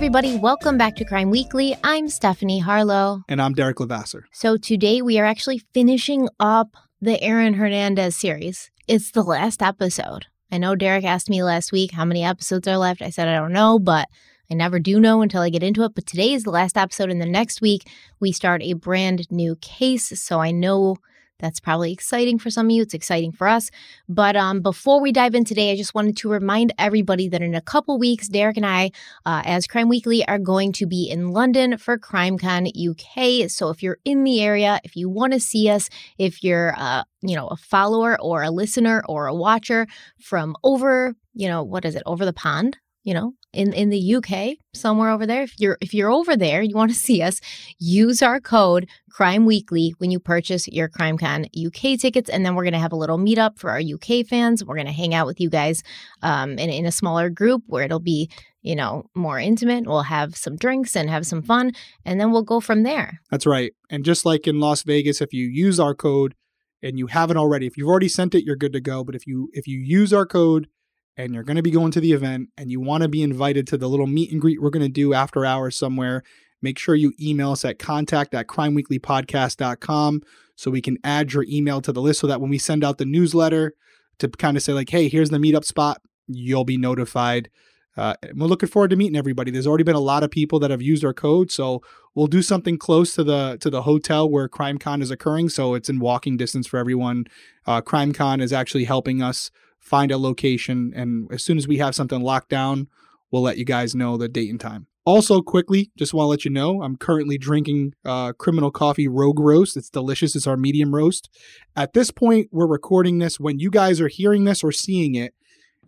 Everybody. 0.00 0.38
Welcome 0.38 0.78
back 0.78 0.96
to 0.96 1.04
Crime 1.04 1.28
Weekly. 1.28 1.76
I'm 1.84 2.08
Stephanie 2.08 2.58
Harlow. 2.58 3.22
And 3.28 3.40
I'm 3.40 3.52
Derek 3.52 3.80
Levasseur. 3.80 4.24
So, 4.32 4.56
today 4.56 5.02
we 5.02 5.18
are 5.18 5.26
actually 5.26 5.58
finishing 5.74 6.26
up 6.40 6.74
the 7.02 7.22
Aaron 7.22 7.52
Hernandez 7.52 8.16
series. 8.16 8.70
It's 8.88 9.10
the 9.10 9.22
last 9.22 9.60
episode. 9.60 10.24
I 10.50 10.56
know 10.56 10.74
Derek 10.74 11.04
asked 11.04 11.28
me 11.28 11.42
last 11.42 11.70
week 11.70 11.92
how 11.92 12.06
many 12.06 12.24
episodes 12.24 12.66
are 12.66 12.78
left. 12.78 13.02
I 13.02 13.10
said, 13.10 13.28
I 13.28 13.34
don't 13.34 13.52
know, 13.52 13.78
but 13.78 14.08
I 14.50 14.54
never 14.54 14.78
do 14.78 15.00
know 15.00 15.20
until 15.20 15.42
I 15.42 15.50
get 15.50 15.62
into 15.62 15.82
it. 15.82 15.94
But 15.94 16.06
today 16.06 16.32
is 16.32 16.44
the 16.44 16.50
last 16.50 16.78
episode, 16.78 17.10
and 17.10 17.20
the 17.20 17.26
next 17.26 17.60
week 17.60 17.86
we 18.20 18.32
start 18.32 18.62
a 18.62 18.72
brand 18.72 19.30
new 19.30 19.56
case. 19.56 20.18
So, 20.18 20.40
I 20.40 20.50
know 20.50 20.96
that's 21.40 21.60
probably 21.60 21.92
exciting 21.92 22.38
for 22.38 22.50
some 22.50 22.66
of 22.66 22.70
you. 22.70 22.82
It's 22.82 22.94
exciting 22.94 23.32
for 23.32 23.48
us. 23.48 23.70
But 24.08 24.36
um, 24.36 24.60
before 24.60 25.00
we 25.00 25.12
dive 25.12 25.34
in 25.34 25.44
today, 25.44 25.72
I 25.72 25.76
just 25.76 25.94
wanted 25.94 26.16
to 26.18 26.30
remind 26.30 26.72
everybody 26.78 27.28
that 27.28 27.42
in 27.42 27.54
a 27.54 27.60
couple 27.60 27.98
weeks, 27.98 28.28
Derek 28.28 28.56
and 28.56 28.66
I, 28.66 28.90
uh, 29.26 29.42
as 29.44 29.66
Crime 29.66 29.88
Weekly, 29.88 30.26
are 30.26 30.38
going 30.38 30.72
to 30.72 30.86
be 30.86 31.08
in 31.10 31.28
London 31.28 31.78
for 31.78 31.98
CrimeCon 31.98 32.70
UK. 32.70 33.50
So 33.50 33.70
if 33.70 33.82
you're 33.82 33.98
in 34.04 34.24
the 34.24 34.42
area, 34.42 34.80
if 34.84 34.96
you 34.96 35.08
want 35.08 35.32
to 35.32 35.40
see 35.40 35.68
us, 35.68 35.88
if 36.18 36.42
you're 36.42 36.74
uh, 36.76 37.04
you 37.22 37.36
know 37.36 37.48
a 37.48 37.56
follower 37.56 38.20
or 38.20 38.42
a 38.42 38.50
listener 38.50 39.02
or 39.08 39.26
a 39.26 39.34
watcher 39.34 39.86
from 40.18 40.56
over, 40.62 41.14
you 41.34 41.48
know, 41.48 41.62
what 41.62 41.84
is 41.84 41.94
it, 41.94 42.02
over 42.06 42.24
the 42.24 42.32
pond? 42.32 42.76
You 43.02 43.14
know 43.14 43.32
in 43.52 43.72
in 43.72 43.90
the 43.90 44.14
UK 44.16 44.56
somewhere 44.74 45.10
over 45.10 45.26
there 45.26 45.42
if 45.42 45.58
you're 45.58 45.78
if 45.80 45.92
you're 45.92 46.10
over 46.10 46.36
there 46.36 46.62
you 46.62 46.74
want 46.74 46.90
to 46.90 46.96
see 47.08 47.22
us 47.22 47.40
use 47.78 48.22
our 48.22 48.40
code 48.40 48.88
crime 49.10 49.44
weekly 49.44 49.94
when 49.98 50.10
you 50.10 50.20
purchase 50.20 50.68
your 50.68 50.88
crimecon 50.88 51.46
UK 51.66 51.98
tickets 51.98 52.30
and 52.30 52.44
then 52.44 52.54
we're 52.54 52.64
going 52.64 52.72
to 52.72 52.78
have 52.78 52.92
a 52.92 52.96
little 52.96 53.18
meetup 53.18 53.58
for 53.58 53.70
our 53.70 53.80
UK 53.80 54.26
fans 54.26 54.64
we're 54.64 54.76
going 54.76 54.86
to 54.86 54.92
hang 54.92 55.14
out 55.14 55.26
with 55.26 55.40
you 55.40 55.50
guys 55.50 55.82
um 56.22 56.58
in, 56.58 56.70
in 56.70 56.86
a 56.86 56.92
smaller 56.92 57.30
group 57.30 57.62
where 57.66 57.84
it'll 57.84 57.98
be 58.00 58.30
you 58.62 58.76
know 58.76 59.04
more 59.14 59.38
intimate 59.38 59.86
we'll 59.86 60.02
have 60.02 60.36
some 60.36 60.56
drinks 60.56 60.94
and 60.94 61.08
have 61.08 61.26
some 61.26 61.42
fun 61.42 61.72
and 62.04 62.20
then 62.20 62.30
we'll 62.30 62.42
go 62.42 62.60
from 62.60 62.82
there 62.82 63.20
That's 63.30 63.46
right. 63.46 63.72
And 63.88 64.04
just 64.04 64.24
like 64.24 64.46
in 64.46 64.60
Las 64.60 64.82
Vegas, 64.82 65.20
if 65.20 65.32
you 65.32 65.46
use 65.46 65.80
our 65.80 65.94
code 65.94 66.34
and 66.82 66.98
you 66.98 67.06
haven't 67.06 67.36
already, 67.36 67.66
if 67.66 67.76
you've 67.76 67.88
already 67.88 68.08
sent 68.08 68.34
it, 68.34 68.44
you're 68.44 68.56
good 68.56 68.72
to 68.72 68.80
go. 68.80 69.04
But 69.04 69.14
if 69.14 69.26
you 69.26 69.48
if 69.52 69.66
you 69.66 69.78
use 69.78 70.12
our 70.12 70.26
code 70.26 70.68
and 71.16 71.34
you're 71.34 71.42
going 71.42 71.56
to 71.56 71.62
be 71.62 71.70
going 71.70 71.90
to 71.92 72.00
the 72.00 72.12
event 72.12 72.48
and 72.56 72.70
you 72.70 72.80
want 72.80 73.02
to 73.02 73.08
be 73.08 73.22
invited 73.22 73.66
to 73.68 73.76
the 73.76 73.88
little 73.88 74.06
meet 74.06 74.32
and 74.32 74.40
greet 74.40 74.60
we're 74.60 74.70
going 74.70 74.84
to 74.84 74.88
do 74.88 75.12
after 75.14 75.44
hours 75.44 75.76
somewhere, 75.76 76.22
make 76.62 76.78
sure 76.78 76.94
you 76.94 77.12
email 77.20 77.52
us 77.52 77.64
at 77.64 77.78
contact 77.78 78.34
at 78.34 78.46
crimeweeklypodcast.com 78.46 80.22
so 80.56 80.70
we 80.70 80.82
can 80.82 80.98
add 81.04 81.32
your 81.32 81.44
email 81.48 81.80
to 81.80 81.92
the 81.92 82.02
list 82.02 82.20
so 82.20 82.26
that 82.26 82.40
when 82.40 82.50
we 82.50 82.58
send 82.58 82.84
out 82.84 82.98
the 82.98 83.04
newsletter 83.04 83.74
to 84.18 84.28
kind 84.28 84.56
of 84.56 84.62
say 84.62 84.72
like, 84.72 84.90
hey, 84.90 85.08
here's 85.08 85.30
the 85.30 85.38
meetup 85.38 85.64
spot, 85.64 86.00
you'll 86.26 86.64
be 86.64 86.76
notified. 86.76 87.50
Uh, 87.96 88.14
we're 88.34 88.46
looking 88.46 88.68
forward 88.68 88.90
to 88.90 88.96
meeting 88.96 89.16
everybody. 89.16 89.50
There's 89.50 89.66
already 89.66 89.84
been 89.84 89.96
a 89.96 90.00
lot 90.00 90.22
of 90.22 90.30
people 90.30 90.58
that 90.60 90.70
have 90.70 90.80
used 90.80 91.04
our 91.04 91.12
code, 91.12 91.50
so 91.50 91.82
we'll 92.14 92.28
do 92.28 92.40
something 92.40 92.78
close 92.78 93.14
to 93.14 93.24
the 93.24 93.58
to 93.60 93.68
the 93.68 93.82
hotel 93.82 94.30
where 94.30 94.48
CrimeCon 94.48 95.02
is 95.02 95.10
occurring, 95.10 95.48
so 95.48 95.74
it's 95.74 95.88
in 95.88 95.98
walking 95.98 96.36
distance 96.36 96.66
for 96.66 96.78
everyone. 96.78 97.24
Uh, 97.66 97.82
CrimeCon 97.82 98.40
is 98.40 98.52
actually 98.52 98.84
helping 98.84 99.20
us 99.20 99.50
find 99.80 100.12
a 100.12 100.18
location, 100.18 100.92
and 100.94 101.28
as 101.32 101.42
soon 101.42 101.58
as 101.58 101.66
we 101.66 101.78
have 101.78 101.94
something 101.94 102.20
locked 102.20 102.48
down, 102.48 102.88
we'll 103.30 103.42
let 103.42 103.58
you 103.58 103.64
guys 103.64 103.94
know 103.94 104.16
the 104.16 104.28
date 104.28 104.50
and 104.50 104.60
time. 104.60 104.86
Also, 105.06 105.40
quickly, 105.40 105.90
just 105.96 106.12
want 106.12 106.26
to 106.26 106.28
let 106.28 106.44
you 106.44 106.50
know, 106.50 106.82
I'm 106.82 106.96
currently 106.96 107.38
drinking 107.38 107.94
uh, 108.04 108.32
Criminal 108.34 108.70
Coffee 108.70 109.08
Rogue 109.08 109.40
Roast. 109.40 109.76
It's 109.76 109.88
delicious. 109.88 110.36
It's 110.36 110.46
our 110.46 110.58
medium 110.58 110.94
roast. 110.94 111.30
At 111.74 111.94
this 111.94 112.10
point, 112.10 112.48
we're 112.52 112.66
recording 112.66 113.18
this. 113.18 113.40
When 113.40 113.58
you 113.58 113.70
guys 113.70 114.00
are 114.00 114.08
hearing 114.08 114.44
this 114.44 114.62
or 114.62 114.72
seeing 114.72 115.14
it, 115.14 115.34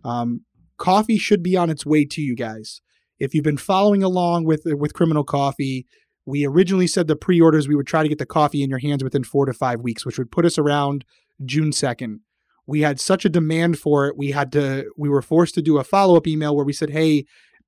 um, 0.03 0.41
coffee 0.77 1.17
should 1.17 1.43
be 1.43 1.55
on 1.55 1.69
its 1.69 1.85
way 1.85 2.05
to 2.05 2.21
you 2.21 2.35
guys. 2.35 2.81
If 3.19 3.33
you've 3.35 3.43
been 3.43 3.57
following 3.57 4.01
along 4.03 4.45
with 4.45 4.63
with 4.65 4.95
Criminal 4.95 5.23
Coffee, 5.23 5.85
we 6.25 6.45
originally 6.45 6.87
said 6.87 7.07
the 7.07 7.15
pre-orders 7.15 7.67
we 7.67 7.75
would 7.75 7.87
try 7.87 8.01
to 8.01 8.09
get 8.09 8.17
the 8.17 8.25
coffee 8.25 8.63
in 8.63 8.69
your 8.69 8.79
hands 8.79 9.03
within 9.03 9.23
four 9.23 9.45
to 9.45 9.53
five 9.53 9.81
weeks, 9.81 10.05
which 10.05 10.17
would 10.17 10.31
put 10.31 10.45
us 10.45 10.57
around 10.57 11.05
June 11.45 11.71
second. 11.71 12.21
We 12.65 12.81
had 12.81 12.99
such 12.99 13.25
a 13.25 13.29
demand 13.29 13.77
for 13.77 14.07
it, 14.07 14.17
we 14.17 14.31
had 14.31 14.51
to 14.53 14.89
we 14.97 15.09
were 15.09 15.21
forced 15.21 15.55
to 15.55 15.61
do 15.61 15.77
a 15.77 15.83
follow-up 15.83 16.27
email 16.27 16.55
where 16.55 16.65
we 16.65 16.73
said, 16.73 16.91
"Hey, 16.91 17.25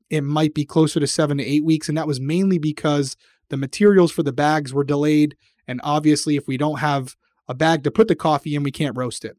it 0.09 0.21
might 0.21 0.53
be 0.53 0.65
closer 0.65 0.99
to 0.99 1.07
seven 1.07 1.37
to 1.37 1.43
eight 1.43 1.65
weeks," 1.65 1.89
and 1.89 1.97
that 1.97 2.07
was 2.07 2.21
mainly 2.21 2.57
because 2.57 3.17
the 3.49 3.57
materials 3.57 4.11
for 4.11 4.23
the 4.23 4.33
bags 4.33 4.73
were 4.73 4.83
delayed, 4.83 5.35
and 5.67 5.81
obviously, 5.83 6.35
if 6.35 6.47
we 6.47 6.57
don't 6.57 6.79
have 6.79 7.15
a 7.47 7.53
bag 7.53 7.83
to 7.83 7.91
put 7.91 8.07
the 8.07 8.15
coffee 8.15 8.55
in, 8.55 8.63
we 8.63 8.71
can't 8.71 8.97
roast 8.97 9.25
it. 9.25 9.37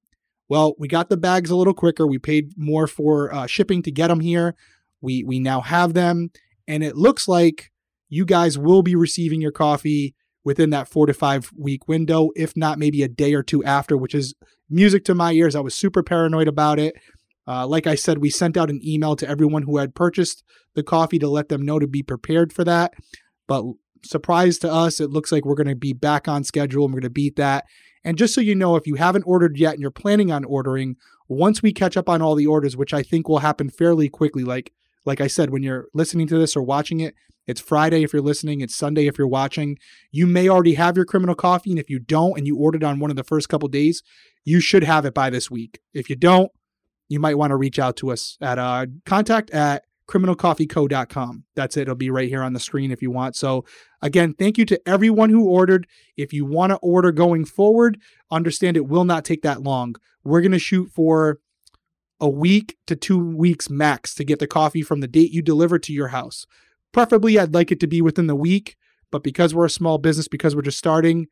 Well, 0.49 0.75
we 0.79 0.89
got 0.89 1.09
the 1.09 1.17
bags 1.17 1.51
a 1.51 1.57
little 1.57 1.75
quicker. 1.75 2.07
We 2.07 2.19
paid 2.19 2.53
more 2.57 2.87
for 2.87 3.35
uh, 3.35 3.47
shipping 3.47 3.83
to 3.83 3.91
get 3.91 4.09
them 4.09 4.21
here. 4.21 4.55
We 5.01 5.25
we 5.25 5.41
now 5.41 5.61
have 5.61 5.95
them, 5.95 6.31
and 6.69 6.85
it 6.85 6.97
looks 6.97 7.27
like 7.27 7.71
you 8.09 8.25
guys 8.25 8.59
will 8.59 8.83
be 8.83 8.95
receiving 8.95 9.41
your 9.41 9.53
coffee 9.53 10.15
within 10.47 10.71
that 10.71 10.87
four 10.87 11.07
to 11.07 11.13
five 11.13 11.51
week 11.59 11.89
window, 11.89 12.31
if 12.37 12.57
not 12.57 12.79
maybe 12.79 13.03
a 13.03 13.09
day 13.09 13.35
or 13.35 13.43
two 13.43 13.65
after, 13.65 13.97
which 13.97 14.15
is 14.15 14.33
music 14.71 15.05
to 15.05 15.15
my 15.15 15.33
ears. 15.33 15.57
I 15.57 15.61
was 15.61 15.75
super 15.75 16.05
paranoid 16.05 16.47
about 16.47 16.79
it. 16.79 16.95
Uh, 17.49 17.67
like 17.67 17.89
I 17.89 17.97
said, 17.97 18.19
we 18.19 18.31
sent 18.31 18.57
out 18.57 18.71
an 18.71 18.81
email 18.85 19.17
to 19.17 19.29
everyone 19.29 19.63
who 19.63 19.79
had 19.79 19.97
purchased 19.97 20.45
the 20.75 20.85
coffee 20.85 21.19
to 21.19 21.29
let 21.29 21.49
them 21.49 21.63
know 21.63 21.81
to 21.81 21.89
be 21.89 22.03
prepared 22.03 22.53
for 22.53 22.63
that. 22.63 22.95
But 23.49 23.65
surprise 24.05 24.59
to 24.59 24.73
us, 24.73 25.01
it 25.01 25.11
looks 25.11 25.33
like 25.33 25.45
we're 25.45 25.57
going 25.57 25.67
to 25.67 25.75
be 25.75 25.93
back 25.93 26.29
on 26.29 26.45
schedule 26.45 26.85
and 26.85 26.95
we're 26.95 27.01
going 27.01 27.11
to 27.11 27.11
beat 27.11 27.35
that. 27.37 27.65
And 28.05 28.17
just 28.17 28.33
so 28.33 28.41
you 28.41 28.55
know, 28.55 28.77
if 28.77 28.87
you 28.87 28.95
haven't 28.95 29.25
ordered 29.27 29.59
yet 29.59 29.73
and 29.73 29.83
you're 29.83 29.91
planning 29.91 30.31
on 30.31 30.45
ordering, 30.45 30.95
once 31.27 31.61
we 31.61 31.73
catch 31.73 31.97
up 31.97 32.09
on 32.09 32.23
all 32.23 32.37
the 32.37 32.47
orders, 32.47 32.77
which 32.77 32.95
I 32.95 33.03
think 33.03 33.29
will 33.29 33.41
happen 33.41 33.69
fairly 33.69 34.09
quickly, 34.09 34.45
like 34.45 34.73
like 35.05 35.21
I 35.21 35.29
said, 35.29 35.51
when 35.51 35.63
you're 35.63 35.87
listening 35.95 36.27
to 36.29 36.39
this 36.39 36.57
or 36.57 36.63
watching 36.63 37.01
it, 37.01 37.15
it's 37.47 37.61
Friday 37.61 38.03
if 38.03 38.13
you're 38.13 38.23
listening, 38.23 38.61
it's 38.61 38.75
Sunday 38.75 39.07
if 39.07 39.19
you're 39.19 39.27
watching. 39.27 39.79
You 40.11 40.27
may 40.27 40.49
already 40.49 40.75
have 40.75 40.97
your 40.97 41.05
criminal 41.05 41.35
coffee, 41.35 41.71
and 41.71 41.79
if 41.79 41.89
you 41.89 41.99
don't 41.99 42.37
and 42.37 42.47
you 42.47 42.57
ordered 42.57 42.85
on 42.85 42.99
one 42.99 43.11
of 43.11 43.17
the 43.17 43.25
first 43.25 43.49
couple 43.49 43.69
days, 43.69 44.03
you 44.45 44.61
should 44.61 44.85
have 44.85 45.05
it 45.05 45.15
by 45.15 45.31
this 45.31 45.51
week. 45.51 45.81
If 45.95 46.11
you 46.11 46.17
don't, 46.17 46.51
you 47.09 47.21
might 47.21 47.39
want 47.39 47.51
to 47.51 47.57
reach 47.57 47.79
out 47.79 47.97
to 47.99 48.11
us 48.11 48.37
at 48.41 48.59
uh, 48.59 48.87
contact 49.05 49.51
at 49.51 49.85
criminalcoffeeco.com. 50.09 51.45
That's 51.55 51.77
it. 51.77 51.83
It'll 51.83 51.95
be 51.95 52.11
right 52.11 52.29
here 52.29 52.43
on 52.43 52.53
the 52.53 52.61
screen 52.61 52.91
if 52.91 53.03
you 53.03 53.11
want. 53.11 53.37
So, 53.37 53.65
again, 54.03 54.35
thank 54.35 54.57
you 54.59 54.65
to 54.67 54.81
everyone 54.89 55.31
who 55.31 55.49
ordered. 55.49 55.87
If 56.17 56.33
you 56.33 56.45
want 56.45 56.71
to 56.71 56.77
order 56.77 57.13
going 57.13 57.45
forward, 57.45 58.01
understand 58.31 58.77
it 58.77 58.87
will 58.87 59.05
not 59.05 59.25
take 59.25 59.43
that 59.43 59.63
long. 59.63 59.97
We're 60.23 60.41
going 60.41 60.53
to 60.53 60.59
shoot 60.59 60.91
for 60.91 61.41
a 62.21 62.29
week 62.29 62.77
to 62.87 62.97
two 62.97 63.19
weeks 63.19 63.69
max 63.69 64.15
to 64.15 64.25
get 64.25 64.39
the 64.39 64.47
coffee 64.47 64.83
from 64.83 65.01
the 65.01 65.09
date 65.09 65.33
you 65.33 65.43
deliver 65.43 65.79
to 65.79 65.93
your 65.93 66.09
house. 66.09 66.47
Preferably, 66.97 67.39
I'd 67.39 67.53
like 67.53 67.71
it 67.71 67.79
to 67.81 67.87
be 67.87 68.01
within 68.01 68.27
the 68.27 68.35
week, 68.35 68.75
but 69.11 69.23
because 69.23 69.55
we're 69.55 69.67
a 69.67 69.71
small 69.71 69.99
business, 69.99 70.29
because 70.29 70.57
we're 70.57 70.63
just 70.63 70.79
starting, 70.79 71.27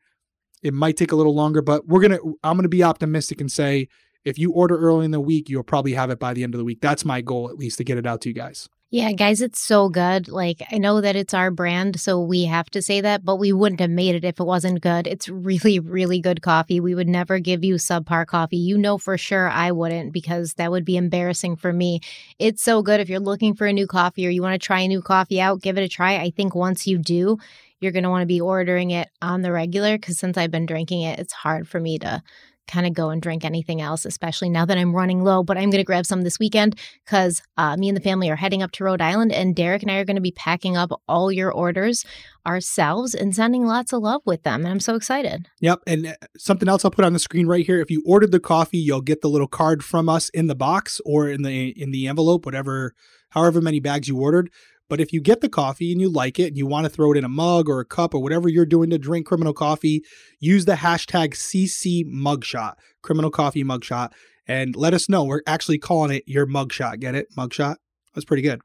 it 0.61 0.75
might 0.75 0.95
take 0.95 1.11
a 1.11 1.15
little 1.15 1.33
longer. 1.33 1.63
But 1.63 1.87
we're 1.87 2.01
gonna, 2.01 2.19
I'm 2.43 2.55
gonna 2.55 2.69
be 2.69 2.83
optimistic 2.83 3.41
and 3.41 3.51
say 3.51 3.87
if 4.25 4.37
you 4.37 4.51
order 4.51 4.77
early 4.77 5.05
in 5.05 5.09
the 5.09 5.19
week, 5.19 5.49
you'll 5.49 5.63
probably 5.63 5.93
have 5.93 6.11
it 6.11 6.19
by 6.19 6.35
the 6.35 6.43
end 6.43 6.53
of 6.53 6.59
the 6.59 6.63
week. 6.63 6.81
That's 6.81 7.03
my 7.03 7.19
goal, 7.21 7.49
at 7.49 7.57
least, 7.57 7.79
to 7.79 7.83
get 7.83 7.97
it 7.97 8.05
out 8.05 8.21
to 8.21 8.29
you 8.29 8.35
guys. 8.35 8.69
Yeah, 8.91 9.11
guys, 9.11 9.41
it's 9.41 9.59
so 9.59 9.89
good. 9.89 10.29
Like, 10.29 10.61
I 10.71 10.77
know 10.77 11.01
that 11.01 11.15
it's 11.17 11.33
our 11.33 11.51
brand, 11.51 11.99
so 11.99 12.21
we 12.21 12.45
have 12.45 12.69
to 12.69 12.81
say 12.81 13.01
that, 13.01 13.25
but 13.25 13.37
we 13.37 13.51
wouldn't 13.51 13.81
have 13.81 13.89
made 13.89 14.15
it 14.15 14.23
if 14.23 14.39
it 14.39 14.43
wasn't 14.45 14.79
good. 14.81 15.05
It's 15.07 15.27
really, 15.29 15.79
really 15.79 16.19
good 16.21 16.41
coffee. 16.41 16.79
We 16.79 16.95
would 16.95 17.07
never 17.09 17.39
give 17.39 17.63
you 17.63 17.75
subpar 17.75 18.25
coffee. 18.27 18.57
You 18.57 18.77
know 18.77 18.97
for 18.97 19.17
sure 19.17 19.49
I 19.49 19.71
wouldn't 19.71 20.13
because 20.13 20.53
that 20.53 20.71
would 20.71 20.85
be 20.85 20.97
embarrassing 20.97 21.57
for 21.57 21.73
me. 21.73 21.99
It's 22.39 22.63
so 22.63 22.81
good. 22.81 22.99
If 23.01 23.09
you're 23.09 23.19
looking 23.19 23.53
for 23.55 23.67
a 23.67 23.73
new 23.73 23.87
coffee 23.87 24.25
or 24.27 24.29
you 24.29 24.41
want 24.41 24.59
to 24.61 24.65
try 24.65 24.81
a 24.81 24.87
new 24.87 25.01
coffee 25.01 25.41
out, 25.41 25.61
give 25.61 25.77
it 25.77 25.83
a 25.83 25.89
try. 25.89 26.15
I 26.17 26.29
think 26.29 26.55
once 26.55 26.87
you 26.87 26.97
do, 26.97 27.37
you're 27.81 27.91
going 27.91 28.03
to 28.03 28.09
want 28.09 28.21
to 28.21 28.25
be 28.27 28.39
ordering 28.39 28.91
it 28.91 29.09
on 29.21 29.41
the 29.41 29.51
regular 29.51 29.97
because 29.97 30.17
since 30.19 30.37
I've 30.37 30.51
been 30.51 30.65
drinking 30.65 31.01
it, 31.01 31.19
it's 31.19 31.33
hard 31.33 31.67
for 31.67 31.79
me 31.79 31.99
to 31.99 32.21
kind 32.67 32.85
of 32.85 32.93
go 32.93 33.09
and 33.09 33.21
drink 33.21 33.45
anything 33.45 33.81
else, 33.81 34.05
especially 34.05 34.49
now 34.49 34.65
that 34.65 34.77
I'm 34.77 34.95
running 34.95 35.23
low. 35.23 35.43
But 35.43 35.57
I'm 35.57 35.69
going 35.69 35.81
to 35.81 35.83
grab 35.83 36.05
some 36.05 36.23
this 36.23 36.39
weekend 36.39 36.79
because 37.05 37.41
uh, 37.57 37.77
me 37.77 37.89
and 37.89 37.97
the 37.97 38.01
family 38.01 38.29
are 38.29 38.35
heading 38.35 38.61
up 38.61 38.71
to 38.73 38.83
Rhode 38.83 39.01
Island, 39.01 39.31
and 39.31 39.55
Derek 39.55 39.81
and 39.81 39.91
I 39.91 39.97
are 39.97 40.05
going 40.05 40.15
to 40.15 40.21
be 40.21 40.31
packing 40.31 40.77
up 40.77 40.91
all 41.07 41.31
your 41.31 41.51
orders 41.51 42.05
ourselves 42.45 43.15
and 43.15 43.35
sending 43.35 43.65
lots 43.65 43.91
of 43.91 44.01
love 44.01 44.21
with 44.25 44.43
them. 44.43 44.61
And 44.61 44.69
I'm 44.69 44.79
so 44.79 44.95
excited. 44.95 45.47
Yep. 45.61 45.81
And 45.87 46.07
uh, 46.07 46.13
something 46.37 46.69
else 46.69 46.85
I'll 46.85 46.91
put 46.91 47.05
on 47.05 47.13
the 47.13 47.19
screen 47.19 47.47
right 47.47 47.65
here. 47.65 47.81
If 47.81 47.89
you 47.89 48.03
ordered 48.05 48.31
the 48.31 48.39
coffee, 48.39 48.77
you'll 48.77 49.01
get 49.01 49.21
the 49.21 49.29
little 49.29 49.47
card 49.47 49.83
from 49.83 50.09
us 50.09 50.29
in 50.29 50.47
the 50.47 50.55
box 50.55 51.01
or 51.05 51.29
in 51.29 51.41
the 51.41 51.69
in 51.69 51.91
the 51.91 52.07
envelope, 52.07 52.45
whatever, 52.45 52.93
however 53.29 53.61
many 53.61 53.79
bags 53.79 54.07
you 54.07 54.19
ordered. 54.19 54.49
But 54.89 55.01
if 55.01 55.11
you 55.11 55.21
get 55.21 55.41
the 55.41 55.49
coffee 55.49 55.91
and 55.91 55.99
you 55.99 56.09
like 56.09 56.39
it 56.39 56.47
and 56.47 56.57
you 56.57 56.67
want 56.67 56.85
to 56.85 56.89
throw 56.89 57.11
it 57.11 57.17
in 57.17 57.23
a 57.23 57.29
mug 57.29 57.67
or 57.67 57.79
a 57.79 57.85
cup 57.85 58.13
or 58.13 58.21
whatever 58.21 58.47
you're 58.47 58.65
doing 58.65 58.89
to 58.91 58.97
drink 58.97 59.25
criminal 59.25 59.53
coffee, 59.53 60.03
use 60.39 60.65
the 60.65 60.75
hashtag 60.75 61.33
CC 61.33 62.03
mugshot, 62.05 62.73
criminal 63.01 63.31
coffee 63.31 63.63
mugshot, 63.63 64.11
and 64.47 64.75
let 64.75 64.93
us 64.93 65.09
know. 65.09 65.23
We're 65.23 65.41
actually 65.47 65.79
calling 65.79 66.15
it 66.15 66.23
your 66.27 66.45
mugshot. 66.45 66.99
Get 66.99 67.15
it? 67.15 67.27
Mugshot? 67.35 67.77
That's 68.13 68.25
pretty 68.25 68.43
good. 68.43 68.61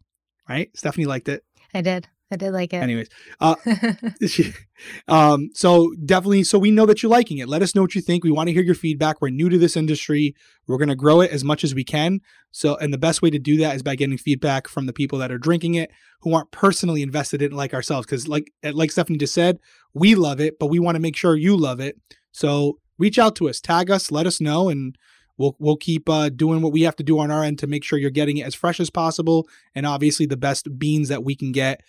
Right? 0.48 0.70
Stephanie 0.76 1.06
liked 1.06 1.28
it. 1.28 1.42
I 1.72 1.80
did. 1.80 2.08
I 2.30 2.36
did 2.36 2.52
like 2.52 2.72
it. 2.72 2.76
Anyways, 2.76 3.08
uh, 3.40 3.56
um, 5.08 5.50
so 5.52 5.92
definitely, 6.04 6.44
so 6.44 6.58
we 6.58 6.70
know 6.70 6.86
that 6.86 7.02
you're 7.02 7.10
liking 7.10 7.38
it. 7.38 7.48
Let 7.48 7.62
us 7.62 7.74
know 7.74 7.82
what 7.82 7.94
you 7.94 8.00
think. 8.00 8.22
We 8.22 8.30
want 8.30 8.48
to 8.48 8.52
hear 8.52 8.62
your 8.62 8.74
feedback. 8.74 9.20
We're 9.20 9.30
new 9.30 9.48
to 9.48 9.58
this 9.58 9.76
industry. 9.76 10.34
We're 10.66 10.78
going 10.78 10.88
to 10.88 10.96
grow 10.96 11.20
it 11.20 11.32
as 11.32 11.42
much 11.42 11.64
as 11.64 11.74
we 11.74 11.82
can. 11.82 12.20
So, 12.52 12.76
and 12.76 12.92
the 12.92 12.98
best 12.98 13.20
way 13.20 13.30
to 13.30 13.38
do 13.38 13.56
that 13.58 13.74
is 13.74 13.82
by 13.82 13.96
getting 13.96 14.16
feedback 14.16 14.68
from 14.68 14.86
the 14.86 14.92
people 14.92 15.18
that 15.18 15.32
are 15.32 15.38
drinking 15.38 15.74
it, 15.74 15.90
who 16.20 16.34
aren't 16.34 16.52
personally 16.52 17.02
invested 17.02 17.42
in 17.42 17.52
it 17.52 17.56
like 17.56 17.74
ourselves. 17.74 18.06
Because, 18.06 18.28
like, 18.28 18.52
like 18.62 18.92
Stephanie 18.92 19.18
just 19.18 19.34
said, 19.34 19.58
we 19.92 20.14
love 20.14 20.40
it, 20.40 20.58
but 20.58 20.66
we 20.66 20.78
want 20.78 20.94
to 20.94 21.00
make 21.00 21.16
sure 21.16 21.36
you 21.36 21.56
love 21.56 21.80
it. 21.80 21.98
So, 22.32 22.78
reach 22.98 23.18
out 23.18 23.34
to 23.36 23.48
us, 23.48 23.60
tag 23.60 23.90
us, 23.90 24.12
let 24.12 24.26
us 24.26 24.40
know, 24.40 24.68
and 24.68 24.96
we'll 25.36 25.56
we'll 25.58 25.76
keep 25.76 26.08
uh, 26.08 26.28
doing 26.28 26.62
what 26.62 26.72
we 26.72 26.82
have 26.82 26.96
to 26.96 27.02
do 27.02 27.18
on 27.18 27.32
our 27.32 27.42
end 27.42 27.58
to 27.58 27.66
make 27.66 27.82
sure 27.82 27.98
you're 27.98 28.10
getting 28.10 28.36
it 28.36 28.46
as 28.46 28.54
fresh 28.54 28.78
as 28.78 28.90
possible, 28.90 29.48
and 29.74 29.86
obviously 29.86 30.26
the 30.26 30.36
best 30.36 30.78
beans 30.78 31.08
that 31.08 31.24
we 31.24 31.34
can 31.34 31.50
get 31.50 31.80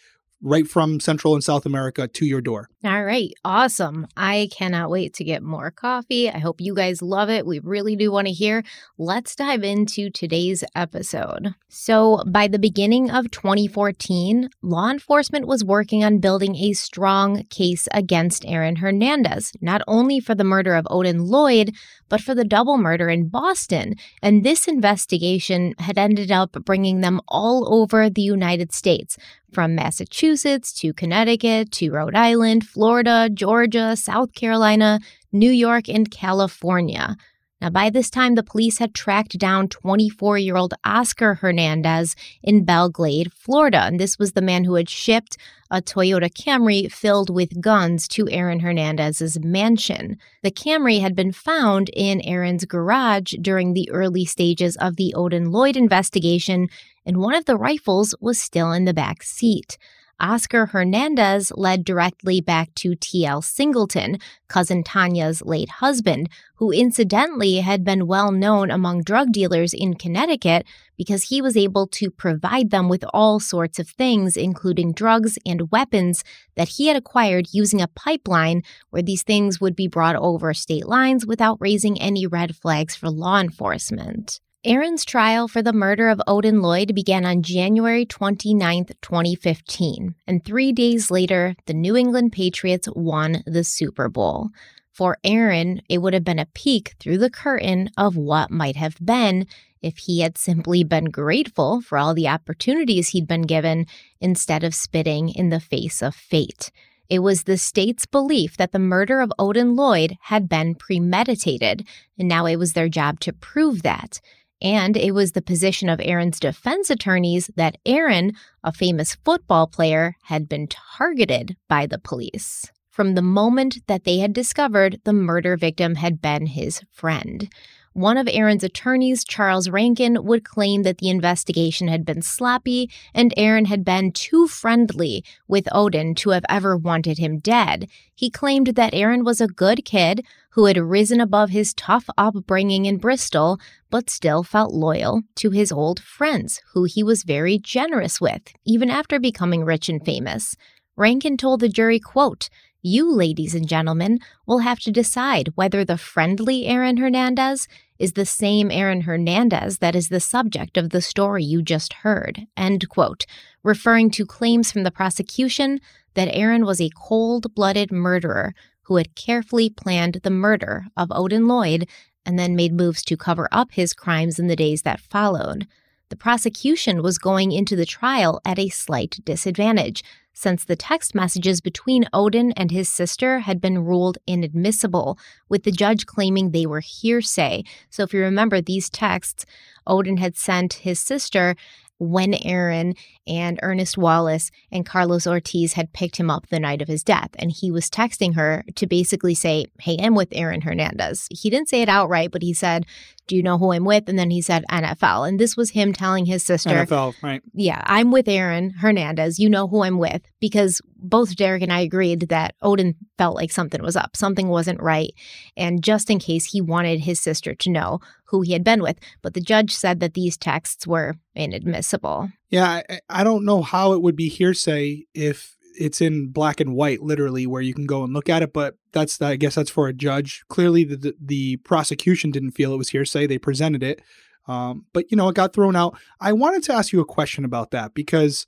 right 0.41 0.67
from 0.67 0.99
Central 0.99 1.33
and 1.33 1.43
South 1.43 1.65
America 1.65 2.07
to 2.07 2.25
your 2.25 2.41
door. 2.41 2.69
All 2.83 3.03
right. 3.03 3.31
Awesome. 3.45 4.07
I 4.17 4.49
cannot 4.51 4.89
wait 4.89 5.13
to 5.15 5.23
get 5.23 5.43
more 5.43 5.69
coffee. 5.69 6.29
I 6.29 6.39
hope 6.39 6.59
you 6.59 6.73
guys 6.73 7.01
love 7.01 7.29
it. 7.29 7.45
We 7.45 7.59
really 7.59 7.95
do 7.95 8.11
want 8.11 8.27
to 8.27 8.33
hear. 8.33 8.63
Let's 8.97 9.35
dive 9.35 9.63
into 9.63 10.09
today's 10.09 10.63
episode. 10.75 11.53
So, 11.69 12.23
by 12.27 12.47
the 12.47 12.59
beginning 12.59 13.11
of 13.11 13.29
2014, 13.31 14.49
law 14.61 14.89
enforcement 14.89 15.47
was 15.47 15.63
working 15.63 16.03
on 16.03 16.19
building 16.19 16.55
a 16.55 16.73
strong 16.73 17.43
case 17.45 17.87
against 17.93 18.45
Aaron 18.45 18.77
Hernandez, 18.77 19.53
not 19.61 19.81
only 19.87 20.19
for 20.19 20.33
the 20.33 20.43
murder 20.43 20.73
of 20.75 20.87
Odin 20.89 21.25
Lloyd, 21.25 21.75
but 22.09 22.19
for 22.19 22.35
the 22.35 22.43
double 22.43 22.77
murder 22.77 23.09
in 23.09 23.29
Boston. 23.29 23.95
And 24.21 24.43
this 24.43 24.67
investigation 24.67 25.73
had 25.79 25.97
ended 25.97 26.29
up 26.31 26.51
bringing 26.65 26.99
them 26.99 27.21
all 27.27 27.73
over 27.73 28.09
the 28.09 28.21
United 28.21 28.73
States, 28.73 29.17
from 29.51 29.75
Massachusetts 29.75 30.73
to 30.73 30.93
Connecticut 30.93 31.71
to 31.73 31.91
Rhode 31.91 32.15
Island, 32.15 32.65
Florida, 32.65 33.29
Georgia, 33.33 33.95
South 33.95 34.33
Carolina, 34.33 34.99
New 35.31 35.51
York, 35.51 35.89
and 35.89 36.09
California. 36.09 37.15
Now, 37.61 37.69
by 37.69 37.91
this 37.91 38.09
time, 38.09 38.33
the 38.33 38.41
police 38.41 38.79
had 38.79 38.95
tracked 38.95 39.37
down 39.37 39.67
24 39.67 40.39
year 40.39 40.57
old 40.57 40.73
Oscar 40.83 41.35
Hernandez 41.35 42.15
in 42.41 42.65
Belle 42.65 42.89
Glade, 42.89 43.31
Florida. 43.31 43.81
And 43.81 43.99
this 43.99 44.17
was 44.17 44.31
the 44.31 44.41
man 44.41 44.63
who 44.63 44.73
had 44.73 44.89
shipped 44.89 45.37
a 45.69 45.79
Toyota 45.79 46.29
Camry 46.29 46.91
filled 46.91 47.29
with 47.29 47.61
guns 47.61 48.07
to 48.09 48.27
Aaron 48.29 48.59
Hernandez's 48.59 49.39
mansion. 49.39 50.17
The 50.41 50.51
Camry 50.51 51.01
had 51.01 51.15
been 51.15 51.31
found 51.31 51.89
in 51.93 52.19
Aaron's 52.21 52.65
garage 52.65 53.35
during 53.39 53.73
the 53.73 53.89
early 53.91 54.25
stages 54.25 54.75
of 54.77 54.95
the 54.95 55.13
Odin 55.13 55.51
Lloyd 55.51 55.77
investigation, 55.77 56.67
and 57.05 57.17
one 57.17 57.35
of 57.35 57.45
the 57.45 57.57
rifles 57.57 58.15
was 58.19 58.39
still 58.39 58.71
in 58.71 58.85
the 58.85 58.93
back 58.93 59.23
seat. 59.23 59.77
Oscar 60.21 60.67
Hernandez 60.67 61.51
led 61.55 61.83
directly 61.83 62.41
back 62.41 62.73
to 62.75 62.93
T.L. 62.93 63.41
Singleton, 63.41 64.19
cousin 64.47 64.83
Tanya's 64.83 65.41
late 65.41 65.69
husband, 65.69 66.29
who 66.55 66.71
incidentally 66.71 67.55
had 67.55 67.83
been 67.83 68.05
well 68.05 68.31
known 68.31 68.69
among 68.69 69.01
drug 69.01 69.31
dealers 69.31 69.73
in 69.73 69.95
Connecticut 69.95 70.67
because 70.95 71.23
he 71.23 71.41
was 71.41 71.57
able 71.57 71.87
to 71.87 72.11
provide 72.11 72.69
them 72.69 72.87
with 72.87 73.03
all 73.11 73.39
sorts 73.39 73.79
of 73.79 73.89
things, 73.89 74.37
including 74.37 74.93
drugs 74.93 75.39
and 75.43 75.71
weapons 75.71 76.23
that 76.55 76.69
he 76.69 76.85
had 76.85 76.95
acquired 76.95 77.47
using 77.51 77.81
a 77.81 77.87
pipeline 77.87 78.61
where 78.91 79.01
these 79.01 79.23
things 79.23 79.59
would 79.59 79.75
be 79.75 79.87
brought 79.87 80.15
over 80.15 80.53
state 80.53 80.85
lines 80.85 81.25
without 81.25 81.57
raising 81.59 81.99
any 81.99 82.27
red 82.27 82.55
flags 82.55 82.95
for 82.95 83.09
law 83.09 83.39
enforcement. 83.39 84.39
Aaron's 84.63 85.03
trial 85.03 85.47
for 85.47 85.63
the 85.63 85.73
murder 85.73 86.07
of 86.07 86.21
Odin 86.27 86.61
Lloyd 86.61 86.93
began 86.93 87.25
on 87.25 87.41
January 87.41 88.05
29, 88.05 88.85
2015, 89.01 90.13
and 90.27 90.45
three 90.45 90.71
days 90.71 91.09
later, 91.09 91.55
the 91.65 91.73
New 91.73 91.97
England 91.97 92.31
Patriots 92.31 92.87
won 92.95 93.41
the 93.47 93.63
Super 93.63 94.07
Bowl. 94.07 94.49
For 94.91 95.17
Aaron, 95.23 95.81
it 95.89 95.97
would 95.97 96.13
have 96.13 96.23
been 96.23 96.37
a 96.37 96.45
peek 96.45 96.93
through 96.99 97.17
the 97.17 97.31
curtain 97.31 97.89
of 97.97 98.15
what 98.15 98.51
might 98.51 98.75
have 98.75 98.97
been 99.03 99.47
if 99.81 99.97
he 99.97 100.19
had 100.19 100.37
simply 100.37 100.83
been 100.83 101.05
grateful 101.05 101.81
for 101.81 101.97
all 101.97 102.13
the 102.13 102.27
opportunities 102.27 103.09
he'd 103.09 103.27
been 103.27 103.47
given 103.47 103.87
instead 104.19 104.63
of 104.63 104.75
spitting 104.75 105.29
in 105.29 105.49
the 105.49 105.59
face 105.59 106.03
of 106.03 106.13
fate. 106.13 106.71
It 107.09 107.23
was 107.23 107.43
the 107.43 107.57
state's 107.57 108.05
belief 108.05 108.57
that 108.57 108.73
the 108.73 108.79
murder 108.79 109.21
of 109.21 109.33
Odin 109.39 109.75
Lloyd 109.75 110.17
had 110.21 110.47
been 110.47 110.75
premeditated, 110.75 111.87
and 112.19 112.27
now 112.27 112.45
it 112.45 112.57
was 112.57 112.73
their 112.73 112.89
job 112.89 113.19
to 113.21 113.33
prove 113.33 113.81
that. 113.81 114.21
And 114.61 114.95
it 114.95 115.11
was 115.13 115.31
the 115.31 115.41
position 115.41 115.89
of 115.89 115.99
Aaron's 116.03 116.39
defense 116.39 116.89
attorneys 116.89 117.49
that 117.55 117.77
Aaron, 117.85 118.33
a 118.63 118.71
famous 118.71 119.15
football 119.25 119.67
player, 119.67 120.15
had 120.23 120.47
been 120.47 120.67
targeted 120.67 121.55
by 121.67 121.87
the 121.87 121.97
police 121.99 122.71
from 122.91 123.15
the 123.15 123.21
moment 123.21 123.79
that 123.87 124.03
they 124.03 124.19
had 124.19 124.33
discovered 124.33 124.99
the 125.05 125.13
murder 125.13 125.57
victim 125.57 125.95
had 125.95 126.21
been 126.21 126.45
his 126.45 126.81
friend. 126.91 127.49
One 127.93 128.17
of 128.17 128.29
Aaron's 128.31 128.63
attorneys, 128.63 129.25
Charles 129.25 129.69
Rankin, 129.69 130.23
would 130.23 130.45
claim 130.45 130.83
that 130.83 130.99
the 130.99 131.09
investigation 131.09 131.89
had 131.89 132.05
been 132.05 132.21
sloppy 132.21 132.89
and 133.13 133.33
Aaron 133.35 133.65
had 133.65 133.83
been 133.83 134.13
too 134.13 134.47
friendly 134.47 135.25
with 135.45 135.67
Odin 135.73 136.15
to 136.15 136.29
have 136.29 136.45
ever 136.47 136.77
wanted 136.77 137.17
him 137.17 137.39
dead. 137.39 137.89
He 138.15 138.29
claimed 138.29 138.67
that 138.67 138.93
Aaron 138.93 139.25
was 139.25 139.41
a 139.41 139.47
good 139.47 139.83
kid 139.83 140.25
who 140.51 140.65
had 140.65 140.77
risen 140.77 141.19
above 141.19 141.49
his 141.49 141.73
tough 141.73 142.05
upbringing 142.17 142.85
in 142.85 142.97
Bristol, 142.97 143.59
but 143.89 144.09
still 144.09 144.41
felt 144.41 144.73
loyal 144.73 145.23
to 145.35 145.49
his 145.49 145.69
old 145.69 145.99
friends, 145.99 146.61
who 146.73 146.85
he 146.85 147.03
was 147.03 147.23
very 147.23 147.57
generous 147.57 148.21
with, 148.21 148.53
even 148.65 148.89
after 148.89 149.19
becoming 149.19 149.65
rich 149.65 149.89
and 149.89 150.03
famous. 150.05 150.55
Rankin 150.95 151.35
told 151.35 151.59
the 151.59 151.67
jury, 151.67 151.99
quote, 151.99 152.49
you, 152.81 153.11
ladies 153.11 153.55
and 153.55 153.67
gentlemen, 153.67 154.19
will 154.45 154.59
have 154.59 154.79
to 154.79 154.91
decide 154.91 155.49
whether 155.55 155.85
the 155.85 155.97
friendly 155.97 156.65
Aaron 156.65 156.97
Hernandez 156.97 157.67
is 157.99 158.13
the 158.13 158.25
same 158.25 158.71
Aaron 158.71 159.01
Hernandez 159.01 159.77
that 159.77 159.95
is 159.95 160.09
the 160.09 160.19
subject 160.19 160.77
of 160.77 160.89
the 160.89 161.01
story 161.01 161.43
you 161.43 161.61
just 161.61 161.93
heard. 161.93 162.47
End 162.57 162.89
quote. 162.89 163.25
Referring 163.63 164.09
to 164.11 164.25
claims 164.25 164.71
from 164.71 164.83
the 164.83 164.91
prosecution 164.91 165.79
that 166.15 166.35
Aaron 166.35 166.65
was 166.65 166.81
a 166.81 166.89
cold 166.95 167.53
blooded 167.53 167.91
murderer 167.91 168.53
who 168.83 168.95
had 168.95 169.15
carefully 169.15 169.69
planned 169.69 170.19
the 170.23 170.29
murder 170.29 170.87
of 170.97 171.11
Odin 171.11 171.47
Lloyd 171.47 171.87
and 172.25 172.37
then 172.37 172.55
made 172.55 172.73
moves 172.73 173.03
to 173.03 173.17
cover 173.17 173.47
up 173.51 173.71
his 173.71 173.93
crimes 173.93 174.39
in 174.39 174.47
the 174.47 174.55
days 174.55 174.81
that 174.81 174.99
followed. 174.99 175.67
The 176.09 176.15
prosecution 176.17 177.01
was 177.01 177.17
going 177.17 177.51
into 177.51 177.75
the 177.75 177.85
trial 177.85 178.41
at 178.43 178.59
a 178.59 178.69
slight 178.69 179.19
disadvantage 179.23 180.03
since 180.41 180.65
the 180.65 180.75
text 180.75 181.13
messages 181.13 181.61
between 181.61 182.09
Odin 182.13 182.51
and 182.53 182.71
his 182.71 182.89
sister 182.89 183.39
had 183.39 183.61
been 183.61 183.85
ruled 183.85 184.17
inadmissible, 184.25 185.19
with 185.49 185.63
the 185.63 185.71
judge 185.71 186.07
claiming 186.07 186.49
they 186.49 186.65
were 186.65 186.79
hearsay. 186.79 187.63
So, 187.91 188.01
if 188.03 188.13
you 188.13 188.21
remember 188.21 188.59
these 188.59 188.89
texts, 188.89 189.45
Odin 189.85 190.17
had 190.17 190.35
sent 190.35 190.73
his 190.73 190.99
sister 190.99 191.55
when 192.01 192.33
Aaron 192.43 192.95
and 193.27 193.59
Ernest 193.61 193.95
Wallace 193.95 194.49
and 194.71 194.83
Carlos 194.83 195.27
Ortiz 195.27 195.73
had 195.73 195.93
picked 195.93 196.17
him 196.17 196.31
up 196.31 196.47
the 196.47 196.59
night 196.59 196.81
of 196.81 196.87
his 196.87 197.03
death. 197.03 197.29
And 197.35 197.51
he 197.51 197.69
was 197.69 197.91
texting 197.91 198.33
her 198.33 198.63
to 198.75 198.87
basically 198.87 199.35
say, 199.35 199.67
Hey, 199.79 199.97
I'm 200.01 200.15
with 200.15 200.29
Aaron 200.31 200.61
Hernandez. 200.61 201.27
He 201.29 201.51
didn't 201.51 201.69
say 201.69 201.83
it 201.83 201.89
outright, 201.89 202.31
but 202.31 202.41
he 202.41 202.53
said, 202.53 202.87
Do 203.31 203.37
you 203.37 203.43
know 203.43 203.57
who 203.57 203.71
I'm 203.71 203.85
with? 203.85 204.09
And 204.09 204.19
then 204.19 204.29
he 204.29 204.41
said 204.41 204.65
NFL. 204.69 205.25
And 205.25 205.39
this 205.39 205.55
was 205.55 205.69
him 205.69 205.93
telling 205.93 206.25
his 206.25 206.43
sister, 206.43 206.69
NFL, 206.69 207.15
right? 207.23 207.41
Yeah, 207.53 207.81
I'm 207.85 208.11
with 208.11 208.27
Aaron 208.27 208.71
Hernandez. 208.71 209.39
You 209.39 209.49
know 209.49 209.69
who 209.69 209.83
I'm 209.83 209.99
with. 209.99 210.21
Because 210.41 210.81
both 210.97 211.37
Derek 211.37 211.63
and 211.63 211.71
I 211.71 211.79
agreed 211.79 212.27
that 212.27 212.55
Odin 212.61 212.93
felt 213.17 213.37
like 213.37 213.49
something 213.49 213.81
was 213.81 213.95
up, 213.95 214.17
something 214.17 214.49
wasn't 214.49 214.81
right. 214.81 215.13
And 215.55 215.81
just 215.81 216.09
in 216.09 216.19
case 216.19 216.47
he 216.47 216.59
wanted 216.59 216.99
his 216.99 217.21
sister 217.21 217.55
to 217.55 217.69
know 217.69 218.01
who 218.25 218.41
he 218.41 218.51
had 218.51 218.65
been 218.65 218.81
with. 218.81 218.99
But 219.21 219.33
the 219.33 219.39
judge 219.39 219.73
said 219.73 220.01
that 220.01 220.13
these 220.13 220.35
texts 220.35 220.85
were 220.85 221.15
inadmissible. 221.33 222.31
Yeah, 222.49 222.81
I, 222.89 222.99
I 223.09 223.23
don't 223.23 223.45
know 223.45 223.61
how 223.61 223.93
it 223.93 224.01
would 224.01 224.17
be 224.17 224.27
hearsay 224.27 225.05
if 225.13 225.55
it's 225.81 226.01
in 226.01 226.31
black 226.31 226.59
and 226.59 226.73
white, 226.75 227.01
literally, 227.01 227.45
where 227.47 227.61
you 227.61 227.73
can 227.73 227.85
go 227.85 228.03
and 228.03 228.13
look 228.13 228.29
at 228.29 228.43
it. 228.43 228.53
But 228.53 228.75
that's, 228.91 229.21
I 229.21 229.35
guess, 229.35 229.55
that's 229.55 229.69
for 229.69 229.87
a 229.87 229.93
judge. 229.93 230.43
Clearly, 230.49 230.83
the 230.83 230.97
the, 230.97 231.15
the 231.19 231.57
prosecution 231.57 232.31
didn't 232.31 232.51
feel 232.51 232.73
it 232.73 232.77
was 232.77 232.89
hearsay; 232.89 233.27
they 233.27 233.37
presented 233.37 233.83
it, 233.83 234.01
um, 234.47 234.85
but 234.93 235.09
you 235.11 235.17
know, 235.17 235.29
it 235.29 235.35
got 235.35 235.53
thrown 235.53 235.75
out. 235.75 235.97
I 236.19 236.33
wanted 236.33 236.63
to 236.63 236.73
ask 236.73 236.91
you 236.91 237.01
a 237.01 237.05
question 237.05 237.45
about 237.45 237.71
that 237.71 237.93
because 237.93 238.47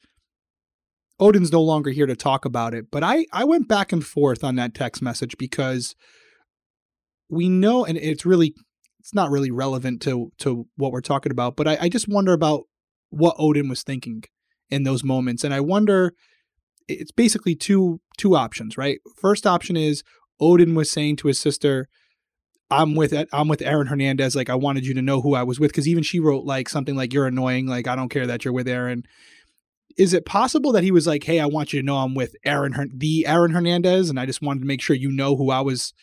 Odin's 1.20 1.52
no 1.52 1.62
longer 1.62 1.92
here 1.92 2.06
to 2.06 2.16
talk 2.16 2.46
about 2.46 2.74
it. 2.74 2.88
But 2.92 3.04
I 3.04 3.26
I 3.32 3.44
went 3.44 3.68
back 3.68 3.92
and 3.92 4.04
forth 4.06 4.44
on 4.44 4.56
that 4.56 4.74
text 4.74 5.02
message 5.02 5.36
because 5.38 5.96
we 7.30 7.50
know, 7.50 7.86
and 7.86 7.98
it's 7.98 8.26
really 8.26 8.56
it's 9.00 9.14
not 9.14 9.32
really 9.32 9.52
relevant 9.52 10.02
to 10.04 10.32
to 10.40 10.68
what 10.76 10.92
we're 10.92 11.02
talking 11.02 11.32
about. 11.32 11.56
But 11.56 11.68
I, 11.68 11.78
I 11.82 11.90
just 11.90 12.08
wonder 12.08 12.34
about 12.34 12.64
what 13.10 13.36
Odin 13.38 13.70
was 13.70 13.84
thinking 13.84 14.24
in 14.70 14.84
those 14.84 15.04
moments, 15.04 15.44
and 15.44 15.54
I 15.54 15.60
wonder. 15.60 16.14
It's 16.88 17.12
basically 17.12 17.56
two 17.56 18.00
two 18.18 18.36
options, 18.36 18.78
right? 18.78 19.00
First 19.16 19.48
option 19.48 19.78
is 19.78 20.04
Odin 20.40 20.76
was 20.76 20.92
saying 20.92 21.18
to 21.18 21.28
his 21.28 21.40
sister, 21.40 21.88
I'm 22.70 22.96
with 22.96 23.14
I'm 23.32 23.48
with 23.48 23.62
Aaron 23.62 23.88
Hernandez. 23.88 24.36
Like 24.36 24.50
I 24.50 24.56
wanted 24.56 24.86
you 24.86 24.94
to 24.96 25.02
know 25.02 25.22
who 25.22 25.36
I 25.36 25.44
was 25.44 25.60
with 25.60 25.72
because 25.72 25.88
even 25.88 26.04
she 26.04 26.20
wrote 26.20 26.46
like 26.46 26.70
something 26.70 26.96
like 26.96 27.14
"You're 27.14 27.28
annoying." 27.28 27.68
Like 27.68 27.88
I 27.88 27.96
don't 27.96 28.10
care 28.10 28.28
that 28.28 28.44
you're 28.44 28.54
with 28.54 28.68
Aaron. 28.68 29.04
is 29.96 30.14
it 30.14 30.26
possible 30.26 30.72
that 30.72 30.84
he 30.84 30.92
was 30.92 31.06
like, 31.06 31.24
"Hey, 31.24 31.40
I 31.40 31.46
want 31.46 31.72
you 31.72 31.80
to 31.80 31.86
know 31.86 31.98
I'm 31.98 32.16
with 32.16 32.36
Aaron, 32.46 32.74
Her- 32.74 32.88
the 32.92 33.28
Aaron 33.28 33.52
Hernandez, 33.52 34.10
and 34.10 34.20
I 34.20 34.26
just 34.26 34.42
wanted 34.42 34.62
to 34.62 34.66
make 34.66 34.82
sure 34.82 34.96
you 34.96 35.12
know 35.12 35.36
who 35.36 35.52
I 35.52 35.62
was, 35.62 35.94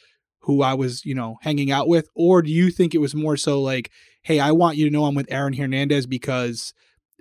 who 0.43 0.63
I 0.63 0.75
was, 0.75 1.05
you 1.05 1.15
know, 1.15 1.39
hanging 1.43 1.73
out 1.73 1.89
with"? 1.89 2.09
Or 2.15 2.41
do 2.41 2.51
you 2.53 2.71
think 2.71 2.95
it 2.95 2.99
was 2.99 3.15
more 3.17 3.37
so 3.37 3.61
like, 3.61 3.91
"Hey, 4.23 4.39
I 4.39 4.53
want 4.53 4.77
you 4.77 4.85
to 4.85 4.93
know 4.93 5.07
I'm 5.07 5.17
with 5.17 5.27
Aaron 5.33 5.55
Hernandez 5.55 6.07
because 6.07 6.73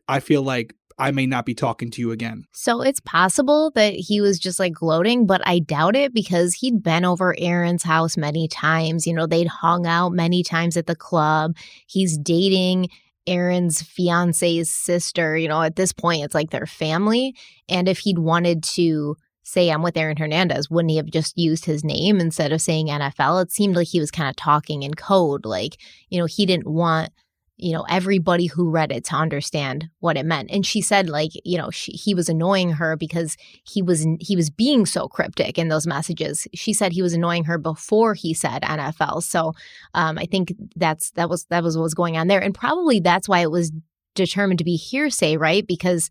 I 0.07 0.19
feel 0.19 0.43
like 0.43 0.75
I 0.99 1.11
may 1.11 1.25
not 1.25 1.45
be 1.45 1.55
talking 1.55 1.89
to 1.91 2.01
you 2.01 2.11
again"? 2.11 2.43
So 2.53 2.81
it's 2.81 2.99
possible 2.99 3.71
that 3.75 3.93
he 3.93 4.21
was 4.21 4.37
just 4.37 4.59
like 4.59 4.73
gloating, 4.73 5.25
but 5.25 5.41
I 5.45 5.59
doubt 5.59 5.95
it 5.95 6.13
because 6.13 6.55
he'd 6.55 6.83
been 6.83 7.05
over 7.05 7.35
Aaron's 7.37 7.83
house 7.83 8.17
many 8.17 8.47
times. 8.47 9.07
You 9.07 9.13
know, 9.13 9.25
they'd 9.25 9.47
hung 9.47 9.87
out 9.87 10.11
many 10.11 10.43
times 10.43 10.77
at 10.77 10.87
the 10.87 10.95
club. 10.95 11.55
He's 11.87 12.17
dating 12.17 12.89
Aaron's 13.27 13.81
fiance's 13.81 14.71
sister. 14.71 15.37
You 15.37 15.47
know, 15.47 15.61
at 15.61 15.75
this 15.75 15.93
point, 15.93 16.23
it's 16.23 16.35
like 16.35 16.49
their 16.49 16.65
family. 16.65 17.35
And 17.69 17.87
if 17.87 17.99
he'd 17.99 18.19
wanted 18.19 18.63
to 18.75 19.15
say, 19.43 19.69
I'm 19.69 19.81
with 19.81 19.97
Aaron 19.97 20.17
Hernandez, 20.17 20.69
wouldn't 20.69 20.91
he 20.91 20.97
have 20.97 21.09
just 21.09 21.37
used 21.37 21.65
his 21.65 21.83
name 21.83 22.19
instead 22.19 22.51
of 22.51 22.61
saying 22.61 22.87
NFL? 22.87 23.43
It 23.43 23.51
seemed 23.51 23.75
like 23.75 23.87
he 23.87 23.99
was 23.99 24.11
kind 24.11 24.29
of 24.29 24.35
talking 24.35 24.83
in 24.83 24.93
code. 24.93 25.45
Like, 25.45 25.77
you 26.09 26.19
know, 26.19 26.25
he 26.25 26.45
didn't 26.45 26.67
want 26.67 27.09
you 27.59 27.73
know 27.73 27.85
everybody 27.89 28.47
who 28.47 28.69
read 28.69 28.91
it 28.91 29.03
to 29.05 29.15
understand 29.15 29.89
what 29.99 30.17
it 30.17 30.25
meant. 30.25 30.49
And 30.51 30.65
she 30.65 30.81
said 30.81 31.09
like 31.09 31.31
you 31.43 31.57
know 31.57 31.69
she, 31.69 31.91
he 31.91 32.15
was 32.15 32.29
annoying 32.29 32.71
her 32.71 32.95
because 32.95 33.37
he 33.63 33.81
was 33.81 34.05
he 34.19 34.35
was 34.35 34.49
being 34.49 34.85
so 34.85 35.07
cryptic 35.07 35.57
in 35.57 35.67
those 35.67 35.85
messages. 35.85 36.47
She 36.53 36.73
said 36.73 36.91
he 36.91 37.01
was 37.01 37.13
annoying 37.13 37.43
her 37.45 37.57
before 37.57 38.13
he 38.13 38.33
said 38.33 38.61
nfl 38.63 39.21
so 39.21 39.53
um, 39.93 40.17
i 40.17 40.25
think 40.25 40.53
that's 40.75 41.11
that 41.11 41.29
was 41.29 41.45
that 41.45 41.63
was 41.63 41.77
what 41.77 41.83
was 41.83 41.93
going 41.93 42.17
on 42.17 42.27
there. 42.27 42.41
And 42.41 42.53
probably 42.53 42.99
that's 42.99 43.27
why 43.27 43.39
it 43.39 43.51
was 43.51 43.71
determined 44.15 44.59
to 44.59 44.65
be 44.65 44.75
hearsay 44.75 45.37
right? 45.37 45.65
Because 45.67 46.09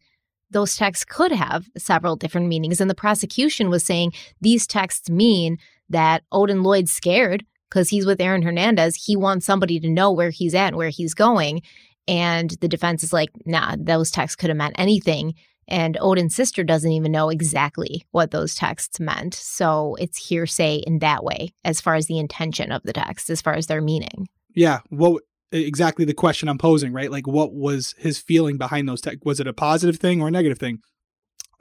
those 0.51 0.77
texts 0.77 1.05
could 1.05 1.33
have 1.33 1.67
several 1.77 2.17
different 2.17 2.49
meanings. 2.49 2.81
And 2.81 2.89
the 2.89 2.95
prosecution 2.95 3.69
was 3.69 3.85
saying 3.85 4.13
these 4.41 4.67
texts 4.67 5.11
mean 5.11 5.59
that 5.91 6.23
odin 6.33 6.63
lloyd's 6.63 6.93
scared 6.93 7.45
because 7.69 7.89
he's 7.89 8.07
with 8.07 8.21
Aaron 8.21 8.43
Hernandez. 8.43 8.97
He 8.97 9.17
wants 9.17 9.47
somebody 9.47 9.81
to 9.81 9.89
know 9.89 10.13
where 10.13 10.31
he's 10.31 10.55
at 10.55 10.69
and 10.69 10.77
where 10.77 10.89
he's 10.89 11.15
going. 11.15 11.63
And 12.07 12.51
the 12.61 12.69
defense 12.69 13.03
is 13.03 13.13
like, 13.13 13.31
nah, 13.45 13.77
those 13.79 14.11
texts 14.11 14.37
could 14.37 14.49
have 14.49 14.57
meant 14.57 14.77
anything. 14.79 15.35
And 15.69 15.99
Odin's 16.01 16.35
sister 16.35 16.65
doesn't 16.65 16.91
even 16.91 17.13
know 17.13 17.29
exactly 17.29 18.07
what 18.11 18.31
those 18.31 18.55
texts 18.55 18.99
meant. 18.99 19.35
So 19.35 19.97
it's 20.01 20.29
hearsay 20.29 20.83
in 20.87 21.01
that 21.01 21.23
way, 21.23 21.53
as 21.65 21.81
far 21.81 21.95
as 21.95 22.07
the 22.07 22.19
intention 22.19 22.73
of 22.73 22.83
the 22.85 22.95
text, 22.95 23.29
as 23.29 23.43
far 23.43 23.53
as 23.53 23.67
their 23.67 23.83
meaning. 23.83 24.29
Yeah. 24.55 24.81
What 24.89 25.23
exactly 25.53 26.07
the 26.07 26.15
question 26.15 26.49
I'm 26.49 26.59
posing, 26.59 26.93
right? 26.95 27.11
Like, 27.11 27.27
what 27.27 27.53
was 27.53 27.95
his 27.99 28.19
feeling 28.19 28.57
behind 28.57 28.89
those 28.89 29.03
texts? 29.03 29.25
Was 29.25 29.41
it 29.41 29.47
a 29.47 29.53
positive 29.53 29.99
thing 29.99 30.23
or 30.23 30.29
a 30.29 30.31
negative 30.31 30.59
thing? 30.59 30.79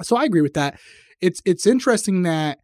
So 0.01 0.15
I 0.15 0.23
agree 0.23 0.41
with 0.41 0.53
that. 0.53 0.79
It's 1.19 1.41
it's 1.43 1.67
interesting 1.67 2.21
that 2.21 2.59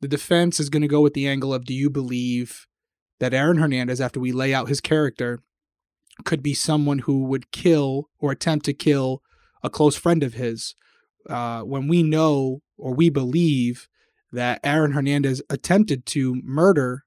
the 0.00 0.08
defense 0.08 0.60
is 0.60 0.68
going 0.68 0.82
to 0.82 0.88
go 0.88 1.00
with 1.00 1.14
the 1.14 1.28
angle 1.28 1.54
of 1.54 1.64
do 1.64 1.72
you 1.72 1.88
believe 1.88 2.66
that 3.22 3.32
Aaron 3.32 3.58
Hernandez, 3.58 4.00
after 4.00 4.18
we 4.18 4.32
lay 4.32 4.52
out 4.52 4.68
his 4.68 4.80
character, 4.80 5.38
could 6.24 6.42
be 6.42 6.54
someone 6.54 6.98
who 6.98 7.22
would 7.26 7.52
kill 7.52 8.08
or 8.18 8.32
attempt 8.32 8.64
to 8.64 8.74
kill 8.74 9.22
a 9.62 9.70
close 9.70 9.94
friend 9.94 10.24
of 10.24 10.34
his. 10.34 10.74
Uh, 11.30 11.60
when 11.60 11.86
we 11.86 12.02
know 12.02 12.62
or 12.76 12.92
we 12.92 13.10
believe 13.10 13.86
that 14.32 14.58
Aaron 14.64 14.90
Hernandez 14.90 15.40
attempted 15.48 16.04
to 16.06 16.40
murder 16.42 17.04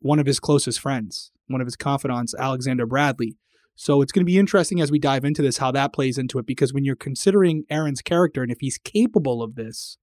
one 0.00 0.18
of 0.18 0.24
his 0.24 0.40
closest 0.40 0.80
friends, 0.80 1.30
one 1.46 1.60
of 1.60 1.66
his 1.66 1.76
confidants, 1.76 2.34
Alexander 2.34 2.86
Bradley. 2.86 3.36
So 3.74 4.00
it's 4.00 4.12
going 4.12 4.22
to 4.22 4.32
be 4.32 4.38
interesting 4.38 4.80
as 4.80 4.90
we 4.90 4.98
dive 4.98 5.26
into 5.26 5.42
this 5.42 5.58
how 5.58 5.70
that 5.72 5.92
plays 5.92 6.16
into 6.16 6.38
it 6.38 6.46
because 6.46 6.72
when 6.72 6.86
you're 6.86 6.96
considering 6.96 7.64
Aaron's 7.68 8.00
character 8.00 8.42
and 8.42 8.50
if 8.50 8.60
he's 8.60 8.78
capable 8.78 9.42
of 9.42 9.56
this, 9.56 9.98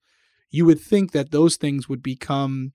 you 0.52 0.66
would 0.66 0.80
think 0.80 1.14
that 1.14 1.32
those 1.32 1.58
things 1.58 1.90
would 1.90 2.04
become 2.04 2.74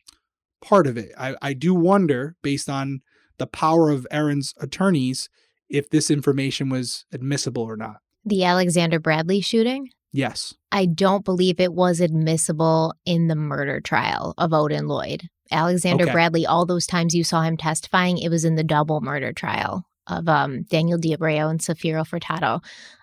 part 0.60 0.86
of 0.86 0.96
it. 0.96 1.12
I, 1.18 1.34
I 1.40 1.52
do 1.52 1.74
wonder, 1.74 2.36
based 2.42 2.68
on 2.68 3.00
the 3.38 3.46
power 3.46 3.90
of 3.90 4.06
Aaron's 4.10 4.54
attorneys, 4.60 5.28
if 5.68 5.88
this 5.90 6.10
information 6.10 6.68
was 6.68 7.04
admissible 7.12 7.62
or 7.62 7.76
not. 7.76 7.98
The 8.24 8.44
Alexander 8.44 8.98
Bradley 8.98 9.40
shooting? 9.40 9.88
Yes. 10.12 10.54
I 10.72 10.86
don't 10.86 11.24
believe 11.24 11.60
it 11.60 11.72
was 11.72 12.00
admissible 12.00 12.94
in 13.06 13.28
the 13.28 13.36
murder 13.36 13.80
trial 13.80 14.34
of 14.36 14.52
Odin 14.52 14.88
Lloyd. 14.88 15.28
Alexander 15.52 16.04
okay. 16.04 16.12
Bradley, 16.12 16.46
all 16.46 16.66
those 16.66 16.86
times 16.86 17.14
you 17.14 17.24
saw 17.24 17.42
him 17.42 17.56
testifying, 17.56 18.18
it 18.18 18.28
was 18.28 18.44
in 18.44 18.56
the 18.56 18.64
double 18.64 19.00
murder 19.00 19.32
trial 19.32 19.84
of 20.06 20.28
um, 20.28 20.64
Daniel 20.64 20.98
D'Abreu 20.98 21.50
and 21.50 21.60
Safiro 21.60 22.06
Furtado. 22.06 22.62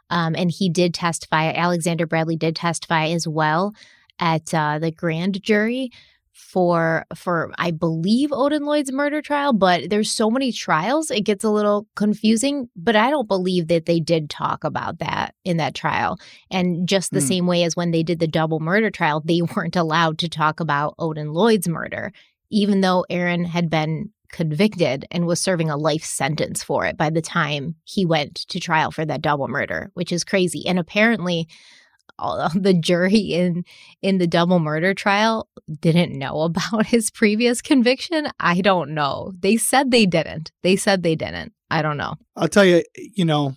Um, 0.10 0.36
and 0.36 0.52
he 0.52 0.70
did 0.70 0.94
testify. 0.94 1.52
Alexander 1.52 2.06
Bradley 2.06 2.38
did 2.38 2.56
testify 2.56 3.08
as 3.08 3.28
well 3.28 3.74
at 4.20 4.54
uh, 4.54 4.80
the 4.80 4.92
grand 4.92 5.42
jury 5.44 5.92
for 6.38 7.06
for 7.16 7.52
I 7.58 7.72
believe 7.72 8.32
Odin 8.32 8.64
Lloyd's 8.64 8.92
murder 8.92 9.22
trial, 9.22 9.54
but 9.54 9.90
there's 9.90 10.12
so 10.12 10.30
many 10.30 10.52
trials 10.52 11.12
it 11.12 11.22
gets 11.22 11.44
a 11.44 11.50
little 11.50 11.88
confusing, 11.96 12.70
but 12.76 12.96
I 12.96 13.10
don't 13.10 13.28
believe 13.28 13.68
that 13.68 13.86
they 13.86 14.00
did 14.00 14.30
talk 14.30 14.64
about 14.64 15.00
that 15.00 15.36
in 15.44 15.58
that 15.58 15.76
trial. 15.76 16.20
And 16.52 16.88
just 16.88 17.12
the 17.12 17.20
mm. 17.20 17.28
same 17.28 17.48
way 17.48 17.64
as 17.64 17.76
when 17.76 17.92
they 17.92 18.04
did 18.04 18.20
the 18.20 18.28
double 18.28 18.60
murder 18.60 18.90
trial, 18.90 19.22
they 19.26 19.42
weren't 19.56 19.76
allowed 19.76 20.20
to 20.20 20.30
talk 20.30 20.60
about 20.60 20.96
Odin 21.00 21.34
Lloyd's 21.34 21.68
murder 21.68 22.12
even 22.50 22.82
though 22.82 23.06
Aaron 23.10 23.46
had 23.46 23.70
been 23.70 24.10
convicted 24.32 25.06
and 25.12 25.26
was 25.26 25.42
serving 25.42 25.70
a 25.70 25.78
life 25.78 26.04
sentence 26.04 26.64
for 26.64 26.86
it 26.86 26.98
by 26.98 27.10
the 27.10 27.22
time 27.22 27.76
he 27.86 28.06
went 28.06 28.36
to 28.36 28.60
trial 28.60 28.92
for 28.92 29.06
that 29.06 29.22
double 29.22 29.48
murder, 29.48 29.90
which 29.94 30.12
is 30.12 30.24
crazy. 30.24 30.66
And 30.68 30.78
apparently 30.78 31.48
all 32.20 32.50
the 32.56 32.74
jury 32.74 33.18
in 33.18 33.66
in 34.02 34.18
the 34.18 34.28
double 34.28 34.60
murder 34.60 34.94
trial 34.94 35.50
didn't 35.80 36.18
know 36.18 36.42
about 36.44 36.86
his 36.88 37.10
previous 37.12 37.62
conviction. 37.62 38.30
I 38.40 38.62
don't 38.62 38.92
know. 38.92 39.34
They 39.40 39.58
said 39.58 39.92
they 39.92 40.06
didn't. 40.06 40.52
They 40.64 40.76
said 40.76 41.04
they 41.04 41.16
didn't. 41.16 41.54
I 41.70 41.82
don't 41.82 41.98
know. 41.98 42.16
I'll 42.36 42.48
tell 42.48 42.66
you, 42.66 42.84
you 42.96 43.26
know, 43.26 43.56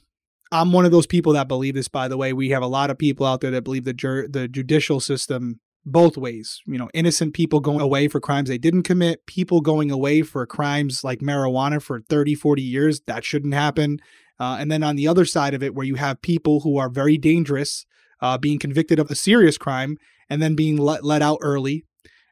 I'm 0.52 0.72
one 0.72 0.84
of 0.84 0.90
those 0.90 1.06
people 1.06 1.34
that 1.34 1.48
believe 1.48 1.74
this 1.74 1.88
by 1.88 2.08
the 2.08 2.16
way. 2.16 2.32
We 2.32 2.50
have 2.50 2.62
a 2.62 2.66
lot 2.66 2.90
of 2.90 2.98
people 2.98 3.26
out 3.26 3.40
there 3.40 3.52
that 3.52 3.62
believe 3.62 3.84
the 3.84 3.92
jur- 3.92 4.28
the 4.28 4.48
judicial 4.48 5.00
system 5.00 5.60
both 5.86 6.16
ways. 6.16 6.60
You 6.66 6.78
know, 6.78 6.90
innocent 6.92 7.34
people 7.34 7.60
going 7.60 7.80
away 7.80 8.08
for 8.08 8.20
crimes 8.20 8.48
they 8.48 8.58
didn't 8.58 8.82
commit, 8.82 9.26
people 9.26 9.60
going 9.60 9.90
away 9.90 10.22
for 10.22 10.44
crimes 10.46 11.04
like 11.04 11.20
marijuana 11.20 11.82
for 11.82 12.00
30, 12.00 12.34
40 12.34 12.62
years, 12.62 13.00
that 13.06 13.24
shouldn't 13.24 13.54
happen. 13.54 14.00
Uh, 14.38 14.56
and 14.58 14.70
then 14.70 14.82
on 14.82 14.96
the 14.96 15.06
other 15.06 15.24
side 15.24 15.54
of 15.54 15.62
it, 15.62 15.74
where 15.74 15.86
you 15.86 15.96
have 15.96 16.22
people 16.22 16.60
who 16.60 16.78
are 16.78 16.88
very 16.88 17.18
dangerous 17.18 17.84
uh, 18.20 18.38
being 18.38 18.58
convicted 18.58 18.98
of 18.98 19.10
a 19.10 19.14
serious 19.14 19.58
crime 19.58 19.96
and 20.28 20.40
then 20.40 20.54
being 20.54 20.76
let, 20.76 21.04
let 21.04 21.22
out 21.22 21.38
early, 21.42 21.84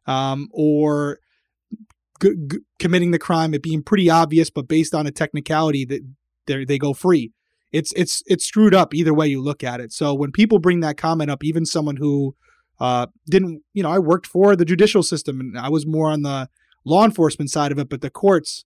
um, 0.07 0.49
or 0.53 1.19
g- 2.21 2.35
g- 2.51 2.59
committing 2.79 3.11
the 3.11 3.19
crime, 3.19 3.55
it 3.55 3.63
being 3.63 3.83
pretty 3.83 4.09
obvious, 4.09 4.51
but 4.51 4.69
based 4.69 4.95
on 4.95 5.07
a 5.07 5.11
technicality 5.11 5.85
that 5.85 6.03
they 6.47 6.79
go 6.79 6.93
free. 6.93 7.33
It's 7.71 7.93
it's 7.95 8.23
it's 8.27 8.47
screwed 8.47 8.75
up 8.75 8.95
either 8.95 9.13
way 9.13 9.29
you 9.29 9.43
look 9.43 9.63
at 9.63 9.81
it. 9.81 9.93
So 9.93 10.15
when 10.15 10.33
people 10.33 10.59
bring 10.59 10.81
that 10.81 10.97
comment 10.97 11.31
up, 11.31 11.45
even 11.45 11.67
someone 11.67 11.97
who 11.97 12.35
uh, 12.81 13.09
didn't, 13.29 13.63
you 13.75 13.83
know, 13.83 13.91
I 13.91 13.99
worked 13.99 14.27
for 14.27 14.57
the 14.57 14.65
judicial 14.65 15.03
system 15.03 15.41
and 15.41 15.59
I 15.59 15.69
was 15.69 15.87
more 15.87 16.11
on 16.11 16.23
the 16.23 16.49
law 16.85 17.05
enforcement 17.05 17.51
side 17.51 17.73
of 17.73 17.79
it, 17.79 17.89
but 17.89 18.01
the 18.01 18.09
courts, 18.09 18.65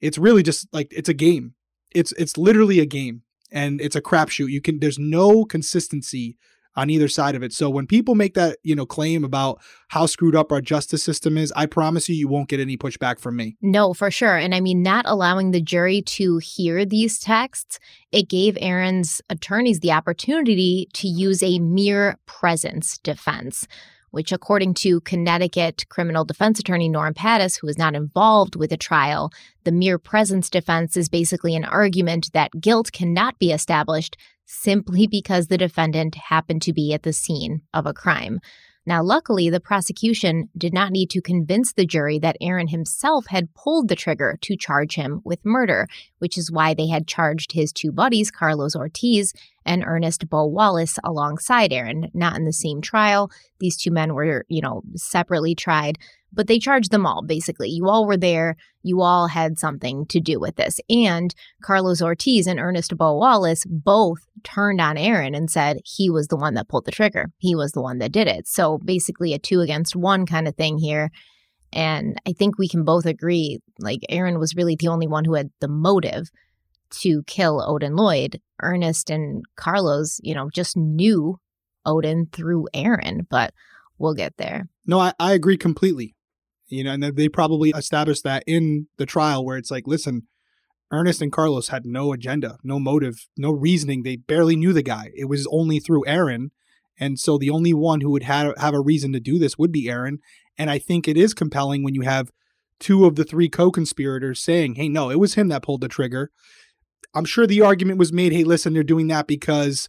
it's 0.00 0.16
really 0.16 0.42
just 0.42 0.66
like 0.72 0.88
it's 0.92 1.08
a 1.08 1.14
game. 1.14 1.54
It's 1.90 2.12
it's 2.12 2.38
literally 2.38 2.80
a 2.80 2.86
game 2.86 3.22
and 3.50 3.80
it's 3.80 3.96
a 3.96 4.02
crapshoot. 4.02 4.50
You 4.50 4.62
can 4.62 4.78
there's 4.78 4.98
no 4.98 5.44
consistency 5.44 6.36
on 6.78 6.90
either 6.90 7.08
side 7.08 7.34
of 7.34 7.42
it. 7.42 7.52
So 7.52 7.68
when 7.68 7.88
people 7.88 8.14
make 8.14 8.34
that, 8.34 8.58
you 8.62 8.76
know, 8.76 8.86
claim 8.86 9.24
about 9.24 9.60
how 9.88 10.06
screwed 10.06 10.36
up 10.36 10.52
our 10.52 10.60
justice 10.60 11.02
system 11.02 11.36
is, 11.36 11.52
I 11.56 11.66
promise 11.66 12.08
you 12.08 12.14
you 12.14 12.28
won't 12.28 12.48
get 12.48 12.60
any 12.60 12.76
pushback 12.76 13.18
from 13.18 13.34
me. 13.34 13.56
No, 13.60 13.92
for 13.94 14.12
sure. 14.12 14.36
And 14.36 14.54
I 14.54 14.60
mean 14.60 14.80
not 14.80 15.04
allowing 15.08 15.50
the 15.50 15.60
jury 15.60 16.02
to 16.02 16.38
hear 16.38 16.84
these 16.84 17.18
texts, 17.18 17.80
it 18.12 18.28
gave 18.28 18.56
Aaron's 18.60 19.20
attorneys 19.28 19.80
the 19.80 19.90
opportunity 19.90 20.88
to 20.92 21.08
use 21.08 21.42
a 21.42 21.58
mere 21.58 22.16
presence 22.26 22.96
defense 22.98 23.66
which, 24.10 24.32
according 24.32 24.74
to 24.74 25.00
Connecticut 25.00 25.84
criminal 25.88 26.24
defense 26.24 26.58
attorney 26.58 26.88
Norm 26.88 27.14
Pattis, 27.14 27.60
who 27.60 27.66
was 27.66 27.78
not 27.78 27.94
involved 27.94 28.56
with 28.56 28.70
the 28.70 28.76
trial, 28.76 29.32
the 29.64 29.72
mere 29.72 29.98
presence 29.98 30.50
defense 30.50 30.96
is 30.96 31.08
basically 31.08 31.54
an 31.54 31.64
argument 31.64 32.30
that 32.32 32.60
guilt 32.60 32.92
cannot 32.92 33.38
be 33.38 33.52
established 33.52 34.16
simply 34.46 35.06
because 35.06 35.46
the 35.46 35.58
defendant 35.58 36.14
happened 36.14 36.62
to 36.62 36.72
be 36.72 36.94
at 36.94 37.02
the 37.02 37.12
scene 37.12 37.62
of 37.74 37.86
a 37.86 37.92
crime. 37.92 38.40
Now, 38.88 39.02
luckily, 39.02 39.50
the 39.50 39.60
prosecution 39.60 40.48
did 40.56 40.72
not 40.72 40.92
need 40.92 41.10
to 41.10 41.20
convince 41.20 41.74
the 41.74 41.84
jury 41.84 42.18
that 42.20 42.38
Aaron 42.40 42.68
himself 42.68 43.26
had 43.26 43.52
pulled 43.52 43.88
the 43.88 43.94
trigger 43.94 44.38
to 44.40 44.56
charge 44.56 44.94
him 44.94 45.20
with 45.24 45.44
murder, 45.44 45.88
which 46.20 46.38
is 46.38 46.50
why 46.50 46.72
they 46.72 46.86
had 46.86 47.06
charged 47.06 47.52
his 47.52 47.70
two 47.70 47.92
buddies, 47.92 48.30
Carlos 48.30 48.74
Ortiz 48.74 49.34
and 49.66 49.84
Ernest 49.86 50.30
Bo 50.30 50.46
Wallace, 50.46 50.98
alongside 51.04 51.70
Aaron, 51.70 52.10
not 52.14 52.36
in 52.36 52.46
the 52.46 52.52
same 52.54 52.80
trial. 52.80 53.30
These 53.60 53.76
two 53.76 53.90
men 53.90 54.14
were, 54.14 54.46
you 54.48 54.62
know, 54.62 54.80
separately 54.96 55.54
tried. 55.54 55.98
But 56.32 56.46
they 56.46 56.58
charged 56.58 56.90
them 56.90 57.06
all 57.06 57.22
basically. 57.22 57.68
You 57.68 57.88
all 57.88 58.06
were 58.06 58.16
there. 58.16 58.56
You 58.82 59.00
all 59.02 59.28
had 59.28 59.58
something 59.58 60.06
to 60.06 60.20
do 60.20 60.38
with 60.38 60.56
this. 60.56 60.80
And 60.88 61.34
Carlos 61.62 62.02
Ortiz 62.02 62.46
and 62.46 62.60
Ernest 62.60 62.96
Bo 62.96 63.16
Wallace 63.16 63.64
both 63.66 64.18
turned 64.44 64.80
on 64.80 64.96
Aaron 64.96 65.34
and 65.34 65.50
said 65.50 65.80
he 65.84 66.10
was 66.10 66.28
the 66.28 66.36
one 66.36 66.54
that 66.54 66.68
pulled 66.68 66.84
the 66.84 66.92
trigger. 66.92 67.26
He 67.38 67.54
was 67.54 67.72
the 67.72 67.82
one 67.82 67.98
that 67.98 68.12
did 68.12 68.28
it. 68.28 68.46
So 68.46 68.78
basically, 68.78 69.34
a 69.34 69.38
two 69.38 69.60
against 69.60 69.96
one 69.96 70.26
kind 70.26 70.46
of 70.48 70.54
thing 70.54 70.78
here. 70.78 71.10
And 71.72 72.18
I 72.26 72.32
think 72.32 72.58
we 72.58 72.68
can 72.68 72.84
both 72.84 73.04
agree 73.04 73.60
like 73.78 74.00
Aaron 74.08 74.38
was 74.38 74.54
really 74.54 74.76
the 74.76 74.88
only 74.88 75.06
one 75.06 75.24
who 75.24 75.34
had 75.34 75.50
the 75.60 75.68
motive 75.68 76.30
to 77.02 77.22
kill 77.26 77.62
Odin 77.66 77.96
Lloyd. 77.96 78.40
Ernest 78.60 79.10
and 79.10 79.44
Carlos, 79.56 80.18
you 80.22 80.34
know, 80.34 80.48
just 80.52 80.76
knew 80.76 81.38
Odin 81.86 82.26
through 82.32 82.68
Aaron, 82.74 83.26
but 83.30 83.52
we'll 83.98 84.14
get 84.14 84.36
there. 84.36 84.68
No, 84.86 84.98
I, 84.98 85.12
I 85.18 85.32
agree 85.34 85.56
completely. 85.56 86.14
You 86.68 86.84
know, 86.84 86.92
and 86.92 87.02
they 87.02 87.28
probably 87.28 87.70
established 87.70 88.24
that 88.24 88.44
in 88.46 88.88
the 88.98 89.06
trial 89.06 89.44
where 89.44 89.56
it's 89.56 89.70
like, 89.70 89.86
listen, 89.86 90.22
Ernest 90.90 91.20
and 91.20 91.32
Carlos 91.32 91.68
had 91.68 91.84
no 91.84 92.12
agenda, 92.12 92.58
no 92.62 92.78
motive, 92.78 93.26
no 93.36 93.50
reasoning. 93.50 94.02
They 94.02 94.16
barely 94.16 94.56
knew 94.56 94.72
the 94.72 94.82
guy. 94.82 95.10
It 95.14 95.26
was 95.26 95.46
only 95.50 95.80
through 95.80 96.06
Aaron. 96.06 96.50
And 96.98 97.18
so 97.18 97.38
the 97.38 97.50
only 97.50 97.72
one 97.72 98.00
who 98.00 98.10
would 98.10 98.24
have, 98.24 98.54
have 98.58 98.74
a 98.74 98.80
reason 98.80 99.12
to 99.12 99.20
do 99.20 99.38
this 99.38 99.58
would 99.58 99.72
be 99.72 99.88
Aaron. 99.88 100.18
And 100.56 100.70
I 100.70 100.78
think 100.78 101.06
it 101.06 101.16
is 101.16 101.34
compelling 101.34 101.82
when 101.84 101.94
you 101.94 102.02
have 102.02 102.30
two 102.80 103.04
of 103.04 103.16
the 103.16 103.24
three 103.24 103.48
co 103.48 103.70
conspirators 103.70 104.42
saying, 104.42 104.74
hey, 104.74 104.88
no, 104.88 105.10
it 105.10 105.18
was 105.18 105.34
him 105.34 105.48
that 105.48 105.62
pulled 105.62 105.80
the 105.80 105.88
trigger. 105.88 106.30
I'm 107.14 107.24
sure 107.24 107.46
the 107.46 107.62
argument 107.62 107.98
was 107.98 108.12
made 108.12 108.32
hey, 108.32 108.44
listen, 108.44 108.72
they're 108.72 108.82
doing 108.82 109.08
that 109.08 109.26
because 109.26 109.88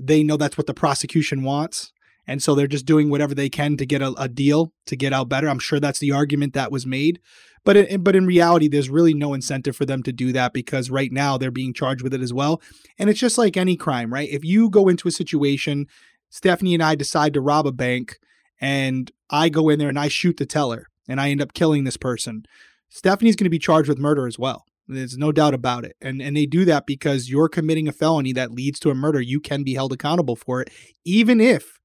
they 0.00 0.22
know 0.22 0.36
that's 0.36 0.58
what 0.58 0.66
the 0.66 0.74
prosecution 0.74 1.42
wants. 1.42 1.92
And 2.26 2.42
so 2.42 2.54
they're 2.54 2.66
just 2.66 2.86
doing 2.86 3.10
whatever 3.10 3.34
they 3.34 3.48
can 3.48 3.76
to 3.76 3.86
get 3.86 4.02
a, 4.02 4.12
a 4.16 4.28
deal 4.28 4.72
to 4.86 4.96
get 4.96 5.12
out 5.12 5.28
better. 5.28 5.48
I'm 5.48 5.58
sure 5.58 5.80
that's 5.80 5.98
the 5.98 6.12
argument 6.12 6.54
that 6.54 6.70
was 6.70 6.86
made. 6.86 7.20
But 7.64 7.76
in, 7.76 8.02
but 8.02 8.16
in 8.16 8.26
reality, 8.26 8.68
there's 8.68 8.88
really 8.88 9.14
no 9.14 9.34
incentive 9.34 9.76
for 9.76 9.84
them 9.84 10.02
to 10.04 10.12
do 10.12 10.32
that 10.32 10.52
because 10.52 10.90
right 10.90 11.12
now 11.12 11.36
they're 11.36 11.50
being 11.50 11.74
charged 11.74 12.02
with 12.02 12.14
it 12.14 12.22
as 12.22 12.32
well. 12.32 12.62
And 12.98 13.10
it's 13.10 13.20
just 13.20 13.38
like 13.38 13.56
any 13.56 13.76
crime, 13.76 14.12
right? 14.12 14.28
If 14.30 14.44
you 14.44 14.70
go 14.70 14.88
into 14.88 15.08
a 15.08 15.12
situation, 15.12 15.86
Stephanie 16.30 16.74
and 16.74 16.82
I 16.82 16.94
decide 16.94 17.34
to 17.34 17.40
rob 17.40 17.66
a 17.66 17.72
bank, 17.72 18.18
and 18.60 19.10
I 19.30 19.48
go 19.48 19.68
in 19.68 19.78
there 19.78 19.88
and 19.88 19.98
I 19.98 20.08
shoot 20.08 20.36
the 20.36 20.46
teller, 20.46 20.86
and 21.08 21.20
I 21.20 21.30
end 21.30 21.42
up 21.42 21.54
killing 21.54 21.84
this 21.84 21.96
person. 21.96 22.44
Stephanie's 22.88 23.36
going 23.36 23.44
to 23.44 23.50
be 23.50 23.58
charged 23.58 23.88
with 23.88 23.98
murder 23.98 24.26
as 24.26 24.38
well. 24.38 24.64
There's 24.86 25.16
no 25.16 25.30
doubt 25.30 25.54
about 25.54 25.84
it. 25.84 25.96
And 26.00 26.20
and 26.20 26.36
they 26.36 26.46
do 26.46 26.64
that 26.64 26.86
because 26.86 27.30
you're 27.30 27.48
committing 27.48 27.88
a 27.88 27.92
felony 27.92 28.32
that 28.32 28.50
leads 28.50 28.80
to 28.80 28.90
a 28.90 28.94
murder. 28.94 29.20
You 29.20 29.40
can 29.40 29.62
be 29.62 29.74
held 29.74 29.92
accountable 29.92 30.36
for 30.36 30.60
it, 30.60 30.70
even 31.04 31.40
if 31.40 31.79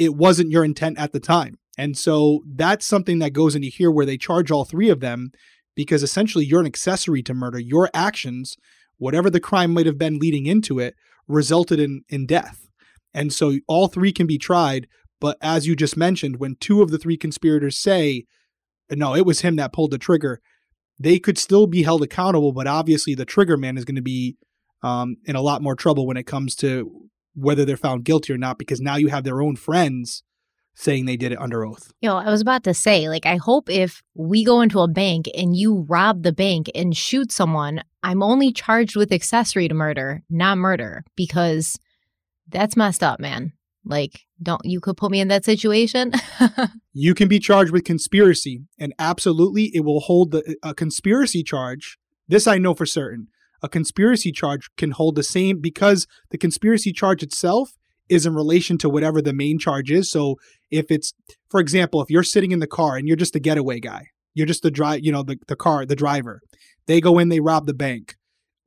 it 0.00 0.14
wasn't 0.14 0.50
your 0.50 0.64
intent 0.64 0.98
at 0.98 1.12
the 1.12 1.20
time. 1.20 1.58
And 1.76 1.96
so 1.96 2.42
that's 2.46 2.86
something 2.86 3.18
that 3.18 3.34
goes 3.34 3.54
into 3.54 3.68
here 3.68 3.90
where 3.90 4.06
they 4.06 4.16
charge 4.16 4.50
all 4.50 4.64
three 4.64 4.88
of 4.88 5.00
them 5.00 5.30
because 5.76 6.02
essentially 6.02 6.44
you're 6.44 6.60
an 6.60 6.66
accessory 6.66 7.22
to 7.22 7.34
murder. 7.34 7.58
Your 7.58 7.90
actions, 7.92 8.56
whatever 8.96 9.28
the 9.28 9.40
crime 9.40 9.72
might 9.72 9.84
have 9.84 9.98
been 9.98 10.18
leading 10.18 10.46
into 10.46 10.78
it, 10.78 10.94
resulted 11.28 11.78
in 11.78 12.02
in 12.08 12.26
death. 12.26 12.66
And 13.12 13.30
so 13.32 13.58
all 13.68 13.88
three 13.88 14.12
can 14.12 14.26
be 14.26 14.38
tried, 14.38 14.88
but 15.20 15.36
as 15.42 15.66
you 15.66 15.76
just 15.76 15.96
mentioned, 15.96 16.36
when 16.38 16.56
two 16.56 16.80
of 16.80 16.90
the 16.90 16.98
three 16.98 17.18
conspirators 17.18 17.76
say, 17.76 18.24
no, 18.90 19.14
it 19.14 19.26
was 19.26 19.40
him 19.40 19.56
that 19.56 19.72
pulled 19.72 19.90
the 19.90 19.98
trigger, 19.98 20.40
they 20.98 21.18
could 21.18 21.36
still 21.36 21.66
be 21.66 21.82
held 21.82 22.02
accountable, 22.02 22.52
but 22.52 22.66
obviously 22.66 23.14
the 23.14 23.24
trigger 23.24 23.56
man 23.56 23.76
is 23.76 23.84
going 23.84 23.96
to 23.96 24.02
be 24.02 24.36
um, 24.82 25.16
in 25.26 25.36
a 25.36 25.42
lot 25.42 25.62
more 25.62 25.76
trouble 25.76 26.06
when 26.06 26.16
it 26.16 26.26
comes 26.26 26.54
to 26.56 27.09
whether 27.40 27.64
they're 27.64 27.76
found 27.76 28.04
guilty 28.04 28.32
or 28.32 28.38
not, 28.38 28.58
because 28.58 28.80
now 28.80 28.96
you 28.96 29.08
have 29.08 29.24
their 29.24 29.40
own 29.40 29.56
friends 29.56 30.22
saying 30.74 31.04
they 31.04 31.16
did 31.16 31.32
it 31.32 31.40
under 31.40 31.64
oath. 31.64 31.92
Yo, 32.00 32.16
I 32.16 32.30
was 32.30 32.40
about 32.40 32.64
to 32.64 32.74
say, 32.74 33.08
like, 33.08 33.26
I 33.26 33.36
hope 33.36 33.68
if 33.68 34.02
we 34.14 34.44
go 34.44 34.60
into 34.60 34.80
a 34.80 34.88
bank 34.88 35.26
and 35.36 35.56
you 35.56 35.84
rob 35.88 36.22
the 36.22 36.32
bank 36.32 36.70
and 36.74 36.96
shoot 36.96 37.32
someone, 37.32 37.82
I'm 38.02 38.22
only 38.22 38.52
charged 38.52 38.96
with 38.96 39.12
accessory 39.12 39.68
to 39.68 39.74
murder, 39.74 40.22
not 40.30 40.58
murder, 40.58 41.04
because 41.16 41.78
that's 42.48 42.76
messed 42.76 43.02
up, 43.02 43.20
man. 43.20 43.52
Like, 43.84 44.26
don't 44.42 44.64
you 44.64 44.80
could 44.80 44.96
put 44.96 45.10
me 45.10 45.20
in 45.20 45.28
that 45.28 45.44
situation? 45.44 46.12
you 46.92 47.14
can 47.14 47.28
be 47.28 47.38
charged 47.38 47.72
with 47.72 47.84
conspiracy, 47.84 48.62
and 48.78 48.94
absolutely 48.98 49.70
it 49.74 49.84
will 49.84 50.00
hold 50.00 50.32
the 50.32 50.56
uh, 50.62 50.70
a 50.70 50.74
conspiracy 50.74 51.42
charge. 51.42 51.98
This 52.28 52.46
I 52.46 52.58
know 52.58 52.74
for 52.74 52.86
certain. 52.86 53.28
A 53.62 53.68
conspiracy 53.68 54.32
charge 54.32 54.68
can 54.76 54.92
hold 54.92 55.16
the 55.16 55.22
same 55.22 55.60
because 55.60 56.06
the 56.30 56.38
conspiracy 56.38 56.92
charge 56.92 57.22
itself 57.22 57.72
is 58.08 58.26
in 58.26 58.34
relation 58.34 58.76
to 58.78 58.88
whatever 58.88 59.22
the 59.22 59.32
main 59.32 59.58
charge 59.58 59.90
is. 59.90 60.10
So 60.10 60.36
if 60.70 60.90
it's, 60.90 61.12
for 61.48 61.60
example, 61.60 62.02
if 62.02 62.10
you're 62.10 62.22
sitting 62.22 62.52
in 62.52 62.58
the 62.58 62.66
car 62.66 62.96
and 62.96 63.06
you're 63.06 63.16
just 63.16 63.32
the 63.32 63.40
getaway 63.40 63.80
guy, 63.80 64.06
you're 64.34 64.46
just 64.46 64.62
the 64.62 64.70
drive, 64.70 65.04
you 65.04 65.12
know, 65.12 65.22
the, 65.22 65.38
the 65.46 65.56
car, 65.56 65.86
the 65.86 65.96
driver. 65.96 66.40
They 66.86 67.00
go 67.00 67.18
in, 67.18 67.28
they 67.28 67.40
rob 67.40 67.66
the 67.66 67.74
bank 67.74 68.16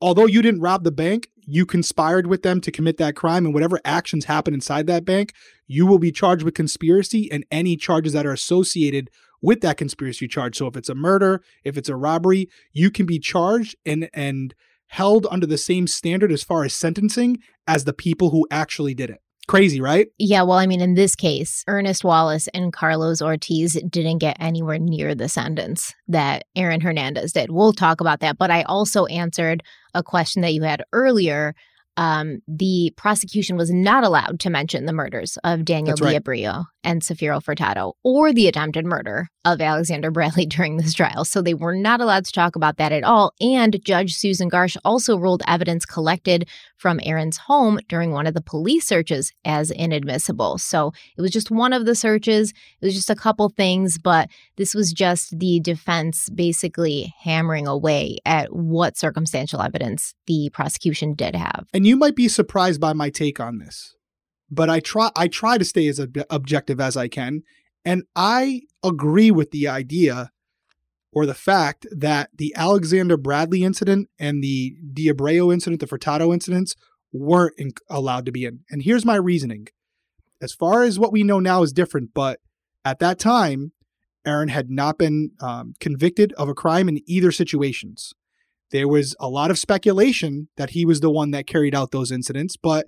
although 0.03 0.25
you 0.25 0.41
didn't 0.41 0.59
rob 0.59 0.83
the 0.83 0.91
bank, 0.91 1.29
you 1.37 1.65
conspired 1.65 2.27
with 2.27 2.43
them 2.43 2.59
to 2.59 2.71
commit 2.71 2.97
that 2.97 3.15
crime, 3.15 3.45
and 3.45 3.53
whatever 3.53 3.79
actions 3.85 4.25
happen 4.25 4.53
inside 4.53 4.85
that 4.85 5.05
bank, 5.05 5.31
you 5.65 5.85
will 5.85 5.97
be 5.97 6.11
charged 6.11 6.43
with 6.43 6.53
conspiracy 6.53 7.31
and 7.31 7.45
any 7.49 7.77
charges 7.77 8.11
that 8.11 8.25
are 8.25 8.33
associated 8.33 9.09
with 9.41 9.61
that 9.61 9.77
conspiracy 9.77 10.27
charge. 10.27 10.57
So 10.57 10.67
if 10.67 10.75
it's 10.75 10.89
a 10.89 10.95
murder, 10.95 11.41
if 11.63 11.77
it's 11.77 11.87
a 11.87 11.95
robbery, 11.95 12.49
you 12.73 12.91
can 12.91 13.05
be 13.05 13.17
charged 13.17 13.77
and 13.85 14.09
and 14.13 14.53
held 14.93 15.25
under 15.31 15.47
the 15.47 15.57
same 15.57 15.87
standard 15.87 16.31
as 16.31 16.43
far 16.43 16.63
as 16.63 16.71
sentencing 16.71 17.39
as 17.65 17.83
the 17.83 17.93
people 17.93 18.29
who 18.29 18.45
actually 18.51 18.93
did 18.93 19.09
it. 19.09 19.17
Crazy, 19.47 19.81
right? 19.81 20.07
Yeah, 20.19 20.43
well, 20.43 20.59
I 20.59 20.67
mean, 20.67 20.81
in 20.81 20.93
this 20.93 21.15
case, 21.15 21.63
Ernest 21.67 22.03
Wallace 22.03 22.47
and 22.53 22.71
Carlos 22.71 23.19
Ortiz 23.19 23.73
didn't 23.89 24.19
get 24.19 24.37
anywhere 24.39 24.77
near 24.77 25.15
the 25.15 25.27
sentence 25.27 25.95
that 26.07 26.45
Aaron 26.55 26.79
Hernandez 26.79 27.33
did. 27.33 27.49
We'll 27.49 27.73
talk 27.73 28.01
about 28.01 28.19
that. 28.19 28.37
But 28.37 28.51
I 28.51 28.61
also 28.63 29.07
answered 29.07 29.63
a 29.95 30.03
question 30.03 30.43
that 30.43 30.53
you 30.53 30.61
had 30.61 30.83
earlier 30.93 31.55
um, 31.97 32.41
the 32.47 32.93
prosecution 32.95 33.57
was 33.57 33.71
not 33.71 34.03
allowed 34.03 34.39
to 34.41 34.49
mention 34.49 34.85
the 34.85 34.93
murders 34.93 35.37
of 35.43 35.65
Daniel 35.65 35.95
right. 36.01 36.72
And 36.83 37.01
Safiro 37.01 37.41
Furtado 37.43 37.93
or 38.03 38.33
the 38.33 38.47
attempted 38.47 38.85
murder 38.85 39.27
of 39.45 39.61
Alexander 39.61 40.11
Bradley 40.11 40.45
during 40.47 40.77
this 40.77 40.93
trial. 40.93 41.25
So 41.25 41.41
they 41.41 41.53
were 41.53 41.75
not 41.75 42.01
allowed 42.01 42.25
to 42.25 42.31
talk 42.31 42.55
about 42.55 42.77
that 42.77 42.91
at 42.91 43.03
all. 43.03 43.33
And 43.41 43.83
Judge 43.83 44.15
Susan 44.15 44.49
Garsh 44.49 44.77
also 44.83 45.17
ruled 45.17 45.43
evidence 45.47 45.85
collected 45.85 46.47
from 46.77 46.99
Aaron's 47.03 47.37
home 47.37 47.79
during 47.87 48.11
one 48.11 48.27
of 48.27 48.33
the 48.33 48.41
police 48.41 48.87
searches 48.87 49.31
as 49.45 49.71
inadmissible. 49.71 50.57
So 50.57 50.91
it 51.17 51.21
was 51.21 51.31
just 51.31 51.51
one 51.51 51.73
of 51.73 51.85
the 51.85 51.95
searches. 51.95 52.51
It 52.81 52.85
was 52.85 52.95
just 52.95 53.09
a 53.09 53.15
couple 53.15 53.49
things, 53.49 53.97
but 53.97 54.29
this 54.57 54.73
was 54.73 54.91
just 54.93 55.37
the 55.39 55.59
defense 55.59 56.29
basically 56.29 57.13
hammering 57.19 57.67
away 57.67 58.17
at 58.25 58.53
what 58.53 58.97
circumstantial 58.97 59.61
evidence 59.61 60.13
the 60.27 60.49
prosecution 60.53 61.13
did 61.13 61.35
have. 61.35 61.65
And 61.73 61.87
you 61.87 61.95
might 61.95 62.15
be 62.15 62.27
surprised 62.27 62.81
by 62.81 62.93
my 62.93 63.09
take 63.09 63.39
on 63.39 63.59
this 63.59 63.95
but 64.49 64.69
I 64.69 64.79
try 64.79 65.11
I 65.15 65.27
try 65.27 65.57
to 65.57 65.65
stay 65.65 65.87
as 65.87 65.99
ob- 65.99 66.25
objective 66.29 66.79
as 66.79 66.97
I 66.97 67.07
can, 67.07 67.43
and 67.85 68.03
I 68.15 68.61
agree 68.83 69.31
with 69.31 69.51
the 69.51 69.67
idea 69.67 70.31
or 71.11 71.25
the 71.25 71.33
fact 71.33 71.85
that 71.91 72.29
the 72.35 72.53
Alexander 72.55 73.17
Bradley 73.17 73.63
incident 73.63 74.09
and 74.17 74.43
the 74.43 74.75
D'Abreu 74.93 75.53
incident, 75.53 75.79
the 75.79 75.87
Furtado 75.87 76.33
incidents, 76.33 76.75
weren't 77.11 77.53
in- 77.57 77.73
allowed 77.89 78.25
to 78.25 78.31
be 78.31 78.45
in. 78.45 78.61
And 78.69 78.81
here's 78.81 79.05
my 79.05 79.15
reasoning. 79.15 79.67
As 80.41 80.53
far 80.53 80.83
as 80.83 80.99
what 80.99 81.11
we 81.11 81.23
know 81.23 81.39
now 81.39 81.61
is 81.61 81.71
different, 81.71 82.09
but 82.13 82.39
at 82.83 82.99
that 82.99 83.19
time, 83.19 83.71
Aaron 84.25 84.49
had 84.49 84.69
not 84.69 84.97
been 84.97 85.31
um, 85.39 85.73
convicted 85.79 86.33
of 86.33 86.49
a 86.49 86.53
crime 86.53 86.89
in 86.89 87.01
either 87.05 87.31
situations. 87.31 88.13
There 88.71 88.87
was 88.87 89.15
a 89.19 89.29
lot 89.29 89.51
of 89.51 89.59
speculation 89.59 90.49
that 90.57 90.71
he 90.71 90.85
was 90.85 90.99
the 90.99 91.11
one 91.11 91.31
that 91.31 91.47
carried 91.47 91.75
out 91.75 91.91
those 91.91 92.11
incidents, 92.11 92.57
but 92.57 92.87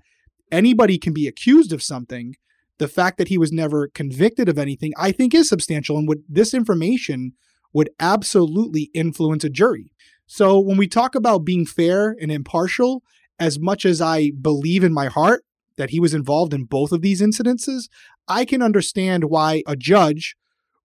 anybody 0.51 0.97
can 0.97 1.13
be 1.13 1.27
accused 1.27 1.73
of 1.73 1.83
something. 1.83 2.35
The 2.77 2.87
fact 2.87 3.17
that 3.17 3.29
he 3.29 3.37
was 3.37 3.51
never 3.51 3.87
convicted 3.87 4.49
of 4.49 4.57
anything, 4.57 4.91
I 4.97 5.11
think, 5.11 5.33
is 5.33 5.47
substantial. 5.47 5.97
And 5.97 6.07
would 6.07 6.23
this 6.27 6.53
information 6.53 7.33
would 7.73 7.89
absolutely 7.99 8.89
influence 8.93 9.43
a 9.43 9.49
jury. 9.49 9.91
So 10.27 10.59
when 10.59 10.77
we 10.77 10.87
talk 10.87 11.13
about 11.13 11.45
being 11.45 11.65
fair 11.65 12.15
and 12.19 12.31
impartial, 12.31 13.03
as 13.39 13.59
much 13.59 13.85
as 13.85 14.01
I 14.01 14.31
believe 14.41 14.83
in 14.83 14.93
my 14.93 15.07
heart 15.07 15.43
that 15.77 15.89
he 15.89 15.99
was 15.99 16.13
involved 16.13 16.53
in 16.53 16.63
both 16.63 16.91
of 16.91 17.01
these 17.01 17.21
incidences, 17.21 17.89
I 18.27 18.45
can 18.45 18.61
understand 18.61 19.25
why 19.25 19.61
a 19.67 19.75
judge 19.75 20.35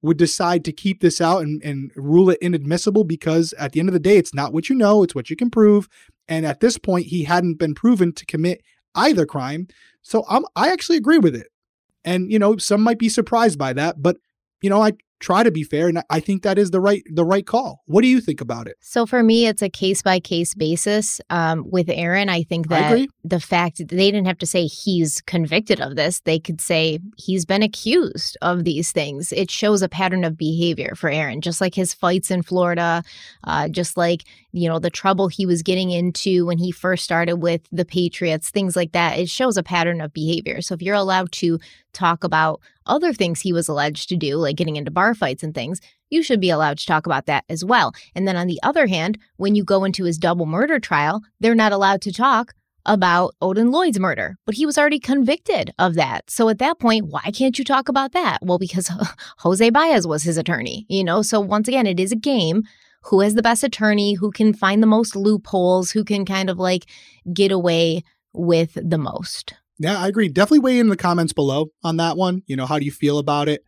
would 0.03 0.17
decide 0.17 0.65
to 0.65 0.73
keep 0.73 1.01
this 1.01 1.21
out 1.21 1.43
and, 1.43 1.63
and 1.63 1.93
rule 1.95 2.31
it 2.31 2.39
inadmissible 2.41 3.05
because 3.05 3.53
at 3.55 3.73
the 3.73 3.81
end 3.81 3.89
of 3.89 3.93
the 3.93 4.01
day, 4.01 4.17
it's 4.17 4.35
not 4.35 4.53
what 4.53 4.69
you 4.69 4.75
know, 4.75 5.03
it's 5.03 5.15
what 5.15 5.31
you 5.31 5.37
can 5.37 5.51
prove. 5.51 5.89
And 6.27 6.47
at 6.47 6.61
this 6.61 6.79
point, 6.79 7.07
he 7.07 7.25
hadn't 7.25 7.59
been 7.59 7.75
proven 7.75 8.13
to 8.15 8.27
commit 8.27 8.63
either 8.95 9.27
crime. 9.27 9.69
So 10.03 10.25
I'm 10.29 10.45
I 10.57 10.71
actually 10.71 10.97
agree 10.97 11.19
with 11.19 11.35
it. 11.35 11.49
And 12.05 12.31
you 12.33 12.39
know, 12.39 12.57
some 12.57 12.83
might 12.83 12.99
be 12.99 13.09
surprised 13.09 13.59
by 13.59 13.73
that, 13.75 14.03
but 14.03 14.17
you 14.63 14.71
know, 14.71 14.83
I 14.83 14.93
try 15.21 15.43
to 15.43 15.51
be 15.51 15.63
fair 15.63 15.87
and 15.87 16.03
I 16.09 16.19
think 16.19 16.43
that 16.43 16.59
is 16.59 16.71
the 16.71 16.81
right 16.81 17.03
the 17.13 17.25
right 17.25 17.47
call. 17.47 17.83
What 17.87 18.01
do 18.01 18.09
you 18.09 18.21
think 18.21 18.41
about 18.41 18.67
it? 18.67 18.77
So 18.81 19.07
for 19.07 19.23
me 19.23 19.47
it's 19.47 19.63
a 19.63 19.69
case 19.69 20.03
by 20.03 20.19
case 20.19 20.55
basis. 20.55 21.21
Um, 21.29 21.65
with 21.71 21.91
Aaron, 21.91 22.29
I 22.29 22.43
think 22.43 22.69
that 22.69 22.93
I 22.93 23.09
the 23.23 23.39
fact 23.39 23.79
that 23.79 23.89
they 23.89 24.11
didn't 24.11 24.27
have 24.27 24.39
to 24.39 24.47
say 24.47 24.67
he's 24.67 25.21
convicted 25.21 25.81
of 25.81 25.95
this, 25.95 26.21
they 26.21 26.39
could 26.39 26.61
say 26.61 26.99
he's 27.17 27.45
been 27.45 27.63
accused 27.63 28.37
of 28.41 28.65
these 28.65 28.93
things. 28.93 29.31
It 29.33 29.51
shows 29.51 29.83
a 29.83 29.89
pattern 29.89 30.25
of 30.25 30.39
behavior 30.39 30.95
for 30.97 31.11
Aaron, 31.11 31.43
just 31.43 31.61
like 31.61 31.75
his 31.75 31.93
fights 31.93 32.31
in 32.31 32.43
Florida, 32.43 33.03
uh, 33.45 33.69
just 33.69 33.97
like 33.97 34.25
you 34.53 34.69
know 34.69 34.79
the 34.79 34.91
trouble 34.91 35.29
he 35.29 35.47
was 35.47 35.63
getting 35.63 35.91
into 35.91 36.47
when 36.47 36.59
he 36.59 36.71
first 36.71 37.05
started 37.05 37.37
with 37.37 37.63
the 37.73 37.85
Patriots, 37.85 38.51
things 38.51 38.77
like 38.77 38.93
that. 38.93 39.19
It 39.19 39.29
shows 39.29 39.57
a 39.57 39.63
pattern 39.63 40.01
of 40.01 40.13
behavior. 40.13 40.61
So 40.61 40.75
if 40.75 40.83
you're 40.83 40.95
allowed 40.95 41.33
to 41.33 41.59
talk 41.93 42.25
about 42.25 42.61
other 42.87 43.13
things 43.13 43.41
he 43.41 43.53
was 43.53 43.69
alleged 43.69 44.09
to 44.09 44.17
do, 44.17 44.37
like 44.37 44.57
getting 44.57 44.77
into 44.77 44.91
bar 44.91 45.15
fights 45.15 45.43
and 45.43 45.55
things, 45.55 45.81
you 46.11 46.23
should 46.23 46.41
be 46.41 46.51
allowed 46.51 46.79
to 46.79 46.87
talk 46.87 47.07
about 47.07 47.27
that 47.27 47.45
as 47.49 47.65
well. 47.65 47.93
And 48.15 48.27
then 48.27 48.37
on 48.37 48.47
the 48.47 48.61
other 48.63 48.87
hand, 48.87 49.19
when 49.37 49.55
you 49.55 49.65
go 49.65 49.85
into 49.85 50.05
his 50.05 50.19
double 50.19 50.47
murder 50.47 50.81
trial, 50.81 51.23
they're 51.39 51.55
not 51.55 51.73
allowed 51.73 52.03
to 52.03 52.13
talk 52.13 52.55
about 52.87 53.35
Odin 53.41 53.71
Lloyd's 53.71 54.01
murder, 54.01 54.37
but 54.47 54.55
he 54.55 54.67
was 54.67 54.79
already 54.79 54.99
convicted 54.99 55.73
of 55.79 55.95
that. 55.95 56.31
So 56.31 56.49
at 56.49 56.59
that 56.59 56.79
point, 56.79 57.07
why 57.07 57.31
can't 57.33 57.59
you 57.59 57.65
talk 57.65 57.89
about 57.89 58.13
that? 58.13 58.39
Well, 58.43 58.59
because 58.59 58.91
Jose 59.39 59.71
Baez 59.71 60.07
was 60.07 60.23
his 60.23 60.37
attorney, 60.37 60.87
you 60.89 61.05
know? 61.05 61.23
So 61.23 61.41
once 61.41 61.69
again, 61.69 61.87
it 61.87 62.01
is 62.01 62.13
a 62.13 62.17
game. 62.17 62.65
Who 63.05 63.21
has 63.21 63.35
the 63.35 63.43
best 63.43 63.65
attorney? 63.65 64.15
Who 64.15 64.31
can 64.31 64.53
find 64.53 64.83
the 64.83 64.87
most 64.87 65.17
loopholes? 65.17 65.91
Who 65.91 66.05
can 66.05 66.25
kind 66.25 66.51
of 66.51 66.59
like 66.59 66.87
get 67.33 67.51
away 67.51 68.03
with 68.33 68.75
the 68.75 68.99
most? 68.99 69.55
Yeah, 69.79 69.99
I 69.99 70.09
agree. 70.09 70.29
Definitely 70.29 70.59
weigh 70.59 70.79
in 70.79 70.89
the 70.91 70.97
comments 70.97 71.33
below 71.33 71.69
on 71.83 71.97
that 71.97 72.17
one. 72.17 72.43
You 72.47 72.57
know, 72.57 72.67
how 72.67 72.79
do 72.79 72.85
you 72.85 72.93
feel 72.93 73.19
about 73.19 73.49
it? 73.49 73.65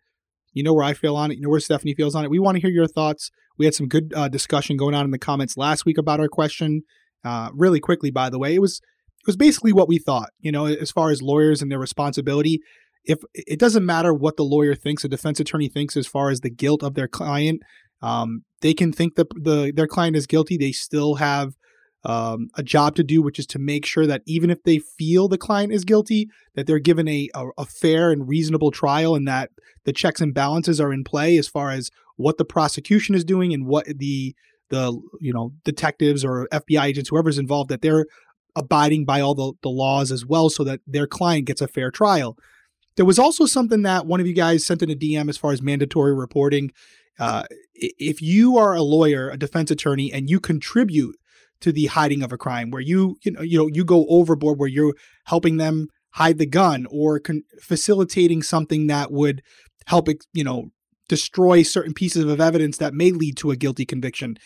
You 0.52 0.62
know 0.62 0.74
where 0.74 0.84
I 0.84 0.92
feel 0.92 1.16
on 1.16 1.30
it. 1.30 1.36
You 1.36 1.42
know 1.42 1.48
where 1.48 1.60
Stephanie 1.60 1.94
feels 1.94 2.14
on 2.14 2.24
it. 2.24 2.30
We 2.30 2.38
want 2.38 2.56
to 2.56 2.60
hear 2.60 2.70
your 2.70 2.86
thoughts. 2.86 3.30
We 3.56 3.64
had 3.64 3.74
some 3.74 3.88
good 3.88 4.12
uh, 4.14 4.28
discussion 4.28 4.76
going 4.76 4.94
on 4.94 5.06
in 5.06 5.10
the 5.10 5.18
comments 5.18 5.56
last 5.56 5.86
week 5.86 5.96
about 5.96 6.20
our 6.20 6.28
question. 6.28 6.82
Uh, 7.24 7.50
really 7.54 7.80
quickly, 7.80 8.10
by 8.10 8.28
the 8.28 8.38
way, 8.38 8.54
it 8.54 8.60
was 8.60 8.80
it 9.20 9.26
was 9.26 9.36
basically 9.36 9.72
what 9.72 9.88
we 9.88 9.98
thought. 9.98 10.30
You 10.40 10.52
know, 10.52 10.66
as 10.66 10.90
far 10.90 11.10
as 11.10 11.22
lawyers 11.22 11.62
and 11.62 11.70
their 11.70 11.78
responsibility, 11.78 12.60
if 13.04 13.20
it 13.34 13.58
doesn't 13.58 13.86
matter 13.86 14.12
what 14.12 14.36
the 14.36 14.44
lawyer 14.44 14.74
thinks, 14.74 15.04
a 15.04 15.08
defense 15.08 15.40
attorney 15.40 15.68
thinks 15.68 15.96
as 15.96 16.06
far 16.06 16.30
as 16.30 16.40
the 16.40 16.50
guilt 16.50 16.82
of 16.82 16.94
their 16.94 17.08
client, 17.08 17.62
um, 18.02 18.44
they 18.60 18.74
can 18.74 18.92
think 18.92 19.14
that 19.16 19.28
the 19.30 19.72
their 19.74 19.86
client 19.86 20.16
is 20.16 20.26
guilty. 20.26 20.56
They 20.56 20.72
still 20.72 21.16
have 21.16 21.54
um, 22.04 22.48
a 22.56 22.62
job 22.62 22.96
to 22.96 23.04
do, 23.04 23.22
which 23.22 23.38
is 23.38 23.46
to 23.46 23.58
make 23.58 23.86
sure 23.86 24.06
that 24.06 24.22
even 24.26 24.50
if 24.50 24.62
they 24.64 24.78
feel 24.78 25.28
the 25.28 25.38
client 25.38 25.72
is 25.72 25.84
guilty, 25.84 26.28
that 26.54 26.66
they're 26.66 26.80
given 26.80 27.06
a, 27.06 27.28
a, 27.34 27.46
a, 27.58 27.64
fair 27.64 28.10
and 28.10 28.28
reasonable 28.28 28.72
trial 28.72 29.14
and 29.14 29.28
that 29.28 29.50
the 29.84 29.92
checks 29.92 30.20
and 30.20 30.34
balances 30.34 30.80
are 30.80 30.92
in 30.92 31.04
play 31.04 31.36
as 31.36 31.46
far 31.46 31.70
as 31.70 31.90
what 32.16 32.38
the 32.38 32.44
prosecution 32.44 33.14
is 33.14 33.24
doing 33.24 33.54
and 33.54 33.66
what 33.66 33.86
the 33.86 34.34
the 34.70 35.00
you 35.20 35.32
know 35.32 35.52
detectives 35.64 36.24
or 36.24 36.48
FBI 36.50 36.84
agents, 36.84 37.10
whoever's 37.10 37.38
involved, 37.38 37.70
that 37.70 37.82
they're 37.82 38.06
abiding 38.56 39.04
by 39.04 39.20
all 39.20 39.34
the, 39.34 39.52
the 39.62 39.68
laws 39.68 40.10
as 40.10 40.26
well 40.26 40.50
so 40.50 40.64
that 40.64 40.80
their 40.86 41.06
client 41.06 41.46
gets 41.46 41.60
a 41.60 41.68
fair 41.68 41.90
trial. 41.90 42.36
There 42.96 43.06
was 43.06 43.18
also 43.18 43.46
something 43.46 43.82
that 43.82 44.06
one 44.06 44.20
of 44.20 44.26
you 44.26 44.34
guys 44.34 44.66
sent 44.66 44.82
in 44.82 44.90
a 44.90 44.94
DM 44.94 45.28
as 45.28 45.38
far 45.38 45.52
as 45.52 45.62
mandatory 45.62 46.14
reporting. 46.14 46.72
Uh, 47.18 47.44
if 47.98 48.22
you 48.22 48.56
are 48.56 48.74
a 48.74 48.82
lawyer, 48.82 49.30
a 49.30 49.36
defense 49.36 49.70
attorney, 49.70 50.12
and 50.12 50.30
you 50.30 50.40
contribute 50.40 51.16
to 51.60 51.72
the 51.72 51.86
hiding 51.86 52.22
of 52.22 52.32
a 52.32 52.38
crime 52.38 52.70
where 52.70 52.80
you 52.80 53.16
you 53.24 53.32
know 53.32 53.42
you 53.42 53.58
know 53.58 53.66
you 53.66 53.84
go 53.84 54.06
overboard 54.08 54.58
where 54.58 54.68
you're 54.68 54.94
helping 55.26 55.56
them 55.56 55.88
hide 56.14 56.38
the 56.38 56.46
gun 56.46 56.86
or 56.90 57.18
con- 57.18 57.44
facilitating 57.60 58.42
something 58.42 58.86
that 58.88 59.10
would 59.10 59.42
help 59.86 60.08
you 60.32 60.44
know 60.44 60.70
destroy 61.08 61.62
certain 61.62 61.94
pieces 61.94 62.24
of 62.24 62.40
evidence 62.40 62.78
that 62.78 62.94
may 62.94 63.10
lead 63.10 63.36
to 63.36 63.50
a 63.50 63.56
guilty 63.56 63.84
conviction 63.84 64.36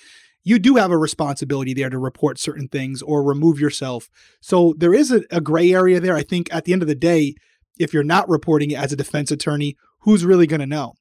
you 0.47 0.61
do 0.61 0.77
have 0.77 0.93
a 0.93 0.97
responsibility 0.97 1.75
there 1.75 1.91
to 1.91 1.99
report 1.99 2.39
certain 2.39 2.69
things 2.69 3.03
or 3.03 3.25
remove 3.25 3.59
yourself. 3.59 4.09
So 4.41 4.75
there 4.79 4.95
is 4.95 5.11
a, 5.11 5.23
a 5.33 5.41
gray 5.41 5.73
area 5.73 5.99
there. 5.99 6.15
I 6.15 6.23
think 6.23 6.55
at 6.55 6.65
the 6.65 6.73
end 6.73 6.83
of 6.83 6.89
the 6.89 6.95
day 6.95 7.35
if 7.81 7.93
you're 7.93 8.05
not 8.05 8.29
reporting 8.29 8.71
it 8.71 8.79
as 8.79 8.93
a 8.93 8.97
defense 8.97 9.33
attorney 9.33 9.77
who's 10.03 10.25
really 10.25 10.47
going 10.47 10.61
to 10.61 10.67
know 10.67 10.95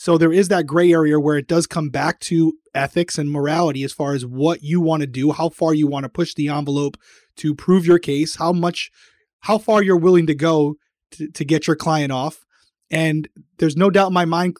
so 0.00 0.16
there 0.16 0.32
is 0.32 0.46
that 0.46 0.68
gray 0.68 0.92
area 0.92 1.18
where 1.18 1.36
it 1.36 1.48
does 1.48 1.66
come 1.66 1.88
back 1.88 2.20
to 2.20 2.52
ethics 2.72 3.18
and 3.18 3.32
morality 3.32 3.82
as 3.82 3.92
far 3.92 4.14
as 4.14 4.24
what 4.24 4.62
you 4.62 4.80
want 4.80 5.00
to 5.00 5.08
do, 5.08 5.32
how 5.32 5.48
far 5.48 5.74
you 5.74 5.88
want 5.88 6.04
to 6.04 6.08
push 6.08 6.34
the 6.34 6.48
envelope 6.48 6.96
to 7.38 7.52
prove 7.52 7.84
your 7.84 7.98
case, 7.98 8.36
how 8.36 8.52
much, 8.52 8.92
how 9.40 9.58
far 9.58 9.82
you're 9.82 9.96
willing 9.96 10.28
to 10.28 10.36
go 10.36 10.76
to, 11.10 11.28
to 11.32 11.44
get 11.44 11.66
your 11.66 11.74
client 11.74 12.12
off. 12.12 12.46
And 12.92 13.26
there's 13.58 13.76
no 13.76 13.90
doubt 13.90 14.06
in 14.06 14.12
my 14.12 14.24
mind, 14.24 14.56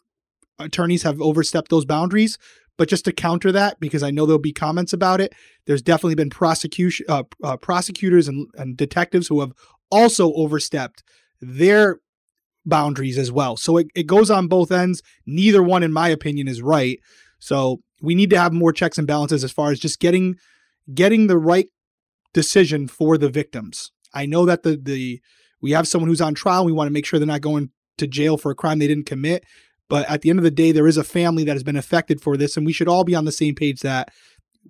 attorneys 0.58 1.04
have 1.04 1.20
overstepped 1.20 1.70
those 1.70 1.84
boundaries. 1.84 2.36
But 2.76 2.88
just 2.88 3.04
to 3.04 3.12
counter 3.12 3.52
that, 3.52 3.78
because 3.78 4.02
I 4.02 4.10
know 4.10 4.26
there'll 4.26 4.40
be 4.40 4.52
comments 4.52 4.92
about 4.92 5.20
it, 5.20 5.34
there's 5.66 5.82
definitely 5.82 6.16
been 6.16 6.30
prosecution, 6.30 7.06
uh, 7.08 7.22
uh, 7.44 7.56
prosecutors 7.58 8.26
and, 8.26 8.48
and 8.54 8.76
detectives 8.76 9.28
who 9.28 9.38
have 9.38 9.52
also 9.88 10.32
overstepped 10.32 11.04
their 11.40 12.00
boundaries 12.68 13.18
as 13.18 13.32
well. 13.32 13.56
So 13.56 13.76
it, 13.78 13.88
it 13.94 14.06
goes 14.06 14.30
on 14.30 14.48
both 14.48 14.70
ends. 14.70 15.02
Neither 15.26 15.62
one, 15.62 15.82
in 15.82 15.92
my 15.92 16.08
opinion, 16.08 16.48
is 16.48 16.62
right. 16.62 16.98
So 17.38 17.80
we 18.00 18.14
need 18.14 18.30
to 18.30 18.38
have 18.38 18.52
more 18.52 18.72
checks 18.72 18.98
and 18.98 19.06
balances 19.06 19.44
as 19.44 19.52
far 19.52 19.70
as 19.70 19.80
just 19.80 20.00
getting 20.00 20.36
getting 20.92 21.26
the 21.26 21.38
right 21.38 21.68
decision 22.32 22.88
for 22.88 23.18
the 23.18 23.28
victims. 23.28 23.90
I 24.14 24.26
know 24.26 24.44
that 24.46 24.62
the 24.62 24.76
the 24.76 25.20
we 25.60 25.72
have 25.72 25.88
someone 25.88 26.08
who's 26.08 26.20
on 26.20 26.34
trial. 26.34 26.64
We 26.64 26.72
want 26.72 26.88
to 26.88 26.92
make 26.92 27.06
sure 27.06 27.18
they're 27.18 27.26
not 27.26 27.40
going 27.40 27.70
to 27.98 28.06
jail 28.06 28.36
for 28.36 28.50
a 28.50 28.54
crime 28.54 28.78
they 28.78 28.86
didn't 28.86 29.06
commit. 29.06 29.44
But 29.88 30.08
at 30.08 30.20
the 30.20 30.30
end 30.30 30.38
of 30.38 30.44
the 30.44 30.50
day, 30.50 30.70
there 30.70 30.86
is 30.86 30.98
a 30.98 31.04
family 31.04 31.44
that 31.44 31.54
has 31.54 31.62
been 31.62 31.76
affected 31.76 32.20
for 32.20 32.36
this, 32.36 32.56
and 32.56 32.66
we 32.66 32.72
should 32.72 32.88
all 32.88 33.04
be 33.04 33.14
on 33.14 33.24
the 33.24 33.32
same 33.32 33.54
page 33.54 33.80
that 33.80 34.10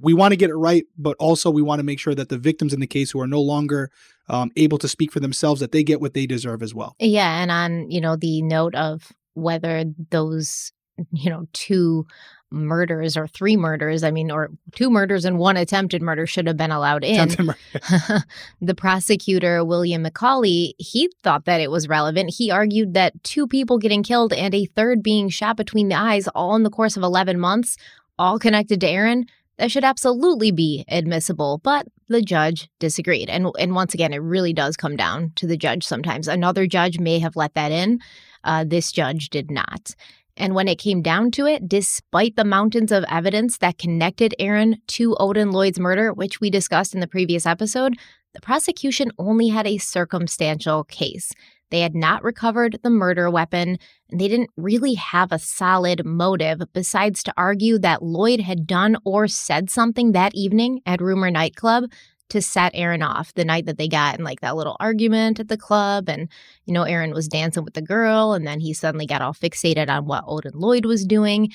we 0.01 0.14
want 0.14 0.33
to 0.33 0.37
get 0.37 0.51
it 0.51 0.55
right, 0.55 0.85
but 0.96 1.16
also 1.18 1.51
we 1.51 1.62
want 1.62 1.81
to 1.81 1.85
make 1.85 1.98
sure 1.98 2.14
that 2.14 2.29
the 2.29 2.38
victims 2.38 2.72
in 2.72 2.81
the 2.81 2.87
case 2.87 3.11
who 3.11 3.20
are 3.20 3.27
no 3.27 3.40
longer 3.40 3.90
um, 4.29 4.51
able 4.57 4.79
to 4.79 4.88
speak 4.88 5.12
for 5.12 5.20
themselves 5.20 5.61
that 5.61 5.72
they 5.72 5.83
get 5.83 6.01
what 6.01 6.14
they 6.14 6.27
deserve 6.27 6.62
as 6.62 6.74
well. 6.74 6.94
Yeah, 6.98 7.42
and 7.42 7.51
on 7.51 7.90
you 7.90 8.01
know 8.01 8.16
the 8.16 8.42
note 8.42 8.74
of 8.74 9.12
whether 9.35 9.85
those 10.11 10.72
you 11.12 11.31
know 11.31 11.46
two 11.53 12.07
murders 12.51 13.16
or 13.16 13.27
three 13.27 13.57
murders 13.57 14.03
i 14.03 14.11
mean 14.11 14.31
or 14.31 14.48
two 14.74 14.88
murders 14.88 15.27
and 15.27 15.38
one 15.38 15.57
attempted 15.57 16.01
murder 16.01 16.27
should 16.27 16.46
have 16.46 16.57
been 16.57 16.70
allowed 16.70 17.05
in 17.05 17.29
the 18.62 18.74
prosecutor 18.74 19.62
william 19.64 20.03
mccauley 20.03 20.72
he 20.79 21.11
thought 21.22 21.44
that 21.44 21.61
it 21.61 21.70
was 21.70 21.88
relevant 21.88 22.33
he 22.35 22.51
argued 22.51 22.94
that 22.94 23.12
two 23.22 23.46
people 23.46 23.79
getting 23.79 24.03
killed 24.03 24.33
and 24.33 24.55
a 24.55 24.64
third 24.64 25.03
being 25.03 25.29
shot 25.29 25.59
between 25.59 25.88
the 25.88 25.94
eyes 25.94 26.27
all 26.29 26.57
in 26.57 26.62
the 26.62 26.70
course 26.70 26.96
of 26.96 27.03
11 27.03 27.38
months 27.38 27.77
all 28.18 28.38
connected 28.38 28.81
to 28.81 28.88
aaron 28.88 29.27
that 29.59 29.71
should 29.71 29.85
absolutely 29.85 30.51
be 30.51 30.85
admissible, 30.88 31.61
but 31.62 31.87
the 32.09 32.23
judge 32.23 32.68
disagreed. 32.79 33.29
And 33.29 33.49
and 33.59 33.75
once 33.75 33.94
again, 33.94 34.12
it 34.12 34.18
really 34.18 34.53
does 34.53 34.77
come 34.77 34.97
down 34.97 35.33
to 35.37 35.47
the 35.47 35.57
judge 35.57 35.85
sometimes. 35.85 36.29
Another 36.29 36.66
judge 36.66 36.99
may 36.99 37.18
have 37.18 37.37
let 37.37 37.55
that 37.55 37.73
in. 37.73 38.01
Uh, 38.44 38.64
this 38.66 38.92
judge 38.92 39.31
did 39.31 39.51
not. 39.51 39.94
And 40.37 40.55
when 40.55 40.68
it 40.68 40.79
came 40.79 41.03
down 41.03 41.33
to 41.33 41.47
it, 41.47 41.68
despite 41.68 42.37
the 42.37 42.44
mountains 42.44 42.92
of 42.92 43.05
evidence 43.11 43.59
that 43.59 43.79
connected 43.79 44.35
Aaron 44.38 44.81
to 44.88 45.16
Odin 45.18 45.51
Lloyd's 45.51 45.81
murder, 45.81 46.12
which 46.12 46.40
we 46.40 46.49
discussed 46.49 46.94
in 46.94 47.01
the 47.01 47.09
previous 47.09 47.44
episode, 47.44 47.97
the 48.35 48.40
prosecution 48.40 49.11
only 49.18 49.49
had 49.49 49.66
a 49.66 49.79
circumstantial 49.79 50.85
case. 50.85 51.33
They 51.70 51.81
had 51.81 51.94
not 51.94 52.22
recovered 52.22 52.81
the 52.83 52.90
murder 52.90 53.31
weapon, 53.31 53.78
and 54.11 54.20
they 54.20 54.28
didn't 54.28 54.50
really 54.57 54.94
have 54.94 55.33
a 55.33 55.38
solid 55.38 56.04
motive 56.04 56.62
besides 56.72 57.22
to 57.24 57.35
argue 57.37 57.78
that 57.78 58.02
Lloyd 58.02 58.40
had 58.40 58.66
done 58.66 58.96
or 59.04 59.28
said 59.28 59.70
something 59.70 60.12
that 60.12 60.35
evening 60.35 60.81
at 60.87 61.00
Rumor 61.00 61.31
Nightclub 61.31 61.85
to 62.31 62.42
set 62.42 62.72
Aaron 62.74 63.02
off 63.02 63.35
the 63.35 63.44
night 63.44 63.66
that 63.66 63.78
they 63.78 63.88
got 63.88 64.18
in 64.18 64.24
like 64.24 64.40
that 64.40 64.57
little 64.57 64.76
argument 64.81 65.40
at 65.40 65.48
the 65.48 65.57
club. 65.57 66.09
And, 66.09 66.28
you 66.66 66.74
know, 66.74 66.83
Aaron 66.83 67.12
was 67.12 67.28
dancing 67.28 67.64
with 67.64 67.74
the 67.74 67.83
girl, 67.83 68.33
and 68.33 68.46
then 68.46 68.61
he 68.61 68.72
suddenly 68.72 69.07
got 69.07 69.22
all 69.22 69.35
fixated 69.35 69.88
on 69.88 70.07
what 70.07 70.24
Odin 70.26 70.52
Lloyd 70.54 70.85
was 70.85 71.04
doing. 71.04 71.50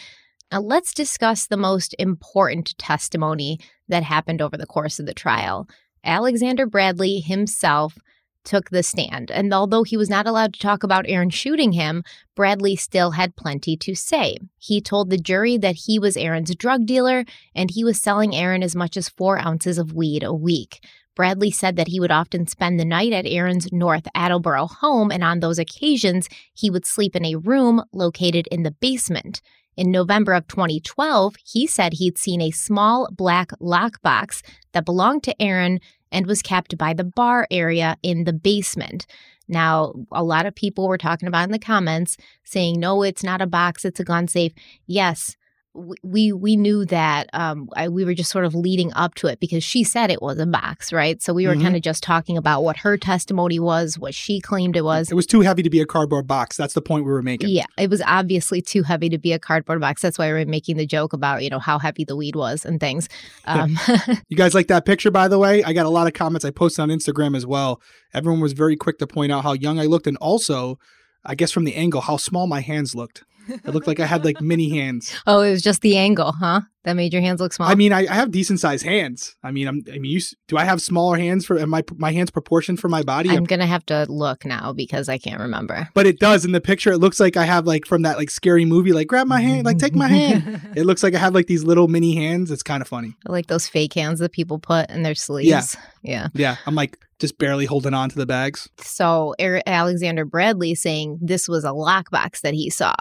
Now, 0.51 0.61
let's 0.61 0.93
discuss 0.93 1.47
the 1.47 1.57
most 1.57 1.95
important 1.97 2.77
testimony 2.77 3.59
that 3.87 4.03
happened 4.03 4.41
over 4.41 4.57
the 4.57 4.67
course 4.67 4.99
of 4.99 5.05
the 5.05 5.13
trial. 5.13 5.67
Alexander 6.03 6.65
Bradley 6.65 7.19
himself 7.19 7.97
took 8.43 8.69
the 8.69 8.83
stand. 8.83 9.31
And 9.31 9.53
although 9.53 9.83
he 9.83 9.97
was 9.97 10.09
not 10.09 10.27
allowed 10.27 10.53
to 10.53 10.59
talk 10.59 10.83
about 10.83 11.05
Aaron 11.07 11.29
shooting 11.29 11.73
him, 11.73 12.03
Bradley 12.35 12.75
still 12.75 13.11
had 13.11 13.35
plenty 13.35 13.77
to 13.77 13.95
say. 13.95 14.37
He 14.57 14.81
told 14.81 15.09
the 15.09 15.17
jury 15.17 15.57
that 15.57 15.75
he 15.85 15.99
was 15.99 16.17
Aaron's 16.17 16.55
drug 16.55 16.85
dealer 16.85 17.25
and 17.55 17.71
he 17.71 17.83
was 17.83 17.99
selling 17.99 18.35
Aaron 18.35 18.63
as 18.63 18.75
much 18.75 18.97
as 18.97 19.09
four 19.09 19.39
ounces 19.39 19.77
of 19.77 19.93
weed 19.93 20.23
a 20.23 20.33
week. 20.33 20.85
Bradley 21.15 21.51
said 21.51 21.75
that 21.75 21.89
he 21.89 21.99
would 21.99 22.11
often 22.11 22.47
spend 22.47 22.79
the 22.79 22.85
night 22.85 23.13
at 23.13 23.27
Aaron's 23.27 23.71
North 23.71 24.07
Attleboro 24.15 24.65
home, 24.65 25.11
and 25.11 25.23
on 25.23 25.39
those 25.39 25.59
occasions, 25.59 26.27
he 26.55 26.71
would 26.71 26.85
sleep 26.87 27.15
in 27.15 27.23
a 27.23 27.35
room 27.35 27.83
located 27.93 28.47
in 28.47 28.63
the 28.63 28.71
basement. 28.71 29.41
In 29.75 29.91
November 29.91 30.33
of 30.33 30.47
2012, 30.47 31.35
he 31.43 31.65
said 31.65 31.93
he'd 31.93 32.17
seen 32.17 32.41
a 32.41 32.51
small 32.51 33.07
black 33.11 33.51
lockbox 33.59 34.41
that 34.71 34.85
belonged 34.85 35.23
to 35.23 35.41
Aaron 35.41 35.79
and 36.13 36.27
was 36.27 36.41
kept 36.41 36.77
by 36.77 36.93
the 36.93 37.03
bar 37.03 37.47
area 37.51 37.97
in 38.03 38.23
the 38.23 38.31
basement. 38.31 39.05
Now, 39.49 39.93
a 40.11 40.23
lot 40.23 40.45
of 40.45 40.55
people 40.55 40.87
were 40.87 40.97
talking 40.97 41.27
about 41.27 41.43
in 41.43 41.51
the 41.51 41.59
comments 41.59 42.15
saying, 42.45 42.79
no, 42.79 43.03
it's 43.03 43.23
not 43.23 43.41
a 43.41 43.47
box, 43.47 43.83
it's 43.83 43.99
a 43.99 44.05
gun 44.05 44.29
safe. 44.29 44.53
Yes, 44.87 45.35
we 45.75 46.31
we 46.31 46.55
knew 46.55 46.85
that 46.85 47.29
um, 47.33 47.67
I, 47.75 47.89
we 47.89 48.05
were 48.05 48.13
just 48.13 48.29
sort 48.29 48.45
of 48.45 48.53
leading 48.53 48.93
up 48.93 49.15
to 49.15 49.27
it 49.27 49.39
because 49.39 49.63
she 49.63 49.83
said 49.83 50.11
it 50.11 50.21
was 50.21 50.37
a 50.37 50.45
box, 50.45 50.93
right? 50.93 51.21
So 51.21 51.33
we 51.33 51.47
were 51.47 51.55
Mhm. 51.55 51.61
kind 51.63 51.75
of 51.75 51.81
just 51.81 52.03
talking 52.03 52.37
about 52.37 52.63
what 52.63 52.77
her 52.77 52.95
testimony 52.95 53.59
was, 53.59 53.97
what 53.97 54.13
she 54.13 54.39
claimed 54.39 54.75
it 54.75 54.83
was. 54.83 55.11
It 55.11 55.15
was 55.15 55.25
too 55.25 55.41
heavy 55.41 55.63
to 55.63 55.69
be 55.71 55.79
a 55.81 55.85
cardboard 55.87 56.27
box. 56.27 56.57
That's 56.57 56.75
the 56.75 56.81
point 56.81 57.05
we 57.05 57.11
were 57.11 57.23
making. 57.23 57.49
Yeah, 57.49 57.65
it 57.77 57.89
was 57.89 58.03
obviously 58.05 58.61
too 58.61 58.83
heavy 58.83 59.09
to 59.09 59.17
be 59.17 59.31
a 59.33 59.39
cardboard 59.39 59.81
box. 59.81 60.01
That's 60.03 60.19
why 60.19 60.27
we 60.27 60.33
were 60.33 60.45
making 60.45 60.77
the 60.77 60.85
joke 60.85 61.11
about 61.13 61.43
you 61.43 61.49
know 61.49 61.59
how 61.59 61.79
heavy 61.79 62.03
the 62.05 62.15
weed 62.15 62.35
was 62.35 62.65
and 62.65 62.79
things. 62.79 63.09
Um, 63.45 63.77
You 64.29 64.37
guys 64.37 64.53
like 64.53 64.67
that 64.67 64.85
picture, 64.85 65.09
by 65.11 65.27
the 65.27 65.39
way? 65.39 65.63
I 65.63 65.73
got 65.73 65.85
a 65.85 65.89
lot 65.89 66.05
of 66.07 66.13
comments. 66.13 66.45
I 66.45 66.51
posted 66.51 66.81
on 66.83 66.89
Instagram 66.89 67.35
as 67.35 67.45
well. 67.45 67.81
Everyone 68.13 68.41
was 68.41 68.53
very 68.53 68.75
quick 68.75 68.99
to 68.99 69.07
point 69.07 69.31
out 69.31 69.43
how 69.43 69.53
young 69.53 69.79
I 69.79 69.85
looked, 69.85 70.05
and 70.07 70.17
also, 70.17 70.77
I 71.25 71.33
guess 71.35 71.51
from 71.51 71.63
the 71.63 71.75
angle, 71.75 72.01
how 72.01 72.17
small 72.17 72.45
my 72.47 72.59
hands 72.61 72.93
looked. 72.93 73.23
It 73.47 73.67
looked 73.73 73.87
like 73.87 73.99
I 73.99 74.05
had 74.05 74.23
like 74.25 74.41
mini 74.41 74.69
hands. 74.69 75.13
oh, 75.27 75.41
it 75.41 75.51
was 75.51 75.61
just 75.61 75.81
the 75.81 75.97
angle, 75.97 76.31
huh? 76.31 76.61
That 76.83 76.93
made 76.93 77.13
your 77.13 77.21
hands 77.21 77.39
look 77.39 77.53
small. 77.53 77.69
I 77.69 77.75
mean, 77.75 77.93
I, 77.93 78.01
I 78.01 78.13
have 78.13 78.29
decent 78.29 78.59
sized 78.59 78.83
hands. 78.83 79.37
I 79.41 79.51
mean, 79.51 79.69
I'm. 79.69 79.83
I 79.87 79.99
mean, 79.99 80.11
you 80.11 80.19
do 80.49 80.57
I 80.57 80.65
have 80.65 80.81
smaller 80.81 81.17
hands 81.17 81.45
for 81.45 81.65
my 81.65 81.81
my 81.95 82.11
hands 82.11 82.29
proportioned 82.29 82.79
for 82.79 82.89
my 82.89 83.03
body? 83.03 83.29
I'm 83.29 83.45
gonna 83.45 83.65
have 83.65 83.85
to 83.85 84.05
look 84.09 84.43
now 84.45 84.73
because 84.73 85.07
I 85.07 85.17
can't 85.17 85.39
remember. 85.39 85.87
but 85.93 86.05
it 86.05 86.19
does 86.19 86.43
in 86.43 86.51
the 86.51 86.59
picture. 86.59 86.91
It 86.91 86.97
looks 86.97 87.21
like 87.21 87.37
I 87.37 87.45
have 87.45 87.65
like 87.65 87.85
from 87.85 88.01
that 88.01 88.17
like 88.17 88.29
scary 88.29 88.65
movie, 88.65 88.91
like 88.91 89.07
grab 89.07 89.27
my 89.27 89.39
hand, 89.39 89.65
like 89.65 89.77
take 89.77 89.95
my 89.95 90.07
hand. 90.09 90.61
It 90.75 90.85
looks 90.85 91.03
like 91.03 91.13
I 91.13 91.19
have 91.19 91.33
like 91.33 91.47
these 91.47 91.63
little 91.63 91.87
mini 91.87 92.15
hands. 92.15 92.51
It's 92.51 92.63
kind 92.63 92.81
of 92.81 92.87
funny. 92.87 93.15
like 93.27 93.47
those 93.47 93.67
fake 93.67 93.93
hands 93.93 94.19
that 94.19 94.31
people 94.33 94.59
put 94.59 94.89
in 94.89 95.03
their 95.03 95.15
sleeves. 95.15 95.49
Yeah. 95.49 95.63
Yeah, 96.01 96.27
yeah. 96.33 96.55
I'm 96.65 96.75
like 96.75 96.97
just 97.19 97.37
barely 97.37 97.65
holding 97.65 97.93
on 97.93 98.09
to 98.09 98.17
the 98.17 98.25
bags. 98.25 98.67
So 98.81 99.35
Alexander 99.39 100.25
Bradley 100.25 100.75
saying 100.75 101.19
this 101.21 101.47
was 101.47 101.63
a 101.63 101.69
lockbox 101.69 102.41
that 102.41 102.53
he 102.53 102.69
saw. 102.69 102.93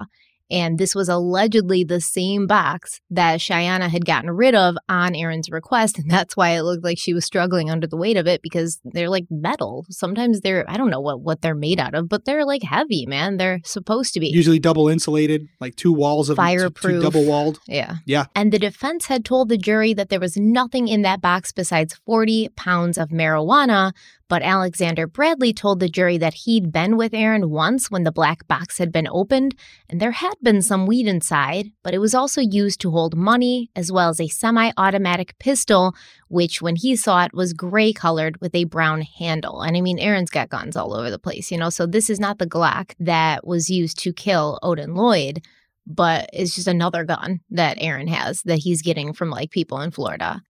And 0.51 0.79
this 0.79 0.95
was 0.95 1.09
allegedly 1.09 1.85
the 1.85 2.01
same 2.01 2.47
box 2.47 3.01
that 3.11 3.41
Shayanna 3.41 3.89
had 3.89 4.05
gotten 4.05 4.31
rid 4.31 4.55
of 4.55 4.77
on 4.89 5.15
Aaron's 5.15 5.51
request. 5.51 5.99
And 5.99 6.11
that's 6.11 6.37
why 6.37 6.51
it 6.51 6.63
looked 6.63 6.85
like 6.85 6.99
she 6.99 7.15
was 7.15 7.25
struggling 7.25 7.71
under 7.71 7.87
the 7.87 7.97
weight 7.97 8.17
of 8.17 8.27
it 8.27 8.43
because 8.43 8.81
they're 8.85 9.09
like 9.09 9.27
metal. 9.31 9.87
Sometimes 9.91 10.41
they're, 10.41 10.69
I 10.69 10.77
don't 10.77 10.91
know 10.91 11.01
what, 11.01 11.21
what 11.21 11.43
they're 11.43 11.55
made 11.55 11.81
out 11.81 11.95
of, 11.95 12.09
but 12.09 12.25
they're 12.25 12.45
like 12.45 12.63
heavy, 12.63 13.07
man. 13.07 13.37
They're 13.37 13.61
supposed 13.65 14.15
to 14.15 14.21
be. 14.21 14.29
Usually 14.29 14.59
double 14.59 14.89
insulated, 14.89 15.49
like 15.61 15.77
two 15.77 15.93
walls 15.93 16.29
of 16.29 16.37
Fireproof. 16.37 17.03
double 17.03 17.25
walled. 17.25 17.59
Yeah. 17.67 17.97
Yeah. 18.07 18.27
And 18.35 18.53
the 18.53 18.59
defense 18.59 19.07
had 19.07 19.25
told 19.25 19.49
the 19.49 19.59
jury 19.59 19.95
that 19.95 20.09
there 20.09 20.21
was 20.21 20.37
nothing 20.37 20.89
in 20.89 21.03
that 21.03 21.21
box 21.21 21.53
besides 21.53 21.95
40 22.07 22.51
pounds 22.57 22.99
of 22.99 23.09
marijuana. 23.09 23.93
But 24.33 24.41
Alexander 24.41 25.07
Bradley 25.07 25.53
told 25.53 25.79
the 25.79 25.91
jury 25.91 26.17
that 26.17 26.33
he'd 26.33 26.73
been 26.73 26.97
with 26.97 27.13
Aaron 27.13 27.51
once 27.51 27.91
when 27.91 28.05
the 28.05 28.11
black 28.11 28.49
box 28.49 28.79
had 28.79 28.91
been 28.91 29.07
opened, 29.07 29.55
and 29.91 30.01
there 30.01 30.13
had 30.13 30.33
been 30.43 30.63
some 30.63 30.87
weed 30.87 31.07
inside, 31.07 31.67
but 31.83 31.93
it 31.93 31.99
was 31.99 32.15
also 32.15 32.41
used 32.41 32.81
to 32.81 32.91
hold 32.91 33.15
money, 33.15 33.71
as 33.77 33.93
well 33.93 34.09
as 34.09 34.23
a 34.23 34.29
semi 34.29 34.71
automatic 34.79 35.39
pistol, 35.39 35.95
which, 36.29 36.63
when 36.63 36.77
he 36.77 36.97
saw 36.97 37.27
it, 37.27 37.35
was 37.35 37.53
gray 37.53 37.93
colored 37.93 38.41
with 38.41 38.55
a 38.55 38.65
brown 38.65 39.03
handle. 39.03 39.61
And 39.61 39.77
I 39.77 39.83
mean, 39.83 39.99
Aaron's 39.99 40.31
got 40.31 40.49
guns 40.49 40.77
all 40.77 40.95
over 40.95 41.11
the 41.11 41.19
place, 41.19 41.53
you 41.53 41.59
know, 41.59 41.69
so 41.69 41.85
this 41.85 42.09
is 42.09 42.19
not 42.19 42.39
the 42.39 42.47
Glock 42.47 42.95
that 43.01 43.47
was 43.47 43.69
used 43.69 43.99
to 43.99 44.15
kill 44.15 44.59
Odin 44.63 44.95
Lloyd 44.95 45.43
but 45.85 46.31
it's 46.33 46.55
just 46.55 46.69
another 46.69 47.03
gun 47.05 47.41
that 47.51 47.77
Aaron 47.81 48.07
has 48.07 48.41
that 48.43 48.61
he's 48.61 48.83
getting 48.83 49.13
from 49.13 49.31
like 49.31 49.51
people 49.51 49.81
in 49.81 49.91
Florida. 49.91 50.41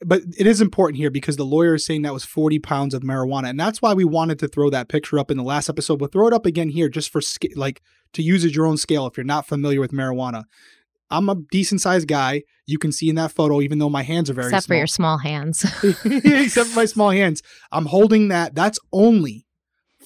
But 0.00 0.22
it 0.38 0.46
is 0.46 0.60
important 0.60 0.96
here 0.96 1.10
because 1.10 1.36
the 1.36 1.44
lawyer 1.44 1.74
is 1.74 1.84
saying 1.84 2.02
that 2.02 2.12
was 2.12 2.24
40 2.24 2.60
pounds 2.60 2.94
of 2.94 3.02
marijuana. 3.02 3.50
And 3.50 3.58
that's 3.58 3.82
why 3.82 3.94
we 3.94 4.04
wanted 4.04 4.38
to 4.38 4.48
throw 4.48 4.70
that 4.70 4.88
picture 4.88 5.18
up 5.18 5.30
in 5.30 5.36
the 5.36 5.42
last 5.42 5.68
episode. 5.68 5.98
But 5.98 6.12
throw 6.12 6.28
it 6.28 6.32
up 6.32 6.46
again 6.46 6.68
here 6.68 6.88
just 6.88 7.10
for 7.10 7.20
sca- 7.20 7.48
like 7.56 7.82
to 8.12 8.22
use 8.22 8.44
as 8.44 8.54
your 8.54 8.66
own 8.66 8.76
scale 8.76 9.06
if 9.06 9.16
you're 9.16 9.24
not 9.24 9.46
familiar 9.46 9.80
with 9.80 9.90
marijuana. 9.90 10.44
I'm 11.10 11.28
a 11.28 11.36
decent 11.50 11.80
sized 11.80 12.06
guy. 12.06 12.42
You 12.66 12.78
can 12.78 12.92
see 12.92 13.08
in 13.08 13.16
that 13.16 13.32
photo, 13.32 13.60
even 13.60 13.78
though 13.78 13.88
my 13.88 14.02
hands 14.02 14.28
are 14.30 14.34
very 14.34 14.48
except 14.48 14.66
for 14.66 14.74
your 14.74 14.86
small 14.86 15.18
hands. 15.18 15.64
except 16.04 16.70
for 16.70 16.76
my 16.76 16.84
small 16.84 17.10
hands. 17.10 17.42
I'm 17.72 17.86
holding 17.86 18.28
that. 18.28 18.54
That's 18.54 18.78
only 18.92 19.46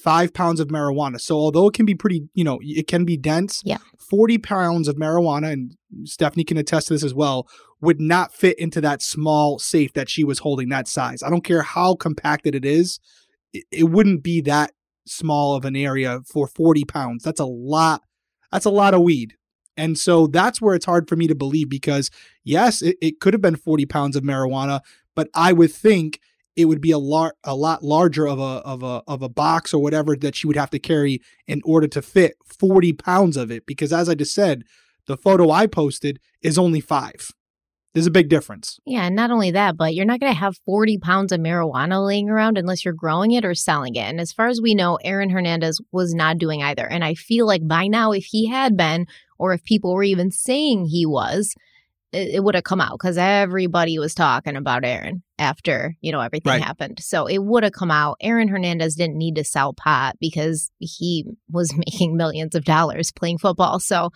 five 0.03 0.35
pounds 0.35 0.59
of 0.59 0.69
marijuana. 0.69 1.21
So 1.21 1.37
although 1.37 1.69
it 1.69 1.75
can 1.75 1.87
be 1.87 1.95
pretty, 1.95 2.29
you 2.35 2.43
know, 2.43 2.59
it 2.63 2.89
can 2.89 3.05
be 3.05 3.17
dense. 3.17 3.63
Yeah. 3.65 3.79
40 4.11 4.39
pounds 4.39 4.89
of 4.89 4.97
marijuana, 4.97 5.53
and 5.53 5.77
Stephanie 6.05 6.45
can 6.45 6.57
attest 6.57 6.89
to 6.89 6.95
this 6.95 7.05
as 7.05 7.15
well, 7.15 7.49
would 7.81 8.01
not 8.01 8.35
fit 8.35 8.59
into 8.59 8.81
that 8.81 9.01
small 9.01 9.59
safe 9.59 9.93
that 9.93 10.09
she 10.09 10.25
was 10.25 10.41
holding 10.41 10.69
that 10.71 10.89
size. 10.89 11.23
I 11.23 11.31
don't 11.31 11.45
care 11.45 11.63
how 11.63 11.95
compacted 11.95 12.55
it 12.55 12.65
is, 12.65 12.99
it, 13.53 13.65
it 13.71 13.85
wouldn't 13.85 14.23
be 14.23 14.41
that 14.43 14.73
small 15.07 15.55
of 15.55 15.65
an 15.65 15.77
area 15.77 16.21
for 16.27 16.47
40 16.47 16.85
pounds. 16.85 17.23
That's 17.23 17.41
a 17.41 17.47
lot. 17.47 18.03
That's 18.51 18.67
a 18.67 18.71
lot 18.71 18.95
of 18.95 19.03
weed. 19.03 19.35
And 19.77 19.99
so 19.99 20.27
that's 20.27 20.61
where 20.61 20.75
it's 20.75 20.85
hard 20.85 21.09
for 21.09 21.17
me 21.17 21.27
to 21.29 21.35
believe 21.35 21.69
because, 21.69 22.11
yes, 22.45 22.83
it, 22.83 22.97
it 23.01 23.21
could 23.21 23.35
have 23.35 23.41
been 23.41 23.57
40 23.57 23.87
pounds 23.87 24.17
of 24.17 24.23
marijuana, 24.23 24.81
but 25.15 25.29
I 25.35 25.53
would 25.53 25.73
think 25.73 26.21
it 26.57 26.67
would 26.67 26.81
be 26.81 26.91
a 26.91 26.99
lar- 26.99 27.35
a 27.45 27.55
lot 27.55 27.83
larger 27.83 28.27
of 28.27 28.39
a 28.39 28.61
of 28.65 28.83
a 28.83 29.03
of 29.07 29.23
a 29.23 29.29
box 29.29 29.73
or 29.73 29.83
whatever 29.83 30.17
that 30.17 30.37
she 30.37 30.47
would 30.47 30.57
have 30.57 30.71
to 30.71 30.79
carry 30.79 31.21
in 31.47 31.61
order 31.65 31.87
to 31.89 32.03
fit 32.03 32.37
40 32.45 32.93
pounds 32.95 33.37
of 33.37 33.51
it 33.51 33.67
because 33.67 33.93
as 33.93 34.09
I 34.09 34.15
just 34.15 34.35
said 34.35 34.65
the 35.07 35.17
photo 35.17 35.51
I 35.51 35.67
posted 35.67 36.21
is 36.43 36.59
only 36.59 36.81
5 36.81 37.31
there's 37.95 38.07
a 38.07 38.11
big 38.11 38.29
difference 38.29 38.79
yeah, 38.87 39.05
and 39.05 39.17
not 39.17 39.31
only 39.31 39.51
that, 39.51 39.77
but 39.77 39.95
you're 39.95 40.07
not 40.07 40.21
going 40.21 40.33
to 40.33 40.39
have 40.39 40.57
40 40.65 40.99
pounds 40.99 41.31
of 41.31 41.41
marijuana 41.41 42.05
laying 42.05 42.31
around 42.31 42.57
unless 42.57 42.85
you're 42.85 42.95
growing 42.95 43.33
it 43.33 43.45
or 43.45 43.55
selling 43.55 43.97
it. 43.97 44.01
And 44.01 44.19
as 44.19 44.33
far 44.33 44.49
as 44.49 44.63
we 44.63 44.75
know, 44.75 44.99
Aaron 45.05 45.29
Hernandez 45.29 45.79
was 45.93 46.15
not 46.15 46.39
doing 46.39 46.63
either. 46.63 46.87
And 46.87 47.05
I 47.05 47.15
feel 47.15 47.47
like 47.47 47.69
by 47.69 47.87
now, 47.87 48.13
if 48.13 48.25
he 48.25 48.49
had 48.49 48.77
been, 48.77 49.07
or 49.39 49.53
if 49.53 49.63
people 49.65 49.95
were 49.95 50.03
even 50.03 50.31
saying 50.31 50.87
he 50.87 51.05
was, 51.05 51.55
it, 52.13 52.37
it 52.37 52.45
would 52.45 52.55
have 52.55 52.65
come 52.65 52.81
out 52.81 52.93
because 52.93 53.17
everybody 53.19 53.99
was 53.99 54.15
talking 54.15 54.57
about 54.57 54.85
Aaron 54.85 55.23
after 55.39 55.95
you 56.01 56.13
know 56.13 56.21
everything 56.21 56.51
Right. 56.51 56.63
happened. 56.63 56.99
So 57.01 57.27
it 57.27 57.39
would 57.43 57.63
have 57.65 57.73
come 57.73 57.91
out. 57.91 58.17
Aaron 58.21 58.49
Hernandez 58.49 58.95
didn't 58.95 59.17
need 59.19 59.37
to 59.37 59.45
sell 59.45 59.73
pot 59.75 60.17
because 60.21 60.71
he 60.79 61.25
was 61.51 61.75
making 61.77 62.17
millions 62.17 62.55
of 62.55 62.65
dollars 62.65 63.11
playing 63.13 63.39
football. 63.39 63.81
So 63.81 64.11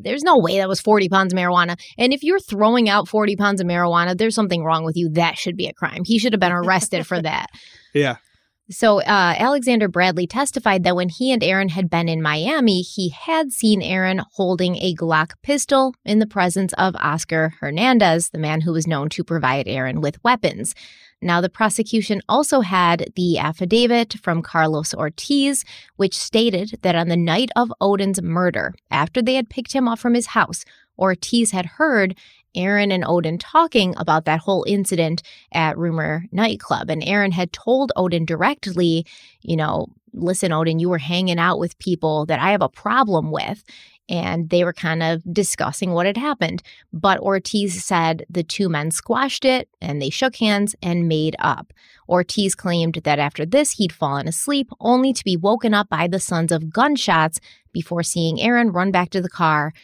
there's 0.00 0.22
no 0.22 0.38
way 0.38 0.58
that 0.58 0.68
was 0.68 0.80
40 0.80 1.08
pounds 1.08 1.32
of 1.32 1.38
marijuana. 1.38 1.76
And 1.98 2.12
if 2.12 2.22
you're 2.22 2.38
throwing 2.38 2.88
out 2.88 3.08
40 3.08 3.34
pounds 3.34 3.60
of 3.60 3.66
marijuana, 3.66 4.16
there's 4.16 4.34
something 4.34 4.62
wrong 4.62 4.84
with 4.84 4.96
you. 4.96 5.08
That 5.10 5.36
should 5.36 5.56
be 5.56 5.66
a 5.66 5.72
crime. 5.72 6.02
He 6.04 6.20
should 6.20 6.32
have 6.32 6.38
been 6.40 6.52
arrested 6.52 7.04
for 7.04 7.20
that. 7.22 7.48
yeah 7.94 8.16
So, 8.70 9.00
uh, 9.00 9.34
Alexander 9.38 9.88
Bradley 9.88 10.26
testified 10.26 10.84
that 10.84 10.94
when 10.94 11.08
he 11.08 11.32
and 11.32 11.42
Aaron 11.42 11.70
had 11.70 11.88
been 11.88 12.06
in 12.06 12.20
Miami, 12.20 12.82
he 12.82 13.08
had 13.08 13.50
seen 13.50 13.80
Aaron 13.80 14.20
holding 14.32 14.76
a 14.76 14.94
Glock 14.94 15.32
pistol 15.42 15.94
in 16.04 16.18
the 16.18 16.26
presence 16.26 16.74
of 16.74 16.94
Oscar 16.96 17.54
Hernandez, 17.60 18.28
the 18.28 18.38
man 18.38 18.60
who 18.60 18.74
was 18.74 18.86
known 18.86 19.08
to 19.08 19.24
provide 19.24 19.66
Aaron 19.66 20.02
with 20.02 20.22
weapons. 20.22 20.74
Now, 21.22 21.40
the 21.40 21.48
prosecution 21.48 22.20
also 22.28 22.60
had 22.60 23.10
the 23.16 23.38
affidavit 23.38 24.16
from 24.22 24.42
Carlos 24.42 24.92
Ortiz, 24.92 25.64
which 25.96 26.14
stated 26.14 26.78
that 26.82 26.94
on 26.94 27.08
the 27.08 27.16
night 27.16 27.50
of 27.56 27.72
Odin's 27.80 28.20
murder, 28.20 28.74
after 28.90 29.22
they 29.22 29.34
had 29.34 29.48
picked 29.48 29.72
him 29.72 29.88
up 29.88 29.98
from 29.98 30.12
his 30.12 30.26
house, 30.26 30.66
Ortiz 30.98 31.52
had 31.52 31.64
heard 31.64 32.16
Aaron 32.54 32.90
and 32.92 33.04
Odin 33.06 33.38
talking 33.38 33.94
about 33.96 34.24
that 34.24 34.40
whole 34.40 34.64
incident 34.66 35.22
at 35.52 35.78
Rumor 35.78 36.24
Nightclub. 36.32 36.90
And 36.90 37.02
Aaron 37.04 37.32
had 37.32 37.52
told 37.52 37.92
Odin 37.96 38.24
directly, 38.24 39.06
you 39.42 39.56
know, 39.56 39.86
listen, 40.12 40.52
Odin, 40.52 40.78
you 40.78 40.88
were 40.88 40.98
hanging 40.98 41.38
out 41.38 41.58
with 41.58 41.78
people 41.78 42.26
that 42.26 42.40
I 42.40 42.50
have 42.52 42.62
a 42.62 42.68
problem 42.68 43.30
with. 43.30 43.62
And 44.10 44.48
they 44.48 44.64
were 44.64 44.72
kind 44.72 45.02
of 45.02 45.22
discussing 45.30 45.92
what 45.92 46.06
had 46.06 46.16
happened. 46.16 46.62
But 46.94 47.20
Ortiz 47.20 47.84
said 47.84 48.24
the 48.30 48.42
two 48.42 48.70
men 48.70 48.90
squashed 48.90 49.44
it 49.44 49.68
and 49.82 50.00
they 50.00 50.08
shook 50.08 50.36
hands 50.36 50.74
and 50.82 51.08
made 51.08 51.36
up. 51.38 51.74
Ortiz 52.08 52.54
claimed 52.54 53.00
that 53.04 53.18
after 53.18 53.44
this, 53.44 53.72
he'd 53.72 53.92
fallen 53.92 54.26
asleep, 54.26 54.70
only 54.80 55.12
to 55.12 55.22
be 55.22 55.36
woken 55.36 55.74
up 55.74 55.90
by 55.90 56.08
the 56.08 56.18
sounds 56.18 56.52
of 56.52 56.70
gunshots 56.70 57.38
before 57.70 58.02
seeing 58.02 58.40
Aaron 58.40 58.72
run 58.72 58.90
back 58.90 59.10
to 59.10 59.20
the 59.20 59.28
car 59.28 59.74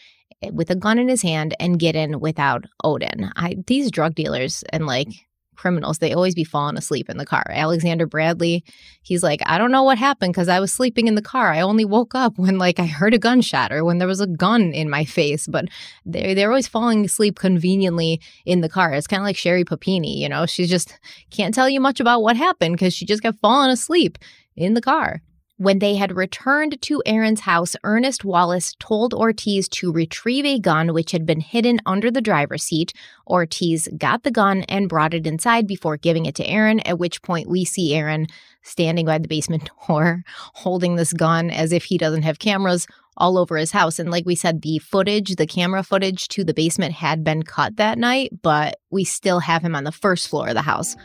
with 0.52 0.70
a 0.70 0.76
gun 0.76 0.98
in 0.98 1.08
his 1.08 1.22
hand 1.22 1.54
and 1.58 1.78
get 1.78 1.96
in 1.96 2.20
without 2.20 2.64
Odin. 2.82 3.30
I, 3.36 3.56
these 3.66 3.90
drug 3.90 4.14
dealers 4.14 4.64
and 4.70 4.86
like 4.86 5.08
criminals, 5.56 5.98
they 5.98 6.12
always 6.12 6.34
be 6.34 6.44
falling 6.44 6.76
asleep 6.76 7.08
in 7.08 7.16
the 7.16 7.26
car. 7.26 7.44
Alexander 7.48 8.06
Bradley, 8.06 8.64
he's 9.02 9.22
like, 9.22 9.40
I 9.46 9.58
don't 9.58 9.70
know 9.70 9.82
what 9.82 9.98
happened 9.98 10.32
because 10.32 10.48
I 10.48 10.60
was 10.60 10.72
sleeping 10.72 11.06
in 11.06 11.14
the 11.14 11.22
car. 11.22 11.52
I 11.52 11.60
only 11.60 11.84
woke 11.84 12.14
up 12.14 12.34
when 12.38 12.58
like 12.58 12.78
I 12.78 12.86
heard 12.86 13.14
a 13.14 13.18
gunshot 13.18 13.72
or 13.72 13.84
when 13.84 13.98
there 13.98 14.08
was 14.08 14.20
a 14.20 14.26
gun 14.26 14.72
in 14.72 14.90
my 14.90 15.04
face. 15.04 15.46
But 15.46 15.66
they're 16.04 16.34
they're 16.34 16.50
always 16.50 16.68
falling 16.68 17.04
asleep 17.04 17.38
conveniently 17.38 18.20
in 18.44 18.60
the 18.60 18.68
car. 18.68 18.92
It's 18.92 19.06
kind 19.06 19.20
of 19.20 19.24
like 19.24 19.36
Sherri 19.36 19.64
Papini, 19.64 20.20
you 20.20 20.28
know. 20.28 20.46
She 20.46 20.66
just 20.66 20.98
can't 21.30 21.54
tell 21.54 21.68
you 21.68 21.80
much 21.80 22.00
about 22.00 22.22
what 22.22 22.36
happened 22.36 22.74
because 22.74 22.94
she 22.94 23.06
just 23.06 23.22
got 23.22 23.38
fallen 23.38 23.70
asleep 23.70 24.18
in 24.56 24.74
the 24.74 24.82
car. 24.82 25.22
When 25.56 25.78
they 25.78 25.94
had 25.94 26.16
returned 26.16 26.82
to 26.82 27.00
Aaron's 27.06 27.40
house, 27.40 27.76
Ernest 27.84 28.24
Wallace 28.24 28.74
told 28.80 29.14
Ortiz 29.14 29.68
to 29.68 29.92
retrieve 29.92 30.44
a 30.44 30.58
gun 30.58 30.92
which 30.92 31.12
had 31.12 31.24
been 31.24 31.38
hidden 31.38 31.78
under 31.86 32.10
the 32.10 32.20
driver's 32.20 32.64
seat. 32.64 32.92
Ortiz 33.24 33.88
got 33.96 34.24
the 34.24 34.32
gun 34.32 34.62
and 34.62 34.88
brought 34.88 35.14
it 35.14 35.28
inside 35.28 35.68
before 35.68 35.96
giving 35.96 36.26
it 36.26 36.34
to 36.36 36.46
Aaron, 36.46 36.80
at 36.80 36.98
which 36.98 37.22
point 37.22 37.48
we 37.48 37.64
see 37.64 37.94
Aaron 37.94 38.26
standing 38.62 39.06
by 39.06 39.18
the 39.18 39.28
basement 39.28 39.70
door 39.86 40.24
holding 40.54 40.96
this 40.96 41.12
gun 41.12 41.50
as 41.50 41.70
if 41.70 41.84
he 41.84 41.98
doesn't 41.98 42.22
have 42.22 42.40
cameras 42.40 42.88
all 43.16 43.38
over 43.38 43.56
his 43.56 43.70
house. 43.70 44.00
And 44.00 44.10
like 44.10 44.26
we 44.26 44.34
said, 44.34 44.62
the 44.62 44.78
footage, 44.78 45.36
the 45.36 45.46
camera 45.46 45.84
footage 45.84 46.26
to 46.28 46.42
the 46.42 46.52
basement 46.52 46.94
had 46.94 47.22
been 47.22 47.44
cut 47.44 47.76
that 47.76 47.96
night, 47.96 48.32
but 48.42 48.80
we 48.90 49.04
still 49.04 49.38
have 49.38 49.62
him 49.62 49.76
on 49.76 49.84
the 49.84 49.92
first 49.92 50.26
floor 50.26 50.48
of 50.48 50.54
the 50.54 50.62
house 50.62 50.96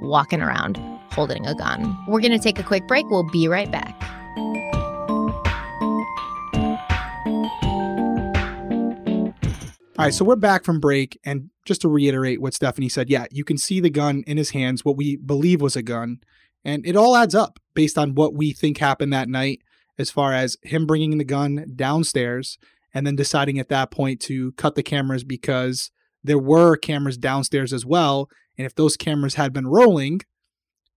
walking 0.00 0.40
around 0.40 0.97
holding 1.10 1.46
a 1.46 1.54
gun. 1.54 1.96
We're 2.06 2.20
going 2.20 2.32
to 2.32 2.38
take 2.38 2.58
a 2.58 2.62
quick 2.62 2.86
break. 2.86 3.06
We'll 3.10 3.28
be 3.30 3.48
right 3.48 3.70
back. 3.70 3.94
All 9.98 10.04
right, 10.04 10.14
so 10.14 10.24
we're 10.24 10.36
back 10.36 10.64
from 10.64 10.78
break. 10.78 11.18
And 11.24 11.50
just 11.64 11.80
to 11.80 11.88
reiterate 11.88 12.40
what 12.40 12.54
Stephanie 12.54 12.88
said, 12.88 13.10
yeah, 13.10 13.26
you 13.32 13.44
can 13.44 13.58
see 13.58 13.80
the 13.80 13.90
gun 13.90 14.22
in 14.28 14.36
his 14.36 14.50
hands, 14.50 14.84
what 14.84 14.96
we 14.96 15.16
believe 15.16 15.60
was 15.60 15.74
a 15.74 15.82
gun. 15.82 16.20
And 16.64 16.86
it 16.86 16.94
all 16.94 17.16
adds 17.16 17.34
up 17.34 17.58
based 17.74 17.98
on 17.98 18.14
what 18.14 18.32
we 18.32 18.52
think 18.52 18.78
happened 18.78 19.12
that 19.12 19.28
night, 19.28 19.60
as 19.98 20.10
far 20.10 20.32
as 20.32 20.56
him 20.62 20.86
bringing 20.86 21.18
the 21.18 21.24
gun 21.24 21.72
downstairs 21.74 22.58
and 22.94 23.06
then 23.06 23.16
deciding 23.16 23.58
at 23.58 23.68
that 23.70 23.90
point 23.90 24.20
to 24.20 24.52
cut 24.52 24.76
the 24.76 24.84
cameras 24.84 25.24
because 25.24 25.90
there 26.22 26.38
were 26.38 26.76
cameras 26.76 27.18
downstairs 27.18 27.72
as 27.72 27.84
well. 27.84 28.30
And 28.56 28.66
if 28.66 28.74
those 28.74 28.96
cameras 28.96 29.34
had 29.34 29.52
been 29.52 29.66
rolling, 29.66 30.20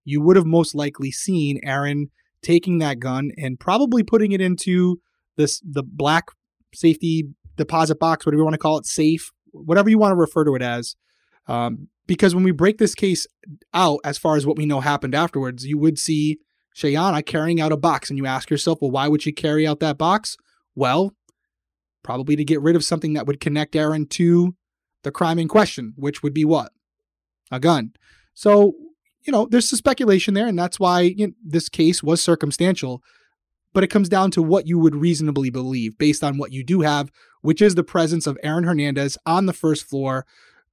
you 0.04 0.20
would 0.20 0.36
have 0.36 0.46
most 0.46 0.74
likely 0.74 1.10
seen 1.10 1.60
Aaron 1.64 2.08
taking 2.42 2.78
that 2.78 2.98
gun 2.98 3.30
and 3.38 3.58
probably 3.58 4.02
putting 4.02 4.32
it 4.32 4.40
into 4.40 5.00
this 5.36 5.60
the 5.60 5.82
black 5.82 6.26
safety 6.74 7.28
deposit 7.56 7.98
box, 7.98 8.26
whatever 8.26 8.40
you 8.40 8.44
want 8.44 8.54
to 8.54 8.58
call 8.58 8.78
it, 8.78 8.86
safe, 8.86 9.30
whatever 9.52 9.90
you 9.90 9.98
want 9.98 10.12
to 10.12 10.16
refer 10.16 10.44
to 10.44 10.54
it 10.54 10.62
as. 10.62 10.96
Um, 11.46 11.88
because 12.06 12.34
when 12.34 12.44
we 12.44 12.50
break 12.50 12.78
this 12.78 12.94
case 12.94 13.26
out, 13.72 14.00
as 14.04 14.18
far 14.18 14.36
as 14.36 14.46
what 14.46 14.56
we 14.56 14.66
know 14.66 14.80
happened 14.80 15.14
afterwards, 15.14 15.64
you 15.64 15.78
would 15.78 15.98
see 15.98 16.38
Shayanna 16.76 17.24
carrying 17.24 17.60
out 17.60 17.72
a 17.72 17.76
box, 17.76 18.10
and 18.10 18.18
you 18.18 18.26
ask 18.26 18.50
yourself, 18.50 18.78
well, 18.80 18.90
why 18.90 19.08
would 19.08 19.22
she 19.22 19.32
carry 19.32 19.66
out 19.66 19.80
that 19.80 19.98
box? 19.98 20.36
Well, 20.74 21.14
probably 22.02 22.36
to 22.36 22.44
get 22.44 22.60
rid 22.60 22.76
of 22.76 22.84
something 22.84 23.12
that 23.12 23.26
would 23.26 23.40
connect 23.40 23.76
Aaron 23.76 24.06
to 24.06 24.54
the 25.02 25.12
crime 25.12 25.38
in 25.38 25.48
question, 25.48 25.94
which 25.96 26.22
would 26.22 26.34
be 26.34 26.44
what? 26.44 26.72
A 27.50 27.60
gun. 27.60 27.92
So 28.34 28.72
you 29.24 29.32
know, 29.32 29.46
there's 29.50 29.68
some 29.68 29.76
speculation 29.76 30.34
there, 30.34 30.46
and 30.46 30.58
that's 30.58 30.80
why 30.80 31.00
you 31.02 31.28
know, 31.28 31.32
this 31.44 31.68
case 31.68 32.02
was 32.02 32.22
circumstantial. 32.22 33.02
But 33.72 33.84
it 33.84 33.88
comes 33.88 34.08
down 34.08 34.30
to 34.32 34.42
what 34.42 34.66
you 34.66 34.78
would 34.78 34.94
reasonably 34.94 35.48
believe 35.48 35.96
based 35.96 36.22
on 36.22 36.36
what 36.36 36.52
you 36.52 36.62
do 36.62 36.82
have, 36.82 37.10
which 37.40 37.62
is 37.62 37.74
the 37.74 37.84
presence 37.84 38.26
of 38.26 38.38
Aaron 38.42 38.64
Hernandez 38.64 39.16
on 39.24 39.46
the 39.46 39.54
first 39.54 39.86
floor, 39.86 40.26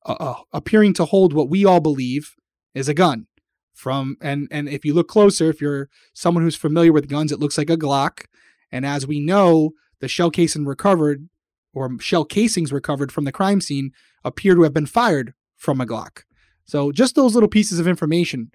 uh, 0.05 0.17
uh, 0.19 0.35
appearing 0.51 0.93
to 0.95 1.05
hold 1.05 1.31
what 1.31 1.49
we 1.49 1.63
all 1.63 1.79
believe 1.79 2.35
is 2.73 2.89
a 2.89 2.93
gun. 2.93 3.27
From 3.73 4.17
and 4.19 4.49
and 4.51 4.67
if 4.67 4.83
you 4.83 4.93
look 4.93 5.07
closer, 5.07 5.49
if 5.49 5.61
you're 5.61 5.87
someone 6.13 6.43
who's 6.43 6.55
familiar 6.55 6.91
with 6.91 7.07
guns, 7.07 7.31
it 7.31 7.39
looks 7.39 7.57
like 7.57 7.69
a 7.69 7.77
Glock. 7.77 8.25
And 8.71 8.85
as 8.85 9.07
we 9.07 9.21
know, 9.21 9.71
the 10.01 10.09
shell 10.09 10.31
casing 10.31 10.65
recovered, 10.65 11.29
or 11.73 11.89
shell 11.99 12.25
casings 12.25 12.73
recovered 12.73 13.11
from 13.11 13.23
the 13.23 13.31
crime 13.31 13.61
scene, 13.61 13.91
appear 14.25 14.55
to 14.55 14.63
have 14.63 14.73
been 14.73 14.85
fired 14.85 15.33
from 15.55 15.79
a 15.79 15.85
Glock. 15.85 16.23
So 16.69 16.91
just 16.91 17.15
those 17.15 17.33
little 17.33 17.49
pieces 17.49 17.79
of 17.79 17.87
information, 17.87 18.51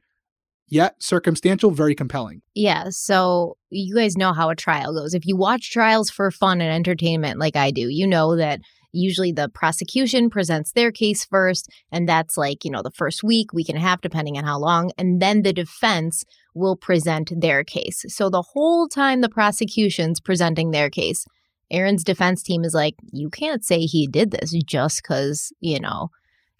yet 0.68 1.02
circumstantial, 1.02 1.72
very 1.72 1.96
compelling. 1.96 2.42
Yeah. 2.54 2.86
So 2.90 3.56
you 3.70 3.96
guys 3.96 4.16
know 4.16 4.32
how 4.32 4.50
a 4.50 4.54
trial 4.54 4.94
goes. 4.94 5.14
If 5.14 5.26
you 5.26 5.36
watch 5.36 5.72
trials 5.72 6.10
for 6.10 6.30
fun 6.30 6.60
and 6.60 6.72
entertainment 6.72 7.40
like 7.40 7.56
I 7.56 7.72
do, 7.72 7.88
you 7.88 8.06
know 8.06 8.36
that 8.36 8.60
usually 8.92 9.32
the 9.32 9.48
prosecution 9.48 10.30
presents 10.30 10.70
their 10.70 10.92
case 10.92 11.24
first 11.24 11.68
and 11.90 12.08
that's 12.08 12.36
like 12.36 12.64
you 12.64 12.70
know 12.70 12.82
the 12.82 12.92
first 12.92 13.24
week 13.24 13.52
week 13.52 13.68
and 13.68 13.76
a 13.76 13.80
half 13.80 14.00
depending 14.00 14.38
on 14.38 14.44
how 14.44 14.56
long 14.56 14.92
and 14.96 15.20
then 15.20 15.42
the 15.42 15.52
defense 15.52 16.24
will 16.54 16.76
present 16.76 17.32
their 17.40 17.64
case 17.64 18.04
so 18.06 18.30
the 18.30 18.40
whole 18.52 18.86
time 18.86 19.20
the 19.20 19.28
prosecution's 19.28 20.20
presenting 20.20 20.70
their 20.70 20.88
case 20.88 21.26
aaron's 21.72 22.04
defense 22.04 22.40
team 22.40 22.62
is 22.62 22.72
like 22.72 22.94
you 23.12 23.28
can't 23.28 23.64
say 23.64 23.80
he 23.80 24.06
did 24.06 24.30
this 24.30 24.52
just 24.64 25.02
because 25.02 25.52
you 25.58 25.80
know 25.80 26.08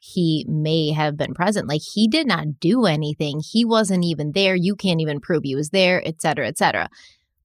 he 0.07 0.45
may 0.47 0.90
have 0.90 1.17
been 1.17 1.33
present. 1.33 1.67
Like 1.67 1.81
he 1.81 2.07
did 2.09 2.27
not 2.27 2.61
do 2.61 2.85
anything. 2.85 3.40
He 3.40 3.64
wasn't 3.64 4.05
even 4.05 4.33
there. 4.33 4.55
You 4.55 4.77
can't 4.77 5.01
even 5.01 5.19
prove 5.19 5.45
he 5.45 5.55
was 5.55 5.71
there, 5.71 6.07
et 6.07 6.21
cetera, 6.21 6.47
et 6.47 6.59
cetera. 6.59 6.90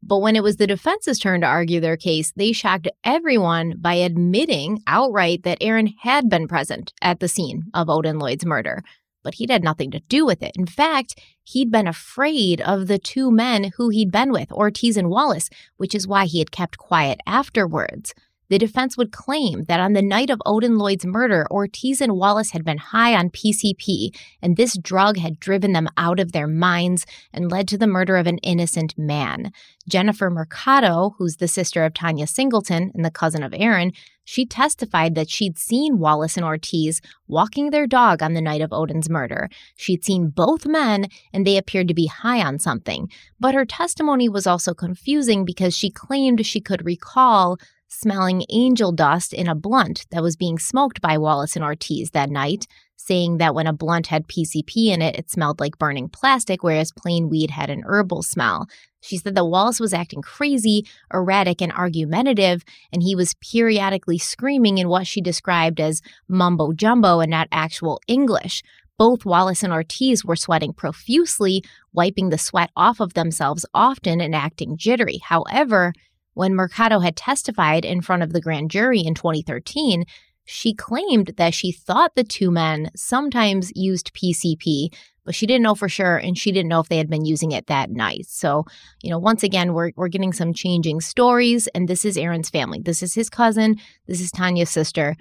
But 0.03 0.19
when 0.19 0.35
it 0.35 0.43
was 0.43 0.57
the 0.57 0.67
defense's 0.67 1.19
turn 1.19 1.39
to 1.41 1.47
argue 1.47 1.79
their 1.79 1.95
case, 1.95 2.33
they 2.35 2.51
shocked 2.51 2.89
everyone 3.03 3.75
by 3.79 3.93
admitting 3.95 4.81
outright 4.87 5.43
that 5.43 5.59
Aaron 5.61 5.93
had 6.01 6.29
been 6.29 6.49
present 6.49 6.91
at 7.01 7.21
the 7.21 7.29
scene 7.29 7.63
of 7.73 7.89
Odin 7.89 8.19
Lloyd's 8.19 8.45
murder. 8.45 8.83
But 9.23 9.35
he'd 9.35 9.49
had 9.49 9.63
nothing 9.63 9.91
to 9.91 10.01
do 10.01 10.25
with 10.25 10.43
it. 10.43 10.51
In 10.55 10.65
fact, 10.65 11.17
he'd 11.43 11.71
been 11.71 11.87
afraid 11.87 12.59
of 12.61 12.87
the 12.87 12.99
two 12.99 13.31
men 13.31 13.71
who 13.77 13.89
he'd 13.89 14.11
been 14.11 14.31
with, 14.31 14.51
Ortiz 14.51 14.97
and 14.97 15.09
Wallace, 15.09 15.49
which 15.77 15.95
is 15.95 16.07
why 16.07 16.25
he 16.25 16.39
had 16.39 16.51
kept 16.51 16.77
quiet 16.77 17.19
afterwards. 17.25 18.13
The 18.49 18.57
defense 18.57 18.97
would 18.97 19.11
claim 19.11 19.65
that 19.65 19.79
on 19.79 19.93
the 19.93 20.01
night 20.01 20.31
of 20.31 20.41
Odin 20.43 20.77
Lloyd's 20.77 21.05
murder, 21.05 21.45
Ortiz 21.51 22.01
and 22.01 22.15
Wallace 22.15 22.49
had 22.51 22.65
been 22.65 22.79
high 22.79 23.13
on 23.13 23.29
PCP, 23.29 24.09
and 24.41 24.57
this 24.57 24.75
drug 24.75 25.17
had 25.17 25.39
driven 25.39 25.73
them 25.73 25.87
out 25.97 26.19
of 26.19 26.31
their 26.31 26.47
minds 26.47 27.05
and 27.31 27.51
led 27.51 27.67
to 27.67 27.77
the 27.77 27.85
murder 27.85 28.17
of 28.17 28.25
an 28.25 28.39
innocent 28.39 28.97
man. 28.97 29.51
Jennifer 29.87 30.31
Mercado, 30.31 31.15
who's 31.17 31.37
the 31.37 31.47
sister 31.47 31.85
of 31.85 31.93
Tanya 31.93 32.25
Singleton 32.25 32.91
and 32.95 33.05
the 33.05 33.11
cousin 33.11 33.43
of 33.43 33.53
Aaron, 33.55 33.91
she 34.25 34.45
testified 34.45 35.15
that 35.15 35.29
she'd 35.29 35.57
seen 35.57 35.97
Wallace 35.97 36.37
and 36.37 36.45
Ortiz 36.45 37.01
walking 37.27 37.71
their 37.71 37.87
dog 37.87 38.21
on 38.21 38.33
the 38.33 38.41
night 38.41 38.61
of 38.61 38.71
Odin's 38.71 39.09
murder. 39.09 39.49
She'd 39.75 40.03
seen 40.05 40.29
both 40.29 40.67
men, 40.67 41.07
and 41.33 41.45
they 41.47 41.57
appeared 41.57 41.87
to 41.87 41.95
be 41.95 42.05
high 42.05 42.39
on 42.41 42.59
something. 42.59 43.09
But 43.39 43.55
her 43.55 43.65
testimony 43.65 44.29
was 44.29 44.45
also 44.45 44.75
confusing 44.75 45.45
because 45.45 45.75
she 45.75 45.89
claimed 45.89 46.45
she 46.45 46.61
could 46.61 46.85
recall 46.85 47.57
smelling 47.89 48.45
angel 48.49 48.91
dust 48.91 49.33
in 49.33 49.47
a 49.47 49.55
blunt 49.55 50.05
that 50.11 50.23
was 50.23 50.35
being 50.35 50.57
smoked 50.57 51.01
by 51.01 51.17
Wallace 51.17 51.55
and 51.55 51.65
Ortiz 51.65 52.11
that 52.11 52.29
night, 52.29 52.67
saying 52.95 53.37
that 53.37 53.55
when 53.55 53.67
a 53.67 53.73
blunt 53.73 54.07
had 54.07 54.27
PCP 54.27 54.87
in 54.87 55.01
it, 55.01 55.17
it 55.17 55.31
smelled 55.31 55.59
like 55.59 55.79
burning 55.79 56.07
plastic, 56.07 56.63
whereas 56.63 56.91
plain 56.91 57.29
weed 57.29 57.49
had 57.49 57.69
an 57.69 57.83
herbal 57.85 58.21
smell. 58.23 58.67
She 59.01 59.17
said 59.17 59.35
that 59.35 59.45
Wallace 59.45 59.79
was 59.79 59.93
acting 59.93 60.21
crazy, 60.21 60.85
erratic, 61.13 61.61
and 61.61 61.71
argumentative, 61.71 62.63
and 62.93 63.01
he 63.01 63.15
was 63.15 63.33
periodically 63.35 64.17
screaming 64.17 64.77
in 64.77 64.89
what 64.89 65.07
she 65.07 65.21
described 65.21 65.79
as 65.79 66.01
mumbo 66.27 66.73
jumbo 66.73 67.19
and 67.19 67.31
not 67.31 67.47
actual 67.51 67.99
English. 68.07 68.61
Both 68.97 69.25
Wallace 69.25 69.63
and 69.63 69.71
Ortiz 69.71 70.25
were 70.25 70.35
sweating 70.35 70.73
profusely, 70.73 71.63
wiping 71.93 72.29
the 72.29 72.37
sweat 72.37 72.69
off 72.75 72.99
of 72.99 73.13
themselves 73.13 73.65
often 73.73 74.19
and 74.19 74.35
acting 74.35 74.75
jittery. 74.77 75.19
However, 75.23 75.93
when 76.39 76.55
Mercado 76.55 76.99
had 76.99 77.17
testified 77.17 77.83
in 77.83 77.99
front 77.99 78.23
of 78.23 78.31
the 78.31 78.39
grand 78.39 78.71
jury 78.71 79.01
in 79.01 79.13
2013, 79.13 80.05
she 80.45 80.73
claimed 80.73 81.33
that 81.35 81.53
she 81.53 81.69
thought 81.69 82.15
the 82.15 82.23
two 82.23 82.49
men 82.49 82.89
sometimes 82.95 83.73
used 83.75 84.13
PCP, 84.13 84.87
but 85.25 85.35
she 85.35 85.45
didn't 85.45 85.63
know 85.63 85.75
for 85.75 85.89
sure 85.89 86.15
and 86.15 86.37
she 86.37 86.53
didn't 86.53 86.69
know 86.69 86.79
if 86.79 86.87
they 86.87 86.95
had 86.95 87.09
been 87.09 87.25
using 87.25 87.51
it 87.51 87.67
that 87.67 87.89
night. 87.89 88.25
So, 88.25 88.63
you 89.03 89.09
know, 89.11 89.19
once 89.19 89.43
again, 89.43 89.73
we're, 89.73 89.91
we're 89.97 90.07
getting 90.07 90.31
some 90.31 90.53
changing 90.53 91.01
stories, 91.01 91.67
and 91.75 91.89
this 91.89 92.05
is 92.05 92.17
Aaron's 92.17 92.49
family. 92.49 92.79
This 92.79 93.03
is 93.03 93.13
his 93.13 93.29
cousin, 93.29 93.75
this 94.07 94.21
is 94.21 94.31
Tanya's 94.31 94.69
sister. 94.69 95.17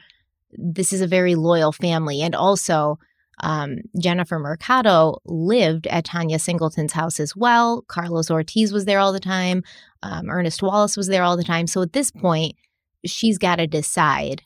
This 0.53 0.93
is 0.93 1.01
a 1.01 1.09
very 1.09 1.35
loyal 1.35 1.73
family. 1.73 2.23
And 2.23 2.37
also, 2.37 3.01
um, 3.41 3.79
Jennifer 4.01 4.39
Mercado 4.39 5.19
lived 5.25 5.87
at 5.87 6.05
Tanya 6.05 6.39
Singleton's 6.39 6.93
house 6.93 7.21
as 7.21 7.37
well. 7.37 7.83
Carlos 7.89 8.31
Ortiz 8.31 8.73
was 8.73 8.85
there 8.85 8.99
all 8.99 9.13
the 9.13 9.21
time. 9.21 9.63
Um, 10.03 10.31
Ernest 10.31 10.63
Wallace 10.63 10.97
was 10.97 11.09
there 11.09 11.23
all 11.23 11.37
the 11.37 11.45
time. 11.45 11.67
So 11.67 11.83
at 11.83 11.93
this 11.93 12.11
point, 12.11 12.57
she's 13.05 13.39
got 13.39 13.57
to 13.57 13.67
decide 13.67 14.43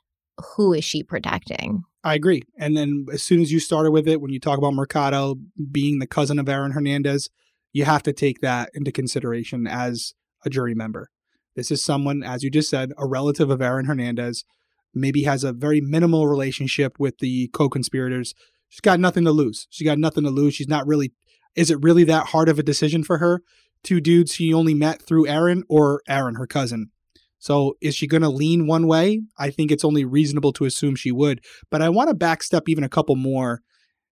who 0.57 0.73
is 0.73 0.85
she 0.85 1.03
protecting. 1.03 1.85
I 2.05 2.15
agree. 2.15 2.43
And 2.59 2.77
then 2.77 3.07
as 3.13 3.23
soon 3.23 3.41
as 3.41 3.53
you 3.53 3.61
started 3.61 3.93
with 3.93 4.09
it, 4.09 4.21
when 4.21 4.33
you 4.33 4.41
talk 4.41 4.59
about 4.59 4.75
Mercado 4.75 5.37
being 5.71 5.99
the 5.99 6.07
cousin 6.07 6.39
of 6.39 6.49
Aaron 6.49 6.73
Hernandez, 6.73 7.29
you 7.73 7.85
have 7.85 8.03
to 8.03 8.13
take 8.13 8.41
that 8.41 8.71
into 8.75 8.91
consideration 8.91 9.67
as 9.67 10.15
a 10.45 10.51
jury 10.51 10.75
member. 10.75 11.11
This 11.55 11.71
is 11.71 11.85
someone, 11.85 12.23
as 12.23 12.43
you 12.43 12.51
just 12.51 12.71
said, 12.71 12.93
a 12.99 13.07
relative 13.07 13.51
of 13.51 13.63
Aaron 13.63 13.87
Hernandez, 13.87 14.45
maybe 14.95 15.23
has 15.25 15.45
a 15.45 15.53
very 15.53 15.81
minimal 15.81 16.27
relationship 16.27 16.99
with 16.99 17.19
the 17.19 17.49
co 17.49 17.69
conspirators. 17.69 18.35
She's 18.73 18.81
got 18.81 19.01
nothing 19.01 19.27
to 19.27 19.33
lose. 19.33 19.67
She 19.69 19.85
got 19.85 19.99
nothing 19.99 20.25
to 20.25 20.31
lose. 20.31 20.55
She's 20.55 20.67
not 20.67 20.87
really. 20.87 21.13
Is 21.55 21.71
it 21.71 21.83
really 21.83 22.05
that 22.05 22.29
hard 22.29 22.49
of 22.49 22.59
a 22.59 22.63
decision 22.63 23.05
for 23.05 23.19
her? 23.19 23.43
Two 23.85 24.01
dudes 24.01 24.33
she 24.33 24.55
only 24.55 24.73
met 24.73 25.03
through 25.03 25.27
Aaron 25.27 25.63
or 25.69 26.01
Aaron, 26.09 26.37
her 26.37 26.47
cousin. 26.47 26.91
So 27.39 27.75
is 27.83 27.95
she 27.95 28.07
going 28.07 28.23
to 28.23 28.31
lean 28.31 28.67
one 28.67 28.87
way? 28.87 29.25
I 29.39 29.51
think 29.51 29.71
it's 29.71 29.85
only 29.85 30.07
reasonable 30.07 30.55
to 30.55 30.65
assume 30.65 30.97
she 30.97 31.13
would. 31.13 31.43
But 31.71 31.83
I 31.83 31.91
want 31.91 32.09
to 32.09 32.17
backstep 32.17 32.63
even 32.67 32.83
a 32.83 32.89
couple 32.89 33.15
more 33.15 33.61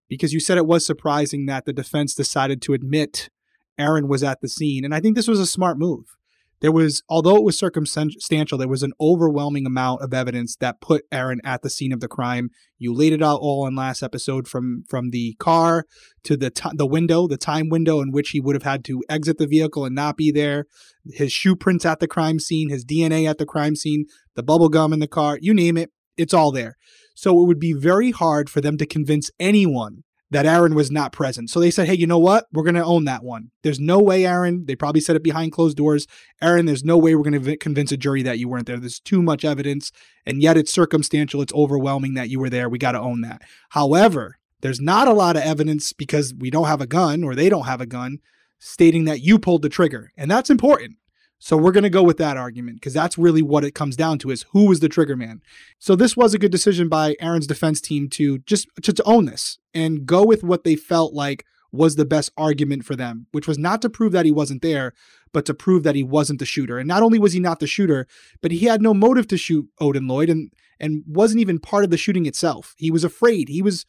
because 0.10 0.34
you 0.34 0.40
said 0.40 0.58
it 0.58 0.66
was 0.66 0.84
surprising 0.84 1.46
that 1.46 1.66
the 1.66 1.74
defense 1.74 2.16
decided 2.16 2.60
to 2.64 2.74
admit 2.74 3.30
Aaron 3.78 4.08
was 4.08 4.24
at 4.24 4.42
the 4.42 4.50
scene. 4.50 4.84
And 4.84 4.96
I 4.96 5.00
think 5.00 5.16
this 5.16 5.28
was 5.28 5.40
a 5.40 5.46
smart 5.46 5.78
move. 5.78 6.17
There 6.60 6.72
was, 6.72 7.04
although 7.08 7.36
it 7.36 7.44
was 7.44 7.58
circumstantial, 7.58 8.58
there 8.58 8.68
was 8.68 8.82
an 8.82 8.94
overwhelming 9.00 9.68
amount 9.68 10.02
of 10.02 10.14
evidence 10.14 10.56
that 10.56 10.82
put 10.82 11.06
Aaron 11.12 11.40
at 11.44 11.62
the 11.62 11.70
scene 11.70 11.94
of 11.94 12.00
the 12.00 12.08
crime. 12.08 12.50
You 12.80 12.94
laid 12.94 13.14
it 13.14 13.22
out 13.22 13.40
all 13.42 13.68
in 13.68 13.76
last 13.76 14.02
episode 14.02 14.48
from 14.48 14.84
from 14.90 15.12
the 15.12 15.36
car 15.40 15.86
to 16.24 16.36
the 16.36 16.50
t- 16.50 16.70
the 16.74 16.88
window, 16.88 17.28
the 17.28 17.38
time 17.38 17.70
window 17.70 18.02
in 18.02 18.12
which 18.12 18.32
he 18.32 18.42
would 18.42 18.56
have 18.56 18.64
had 18.64 18.84
to 18.86 19.04
exit 19.08 19.38
the 19.38 19.46
vehicle 19.46 19.86
and 19.86 19.94
not 19.94 20.18
be 20.18 20.32
there. 20.32 20.66
His 21.06 21.32
shoe 21.32 21.56
prints 21.56 21.86
at 21.86 22.00
the 22.00 22.08
crime 22.08 22.40
scene, 22.40 22.70
his 22.70 22.84
DNA 22.84 23.30
at 23.30 23.38
the 23.38 23.46
crime 23.46 23.76
scene, 23.76 24.06
the 24.36 24.44
bubble 24.44 24.70
gum 24.70 24.94
in 24.94 25.00
the 25.00 25.08
car, 25.08 25.38
you 25.40 25.54
name 25.54 25.78
it, 25.78 25.92
it's 26.18 26.34
all 26.34 26.52
there. 26.52 26.76
So 27.16 27.40
it 27.40 27.48
would 27.48 27.60
be 27.60 27.74
very 27.74 28.12
hard 28.12 28.50
for 28.50 28.62
them 28.62 28.78
to 28.78 28.86
convince 28.86 29.30
anyone 29.40 30.04
that 30.30 30.46
Aaron 30.46 30.76
was 30.76 30.92
not 30.92 31.14
present. 31.14 31.50
So 31.50 31.60
they 31.60 31.72
said, 31.72 31.88
hey, 31.88 31.96
you 31.96 32.06
know 32.06 32.20
what? 32.20 32.48
We're 32.52 32.64
going 32.64 32.76
to 32.76 32.84
own 32.84 33.06
that 33.06 33.24
one. 33.24 33.52
There's 33.64 33.80
no 33.80 34.00
way, 34.00 34.26
Aaron. 34.26 34.66
They 34.66 34.76
probably 34.76 35.00
said 35.00 35.16
it 35.16 35.24
behind 35.24 35.54
closed 35.54 35.78
doors. 35.78 36.06
Aaron, 36.42 36.66
there's 36.66 36.84
no 36.84 36.98
way 36.98 37.16
we're 37.16 37.30
going 37.30 37.42
to 37.42 37.58
convince 37.58 37.92
a 37.92 37.98
jury 37.98 38.24
that 38.24 38.38
you 38.38 38.50
weren't 38.50 38.68
there. 38.68 38.78
There's 38.78 39.00
too 39.00 39.22
much 39.22 39.46
evidence. 39.46 39.92
And 40.26 40.42
yet 40.42 40.58
it's 40.58 40.74
circumstantial. 40.74 41.42
It's 41.42 41.54
overwhelming 41.54 42.16
that 42.16 42.30
you 42.30 42.40
were 42.40 42.50
there. 42.50 42.68
We 42.68 42.78
got 42.78 42.92
to 42.92 43.00
own 43.00 43.22
that. 43.22 43.42
However, 43.70 44.38
there's 44.62 44.82
not 44.82 45.08
a 45.08 45.14
lot 45.14 45.38
of 45.38 45.44
evidence 45.44 45.94
because 45.94 46.34
we 46.34 46.50
don't 46.50 46.68
have 46.68 46.82
a 46.82 46.88
gun 46.88 47.24
or 47.24 47.34
they 47.34 47.48
don't 47.48 47.66
have 47.66 47.82
a 47.82 47.86
gun 47.86 48.20
stating 48.60 49.06
that 49.06 49.22
you 49.22 49.40
pulled 49.40 49.62
the 49.62 49.70
trigger. 49.70 50.12
And 50.18 50.30
that's 50.30 50.50
important. 50.50 50.98
So 51.40 51.56
we're 51.56 51.72
going 51.72 51.84
to 51.84 51.90
go 51.90 52.04
with 52.04 52.18
that 52.18 52.38
argument 52.38 52.78
because 52.78 52.94
that's 52.94 53.18
really 53.18 53.42
what 53.42 53.64
it 53.64 53.76
comes 53.76 53.96
down 53.96 54.18
to 54.20 54.32
is 54.32 54.46
who 54.52 54.66
was 54.66 54.80
the 54.80 54.90
trigger 54.90 55.16
man. 55.16 55.42
So 55.80 55.96
this 55.96 56.18
was 56.18 56.34
a 56.34 56.40
good 56.40 56.52
decision 56.52 56.90
by 56.90 57.16
Aaron's 57.20 57.48
defense 57.48 57.80
team 57.80 58.10
to 58.10 58.40
just 58.40 58.68
to, 58.82 58.92
to 58.94 59.04
own 59.04 59.26
this 59.26 59.60
and 59.74 60.06
go 60.06 60.26
with 60.26 60.44
what 60.44 60.64
they 60.64 60.76
felt 60.76 61.14
like 61.14 61.46
was 61.72 61.96
the 61.96 62.06
best 62.06 62.32
argument 62.38 62.86
for 62.86 62.96
them, 62.96 63.28
which 63.32 63.48
was 63.48 63.58
not 63.58 63.82
to 63.82 63.90
prove 63.90 64.14
that 64.14 64.26
he 64.26 64.32
wasn't 64.32 64.62
there, 64.62 64.94
but 65.32 65.46
to 65.46 65.54
prove 65.54 65.84
that 65.84 65.96
he 65.96 66.04
wasn't 66.04 66.40
the 66.40 66.46
shooter. 66.46 66.80
And 66.80 66.88
not 66.88 67.04
only 67.04 67.20
was 67.20 67.34
he 67.34 67.40
not 67.40 67.60
the 67.60 67.68
shooter, 67.68 68.08
but 68.42 68.52
he 68.52 68.66
had 68.66 68.82
no 68.82 68.94
motive 68.94 69.28
to 69.28 69.38
shoot 69.38 69.68
Odin 69.80 70.08
Lloyd 70.08 70.30
and 70.30 70.52
and 70.80 71.04
wasn't 71.08 71.42
even 71.42 71.60
part 71.60 71.84
of 71.84 71.90
the 71.90 71.98
shooting 71.98 72.26
itself. 72.26 72.74
He 72.78 72.92
was 72.92 73.04
afraid. 73.04 73.50
He 73.50 73.62
was 73.62 73.86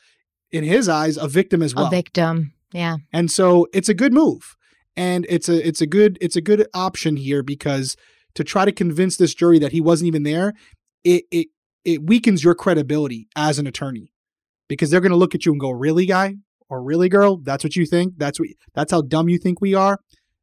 in 0.51 0.65
his 0.65 0.89
eyes 0.89 1.17
a 1.17 1.29
victim 1.29 1.63
as 1.63 1.75
well. 1.75 1.87
A 1.87 1.91
victim. 1.91 2.53
Yeah. 2.73 2.97
And 3.13 3.31
so 3.31 3.67
it's 3.73 3.89
a 3.89 3.95
good 3.95 4.13
move 4.13 4.57
and 4.99 5.27
it's 5.29 5.49
a 5.49 5.67
it's 5.67 5.81
a 5.81 5.87
good 5.87 6.19
it's 6.21 6.35
a 6.35 6.41
good 6.41 6.67
option 6.75 7.17
here 7.17 7.45
because 7.45 7.97
to 8.35 8.43
try 8.43 8.65
to 8.65 8.73
convince 8.73 9.17
this 9.17 9.33
jury 9.33 9.61
that 9.61 9.71
he 9.71 9.81
wasn't 9.81 10.09
even 10.09 10.25
there, 10.25 10.55
it 11.05 11.25
it 11.31 11.47
it 11.85 12.03
weakens 12.03 12.43
your 12.43 12.57
credibility 12.57 13.29
as 13.37 13.61
an 13.61 13.67
attorney 13.69 14.13
because 14.69 14.91
they're 14.91 15.01
going 15.01 15.13
to 15.13 15.17
look 15.17 15.37
at 15.37 15.47
you 15.47 15.53
and 15.53 15.61
go, 15.61 15.71
"Really, 15.71 16.05
guy?" 16.05 16.35
or 16.69 16.83
"Really, 16.83 17.09
girl? 17.09 17.37
That's 17.37 17.63
what 17.63 17.77
you 17.77 17.87
think? 17.87 18.15
That's 18.17 18.41
what 18.41 18.49
that's 18.75 18.91
how 18.91 19.03
dumb 19.03 19.29
you 19.29 19.39
think 19.39 19.61
we 19.61 19.73
are?" 19.73 20.01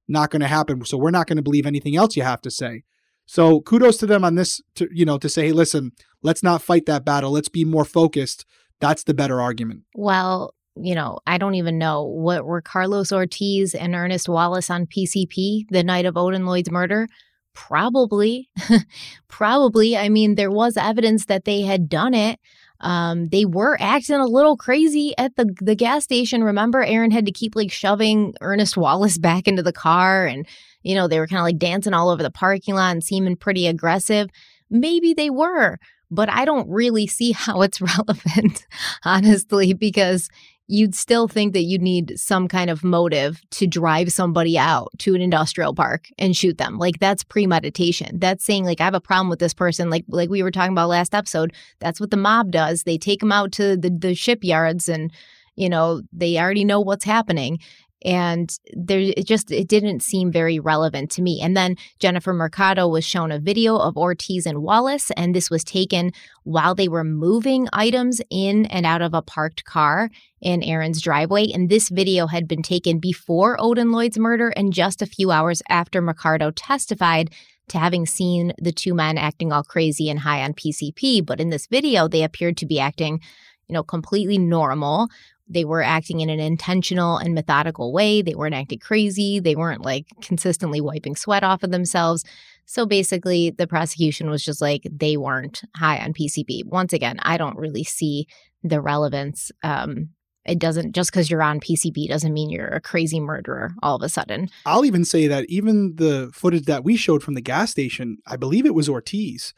Not 0.07 0.31
going 0.31 0.41
to 0.41 0.47
happen. 0.47 0.85
So 0.85 0.97
we're 0.97 1.11
not 1.11 1.27
going 1.27 1.37
to 1.37 1.43
believe 1.43 1.65
anything 1.65 1.97
else 1.97 2.15
you 2.15 2.23
have 2.23 2.41
to 2.41 2.51
say. 2.51 2.83
So 3.25 3.59
kudos 3.59 3.97
to 3.97 4.05
them 4.05 4.23
on 4.23 4.35
this 4.35 4.61
to 4.75 4.87
you 4.89 5.03
know 5.03 5.17
to 5.17 5.27
say, 5.27 5.47
"Hey, 5.47 5.51
listen, 5.51 5.91
let's 6.23 6.43
not 6.43 6.61
fight 6.61 6.85
that 6.85 7.03
battle. 7.03 7.31
Let's 7.31 7.49
be 7.49 7.65
more 7.65 7.85
focused." 7.85 8.45
That's 8.79 9.03
the 9.03 9.13
better 9.13 9.41
argument. 9.41 9.81
Well, 9.95 10.54
you 10.75 10.95
know, 10.95 11.19
I 11.25 11.37
don't 11.37 11.55
even 11.55 11.77
know 11.77 12.03
what 12.03 12.45
were 12.45 12.61
Carlos 12.61 13.11
Ortiz 13.11 13.73
and 13.73 13.95
Ernest 13.95 14.27
Wallace 14.27 14.69
on 14.69 14.87
PCP 14.87 15.65
the 15.69 15.83
night 15.83 16.05
of 16.05 16.17
Odin 16.17 16.45
Lloyd's 16.45 16.71
murder. 16.71 17.07
Probably, 17.53 18.49
probably. 19.29 19.95
I 19.95 20.09
mean, 20.09 20.35
there 20.35 20.51
was 20.51 20.75
evidence 20.75 21.25
that 21.27 21.45
they 21.45 21.61
had 21.61 21.87
done 21.87 22.13
it. 22.13 22.39
Um, 22.81 23.27
they 23.27 23.45
were 23.45 23.77
acting 23.79 24.17
a 24.17 24.25
little 24.25 24.57
crazy 24.57 25.13
at 25.17 25.35
the 25.37 25.55
the 25.61 25.75
gas 25.75 26.03
station. 26.03 26.43
Remember, 26.43 26.83
Aaron 26.83 27.11
had 27.11 27.25
to 27.25 27.31
keep 27.31 27.55
like 27.55 27.71
shoving 27.71 28.33
Ernest 28.41 28.75
Wallace 28.75 29.17
back 29.19 29.47
into 29.47 29.63
the 29.63 29.71
car, 29.71 30.25
and 30.25 30.45
you 30.83 30.95
know 30.95 31.07
they 31.07 31.19
were 31.19 31.27
kind 31.27 31.39
of 31.39 31.45
like 31.45 31.57
dancing 31.57 31.93
all 31.93 32.09
over 32.09 32.21
the 32.21 32.31
parking 32.31 32.75
lot 32.75 32.91
and 32.91 33.03
seeming 33.03 33.37
pretty 33.37 33.67
aggressive. 33.67 34.29
Maybe 34.69 35.13
they 35.13 35.29
were, 35.29 35.77
but 36.11 36.29
I 36.29 36.43
don't 36.43 36.69
really 36.69 37.07
see 37.07 37.31
how 37.35 37.61
it's 37.61 37.81
relevant, 37.81 38.65
honestly, 39.03 39.73
because 39.73 40.27
you'd 40.67 40.95
still 40.95 41.27
think 41.27 41.53
that 41.53 41.63
you'd 41.63 41.81
need 41.81 42.19
some 42.19 42.47
kind 42.47 42.69
of 42.69 42.83
motive 42.83 43.41
to 43.51 43.67
drive 43.67 44.11
somebody 44.11 44.57
out 44.57 44.89
to 44.97 45.13
an 45.13 45.21
industrial 45.21 45.75
park 45.75 46.07
and 46.17 46.35
shoot 46.35 46.57
them. 46.57 46.77
Like 46.77 46.99
that's 46.99 47.23
premeditation. 47.23 48.19
That's 48.19 48.43
saying 48.43 48.65
like 48.65 48.81
I 48.81 48.85
have 48.85 48.95
a 48.95 49.01
problem 49.01 49.29
with 49.29 49.39
this 49.39 49.53
person. 49.53 49.89
Like 49.89 50.05
like 50.07 50.29
we 50.29 50.41
were 50.41 50.51
talking 50.51 50.71
about 50.71 50.89
last 50.89 51.13
episode. 51.13 51.53
That's 51.79 51.99
what 51.99 52.09
the 52.11 52.17
mob 52.17 52.51
does. 52.51 52.83
They 52.83 52.97
take 52.97 53.19
them 53.19 53.31
out 53.31 53.51
to 53.53 53.77
the 53.77 53.89
the 53.89 54.15
shipyards 54.15 54.89
and 54.89 55.11
you 55.55 55.69
know 55.69 56.01
they 56.11 56.37
already 56.37 56.65
know 56.65 56.81
what's 56.81 57.05
happening 57.05 57.59
and 58.05 58.57
there 58.73 58.99
it 58.99 59.25
just 59.25 59.51
it 59.51 59.67
didn't 59.67 60.01
seem 60.01 60.31
very 60.31 60.59
relevant 60.59 61.09
to 61.11 61.21
me. 61.21 61.41
And 61.41 61.57
then 61.57 61.75
jennifer 61.99 62.33
mercado 62.33 62.87
was 62.87 63.03
shown 63.03 63.31
a 63.31 63.39
video 63.39 63.75
of 63.75 63.97
ortiz 63.97 64.45
and 64.45 64.61
wallace 64.61 65.11
and 65.11 65.33
this 65.33 65.49
was 65.49 65.63
taken 65.63 66.11
while 66.43 66.75
they 66.75 66.87
were 66.87 67.03
moving 67.03 67.67
items 67.73 68.21
in 68.29 68.67
and 68.67 68.85
out 68.85 69.01
of 69.01 69.13
a 69.13 69.23
parked 69.23 69.65
car 69.65 70.09
in 70.39 70.63
aaron's 70.63 71.01
driveway. 71.01 71.51
And 71.51 71.69
this 71.69 71.89
video 71.89 72.27
had 72.27 72.47
been 72.47 72.61
taken 72.61 72.99
before 72.99 73.57
odin 73.59 73.91
lloyd's 73.91 74.19
murder 74.19 74.49
and 74.49 74.71
just 74.71 75.01
a 75.01 75.07
few 75.07 75.31
hours 75.31 75.61
after 75.67 76.01
mercado 76.01 76.51
testified 76.51 77.31
to 77.67 77.79
having 77.79 78.05
seen 78.05 78.53
the 78.59 78.71
two 78.71 78.93
men 78.93 79.17
acting 79.17 79.51
all 79.51 79.63
crazy 79.63 80.09
and 80.09 80.19
high 80.19 80.43
on 80.43 80.53
pcp 80.53 81.25
but 81.25 81.39
in 81.39 81.49
this 81.49 81.65
video 81.65 82.07
they 82.07 82.23
appeared 82.23 82.57
to 82.57 82.67
be 82.67 82.79
acting 82.79 83.19
you 83.67 83.73
know 83.73 83.83
completely 83.83 84.37
normal 84.37 85.07
they 85.47 85.65
were 85.65 85.83
acting 85.83 86.21
in 86.21 86.29
an 86.29 86.39
intentional 86.39 87.17
and 87.17 87.33
methodical 87.35 87.93
way. 87.93 88.21
They 88.21 88.35
weren't 88.35 88.55
acting 88.55 88.79
crazy. 88.79 89.39
They 89.39 89.55
weren't 89.55 89.83
like 89.83 90.07
consistently 90.21 90.81
wiping 90.81 91.15
sweat 91.15 91.43
off 91.43 91.63
of 91.63 91.71
themselves. 91.71 92.23
So 92.65 92.85
basically, 92.85 93.51
the 93.51 93.67
prosecution 93.67 94.29
was 94.29 94.43
just 94.43 94.61
like 94.61 94.87
they 94.91 95.17
weren't 95.17 95.61
high 95.75 95.99
on 95.99 96.13
PCP. 96.13 96.65
Once 96.65 96.93
again, 96.93 97.19
I 97.21 97.37
don't 97.37 97.57
really 97.57 97.83
see 97.83 98.27
the 98.63 98.81
relevance. 98.81 99.51
Um, 99.63 100.09
it 100.45 100.59
doesn't 100.59 100.93
just 100.93 101.11
because 101.11 101.29
you're 101.29 101.43
on 101.43 101.59
PCP 101.59 102.07
doesn't 102.07 102.33
mean 102.33 102.49
you're 102.49 102.67
a 102.67 102.81
crazy 102.81 103.19
murderer 103.19 103.73
all 103.81 103.95
of 103.95 104.01
a 104.01 104.09
sudden. 104.09 104.49
I'll 104.65 104.85
even 104.85 105.05
say 105.05 105.27
that 105.27 105.45
even 105.47 105.95
the 105.95 106.29
footage 106.33 106.65
that 106.65 106.83
we 106.83 106.95
showed 106.95 107.23
from 107.23 107.33
the 107.33 107.41
gas 107.41 107.71
station, 107.71 108.17
I 108.27 108.35
believe 108.35 108.65
it 108.65 108.75
was 108.75 108.89
Ortiz. 108.89 109.53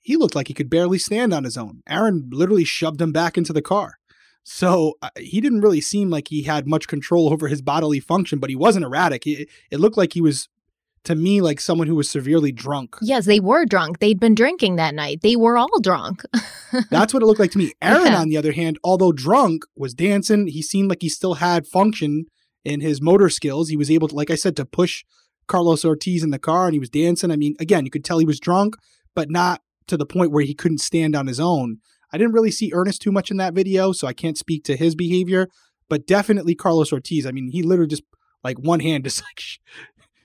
He 0.00 0.16
looked 0.16 0.34
like 0.34 0.48
he 0.48 0.54
could 0.54 0.70
barely 0.70 0.98
stand 0.98 1.34
on 1.34 1.44
his 1.44 1.56
own. 1.56 1.82
Aaron 1.88 2.28
literally 2.32 2.64
shoved 2.64 3.00
him 3.00 3.12
back 3.12 3.36
into 3.36 3.52
the 3.52 3.62
car. 3.62 3.98
So 4.44 4.94
uh, 5.02 5.10
he 5.16 5.40
didn't 5.40 5.60
really 5.60 5.80
seem 5.80 6.10
like 6.10 6.28
he 6.28 6.42
had 6.42 6.66
much 6.66 6.88
control 6.88 7.32
over 7.32 7.48
his 7.48 7.60
bodily 7.60 8.00
function, 8.00 8.38
but 8.38 8.50
he 8.50 8.56
wasn't 8.56 8.84
erratic. 8.84 9.24
He, 9.24 9.46
it 9.70 9.78
looked 9.78 9.96
like 9.96 10.14
he 10.14 10.20
was, 10.20 10.48
to 11.04 11.14
me, 11.14 11.40
like 11.40 11.60
someone 11.60 11.86
who 11.86 11.94
was 11.94 12.10
severely 12.10 12.50
drunk. 12.50 12.96
Yes, 13.02 13.26
they 13.26 13.40
were 13.40 13.66
drunk. 13.66 13.98
They'd 13.98 14.18
been 14.18 14.34
drinking 14.34 14.76
that 14.76 14.94
night. 14.94 15.20
They 15.22 15.36
were 15.36 15.58
all 15.58 15.80
drunk. 15.80 16.22
That's 16.90 17.12
what 17.12 17.22
it 17.22 17.26
looked 17.26 17.40
like 17.40 17.52
to 17.52 17.58
me. 17.58 17.72
Aaron, 17.82 18.12
yeah. 18.12 18.20
on 18.20 18.28
the 18.28 18.38
other 18.38 18.52
hand, 18.52 18.78
although 18.82 19.12
drunk, 19.12 19.64
was 19.76 19.92
dancing. 19.92 20.46
He 20.46 20.62
seemed 20.62 20.88
like 20.88 21.02
he 21.02 21.10
still 21.10 21.34
had 21.34 21.66
function 21.66 22.24
in 22.64 22.80
his 22.80 23.02
motor 23.02 23.28
skills. 23.28 23.68
He 23.68 23.76
was 23.76 23.90
able 23.90 24.08
to, 24.08 24.14
like 24.14 24.30
I 24.30 24.34
said, 24.34 24.56
to 24.56 24.64
push 24.64 25.04
Carlos 25.46 25.84
Ortiz 25.84 26.22
in 26.22 26.30
the 26.30 26.38
car 26.38 26.66
and 26.66 26.74
he 26.74 26.80
was 26.80 26.90
dancing. 26.90 27.30
I 27.30 27.36
mean, 27.36 27.56
again, 27.58 27.84
you 27.84 27.90
could 27.90 28.04
tell 28.04 28.18
he 28.18 28.24
was 28.24 28.40
drunk, 28.40 28.76
but 29.14 29.30
not 29.30 29.62
to 29.88 29.96
the 29.96 30.06
point 30.06 30.30
where 30.30 30.44
he 30.44 30.54
couldn't 30.54 30.78
stand 30.78 31.16
on 31.16 31.26
his 31.26 31.40
own. 31.40 31.78
I 32.12 32.18
didn't 32.18 32.32
really 32.32 32.50
see 32.50 32.72
Ernest 32.74 33.02
too 33.02 33.12
much 33.12 33.30
in 33.30 33.36
that 33.38 33.54
video, 33.54 33.92
so 33.92 34.06
I 34.06 34.12
can't 34.12 34.38
speak 34.38 34.64
to 34.64 34.76
his 34.76 34.94
behavior, 34.94 35.48
but 35.88 36.06
definitely 36.06 36.54
Carlos 36.54 36.92
Ortiz. 36.92 37.26
I 37.26 37.32
mean, 37.32 37.48
he 37.48 37.62
literally 37.62 37.88
just 37.88 38.04
like 38.44 38.58
one 38.58 38.80
hand 38.80 39.04
just 39.04 39.20
like 39.20 39.38
sh- 39.38 39.58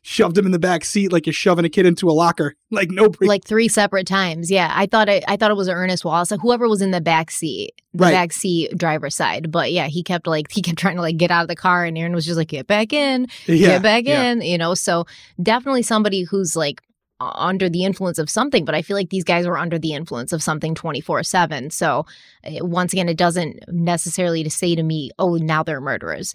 shoved 0.01 0.38
him 0.38 0.45
in 0.45 0.51
the 0.51 0.59
back 0.59 0.84
seat 0.84 1.11
like 1.11 1.25
you're 1.25 1.34
shoving 1.34 1.65
a 1.65 1.69
kid 1.69 1.86
into 1.86 2.09
a 2.09 2.11
locker, 2.11 2.55
like 2.71 2.91
no 2.91 3.09
like 3.21 3.43
three 3.43 3.67
separate 3.67 4.05
times. 4.05 4.51
Yeah, 4.51 4.71
I 4.73 4.86
thought 4.86 5.09
it, 5.09 5.23
I 5.27 5.36
thought 5.36 5.51
it 5.51 5.57
was 5.57 5.69
Ernest 5.69 6.05
Wallace, 6.05 6.31
whoever 6.41 6.69
was 6.69 6.81
in 6.81 6.91
the 6.91 7.01
back 7.01 7.31
seat, 7.31 7.73
the 7.93 8.03
right. 8.03 8.11
back 8.11 8.34
seat 8.34 8.77
driver's 8.77 9.15
side. 9.15 9.51
But 9.51 9.71
yeah, 9.71 9.88
he 9.88 10.03
kept 10.03 10.27
like 10.27 10.47
he 10.51 10.61
kept 10.61 10.77
trying 10.77 10.95
to 10.95 11.01
like 11.01 11.17
get 11.17 11.31
out 11.31 11.41
of 11.41 11.47
the 11.47 11.55
car, 11.55 11.86
and 11.86 11.97
Aaron 11.97 12.13
was 12.13 12.25
just 12.25 12.38
like 12.38 12.49
get 12.49 12.67
back 12.67 12.93
in, 12.93 13.27
yeah, 13.47 13.67
get 13.69 13.81
back 13.81 14.05
yeah. 14.05 14.31
in, 14.31 14.41
you 14.41 14.57
know. 14.57 14.73
So 14.73 15.05
definitely 15.41 15.81
somebody 15.81 16.23
who's 16.23 16.55
like 16.55 16.81
under 17.36 17.69
the 17.69 17.84
influence 17.84 18.19
of 18.19 18.30
something, 18.30 18.65
but 18.65 18.76
I 18.76 18.82
feel 18.82 18.97
like 18.97 19.09
these 19.09 19.24
guys 19.24 19.47
were 19.47 19.57
under 19.57 19.80
the 19.80 19.93
influence 19.93 20.34
of 20.34 20.43
something 20.43 20.76
24 20.76 21.24
7. 21.24 21.69
So, 21.69 22.05
eh, 22.43 22.59
once 22.61 22.93
again, 22.93 23.09
it 23.09 23.17
doesn't 23.17 23.63
necessarily 23.67 24.43
to 24.43 24.49
say 24.49 24.76
to 24.76 24.84
me, 24.84 25.11
oh, 25.19 25.36
now 25.36 25.63
they're 25.63 25.82
murderers. 25.82 26.34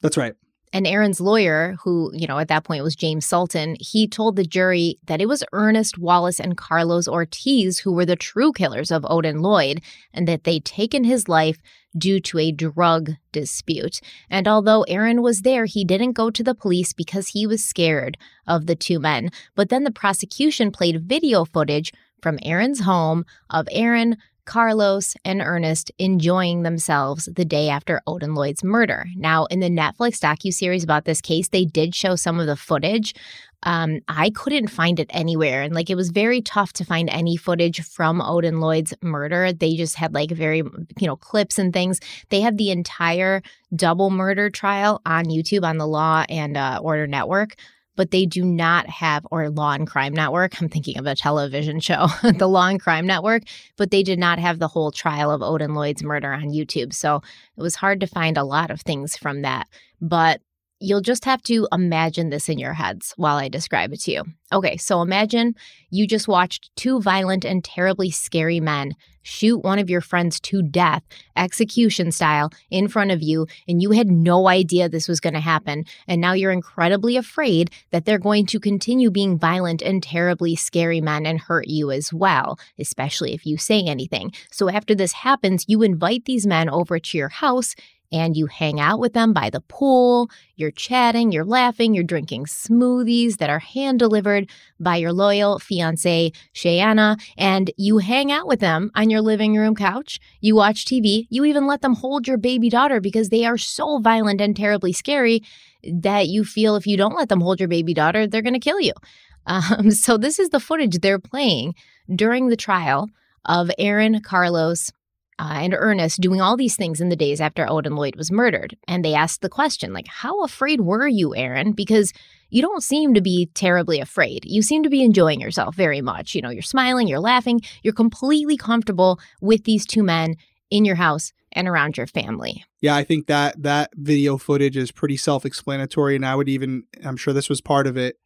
That's 0.00 0.16
right. 0.16 0.34
And 0.72 0.86
Aaron's 0.86 1.20
lawyer, 1.20 1.76
who, 1.82 2.12
you 2.14 2.26
know, 2.26 2.38
at 2.38 2.48
that 2.48 2.64
point 2.64 2.84
was 2.84 2.94
James 2.94 3.26
Sultan, 3.26 3.76
he 3.80 4.06
told 4.06 4.36
the 4.36 4.44
jury 4.44 4.98
that 5.06 5.20
it 5.20 5.26
was 5.26 5.42
Ernest 5.52 5.98
Wallace 5.98 6.38
and 6.38 6.56
Carlos 6.56 7.08
Ortiz 7.08 7.80
who 7.80 7.92
were 7.92 8.06
the 8.06 8.16
true 8.16 8.52
killers 8.52 8.92
of 8.92 9.04
Odin 9.08 9.40
Lloyd 9.40 9.82
and 10.14 10.28
that 10.28 10.44
they'd 10.44 10.64
taken 10.64 11.02
his 11.02 11.28
life 11.28 11.58
due 11.98 12.20
to 12.20 12.38
a 12.38 12.52
drug 12.52 13.10
dispute. 13.32 14.00
And 14.30 14.46
although 14.46 14.82
Aaron 14.82 15.22
was 15.22 15.42
there, 15.42 15.64
he 15.64 15.84
didn't 15.84 16.12
go 16.12 16.30
to 16.30 16.44
the 16.44 16.54
police 16.54 16.92
because 16.92 17.28
he 17.28 17.48
was 17.48 17.64
scared 17.64 18.16
of 18.46 18.66
the 18.66 18.76
two 18.76 19.00
men. 19.00 19.30
But 19.56 19.70
then 19.70 19.82
the 19.82 19.90
prosecution 19.90 20.70
played 20.70 21.08
video 21.08 21.44
footage 21.44 21.92
from 22.22 22.38
Aaron's 22.42 22.80
home 22.80 23.24
of 23.48 23.68
Aaron 23.72 24.16
Carlos 24.50 25.14
and 25.24 25.40
Ernest 25.40 25.92
enjoying 26.00 26.64
themselves 26.64 27.28
the 27.36 27.44
day 27.44 27.68
after 27.68 28.02
Odin 28.08 28.34
Lloyd's 28.34 28.64
murder. 28.64 29.06
Now, 29.14 29.44
in 29.44 29.60
the 29.60 29.70
Netflix 29.70 30.18
docu-series 30.18 30.82
about 30.82 31.04
this 31.04 31.20
case, 31.20 31.50
they 31.50 31.64
did 31.64 31.94
show 31.94 32.16
some 32.16 32.40
of 32.40 32.48
the 32.48 32.56
footage. 32.56 33.14
Um, 33.62 34.00
I 34.08 34.30
couldn't 34.30 34.66
find 34.66 34.98
it 34.98 35.08
anywhere. 35.10 35.62
And 35.62 35.72
like 35.72 35.88
it 35.88 35.94
was 35.94 36.10
very 36.10 36.42
tough 36.42 36.72
to 36.74 36.84
find 36.84 37.08
any 37.10 37.36
footage 37.36 37.80
from 37.84 38.20
Odin 38.20 38.58
Lloyd's 38.58 38.92
murder. 39.02 39.52
They 39.52 39.76
just 39.76 39.94
had 39.94 40.14
like 40.14 40.32
very, 40.32 40.64
you 40.98 41.06
know, 41.06 41.14
clips 41.14 41.56
and 41.56 41.72
things. 41.72 42.00
They 42.30 42.40
had 42.40 42.58
the 42.58 42.72
entire 42.72 43.42
double 43.76 44.10
murder 44.10 44.50
trial 44.50 45.00
on 45.06 45.26
YouTube 45.26 45.62
on 45.62 45.78
the 45.78 45.86
Law 45.86 46.24
and 46.28 46.56
uh, 46.56 46.80
Order 46.82 47.06
Network 47.06 47.54
but 48.00 48.12
they 48.12 48.24
do 48.24 48.42
not 48.42 48.88
have, 48.88 49.26
or 49.30 49.50
Law 49.50 49.72
and 49.72 49.86
Crime 49.86 50.14
Network. 50.14 50.58
I'm 50.58 50.70
thinking 50.70 50.96
of 50.96 51.04
a 51.04 51.14
television 51.14 51.80
show, 51.80 52.06
the 52.38 52.48
Law 52.48 52.66
and 52.66 52.80
Crime 52.80 53.06
Network, 53.06 53.42
but 53.76 53.90
they 53.90 54.02
did 54.02 54.18
not 54.18 54.38
have 54.38 54.58
the 54.58 54.68
whole 54.68 54.90
trial 54.90 55.30
of 55.30 55.42
Odin 55.42 55.74
Lloyd's 55.74 56.02
murder 56.02 56.32
on 56.32 56.48
YouTube. 56.48 56.94
So 56.94 57.16
it 57.58 57.60
was 57.60 57.74
hard 57.74 58.00
to 58.00 58.06
find 58.06 58.38
a 58.38 58.42
lot 58.42 58.70
of 58.70 58.80
things 58.80 59.18
from 59.18 59.42
that. 59.42 59.68
But 60.00 60.40
You'll 60.82 61.02
just 61.02 61.26
have 61.26 61.42
to 61.42 61.68
imagine 61.72 62.30
this 62.30 62.48
in 62.48 62.58
your 62.58 62.72
heads 62.72 63.12
while 63.18 63.36
I 63.36 63.48
describe 63.50 63.92
it 63.92 64.00
to 64.04 64.12
you. 64.12 64.24
Okay, 64.50 64.78
so 64.78 65.02
imagine 65.02 65.54
you 65.90 66.06
just 66.06 66.26
watched 66.26 66.74
two 66.74 67.02
violent 67.02 67.44
and 67.44 67.62
terribly 67.62 68.10
scary 68.10 68.60
men 68.60 68.94
shoot 69.22 69.58
one 69.58 69.78
of 69.78 69.90
your 69.90 70.00
friends 70.00 70.40
to 70.40 70.62
death, 70.62 71.02
execution 71.36 72.12
style, 72.12 72.50
in 72.70 72.88
front 72.88 73.10
of 73.10 73.22
you, 73.22 73.46
and 73.68 73.82
you 73.82 73.90
had 73.90 74.10
no 74.10 74.48
idea 74.48 74.88
this 74.88 75.08
was 75.08 75.20
going 75.20 75.34
to 75.34 75.40
happen. 75.40 75.84
And 76.06 76.20
now 76.20 76.32
you're 76.32 76.52
incredibly 76.52 77.16
afraid 77.16 77.70
that 77.90 78.04
they're 78.04 78.18
going 78.18 78.46
to 78.46 78.60
continue 78.60 79.10
being 79.10 79.38
violent 79.38 79.82
and 79.82 80.02
terribly 80.02 80.56
scary 80.56 81.00
men 81.00 81.26
and 81.26 81.40
hurt 81.40 81.68
you 81.68 81.90
as 81.90 82.12
well, 82.12 82.58
especially 82.78 83.34
if 83.34 83.46
you 83.46 83.56
say 83.56 83.82
anything. 83.82 84.32
So 84.50 84.68
after 84.68 84.94
this 84.94 85.12
happens, 85.12 85.64
you 85.68 85.82
invite 85.82 86.24
these 86.24 86.46
men 86.46 86.68
over 86.68 86.98
to 86.98 87.18
your 87.18 87.28
house 87.28 87.74
and 88.12 88.36
you 88.36 88.46
hang 88.46 88.80
out 88.80 88.98
with 88.98 89.12
them 89.12 89.32
by 89.32 89.50
the 89.50 89.60
pool. 89.62 90.30
You're 90.56 90.70
chatting, 90.70 91.32
you're 91.32 91.44
laughing, 91.44 91.94
you're 91.94 92.04
drinking 92.04 92.46
smoothies 92.46 93.36
that 93.36 93.50
are 93.50 93.58
hand 93.58 93.98
delivered 93.98 94.50
by 94.78 94.96
your 94.96 95.12
loyal 95.12 95.58
fiance, 95.58 96.32
Shayanna, 96.54 97.20
and 97.38 97.70
you 97.76 97.98
hang 97.98 98.32
out 98.32 98.46
with 98.46 98.60
them 98.60 98.90
on 98.94 99.10
your 99.10 99.20
living 99.20 99.56
room 99.56 99.74
couch. 99.74 100.18
You 100.40 100.56
watch 100.56 100.84
TV. 100.84 101.26
You 101.30 101.44
even 101.44 101.66
let 101.66 101.82
them 101.82 101.94
hold 101.94 102.26
your 102.26 102.38
baby 102.38 102.68
daughter 102.68 103.00
because 103.00 103.28
they 103.28 103.44
are 103.44 103.58
so 103.58 103.98
violent 103.98 104.40
and 104.40 104.56
terribly 104.56 104.92
scary 104.92 105.42
that 105.84 106.28
you 106.28 106.44
feel 106.44 106.76
if 106.76 106.86
you 106.86 106.96
don't 106.96 107.16
let 107.16 107.28
them 107.28 107.40
hold 107.40 107.60
your 107.60 107.68
baby 107.68 107.94
daughter, 107.94 108.26
they're 108.26 108.42
going 108.42 108.54
to 108.54 108.60
kill 108.60 108.80
you. 108.80 108.92
Um, 109.46 109.90
so, 109.90 110.18
this 110.18 110.38
is 110.38 110.50
the 110.50 110.60
footage 110.60 110.98
they're 110.98 111.18
playing 111.18 111.74
during 112.14 112.48
the 112.48 112.58
trial 112.58 113.08
of 113.46 113.70
Aaron 113.78 114.20
Carlos 114.20 114.92
uh, 115.40 115.54
and 115.54 115.74
Ernest 115.76 116.20
doing 116.20 116.42
all 116.42 116.54
these 116.54 116.76
things 116.76 117.00
in 117.00 117.08
the 117.08 117.16
days 117.16 117.40
after 117.40 117.68
Odin 117.68 117.96
Lloyd 117.96 118.14
was 118.14 118.30
murdered. 118.30 118.76
And 118.86 119.02
they 119.02 119.14
asked 119.14 119.40
the 119.40 119.48
question, 119.48 119.94
like, 119.94 120.06
how 120.06 120.44
afraid 120.44 120.82
were 120.82 121.08
you, 121.08 121.34
Aaron? 121.34 121.72
Because 121.72 122.12
you 122.50 122.60
don't 122.60 122.82
seem 122.82 123.14
to 123.14 123.22
be 123.22 123.46
terribly 123.54 124.00
afraid. 124.00 124.44
You 124.44 124.60
seem 124.60 124.82
to 124.82 124.90
be 124.90 125.02
enjoying 125.02 125.40
yourself 125.40 125.74
very 125.74 126.02
much. 126.02 126.34
You 126.34 126.42
know, 126.42 126.50
you're 126.50 126.62
smiling, 126.62 127.08
you're 127.08 127.20
laughing, 127.20 127.62
you're 127.82 127.94
completely 127.94 128.58
comfortable 128.58 129.18
with 129.40 129.64
these 129.64 129.86
two 129.86 130.02
men 130.02 130.34
in 130.70 130.84
your 130.84 130.96
house 130.96 131.32
and 131.52 131.66
around 131.66 131.96
your 131.96 132.06
family. 132.06 132.62
Yeah, 132.82 132.94
I 132.94 133.02
think 133.02 133.26
that 133.28 133.62
that 133.62 133.90
video 133.94 134.36
footage 134.36 134.76
is 134.76 134.92
pretty 134.92 135.16
self-explanatory 135.16 136.16
and 136.16 136.26
I 136.26 136.34
would 136.34 136.50
even 136.50 136.84
I'm 137.02 137.16
sure 137.16 137.32
this 137.32 137.48
was 137.48 137.62
part 137.62 137.86
of 137.86 137.96
it. 137.96 138.16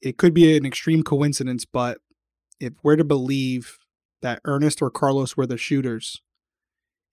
It 0.00 0.18
could 0.18 0.34
be 0.34 0.56
an 0.56 0.64
extreme 0.64 1.02
coincidence, 1.02 1.64
but 1.64 1.98
if 2.60 2.72
we're 2.82 2.96
to 2.96 3.04
believe 3.04 3.78
that 4.22 4.40
Ernest 4.44 4.80
or 4.80 4.90
Carlos 4.90 5.36
were 5.36 5.46
the 5.46 5.58
shooters, 5.58 6.22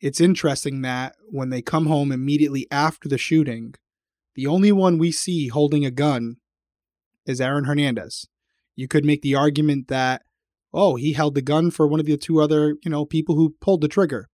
it's 0.02 0.20
interesting 0.20 0.82
that 0.82 1.16
when 1.30 1.49
they 1.49 1.62
come 1.62 1.86
home 1.86 2.12
immediately 2.12 2.68
after 2.72 3.08
the 3.08 3.18
shooting, 3.18 3.76
the 4.36 4.47
only 4.47 4.72
one 4.72 4.97
we 4.97 5.12
see 5.12 5.47
holding 5.47 5.86
a 5.86 5.91
gun 5.91 6.38
is 7.26 7.39
Aaron 7.39 7.66
Hernandez. 7.66 8.28
You 8.76 8.88
could 8.88 9.06
make 9.06 9.22
the 9.22 9.36
argument 9.36 9.89
that, 9.89 10.24
oh, 10.74 10.95
he 10.95 11.14
held 11.14 11.36
the 11.36 11.41
gun 11.41 11.70
for 11.70 11.88
one 11.88 11.99
of 11.99 12.08
the 12.08 12.18
two 12.18 12.41
other, 12.41 12.76
you 12.84 12.89
know, 12.89 13.06
people 13.06 13.36
who 13.36 13.56
pulled 13.62 13.82
the 13.82 13.88
trigger. 13.88 14.28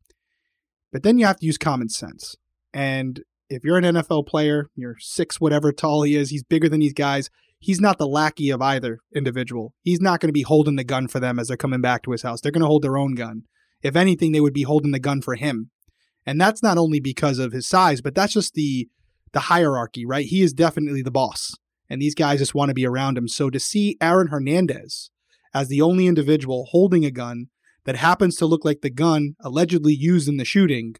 But 0.91 1.03
then 1.03 1.17
you 1.17 1.25
have 1.25 1.39
to 1.39 1.45
use 1.45 1.57
common 1.57 1.89
sense. 1.89 2.35
And 2.73 3.23
if 3.49 3.63
you're 3.65 3.77
an 3.77 3.83
NFL 3.83 4.27
player, 4.27 4.69
you're 4.75 4.95
six, 4.99 5.41
whatever 5.41 5.73
tall 5.73 6.03
he 6.03 6.15
is, 6.15 6.29
he's 6.29 6.43
bigger 6.43 6.69
than 6.69 6.79
these 6.79 6.93
guys. 6.93 7.29
He's 7.59 7.81
not 7.81 7.97
the 7.97 8.07
lackey 8.07 8.51
of 8.51 8.61
either 8.61 8.99
individual. 9.13 9.73
He's 9.81 9.99
not 9.99 10.21
going 10.21 10.29
to 10.29 10.33
be 10.33 10.43
holding 10.43 10.75
the 10.75 10.83
gun 10.83 11.07
for 11.07 11.19
them 11.19 11.39
as 11.39 11.47
they're 11.47 11.57
coming 11.57 11.81
back 11.81 12.03
to 12.03 12.11
his 12.11 12.21
house. 12.21 12.39
They're 12.39 12.51
going 12.51 12.61
to 12.61 12.67
hold 12.67 12.83
their 12.83 12.97
own 12.97 13.15
gun. 13.15 13.43
If 13.81 13.95
anything, 13.95 14.31
they 14.31 14.41
would 14.41 14.53
be 14.53 14.63
holding 14.63 14.91
the 14.91 14.99
gun 14.99 15.21
for 15.21 15.35
him. 15.35 15.71
And 16.25 16.39
that's 16.39 16.61
not 16.61 16.77
only 16.77 16.99
because 16.99 17.39
of 17.39 17.53
his 17.53 17.67
size, 17.67 18.01
but 18.01 18.15
that's 18.15 18.33
just 18.33 18.53
the 18.53 18.89
the 19.33 19.41
hierarchy, 19.41 20.05
right? 20.05 20.25
He 20.25 20.41
is 20.41 20.53
definitely 20.53 21.01
the 21.01 21.11
boss. 21.11 21.53
And 21.89 22.01
these 22.01 22.15
guys 22.15 22.39
just 22.39 22.55
want 22.55 22.69
to 22.69 22.73
be 22.73 22.87
around 22.87 23.17
him. 23.17 23.27
So 23.27 23.49
to 23.49 23.59
see 23.59 23.97
Aaron 24.01 24.27
Hernandez 24.27 25.11
as 25.53 25.67
the 25.67 25.81
only 25.81 26.07
individual 26.07 26.67
holding 26.71 27.05
a 27.05 27.11
gun 27.11 27.47
that 27.85 27.97
happens 27.97 28.35
to 28.37 28.45
look 28.45 28.65
like 28.65 28.81
the 28.81 28.89
gun 28.89 29.35
allegedly 29.41 29.93
used 29.93 30.27
in 30.27 30.37
the 30.37 30.45
shooting 30.45 30.95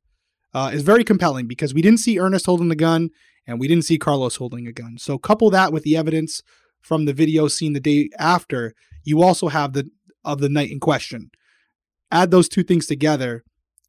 uh, 0.53 0.71
is 0.73 0.82
very 0.82 1.03
compelling 1.03 1.47
because 1.47 1.73
we 1.73 1.82
didn't 1.82 1.99
see 1.99 2.19
Ernest 2.19 2.45
holding 2.45 2.69
the 2.69 2.75
gun 2.75 3.09
and 3.45 3.59
we 3.59 3.67
didn't 3.67 3.86
see 3.86 3.97
Carlos 3.97 4.38
holding 4.38 4.67
a 4.67 4.71
gun. 4.71 4.97
So 4.97 5.17
couple 5.17 5.49
that 5.49 5.73
with 5.73 5.84
the 5.84 5.97
evidence 5.97 6.41
from 6.82 7.05
the 7.05 7.13
video 7.13 7.47
seen 7.47 7.73
the 7.73 7.80
day 7.80 8.09
after, 8.17 8.73
you 9.03 9.21
also 9.21 9.49
have 9.49 9.73
the 9.73 9.89
of 10.23 10.39
the 10.39 10.49
night 10.49 10.71
in 10.71 10.80
question 10.80 11.32
add 12.12 12.32
those 12.32 12.49
two 12.49 12.64
things 12.64 12.88
together, 12.88 13.43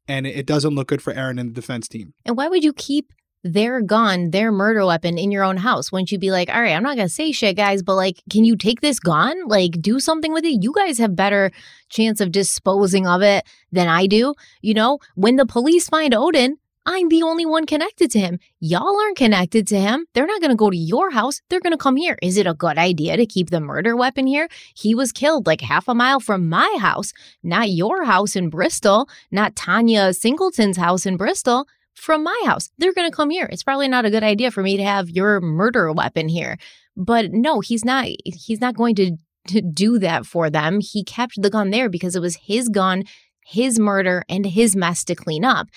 and 0.07 0.25
it 0.25 0.45
doesn't 0.45 0.75
look 0.75 0.87
good 0.87 1.01
for 1.01 1.13
Aaron 1.13 1.39
and 1.39 1.49
the 1.49 1.53
defense 1.53 1.87
team. 1.87 2.13
And 2.25 2.35
why 2.37 2.47
would 2.47 2.63
you 2.63 2.73
keep 2.73 3.13
their 3.43 3.81
gun, 3.81 4.31
their 4.31 4.51
murder 4.51 4.85
weapon 4.85 5.17
in 5.17 5.31
your 5.31 5.43
own 5.43 5.57
house? 5.57 5.91
Wouldn't 5.91 6.11
you 6.11 6.19
be 6.19 6.31
like, 6.31 6.49
all 6.49 6.61
right, 6.61 6.73
I'm 6.73 6.83
not 6.83 6.95
going 6.97 7.07
to 7.07 7.13
say 7.13 7.31
shit, 7.31 7.55
guys, 7.55 7.81
but 7.81 7.95
like, 7.95 8.21
can 8.29 8.43
you 8.43 8.57
take 8.57 8.81
this 8.81 8.99
gun? 8.99 9.47
Like, 9.47 9.81
do 9.81 9.99
something 9.99 10.33
with 10.33 10.43
it? 10.43 10.61
You 10.61 10.73
guys 10.73 10.97
have 10.97 11.15
better 11.15 11.51
chance 11.89 12.19
of 12.19 12.31
disposing 12.31 13.07
of 13.07 13.21
it 13.21 13.45
than 13.71 13.87
I 13.87 14.07
do. 14.07 14.33
You 14.61 14.73
know, 14.73 14.99
when 15.15 15.37
the 15.37 15.45
police 15.45 15.87
find 15.87 16.13
Odin, 16.13 16.57
I'm 16.91 17.09
the 17.09 17.21
only 17.21 17.45
one 17.45 17.67
connected 17.67 18.09
to 18.11 18.19
him. 18.19 18.39
Y'all 18.59 18.99
aren't 18.99 19.15
connected 19.15 19.67
to 19.67 19.79
him. 19.79 20.07
They're 20.15 20.25
not 20.25 20.41
going 20.41 20.49
to 20.49 20.55
go 20.55 20.71
to 20.71 20.75
your 20.75 21.11
house. 21.11 21.39
They're 21.47 21.59
going 21.59 21.71
to 21.73 21.77
come 21.77 21.97
here. 21.97 22.17
Is 22.23 22.35
it 22.35 22.47
a 22.47 22.55
good 22.55 22.79
idea 22.79 23.15
to 23.15 23.27
keep 23.27 23.51
the 23.51 23.59
murder 23.59 23.95
weapon 23.95 24.25
here? 24.25 24.49
He 24.75 24.95
was 24.95 25.11
killed 25.11 25.45
like 25.45 25.61
half 25.61 25.87
a 25.87 25.93
mile 25.93 26.19
from 26.19 26.49
my 26.49 26.77
house, 26.81 27.13
not 27.43 27.69
your 27.69 28.05
house 28.05 28.35
in 28.35 28.49
Bristol, 28.49 29.07
not 29.29 29.55
Tanya 29.55 30.13
Singleton's 30.13 30.77
house 30.77 31.05
in 31.05 31.15
Bristol. 31.15 31.67
From 31.93 32.23
my 32.23 32.41
house. 32.45 32.69
They're 32.77 32.93
going 32.93 33.11
to 33.11 33.15
come 33.15 33.29
here. 33.29 33.49
It's 33.51 33.63
probably 33.63 33.89
not 33.89 34.05
a 34.05 34.09
good 34.09 34.23
idea 34.23 34.51
for 34.51 34.63
me 34.63 34.77
to 34.77 34.83
have 34.83 35.09
your 35.09 35.41
murder 35.41 35.91
weapon 35.91 36.29
here. 36.29 36.57
But 36.95 37.33
no, 37.33 37.59
he's 37.59 37.83
not 37.83 38.07
he's 38.23 38.61
not 38.61 38.77
going 38.77 38.95
to 38.95 39.17
to 39.47 39.61
do 39.61 39.99
that 39.99 40.25
for 40.25 40.49
them. 40.49 40.79
He 40.79 41.03
kept 41.03 41.41
the 41.41 41.49
gun 41.49 41.71
there 41.71 41.89
because 41.89 42.15
it 42.15 42.21
was 42.21 42.37
his 42.37 42.69
gun, 42.69 43.03
his 43.43 43.79
murder, 43.79 44.23
and 44.29 44.45
his 44.45 44.77
mess 44.77 45.03
to 45.05 45.15
clean 45.15 45.43
up. 45.43 45.67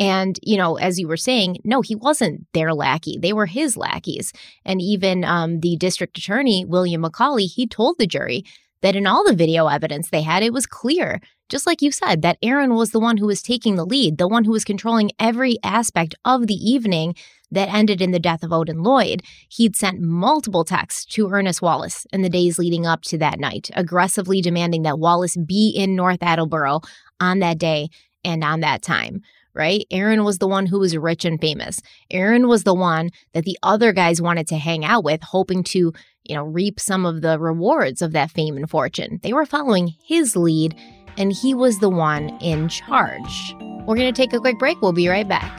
And, 0.00 0.38
you 0.42 0.56
know, 0.56 0.76
as 0.76 0.98
you 0.98 1.06
were 1.06 1.18
saying, 1.18 1.58
no, 1.62 1.82
he 1.82 1.94
wasn't 1.94 2.46
their 2.54 2.72
lackey. 2.72 3.18
They 3.20 3.34
were 3.34 3.44
his 3.44 3.76
lackeys. 3.76 4.32
And 4.64 4.80
even 4.80 5.24
um, 5.24 5.60
the 5.60 5.76
district 5.76 6.16
attorney, 6.16 6.64
William 6.64 7.02
McCauley, 7.02 7.46
he 7.46 7.66
told 7.66 7.98
the 7.98 8.06
jury 8.06 8.42
that 8.80 8.96
in 8.96 9.06
all 9.06 9.22
the 9.22 9.36
video 9.36 9.66
evidence 9.66 10.08
they 10.08 10.22
had, 10.22 10.42
it 10.42 10.54
was 10.54 10.64
clear, 10.64 11.20
just 11.50 11.66
like 11.66 11.82
you 11.82 11.92
said, 11.92 12.22
that 12.22 12.38
Aaron 12.42 12.74
was 12.74 12.92
the 12.92 12.98
one 12.98 13.18
who 13.18 13.26
was 13.26 13.42
taking 13.42 13.76
the 13.76 13.84
lead, 13.84 14.16
the 14.16 14.26
one 14.26 14.44
who 14.44 14.52
was 14.52 14.64
controlling 14.64 15.10
every 15.18 15.58
aspect 15.62 16.14
of 16.24 16.46
the 16.46 16.54
evening 16.54 17.14
that 17.50 17.68
ended 17.68 18.00
in 18.00 18.10
the 18.10 18.18
death 18.18 18.42
of 18.42 18.54
Odin 18.54 18.82
Lloyd. 18.82 19.22
He'd 19.50 19.76
sent 19.76 20.00
multiple 20.00 20.64
texts 20.64 21.04
to 21.16 21.28
Ernest 21.28 21.60
Wallace 21.60 22.06
in 22.10 22.22
the 22.22 22.30
days 22.30 22.58
leading 22.58 22.86
up 22.86 23.02
to 23.02 23.18
that 23.18 23.38
night, 23.38 23.68
aggressively 23.74 24.40
demanding 24.40 24.84
that 24.84 24.98
Wallace 24.98 25.36
be 25.36 25.74
in 25.76 25.94
North 25.94 26.22
Attleboro 26.22 26.80
on 27.20 27.40
that 27.40 27.58
day 27.58 27.90
and 28.24 28.42
on 28.42 28.60
that 28.60 28.80
time 28.80 29.20
right? 29.54 29.86
Aaron 29.90 30.24
was 30.24 30.38
the 30.38 30.48
one 30.48 30.66
who 30.66 30.78
was 30.78 30.96
rich 30.96 31.24
and 31.24 31.40
famous. 31.40 31.80
Aaron 32.10 32.48
was 32.48 32.64
the 32.64 32.74
one 32.74 33.10
that 33.32 33.44
the 33.44 33.58
other 33.62 33.92
guys 33.92 34.22
wanted 34.22 34.46
to 34.48 34.56
hang 34.56 34.84
out 34.84 35.04
with, 35.04 35.22
hoping 35.22 35.62
to, 35.64 35.92
you 36.24 36.34
know, 36.34 36.44
reap 36.44 36.78
some 36.80 37.06
of 37.06 37.22
the 37.22 37.38
rewards 37.38 38.02
of 38.02 38.12
that 38.12 38.30
fame 38.30 38.56
and 38.56 38.70
fortune. 38.70 39.20
They 39.22 39.32
were 39.32 39.46
following 39.46 39.94
his 40.04 40.36
lead, 40.36 40.74
and 41.16 41.32
he 41.32 41.54
was 41.54 41.78
the 41.78 41.90
one 41.90 42.30
in 42.40 42.68
charge. 42.68 43.54
We're 43.86 43.96
going 43.96 44.12
to 44.12 44.22
take 44.22 44.32
a 44.32 44.40
quick 44.40 44.58
break. 44.58 44.80
We'll 44.80 44.92
be 44.92 45.08
right 45.08 45.28
back. 45.28 45.58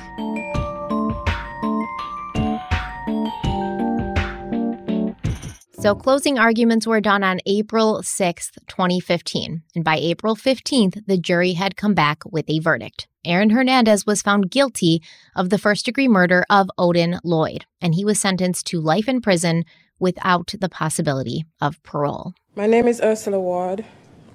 So, 5.82 5.96
closing 5.96 6.38
arguments 6.38 6.86
were 6.86 7.02
done 7.02 7.24
on 7.24 7.40
April 7.48 8.04
6th, 8.04 8.60
2015. 8.68 9.64
And 9.74 9.84
by 9.84 9.98
April 9.98 10.36
15th, 10.36 11.08
the 11.08 11.18
jury 11.18 11.54
had 11.54 11.76
come 11.76 11.96
back 11.96 12.22
with 12.24 12.48
a 12.48 12.60
verdict. 12.60 13.08
Aaron 13.26 13.50
Hernandez 13.50 14.06
was 14.06 14.22
found 14.22 14.52
guilty 14.52 15.02
of 15.36 15.50
the 15.50 15.58
first 15.58 15.84
degree 15.84 16.08
murder 16.08 16.46
of 16.52 16.70
Odin 16.78 17.20
Lloyd, 17.24 17.66
and 17.82 17.96
he 17.96 18.06
was 18.06 18.22
sentenced 18.22 18.68
to 18.68 18.80
life 18.80 19.10
in 19.10 19.22
prison 19.22 19.66
without 19.98 20.54
the 20.60 20.70
possibility 20.70 21.46
of 21.60 21.82
parole. 21.82 22.36
My 22.56 22.68
name 22.68 22.88
is 22.88 23.02
Ursula 23.02 23.40
Ward, 23.40 23.84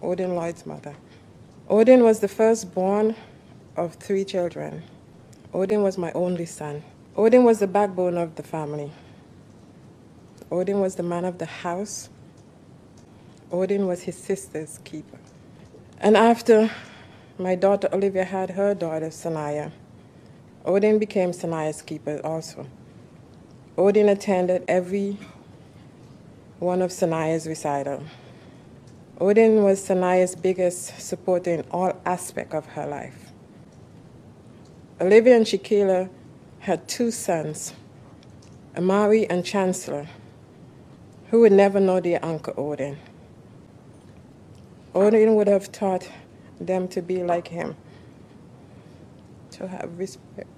Odin 0.03 0.35
Lloyd's 0.35 0.67
mother. 0.67 0.97
Odin 1.69 2.03
was 2.03 2.19
the 2.19 2.29
firstborn 2.29 3.15
of 3.77 3.95
three 3.95 4.25
children. 4.25 4.83
Odin 5.55 5.85
was 5.85 5.97
my 5.97 6.11
only 6.11 6.45
son. 6.45 6.83
Odin 7.17 7.45
was 7.45 7.61
the 7.61 7.69
backbone 7.69 8.19
of 8.19 8.35
the 8.35 8.43
family. 8.43 8.91
Odin 10.51 10.81
was 10.81 10.95
the 10.95 11.03
man 11.03 11.25
of 11.25 11.39
the 11.39 11.47
house. 11.47 12.09
Odin 13.51 13.87
was 13.87 14.03
his 14.03 14.17
sister's 14.17 14.79
keeper. 14.85 15.19
And 15.99 16.17
after 16.17 16.71
my 17.39 17.55
daughter 17.55 17.89
Olivia 17.93 18.25
had 18.25 18.51
her 18.51 18.75
daughter 18.75 19.09
Sanaya, 19.09 19.73
Odin 20.65 20.99
became 20.99 21.33
Sanaya's 21.33 21.83
keeper 21.83 22.21
also. 22.25 22.67
Odin 23.77 24.09
attended 24.09 24.65
every 24.69 25.19
one 26.59 26.81
of 26.81 26.91
Sanaya's 26.91 27.47
recital. 27.47 28.03
Odin 29.21 29.63
was 29.63 29.81
Sanaya's 29.81 30.35
biggest 30.35 31.01
supporter 31.01 31.51
in 31.51 31.65
all 31.71 31.93
aspects 32.05 32.55
of 32.55 32.67
her 32.67 32.87
life. 32.87 33.33
Olivia 35.01 35.37
and 35.37 35.45
Shakila 35.45 36.09
had 36.61 36.89
two 36.89 37.11
sons, 37.11 37.75
Amari 38.77 39.29
and 39.29 39.45
Chancellor, 39.45 40.09
who 41.31 41.41
would 41.41 41.53
never 41.53 41.81
know 41.81 42.01
their 42.01 42.25
uncle 42.25 42.55
Odin. 42.57 42.99
Odin 44.95 45.35
would 45.35 45.49
have 45.49 45.71
taught 45.73 46.09
them 46.61 46.89
to 46.89 47.03
be 47.03 47.23
like 47.23 47.49
him, 47.49 47.77
to 49.51 49.69
have 49.69 49.99
respect, 49.99 50.49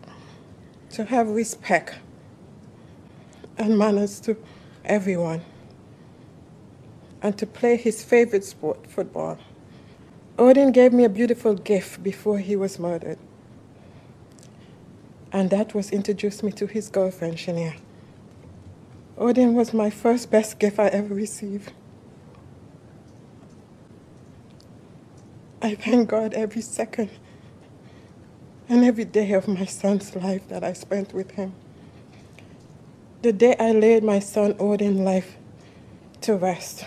to 0.90 1.04
have 1.04 1.28
respect 1.28 1.96
and 3.56 3.76
manners 3.76 4.20
to 4.20 4.36
everyone, 4.84 5.42
and 7.22 7.36
to 7.38 7.46
play 7.46 7.76
his 7.76 8.04
favorite 8.04 8.44
sport, 8.44 8.86
football. 8.86 9.38
Odin 10.38 10.70
gave 10.70 10.92
me 10.92 11.04
a 11.04 11.08
beautiful 11.08 11.54
gift 11.54 12.02
before 12.02 12.38
he 12.38 12.54
was 12.54 12.78
murdered, 12.78 13.18
and 15.32 15.50
that 15.50 15.74
was 15.74 15.90
introduced 15.90 16.42
me 16.44 16.52
to 16.52 16.66
his 16.66 16.88
girlfriend, 16.88 17.36
Shania. 17.36 17.74
Odin 19.20 19.54
was 19.54 19.74
my 19.74 19.90
first 19.90 20.30
best 20.30 20.60
gift 20.60 20.78
I 20.78 20.86
ever 20.86 21.12
received. 21.12 21.72
I 25.60 25.74
thank 25.74 26.08
God 26.08 26.34
every 26.34 26.62
second 26.62 27.10
and 28.68 28.84
every 28.84 29.04
day 29.04 29.32
of 29.32 29.48
my 29.48 29.64
son's 29.64 30.14
life 30.14 30.46
that 30.48 30.62
I 30.62 30.72
spent 30.72 31.12
with 31.12 31.32
him. 31.32 31.52
The 33.22 33.32
day 33.32 33.56
I 33.58 33.72
laid 33.72 34.04
my 34.04 34.20
son 34.20 34.54
Odin's 34.60 35.00
life 35.00 35.36
to 36.20 36.36
rest, 36.36 36.86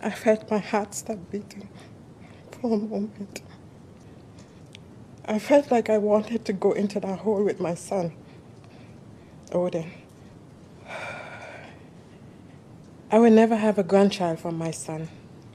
I 0.00 0.10
felt 0.10 0.50
my 0.50 0.58
heart 0.58 0.92
stop 0.92 1.18
beating 1.30 1.68
for 2.50 2.74
a 2.74 2.78
moment. 2.78 3.42
I 5.24 5.38
felt 5.38 5.70
like 5.70 5.88
I 5.88 5.98
wanted 5.98 6.44
to 6.46 6.52
go 6.52 6.72
into 6.72 6.98
that 6.98 7.20
hole 7.20 7.44
with 7.44 7.60
my 7.60 7.74
son, 7.74 8.12
Odin. 9.52 9.90
I 13.12 13.18
will 13.18 13.30
never 13.30 13.56
have 13.56 13.78
a 13.78 13.82
grandchild 13.82 14.38
from 14.38 14.56
my 14.56 14.70
son 14.70 15.08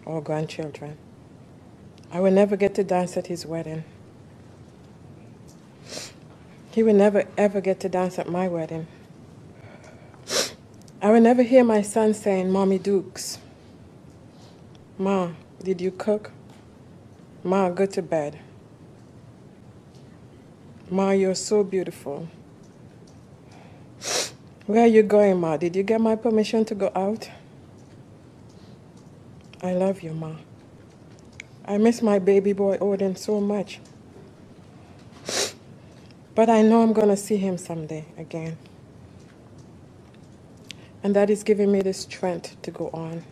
or 0.06 0.22
grandchildren. 0.22 0.98
I 2.12 2.20
will 2.20 2.32
never 2.32 2.58
get 2.58 2.76
to 2.76 2.84
dance 2.84 3.16
at 3.16 3.28
his 3.28 3.46
wedding. 3.46 3.86
He 6.72 6.84
will 6.84 6.94
never 6.94 7.24
ever 7.38 7.62
get 7.62 7.80
to 7.82 7.90
dance 7.90 8.20
at 8.20 8.28
my 8.28 8.50
wedding. 8.50 8.88
I 11.02 11.12
will 11.12 11.22
never 11.22 11.44
hear 11.44 11.64
my 11.64 11.82
son 11.82 12.14
saying, 12.14 12.52
Mommy 12.52 12.78
Dukes. 12.78 13.38
Ma, 14.98 15.30
did 15.64 15.80
you 15.80 15.92
cook? 15.92 16.32
Ma, 17.44 17.70
go 17.70 17.86
to 17.86 18.02
bed. 18.02 18.40
Ma, 20.90 21.12
you're 21.12 21.36
so 21.36 21.64
beautiful. 21.64 22.28
Where 24.68 24.84
are 24.84 24.88
you 24.88 25.04
going, 25.04 25.40
Ma? 25.40 25.58
Did 25.58 25.76
you 25.76 25.84
get 25.84 26.02
my 26.02 26.16
permission 26.16 26.66
to 26.66 26.76
go 26.76 26.92
out? 26.96 27.30
I 29.62 29.74
love 29.74 30.02
you, 30.02 30.12
Ma. 30.12 30.38
I 31.66 31.78
miss 31.78 32.02
my 32.02 32.18
baby 32.18 32.54
boy 32.54 32.78
Odin 32.82 33.16
so 33.16 33.40
much. 33.40 33.80
But 36.34 36.50
I 36.50 36.64
know 36.64 36.82
I'm 36.82 36.94
going 36.94 37.10
to 37.10 37.18
see 37.18 37.38
him 37.38 37.58
someday 37.60 38.06
again. 38.18 38.58
And 41.04 41.16
that 41.16 41.30
is 41.30 41.44
giving 41.44 41.72
me 41.72 41.82
the 41.82 41.94
strength 41.94 42.60
to 42.64 42.72
go 42.72 42.90
on. 42.92 43.24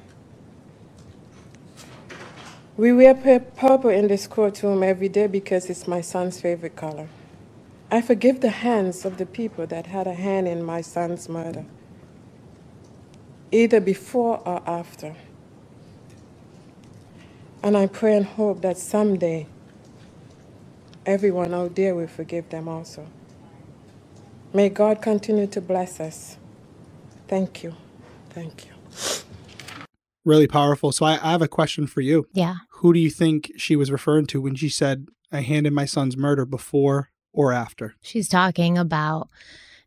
We 2.77 2.93
wear 2.93 3.13
purple 3.13 3.89
in 3.89 4.07
this 4.07 4.27
courtroom 4.27 4.83
every 4.83 5.09
day 5.09 5.25
because 5.27 5.69
it's 5.69 5.87
my 5.87 6.01
son's 6.01 6.39
favorite 6.39 6.75
color. 6.75 7.07
I 7.93 8.01
forgive 8.01 8.41
the 8.41 8.49
hands 8.49 9.05
of 9.05 9.19
the 9.19 9.25
people 9.27 9.67
that 9.67 9.85
had 9.85 10.07
a 10.07 10.15
hand 10.15 10.47
in 10.47 10.63
my 10.63 10.81
son's 10.81 11.29
murder, 11.29 11.63
either 13.51 13.79
before 13.79 14.41
or 14.47 14.63
after. 14.67 15.15
And 17.61 17.77
I 17.77 17.85
pray 17.85 18.17
and 18.17 18.25
hope 18.25 18.63
that 18.63 18.79
someday 18.79 19.45
everyone 21.05 21.53
out 21.53 21.75
there 21.75 21.93
will 21.93 22.07
forgive 22.07 22.49
them 22.49 22.67
also. 22.67 23.05
May 24.55 24.69
God 24.69 24.99
continue 24.99 25.45
to 25.45 25.61
bless 25.61 25.99
us. 25.99 26.37
Thank 27.27 27.61
you. 27.61 27.75
Thank 28.31 28.65
you. 28.65 28.71
Really 30.25 30.47
powerful. 30.47 30.91
So 30.91 31.05
I, 31.05 31.19
I 31.21 31.31
have 31.31 31.43
a 31.43 31.47
question 31.47 31.85
for 31.85 32.01
you. 32.01 32.25
Yeah. 32.33 32.55
Who 32.79 32.91
do 32.91 32.99
you 32.99 33.11
think 33.11 33.51
she 33.55 33.75
was 33.75 33.91
referring 33.91 34.25
to 34.27 34.41
when 34.41 34.55
she 34.55 34.69
said, 34.69 35.09
I 35.31 35.41
handed 35.41 35.73
my 35.73 35.85
son's 35.85 36.17
murder 36.17 36.43
before 36.45 37.11
or 37.33 37.51
after? 37.51 37.95
She's 38.01 38.29
talking 38.29 38.77
about 38.77 39.27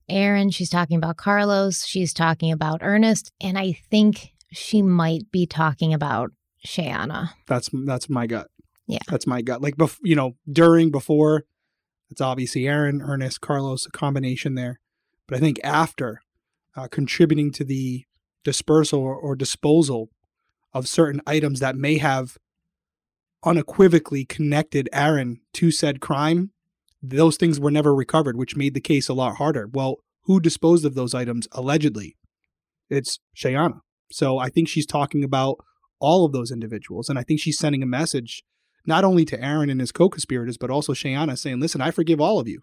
Aaron. 0.08 0.50
She's 0.50 0.70
talking 0.70 0.96
about 0.96 1.16
Carlos. 1.16 1.84
She's 1.84 2.12
talking 2.12 2.52
about 2.52 2.80
Ernest. 2.82 3.32
And 3.40 3.58
I 3.58 3.72
think 3.72 4.32
she 4.52 4.82
might 4.82 5.30
be 5.30 5.46
talking 5.46 5.94
about 5.94 6.32
Shayanna. 6.66 7.30
That's 7.46 7.70
that's 7.72 8.08
my 8.08 8.26
gut. 8.26 8.48
Yeah. 8.86 8.98
That's 9.08 9.26
my 9.26 9.42
gut. 9.42 9.62
Like, 9.62 9.76
bef- 9.76 9.98
you 10.02 10.14
know, 10.14 10.36
during, 10.50 10.90
before, 10.90 11.44
it's 12.08 12.20
obviously 12.20 12.68
Aaron, 12.68 13.02
Ernest, 13.02 13.40
Carlos, 13.40 13.86
a 13.86 13.90
combination 13.90 14.54
there. 14.54 14.78
But 15.26 15.36
I 15.36 15.40
think 15.40 15.58
after, 15.64 16.22
uh, 16.76 16.86
contributing 16.88 17.50
to 17.52 17.64
the 17.64 18.04
dispersal 18.44 19.00
or, 19.00 19.16
or 19.16 19.34
disposal 19.34 20.10
of 20.72 20.88
certain 20.88 21.20
items 21.26 21.58
that 21.58 21.74
may 21.74 21.98
have 21.98 22.38
unequivocally 23.44 24.24
connected 24.24 24.88
Aaron 24.92 25.40
to 25.54 25.72
said 25.72 26.00
crime, 26.00 26.52
those 27.10 27.36
things 27.36 27.60
were 27.60 27.70
never 27.70 27.94
recovered, 27.94 28.36
which 28.36 28.56
made 28.56 28.74
the 28.74 28.80
case 28.80 29.08
a 29.08 29.14
lot 29.14 29.36
harder. 29.36 29.68
Well, 29.72 29.96
who 30.24 30.40
disposed 30.40 30.84
of 30.84 30.94
those 30.94 31.14
items 31.14 31.48
allegedly? 31.52 32.16
It's 32.90 33.18
Shayanna. 33.36 33.80
So 34.10 34.38
I 34.38 34.48
think 34.48 34.68
she's 34.68 34.86
talking 34.86 35.24
about 35.24 35.58
all 36.00 36.24
of 36.24 36.32
those 36.32 36.50
individuals. 36.50 37.08
And 37.08 37.18
I 37.18 37.22
think 37.22 37.40
she's 37.40 37.58
sending 37.58 37.82
a 37.82 37.86
message 37.86 38.42
not 38.84 39.04
only 39.04 39.24
to 39.26 39.42
Aaron 39.42 39.70
and 39.70 39.80
his 39.80 39.92
co 39.92 40.08
conspirators, 40.08 40.56
but 40.56 40.70
also 40.70 40.92
Shayanna 40.92 41.36
saying, 41.38 41.60
listen, 41.60 41.80
I 41.80 41.90
forgive 41.90 42.20
all 42.20 42.38
of 42.38 42.48
you. 42.48 42.60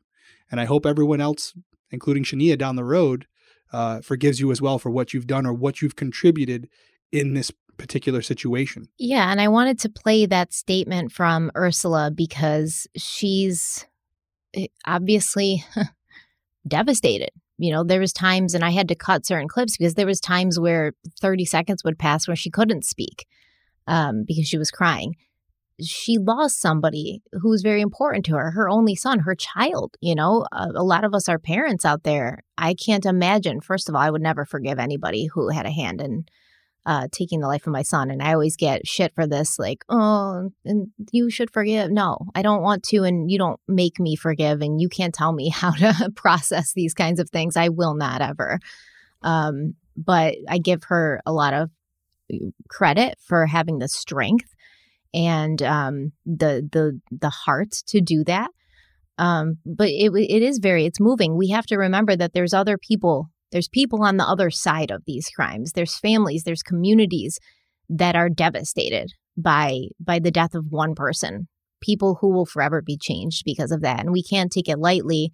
And 0.49 0.59
I 0.59 0.65
hope 0.65 0.85
everyone 0.85 1.21
else, 1.21 1.53
including 1.91 2.23
Shania 2.23 2.57
down 2.57 2.75
the 2.75 2.83
road, 2.83 3.25
uh, 3.71 4.01
forgives 4.01 4.39
you 4.39 4.51
as 4.51 4.61
well 4.61 4.79
for 4.79 4.89
what 4.89 5.13
you've 5.13 5.27
done 5.27 5.45
or 5.45 5.53
what 5.53 5.81
you've 5.81 5.95
contributed 5.95 6.69
in 7.11 7.33
this 7.33 7.51
particular 7.77 8.21
situation. 8.21 8.87
Yeah. 8.97 9.31
And 9.31 9.41
I 9.41 9.47
wanted 9.47 9.79
to 9.79 9.89
play 9.89 10.25
that 10.27 10.53
statement 10.53 11.11
from 11.11 11.51
Ursula 11.55 12.11
because 12.11 12.87
she's 12.95 13.85
obviously 14.85 15.63
devastated. 16.67 17.29
You 17.57 17.71
know, 17.71 17.83
there 17.83 17.99
was 17.99 18.13
times 18.13 18.53
and 18.53 18.63
I 18.63 18.71
had 18.71 18.87
to 18.89 18.95
cut 18.95 19.25
certain 19.25 19.47
clips 19.47 19.77
because 19.77 19.93
there 19.93 20.07
was 20.07 20.19
times 20.19 20.59
where 20.59 20.93
30 21.21 21.45
seconds 21.45 21.83
would 21.83 21.99
pass 21.99 22.27
where 22.27 22.35
she 22.35 22.49
couldn't 22.49 22.85
speak 22.85 23.25
um, 23.87 24.23
because 24.27 24.47
she 24.47 24.57
was 24.57 24.71
crying. 24.71 25.15
She 25.81 26.17
lost 26.17 26.61
somebody 26.61 27.21
who 27.31 27.49
was 27.49 27.61
very 27.61 27.81
important 27.81 28.25
to 28.25 28.35
her, 28.35 28.51
her 28.51 28.69
only 28.69 28.95
son, 28.95 29.19
her 29.19 29.35
child. 29.35 29.95
You 30.01 30.15
know, 30.15 30.45
a, 30.51 30.69
a 30.75 30.83
lot 30.83 31.03
of 31.03 31.13
us 31.13 31.27
are 31.27 31.39
parents 31.39 31.83
out 31.83 32.03
there. 32.03 32.43
I 32.57 32.73
can't 32.73 33.05
imagine. 33.05 33.59
First 33.59 33.89
of 33.89 33.95
all, 33.95 34.01
I 34.01 34.09
would 34.09 34.21
never 34.21 34.45
forgive 34.45 34.77
anybody 34.77 35.27
who 35.27 35.49
had 35.49 35.65
a 35.65 35.71
hand 35.71 36.01
in 36.01 36.25
uh, 36.85 37.07
taking 37.11 37.39
the 37.39 37.47
life 37.47 37.65
of 37.65 37.73
my 37.73 37.81
son. 37.81 38.11
And 38.11 38.21
I 38.21 38.33
always 38.33 38.55
get 38.55 38.87
shit 38.87 39.13
for 39.15 39.25
this, 39.25 39.57
like, 39.57 39.85
oh, 39.89 40.49
and 40.65 40.87
you 41.11 41.29
should 41.29 41.51
forgive. 41.51 41.91
No, 41.91 42.17
I 42.35 42.41
don't 42.41 42.61
want 42.61 42.83
to. 42.85 43.03
And 43.03 43.31
you 43.31 43.37
don't 43.37 43.59
make 43.67 43.99
me 43.99 44.15
forgive. 44.15 44.61
And 44.61 44.81
you 44.81 44.89
can't 44.89 45.13
tell 45.13 45.31
me 45.31 45.49
how 45.53 45.71
to 45.71 46.11
process 46.15 46.73
these 46.73 46.93
kinds 46.93 47.19
of 47.19 47.29
things. 47.29 47.55
I 47.55 47.69
will 47.69 47.95
not 47.95 48.21
ever. 48.21 48.59
Um, 49.21 49.75
but 49.95 50.35
I 50.49 50.57
give 50.57 50.83
her 50.85 51.21
a 51.25 51.31
lot 51.31 51.53
of 51.53 51.69
credit 52.69 53.17
for 53.25 53.45
having 53.45 53.79
the 53.79 53.87
strength 53.87 54.53
and 55.13 55.61
um, 55.61 56.11
the 56.25 56.67
the 56.71 56.99
the 57.11 57.29
heart 57.29 57.71
to 57.87 58.01
do 58.01 58.23
that. 58.25 58.49
Um, 59.17 59.59
but 59.65 59.89
it 59.89 60.11
it 60.15 60.41
is 60.41 60.59
very 60.59 60.85
it's 60.85 60.99
moving. 60.99 61.37
We 61.37 61.49
have 61.49 61.67
to 61.67 61.77
remember 61.77 62.15
that 62.15 62.33
there's 62.33 62.53
other 62.53 62.77
people 62.77 63.29
there's 63.53 63.69
people 63.69 64.03
on 64.03 64.17
the 64.17 64.27
other 64.27 64.49
side 64.49 64.91
of 64.91 65.03
these 65.05 65.29
crimes. 65.29 65.71
There's 65.71 65.99
families, 65.99 66.43
there's 66.43 66.63
communities 66.63 67.39
that 67.87 68.15
are 68.15 68.27
devastated 68.27 69.11
by 69.37 69.83
by 69.99 70.19
the 70.19 70.31
death 70.31 70.55
of 70.55 70.65
one 70.69 70.95
person. 70.95 71.47
People 71.81 72.17
who 72.19 72.33
will 72.33 72.45
forever 72.45 72.81
be 72.81 72.97
changed 72.97 73.43
because 73.45 73.71
of 73.71 73.81
that 73.81 73.99
and 73.99 74.11
we 74.11 74.23
can't 74.23 74.51
take 74.51 74.67
it 74.67 74.79
lightly. 74.79 75.31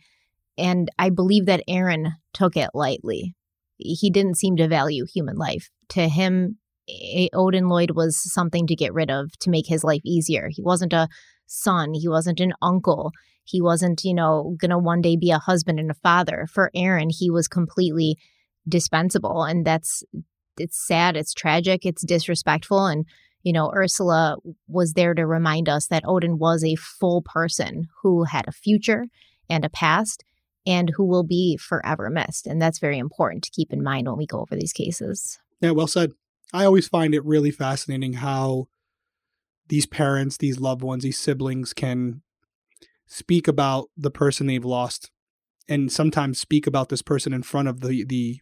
And 0.58 0.90
i 1.00 1.10
believe 1.10 1.46
that 1.46 1.64
aaron 1.68 2.14
took 2.34 2.58
it 2.58 2.70
lightly. 2.74 3.36
He 3.78 4.12
didn't 4.12 4.38
seem 4.38 4.58
to 4.58 4.68
value 4.68 5.06
human 5.12 5.38
life. 5.38 5.70
To 5.90 6.10
him 6.10 6.58
odin 7.34 7.70
lloyd 7.70 7.92
was 7.92 8.20
something 8.34 8.68
to 8.68 8.76
get 8.76 8.94
rid 8.94 9.10
of 9.10 9.32
to 9.40 9.50
make 9.50 9.68
his 9.68 9.84
life 9.84 10.02
easier. 10.04 10.50
He 10.50 10.62
wasn't 10.62 10.92
a 10.92 11.08
son. 11.46 11.94
He 11.94 12.10
wasn't 12.10 12.42
an 12.42 12.54
uncle 12.62 13.12
he 13.50 13.62
wasn't 13.62 14.04
you 14.04 14.14
know 14.14 14.56
gonna 14.60 14.78
one 14.78 15.02
day 15.02 15.16
be 15.16 15.32
a 15.32 15.40
husband 15.40 15.80
and 15.80 15.92
a 15.92 15.96
father 15.96 16.48
for 16.52 16.72
aaron 16.76 17.10
he 17.10 17.30
was 17.30 17.48
completely 17.48 18.18
dispensable 18.68 19.44
and 19.44 19.66
that's 19.66 20.04
it's 20.58 20.78
sad 20.86 21.18
it's 21.18 21.34
tragic 21.34 21.86
it's 21.86 22.06
disrespectful 22.06 22.86
and 22.86 23.06
you 23.44 23.54
know, 23.54 23.72
Ursula 23.74 24.38
was 24.68 24.94
there 24.94 25.14
to 25.14 25.26
remind 25.26 25.70
us 25.70 25.88
that 25.88 26.04
Odin 26.06 26.38
was 26.38 26.64
a 26.64 26.76
full 26.76 27.22
person 27.22 27.88
who 28.02 28.24
had 28.24 28.48
a 28.48 28.52
future 28.52 29.06
and 29.50 29.64
a 29.64 29.70
past 29.70 30.24
and 30.68 30.92
who 30.96 31.06
will 31.06 31.24
be 31.24 31.58
forever 31.58 32.10
missed. 32.10 32.46
And 32.46 32.62
that's 32.62 32.80
very 32.80 32.98
important 32.98 33.44
to 33.46 33.52
keep 33.52 33.72
in 33.72 33.84
mind 33.84 34.08
when 34.08 34.18
we 34.18 34.28
go 34.28 34.40
over 34.40 34.56
these 34.56 34.74
cases. 34.74 35.40
Yeah, 35.62 35.72
well 35.72 35.88
said. 35.88 36.12
I 36.52 36.66
always 36.66 36.88
find 36.88 37.14
it 37.14 37.26
really 37.26 37.52
fascinating 37.52 38.14
how 38.14 38.68
these 39.68 39.86
parents, 39.86 40.38
these 40.38 40.60
loved 40.60 40.82
ones, 40.82 41.04
these 41.04 41.18
siblings 41.18 41.74
can 41.74 42.22
speak 43.10 43.48
about 43.48 43.90
the 43.98 44.12
person 44.12 44.48
they've 44.48 44.64
lost 44.64 45.12
and 45.68 45.92
sometimes 45.92 46.40
speak 46.40 46.66
about 46.66 46.88
this 46.88 47.02
person 47.02 47.34
in 47.34 47.44
front 47.44 47.68
of 47.68 47.82
the 47.82 48.06
the 48.06 48.40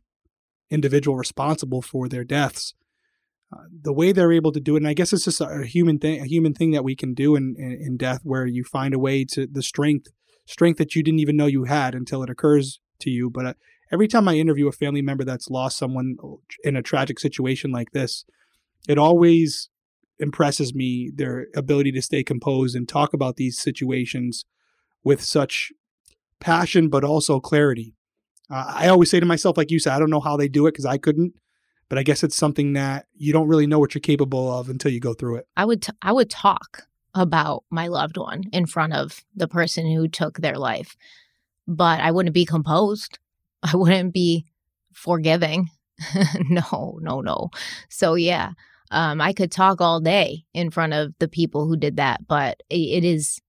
individual 0.69 1.17
responsible 1.17 1.81
for 1.81 2.07
their 2.07 2.23
deaths 2.23 2.75
uh, 3.53 3.61
the 3.81 3.93
way 3.93 4.11
they're 4.11 4.33
able 4.33 4.51
to 4.51 4.59
do 4.59 4.75
it, 4.75 4.79
and 4.79 4.87
I 4.87 4.93
guess 4.93 5.13
it's 5.13 5.23
just 5.23 5.39
a, 5.39 5.63
human 5.63 5.99
thing, 5.99 6.19
a 6.19 6.25
human 6.25 6.53
thing 6.53 6.71
that 6.71 6.83
we 6.83 6.95
can 6.95 7.13
do 7.13 7.35
in, 7.35 7.55
in, 7.57 7.71
in 7.71 7.97
death, 7.97 8.21
where 8.23 8.45
you 8.45 8.65
find 8.65 8.93
a 8.93 8.99
way 8.99 9.23
to 9.23 9.47
the 9.47 9.63
strength, 9.63 10.09
strength 10.45 10.77
that 10.79 10.95
you 10.95 11.03
didn't 11.03 11.21
even 11.21 11.37
know 11.37 11.45
you 11.45 11.63
had 11.63 11.95
until 11.95 12.21
it 12.23 12.29
occurs 12.29 12.81
to 12.99 13.09
you. 13.09 13.29
But 13.29 13.45
uh, 13.45 13.53
every 13.89 14.09
time 14.09 14.27
I 14.27 14.35
interview 14.35 14.67
a 14.67 14.73
family 14.73 15.01
member 15.01 15.23
that's 15.23 15.49
lost 15.49 15.77
someone 15.77 16.17
in 16.65 16.75
a 16.75 16.81
tragic 16.81 17.19
situation 17.19 17.71
like 17.71 17.91
this, 17.91 18.25
it 18.89 18.97
always 18.97 19.69
impresses 20.19 20.75
me 20.75 21.09
their 21.15 21.47
ability 21.55 21.93
to 21.93 22.01
stay 22.01 22.23
composed 22.23 22.75
and 22.75 22.89
talk 22.89 23.13
about 23.13 23.37
these 23.37 23.57
situations 23.57 24.43
with 25.07 25.23
such 25.23 25.71
passion, 26.39 26.89
but 26.89 27.03
also 27.03 27.39
clarity. 27.39 27.95
Uh, 28.49 28.65
I 28.67 28.87
always 28.87 29.09
say 29.09 29.19
to 29.19 29.25
myself, 29.25 29.57
like 29.57 29.71
you 29.71 29.79
said, 29.79 29.93
I 29.93 29.99
don't 29.99 30.09
know 30.09 30.19
how 30.19 30.37
they 30.37 30.47
do 30.47 30.67
it 30.67 30.71
because 30.71 30.85
I 30.85 30.97
couldn't 30.97 31.33
but 31.89 31.97
I 31.97 32.03
guess 32.03 32.23
it's 32.23 32.35
something 32.35 32.73
that 32.73 33.05
you 33.15 33.33
don't 33.33 33.47
really 33.47 33.67
know 33.67 33.79
what 33.79 33.93
you're 33.95 34.01
capable 34.01 34.51
of 34.51 34.69
until 34.69 34.91
you 34.91 34.99
go 34.99 35.13
through 35.13 35.37
it. 35.37 35.47
I 35.55 35.65
would 35.65 35.81
t- 35.83 35.93
I 36.01 36.11
would 36.11 36.29
talk 36.29 36.83
about 37.13 37.63
my 37.69 37.87
loved 37.87 38.17
one 38.17 38.43
in 38.51 38.65
front 38.65 38.93
of 38.93 39.23
the 39.35 39.47
person 39.47 39.91
who 39.91 40.07
took 40.07 40.37
their 40.37 40.57
life, 40.57 40.95
but 41.67 41.99
I 41.99 42.11
wouldn't 42.11 42.33
be 42.33 42.45
composed. 42.45 43.19
I 43.63 43.75
wouldn't 43.75 44.13
be 44.13 44.45
forgiving. 44.93 45.69
no, 46.49 46.99
no, 47.01 47.21
no. 47.21 47.49
So 47.89 48.15
yeah, 48.15 48.51
um, 48.91 49.19
I 49.19 49.33
could 49.33 49.51
talk 49.51 49.81
all 49.81 49.99
day 49.99 50.45
in 50.53 50.69
front 50.69 50.93
of 50.93 51.13
the 51.19 51.27
people 51.27 51.67
who 51.67 51.75
did 51.75 51.97
that, 51.97 52.27
but 52.27 52.61
it, 52.69 52.75
it 52.75 53.03
is 53.03 53.39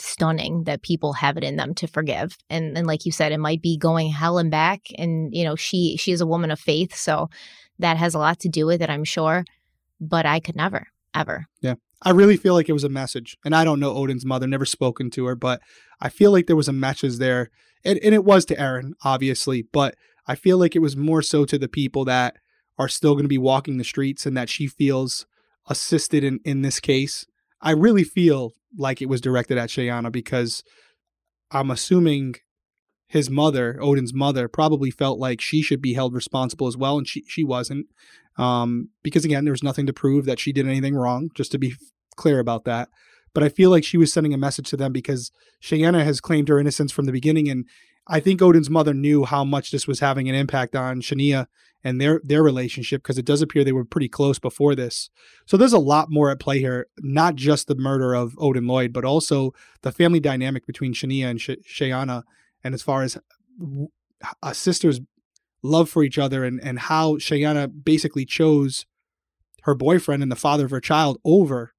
stunning 0.00 0.64
that 0.64 0.82
people 0.82 1.12
have 1.14 1.36
it 1.36 1.44
in 1.44 1.56
them 1.56 1.74
to 1.74 1.86
forgive. 1.86 2.36
And 2.48 2.76
and 2.76 2.86
like 2.86 3.04
you 3.04 3.12
said, 3.12 3.32
it 3.32 3.38
might 3.38 3.62
be 3.62 3.76
going 3.76 4.10
hell 4.10 4.38
and 4.38 4.50
back. 4.50 4.82
And 4.96 5.34
you 5.34 5.44
know, 5.44 5.56
she 5.56 5.96
she 5.96 6.12
is 6.12 6.20
a 6.20 6.26
woman 6.26 6.50
of 6.50 6.60
faith, 6.60 6.94
so 6.94 7.28
that 7.78 7.96
has 7.96 8.14
a 8.14 8.18
lot 8.18 8.38
to 8.40 8.48
do 8.48 8.66
with 8.66 8.82
it, 8.82 8.90
I'm 8.90 9.04
sure. 9.04 9.44
But 10.00 10.26
I 10.26 10.40
could 10.40 10.56
never, 10.56 10.86
ever. 11.14 11.46
Yeah. 11.60 11.74
I 12.04 12.10
really 12.10 12.36
feel 12.36 12.54
like 12.54 12.68
it 12.68 12.72
was 12.72 12.84
a 12.84 12.88
message. 12.88 13.36
And 13.44 13.54
I 13.54 13.64
don't 13.64 13.78
know 13.78 13.94
Odin's 13.94 14.26
mother, 14.26 14.46
never 14.46 14.64
spoken 14.64 15.10
to 15.10 15.26
her, 15.26 15.36
but 15.36 15.60
I 16.00 16.08
feel 16.08 16.32
like 16.32 16.46
there 16.46 16.56
was 16.56 16.68
a 16.68 16.72
message 16.72 17.18
there. 17.18 17.50
And, 17.84 17.98
and 18.02 18.14
it 18.14 18.24
was 18.24 18.44
to 18.46 18.60
Aaron, 18.60 18.94
obviously, 19.04 19.62
but 19.72 19.94
I 20.26 20.34
feel 20.34 20.58
like 20.58 20.74
it 20.74 20.80
was 20.82 20.96
more 20.96 21.22
so 21.22 21.44
to 21.44 21.58
the 21.58 21.68
people 21.68 22.04
that 22.06 22.36
are 22.78 22.88
still 22.88 23.14
going 23.14 23.24
to 23.24 23.28
be 23.28 23.38
walking 23.38 23.78
the 23.78 23.84
streets 23.84 24.26
and 24.26 24.36
that 24.36 24.48
she 24.48 24.66
feels 24.66 25.26
assisted 25.68 26.24
in, 26.24 26.40
in 26.44 26.62
this 26.62 26.80
case. 26.80 27.24
I 27.62 27.70
really 27.72 28.04
feel 28.04 28.52
like 28.76 29.00
it 29.00 29.08
was 29.08 29.20
directed 29.20 29.58
at 29.58 29.68
Shayanna 29.70 30.10
because 30.10 30.62
I'm 31.50 31.70
assuming 31.70 32.34
his 33.06 33.28
mother, 33.28 33.78
Odin's 33.80 34.14
mother, 34.14 34.48
probably 34.48 34.90
felt 34.90 35.18
like 35.18 35.40
she 35.40 35.62
should 35.62 35.82
be 35.82 35.94
held 35.94 36.14
responsible 36.14 36.66
as 36.66 36.76
well, 36.76 36.98
and 36.98 37.06
she 37.06 37.24
she 37.28 37.44
wasn't. 37.44 37.86
Um, 38.38 38.88
because 39.02 39.24
again, 39.24 39.44
there 39.44 39.52
was 39.52 39.62
nothing 39.62 39.86
to 39.86 39.92
prove 39.92 40.24
that 40.24 40.40
she 40.40 40.52
did 40.52 40.66
anything 40.66 40.94
wrong. 40.94 41.28
Just 41.34 41.52
to 41.52 41.58
be 41.58 41.74
clear 42.16 42.38
about 42.38 42.64
that. 42.64 42.88
But 43.34 43.44
I 43.44 43.48
feel 43.48 43.70
like 43.70 43.84
she 43.84 43.98
was 43.98 44.12
sending 44.12 44.34
a 44.34 44.38
message 44.38 44.68
to 44.70 44.76
them 44.76 44.92
because 44.92 45.30
Cheyenne 45.60 45.94
has 45.94 46.20
claimed 46.20 46.48
her 46.48 46.58
innocence 46.58 46.90
from 46.90 47.04
the 47.04 47.12
beginning, 47.12 47.48
and 47.48 47.66
I 48.06 48.20
think 48.20 48.42
Odin's 48.42 48.70
mother 48.70 48.94
knew 48.94 49.24
how 49.24 49.44
much 49.44 49.70
this 49.70 49.86
was 49.86 50.00
having 50.00 50.28
an 50.28 50.34
impact 50.34 50.74
on 50.74 51.00
Shania 51.00 51.46
and 51.84 52.00
their 52.00 52.20
their 52.24 52.42
relationship 52.42 53.02
because 53.02 53.18
it 53.18 53.24
does 53.24 53.42
appear 53.42 53.64
they 53.64 53.72
were 53.72 53.84
pretty 53.84 54.08
close 54.08 54.38
before 54.38 54.74
this. 54.74 55.10
So 55.46 55.56
there's 55.56 55.72
a 55.72 55.78
lot 55.78 56.10
more 56.10 56.30
at 56.30 56.40
play 56.40 56.58
here, 56.58 56.86
not 56.98 57.36
just 57.36 57.68
the 57.68 57.74
murder 57.74 58.14
of 58.14 58.34
Odin 58.38 58.66
Lloyd, 58.66 58.92
but 58.92 59.04
also 59.04 59.52
the 59.82 59.92
family 59.92 60.20
dynamic 60.20 60.66
between 60.66 60.94
Shania 60.94 61.26
and 61.26 61.40
Sh- 61.40 61.50
Shayanna 61.66 62.22
and 62.64 62.74
as 62.74 62.82
far 62.82 63.02
as 63.02 63.18
a 64.42 64.54
sister's 64.54 65.00
love 65.62 65.88
for 65.88 66.02
each 66.02 66.18
other 66.18 66.44
and, 66.44 66.60
and 66.62 66.78
how 66.78 67.14
Shayanna 67.14 67.84
basically 67.84 68.24
chose 68.24 68.86
her 69.62 69.74
boyfriend 69.74 70.22
and 70.22 70.32
the 70.32 70.36
father 70.36 70.64
of 70.64 70.70
her 70.72 70.80
child 70.80 71.18
over 71.24 71.72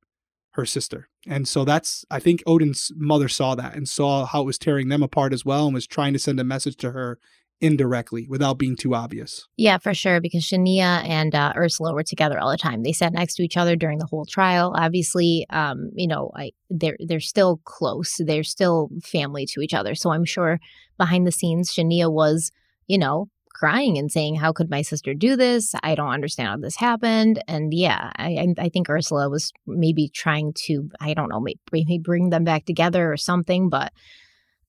her 0.52 0.66
sister. 0.66 1.10
And 1.28 1.48
so 1.48 1.64
that's, 1.64 2.06
I 2.12 2.20
think 2.20 2.44
Odin's 2.46 2.92
mother 2.96 3.30
saw 3.30 3.56
that 3.56 3.76
and 3.76 3.88
saw 3.88 4.26
how 4.26 4.42
it 4.42 4.46
was 4.46 4.58
tearing 4.58 4.90
them 4.90 5.04
apart 5.04 5.34
as 5.34 5.46
well 5.46 5.66
and 5.66 5.74
was 5.74 5.88
trying 5.88 6.14
to 6.14 6.20
send 6.20 6.40
a 6.40 6.44
message 6.44 6.76
to 6.78 6.92
her 6.92 7.18
indirectly 7.62 8.28
without 8.28 8.58
being 8.58 8.76
too 8.76 8.94
obvious. 8.94 9.48
Yeah, 9.56 9.78
for 9.78 9.94
sure. 9.94 10.20
Because 10.20 10.44
Shania 10.44 11.08
and 11.08 11.34
uh, 11.34 11.54
Ursula 11.56 11.94
were 11.94 12.04
together 12.04 12.38
all 12.38 12.52
the 12.52 12.58
time. 12.58 12.84
They 12.84 12.92
sat 12.92 13.14
next 13.14 13.36
to 13.36 13.44
each 13.44 13.56
other 13.56 13.78
during 13.78 14.00
the 14.00 14.06
whole 14.06 14.26
trial. 14.26 14.76
Obviously, 14.78 15.46
um, 15.50 15.90
you 15.96 16.08
know, 16.08 16.32
I, 16.36 16.52
they're 16.70 16.98
they're 17.00 17.22
still 17.22 17.62
close. 17.64 18.20
They're 18.20 18.44
still 18.44 18.90
family 19.02 19.46
to 19.54 19.62
each 19.62 19.74
other. 19.74 19.96
So 19.96 20.12
I'm 20.12 20.26
sure 20.26 20.60
behind 20.98 21.26
the 21.26 21.32
scenes, 21.32 21.72
Shania 21.72 22.12
was, 22.12 22.52
you 22.88 22.98
know, 22.98 23.30
crying 23.54 23.98
and 23.98 24.12
saying, 24.12 24.36
"How 24.36 24.52
could 24.52 24.70
my 24.70 24.82
sister 24.82 25.14
do 25.14 25.36
this? 25.36 25.74
I 25.84 25.96
don't 25.96 26.10
understand 26.10 26.50
how 26.50 26.58
this 26.58 26.76
happened." 26.76 27.44
And 27.48 27.74
yeah, 27.74 28.12
I 28.18 28.54
I 28.58 28.70
think 28.70 28.90
Ursula 28.90 29.30
was 29.30 29.52
maybe 29.66 30.10
trying 30.10 30.54
to, 30.66 30.90
I 31.00 31.14
don't 31.14 31.30
know, 31.30 31.44
maybe 31.72 32.00
bring 32.00 32.30
them 32.30 32.44
back 32.44 32.66
together 32.66 33.12
or 33.12 33.18
something, 33.18 33.70
but 33.70 33.94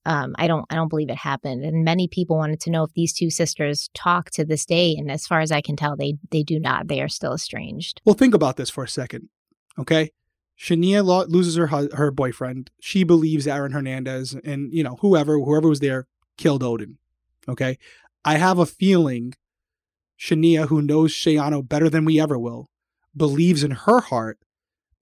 um, 0.07 0.35
I 0.39 0.47
don't 0.47 0.67
I 0.71 0.75
don't 0.75 0.89
believe 0.89 1.11
it 1.11 1.17
happened. 1.17 1.65
And 1.65 1.85
many 1.85 2.09
people 2.09 2.37
wanted 2.37 2.61
to 2.61 2.71
know 2.71 2.85
if 2.85 2.93
these 2.93 3.13
two 3.13 3.31
sisters 3.31 3.89
talk 3.95 4.31
to 4.33 4.45
this 4.45 4.65
day. 4.65 4.95
And 4.99 5.11
as 5.11 5.27
far 5.27 5.41
as 5.41 5.51
I 5.51 5.61
can 5.61 5.77
tell, 5.77 5.97
they 5.97 6.15
they 6.31 6.43
do 6.43 6.61
not. 6.61 6.89
They 6.89 7.01
are 7.01 7.09
still 7.09 7.35
estranged. 7.35 8.01
Well, 8.05 8.15
think 8.15 8.35
about 8.35 8.57
this 8.57 8.71
for 8.71 8.85
a 8.85 8.89
second, 8.89 9.29
okay? 9.79 10.11
Shania 10.59 11.05
lo- 11.05 11.25
loses 11.27 11.57
her 11.57 11.67
her 11.67 12.11
boyfriend. 12.11 12.71
She 12.81 13.03
believes 13.05 13.47
Aaron 13.47 13.73
Hernandez 13.73 14.37
and 14.45 14.73
you 14.73 14.83
know 14.83 14.97
whoever 15.01 15.39
whoever 15.39 15.69
was 15.69 15.81
there 15.81 16.07
killed 16.37 16.63
Odin. 16.63 16.99
Okay, 17.49 17.79
I 18.25 18.39
have 18.39 18.59
a 18.59 18.67
feeling 18.67 19.35
Shania, 20.19 20.69
who 20.69 20.81
knows 20.81 21.13
Shayanna 21.13 21.69
better 21.69 21.91
than 21.91 22.05
we 22.05 22.21
ever 22.21 22.39
will, 22.39 22.71
believes 23.17 23.63
in 23.63 23.73
her 23.73 24.01
heart 24.01 24.39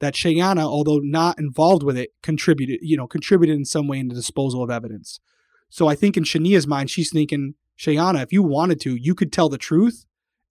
that 0.01 0.15
Shayanna, 0.15 0.63
although 0.63 0.99
not 0.99 1.39
involved 1.39 1.83
with 1.83 1.97
it, 1.97 2.11
contributed, 2.23 2.81
you 2.83 2.97
know, 2.97 3.07
contributed 3.07 3.57
in 3.57 3.65
some 3.65 3.87
way 3.87 3.99
in 3.99 4.09
the 4.09 4.15
disposal 4.15 4.63
of 4.63 4.71
evidence. 4.71 5.21
So 5.69 5.87
I 5.87 5.95
think 5.95 6.17
in 6.17 6.25
Shania's 6.25 6.67
mind, 6.67 6.91
she's 6.91 7.13
thinking, 7.13 7.55
Shayanna, 7.79 8.23
if 8.23 8.33
you 8.33 8.43
wanted 8.43 8.81
to, 8.81 8.97
you 8.97 9.15
could 9.15 9.33
tell 9.33 9.49
the 9.49 9.59
truth 9.59 10.05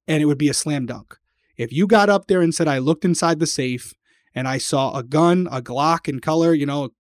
and 0.07 0.23
it 0.23 0.25
would 0.25 0.37
be 0.37 0.49
a 0.49 0.53
slam 0.53 0.85
dunk. 0.85 1.17
If 1.57 1.73
you 1.73 1.85
got 1.85 2.09
up 2.09 2.27
there 2.27 2.41
and 2.41 2.55
said, 2.55 2.67
I 2.67 2.77
looked 2.79 3.05
inside 3.05 3.39
the 3.39 3.45
safe 3.45 3.93
and 4.33 4.47
I 4.47 4.57
saw 4.57 4.97
a 4.97 5.03
gun, 5.03 5.47
a 5.51 5.61
Glock 5.61 6.07
in 6.07 6.21
color, 6.21 6.53
you 6.53 6.65
know, 6.65 6.91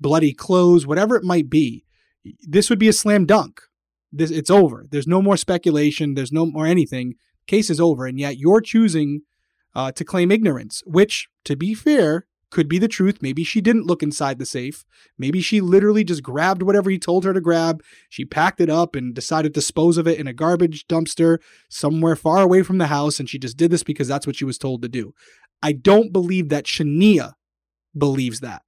bloody 0.00 0.32
clothes, 0.32 0.86
whatever 0.86 1.16
it 1.16 1.24
might 1.24 1.50
be, 1.50 1.84
this 2.40 2.70
would 2.70 2.78
be 2.78 2.88
a 2.88 2.92
slam 2.92 3.26
dunk. 3.26 3.62
This, 4.12 4.30
it's 4.30 4.50
over. 4.50 4.84
There's 4.90 5.06
no 5.06 5.20
more 5.20 5.36
speculation. 5.36 6.14
There's 6.14 6.32
no 6.32 6.46
more 6.46 6.66
anything. 6.66 7.14
Case 7.46 7.70
is 7.70 7.80
over. 7.80 8.06
And 8.06 8.18
yet 8.18 8.38
you're 8.38 8.60
choosing 8.60 9.22
uh, 9.74 9.92
to 9.92 10.04
claim 10.04 10.30
ignorance, 10.30 10.82
which, 10.86 11.28
to 11.44 11.56
be 11.56 11.74
fair, 11.74 12.26
could 12.50 12.68
be 12.68 12.78
the 12.78 12.88
truth. 12.88 13.18
Maybe 13.20 13.44
she 13.44 13.60
didn't 13.60 13.86
look 13.86 14.02
inside 14.02 14.38
the 14.38 14.46
safe. 14.46 14.84
Maybe 15.18 15.40
she 15.40 15.60
literally 15.60 16.04
just 16.04 16.22
grabbed 16.22 16.62
whatever 16.62 16.90
he 16.90 16.98
told 16.98 17.24
her 17.24 17.34
to 17.34 17.40
grab. 17.40 17.82
She 18.08 18.24
packed 18.24 18.60
it 18.60 18.70
up 18.70 18.94
and 18.94 19.14
decided 19.14 19.52
to 19.52 19.60
dispose 19.60 19.98
of 19.98 20.06
it 20.06 20.18
in 20.18 20.26
a 20.26 20.32
garbage 20.32 20.86
dumpster 20.86 21.38
somewhere 21.68 22.16
far 22.16 22.38
away 22.38 22.62
from 22.62 22.78
the 22.78 22.86
house. 22.86 23.18
And 23.18 23.28
she 23.28 23.38
just 23.38 23.56
did 23.56 23.70
this 23.70 23.82
because 23.82 24.08
that's 24.08 24.26
what 24.26 24.36
she 24.36 24.44
was 24.44 24.58
told 24.58 24.82
to 24.82 24.88
do. 24.88 25.12
I 25.62 25.72
don't 25.72 26.12
believe 26.12 26.48
that 26.48 26.64
Shania 26.64 27.32
believes 27.96 28.40
that. 28.40 28.62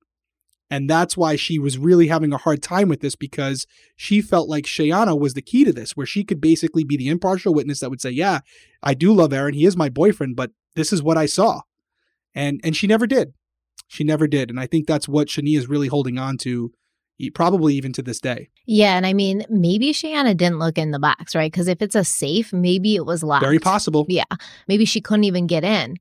And 0.70 0.88
that's 0.88 1.16
why 1.16 1.36
she 1.36 1.58
was 1.58 1.78
really 1.78 2.08
having 2.08 2.32
a 2.32 2.38
hard 2.38 2.62
time 2.62 2.88
with 2.88 3.00
this 3.00 3.16
because 3.16 3.66
she 3.96 4.20
felt 4.20 4.48
like 4.48 4.64
Shayanna 4.64 5.18
was 5.18 5.34
the 5.34 5.42
key 5.42 5.64
to 5.64 5.72
this, 5.72 5.96
where 5.96 6.06
she 6.06 6.24
could 6.24 6.40
basically 6.40 6.84
be 6.84 6.96
the 6.96 7.08
impartial 7.08 7.54
witness 7.54 7.80
that 7.80 7.90
would 7.90 8.02
say, 8.02 8.10
Yeah, 8.10 8.40
I 8.82 8.94
do 8.94 9.12
love 9.12 9.32
Aaron. 9.32 9.54
He 9.54 9.64
is 9.64 9.76
my 9.76 9.88
boyfriend, 9.88 10.36
but 10.36 10.50
this 10.76 10.92
is 10.92 11.02
what 11.02 11.16
I 11.16 11.26
saw. 11.26 11.62
And 12.34 12.60
and 12.62 12.76
she 12.76 12.86
never 12.86 13.06
did. 13.06 13.32
She 13.88 14.04
never 14.04 14.26
did. 14.26 14.50
And 14.50 14.60
I 14.60 14.66
think 14.66 14.86
that's 14.86 15.08
what 15.08 15.28
Shania 15.28 15.56
is 15.56 15.68
really 15.68 15.88
holding 15.88 16.18
on 16.18 16.36
to, 16.38 16.72
probably 17.34 17.74
even 17.74 17.92
to 17.94 18.02
this 18.02 18.20
day. 18.20 18.50
Yeah, 18.66 18.96
and 18.96 19.06
I 19.06 19.14
mean, 19.14 19.44
maybe 19.48 19.92
Shayanna 19.92 20.36
didn't 20.36 20.58
look 20.58 20.76
in 20.76 20.90
the 20.90 20.98
box, 20.98 21.34
right? 21.34 21.50
Because 21.50 21.68
if 21.68 21.80
it's 21.80 21.94
a 21.94 22.04
safe, 22.04 22.52
maybe 22.52 22.94
it 22.94 23.06
was 23.06 23.22
locked. 23.22 23.44
Very 23.44 23.58
possible. 23.58 24.04
Yeah, 24.08 24.24
maybe 24.68 24.84
she 24.84 25.00
couldn't 25.00 25.24
even 25.24 25.46
get 25.46 25.64
in, 25.64 25.96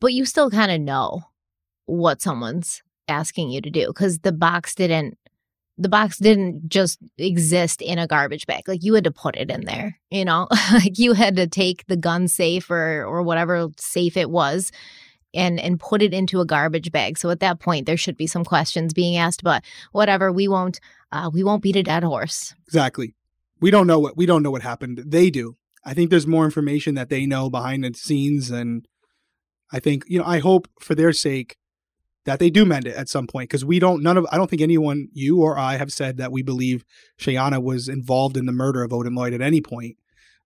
but 0.00 0.14
you 0.14 0.24
still 0.24 0.50
kind 0.50 0.72
of 0.72 0.80
know 0.80 1.24
what 1.84 2.22
someone's 2.22 2.82
asking 3.08 3.50
you 3.50 3.60
to 3.60 3.70
do 3.70 3.88
because 3.88 4.20
the 4.20 4.32
box 4.32 4.74
didn't. 4.74 5.18
The 5.78 5.90
box 5.90 6.16
didn't 6.16 6.70
just 6.70 6.98
exist 7.18 7.82
in 7.82 7.98
a 7.98 8.06
garbage 8.06 8.46
bag. 8.46 8.66
Like 8.66 8.82
you 8.82 8.94
had 8.94 9.04
to 9.04 9.10
put 9.10 9.36
it 9.36 9.50
in 9.50 9.66
there, 9.66 9.98
you 10.10 10.24
know? 10.24 10.48
like 10.72 10.98
you 10.98 11.12
had 11.12 11.36
to 11.36 11.46
take 11.46 11.86
the 11.86 11.98
gun 11.98 12.28
safe 12.28 12.70
or 12.70 13.04
or 13.04 13.22
whatever 13.22 13.68
safe 13.76 14.16
it 14.16 14.30
was 14.30 14.72
and 15.34 15.60
and 15.60 15.78
put 15.78 16.02
it 16.02 16.14
into 16.14 16.40
a 16.40 16.46
garbage 16.46 16.90
bag. 16.90 17.18
So 17.18 17.30
at 17.30 17.40
that 17.40 17.60
point 17.60 17.86
there 17.86 17.96
should 17.96 18.16
be 18.16 18.26
some 18.26 18.44
questions 18.44 18.94
being 18.94 19.16
asked, 19.16 19.44
but 19.44 19.62
whatever, 19.92 20.32
we 20.32 20.48
won't 20.48 20.80
uh, 21.12 21.30
we 21.32 21.44
won't 21.44 21.62
beat 21.62 21.76
a 21.76 21.82
dead 21.82 22.02
horse. 22.02 22.54
Exactly. 22.66 23.14
We 23.60 23.70
don't 23.70 23.86
know 23.86 23.98
what 23.98 24.16
we 24.16 24.26
don't 24.26 24.42
know 24.42 24.50
what 24.50 24.62
happened. 24.62 25.02
They 25.06 25.30
do. 25.30 25.56
I 25.84 25.94
think 25.94 26.10
there's 26.10 26.26
more 26.26 26.44
information 26.44 26.96
that 26.96 27.10
they 27.10 27.26
know 27.26 27.48
behind 27.48 27.84
the 27.84 27.94
scenes 27.94 28.50
and 28.50 28.88
I 29.72 29.80
think, 29.80 30.04
you 30.08 30.18
know, 30.18 30.24
I 30.24 30.38
hope 30.38 30.68
for 30.80 30.94
their 30.94 31.12
sake 31.12 31.56
that 32.26 32.40
they 32.40 32.50
do 32.50 32.66
mend 32.66 32.86
it 32.86 32.96
at 32.96 33.08
some 33.08 33.26
point 33.26 33.48
because 33.48 33.64
we 33.64 33.78
don't 33.78 34.02
none 34.02 34.18
of 34.18 34.26
I 34.30 34.36
don't 34.36 34.50
think 34.50 34.60
anyone 34.60 35.08
you 35.12 35.40
or 35.40 35.58
I 35.58 35.76
have 35.76 35.92
said 35.92 36.18
that 36.18 36.32
we 36.32 36.42
believe 36.42 36.84
Shayanna 37.18 37.62
was 37.62 37.88
involved 37.88 38.36
in 38.36 38.46
the 38.46 38.52
murder 38.52 38.82
of 38.82 38.92
Odin 38.92 39.14
Lloyd 39.14 39.32
at 39.32 39.40
any 39.40 39.60
point. 39.60 39.96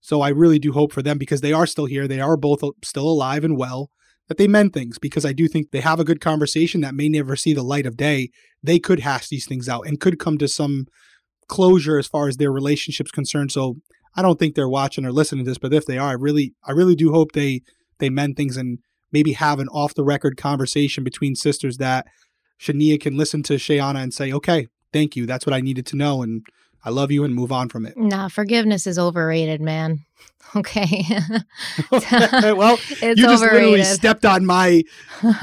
So 0.01 0.21
I 0.21 0.29
really 0.29 0.59
do 0.59 0.73
hope 0.73 0.93
for 0.93 1.03
them 1.03 1.19
because 1.19 1.41
they 1.41 1.53
are 1.53 1.67
still 1.67 1.87
here. 1.87 2.07
They 2.07 2.21
are 2.21 2.37
both 2.37 2.63
still 2.85 3.09
alive 3.09 3.45
and 3.45 3.57
well 3.57 3.91
that 4.29 4.39
they 4.39 4.47
mend 4.47 4.73
things 4.73 4.99
because 4.99 5.27
I 5.27 5.33
do 5.33 5.49
think 5.49 5.71
they 5.71 5.81
have 5.81 5.99
a 5.99 6.05
good 6.05 6.21
conversation 6.21 6.83
that 6.83 6.95
may 6.95 7.09
never 7.09 7.35
see 7.35 7.53
the 7.53 7.65
light 7.65 7.87
of 7.87 7.97
day. 7.97 8.31
They 8.63 8.79
could 8.79 9.01
hash 9.01 9.29
these 9.29 9.47
things 9.47 9.69
out 9.69 9.87
and 9.87 10.01
could 10.01 10.19
come 10.19 10.39
to 10.39 10.49
some 10.49 10.87
closure 11.49 11.99
as 11.99 12.07
far 12.07 12.29
as 12.29 12.37
their 12.37 12.53
relationship's 12.53 13.11
concerned. 13.11 13.53
So 13.53 13.77
I 14.15 14.23
don't 14.23 14.39
think 14.39 14.55
they're 14.55 14.69
watching 14.69 15.05
or 15.05 15.13
listening 15.13 15.45
to 15.45 15.51
this, 15.51 15.59
but 15.59 15.75
if 15.75 15.87
they 15.87 15.99
are, 15.99 16.11
I 16.11 16.13
really 16.13 16.55
I 16.63 16.73
really 16.73 16.95
do 16.95 17.11
hope 17.11 17.33
they 17.33 17.63
they 17.99 18.11
mend 18.11 18.37
things 18.37 18.57
and 18.57 18.79
maybe 19.13 19.33
have 19.33 19.59
an 19.59 19.69
off 19.69 19.95
the 19.95 20.05
record 20.05 20.37
conversation 20.37 21.05
between 21.05 21.35
sisters 21.35 21.79
that 21.79 22.07
Shania 22.61 23.01
can 23.01 23.17
listen 23.17 23.43
to 23.45 23.55
Shayanna 23.55 24.03
and 24.03 24.15
say, 24.15 24.33
okay, 24.33 24.69
thank 24.93 25.17
you. 25.17 25.27
That's 25.27 25.47
what 25.47 25.55
I 25.55 25.61
needed 25.61 25.87
to 25.87 25.97
know. 25.97 26.23
And 26.23 26.45
I 26.85 26.91
love 26.91 27.11
you 27.11 27.25
and 27.25 27.35
move 27.35 27.53
on 27.53 27.69
from 27.69 27.87
it. 27.87 27.97
Nah, 27.97 28.29
forgiveness 28.29 28.87
is 28.87 28.99
overrated, 28.99 29.61
man. 29.61 30.01
Okay. 30.57 31.05
well, 31.93 32.75
it's 32.91 33.03
you 33.03 33.15
just 33.15 33.41
literally 33.41 33.85
stepped 33.85 34.25
on 34.25 34.45
my. 34.45 34.83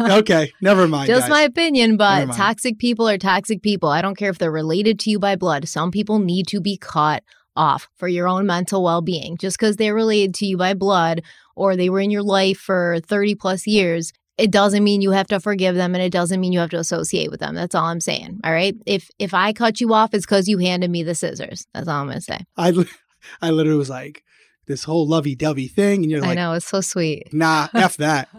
Okay, 0.02 0.52
never 0.60 0.86
mind. 0.86 1.08
Just 1.08 1.22
guys. 1.22 1.30
my 1.30 1.42
opinion, 1.44 1.96
but 1.96 2.34
toxic 2.34 2.78
people 2.78 3.08
are 3.08 3.18
toxic 3.18 3.62
people. 3.62 3.88
I 3.88 4.02
don't 4.02 4.18
care 4.18 4.30
if 4.30 4.38
they're 4.38 4.52
related 4.52 5.00
to 5.02 5.10
you 5.10 5.18
by 5.18 5.38
blood. 5.38 5.66
Some 5.70 5.92
people 5.92 6.20
need 6.20 6.48
to 6.48 6.60
be 6.60 6.76
cut 6.76 7.24
off 7.58 7.88
for 7.96 8.08
your 8.08 8.28
own 8.28 8.46
mental 8.46 8.84
well 8.84 9.02
being. 9.02 9.38
Just 9.38 9.58
because 9.58 9.76
they're 9.76 9.96
related 9.96 10.34
to 10.36 10.46
you 10.46 10.58
by 10.58 10.74
blood 10.74 11.24
or 11.56 11.76
they 11.76 11.90
were 11.90 12.00
in 12.00 12.12
your 12.12 12.24
life 12.24 12.58
for 12.58 13.00
30 13.02 13.36
plus 13.36 13.68
years, 13.68 14.14
it 14.38 14.52
doesn't 14.52 14.84
mean 14.84 15.02
you 15.02 15.12
have 15.12 15.28
to 15.28 15.40
forgive 15.40 15.76
them 15.76 15.96
and 15.96 16.04
it 16.04 16.12
doesn't 16.12 16.40
mean 16.40 16.54
you 16.54 16.60
have 16.60 16.70
to 16.70 16.80
associate 16.80 17.32
with 17.32 17.40
them. 17.40 17.56
That's 17.56 17.76
all 17.76 17.86
I'm 17.86 18.00
saying. 18.00 18.40
All 18.44 18.52
right. 18.52 18.76
If 18.86 19.10
if 19.20 19.34
I 19.34 19.52
cut 19.52 19.82
you 19.82 19.94
off, 19.94 20.14
it's 20.14 20.26
because 20.26 20.48
you 20.48 20.60
handed 20.60 20.92
me 20.92 21.04
the 21.04 21.16
scissors. 21.16 21.66
That's 21.74 21.88
all 21.88 22.02
I'm 22.02 22.08
gonna 22.08 22.22
say. 22.22 22.40
I, 22.56 22.74
I 23.42 23.50
literally 23.50 23.78
was 23.78 23.90
like 23.90 24.24
this 24.68 24.84
whole 24.84 25.08
lovey 25.08 25.34
dovey 25.36 25.68
thing, 25.68 26.04
and 26.04 26.12
you're 26.12 26.22
like 26.22 26.32
I 26.32 26.34
know, 26.36 26.54
it's 26.54 26.68
so 26.68 26.82
sweet. 26.82 27.34
nah, 27.34 27.68
f 27.74 27.98
that, 27.98 28.30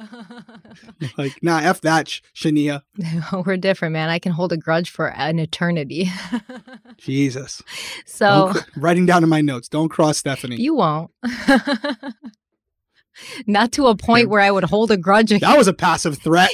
like 1.18 1.42
nah, 1.42 1.58
f 1.58 1.80
that, 1.80 2.08
Sh- 2.08 2.20
Shania. 2.34 2.82
We're 3.46 3.56
different, 3.56 3.92
man. 3.94 4.08
I 4.08 4.18
can 4.18 4.32
hold 4.32 4.52
a 4.52 4.56
grudge 4.56 4.90
for 4.90 5.08
an 5.12 5.38
eternity. 5.38 6.10
Jesus, 6.98 7.62
so 8.06 8.52
cr- 8.52 8.58
writing 8.76 9.06
down 9.06 9.22
in 9.22 9.28
my 9.28 9.40
notes. 9.40 9.68
Don't 9.68 9.88
cross 9.88 10.18
Stephanie. 10.18 10.56
You 10.60 10.74
won't. 10.74 11.10
Not 13.48 13.72
to 13.72 13.86
a 13.88 13.96
point 13.96 14.28
where 14.28 14.40
I 14.40 14.50
would 14.52 14.62
hold 14.64 14.92
a 14.92 14.96
grudge. 14.96 15.30
that 15.30 15.58
was 15.58 15.66
a 15.66 15.72
passive 15.72 16.18
threat. 16.18 16.50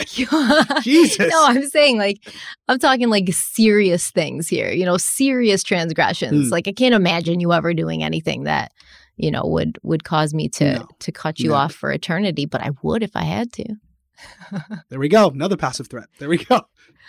Jesus. 0.81 1.31
No, 1.31 1.45
I'm 1.45 1.67
saying 1.69 1.99
like 1.99 2.27
I'm 2.69 2.79
talking 2.79 3.11
like 3.11 3.29
serious 3.33 4.11
things 4.11 4.49
here. 4.49 4.73
You 4.73 4.87
know, 4.87 4.97
serious 4.97 5.63
transgressions. 5.63 6.47
Hmm. 6.47 6.53
Like 6.53 6.67
I 6.67 6.73
can't 6.73 6.95
imagine 6.95 7.41
you 7.41 7.53
ever 7.53 7.75
doing 7.75 8.03
anything 8.03 8.45
that 8.45 8.73
you 9.17 9.31
know 9.31 9.43
would 9.45 9.79
would 9.83 10.05
cause 10.05 10.35
me 10.35 10.49
to 10.51 10.75
No. 10.75 10.89
to 11.01 11.13
cut 11.13 11.39
you 11.41 11.51
Never. 11.51 11.61
off 11.63 11.75
for 11.75 11.91
eternity. 11.91 12.47
But 12.47 12.63
I 12.63 12.71
would 12.83 13.03
if 13.03 13.15
I 13.17 13.23
had 13.25 13.53
to. 13.55 13.65
There 14.91 14.99
we 15.01 15.09
go. 15.09 15.29
Another 15.29 15.57
passive 15.57 15.89
threat. 15.89 16.09
There 16.19 16.29
we 16.29 16.39
go. 16.39 16.63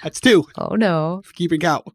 That's 0.03 0.19
two. 0.19 0.45
Oh 0.57 0.75
no. 0.75 1.21
Keeping 1.33 1.61
count. 1.61 1.85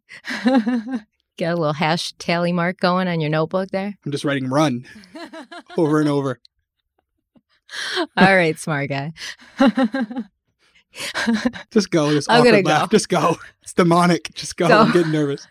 Get 1.36 1.52
a 1.52 1.56
little 1.56 1.72
hash 1.72 2.12
tally 2.18 2.52
mark 2.52 2.78
going 2.80 3.08
on 3.08 3.20
your 3.20 3.30
notebook 3.30 3.70
there. 3.70 3.94
I'm 4.04 4.12
just 4.12 4.24
writing 4.24 4.48
run 4.48 4.84
over 5.76 6.00
and 6.00 6.08
over. 6.08 6.38
All 8.16 8.36
right, 8.36 8.58
smart 8.58 8.90
guy. 8.90 9.12
Just 11.70 11.90
go. 11.90 12.10
This 12.12 12.28
I'm 12.28 12.44
gonna 12.44 12.62
go. 12.62 12.86
Just 12.90 13.08
go. 13.08 13.36
It's 13.62 13.72
demonic. 13.72 14.32
Just 14.34 14.56
go. 14.56 14.68
Go. 14.68 14.78
I'm 14.80 14.92
getting 14.92 15.12
nervous. 15.12 15.46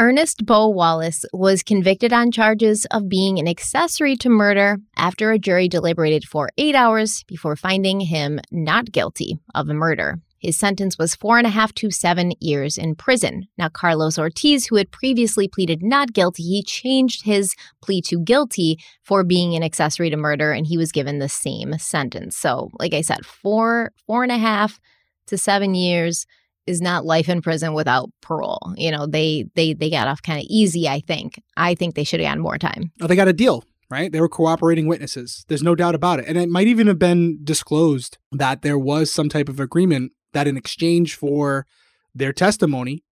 Ernest 0.00 0.46
Bo 0.46 0.66
Wallace 0.66 1.26
was 1.30 1.62
convicted 1.62 2.10
on 2.10 2.32
charges 2.32 2.86
of 2.86 3.10
being 3.10 3.38
an 3.38 3.46
accessory 3.46 4.16
to 4.16 4.30
murder 4.30 4.78
after 4.96 5.30
a 5.30 5.38
jury 5.38 5.68
deliberated 5.68 6.24
for 6.24 6.48
eight 6.56 6.74
hours 6.74 7.22
before 7.24 7.54
finding 7.54 8.00
him 8.00 8.40
not 8.50 8.92
guilty 8.92 9.38
of 9.54 9.66
the 9.66 9.74
murder. 9.74 10.18
His 10.38 10.56
sentence 10.56 10.96
was 10.96 11.14
four 11.14 11.36
and 11.36 11.46
a 11.46 11.50
half 11.50 11.74
to 11.74 11.90
seven 11.90 12.32
years 12.40 12.78
in 12.78 12.94
prison. 12.94 13.46
Now, 13.58 13.68
Carlos 13.68 14.18
Ortiz, 14.18 14.68
who 14.68 14.76
had 14.76 14.90
previously 14.90 15.48
pleaded 15.48 15.82
not 15.82 16.14
guilty, 16.14 16.44
he 16.44 16.62
changed 16.62 17.26
his 17.26 17.54
plea 17.82 18.00
to 18.06 18.20
guilty 18.20 18.78
for 19.02 19.22
being 19.22 19.54
an 19.54 19.62
accessory 19.62 20.08
to 20.08 20.16
murder, 20.16 20.50
and 20.52 20.66
he 20.66 20.78
was 20.78 20.92
given 20.92 21.18
the 21.18 21.28
same 21.28 21.76
sentence. 21.76 22.38
So, 22.38 22.70
like 22.78 22.94
I 22.94 23.02
said, 23.02 23.26
four 23.26 23.92
four 24.06 24.22
and 24.22 24.32
a 24.32 24.38
half 24.38 24.80
to 25.26 25.36
seven 25.36 25.74
years 25.74 26.24
is 26.70 26.80
not 26.80 27.04
life 27.04 27.28
in 27.28 27.42
prison 27.42 27.74
without 27.74 28.10
parole. 28.22 28.72
You 28.76 28.90
know, 28.90 29.06
they 29.06 29.44
they 29.54 29.74
they 29.74 29.90
got 29.90 30.08
off 30.08 30.22
kind 30.22 30.38
of 30.38 30.46
easy, 30.48 30.88
I 30.88 31.00
think. 31.00 31.42
I 31.56 31.74
think 31.74 31.94
they 31.94 32.04
should 32.04 32.20
have 32.20 32.28
gotten 32.28 32.42
more 32.42 32.58
time. 32.58 32.92
Oh, 33.00 33.06
they 33.06 33.16
got 33.16 33.28
a 33.28 33.34
deal, 33.34 33.64
right? 33.90 34.10
They 34.10 34.20
were 34.20 34.28
cooperating 34.28 34.86
witnesses. 34.86 35.44
There's 35.48 35.62
no 35.62 35.74
doubt 35.74 35.94
about 35.94 36.20
it. 36.20 36.26
And 36.26 36.38
it 36.38 36.48
might 36.48 36.68
even 36.68 36.86
have 36.86 36.98
been 36.98 37.40
disclosed 37.44 38.16
that 38.32 38.62
there 38.62 38.78
was 38.78 39.12
some 39.12 39.28
type 39.28 39.48
of 39.48 39.60
agreement 39.60 40.12
that 40.32 40.46
in 40.46 40.56
exchange 40.56 41.14
for 41.14 41.66
their 42.14 42.32
testimony 42.32 43.02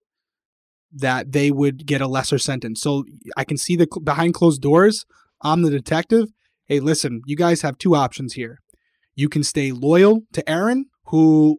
that 0.93 1.33
they 1.33 1.51
would 1.51 1.87
get 1.87 2.01
a 2.01 2.09
lesser 2.09 2.39
sentence. 2.39 2.81
So 2.81 3.05
I 3.37 3.45
can 3.45 3.59
see 3.59 3.77
the 3.77 3.87
behind 4.03 4.35
closed 4.35 4.63
doors. 4.63 5.05
I'm 5.43 5.63
the 5.63 5.71
detective. 5.71 6.29
Hey, 6.67 6.81
listen, 6.81 7.23
you 7.27 7.37
guys 7.37 7.63
have 7.63 7.79
two 7.79 7.95
options 7.95 8.35
here. 8.35 8.61
You 9.15 9.29
can 9.29 9.43
stay 9.43 9.73
loyal 9.73 10.23
to 10.33 10.49
Aaron, 10.49 10.87
who 11.07 11.59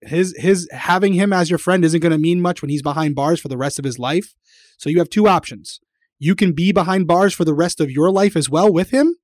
his 0.00 0.34
his 0.36 0.68
having 0.72 1.14
him 1.14 1.32
as 1.32 1.50
your 1.50 1.58
friend 1.58 1.84
isn't 1.84 2.00
going 2.00 2.12
to 2.12 2.18
mean 2.18 2.40
much 2.40 2.62
when 2.62 2.70
he's 2.70 2.82
behind 2.82 3.14
bars 3.14 3.40
for 3.40 3.48
the 3.48 3.56
rest 3.56 3.78
of 3.78 3.84
his 3.84 3.98
life. 3.98 4.34
So 4.76 4.90
you 4.90 4.98
have 4.98 5.10
two 5.10 5.28
options 5.28 5.80
you 6.18 6.34
can 6.34 6.52
be 6.52 6.72
behind 6.72 7.06
bars 7.06 7.34
for 7.34 7.44
the 7.44 7.54
rest 7.54 7.80
of 7.80 7.90
your 7.90 8.10
life 8.10 8.36
as 8.36 8.48
well 8.48 8.72
with 8.72 8.90
him, 8.90 9.16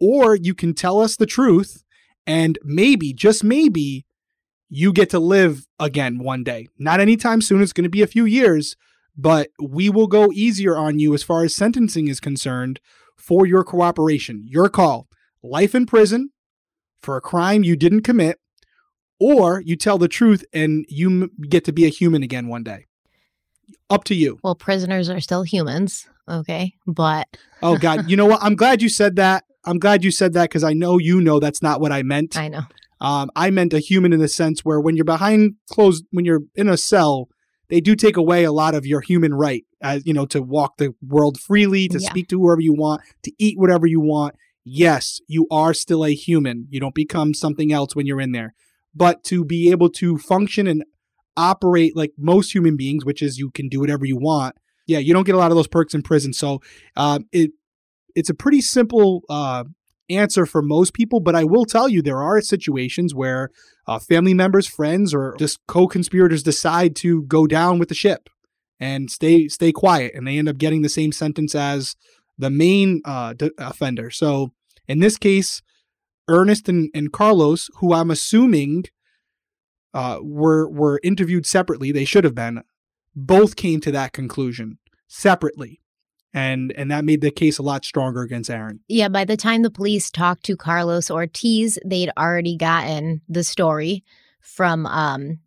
or 0.00 0.34
you 0.34 0.54
can 0.54 0.74
tell 0.74 1.00
us 1.00 1.16
the 1.16 1.26
truth 1.26 1.84
and 2.26 2.58
maybe, 2.64 3.12
just 3.12 3.44
maybe, 3.44 4.06
you 4.68 4.92
get 4.92 5.10
to 5.10 5.20
live 5.20 5.66
again 5.78 6.18
one 6.18 6.42
day. 6.42 6.66
Not 6.78 6.98
anytime 6.98 7.40
soon, 7.40 7.62
it's 7.62 7.72
going 7.72 7.84
to 7.84 7.90
be 7.90 8.02
a 8.02 8.08
few 8.08 8.24
years, 8.24 8.76
but 9.16 9.50
we 9.62 9.88
will 9.88 10.06
go 10.06 10.32
easier 10.32 10.76
on 10.76 10.98
you 10.98 11.14
as 11.14 11.22
far 11.22 11.44
as 11.44 11.54
sentencing 11.54 12.08
is 12.08 12.18
concerned 12.18 12.80
for 13.16 13.46
your 13.46 13.62
cooperation. 13.62 14.42
Your 14.46 14.68
call 14.68 15.06
life 15.42 15.74
in 15.74 15.86
prison 15.86 16.30
for 17.02 17.16
a 17.16 17.20
crime 17.20 17.62
you 17.62 17.76
didn't 17.76 18.00
commit, 18.00 18.40
or 19.20 19.60
you 19.60 19.76
tell 19.76 19.98
the 19.98 20.08
truth 20.08 20.44
and 20.52 20.84
you 20.88 21.08
m- 21.22 21.30
get 21.48 21.64
to 21.64 21.72
be 21.72 21.84
a 21.84 21.88
human 21.88 22.22
again 22.22 22.48
one 22.48 22.62
day. 22.62 22.86
Up 23.90 24.04
to 24.04 24.14
you. 24.14 24.38
Well, 24.42 24.54
prisoners 24.54 25.08
are 25.10 25.20
still 25.20 25.42
humans, 25.42 26.08
okay? 26.28 26.74
But 26.86 27.28
Oh 27.62 27.76
God, 27.76 28.02
you 28.08 28.16
know 28.16 28.26
what? 28.26 28.42
I'm 28.42 28.56
glad 28.56 28.82
you 28.82 28.88
said 28.88 29.16
that. 29.16 29.44
I'm 29.64 29.78
glad 29.78 30.04
you 30.04 30.10
said 30.10 30.32
that 30.34 30.44
because 30.50 30.64
I 30.64 30.72
know 30.72 30.98
you 30.98 31.20
know 31.20 31.40
that's 31.40 31.62
not 31.62 31.80
what 31.80 31.92
I 31.92 32.02
meant. 32.02 32.36
I 32.36 32.48
know. 32.48 32.62
Um, 33.00 33.30
I 33.36 33.50
meant 33.50 33.72
a 33.72 33.78
human 33.80 34.12
in 34.12 34.20
the 34.20 34.28
sense 34.28 34.64
where 34.64 34.80
when 34.80 34.96
you're 34.96 35.04
behind 35.04 35.54
closed, 35.70 36.04
when 36.10 36.24
you're 36.24 36.42
in 36.54 36.68
a 36.68 36.76
cell, 36.76 37.28
they 37.68 37.80
do 37.80 37.94
take 37.96 38.16
away 38.16 38.44
a 38.44 38.52
lot 38.52 38.74
of 38.74 38.86
your 38.86 39.00
human 39.00 39.34
right, 39.34 39.64
as 39.82 40.06
you 40.06 40.12
know, 40.12 40.26
to 40.26 40.42
walk 40.42 40.76
the 40.78 40.94
world 41.06 41.38
freely, 41.40 41.88
to 41.88 41.98
Yeah. 41.98 42.08
speak 42.08 42.28
to 42.28 42.38
whoever 42.38 42.60
you 42.60 42.72
want, 42.74 43.02
to 43.24 43.32
eat 43.38 43.58
whatever 43.58 43.86
you 43.86 44.00
want. 44.00 44.34
Yes, 44.64 45.20
you 45.28 45.46
are 45.50 45.74
still 45.74 46.04
a 46.04 46.14
human. 46.14 46.66
You 46.70 46.80
don't 46.80 46.94
become 46.94 47.34
something 47.34 47.72
else 47.72 47.94
when 47.94 48.06
you're 48.06 48.20
in 48.20 48.32
there. 48.32 48.54
But 48.94 49.24
to 49.24 49.44
be 49.44 49.70
able 49.70 49.90
to 49.90 50.18
function 50.18 50.66
and 50.66 50.84
operate 51.36 51.96
like 51.96 52.12
most 52.16 52.54
human 52.54 52.76
beings, 52.76 53.04
which 53.04 53.22
is 53.22 53.38
you 53.38 53.50
can 53.50 53.68
do 53.68 53.80
whatever 53.80 54.04
you 54.04 54.16
want. 54.16 54.56
Yeah, 54.86 54.98
you 54.98 55.12
don't 55.12 55.24
get 55.24 55.34
a 55.34 55.38
lot 55.38 55.50
of 55.50 55.56
those 55.56 55.66
perks 55.66 55.94
in 55.94 56.02
prison. 56.02 56.32
So 56.32 56.60
um, 56.96 57.26
it 57.32 57.52
it's 58.14 58.30
a 58.30 58.34
pretty 58.34 58.60
simple 58.60 59.22
uh, 59.28 59.64
answer 60.08 60.46
for 60.46 60.62
most 60.62 60.94
people, 60.94 61.20
but 61.20 61.34
I 61.34 61.44
will 61.44 61.64
tell 61.64 61.88
you 61.88 62.02
there 62.02 62.22
are 62.22 62.40
situations 62.40 63.14
where 63.14 63.50
uh, 63.86 63.98
family 63.98 64.34
members, 64.34 64.66
friends, 64.66 65.12
or 65.14 65.34
just 65.38 65.58
co-conspirators 65.66 66.42
decide 66.42 66.94
to 66.96 67.22
go 67.22 67.46
down 67.46 67.78
with 67.78 67.88
the 67.88 67.94
ship 67.94 68.28
and 68.78 69.10
stay 69.10 69.48
stay 69.48 69.72
quiet, 69.72 70.12
and 70.14 70.26
they 70.26 70.38
end 70.38 70.48
up 70.48 70.58
getting 70.58 70.82
the 70.82 70.88
same 70.88 71.12
sentence 71.12 71.54
as 71.54 71.96
the 72.38 72.50
main 72.50 73.00
uh, 73.04 73.32
d- 73.32 73.50
offender. 73.58 74.10
So 74.10 74.52
in 74.86 75.00
this 75.00 75.16
case, 75.16 75.62
Ernest 76.28 76.68
and, 76.68 76.90
and 76.94 77.12
Carlos, 77.12 77.70
who 77.76 77.92
I'm 77.92 78.10
assuming 78.10 78.84
uh, 79.92 80.18
were 80.22 80.68
were 80.68 81.00
interviewed 81.02 81.46
separately, 81.46 81.92
they 81.92 82.04
should 82.04 82.24
have 82.24 82.34
been, 82.34 82.62
both 83.14 83.56
came 83.56 83.80
to 83.80 83.92
that 83.92 84.12
conclusion 84.12 84.78
separately 85.06 85.80
and 86.34 86.72
and 86.72 86.90
that 86.90 87.04
made 87.04 87.20
the 87.20 87.30
case 87.30 87.58
a 87.58 87.62
lot 87.62 87.84
stronger 87.84 88.22
against 88.22 88.50
Aaron. 88.50 88.80
Yeah, 88.88 89.08
by 89.08 89.24
the 89.24 89.36
time 89.36 89.62
the 89.62 89.70
police 89.70 90.10
talked 90.10 90.42
to 90.44 90.56
Carlos 90.56 91.10
Ortiz, 91.10 91.78
they'd 91.86 92.10
already 92.18 92.56
gotten 92.56 93.22
the 93.28 93.44
story 93.44 94.04
from 94.40 94.84
um, 94.86 95.38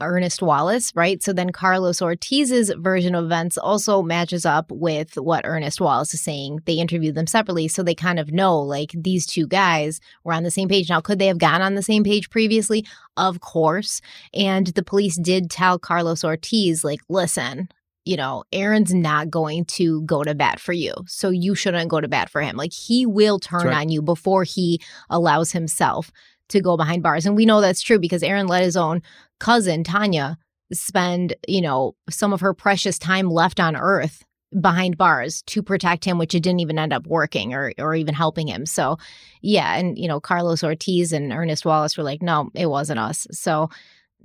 Ernest 0.00 0.40
Wallace, 0.40 0.92
right? 0.94 1.22
So 1.22 1.32
then 1.32 1.50
Carlos 1.50 2.00
Ortiz's 2.00 2.72
version 2.78 3.14
of 3.14 3.24
events 3.24 3.58
also 3.58 4.02
matches 4.02 4.46
up 4.46 4.70
with 4.70 5.16
what 5.16 5.44
Ernest 5.44 5.80
Wallace 5.80 6.14
is 6.14 6.20
saying. 6.20 6.60
They 6.64 6.74
interviewed 6.74 7.14
them 7.14 7.26
separately, 7.26 7.68
so 7.68 7.82
they 7.82 7.94
kind 7.94 8.18
of 8.18 8.32
know 8.32 8.58
like 8.60 8.92
these 8.94 9.26
two 9.26 9.46
guys 9.46 10.00
were 10.22 10.32
on 10.32 10.42
the 10.42 10.50
same 10.50 10.68
page. 10.68 10.88
Now, 10.88 11.00
could 11.00 11.18
they 11.18 11.26
have 11.26 11.38
gone 11.38 11.62
on 11.62 11.74
the 11.74 11.82
same 11.82 12.04
page 12.04 12.30
previously? 12.30 12.86
Of 13.16 13.40
course. 13.40 14.00
And 14.32 14.68
the 14.68 14.84
police 14.84 15.16
did 15.16 15.50
tell 15.50 15.78
Carlos 15.78 16.24
Ortiz, 16.24 16.84
like, 16.84 17.00
listen, 17.08 17.68
you 18.04 18.16
know, 18.16 18.44
Aaron's 18.52 18.92
not 18.92 19.30
going 19.30 19.64
to 19.64 20.02
go 20.02 20.22
to 20.22 20.34
bat 20.34 20.60
for 20.60 20.72
you. 20.72 20.94
So 21.06 21.30
you 21.30 21.54
shouldn't 21.54 21.88
go 21.88 22.00
to 22.00 22.08
bat 22.08 22.28
for 22.28 22.42
him. 22.42 22.56
Like 22.56 22.72
he 22.72 23.06
will 23.06 23.38
turn 23.38 23.66
right. 23.66 23.76
on 23.76 23.88
you 23.88 24.02
before 24.02 24.44
he 24.44 24.80
allows 25.08 25.52
himself 25.52 26.12
to 26.48 26.60
go 26.60 26.76
behind 26.76 27.02
bars. 27.02 27.26
And 27.26 27.36
we 27.36 27.46
know 27.46 27.60
that's 27.60 27.82
true 27.82 27.98
because 27.98 28.22
Aaron 28.22 28.46
let 28.46 28.62
his 28.62 28.76
own 28.76 29.02
cousin, 29.40 29.84
Tanya, 29.84 30.38
spend, 30.72 31.34
you 31.46 31.60
know, 31.60 31.94
some 32.10 32.32
of 32.32 32.40
her 32.40 32.54
precious 32.54 32.98
time 32.98 33.28
left 33.28 33.60
on 33.60 33.76
earth 33.76 34.24
behind 34.60 34.96
bars 34.96 35.42
to 35.42 35.62
protect 35.62 36.04
him, 36.04 36.18
which 36.18 36.34
it 36.34 36.42
didn't 36.42 36.60
even 36.60 36.78
end 36.78 36.92
up 36.92 37.06
working 37.06 37.54
or 37.54 37.72
or 37.78 37.94
even 37.94 38.14
helping 38.14 38.46
him. 38.46 38.66
So 38.66 38.98
yeah, 39.42 39.76
and 39.76 39.98
you 39.98 40.08
know, 40.08 40.20
Carlos 40.20 40.62
Ortiz 40.62 41.12
and 41.12 41.32
Ernest 41.32 41.64
Wallace 41.64 41.96
were 41.96 42.04
like, 42.04 42.22
no, 42.22 42.50
it 42.54 42.66
wasn't 42.66 43.00
us. 43.00 43.26
So 43.32 43.70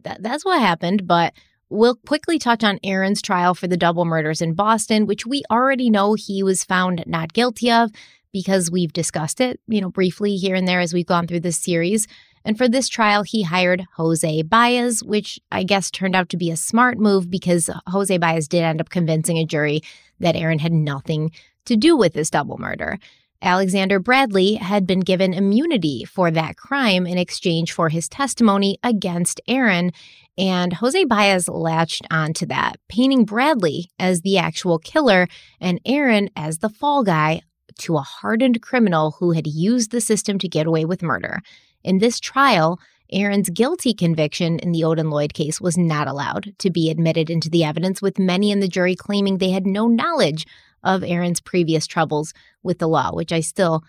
that 0.03 0.21
that's 0.21 0.45
what 0.45 0.59
happened. 0.59 1.07
But 1.07 1.33
We'll 1.71 1.97
quickly 2.07 2.39
touch 2.39 2.63
on 2.63 2.79
Aaron's 2.83 3.21
trial 3.21 3.53
for 3.53 3.67
the 3.67 3.77
double 3.77 4.03
murders 4.03 4.41
in 4.41 4.55
Boston, 4.55 5.05
which 5.05 5.27
we 5.27 5.43
already 5.51 5.91
know 5.91 6.15
he 6.15 6.41
was 6.41 6.63
found 6.63 7.03
not 7.05 7.31
guilty 7.31 7.69
of 7.69 7.91
because 8.31 8.71
we've 8.71 8.93
discussed 8.93 9.41
it, 9.41 9.59
you 9.67 9.81
know, 9.81 9.89
briefly 9.89 10.35
here 10.35 10.55
and 10.55 10.67
there 10.67 10.79
as 10.79 10.93
we've 10.93 11.05
gone 11.05 11.27
through 11.27 11.39
this 11.41 11.57
series. 11.57 12.07
And 12.45 12.57
for 12.57 12.67
this 12.67 12.87
trial, 12.87 13.23
he 13.23 13.43
hired 13.43 13.85
Jose 13.95 14.43
Baez, 14.43 15.03
which 15.03 15.39
I 15.51 15.63
guess 15.63 15.91
turned 15.91 16.15
out 16.15 16.29
to 16.29 16.37
be 16.37 16.51
a 16.51 16.57
smart 16.57 16.97
move 16.97 17.29
because 17.29 17.69
Jose 17.87 18.17
Baez 18.17 18.47
did 18.47 18.63
end 18.63 18.81
up 18.81 18.89
convincing 18.89 19.37
a 19.37 19.45
jury 19.45 19.81
that 20.19 20.35
Aaron 20.35 20.59
had 20.59 20.71
nothing 20.71 21.31
to 21.65 21.75
do 21.75 21.97
with 21.97 22.13
this 22.13 22.29
double 22.29 22.57
murder. 22.57 22.97
Alexander 23.41 23.99
Bradley 23.99 24.55
had 24.55 24.85
been 24.85 24.99
given 24.99 25.33
immunity 25.33 26.03
for 26.03 26.29
that 26.29 26.57
crime 26.57 27.07
in 27.07 27.17
exchange 27.17 27.71
for 27.71 27.87
his 27.87 28.09
testimony 28.09 28.77
against 28.83 29.39
Aaron, 29.47 29.91
and 30.37 30.73
Jose 30.73 31.05
Baez 31.05 31.47
latched 31.47 32.05
onto 32.11 32.45
that, 32.47 32.79
painting 32.89 33.23
Bradley 33.23 33.89
as 33.97 34.21
the 34.21 34.37
actual 34.37 34.77
killer 34.77 35.27
and 35.61 35.79
Aaron 35.85 36.29
as 36.35 36.57
the 36.57 36.69
fall 36.69 37.03
guy 37.03 37.41
to 37.79 37.97
a 37.97 38.01
hardened 38.01 38.61
criminal 38.61 39.11
who 39.19 39.31
had 39.31 39.47
used 39.47 39.91
the 39.91 40.01
system 40.01 40.39
to 40.39 40.47
get 40.47 40.67
away 40.67 40.85
with 40.85 41.01
murder. 41.01 41.41
In 41.83 41.99
this 41.99 42.19
trial, 42.19 42.79
Aaron's 43.11 43.49
guilty 43.49 43.93
conviction 43.93 44.59
in 44.59 44.71
the 44.71 44.83
Odin 44.83 45.09
Lloyd 45.09 45.33
case 45.33 45.59
was 45.59 45.77
not 45.77 46.07
allowed 46.07 46.53
to 46.59 46.69
be 46.69 46.89
admitted 46.89 47.29
into 47.29 47.49
the 47.49 47.63
evidence, 47.63 48.01
with 48.01 48.19
many 48.19 48.51
in 48.51 48.59
the 48.59 48.67
jury 48.67 48.95
claiming 48.95 49.37
they 49.37 49.49
had 49.49 49.65
no 49.65 49.87
knowledge 49.87 50.45
of 50.83 51.03
Aaron's 51.03 51.41
previous 51.41 51.87
troubles 51.87 52.33
with 52.61 52.77
the 52.77 52.87
law, 52.87 53.11
which 53.11 53.33
I 53.33 53.39
still 53.39 53.83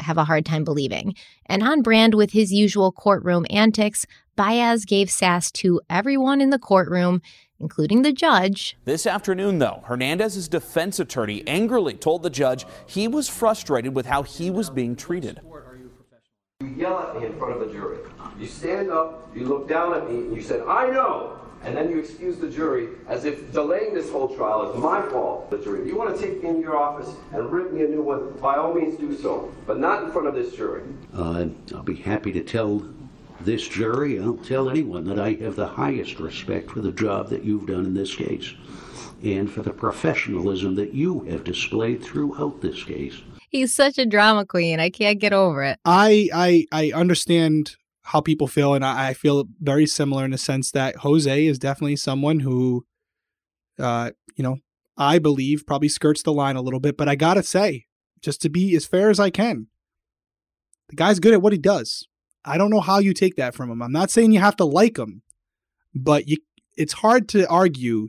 have 0.00 0.18
a 0.18 0.24
hard 0.24 0.44
time 0.44 0.62
believing. 0.62 1.14
And 1.46 1.62
on 1.62 1.80
brand 1.82 2.14
with 2.14 2.32
his 2.32 2.52
usual 2.52 2.92
courtroom 2.92 3.46
antics, 3.48 4.04
Baez 4.36 4.84
gave 4.84 5.10
sass 5.10 5.50
to 5.52 5.80
everyone 5.88 6.42
in 6.42 6.50
the 6.50 6.58
courtroom, 6.58 7.22
including 7.60 8.02
the 8.02 8.12
judge. 8.12 8.76
This 8.84 9.06
afternoon, 9.06 9.58
though, 9.58 9.82
Hernandez's 9.86 10.48
defense 10.48 10.98
attorney 10.98 11.46
angrily 11.46 11.94
told 11.94 12.22
the 12.22 12.30
judge 12.30 12.66
he 12.86 13.08
was 13.08 13.28
frustrated 13.28 13.94
with 13.94 14.06
how 14.06 14.22
he 14.22 14.50
was 14.50 14.70
being 14.70 14.96
treated. 14.96 15.40
You 16.60 16.68
yell 16.68 16.98
at 16.98 17.20
me 17.20 17.26
in 17.26 17.38
front 17.38 17.60
of 17.60 17.66
the 17.66 17.72
jury. 17.72 17.98
You 18.38 18.46
stand 18.46 18.90
up, 18.90 19.30
you 19.34 19.44
look 19.44 19.68
down 19.68 19.94
at 19.94 20.10
me, 20.10 20.18
and 20.18 20.36
you 20.36 20.42
said, 20.42 20.62
I 20.66 20.90
know 20.90 21.40
and 21.66 21.76
then 21.76 21.90
you 21.90 21.98
excuse 21.98 22.38
the 22.38 22.48
jury 22.48 22.88
as 23.08 23.24
if 23.24 23.52
delaying 23.52 23.92
this 23.92 24.10
whole 24.10 24.34
trial 24.36 24.70
is 24.70 24.78
my 24.80 25.02
fault. 25.08 25.50
The 25.50 25.58
jury, 25.58 25.80
if 25.80 25.88
you 25.88 25.96
want 25.96 26.16
to 26.16 26.22
take 26.22 26.42
me 26.42 26.48
into 26.50 26.60
your 26.60 26.76
office 26.76 27.12
and 27.32 27.50
rip 27.50 27.72
me 27.72 27.84
a 27.84 27.88
new 27.88 28.02
one, 28.02 28.38
by 28.40 28.54
all 28.54 28.72
means 28.72 28.98
do 28.98 29.16
so, 29.16 29.52
but 29.66 29.78
not 29.78 30.04
in 30.04 30.12
front 30.12 30.28
of 30.28 30.34
this 30.34 30.54
jury. 30.54 30.82
Uh, 31.12 31.46
I'll 31.74 31.82
be 31.82 31.96
happy 31.96 32.32
to 32.32 32.42
tell 32.42 32.86
this 33.40 33.66
jury, 33.66 34.20
I'll 34.20 34.36
tell 34.36 34.68
anyone 34.70 35.04
that 35.04 35.18
I 35.18 35.34
have 35.34 35.56
the 35.56 35.66
highest 35.66 36.18
respect 36.18 36.70
for 36.70 36.80
the 36.80 36.92
job 36.92 37.28
that 37.30 37.44
you've 37.44 37.66
done 37.66 37.84
in 37.84 37.94
this 37.94 38.14
case 38.14 38.54
and 39.22 39.50
for 39.50 39.62
the 39.62 39.72
professionalism 39.72 40.74
that 40.76 40.92
you 40.92 41.20
have 41.24 41.44
displayed 41.44 42.02
throughout 42.02 42.60
this 42.60 42.84
case. 42.84 43.20
He's 43.48 43.74
such 43.74 43.98
a 43.98 44.06
drama 44.06 44.44
queen. 44.44 44.80
I 44.80 44.90
can't 44.90 45.18
get 45.18 45.32
over 45.32 45.62
it. 45.62 45.78
I 45.84 46.28
I 46.32 46.66
I 46.72 46.92
understand 46.92 47.76
how 48.02 48.20
people 48.20 48.46
feel, 48.46 48.74
and 48.74 48.84
I, 48.84 49.08
I, 49.08 49.14
feel 49.14 49.46
very 49.60 49.84
similar 49.84 50.24
in 50.24 50.30
the 50.30 50.38
sense 50.38 50.70
that 50.70 50.96
Jose 50.96 51.44
is 51.44 51.58
definitely 51.58 51.96
someone 51.96 52.38
who, 52.38 52.86
uh, 53.80 54.12
you 54.36 54.44
know, 54.44 54.58
I 54.96 55.18
believe 55.18 55.66
probably 55.66 55.88
skirts 55.88 56.22
the 56.22 56.32
line 56.32 56.54
a 56.54 56.62
little 56.62 56.78
bit. 56.78 56.96
But 56.96 57.08
I 57.08 57.16
gotta 57.16 57.42
say, 57.42 57.86
just 58.20 58.40
to 58.42 58.48
be 58.48 58.76
as 58.76 58.86
fair 58.86 59.10
as 59.10 59.18
I 59.18 59.30
can, 59.30 59.66
the 60.88 60.94
guy's 60.96 61.18
good 61.18 61.34
at 61.34 61.42
what 61.42 61.52
he 61.52 61.58
does. 61.58 62.06
I 62.46 62.58
don't 62.58 62.70
know 62.70 62.80
how 62.80 62.98
you 62.98 63.12
take 63.12 63.36
that 63.36 63.54
from 63.54 63.70
him. 63.70 63.82
I'm 63.82 63.92
not 63.92 64.10
saying 64.10 64.32
you 64.32 64.40
have 64.40 64.56
to 64.56 64.64
like 64.64 64.96
him, 64.96 65.22
but 65.94 66.28
you, 66.28 66.38
it's 66.76 66.92
hard 66.92 67.28
to 67.30 67.46
argue 67.48 68.08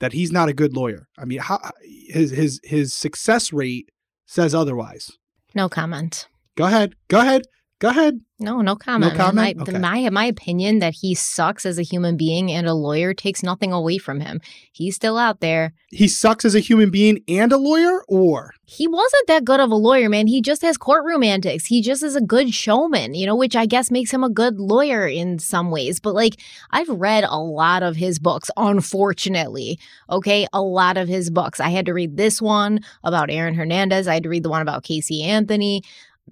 that 0.00 0.12
he's 0.12 0.30
not 0.30 0.48
a 0.48 0.54
good 0.54 0.76
lawyer. 0.76 1.08
I 1.18 1.24
mean, 1.24 1.40
how, 1.40 1.60
his 1.82 2.30
his 2.30 2.60
his 2.62 2.94
success 2.94 3.52
rate 3.52 3.90
says 4.26 4.54
otherwise. 4.54 5.10
No 5.54 5.68
comment. 5.68 6.28
Go 6.56 6.64
ahead. 6.66 6.94
Go 7.08 7.20
ahead. 7.20 7.42
Go 7.80 7.90
ahead. 7.90 8.20
No, 8.40 8.60
no 8.60 8.74
comment. 8.76 9.12
No 9.12 9.16
comment. 9.16 9.56
My, 9.56 9.62
okay. 9.62 9.78
my 9.78 10.10
my 10.10 10.24
opinion 10.24 10.78
that 10.80 10.94
he 10.94 11.14
sucks 11.14 11.66
as 11.66 11.78
a 11.78 11.82
human 11.82 12.16
being 12.16 12.50
and 12.50 12.66
a 12.66 12.74
lawyer 12.74 13.14
takes 13.14 13.42
nothing 13.42 13.72
away 13.72 13.98
from 13.98 14.20
him. 14.20 14.40
He's 14.72 14.96
still 14.96 15.18
out 15.18 15.40
there. 15.40 15.74
He 15.90 16.06
sucks 16.06 16.44
as 16.44 16.54
a 16.54 16.60
human 16.60 16.90
being 16.90 17.22
and 17.26 17.52
a 17.52 17.56
lawyer, 17.56 18.04
or 18.08 18.54
he 18.64 18.86
wasn't 18.86 19.26
that 19.28 19.44
good 19.44 19.58
of 19.58 19.70
a 19.70 19.76
lawyer, 19.76 20.08
man. 20.08 20.26
He 20.26 20.42
just 20.42 20.62
has 20.62 20.76
courtroom 20.76 21.22
antics. 21.22 21.66
He 21.66 21.80
just 21.80 22.02
is 22.02 22.14
a 22.14 22.20
good 22.20 22.52
showman, 22.52 23.14
you 23.14 23.26
know, 23.26 23.34
which 23.34 23.56
I 23.56 23.64
guess 23.66 23.90
makes 23.90 24.12
him 24.12 24.22
a 24.22 24.28
good 24.28 24.60
lawyer 24.60 25.06
in 25.08 25.38
some 25.38 25.70
ways. 25.70 25.98
But 25.98 26.14
like, 26.14 26.34
I've 26.70 26.88
read 26.88 27.24
a 27.24 27.38
lot 27.38 27.82
of 27.82 27.96
his 27.96 28.18
books, 28.18 28.50
unfortunately. 28.56 29.80
Okay, 30.10 30.46
a 30.52 30.60
lot 30.60 30.96
of 30.96 31.08
his 31.08 31.30
books. 31.30 31.60
I 31.60 31.70
had 31.70 31.86
to 31.86 31.94
read 31.94 32.16
this 32.16 32.42
one 32.42 32.80
about 33.02 33.30
Aaron 33.30 33.54
Hernandez. 33.54 34.06
I 34.06 34.14
had 34.14 34.24
to 34.24 34.28
read 34.28 34.42
the 34.42 34.50
one 34.50 34.62
about 34.62 34.84
Casey 34.84 35.22
Anthony 35.22 35.82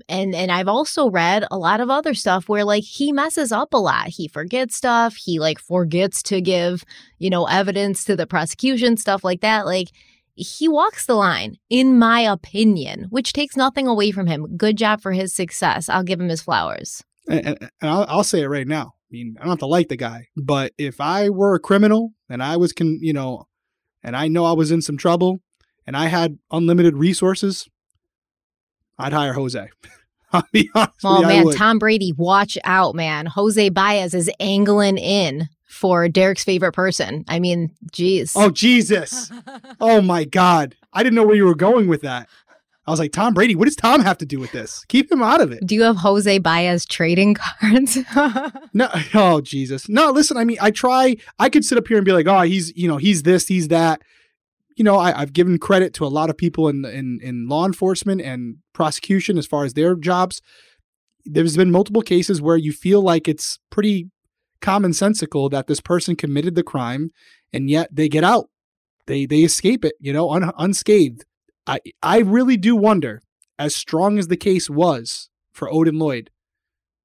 and 0.09 0.35
and 0.35 0.51
I've 0.51 0.69
also 0.69 1.11
read 1.11 1.45
a 1.51 1.59
lot 1.59 1.81
of 1.81 1.91
other 1.91 2.15
stuff 2.15 2.49
where 2.49 2.65
like 2.65 2.85
he 2.85 3.13
messes 3.13 3.53
up 3.53 3.75
a 3.75 3.79
lot. 3.79 4.09
He 4.09 4.29
forgets 4.29 4.77
stuff. 4.77 5.15
He 5.17 5.39
like 5.39 5.59
forgets 5.59 6.23
to 6.25 6.41
give, 6.41 6.85
you 7.19 7.31
know, 7.31 7.47
evidence 7.47 8.05
to 8.05 8.17
the 8.17 8.27
prosecution, 8.27 8.97
stuff 8.97 9.25
like 9.25 9.41
that. 9.41 9.67
Like 9.67 9.89
he 10.37 10.69
walks 10.69 11.07
the 11.07 11.15
line, 11.15 11.57
in 11.71 11.99
my 11.99 12.21
opinion, 12.21 13.07
which 13.11 13.33
takes 13.33 13.57
nothing 13.57 13.87
away 13.87 14.11
from 14.11 14.27
him. 14.27 14.57
Good 14.57 14.77
job 14.77 15.01
for 15.01 15.13
his 15.13 15.35
success. 15.35 15.89
I'll 15.89 16.03
give 16.03 16.21
him 16.21 16.29
his 16.29 16.43
flowers. 16.43 17.03
And, 17.29 17.47
and 17.47 17.71
I'll, 17.83 18.07
I'll, 18.09 18.25
say 18.25 18.43
it 18.43 18.49
right 18.49 18.69
now. 18.69 18.95
I 18.95 19.09
mean, 19.11 19.37
I 19.39 19.43
don't 19.43 19.51
have 19.51 19.59
to 19.61 19.67
like 19.67 19.89
the 19.89 19.97
guy, 19.97 20.29
but 20.37 20.73
if 20.79 21.01
I 21.01 21.31
were 21.31 21.55
a 21.55 21.61
criminal 21.61 22.13
and 22.29 22.43
I 22.43 22.57
was, 22.57 22.73
con, 22.73 22.99
you 23.01 23.13
know, 23.13 23.49
and 24.03 24.17
I 24.17 24.29
know 24.29 24.45
I 24.45 24.53
was 24.53 24.71
in 24.71 24.83
some 24.83 24.97
trouble 24.97 25.41
and 25.87 25.97
I 25.97 26.07
had 26.07 26.39
unlimited 26.51 26.97
resources, 26.97 27.69
I'd 28.99 29.13
hire 29.13 29.33
Jose. 29.33 29.69
I'll 30.33 30.45
be 30.53 30.69
honest. 30.75 30.93
Oh 31.05 31.23
man, 31.23 31.51
Tom 31.53 31.79
Brady, 31.79 32.13
watch 32.13 32.59
out, 32.65 32.95
man. 32.95 33.27
Jose 33.27 33.69
Baez 33.69 34.13
is 34.15 34.31
angling 34.41 34.99
in 34.99 35.49
for 35.69 36.09
Derek's 36.09 36.45
favorite 36.45 36.73
person. 36.73 37.25
I 37.29 37.39
mean, 37.39 37.71
geez. 37.93 38.33
Oh 38.35 38.51
Jesus. 38.51 39.31
oh 39.81 40.01
my 40.01 40.25
God. 40.25 40.75
I 40.93 41.03
didn't 41.03 41.15
know 41.15 41.27
where 41.27 41.37
you 41.37 41.45
were 41.45 41.55
going 41.55 41.87
with 41.87 42.03
that. 42.03 42.29
I 42.87 42.91
was 42.93 43.01
like, 43.01 43.13
Tom 43.13 43.35
Brady, 43.35 43.57
what 43.57 43.65
does 43.65 43.75
Tom 43.75 44.01
have 44.01 44.19
to 44.19 44.27
do 44.27 44.39
with 44.39 44.53
this? 44.53 44.85
Keep 44.87 45.11
him 45.11 45.21
out 45.21 45.41
of 45.41 45.51
it. 45.51 45.67
Do 45.67 45.75
you 45.75 45.83
have 45.83 45.97
Jose 45.97 46.39
Baez 46.39 46.87
trading 46.87 47.35
cards? 47.35 47.99
no, 48.73 48.89
oh 49.15 49.41
Jesus. 49.41 49.89
No, 49.89 50.11
listen, 50.11 50.37
I 50.37 50.45
mean, 50.45 50.59
I 50.61 50.71
try 50.71 51.17
I 51.39 51.49
could 51.49 51.65
sit 51.65 51.79
up 51.79 51.89
here 51.89 51.97
and 51.97 52.07
be 52.07 52.13
like, 52.13 52.27
oh, 52.27 52.43
he's, 52.43 52.77
you 52.77 52.89
know, 52.89 52.97
he's 52.97 53.25
this, 53.25 53.49
he's 53.49 53.69
that 53.69 54.03
you 54.77 54.85
know, 54.85 54.97
I, 54.97 55.21
I've 55.21 55.33
given 55.33 55.59
credit 55.59 55.95
to 55.95 56.05
a 56.05 56.09
lot 56.09 56.31
of 56.31 56.37
people 56.37 56.69
in 56.69 56.85
in 56.85 57.19
in 57.23 57.49
law 57.49 57.67
enforcement 57.67 58.21
and 58.21 58.57
prosecution 58.73 59.39
as 59.39 59.47
far 59.47 59.65
as 59.65 59.73
their 59.73 59.97
jobs. 59.97 60.41
There's 61.25 61.57
been 61.57 61.73
multiple 61.73 62.03
cases 62.03 62.41
where 62.41 62.57
you 62.57 62.73
feel 62.73 63.03
like 63.03 63.27
it's 63.27 63.59
pretty 63.71 64.11
commonsensical 64.61 65.51
that 65.51 65.67
this 65.67 65.81
person 65.81 66.15
committed 66.15 66.55
the 66.55 66.63
crime 66.63 67.11
and 67.53 67.69
yet 67.69 67.89
they 67.91 68.09
get 68.09 68.23
out. 68.23 68.49
They 69.07 69.27
they 69.27 69.41
escape 69.41 69.85
it, 69.85 69.95
you 69.99 70.13
know, 70.13 70.31
un, 70.31 70.53
unscathed. 70.59 71.25
I 71.67 71.81
I 72.03 72.19
really 72.19 72.57
do 72.57 72.77
wonder, 72.77 73.23
as 73.59 73.75
strong 73.75 74.19
as 74.19 74.29
the 74.29 74.37
case 74.37 74.69
was 74.69 75.31
for 75.53 75.73
Odin 75.73 75.99
Lloyd, 75.99 76.31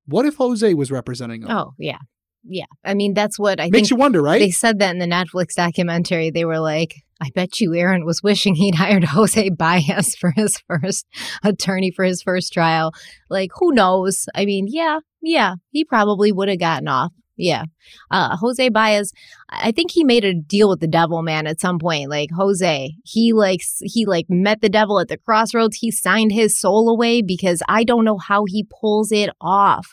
what 0.05 0.25
if 0.25 0.35
Jose 0.35 0.73
was 0.73 0.91
representing 0.91 1.43
him? 1.43 1.51
Oh, 1.51 1.73
yeah. 1.77 1.99
Yeah. 2.43 2.65
I 2.83 2.93
mean, 2.93 3.13
that's 3.13 3.37
what 3.37 3.59
I 3.59 3.69
Makes 3.71 3.91
you 3.91 3.97
wonder, 3.97 4.21
right? 4.21 4.39
they 4.39 4.51
said 4.51 4.79
that 4.79 4.91
in 4.91 4.99
the 4.99 5.05
Netflix 5.05 5.53
documentary. 5.55 6.31
They 6.31 6.45
were 6.45 6.59
like, 6.59 6.95
I 7.21 7.29
bet 7.35 7.59
you 7.59 7.75
Aaron 7.75 8.05
was 8.05 8.23
wishing 8.23 8.55
he'd 8.55 8.75
hired 8.83 9.03
Jose 9.03 9.49
Baez 9.49 10.15
for 10.15 10.31
his 10.31 10.57
first 10.67 11.05
attorney 11.43 11.91
for 11.91 12.03
his 12.03 12.21
first 12.23 12.51
trial. 12.51 12.93
Like, 13.29 13.51
who 13.59 13.73
knows? 13.73 14.25
I 14.33 14.45
mean, 14.45 14.65
yeah, 14.69 14.99
yeah, 15.21 15.55
he 15.69 15.85
probably 15.85 16.31
would 16.31 16.49
have 16.49 16.59
gotten 16.59 16.87
off. 16.87 17.11
Yeah. 17.37 17.65
Uh, 18.11 18.35
Jose 18.37 18.69
Baez, 18.69 19.11
I 19.49 19.71
think 19.71 19.91
he 19.91 20.03
made 20.03 20.23
a 20.25 20.33
deal 20.33 20.69
with 20.69 20.79
the 20.79 20.87
devil, 20.87 21.23
man, 21.23 21.47
at 21.47 21.59
some 21.59 21.79
point. 21.79 22.09
Like, 22.09 22.29
Jose, 22.35 22.93
he 23.03 23.33
like, 23.33 23.61
he 23.81 24.05
like 24.05 24.25
met 24.29 24.61
the 24.61 24.69
devil 24.69 24.99
at 24.99 25.07
the 25.07 25.17
crossroads. 25.17 25.77
He 25.77 25.89
signed 25.89 26.31
his 26.31 26.59
soul 26.59 26.89
away 26.89 27.21
because 27.21 27.63
I 27.67 27.83
don't 27.83 28.05
know 28.05 28.17
how 28.17 28.45
he 28.45 28.67
pulls 28.79 29.11
it 29.11 29.29
off. 29.39 29.87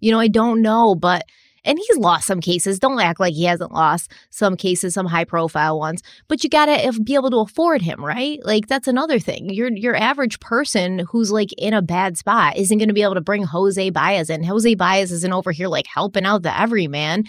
You 0.00 0.12
know, 0.12 0.18
I 0.18 0.28
don't 0.28 0.60
know, 0.60 0.94
but 0.94 1.24
and 1.64 1.78
he's 1.78 1.98
lost 1.98 2.26
some 2.26 2.40
cases. 2.40 2.78
Don't 2.78 3.00
act 3.00 3.20
like 3.20 3.34
he 3.34 3.44
hasn't 3.44 3.72
lost 3.72 4.12
some 4.30 4.56
cases, 4.56 4.94
some 4.94 5.06
high 5.06 5.24
profile 5.24 5.78
ones. 5.78 6.02
But 6.28 6.42
you 6.44 6.50
gotta 6.50 6.92
be 7.02 7.14
able 7.14 7.30
to 7.30 7.38
afford 7.38 7.82
him, 7.82 8.04
right? 8.04 8.38
Like 8.44 8.66
that's 8.66 8.88
another 8.88 9.18
thing. 9.18 9.50
Your 9.50 9.70
your 9.70 9.96
average 9.96 10.40
person 10.40 11.00
who's 11.10 11.30
like 11.30 11.52
in 11.58 11.74
a 11.74 11.82
bad 11.82 12.16
spot 12.16 12.56
isn't 12.56 12.78
gonna 12.78 12.92
be 12.92 13.02
able 13.02 13.14
to 13.14 13.20
bring 13.20 13.44
Jose 13.44 13.90
Baez 13.90 14.30
in. 14.30 14.44
Jose 14.44 14.74
Baez 14.74 15.12
isn't 15.12 15.32
over 15.32 15.52
here 15.52 15.68
like 15.68 15.86
helping 15.86 16.24
out 16.24 16.42
the 16.42 16.58
everyman. 16.58 17.24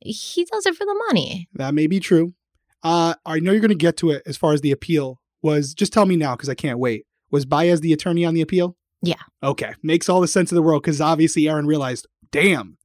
He 0.00 0.44
does 0.44 0.66
it 0.66 0.76
for 0.76 0.84
the 0.84 1.04
money. 1.08 1.48
That 1.54 1.74
may 1.74 1.86
be 1.86 2.00
true. 2.00 2.34
Uh, 2.82 3.14
I 3.24 3.40
know 3.40 3.50
you're 3.50 3.60
going 3.60 3.70
to 3.70 3.74
get 3.74 3.96
to 3.98 4.10
it 4.10 4.22
as 4.26 4.36
far 4.36 4.52
as 4.52 4.60
the 4.60 4.70
appeal 4.70 5.20
was. 5.42 5.74
Just 5.74 5.92
tell 5.92 6.06
me 6.06 6.16
now 6.16 6.36
because 6.36 6.48
I 6.48 6.54
can't 6.54 6.78
wait. 6.78 7.04
Was 7.30 7.44
Baez 7.44 7.80
the 7.80 7.92
attorney 7.92 8.24
on 8.24 8.34
the 8.34 8.42
appeal? 8.42 8.76
Yeah. 9.02 9.14
Okay. 9.42 9.74
Makes 9.82 10.08
all 10.08 10.20
the 10.20 10.28
sense 10.28 10.52
of 10.52 10.56
the 10.56 10.62
world 10.62 10.82
because 10.82 11.00
obviously 11.00 11.48
Aaron 11.48 11.66
realized, 11.66 12.06
damn, 12.30 12.78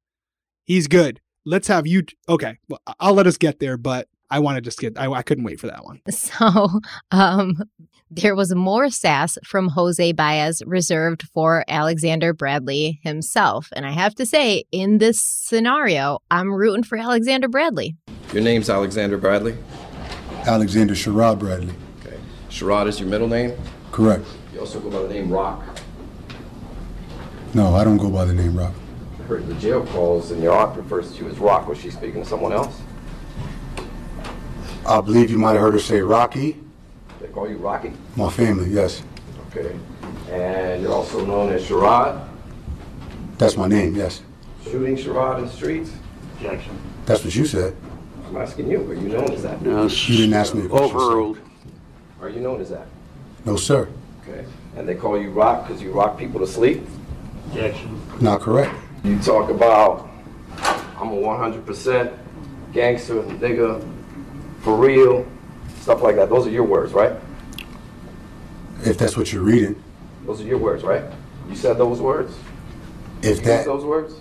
he's 0.71 0.87
good. 0.87 1.19
Let's 1.45 1.67
have 1.67 1.85
you. 1.85 2.03
T- 2.03 2.15
okay. 2.29 2.57
Well, 2.69 2.79
I'll 2.99 3.13
let 3.13 3.27
us 3.27 3.37
get 3.37 3.59
there, 3.59 3.77
but 3.77 4.07
I 4.29 4.39
want 4.39 4.55
to 4.55 4.61
just 4.61 4.79
get, 4.79 4.97
I, 4.97 5.11
I 5.11 5.21
couldn't 5.21 5.43
wait 5.43 5.59
for 5.59 5.67
that 5.67 5.83
one. 5.83 6.01
So 6.11 6.79
um, 7.11 7.61
there 8.09 8.35
was 8.35 8.55
more 8.55 8.89
sass 8.89 9.37
from 9.43 9.69
Jose 9.69 10.11
Baez 10.13 10.61
reserved 10.65 11.23
for 11.33 11.65
Alexander 11.67 12.33
Bradley 12.33 12.99
himself. 13.03 13.67
And 13.73 13.85
I 13.85 13.91
have 13.91 14.15
to 14.15 14.25
say, 14.25 14.63
in 14.71 14.99
this 14.99 15.21
scenario, 15.21 16.19
I'm 16.29 16.53
rooting 16.53 16.83
for 16.83 16.97
Alexander 16.97 17.49
Bradley. 17.49 17.97
Your 18.33 18.43
name's 18.43 18.69
Alexander 18.69 19.17
Bradley? 19.17 19.57
Alexander 20.45 20.93
Sherrod 20.93 21.39
Bradley. 21.39 21.73
Okay. 21.99 22.17
Sherrod 22.49 22.87
is 22.87 22.99
your 22.99 23.09
middle 23.09 23.27
name? 23.27 23.53
Correct. 23.91 24.25
You 24.53 24.61
also 24.61 24.79
go 24.79 24.89
by 24.89 25.01
the 25.01 25.13
name 25.13 25.31
Rock. 25.31 25.63
No, 27.53 27.75
I 27.75 27.83
don't 27.83 27.97
go 27.97 28.09
by 28.09 28.23
the 28.23 28.33
name 28.33 28.57
Rock. 28.57 28.73
I 29.31 29.35
heard 29.35 29.47
the 29.47 29.53
jail 29.55 29.85
calls 29.85 30.31
and 30.31 30.43
your 30.43 30.51
aunt 30.51 30.75
refers 30.75 31.13
to 31.13 31.23
you 31.23 31.29
as 31.29 31.39
Rock. 31.39 31.65
Was 31.65 31.77
she 31.77 31.89
speaking 31.89 32.21
to 32.21 32.27
someone 32.27 32.51
else? 32.51 32.81
I 34.85 34.99
believe 34.99 35.31
you 35.31 35.37
might 35.37 35.53
have 35.53 35.61
heard 35.61 35.73
her 35.73 35.79
say 35.79 36.01
Rocky. 36.01 36.57
They 37.21 37.27
call 37.27 37.49
you 37.49 37.55
Rocky? 37.55 37.93
My 38.17 38.29
family, 38.29 38.69
yes. 38.71 39.03
Okay. 39.47 39.73
And 40.29 40.81
you're 40.81 40.91
also 40.91 41.25
known 41.25 41.53
as 41.53 41.63
Sherrod? 41.63 42.27
That's 43.37 43.55
my 43.55 43.69
name, 43.69 43.95
yes. 43.95 44.21
Shooting 44.65 44.97
Sherrod 44.97 45.37
in 45.37 45.45
the 45.45 45.51
streets? 45.51 45.93
Jackson. 46.41 46.77
That's 47.05 47.23
what 47.23 47.33
you 47.33 47.45
said. 47.45 47.73
I'm 48.27 48.35
asking 48.35 48.69
you, 48.69 48.81
are 48.81 48.93
you 48.95 49.07
known 49.07 49.31
as 49.31 49.43
that? 49.43 49.61
No, 49.61 49.83
You 49.83 50.17
didn't 50.17 50.33
ask 50.33 50.53
me 50.53 50.65
a 50.65 50.67
question. 50.67 50.93
Overruled. 50.93 51.39
Are 52.19 52.27
you 52.27 52.41
known 52.41 52.59
as 52.59 52.69
that? 52.71 52.87
No, 53.45 53.55
sir. 53.55 53.87
Okay. 54.27 54.45
And 54.75 54.85
they 54.89 54.95
call 54.95 55.17
you 55.17 55.29
Rock 55.31 55.69
because 55.69 55.81
you 55.81 55.93
rock 55.93 56.17
people 56.17 56.41
to 56.41 56.47
sleep? 56.47 56.83
Jackson. 57.53 58.01
Not 58.19 58.41
correct. 58.41 58.75
You 59.03 59.19
talk 59.19 59.49
about, 59.49 60.09
I'm 60.97 61.09
a 61.09 61.15
100% 61.15 62.17
gangster, 62.71 63.15
nigga, 63.15 63.81
for 64.61 64.75
real, 64.75 65.25
stuff 65.79 66.01
like 66.03 66.15
that. 66.17 66.29
Those 66.29 66.45
are 66.47 66.51
your 66.51 66.63
words, 66.63 66.93
right? 66.93 67.13
If 68.83 68.97
that's 68.97 69.17
what 69.17 69.33
you're 69.33 69.43
reading. 69.43 69.81
Those 70.25 70.41
are 70.41 70.45
your 70.45 70.59
words, 70.59 70.83
right? 70.83 71.03
You 71.49 71.55
said 71.55 71.77
those 71.77 71.99
words? 71.99 72.35
If 73.17 73.23
You 73.23 73.29
used 73.29 73.43
that, 73.45 73.65
those 73.65 73.83
words? 73.85 74.15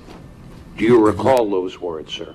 Do 0.76 0.84
you 0.84 0.98
recall 1.04 1.48
those 1.50 1.78
words, 1.78 2.12
sir? 2.12 2.34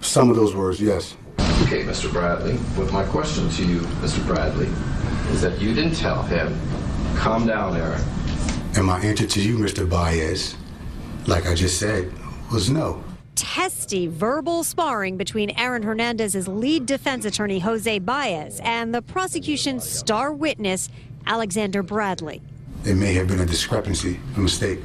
some 0.00 0.30
of 0.30 0.36
those 0.36 0.54
words, 0.54 0.80
yes. 0.80 1.16
Okay, 1.62 1.84
Mr. 1.84 2.10
Bradley, 2.12 2.58
but 2.76 2.92
my 2.92 3.04
question 3.04 3.48
to 3.50 3.64
you, 3.64 3.80
Mr. 4.00 4.24
Bradley, 4.26 4.68
is 5.30 5.40
that 5.42 5.60
you 5.60 5.74
didn't 5.74 5.94
tell 5.94 6.22
him, 6.22 6.58
calm 7.16 7.46
down, 7.46 7.76
Aaron. 7.76 8.02
And 8.74 8.84
my 8.86 9.00
answer 9.00 9.26
to 9.26 9.40
you, 9.40 9.58
Mr. 9.58 9.88
Baez, 9.88 10.56
like 11.26 11.46
I 11.46 11.54
just 11.54 11.78
said, 11.78 12.12
was 12.52 12.68
no. 12.70 13.02
testy 13.34 14.06
verbal 14.06 14.62
sparring 14.62 15.16
between 15.16 15.50
Aaron 15.50 15.82
Hernandez's 15.82 16.46
lead 16.48 16.86
defense 16.86 17.24
attorney, 17.24 17.58
Jose 17.60 17.98
Baez, 18.00 18.60
and 18.62 18.94
the 18.94 19.02
prosecution's 19.02 19.88
star 19.88 20.32
witness, 20.32 20.88
Alexander 21.26 21.82
Bradley. 21.82 22.42
It 22.84 22.94
may 22.94 23.14
have 23.14 23.28
been 23.28 23.40
a 23.40 23.46
discrepancy, 23.46 24.20
a 24.36 24.40
mistake. 24.40 24.80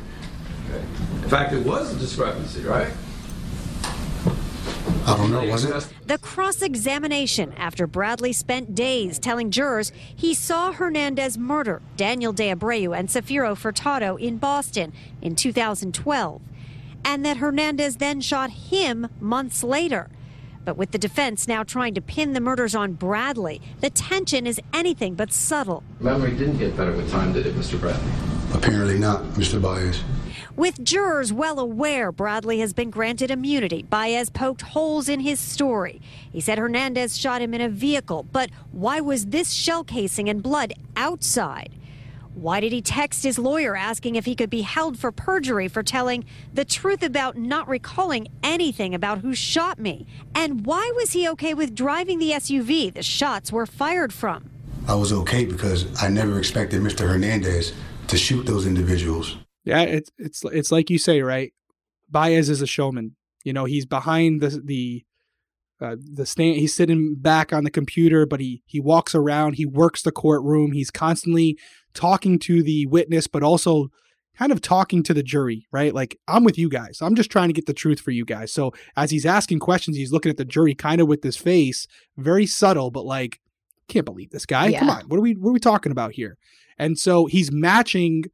In 1.23 1.29
fact, 1.29 1.53
it 1.53 1.65
was 1.65 1.93
a 1.93 1.99
discrepancy, 1.99 2.61
right? 2.63 2.91
I 5.07 5.15
don't 5.15 5.31
know, 5.31 5.45
was 5.45 5.63
it? 5.63 5.87
The 6.05 6.17
cross 6.17 6.61
examination 6.61 7.53
after 7.53 7.87
Bradley 7.87 8.33
spent 8.33 8.75
days 8.75 9.17
telling 9.17 9.51
jurors 9.51 9.93
he 10.13 10.33
saw 10.33 10.73
Hernandez 10.73 11.37
murder 11.37 11.81
Daniel 11.95 12.33
De 12.33 12.53
Abreu 12.53 12.97
and 12.97 13.07
Safiro 13.07 13.55
Furtado 13.55 14.19
in 14.19 14.37
Boston 14.37 14.91
in 15.21 15.37
2012, 15.37 16.41
and 17.05 17.25
that 17.25 17.37
Hernandez 17.37 17.95
then 17.95 18.19
shot 18.19 18.49
him 18.49 19.07
months 19.21 19.63
later. 19.63 20.09
But 20.65 20.75
with 20.75 20.91
the 20.91 20.97
defense 20.97 21.47
now 21.47 21.63
trying 21.63 21.93
to 21.93 22.01
pin 22.01 22.33
the 22.33 22.41
murders 22.41 22.75
on 22.75 22.91
Bradley, 22.91 23.61
the 23.79 23.89
tension 23.89 24.45
is 24.45 24.59
anything 24.73 25.15
but 25.15 25.31
subtle. 25.31 25.83
Memory 26.01 26.31
didn't 26.31 26.57
get 26.57 26.75
better 26.75 26.91
with 26.91 27.09
time, 27.09 27.31
did 27.31 27.45
it, 27.45 27.55
Mr. 27.55 27.79
Bradley? 27.79 28.11
Apparently 28.53 28.99
not, 28.99 29.23
Mr. 29.35 29.61
Baez. 29.61 30.03
With 30.57 30.83
jurors 30.83 31.31
well 31.31 31.59
aware 31.59 32.11
Bradley 32.11 32.61
has 32.61 32.73
been 32.73 32.89
granted 32.89 33.29
immunity, 33.29 33.83
Baez 33.83 34.31
poked 34.31 34.63
holes 34.63 35.07
in 35.07 35.19
his 35.19 35.39
story. 35.39 36.01
He 36.31 36.41
said 36.41 36.57
Hernandez 36.57 37.15
shot 37.15 37.43
him 37.43 37.53
in 37.53 37.61
a 37.61 37.69
vehicle, 37.69 38.25
but 38.31 38.49
why 38.71 38.99
was 38.99 39.27
this 39.27 39.51
shell 39.51 39.83
casing 39.83 40.27
and 40.29 40.41
blood 40.41 40.73
outside? 40.95 41.75
Why 42.33 42.59
did 42.59 42.71
he 42.71 42.81
text 42.81 43.21
his 43.21 43.37
lawyer 43.37 43.75
asking 43.75 44.15
if 44.15 44.25
he 44.25 44.33
could 44.33 44.49
be 44.49 44.63
held 44.63 44.97
for 44.97 45.11
perjury 45.11 45.67
for 45.67 45.83
telling 45.83 46.25
the 46.51 46.65
truth 46.65 47.03
about 47.03 47.37
not 47.37 47.69
recalling 47.69 48.27
anything 48.41 48.95
about 48.95 49.19
who 49.19 49.35
shot 49.35 49.77
me? 49.77 50.07
And 50.33 50.65
why 50.65 50.91
was 50.95 51.11
he 51.11 51.29
okay 51.29 51.53
with 51.53 51.75
driving 51.75 52.17
the 52.17 52.31
SUV 52.31 52.91
the 52.91 53.03
shots 53.03 53.51
were 53.51 53.67
fired 53.67 54.11
from? 54.11 54.49
I 54.87 54.95
was 54.95 55.13
okay 55.13 55.45
because 55.45 55.85
I 56.01 56.09
never 56.09 56.39
expected 56.39 56.81
Mr. 56.81 57.07
Hernandez 57.07 57.73
to 58.07 58.17
shoot 58.17 58.47
those 58.47 58.65
individuals. 58.65 59.37
Yeah, 59.67 59.81
it's 59.81 60.09
it's 60.17 60.43
it's 60.45 60.71
like 60.71 60.89
you 60.89 60.97
say, 60.97 61.21
right? 61.21 61.53
Baez 62.09 62.49
is 62.49 62.61
a 62.61 62.67
showman. 62.67 63.15
You 63.43 63.53
know, 63.53 63.65
he's 63.65 63.85
behind 63.85 64.41
the 64.41 64.61
the 64.63 65.03
uh, 65.81 65.97
the 65.99 66.25
stand. 66.25 66.55
He's 66.55 66.73
sitting 66.73 67.15
back 67.17 67.51
on 67.51 67.63
the 67.63 67.69
computer, 67.69 68.25
but 68.25 68.39
he 68.39 68.63
he 68.65 68.79
walks 68.79 69.13
around. 69.13 69.53
He 69.53 69.65
works 69.65 70.01
the 70.01 70.11
courtroom. 70.11 70.71
He's 70.71 70.89
constantly 70.89 71.57
talking 71.93 72.39
to 72.39 72.63
the 72.63 72.85
witness, 72.85 73.27
but 73.27 73.43
also 73.43 73.89
kind 74.37 74.51
of 74.51 74.61
talking 74.61 75.03
to 75.03 75.13
the 75.13 75.23
jury, 75.23 75.67
right? 75.71 75.93
Like 75.93 76.17
I'm 76.27 76.45
with 76.45 76.57
you 76.57 76.69
guys. 76.69 76.99
I'm 77.01 77.15
just 77.15 77.31
trying 77.31 77.49
to 77.49 77.53
get 77.53 77.65
the 77.65 77.73
truth 77.73 77.99
for 77.99 78.11
you 78.11 78.23
guys. 78.23 78.53
So 78.53 78.71
as 78.95 79.11
he's 79.11 79.25
asking 79.25 79.59
questions, 79.59 79.97
he's 79.97 80.11
looking 80.11 80.29
at 80.29 80.37
the 80.37 80.45
jury 80.45 80.75
kind 80.75 81.01
of 81.01 81.07
with 81.07 81.23
this 81.23 81.37
face, 81.37 81.87
very 82.15 82.45
subtle, 82.45 82.89
but 82.89 83.05
like 83.05 83.41
can't 83.89 84.05
believe 84.05 84.29
this 84.29 84.45
guy. 84.45 84.71
Come 84.79 84.89
on, 84.89 85.03
what 85.07 85.17
are 85.17 85.21
we 85.21 85.33
what 85.33 85.49
are 85.49 85.53
we 85.53 85.59
talking 85.59 85.91
about 85.91 86.13
here? 86.13 86.37
And 86.77 86.97
so 86.97 87.25
he's 87.25 87.51
matching 87.51 88.25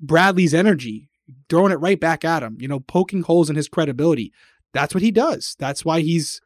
Bradley's 0.00 0.54
energy, 0.54 1.08
throwing 1.48 1.72
it 1.72 1.80
right 1.80 2.00
back 2.00 2.24
at 2.24 2.42
him, 2.42 2.56
you 2.60 2.68
know, 2.68 2.80
poking 2.80 3.22
holes 3.22 3.50
in 3.50 3.56
his 3.56 3.68
credibility. 3.68 4.32
That's 4.72 4.94
what 4.94 5.02
he 5.02 5.10
does. 5.10 5.56
That's 5.58 5.84
why 5.84 6.00
he's 6.00 6.40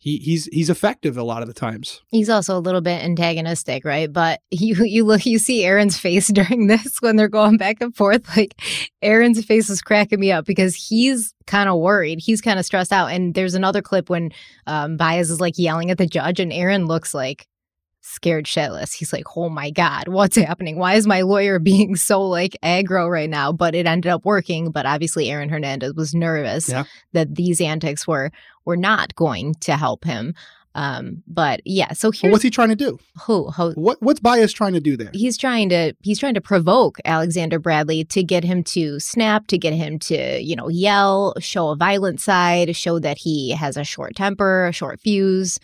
he 0.00 0.16
he's 0.16 0.46
he's 0.46 0.70
effective 0.70 1.18
a 1.18 1.22
lot 1.22 1.42
of 1.42 1.48
the 1.48 1.54
times. 1.54 2.00
He's 2.10 2.30
also 2.30 2.56
a 2.56 2.58
little 2.58 2.80
bit 2.80 3.04
antagonistic, 3.04 3.84
right? 3.84 4.10
But 4.10 4.40
you 4.50 4.82
you 4.84 5.04
look 5.04 5.26
you 5.26 5.38
see 5.38 5.64
Aaron's 5.64 5.98
face 5.98 6.28
during 6.32 6.66
this 6.66 7.00
when 7.00 7.16
they're 7.16 7.28
going 7.28 7.58
back 7.58 7.80
and 7.80 7.94
forth. 7.94 8.36
Like 8.36 8.54
Aaron's 9.02 9.44
face 9.44 9.68
is 9.68 9.82
cracking 9.82 10.18
me 10.18 10.32
up 10.32 10.46
because 10.46 10.74
he's 10.74 11.34
kind 11.46 11.68
of 11.68 11.78
worried. 11.78 12.18
He's 12.18 12.40
kind 12.40 12.58
of 12.58 12.64
stressed 12.64 12.92
out. 12.92 13.08
And 13.08 13.34
there's 13.34 13.54
another 13.54 13.82
clip 13.82 14.08
when 14.08 14.32
um 14.66 14.96
Baez 14.96 15.30
is 15.30 15.40
like 15.40 15.58
yelling 15.58 15.90
at 15.90 15.98
the 15.98 16.06
judge 16.06 16.40
and 16.40 16.52
Aaron 16.52 16.86
looks 16.86 17.12
like 17.12 17.46
scared 18.10 18.44
shitless. 18.46 18.92
He's 18.94 19.12
like, 19.12 19.36
"Oh 19.36 19.48
my 19.48 19.70
god, 19.70 20.08
what's 20.08 20.36
happening? 20.36 20.76
Why 20.78 20.94
is 20.94 21.06
my 21.06 21.22
lawyer 21.22 21.58
being 21.72 21.96
so 21.96 22.22
like 22.22 22.56
aggro 22.62 23.10
right 23.10 23.30
now?" 23.30 23.52
But 23.52 23.74
it 23.74 23.86
ended 23.86 24.10
up 24.10 24.24
working. 24.24 24.70
But 24.70 24.86
obviously, 24.86 25.30
Aaron 25.30 25.48
Hernandez 25.48 25.94
was 25.94 26.14
nervous 26.14 26.68
Yeah. 26.68 26.84
that 27.12 27.34
these 27.34 27.60
antics 27.60 28.06
were 28.06 28.30
were 28.64 28.76
not 28.76 29.14
going 29.14 29.54
to 29.60 29.76
help 29.76 30.04
him. 30.04 30.34
Um, 30.72 31.24
but 31.26 31.60
yeah, 31.64 31.92
so 31.94 32.08
Well, 32.10 32.12
here's 32.22 32.30
what's 32.32 32.42
he 32.44 32.50
trying 32.50 32.68
to 32.68 32.76
do? 32.76 32.96
who, 33.22 33.50
who 33.50 33.72
What 33.72 34.00
what's 34.00 34.20
Baez 34.20 34.52
trying 34.52 34.74
to 34.74 34.80
do 34.80 34.96
there? 34.96 35.10
he's 35.12 35.36
trying 35.36 35.68
to 35.70 35.94
he's 36.02 36.20
trying 36.20 36.34
to 36.34 36.40
provoke 36.40 36.98
Alexander 37.04 37.58
Bradley 37.58 38.04
to 38.04 38.22
get 38.22 38.44
him 38.44 38.62
to 38.64 39.00
snap, 39.00 39.48
to 39.48 39.58
get 39.58 39.72
him 39.72 39.98
to, 39.98 40.40
you 40.40 40.54
know, 40.54 40.68
yell, 40.68 41.34
show 41.40 41.70
a 41.70 41.76
violent 41.76 42.20
side, 42.20 42.76
show 42.76 43.00
that 43.00 43.18
he 43.18 43.50
has 43.50 43.76
a 43.76 43.82
short 43.82 44.14
temper, 44.14 44.66
a 44.66 44.72
short 44.72 45.00
fuse, 45.00 45.58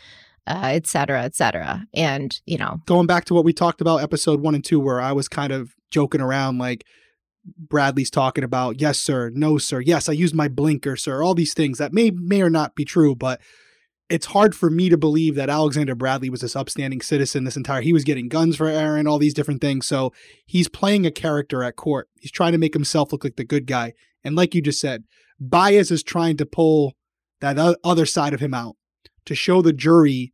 uh, 0.47 0.70
et 0.73 0.86
cetera, 0.86 1.23
et 1.23 1.35
cetera. 1.35 1.85
And, 1.94 2.40
you 2.47 2.59
know, 2.59 2.78
Going 2.86 3.06
back 3.06 3.24
to 3.27 3.35
what 3.35 3.44
we 3.44 3.52
talked 3.52 3.81
about 3.81 4.02
episode 4.02 4.40
one 4.40 4.55
and 4.55 4.64
two, 4.64 4.81
where 4.81 5.01
I 5.01 5.12
was 5.12 5.28
kind 5.28 5.52
of 5.52 5.74
joking 5.90 6.20
around 6.20 6.59
like 6.59 6.85
Bradley's 7.59 8.10
talking 8.10 8.44
about, 8.44 8.81
yes, 8.81 8.98
sir, 8.98 9.31
no, 9.35 9.59
sir, 9.59 9.81
yes, 9.81 10.09
I 10.09 10.12
used 10.12 10.35
my 10.35 10.48
blinker, 10.48 10.97
sir, 10.97 11.23
all 11.23 11.35
these 11.35 11.55
things 11.55 11.78
that 11.78 11.93
may 11.93 12.10
may 12.10 12.43
or 12.43 12.51
not 12.51 12.74
be 12.74 12.85
true, 12.85 13.14
but 13.14 13.40
it's 14.09 14.27
hard 14.27 14.55
for 14.55 14.70
me 14.70 14.89
to 14.89 14.97
believe 14.97 15.35
that 15.35 15.51
Alexander 15.51 15.94
Bradley 15.94 16.31
was 16.31 16.40
this 16.40 16.55
upstanding 16.55 17.01
citizen 17.01 17.43
this 17.44 17.56
entire 17.56 17.82
he 17.82 17.93
was 17.93 18.05
getting 18.05 18.28
guns 18.28 18.56
for 18.56 18.68
Aaron, 18.68 19.06
all 19.06 19.18
these 19.18 19.35
different 19.35 19.60
things. 19.60 19.86
So 19.86 20.12
he's 20.44 20.68
playing 20.68 21.06
a 21.06 21.10
character 21.10 21.64
at 21.64 21.77
court. 21.77 22.09
He's 22.20 22.31
trying 22.31 22.52
to 22.52 22.59
make 22.59 22.74
himself 22.74 23.12
look 23.12 23.24
like 23.24 23.36
the 23.36 23.44
good 23.44 23.66
guy. 23.66 23.94
And 24.23 24.36
like 24.36 24.55
you 24.55 24.62
just 24.62 24.81
said, 24.81 25.05
Baez 25.40 25.90
is 25.90 26.02
trying 26.02 26.36
to 26.39 26.47
pull 26.47 26.94
that 27.40 27.59
other 27.85 28.06
side 28.06 28.32
of 28.32 28.40
him 28.40 28.55
out 28.55 28.77
to 29.24 29.35
show 29.35 29.60
the 29.60 29.73
jury 29.73 30.32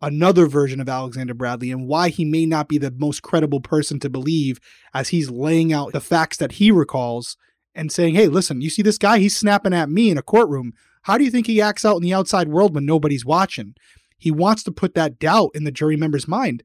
another 0.00 0.46
version 0.46 0.80
of 0.80 0.88
Alexander 0.88 1.34
Bradley 1.34 1.70
and 1.70 1.86
why 1.86 2.08
he 2.08 2.24
may 2.24 2.46
not 2.46 2.68
be 2.68 2.78
the 2.78 2.94
most 2.96 3.22
credible 3.22 3.60
person 3.60 3.98
to 4.00 4.10
believe 4.10 4.60
as 4.94 5.08
he's 5.08 5.30
laying 5.30 5.72
out 5.72 5.92
the 5.92 6.00
facts 6.00 6.36
that 6.36 6.52
he 6.52 6.70
recalls 6.70 7.36
and 7.74 7.90
saying, 7.92 8.14
hey, 8.14 8.28
listen, 8.28 8.60
you 8.60 8.70
see 8.70 8.82
this 8.82 8.98
guy? 8.98 9.18
He's 9.18 9.36
snapping 9.36 9.74
at 9.74 9.90
me 9.90 10.10
in 10.10 10.18
a 10.18 10.22
courtroom. 10.22 10.72
How 11.02 11.18
do 11.18 11.24
you 11.24 11.30
think 11.30 11.46
he 11.46 11.60
acts 11.60 11.84
out 11.84 11.96
in 11.96 12.02
the 12.02 12.14
outside 12.14 12.48
world 12.48 12.74
when 12.74 12.86
nobody's 12.86 13.24
watching? 13.24 13.74
He 14.18 14.30
wants 14.30 14.62
to 14.64 14.72
put 14.72 14.94
that 14.94 15.18
doubt 15.18 15.50
in 15.54 15.64
the 15.64 15.70
jury 15.70 15.96
member's 15.96 16.28
mind. 16.28 16.62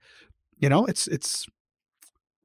You 0.58 0.70
know, 0.70 0.86
it's 0.86 1.08
it's 1.08 1.46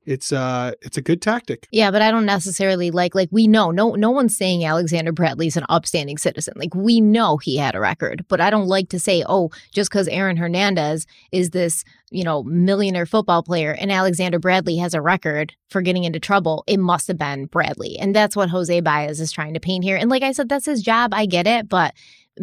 it's 0.09 0.32
uh 0.32 0.72
it's 0.80 0.97
a 0.97 1.02
good 1.02 1.20
tactic. 1.20 1.68
yeah, 1.70 1.90
but 1.90 2.02
I 2.02 2.10
don't 2.10 2.24
necessarily 2.24 2.90
like 2.90 3.14
like 3.14 3.28
we 3.30 3.47
know 3.47 3.70
no 3.70 3.94
no 3.94 4.10
one's 4.10 4.36
saying 4.36 4.64
Alexander 4.64 5.12
Bradley's 5.12 5.56
an 5.56 5.66
upstanding 5.68 6.18
citizen. 6.18 6.55
Like 6.56 6.74
we 6.74 7.01
know 7.01 7.36
he 7.36 7.56
had 7.56 7.74
a 7.74 7.80
record, 7.80 8.24
but 8.28 8.40
I 8.40 8.51
don't 8.51 8.66
like 8.66 8.89
to 8.90 8.98
say, 8.98 9.24
oh, 9.28 9.51
just 9.72 9.90
because 9.90 10.09
Aaron 10.09 10.36
Hernandez 10.36 11.06
is 11.30 11.51
this 11.51 11.85
you 12.10 12.24
know, 12.24 12.43
millionaire 12.43 13.06
football 13.06 13.43
player 13.43 13.76
and 13.78 13.93
Alexander 13.93 14.39
Bradley 14.39 14.76
has 14.76 14.94
a 14.94 15.02
record 15.02 15.55
for 15.68 15.82
getting 15.82 16.05
into 16.05 16.20
trouble, 16.20 16.64
it 16.66 16.78
must 16.78 17.09
have 17.09 17.18
been 17.18 17.47
Bradley. 17.47 17.98
And 17.98 18.14
that's 18.14 18.36
what 18.36 18.48
Jose 18.48 18.80
Baez 18.80 19.20
is 19.20 19.32
trying 19.32 19.55
to 19.55 19.60
paint 19.60 19.85
here. 19.85 19.97
And 19.97 20.10
like 20.10 20.22
I 20.22 20.32
said, 20.32 20.48
that's 20.48 20.66
his 20.66 20.82
job. 20.82 21.12
I 21.12 21.26
get 21.26 21.47
it. 21.47 21.68
But 21.68 21.94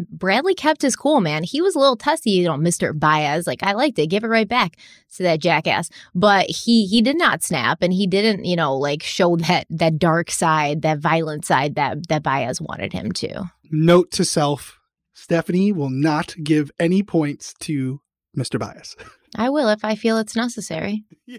Bradley 0.09 0.53
kept 0.53 0.81
his 0.81 0.95
cool, 0.95 1.21
man. 1.21 1.43
He 1.43 1.61
was 1.61 1.75
a 1.75 1.79
little 1.79 1.95
testy, 1.95 2.31
you 2.31 2.45
know, 2.45 2.53
Mr. 2.53 2.97
Baez. 2.97 3.47
Like 3.47 3.63
I 3.63 3.73
liked 3.73 3.99
it. 3.99 4.07
Give 4.07 4.23
it 4.23 4.27
right 4.27 4.47
back 4.47 4.77
to 5.15 5.23
that 5.23 5.39
jackass. 5.39 5.89
But 6.13 6.49
he 6.49 6.85
he 6.85 7.01
did 7.01 7.17
not 7.17 7.43
snap 7.43 7.79
and 7.81 7.93
he 7.93 8.07
didn't, 8.07 8.45
you 8.45 8.55
know, 8.55 8.75
like 8.75 9.03
show 9.03 9.35
that 9.37 9.67
that 9.69 9.99
dark 9.99 10.31
side, 10.31 10.81
that 10.81 10.99
violent 10.99 11.45
side 11.45 11.75
that 11.75 12.07
that 12.09 12.23
Baez 12.23 12.61
wanted 12.61 12.93
him 12.93 13.11
to. 13.13 13.51
Note 13.71 14.11
to 14.11 14.25
self, 14.25 14.79
Stephanie 15.13 15.71
will 15.71 15.89
not 15.89 16.35
give 16.43 16.71
any 16.79 17.03
points 17.03 17.53
to 17.61 18.01
Mr. 18.37 18.59
Baez. 18.59 18.95
I 19.35 19.49
will 19.49 19.69
if 19.69 19.83
I 19.83 19.95
feel 19.95 20.17
it's 20.17 20.35
necessary. 20.35 21.03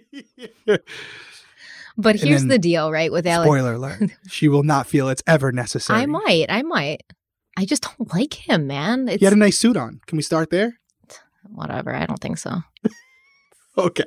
But 1.96 2.16
here's 2.16 2.42
then- 2.42 2.48
the 2.48 2.58
deal, 2.58 2.92
right? 2.92 3.10
With 3.10 3.26
Alex, 3.26 3.46
Spoiler 3.46 3.74
alert. 3.74 4.10
she 4.28 4.48
will 4.48 4.62
not 4.62 4.86
feel 4.86 5.08
it's 5.08 5.22
ever 5.26 5.52
necessary. 5.52 6.00
I 6.00 6.06
might, 6.06 6.46
I 6.48 6.62
might. 6.62 7.02
I 7.56 7.64
just 7.64 7.82
don't 7.82 8.12
like 8.12 8.34
him, 8.34 8.66
man. 8.66 9.08
It's 9.08 9.20
He 9.20 9.24
had 9.24 9.32
a 9.32 9.36
nice 9.36 9.58
suit 9.58 9.76
on. 9.76 10.00
Can 10.06 10.16
we 10.16 10.22
start 10.22 10.50
there? 10.50 10.78
whatever. 11.48 11.94
I 11.94 12.06
don't 12.06 12.20
think 12.20 12.38
so. 12.38 12.60
Okay. 13.78 14.04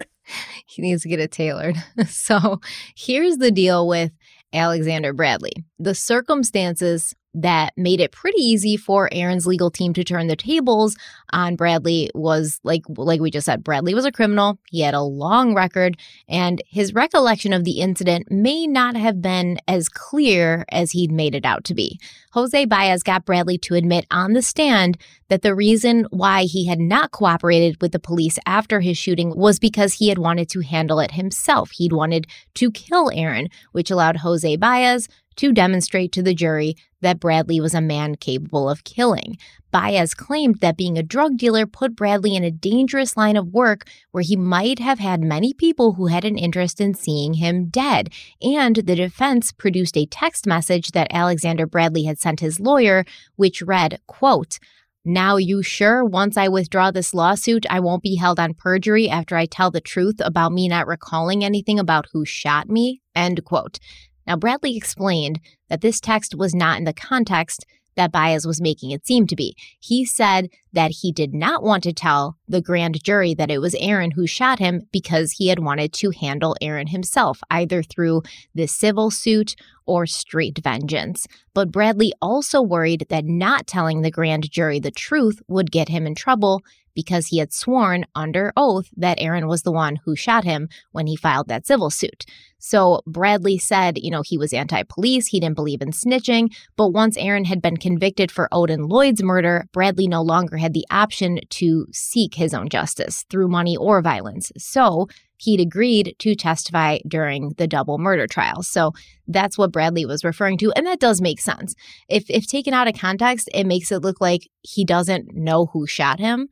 he 0.65 0.81
needs 0.81 1.03
to 1.03 1.09
get 1.09 1.19
it 1.19 1.31
tailored. 1.31 1.77
So 2.07 2.59
here's 2.95 3.38
the 3.38 3.51
deal 3.51 3.88
with 3.88 4.11
Alexander 4.51 5.13
Bradley. 5.13 5.53
The 5.77 5.93
circumstances 5.93 7.13
that 7.34 7.73
made 7.77 7.99
it 7.99 8.11
pretty 8.11 8.41
easy 8.41 8.76
for 8.76 9.10
Aaron's 9.11 9.45
legal 9.45 9.69
team 9.69 9.93
to 9.93 10.03
turn 10.03 10.27
the 10.27 10.35
tables 10.35 10.95
on 11.31 11.56
Bradley 11.56 12.10
was 12.15 12.60
like 12.64 12.84
like 12.88 13.22
we 13.22 13.30
just 13.30 13.45
said 13.45 13.64
Bradley 13.64 13.93
was 13.93 14.06
a 14.06 14.11
criminal. 14.11 14.60
He 14.69 14.81
had 14.81 14.93
a 14.93 15.01
long 15.01 15.53
record 15.53 15.97
and 16.27 16.61
his 16.68 16.93
recollection 16.93 17.53
of 17.53 17.64
the 17.64 17.81
incident 17.81 18.31
may 18.31 18.65
not 18.65 18.95
have 18.95 19.22
been 19.22 19.60
as 19.68 19.89
clear 19.89 20.65
as 20.72 20.91
he'd 20.91 21.11
made 21.11 21.35
it 21.35 21.45
out 21.45 21.64
to 21.65 21.76
be. 21.76 21.99
Jose 22.31 22.65
Baez 22.65 23.03
got 23.03 23.26
Bradley 23.26 23.57
to 23.60 23.76
admit 23.76 24.06
on 24.11 24.34
the 24.34 24.41
stand 24.41 24.97
that 25.30 25.41
the 25.41 25.56
reason 25.56 26.06
why 26.10 26.43
he 26.43 26.68
had 26.68 26.80
not 26.80 27.11
cooperated 27.11 27.81
with 27.81 27.91
the 27.91 27.99
police 27.99 28.38
after 28.45 28.81
his 28.81 28.97
shooting 28.97 29.35
was 29.35 29.60
because 29.60 29.95
he 29.95 30.10
had 30.10 30.18
wanted 30.18 30.49
to 30.49 30.61
handle 30.61 30.99
it 30.99 31.11
himself. 31.11 31.72
He'd 31.72 31.93
wanted 31.93 32.27
to 32.56 32.72
kill 32.72 33.11
Aaron, 33.14 33.49
which 33.72 33.91
allowed 33.91 34.18
Jose 34.18 34.56
Baez 34.57 35.07
to 35.40 35.53
demonstrate 35.53 36.11
to 36.11 36.22
the 36.22 36.34
jury 36.34 36.76
that 36.99 37.18
Bradley 37.18 37.61
was 37.61 37.74
a 37.74 37.80
man 37.80 38.16
capable 38.16 38.70
of 38.70 38.84
killing. 38.84 39.38
Baez 39.72 40.14
claimed 40.14 40.60
that 40.60 40.76
being 40.76 40.98
a 40.98 41.03
drug 41.03 41.38
dealer 41.38 41.66
put 41.66 41.95
Bradley 41.95 42.36
in 42.36 42.44
a 42.44 42.52
dangerous 42.52 43.16
line 43.16 43.38
of 43.38 43.53
work 43.53 43.88
where 44.11 44.22
he 44.22 44.36
might 44.36 44.80
have 44.80 44.99
had 44.99 45.22
many 45.22 45.53
people 45.53 45.94
who 45.94 46.07
had 46.07 46.26
an 46.26 46.38
interest 46.38 46.82
in 46.82 46.94
seeing 46.94 47.36
him 47.36 47.70
dead. 47.70 48.10
And 48.41 48.76
the 48.76 48.98
defense 48.98 49.53
produced 49.53 49.95
a 49.95 50.07
text 50.07 50.45
message 50.45 50.91
that 50.91 51.07
Alexander 51.10 51.66
Bradley 51.66 52.03
had 52.03 52.20
sent 52.20 52.41
his 52.41 52.60
lawyer, 52.60 53.06
which 53.38 53.61
read, 53.61 54.02
quote, 54.07 54.60
now, 55.06 55.38
you 55.38 55.64
sure 55.64 56.03
once 56.03 56.36
I 56.36 56.49
withdraw 56.49 56.91
this 56.91 57.14
lawsuit, 57.14 57.66
I 57.70 57.80
won't 57.80 58.03
be 58.03 58.18
held 58.18 58.38
on 58.38 58.53
perjury 58.53 59.10
after 59.10 59.38
I 59.38 59.45
tell 59.45 59.72
the 59.72 59.80
truth 59.80 60.18
about 60.20 60.52
me 60.52 60.68
not 60.68 60.88
recalling 60.88 61.41
anything 61.41 61.80
about 61.80 62.07
who 62.11 62.26
shot 62.26 62.68
me? 62.68 63.02
End 63.16 63.45
quote. 63.45 63.80
Now, 64.27 64.35
Bradley 64.35 64.77
explained 64.77 65.39
that 65.69 65.81
this 65.81 65.99
text 65.99 66.35
was 66.35 66.53
not 66.53 66.77
in 66.77 66.83
the 66.83 66.93
context 66.93 67.65
that 67.99 68.13
Baez 68.13 68.47
was 68.47 68.61
making 68.61 68.91
it 68.91 69.05
seem 69.05 69.27
to 69.27 69.35
be. 69.35 69.57
He 69.77 70.05
said 70.05 70.47
that 70.71 70.91
he 71.01 71.11
did 71.11 71.33
not 71.33 71.63
want 71.63 71.83
to 71.83 71.91
tell 71.91 72.37
the 72.47 72.61
grand 72.61 73.03
jury 73.03 73.33
that 73.33 73.51
it 73.51 73.59
was 73.59 73.75
Aaron 73.77 74.11
who 74.11 74.25
shot 74.25 74.57
him 74.57 74.83
because 74.93 75.33
he 75.33 75.49
had 75.49 75.59
wanted 75.59 75.91
to 75.93 76.11
handle 76.11 76.55
Aaron 76.61 76.87
himself, 76.87 77.41
either 77.51 77.83
through 77.83 78.21
the 78.55 78.67
civil 78.67 79.11
suit 79.11 79.55
or 79.85 80.05
straight 80.05 80.59
vengeance. 80.59 81.27
But 81.53 81.73
Bradley 81.73 82.13
also 82.21 82.61
worried 82.61 83.05
that 83.09 83.25
not 83.25 83.67
telling 83.67 84.01
the 84.01 84.11
grand 84.11 84.49
jury 84.49 84.79
the 84.79 84.91
truth 84.91 85.41
would 85.49 85.69
get 85.69 85.89
him 85.89 86.07
in 86.07 86.15
trouble 86.15 86.61
because 86.99 87.27
he 87.27 87.38
had 87.38 87.53
sworn 87.53 88.03
under 88.13 88.51
oath 88.57 88.89
that 88.97 89.21
Aaron 89.21 89.47
was 89.47 89.61
the 89.61 89.71
one 89.71 89.99
who 90.03 90.17
shot 90.17 90.43
him 90.43 90.67
when 90.91 91.07
he 91.07 91.15
filed 91.15 91.47
that 91.47 91.65
civil 91.65 91.89
suit. 91.89 92.26
So 92.57 93.01
Bradley 93.07 93.57
said, 93.57 93.97
you 93.97 94.11
know, 94.11 94.21
he 94.21 94.38
was 94.38 94.51
anti 94.51 94.84
police, 94.84 95.27
he 95.27 95.39
didn't 95.39 95.55
believe 95.55 95.81
in 95.81 95.91
snitching. 95.91 96.53
But 96.76 96.89
once 96.89 97.15
Aaron 97.15 97.45
had 97.45 97.61
been 97.61 97.77
convicted 97.77 98.34
for 98.34 98.49
Odin 98.51 98.89
Lloyd's 98.89 99.23
murder, 99.23 99.63
Bradley 99.71 100.09
no 100.09 100.21
longer 100.21 100.57
had 100.57 100.73
the 100.73 100.85
option 100.91 101.39
to 101.51 101.88
seek 101.93 102.35
his 102.35 102.53
own 102.53 102.67
justice 102.67 103.23
through 103.30 103.47
money 103.47 103.77
or 103.77 104.01
violence. 104.01 104.51
So 104.57 105.07
he'd 105.38 105.61
agreed 105.61 106.17
to 106.19 106.35
testify 106.35 106.97
during 107.07 107.53
the 107.57 107.65
double 107.67 107.97
murder 107.97 108.27
trial. 108.27 108.61
So 108.61 108.91
that's 109.26 109.57
what 109.57 109.71
Bradley 109.71 110.05
was 110.05 110.26
referring 110.26 110.57
to. 110.57 110.73
And 110.76 110.85
that 110.85 110.99
does 110.99 111.21
make 111.21 111.39
sense. 111.39 111.76
If, 112.09 112.30
if 112.30 112.45
taken 112.45 112.73
out 112.73 112.89
of 112.89 112.99
context, 112.99 113.47
it 113.53 113.65
makes 113.65 113.89
it 113.89 113.99
look 114.01 114.19
like 114.19 114.49
he 114.63 114.84
doesn't 114.84 115.34
know 115.34 115.67
who 115.67 115.88
shot 115.88 116.19
him. 116.19 116.49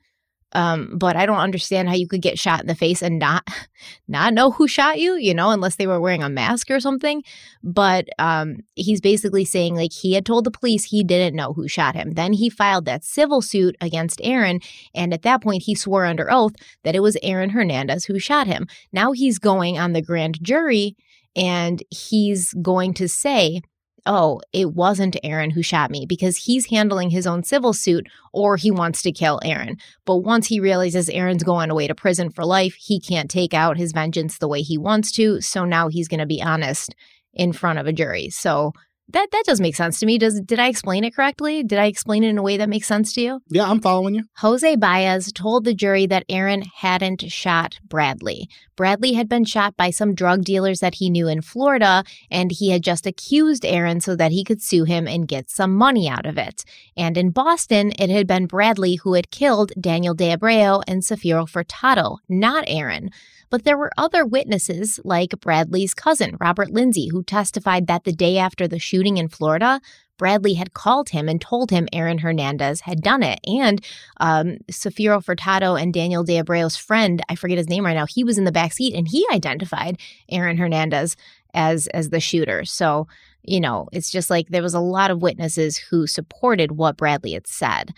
Um, 0.54 0.98
but 0.98 1.16
I 1.16 1.26
don't 1.26 1.40
understand 1.40 1.90
how 1.90 1.96
you 1.96 2.08
could 2.08 2.22
get 2.22 2.40
shot 2.40 2.62
in 2.62 2.68
the 2.68 2.76
face 2.76 3.02
and 3.02 3.20
not 3.20 3.48
not 4.08 4.34
know 4.34 4.52
who 4.52 4.68
shot 4.68 5.00
you, 5.00 5.16
you 5.16 5.34
know, 5.34 5.50
unless 5.50 5.76
they 5.76 5.88
were 5.88 6.00
wearing 6.00 6.24
a 6.24 6.30
mask 6.30 6.72
or 6.72 6.80
something. 6.80 7.24
But 7.64 8.08
um, 8.18 8.58
he's 8.76 9.02
basically 9.02 9.46
saying 9.46 9.76
like 9.76 9.92
he 9.92 10.14
had 10.14 10.26
told 10.26 10.46
the 10.46 10.52
police 10.52 10.86
he 10.86 11.04
didn't 11.04 11.36
know 11.36 11.54
who 11.54 11.68
shot 11.68 11.96
him. 11.96 12.12
Then 12.12 12.34
he 12.34 12.50
filed 12.50 12.86
that 12.86 13.04
civil 13.04 13.42
suit 13.42 13.76
against 13.82 14.22
Aaron, 14.24 14.62
and 14.96 15.14
at 15.14 15.24
that 15.24 15.42
point 15.42 15.64
he 15.64 15.76
swore 15.76 16.06
under 16.06 16.32
oath 16.32 16.54
that 16.84 16.96
it 16.96 17.02
was 17.02 17.18
Aaron 17.22 17.50
Hernandez 17.50 18.06
who 18.06 18.20
shot 18.20 18.48
him. 18.48 18.68
Now 18.94 19.12
he's 19.12 19.40
going 19.40 19.78
on 19.78 19.94
the 19.94 20.02
grand 20.02 20.42
jury 20.42 20.96
and 21.36 21.84
he's 21.92 22.54
going 22.62 22.94
to 22.96 23.08
say 23.08 23.62
oh, 24.08 24.42
it 24.54 24.74
wasn't 24.74 25.18
Aaron 25.24 25.52
who 25.52 25.62
shot 25.62 25.92
me 25.92 26.06
because 26.08 26.38
he's 26.38 26.68
handling 26.68 27.10
his 27.10 27.28
own 27.28 27.44
civil 27.44 27.74
suit 27.74 28.08
or 28.34 28.58
he 28.58 28.72
wants 28.72 29.02
to 29.04 29.12
kill 29.12 29.40
Aaron. 29.44 29.78
But 30.06 30.18
once 30.18 30.48
he 30.48 30.60
realizes 30.60 31.10
Aaron's 31.10 31.44
going 31.44 31.70
away 31.70 31.88
to 31.88 31.94
prison 31.94 32.32
for 32.32 32.46
life, 32.46 32.76
he 32.76 33.00
can't 33.00 33.30
take 33.30 33.54
out 33.54 33.78
his 33.78 33.92
vengeance 33.92 34.38
the 34.38 34.48
way 34.48 34.62
he 34.62 34.78
wants 34.78 35.12
to. 35.14 35.42
So 35.42 35.66
now 35.66 35.90
he's 35.90 36.08
going 36.08 36.22
to 36.22 36.26
be 36.26 36.42
honest 36.42 36.96
in 37.34 37.54
front 37.54 37.78
of 37.78 37.86
a 37.86 37.94
jury. 37.94 38.30
So 38.30 38.74
that 39.10 39.30
that 39.32 39.44
does 39.46 39.62
make 39.62 39.76
sense 39.76 40.00
to 40.00 40.06
me. 40.06 40.18
Does 40.18 40.42
did 40.42 40.60
I 40.60 40.68
explain 40.68 41.04
it 41.04 41.16
correctly? 41.16 41.64
Did 41.64 41.80
I 41.80 41.86
explain 41.86 42.24
it 42.24 42.30
in 42.30 42.38
a 42.38 42.44
way 42.44 42.58
that 42.58 42.70
makes 42.70 42.88
sense 42.88 43.14
to 43.14 43.22
you? 43.22 43.40
Yeah, 43.48 43.70
I'm 43.70 43.80
following 43.80 44.16
you. 44.16 44.24
Jose 44.38 44.76
Baez 44.76 45.32
told 45.32 45.64
the 45.64 45.74
jury 45.74 46.08
that 46.08 46.26
Aaron 46.28 46.64
hadn't 46.76 47.32
shot 47.32 47.80
Bradley. 47.88 48.50
Bradley 48.78 49.14
had 49.14 49.28
been 49.28 49.44
shot 49.44 49.76
by 49.76 49.90
some 49.90 50.16
drug 50.16 50.46
dealers 50.46 50.80
that 50.80 50.96
he 50.96 51.10
knew 51.10 51.28
in 51.28 51.42
Florida, 51.42 52.04
and 52.32 52.52
he 52.52 52.70
had 52.70 52.84
just 52.84 53.06
accused 53.06 53.66
Aaron 53.66 54.00
so 54.00 54.16
that 54.16 54.32
he 54.32 54.44
could 54.44 54.62
sue 54.62 54.86
him 54.86 55.08
and 55.08 55.28
get 55.28 55.50
some 55.50 55.76
money 55.76 56.08
out 56.08 56.26
of 56.26 56.38
it. 56.38 56.64
And 56.96 57.18
in 57.18 57.32
Boston, 57.32 57.92
it 57.98 58.10
had 58.10 58.28
been 58.28 58.46
Bradley 58.46 58.96
who 58.96 59.16
had 59.16 59.32
killed 59.32 59.74
Daniel 59.82 60.14
De 60.14 60.34
Abreu 60.34 60.84
and 60.88 61.02
Safiro 61.02 61.50
Furtado, 61.50 62.20
not 62.30 62.64
Aaron. 62.68 63.10
But 63.50 63.64
there 63.64 63.78
were 63.78 63.92
other 63.98 64.26
witnesses, 64.26 65.00
like 65.04 65.40
Bradley's 65.40 65.94
cousin, 65.94 66.38
Robert 66.40 66.70
Lindsay, 66.70 67.08
who 67.08 67.24
testified 67.24 67.88
that 67.88 68.04
the 68.04 68.12
day 68.12 68.38
after 68.38 68.68
the 68.68 68.80
shooting 68.80 69.18
in 69.18 69.28
Florida, 69.30 69.82
Bradley 70.18 70.56
had 70.56 70.74
called 70.74 71.10
him 71.10 71.30
and 71.30 71.40
told 71.40 71.72
him 71.72 71.88
Aaron 71.94 72.20
Hernandez 72.20 72.82
had 72.82 73.02
done 73.02 73.24
it. 73.24 73.40
And 73.46 73.84
um, 74.20 74.58
Safiro 74.72 75.24
Furtado 75.24 75.82
and 75.82 75.94
Daniel 75.94 76.24
De 76.24 76.38
Abreu's 76.42 76.76
friend, 76.76 77.22
I 77.30 77.36
forget 77.36 77.58
his 77.58 77.70
name 77.70 77.86
right 77.86 77.96
now, 77.96 78.06
he 78.08 78.24
was 78.24 78.38
in 78.38 78.44
the 78.44 78.52
back 78.52 78.74
seat 78.74 78.94
and 78.96 79.08
he 79.08 79.26
identified 79.32 80.00
Aaron 80.30 80.58
Hernandez 80.58 81.16
as 81.54 81.88
as 81.88 82.10
the 82.10 82.20
shooter. 82.20 82.66
So, 82.66 83.08
you 83.42 83.60
know, 83.60 83.88
it's 83.92 84.12
just 84.12 84.30
like 84.30 84.50
there 84.50 84.62
was 84.62 84.74
a 84.74 84.80
lot 84.80 85.12
of 85.12 85.22
witnesses 85.22 85.78
who 85.78 86.08
supported 86.08 86.74
what 86.74 86.98
Bradley 86.98 87.34
had 87.34 87.48
said. 87.48 87.94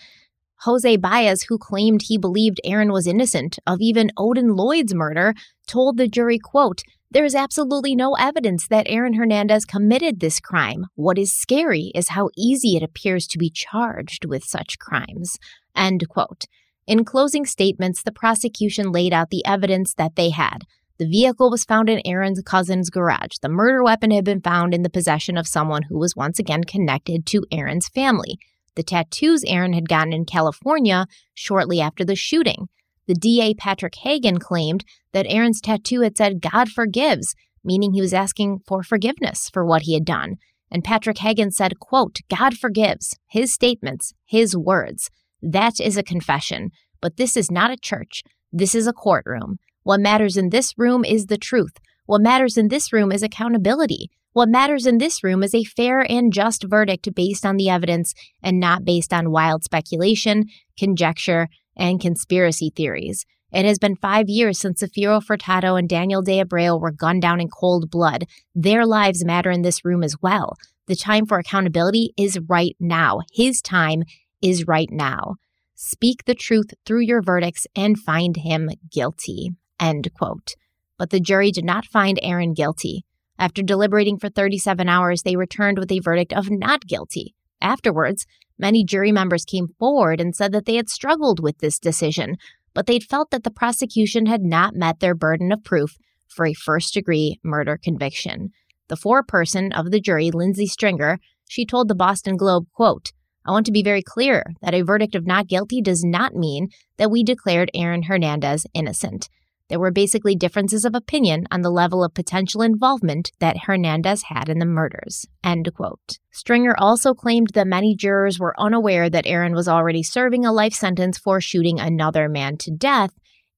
Jose 0.63 0.97
Baez, 0.97 1.43
who 1.43 1.57
claimed 1.57 2.01
he 2.01 2.17
believed 2.17 2.59
Aaron 2.65 2.91
was 2.91 3.07
innocent 3.07 3.59
of 3.65 3.79
even 3.79 4.11
Odin 4.17 4.55
Lloyd's 4.55 4.93
murder, 4.93 5.33
told 5.67 5.97
the 5.97 6.07
jury, 6.07 6.37
quote, 6.37 6.83
there 7.11 7.25
is 7.25 7.35
absolutely 7.35 7.95
no 7.95 8.13
evidence 8.15 8.67
that 8.67 8.87
Aaron 8.87 9.13
Hernandez 9.13 9.65
committed 9.65 10.19
this 10.19 10.39
crime. 10.39 10.85
What 10.95 11.17
is 11.17 11.31
scary 11.31 11.91
is 11.95 12.09
how 12.09 12.29
easy 12.37 12.75
it 12.75 12.83
appears 12.83 13.27
to 13.27 13.37
be 13.37 13.49
charged 13.49 14.25
with 14.25 14.43
such 14.43 14.79
crimes. 14.79 15.37
End 15.75 16.07
quote. 16.09 16.45
In 16.87 17.05
closing 17.05 17.45
statements, 17.45 18.03
the 18.03 18.11
prosecution 18.11 18.91
laid 18.91 19.13
out 19.13 19.29
the 19.29 19.45
evidence 19.45 19.93
that 19.95 20.15
they 20.15 20.29
had. 20.29 20.59
The 20.97 21.07
vehicle 21.07 21.49
was 21.49 21.63
found 21.63 21.89
in 21.89 22.01
Aaron's 22.05 22.41
cousin's 22.41 22.89
garage. 22.89 23.37
The 23.41 23.49
murder 23.49 23.83
weapon 23.83 24.11
had 24.11 24.25
been 24.25 24.41
found 24.41 24.73
in 24.73 24.83
the 24.83 24.89
possession 24.89 25.37
of 25.37 25.47
someone 25.47 25.83
who 25.83 25.97
was 25.97 26.15
once 26.15 26.39
again 26.39 26.63
connected 26.63 27.25
to 27.27 27.45
Aaron's 27.51 27.87
family 27.87 28.39
the 28.79 28.83
tattoos 28.83 29.43
Aaron 29.45 29.73
had 29.73 29.89
gotten 29.89 30.13
in 30.13 30.23
California 30.23 31.05
shortly 31.33 31.81
after 31.81 32.05
the 32.05 32.15
shooting. 32.15 32.69
The 33.09 33.15
DA 33.15 33.55
Patrick 33.55 33.95
Haggan 34.03 34.37
claimed 34.37 34.85
that 35.13 35.25
Aaron's 35.27 35.61
tattoo 35.61 36.01
had 36.01 36.15
said 36.15 36.43
God 36.43 36.69
forgives, 36.69 37.33
meaning 37.63 37.91
he 37.91 38.01
was 38.01 38.13
asking 38.13 38.59
for 38.67 38.83
forgiveness 38.83 39.49
for 39.51 39.65
what 39.65 39.81
he 39.81 39.95
had 39.95 40.05
done. 40.05 40.35
And 40.69 40.83
Patrick 40.83 41.17
Haggan 41.17 41.49
said, 41.49 41.79
quote, 41.79 42.19
God 42.29 42.55
forgives, 42.55 43.17
his 43.27 43.51
statements, 43.51 44.13
his 44.27 44.55
words. 44.55 45.09
That 45.41 45.79
is 45.79 45.97
a 45.97 46.03
confession. 46.03 46.69
But 47.01 47.17
this 47.17 47.35
is 47.35 47.49
not 47.49 47.71
a 47.71 47.77
church. 47.77 48.21
This 48.53 48.75
is 48.75 48.85
a 48.85 48.93
courtroom. 48.93 49.57
What 49.81 49.99
matters 49.99 50.37
in 50.37 50.51
this 50.51 50.75
room 50.77 51.03
is 51.03 51.25
the 51.25 51.37
truth. 51.39 51.79
What 52.05 52.21
matters 52.21 52.57
in 52.57 52.67
this 52.67 52.93
room 52.93 53.11
is 53.11 53.23
accountability. 53.23 54.11
What 54.33 54.49
matters 54.49 54.85
in 54.85 54.99
this 54.99 55.23
room 55.23 55.41
is 55.41 55.55
a 55.55 55.63
fair 55.63 56.01
and 56.01 56.31
just 56.31 56.63
verdict 56.63 57.09
based 57.15 57.43
on 57.43 57.57
the 57.57 57.69
evidence 57.69 58.13
and 58.43 58.59
not 58.59 58.85
based 58.85 59.11
on 59.11 59.31
wild 59.31 59.63
speculation, 59.63 60.45
conjecture, 60.77 61.47
and 61.79 61.99
conspiracy 61.99 62.71
theories. 62.75 63.25
It 63.51 63.65
has 63.65 63.79
been 63.79 63.95
five 63.95 64.29
years 64.29 64.59
since 64.59 64.83
Safiro 64.83 65.23
Furtado 65.23 65.79
and 65.79 65.89
Daniel 65.89 66.21
De 66.21 66.43
Abreu 66.43 66.79
were 66.79 66.91
gunned 66.91 67.23
down 67.23 67.41
in 67.41 67.49
cold 67.49 67.89
blood. 67.89 68.25
Their 68.53 68.85
lives 68.85 69.25
matter 69.25 69.49
in 69.49 69.63
this 69.63 69.83
room 69.83 70.03
as 70.03 70.15
well. 70.21 70.55
The 70.85 70.95
time 70.95 71.25
for 71.25 71.39
accountability 71.39 72.13
is 72.15 72.39
right 72.47 72.75
now. 72.79 73.21
His 73.33 73.61
time 73.61 74.03
is 74.41 74.67
right 74.67 74.89
now. 74.91 75.35
Speak 75.73 76.25
the 76.25 76.35
truth 76.35 76.73
through 76.85 77.01
your 77.01 77.21
verdicts 77.21 77.65
and 77.75 77.97
find 77.97 78.37
him 78.37 78.69
guilty. 78.91 79.51
End 79.79 80.09
quote. 80.13 80.53
But 80.97 81.09
the 81.09 81.19
jury 81.19 81.51
did 81.51 81.65
not 81.65 81.85
find 81.85 82.19
Aaron 82.21 82.53
guilty. 82.53 83.05
After 83.39 83.63
deliberating 83.63 84.19
for 84.19 84.29
37 84.29 84.89
hours, 84.89 85.23
they 85.23 85.37
returned 85.37 85.79
with 85.79 85.91
a 85.91 85.99
verdict 85.99 86.33
of 86.33 86.51
not 86.51 86.85
guilty. 86.85 87.33
Afterwards, 87.61 88.25
many 88.59 88.83
jury 88.83 89.11
members 89.11 89.45
came 89.45 89.69
forward 89.79 90.21
and 90.21 90.35
said 90.35 90.51
that 90.51 90.65
they 90.65 90.75
had 90.75 90.89
struggled 90.89 91.39
with 91.39 91.57
this 91.59 91.79
decision, 91.79 92.37
but 92.73 92.85
they'd 92.85 93.03
felt 93.03 93.31
that 93.31 93.43
the 93.43 93.51
prosecution 93.51 94.25
had 94.25 94.41
not 94.41 94.75
met 94.75 94.99
their 94.99 95.15
burden 95.15 95.51
of 95.51 95.63
proof 95.63 95.97
for 96.27 96.45
a 96.45 96.53
first 96.53 96.93
degree 96.93 97.39
murder 97.43 97.79
conviction. 97.81 98.51
The 98.87 98.97
foreperson 98.97 99.71
of 99.77 99.91
the 99.91 99.99
jury, 99.99 100.31
Lindsay 100.31 100.67
Stringer, 100.67 101.19
she 101.47 101.65
told 101.65 101.87
the 101.87 101.95
Boston 101.95 102.37
Globe, 102.37 102.65
quote, 102.73 103.11
I 103.45 103.51
want 103.51 103.65
to 103.65 103.71
be 103.71 103.81
very 103.81 104.03
clear 104.03 104.43
that 104.61 104.75
a 104.75 104.83
verdict 104.83 105.15
of 105.15 105.25
not 105.25 105.47
guilty 105.47 105.81
does 105.81 106.03
not 106.03 106.35
mean 106.35 106.69
that 106.97 107.09
we 107.09 107.23
declared 107.23 107.71
Aaron 107.73 108.03
Hernandez 108.03 108.67
innocent. 108.73 109.29
There 109.69 109.79
were 109.79 109.91
basically 109.91 110.35
differences 110.35 110.83
of 110.83 110.95
opinion 110.95 111.45
on 111.51 111.61
the 111.61 111.69
level 111.69 112.03
of 112.03 112.15
potential 112.15 112.63
involvement 112.63 113.31
that 113.39 113.65
Hernandez 113.65 114.23
had 114.23 114.49
in 114.49 114.57
the 114.57 114.65
murders. 114.65 115.27
End 115.43 115.71
quote. 115.75 116.17
Stringer 116.31 116.75
also 116.77 117.13
claimed 117.13 117.51
that 117.53 117.67
many 117.67 117.95
jurors 117.95 118.39
were 118.39 118.59
unaware 118.59 119.09
that 119.09 119.27
Aaron 119.27 119.53
was 119.53 119.67
already 119.67 120.01
serving 120.01 120.43
a 120.43 120.51
life 120.51 120.73
sentence 120.73 121.19
for 121.19 121.39
shooting 121.39 121.79
another 121.79 122.27
man 122.27 122.57
to 122.57 122.71
death. 122.71 123.13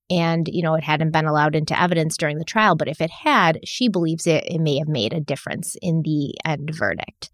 And, 0.09 0.49
you 0.51 0.61
know, 0.61 0.75
it 0.75 0.83
hadn't 0.83 1.11
been 1.11 1.25
allowed 1.25 1.55
into 1.55 1.79
evidence 1.79 2.17
during 2.17 2.37
the 2.37 2.43
trial, 2.43 2.75
but 2.75 2.89
if 2.89 2.99
it 2.99 3.09
had, 3.09 3.59
she 3.63 3.87
believes 3.87 4.27
it, 4.27 4.43
it 4.45 4.59
may 4.59 4.77
have 4.79 4.89
made 4.89 5.13
a 5.13 5.21
difference 5.21 5.77
in 5.81 6.01
the 6.03 6.35
end 6.43 6.71
verdict. 6.73 7.31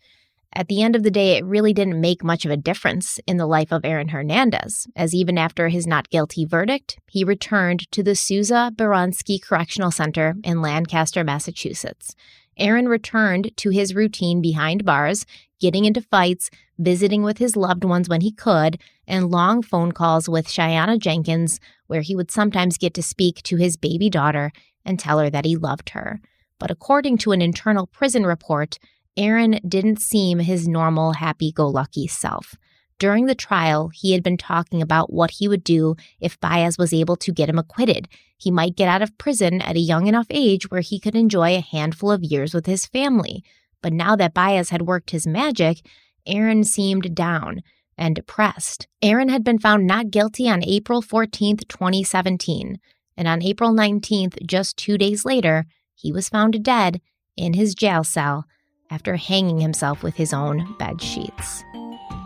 At 0.58 0.70
the 0.70 0.82
end 0.82 0.96
of 0.96 1.04
the 1.04 1.12
day, 1.12 1.38
it 1.38 1.46
really 1.46 1.72
didn't 1.72 2.02
make 2.02 2.24
much 2.24 2.44
of 2.44 2.50
a 2.50 2.58
difference 2.58 3.20
in 3.28 3.38
the 3.38 3.46
life 3.46 3.72
of 3.72 3.86
Aaron 3.86 4.08
Hernandez, 4.08 4.88
as 4.96 5.14
even 5.14 5.38
after 5.38 5.68
his 5.68 5.86
not 5.86 6.10
guilty 6.10 6.46
verdict, 6.46 6.98
he 7.12 7.24
returned 7.24 7.92
to 7.92 8.02
the 8.02 8.16
Souza 8.16 8.72
Baranowski 8.76 9.40
Correctional 9.40 9.92
Center 9.92 10.34
in 10.44 10.64
Lancaster, 10.64 11.24
Massachusetts. 11.24 12.16
Aaron 12.58 12.88
returned 12.88 13.56
to 13.58 13.70
his 13.70 13.94
routine 13.94 14.42
behind 14.42 14.84
bars, 14.84 15.28
getting 15.60 15.86
into 15.86 16.02
fights, 16.02 16.50
visiting 16.80 17.22
with 17.22 17.38
his 17.38 17.56
loved 17.56 17.84
ones 17.84 18.10
when 18.10 18.22
he 18.22 18.32
could, 18.32 18.82
and 19.08 19.30
long 19.30 19.62
phone 19.62 19.92
calls 19.92 20.28
with 20.28 20.48
Shayanna 20.48 20.98
Jenkins, 20.98 21.60
where 21.86 22.02
he 22.02 22.16
would 22.16 22.32
sometimes 22.32 22.80
get 22.80 22.96
to 22.96 23.04
speak 23.04 23.44
to 23.44 23.58
his 23.58 23.78
baby 23.78 24.10
daughter 24.10 24.52
and 24.84 24.98
tell 24.98 25.20
her 25.20 25.30
that 25.30 25.46
he 25.46 25.56
loved 25.56 25.90
her. 25.90 26.20
But 26.58 26.72
according 26.72 27.20
to 27.20 27.32
an 27.32 27.44
internal 27.44 27.86
prison 27.86 28.26
report, 28.26 28.80
Aaron 29.18 29.60
didn't 29.68 30.00
seem 30.00 30.40
his 30.40 30.68
normal 30.68 31.14
happy 31.14 31.52
go 31.52 31.68
lucky 31.68 32.08
self. 32.08 32.56
During 33.00 33.26
the 33.26 33.36
trial, 33.36 33.90
he 33.90 34.14
had 34.14 34.24
been 34.24 34.38
talking 34.38 34.82
about 34.82 35.14
what 35.14 35.32
he 35.32 35.48
would 35.48 35.64
do 35.64 35.96
if 36.20 36.40
Baez 36.40 36.78
was 36.78 36.94
able 36.94 37.16
to 37.18 37.32
get 37.32 37.50
him 37.50 37.60
acquitted. 37.60 38.08
He 38.38 38.50
might 38.50 38.76
get 38.76 38.88
out 38.88 39.02
of 39.02 39.18
prison 39.18 39.62
at 39.62 39.76
a 39.76 39.80
young 39.80 40.08
enough 40.08 40.28
age 40.30 40.70
where 40.70 40.82
he 40.82 41.00
could 41.00 41.16
enjoy 41.16 41.56
a 41.56 41.62
handful 41.62 42.12
of 42.12 42.24
years 42.24 42.54
with 42.54 42.66
his 42.66 42.86
family. 42.86 43.44
But 43.82 43.94
now 43.94 44.16
that 44.16 44.34
Baez 44.34 44.70
had 44.70 44.84
worked 44.84 45.12
his 45.12 45.28
magic, 45.28 45.86
Aaron 46.26 46.64
seemed 46.64 47.16
down 47.16 47.62
and 47.98 48.16
depressed. 48.16 48.88
Aaron 49.02 49.30
had 49.30 49.44
been 49.44 49.60
found 49.60 49.86
not 49.86 50.12
guilty 50.12 50.50
on 50.50 50.64
April 50.64 51.02
14th, 51.02 51.68
2017. 51.68 52.80
And 53.16 53.28
on 53.28 53.44
April 53.44 53.72
19th, 53.72 54.46
just 54.46 54.78
two 54.78 54.98
days 54.98 55.26
later, 55.26 55.66
he 55.96 56.12
was 56.12 56.30
found 56.30 56.64
dead 56.64 57.02
in 57.36 57.54
his 57.54 57.76
jail 57.76 58.04
cell 58.04 58.46
after 58.90 59.16
hanging 59.16 59.60
himself 59.60 60.04
with 60.04 60.16
his 60.16 60.34
own 60.34 60.76
bed 60.78 61.02
sheets. 61.02 61.64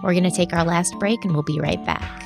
We're 0.03 0.13
going 0.13 0.23
to 0.23 0.31
take 0.31 0.53
our 0.53 0.65
last 0.65 0.93
break 0.99 1.23
and 1.23 1.33
we'll 1.33 1.43
be 1.43 1.59
right 1.59 1.83
back. 1.85 2.21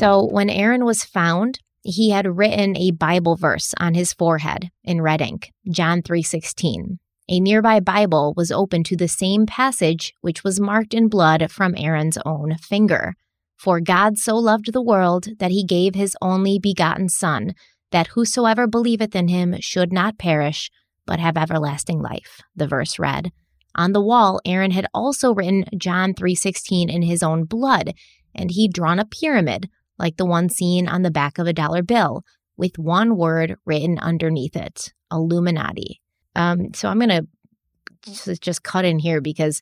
So, 0.00 0.24
when 0.24 0.48
Aaron 0.48 0.84
was 0.84 1.04
found, 1.04 1.58
he 1.82 2.10
had 2.10 2.38
written 2.38 2.76
a 2.76 2.90
Bible 2.90 3.36
verse 3.36 3.74
on 3.78 3.94
his 3.94 4.12
forehead 4.12 4.70
in 4.84 5.02
red 5.02 5.20
ink, 5.20 5.52
John 5.70 6.02
3:16. 6.02 6.98
A 7.28 7.40
nearby 7.40 7.80
Bible 7.80 8.34
was 8.36 8.50
open 8.50 8.82
to 8.84 8.96
the 8.96 9.08
same 9.08 9.46
passage 9.46 10.12
which 10.20 10.42
was 10.42 10.58
marked 10.58 10.94
in 10.94 11.08
blood 11.08 11.50
from 11.50 11.74
Aaron's 11.76 12.18
own 12.26 12.56
finger. 12.56 13.14
For 13.56 13.80
God 13.80 14.18
so 14.18 14.36
loved 14.36 14.72
the 14.72 14.82
world 14.82 15.28
that 15.38 15.50
he 15.50 15.64
gave 15.64 15.94
his 15.94 16.16
only 16.22 16.58
begotten 16.58 17.08
son 17.08 17.54
that 17.90 18.08
whosoever 18.08 18.66
believeth 18.66 19.14
in 19.14 19.28
him 19.28 19.56
should 19.60 19.92
not 19.92 20.18
perish, 20.18 20.70
but 21.06 21.20
have 21.20 21.36
everlasting 21.36 22.00
life, 22.00 22.40
the 22.54 22.66
verse 22.66 22.98
read. 22.98 23.32
On 23.74 23.92
the 23.92 24.02
wall, 24.02 24.40
Aaron 24.44 24.72
had 24.72 24.86
also 24.92 25.32
written 25.32 25.64
John 25.76 26.14
3:16 26.14 26.88
in 26.88 27.02
his 27.02 27.22
own 27.22 27.44
blood, 27.44 27.92
and 28.34 28.50
he'd 28.50 28.72
drawn 28.72 28.98
a 28.98 29.04
pyramid 29.04 29.68
like 29.98 30.16
the 30.16 30.26
one 30.26 30.48
seen 30.48 30.88
on 30.88 31.02
the 31.02 31.10
back 31.10 31.38
of 31.38 31.46
a 31.46 31.52
dollar 31.52 31.82
bill 31.82 32.24
with 32.56 32.78
one 32.78 33.16
word 33.16 33.56
written 33.64 33.98
underneath 33.98 34.56
it, 34.56 34.92
Illuminati. 35.12 36.00
Um, 36.34 36.72
so 36.74 36.88
I'm 36.88 37.00
to 37.00 38.36
just 38.36 38.62
cut 38.62 38.84
in 38.84 38.98
here 38.98 39.20
because 39.20 39.60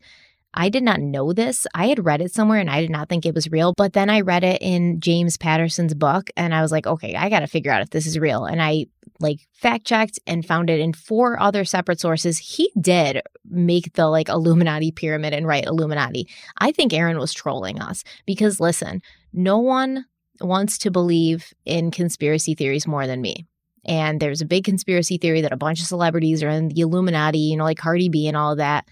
I 0.55 0.69
did 0.71 0.83
not 0.83 1.01
know 1.01 1.33
this. 1.33 1.67
I 1.75 1.89
had 1.89 2.05
read 2.05 2.21
it 2.21 2.33
somewhere 2.33 2.59
and 2.59 2.71
I 2.71 2.81
did 2.81 2.91
not 2.91 3.09
think 3.09 3.27
it 3.27 3.35
was 3.35 3.51
real. 3.51 3.75
But 3.77 3.93
then 3.93 4.09
I 4.11 4.23
read 4.23 4.45
it 4.45 4.61
in 4.63 5.01
James 5.01 5.37
Patterson's 5.37 5.95
book 5.95 6.31
and 6.37 6.55
I 6.55 6.63
was 6.63 6.73
like, 6.73 6.87
okay, 6.87 7.15
I 7.15 7.29
got 7.29 7.41
to 7.41 7.47
figure 7.47 7.71
out 7.71 7.83
if 7.83 7.91
this 7.91 8.07
is 8.07 8.19
real. 8.19 8.45
And 8.45 8.63
I 8.63 8.87
like 9.21 9.47
fact 9.53 9.87
checked 9.87 10.19
and 10.27 10.47
found 10.47 10.71
it 10.71 10.81
in 10.81 10.93
four 10.93 11.41
other 11.41 11.65
separate 11.65 12.01
sources. 12.01 12.39
He 12.39 12.71
did 12.81 13.23
make 13.49 13.93
the 13.95 14.07
like 14.07 14.29
Illuminati 14.29 14.91
pyramid 14.91 15.35
and 15.35 15.47
write 15.47 15.67
Illuminati. 15.67 16.29
I 16.59 16.73
think 16.73 16.93
Aaron 16.93 17.19
was 17.19 17.33
trolling 17.33 17.81
us 17.81 18.05
because 18.27 18.61
listen, 18.61 19.03
no 19.33 19.59
one 19.59 20.07
wants 20.41 20.79
to 20.79 20.91
believe 20.91 21.53
in 21.65 21.91
conspiracy 21.91 22.55
theories 22.55 22.87
more 22.87 23.07
than 23.07 23.21
me. 23.21 23.47
And 23.85 24.21
there's 24.21 24.41
a 24.41 24.47
big 24.47 24.65
conspiracy 24.65 25.19
theory 25.19 25.41
that 25.41 25.53
a 25.53 25.57
bunch 25.57 25.81
of 25.81 25.87
celebrities 25.87 26.43
are 26.43 26.49
in 26.49 26.69
the 26.69 26.81
Illuminati, 26.81 27.39
you 27.39 27.57
know, 27.57 27.65
like 27.65 27.79
Cardi 27.79 28.09
B 28.09 28.29
and 28.29 28.37
all 28.37 28.57
that. 28.57 28.87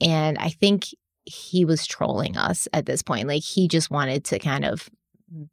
And 0.00 0.38
I 0.38 0.50
think 0.50 0.86
he 1.24 1.64
was 1.64 1.86
trolling 1.86 2.36
us 2.36 2.68
at 2.72 2.86
this 2.86 3.02
point. 3.02 3.28
Like 3.28 3.42
he 3.42 3.68
just 3.68 3.90
wanted 3.90 4.24
to 4.26 4.38
kind 4.38 4.64
of 4.64 4.88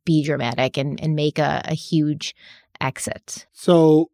be 0.05 0.23
dramatic 0.23 0.77
and, 0.77 1.01
and 1.01 1.15
make 1.15 1.39
a, 1.39 1.61
a 1.65 1.73
huge 1.73 2.35
exit. 2.79 3.47
So 3.51 4.11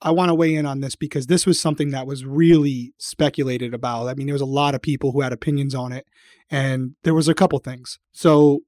I 0.00 0.10
want 0.10 0.30
to 0.30 0.34
weigh 0.34 0.54
in 0.54 0.66
on 0.66 0.80
this 0.80 0.96
because 0.96 1.26
this 1.26 1.46
was 1.46 1.60
something 1.60 1.90
that 1.90 2.06
was 2.06 2.24
really 2.24 2.92
speculated 2.98 3.72
about. 3.74 4.08
I 4.08 4.14
mean, 4.14 4.26
there 4.26 4.34
was 4.34 4.42
a 4.42 4.46
lot 4.46 4.74
of 4.74 4.82
people 4.82 5.12
who 5.12 5.20
had 5.20 5.32
opinions 5.32 5.74
on 5.74 5.92
it, 5.92 6.06
and 6.50 6.96
there 7.04 7.14
was 7.14 7.28
a 7.28 7.34
couple 7.34 7.58
things. 7.60 7.98
So 8.10 8.60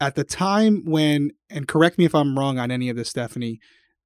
at 0.00 0.14
the 0.14 0.24
time 0.24 0.84
when, 0.84 1.32
and 1.50 1.66
correct 1.66 1.98
me 1.98 2.04
if 2.04 2.14
I'm 2.14 2.38
wrong 2.38 2.58
on 2.58 2.70
any 2.70 2.88
of 2.88 2.96
this, 2.96 3.10
Stephanie, 3.10 3.58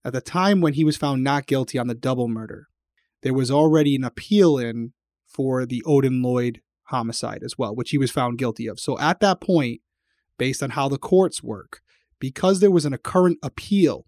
at 0.04 0.12
the 0.12 0.20
time 0.20 0.60
when 0.60 0.74
he 0.74 0.84
was 0.84 0.96
found 0.96 1.22
not 1.22 1.46
guilty 1.46 1.78
on 1.78 1.88
the 1.88 1.94
double 1.94 2.28
murder, 2.28 2.68
there 3.22 3.34
was 3.34 3.50
already 3.50 3.94
an 3.94 4.04
appeal 4.04 4.58
in 4.58 4.92
for 5.32 5.66
the 5.66 5.82
Odin 5.86 6.22
Lloyd 6.22 6.60
homicide 6.84 7.42
as 7.42 7.56
well, 7.56 7.74
which 7.74 7.90
he 7.90 7.98
was 7.98 8.10
found 8.10 8.38
guilty 8.38 8.66
of. 8.66 8.78
So 8.78 8.98
at 8.98 9.20
that 9.20 9.40
point, 9.40 9.80
based 10.38 10.62
on 10.62 10.70
how 10.70 10.88
the 10.88 10.98
courts 10.98 11.42
work, 11.42 11.80
because 12.18 12.60
there 12.60 12.70
was 12.70 12.84
an, 12.84 12.92
a 12.92 12.98
current 12.98 13.38
appeal, 13.42 14.06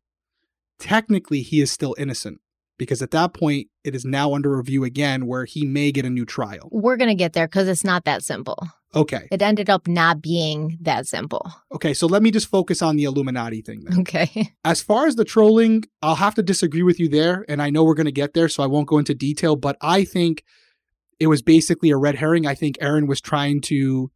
technically 0.78 1.42
he 1.42 1.60
is 1.60 1.70
still 1.70 1.94
innocent 1.98 2.40
because 2.78 3.02
at 3.02 3.10
that 3.12 3.34
point 3.34 3.68
it 3.84 3.94
is 3.94 4.04
now 4.04 4.34
under 4.34 4.56
review 4.56 4.84
again 4.84 5.26
where 5.26 5.44
he 5.44 5.64
may 5.64 5.92
get 5.92 6.04
a 6.04 6.10
new 6.10 6.24
trial. 6.24 6.68
We're 6.70 6.96
going 6.96 7.08
to 7.08 7.14
get 7.14 7.32
there 7.32 7.46
because 7.46 7.68
it's 7.68 7.84
not 7.84 8.04
that 8.04 8.22
simple. 8.22 8.68
Okay. 8.94 9.28
It 9.30 9.42
ended 9.42 9.68
up 9.68 9.88
not 9.88 10.22
being 10.22 10.78
that 10.82 11.06
simple. 11.06 11.50
Okay, 11.72 11.94
so 11.94 12.06
let 12.06 12.22
me 12.22 12.30
just 12.30 12.48
focus 12.48 12.80
on 12.80 12.96
the 12.96 13.04
Illuminati 13.04 13.60
thing 13.60 13.82
then. 13.84 14.00
Okay. 14.00 14.52
As 14.64 14.80
far 14.80 15.06
as 15.06 15.16
the 15.16 15.24
trolling, 15.24 15.84
I'll 16.02 16.14
have 16.14 16.34
to 16.36 16.42
disagree 16.42 16.82
with 16.82 17.00
you 17.00 17.08
there, 17.08 17.44
and 17.48 17.60
I 17.60 17.70
know 17.70 17.82
we're 17.82 17.94
going 17.94 18.06
to 18.06 18.12
get 18.12 18.34
there, 18.34 18.48
so 18.48 18.62
I 18.62 18.66
won't 18.66 18.86
go 18.86 18.98
into 18.98 19.14
detail, 19.14 19.56
but 19.56 19.76
I 19.80 20.04
think 20.04 20.44
it 21.18 21.26
was 21.26 21.42
basically 21.42 21.90
a 21.90 21.96
red 21.96 22.16
herring. 22.16 22.46
I 22.46 22.54
think 22.54 22.76
Aaron 22.80 23.06
was 23.06 23.20
trying 23.20 23.60
to 23.62 24.10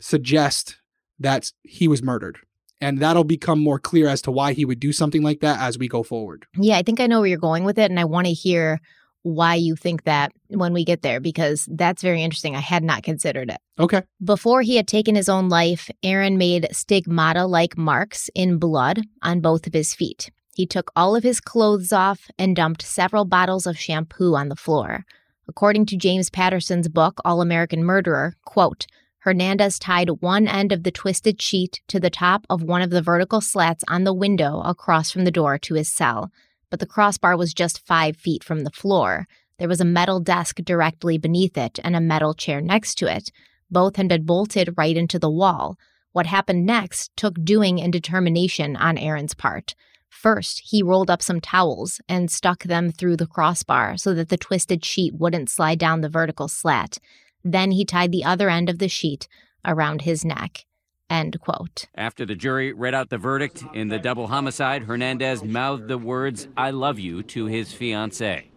suggest 0.00 0.76
that 1.18 1.50
he 1.62 1.88
was 1.88 2.02
murdered. 2.02 2.38
And 2.80 2.98
that'll 2.98 3.24
become 3.24 3.60
more 3.60 3.78
clear 3.78 4.08
as 4.08 4.22
to 4.22 4.32
why 4.32 4.54
he 4.54 4.64
would 4.64 4.80
do 4.80 4.92
something 4.92 5.22
like 5.22 5.40
that 5.40 5.60
as 5.60 5.78
we 5.78 5.86
go 5.86 6.02
forward. 6.02 6.46
Yeah, 6.56 6.76
I 6.76 6.82
think 6.82 6.98
I 6.98 7.06
know 7.06 7.20
where 7.20 7.28
you're 7.28 7.38
going 7.38 7.62
with 7.62 7.78
it. 7.78 7.90
And 7.90 8.00
I 8.00 8.04
want 8.04 8.26
to 8.26 8.32
hear 8.32 8.80
why 9.22 9.54
you 9.54 9.76
think 9.76 10.02
that 10.02 10.32
when 10.48 10.72
we 10.72 10.84
get 10.84 11.02
there, 11.02 11.20
because 11.20 11.68
that's 11.70 12.02
very 12.02 12.22
interesting. 12.22 12.56
I 12.56 12.60
had 12.60 12.82
not 12.82 13.04
considered 13.04 13.50
it. 13.50 13.58
Okay. 13.78 14.02
Before 14.22 14.62
he 14.62 14.76
had 14.76 14.88
taken 14.88 15.14
his 15.14 15.28
own 15.28 15.48
life, 15.48 15.90
Aaron 16.02 16.38
made 16.38 16.66
stigmata 16.72 17.46
like 17.46 17.78
marks 17.78 18.28
in 18.34 18.58
blood 18.58 19.02
on 19.22 19.40
both 19.40 19.68
of 19.68 19.74
his 19.74 19.94
feet. 19.94 20.30
He 20.54 20.66
took 20.66 20.90
all 20.96 21.14
of 21.14 21.22
his 21.22 21.40
clothes 21.40 21.92
off 21.92 22.28
and 22.36 22.56
dumped 22.56 22.82
several 22.82 23.24
bottles 23.24 23.66
of 23.66 23.78
shampoo 23.78 24.34
on 24.34 24.48
the 24.48 24.56
floor. 24.56 25.04
According 25.48 25.86
to 25.86 25.96
James 25.96 26.30
Patterson's 26.30 26.88
book, 26.88 27.20
All 27.24 27.40
American 27.40 27.84
Murderer, 27.84 28.34
quote, 28.44 28.86
Hernandez 29.18 29.78
tied 29.78 30.08
one 30.20 30.48
end 30.48 30.72
of 30.72 30.82
the 30.82 30.90
twisted 30.90 31.40
sheet 31.40 31.80
to 31.88 32.00
the 32.00 32.10
top 32.10 32.44
of 32.50 32.62
one 32.62 32.82
of 32.82 32.90
the 32.90 33.02
vertical 33.02 33.40
slats 33.40 33.84
on 33.86 34.04
the 34.04 34.12
window 34.12 34.60
across 34.64 35.10
from 35.10 35.24
the 35.24 35.30
door 35.30 35.58
to 35.58 35.74
his 35.74 35.88
cell, 35.88 36.32
but 36.70 36.80
the 36.80 36.86
crossbar 36.86 37.36
was 37.36 37.54
just 37.54 37.86
five 37.86 38.16
feet 38.16 38.42
from 38.42 38.64
the 38.64 38.70
floor. 38.70 39.26
There 39.58 39.68
was 39.68 39.80
a 39.80 39.84
metal 39.84 40.18
desk 40.18 40.56
directly 40.56 41.18
beneath 41.18 41.56
it 41.56 41.78
and 41.84 41.94
a 41.94 42.00
metal 42.00 42.34
chair 42.34 42.60
next 42.60 42.96
to 42.96 43.06
it. 43.06 43.30
Both 43.70 43.96
had 43.96 44.08
been 44.08 44.24
bolted 44.24 44.74
right 44.76 44.96
into 44.96 45.18
the 45.18 45.30
wall. 45.30 45.78
What 46.12 46.26
happened 46.26 46.66
next 46.66 47.16
took 47.16 47.34
doing 47.44 47.80
and 47.80 47.92
determination 47.92 48.74
on 48.76 48.98
Aaron's 48.98 49.34
part. 49.34 49.74
First, 50.12 50.60
he 50.66 50.82
rolled 50.82 51.10
up 51.10 51.22
some 51.22 51.40
towels 51.40 51.98
and 52.06 52.30
stuck 52.30 52.64
them 52.64 52.92
through 52.92 53.16
the 53.16 53.26
crossbar 53.26 53.96
so 53.96 54.12
that 54.14 54.28
the 54.28 54.36
twisted 54.36 54.84
sheet 54.84 55.14
wouldn't 55.14 55.48
slide 55.48 55.78
down 55.78 56.02
the 56.02 56.08
vertical 56.08 56.48
slat. 56.48 56.98
Then 57.42 57.70
he 57.72 57.86
tied 57.86 58.12
the 58.12 58.22
other 58.22 58.50
end 58.50 58.68
of 58.68 58.78
the 58.78 58.88
sheet 58.88 59.26
around 59.64 60.02
his 60.02 60.22
neck. 60.22 60.66
End 61.08 61.40
quote. 61.40 61.86
After 61.94 62.26
the 62.26 62.34
jury 62.34 62.74
read 62.74 62.94
out 62.94 63.08
the 63.08 63.16
verdict 63.18 63.64
in 63.72 63.88
the 63.88 63.98
double 63.98 64.26
homicide, 64.26 64.82
Hernandez 64.82 65.42
mouthed 65.42 65.88
the 65.88 65.98
words, 65.98 66.46
I 66.58 66.70
love 66.70 66.98
you, 66.98 67.22
to 67.24 67.46
his 67.46 67.72
fiancee. 67.72 68.50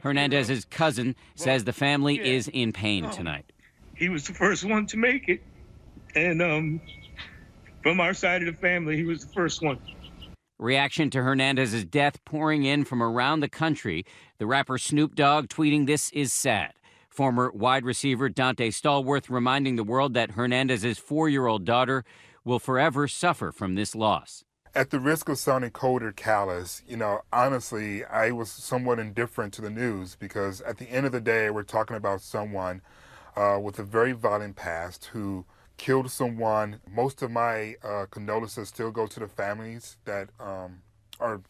Hernandez's 0.00 0.64
cousin 0.64 1.16
says 1.34 1.64
the 1.64 1.72
family 1.72 2.18
is 2.24 2.48
in 2.48 2.72
pain 2.72 3.10
tonight. 3.10 3.52
He 3.96 4.08
was 4.08 4.26
the 4.26 4.34
first 4.34 4.64
one 4.64 4.86
to 4.86 4.96
make 4.96 5.28
it. 5.28 5.42
And 6.14 6.40
um, 6.40 6.80
from 7.82 7.98
our 8.00 8.14
side 8.14 8.42
of 8.42 8.54
the 8.54 8.60
family, 8.60 8.96
he 8.96 9.04
was 9.04 9.24
the 9.24 9.32
first 9.32 9.60
one. 9.60 9.78
Reaction 10.58 11.10
to 11.10 11.20
Hernandez's 11.20 11.84
death 11.84 12.24
pouring 12.24 12.62
in 12.62 12.84
from 12.84 13.02
around 13.02 13.40
the 13.40 13.48
country. 13.48 14.06
The 14.38 14.46
rapper 14.46 14.78
Snoop 14.78 15.16
Dogg 15.16 15.48
tweeting, 15.48 15.86
This 15.86 16.10
is 16.10 16.32
sad. 16.32 16.74
Former 17.08 17.50
wide 17.50 17.84
receiver 17.84 18.30
Donté 18.30 18.68
Stallworth 18.68 19.28
reminding 19.28 19.74
the 19.74 19.82
world 19.82 20.14
that 20.14 20.32
Hernandez's 20.32 20.96
four 20.96 21.28
year 21.28 21.48
old 21.48 21.64
daughter 21.64 22.04
will 22.44 22.60
forever 22.60 23.08
suffer 23.08 23.50
from 23.50 23.74
this 23.74 23.96
loss. 23.96 24.44
At 24.76 24.90
the 24.90 25.00
risk 25.00 25.28
of 25.28 25.38
sounding 25.38 25.72
cold 25.72 26.04
or 26.04 26.12
callous, 26.12 26.82
you 26.86 26.96
know, 26.96 27.22
honestly, 27.32 28.04
I 28.04 28.30
was 28.30 28.48
somewhat 28.48 29.00
indifferent 29.00 29.54
to 29.54 29.60
the 29.60 29.70
news 29.70 30.14
because 30.14 30.60
at 30.60 30.78
the 30.78 30.88
end 30.88 31.04
of 31.04 31.10
the 31.10 31.20
day, 31.20 31.50
we're 31.50 31.64
talking 31.64 31.96
about 31.96 32.20
someone 32.20 32.80
uh, 33.34 33.58
with 33.60 33.80
a 33.80 33.84
very 33.84 34.12
violent 34.12 34.54
past 34.54 35.06
who 35.06 35.46
killed 35.76 36.10
someone. 36.10 36.80
Most 36.90 37.22
of 37.22 37.30
my 37.30 37.76
uh, 37.82 38.06
condolences 38.10 38.68
still 38.68 38.90
go 38.90 39.06
to 39.06 39.20
the 39.20 39.28
families 39.28 39.96
that 40.04 40.30
um, 40.40 40.82
are 41.20 41.40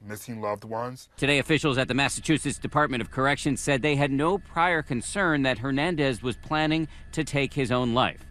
missing 0.00 0.40
loved 0.40 0.64
ones. 0.64 1.08
Today, 1.16 1.38
officials 1.38 1.78
at 1.78 1.88
the 1.88 1.94
Massachusetts 1.94 2.58
Department 2.58 3.00
of 3.00 3.10
Corrections 3.10 3.60
said 3.60 3.82
they 3.82 3.96
had 3.96 4.10
no 4.10 4.38
prior 4.38 4.82
concern 4.82 5.42
that 5.42 5.58
Hernandez 5.58 6.22
was 6.22 6.36
planning 6.36 6.88
to 7.12 7.24
take 7.24 7.54
his 7.54 7.72
own 7.72 7.94
life. 7.94 8.26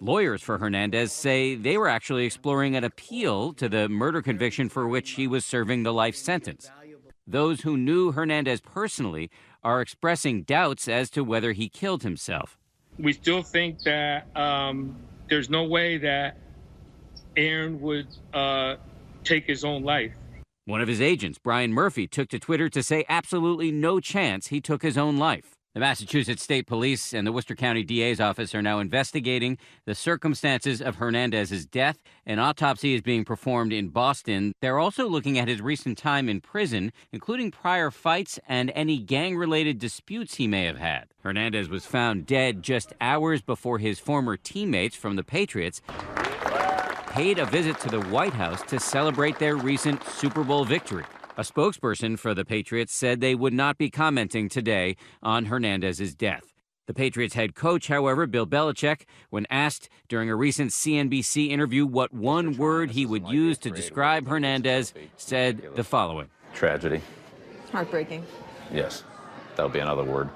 Lawyers 0.00 0.42
for 0.42 0.58
Hernandez 0.58 1.12
say 1.12 1.56
they 1.56 1.76
were 1.76 1.88
actually 1.88 2.24
exploring 2.24 2.76
an 2.76 2.84
appeal 2.84 3.52
to 3.54 3.68
the 3.68 3.88
murder 3.88 4.22
conviction 4.22 4.68
for 4.68 4.86
which 4.86 5.10
he 5.10 5.26
was 5.26 5.44
serving 5.44 5.82
the 5.82 5.92
life 5.92 6.14
sentence. 6.14 6.70
Those 7.26 7.62
who 7.62 7.76
knew 7.76 8.12
Hernandez 8.12 8.60
personally 8.60 9.30
are 9.62 9.80
expressing 9.80 10.44
doubts 10.44 10.88
as 10.88 11.10
to 11.10 11.24
whether 11.24 11.52
he 11.52 11.68
killed 11.68 12.02
himself. 12.02 12.57
We 12.98 13.12
still 13.12 13.42
think 13.42 13.82
that 13.82 14.26
um, 14.36 14.96
there's 15.28 15.48
no 15.48 15.64
way 15.64 15.98
that 15.98 16.36
Aaron 17.36 17.80
would 17.80 18.08
uh, 18.34 18.76
take 19.24 19.46
his 19.46 19.64
own 19.64 19.82
life. 19.82 20.12
One 20.64 20.80
of 20.80 20.88
his 20.88 21.00
agents, 21.00 21.38
Brian 21.38 21.72
Murphy, 21.72 22.06
took 22.06 22.28
to 22.28 22.38
Twitter 22.38 22.68
to 22.68 22.82
say 22.82 23.04
absolutely 23.08 23.70
no 23.70 24.00
chance 24.00 24.48
he 24.48 24.60
took 24.60 24.82
his 24.82 24.98
own 24.98 25.16
life. 25.16 25.57
The 25.78 25.84
Massachusetts 25.84 26.42
State 26.42 26.66
Police 26.66 27.14
and 27.14 27.24
the 27.24 27.30
Worcester 27.30 27.54
County 27.54 27.84
DA's 27.84 28.18
office 28.18 28.52
are 28.52 28.60
now 28.60 28.80
investigating 28.80 29.58
the 29.84 29.94
circumstances 29.94 30.82
of 30.82 30.96
Hernandez's 30.96 31.66
death. 31.66 32.02
An 32.26 32.40
autopsy 32.40 32.94
is 32.94 33.00
being 33.00 33.24
performed 33.24 33.72
in 33.72 33.90
Boston. 33.90 34.54
They're 34.60 34.80
also 34.80 35.06
looking 35.08 35.38
at 35.38 35.46
his 35.46 35.62
recent 35.62 35.96
time 35.96 36.28
in 36.28 36.40
prison, 36.40 36.92
including 37.12 37.52
prior 37.52 37.92
fights 37.92 38.40
and 38.48 38.72
any 38.74 38.98
gang 38.98 39.36
related 39.36 39.78
disputes 39.78 40.34
he 40.34 40.48
may 40.48 40.64
have 40.64 40.78
had. 40.78 41.14
Hernandez 41.22 41.68
was 41.68 41.86
found 41.86 42.26
dead 42.26 42.64
just 42.64 42.92
hours 43.00 43.40
before 43.40 43.78
his 43.78 44.00
former 44.00 44.36
teammates 44.36 44.96
from 44.96 45.14
the 45.14 45.22
Patriots 45.22 45.80
paid 47.10 47.38
a 47.38 47.46
visit 47.46 47.78
to 47.78 47.88
the 47.88 48.02
White 48.06 48.34
House 48.34 48.62
to 48.62 48.80
celebrate 48.80 49.38
their 49.38 49.54
recent 49.54 50.02
Super 50.02 50.42
Bowl 50.42 50.64
victory. 50.64 51.04
A 51.38 51.42
spokesperson 51.42 52.18
for 52.18 52.34
the 52.34 52.44
Patriots 52.44 52.92
said 52.92 53.20
they 53.20 53.36
would 53.36 53.52
not 53.52 53.78
be 53.78 53.90
commenting 53.90 54.48
today 54.48 54.96
on 55.22 55.44
Hernandez's 55.44 56.12
death. 56.12 56.52
The 56.88 56.94
Patriots 56.94 57.34
head 57.34 57.54
coach, 57.54 57.86
however, 57.86 58.26
Bill 58.26 58.44
Belichick, 58.44 59.02
when 59.30 59.46
asked 59.48 59.88
during 60.08 60.28
a 60.28 60.34
recent 60.34 60.72
CNBC 60.72 61.50
interview 61.50 61.86
what 61.86 62.12
one 62.12 62.56
word 62.56 62.90
he 62.90 63.06
would 63.06 63.28
use 63.28 63.56
to 63.58 63.70
describe 63.70 64.26
Hernandez, 64.26 64.92
said 65.16 65.62
the 65.76 65.84
following 65.84 66.28
Tragedy. 66.54 67.02
Heartbreaking. 67.70 68.26
Yes, 68.72 69.04
that 69.54 69.62
would 69.62 69.72
be 69.72 69.78
another 69.78 70.02
word. 70.02 70.30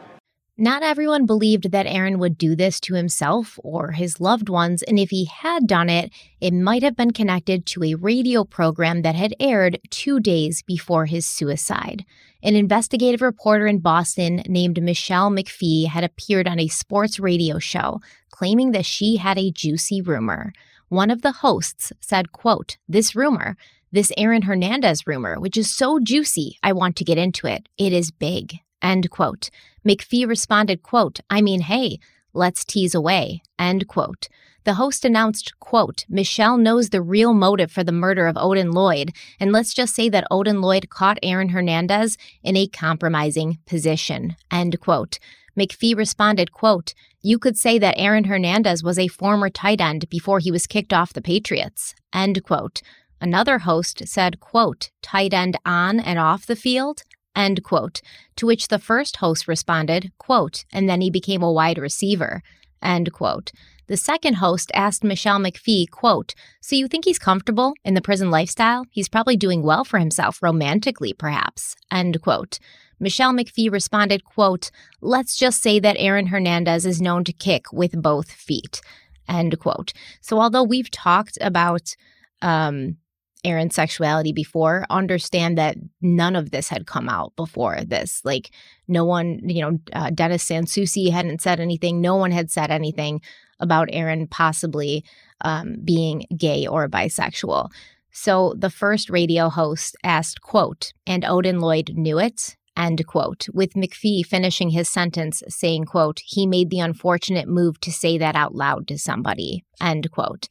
Not 0.58 0.82
everyone 0.82 1.24
believed 1.24 1.72
that 1.72 1.86
Aaron 1.86 2.18
would 2.18 2.36
do 2.36 2.54
this 2.54 2.78
to 2.80 2.94
himself 2.94 3.58
or 3.64 3.92
his 3.92 4.20
loved 4.20 4.50
ones, 4.50 4.82
and 4.82 4.98
if 4.98 5.08
he 5.08 5.24
had 5.24 5.66
done 5.66 5.88
it, 5.88 6.12
it 6.42 6.52
might 6.52 6.82
have 6.82 6.94
been 6.94 7.12
connected 7.12 7.64
to 7.66 7.82
a 7.82 7.94
radio 7.94 8.44
program 8.44 9.00
that 9.00 9.14
had 9.14 9.34
aired 9.40 9.80
two 9.88 10.20
days 10.20 10.62
before 10.62 11.06
his 11.06 11.24
suicide. 11.24 12.04
An 12.42 12.54
investigative 12.54 13.22
reporter 13.22 13.66
in 13.66 13.78
Boston 13.78 14.42
named 14.46 14.82
Michelle 14.82 15.30
McPhee 15.30 15.86
had 15.86 16.04
appeared 16.04 16.46
on 16.46 16.60
a 16.60 16.68
sports 16.68 17.18
radio 17.18 17.58
show, 17.58 18.02
claiming 18.30 18.72
that 18.72 18.84
she 18.84 19.16
had 19.16 19.38
a 19.38 19.50
juicy 19.50 20.02
rumor. 20.02 20.52
One 20.90 21.10
of 21.10 21.22
the 21.22 21.32
hosts 21.32 21.94
said, 22.00 22.32
quote, 22.32 22.76
This 22.86 23.16
rumor 23.16 23.56
This 23.90 24.12
Aaron 24.18 24.42
Hernandez 24.42 25.06
rumor, 25.06 25.40
which 25.40 25.56
is 25.56 25.74
so 25.74 25.98
juicy, 25.98 26.58
I 26.62 26.74
want 26.74 26.96
to 26.96 27.04
get 27.04 27.16
into 27.16 27.46
it. 27.46 27.70
It 27.78 27.94
is 27.94 28.10
big. 28.10 28.58
End 28.82 29.08
quote. 29.10 29.48
McPhee 29.86 30.26
responded, 30.26 30.82
quote, 30.82 31.20
I 31.30 31.40
mean, 31.40 31.60
hey, 31.60 31.98
let's 32.34 32.64
tease 32.64 32.94
away. 32.94 33.42
End 33.58 33.86
quote. 33.88 34.28
The 34.64 34.74
host 34.74 35.04
announced, 35.04 35.58
quote, 35.58 36.04
Michelle 36.08 36.56
knows 36.56 36.90
the 36.90 37.02
real 37.02 37.34
motive 37.34 37.72
for 37.72 37.82
the 37.82 37.90
murder 37.90 38.26
of 38.28 38.36
Odin 38.36 38.70
Lloyd, 38.70 39.12
and 39.40 39.50
let's 39.50 39.74
just 39.74 39.94
say 39.94 40.08
that 40.08 40.26
Odin 40.30 40.60
Lloyd 40.60 40.88
caught 40.88 41.18
Aaron 41.22 41.48
Hernandez 41.48 42.16
in 42.44 42.56
a 42.56 42.68
compromising 42.68 43.58
position. 43.66 44.36
End 44.52 44.78
quote. 44.78 45.18
McPhee 45.58 45.96
responded, 45.96 46.52
quote, 46.52 46.94
You 47.22 47.38
could 47.38 47.56
say 47.56 47.78
that 47.78 47.98
Aaron 47.98 48.24
Hernandez 48.24 48.84
was 48.84 48.98
a 48.98 49.08
former 49.08 49.50
tight 49.50 49.80
end 49.80 50.08
before 50.08 50.38
he 50.38 50.52
was 50.52 50.68
kicked 50.68 50.92
off 50.92 51.12
the 51.12 51.20
Patriots. 51.20 51.94
End 52.12 52.42
quote. 52.44 52.82
Another 53.20 53.60
host 53.60 54.06
said, 54.06 54.40
quote, 54.40 54.90
tight 55.02 55.34
end 55.34 55.56
on 55.64 56.00
and 56.00 56.18
off 56.18 56.46
the 56.46 56.56
field? 56.56 57.02
End 57.34 57.62
quote. 57.62 58.00
To 58.36 58.46
which 58.46 58.68
the 58.68 58.78
first 58.78 59.16
host 59.16 59.48
responded, 59.48 60.12
quote, 60.18 60.64
and 60.72 60.88
then 60.88 61.00
he 61.00 61.10
became 61.10 61.42
a 61.42 61.52
wide 61.52 61.78
receiver. 61.78 62.42
End 62.82 63.12
quote. 63.12 63.52
The 63.88 63.96
second 63.96 64.34
host 64.34 64.70
asked 64.74 65.04
Michelle 65.04 65.38
McPhee, 65.38 65.90
quote, 65.90 66.34
So 66.60 66.76
you 66.76 66.88
think 66.88 67.04
he's 67.04 67.18
comfortable 67.18 67.74
in 67.84 67.94
the 67.94 68.00
prison 68.00 68.30
lifestyle? 68.30 68.86
He's 68.90 69.08
probably 69.08 69.36
doing 69.36 69.62
well 69.62 69.84
for 69.84 69.98
himself 69.98 70.42
romantically, 70.42 71.12
perhaps. 71.12 71.76
End 71.90 72.20
quote. 72.22 72.58
Michelle 73.00 73.32
McPhee 73.32 73.70
responded, 73.70 74.24
quote, 74.24 74.70
Let's 75.00 75.36
just 75.36 75.60
say 75.60 75.80
that 75.80 75.96
Aaron 75.98 76.28
Hernandez 76.28 76.86
is 76.86 77.02
known 77.02 77.24
to 77.24 77.32
kick 77.32 77.72
with 77.72 78.00
both 78.00 78.30
feet. 78.30 78.80
End 79.28 79.58
quote. 79.58 79.92
So 80.20 80.40
although 80.40 80.62
we've 80.62 80.90
talked 80.90 81.36
about 81.40 81.94
um, 82.40 82.96
Aaron's 83.44 83.74
sexuality 83.74 84.32
before, 84.32 84.86
understand 84.88 85.58
that 85.58 85.76
none 86.00 86.36
of 86.36 86.50
this 86.50 86.68
had 86.68 86.86
come 86.86 87.08
out 87.08 87.34
before 87.36 87.80
this. 87.84 88.20
Like, 88.24 88.50
no 88.86 89.04
one, 89.04 89.40
you 89.42 89.62
know, 89.62 89.78
uh, 89.92 90.10
Dennis 90.10 90.48
SanSoucie 90.48 91.10
hadn't 91.10 91.42
said 91.42 91.58
anything. 91.58 92.00
No 92.00 92.16
one 92.16 92.30
had 92.30 92.50
said 92.50 92.70
anything 92.70 93.20
about 93.58 93.88
Aaron 93.92 94.26
possibly 94.26 95.04
um, 95.42 95.76
being 95.84 96.26
gay 96.36 96.66
or 96.66 96.88
bisexual. 96.88 97.70
So 98.12 98.54
the 98.58 98.70
first 98.70 99.10
radio 99.10 99.48
host 99.48 99.96
asked, 100.04 100.42
quote, 100.42 100.92
and 101.06 101.24
Odin 101.24 101.60
Lloyd 101.60 101.92
knew 101.94 102.18
it, 102.18 102.56
end 102.76 103.06
quote, 103.06 103.46
with 103.52 103.72
McPhee 103.72 104.24
finishing 104.24 104.70
his 104.70 104.88
sentence 104.88 105.42
saying, 105.48 105.84
quote, 105.86 106.20
he 106.24 106.46
made 106.46 106.70
the 106.70 106.80
unfortunate 106.80 107.48
move 107.48 107.80
to 107.80 107.90
say 107.90 108.18
that 108.18 108.36
out 108.36 108.54
loud 108.54 108.86
to 108.88 108.98
somebody, 108.98 109.64
end 109.80 110.10
quote. 110.10 110.48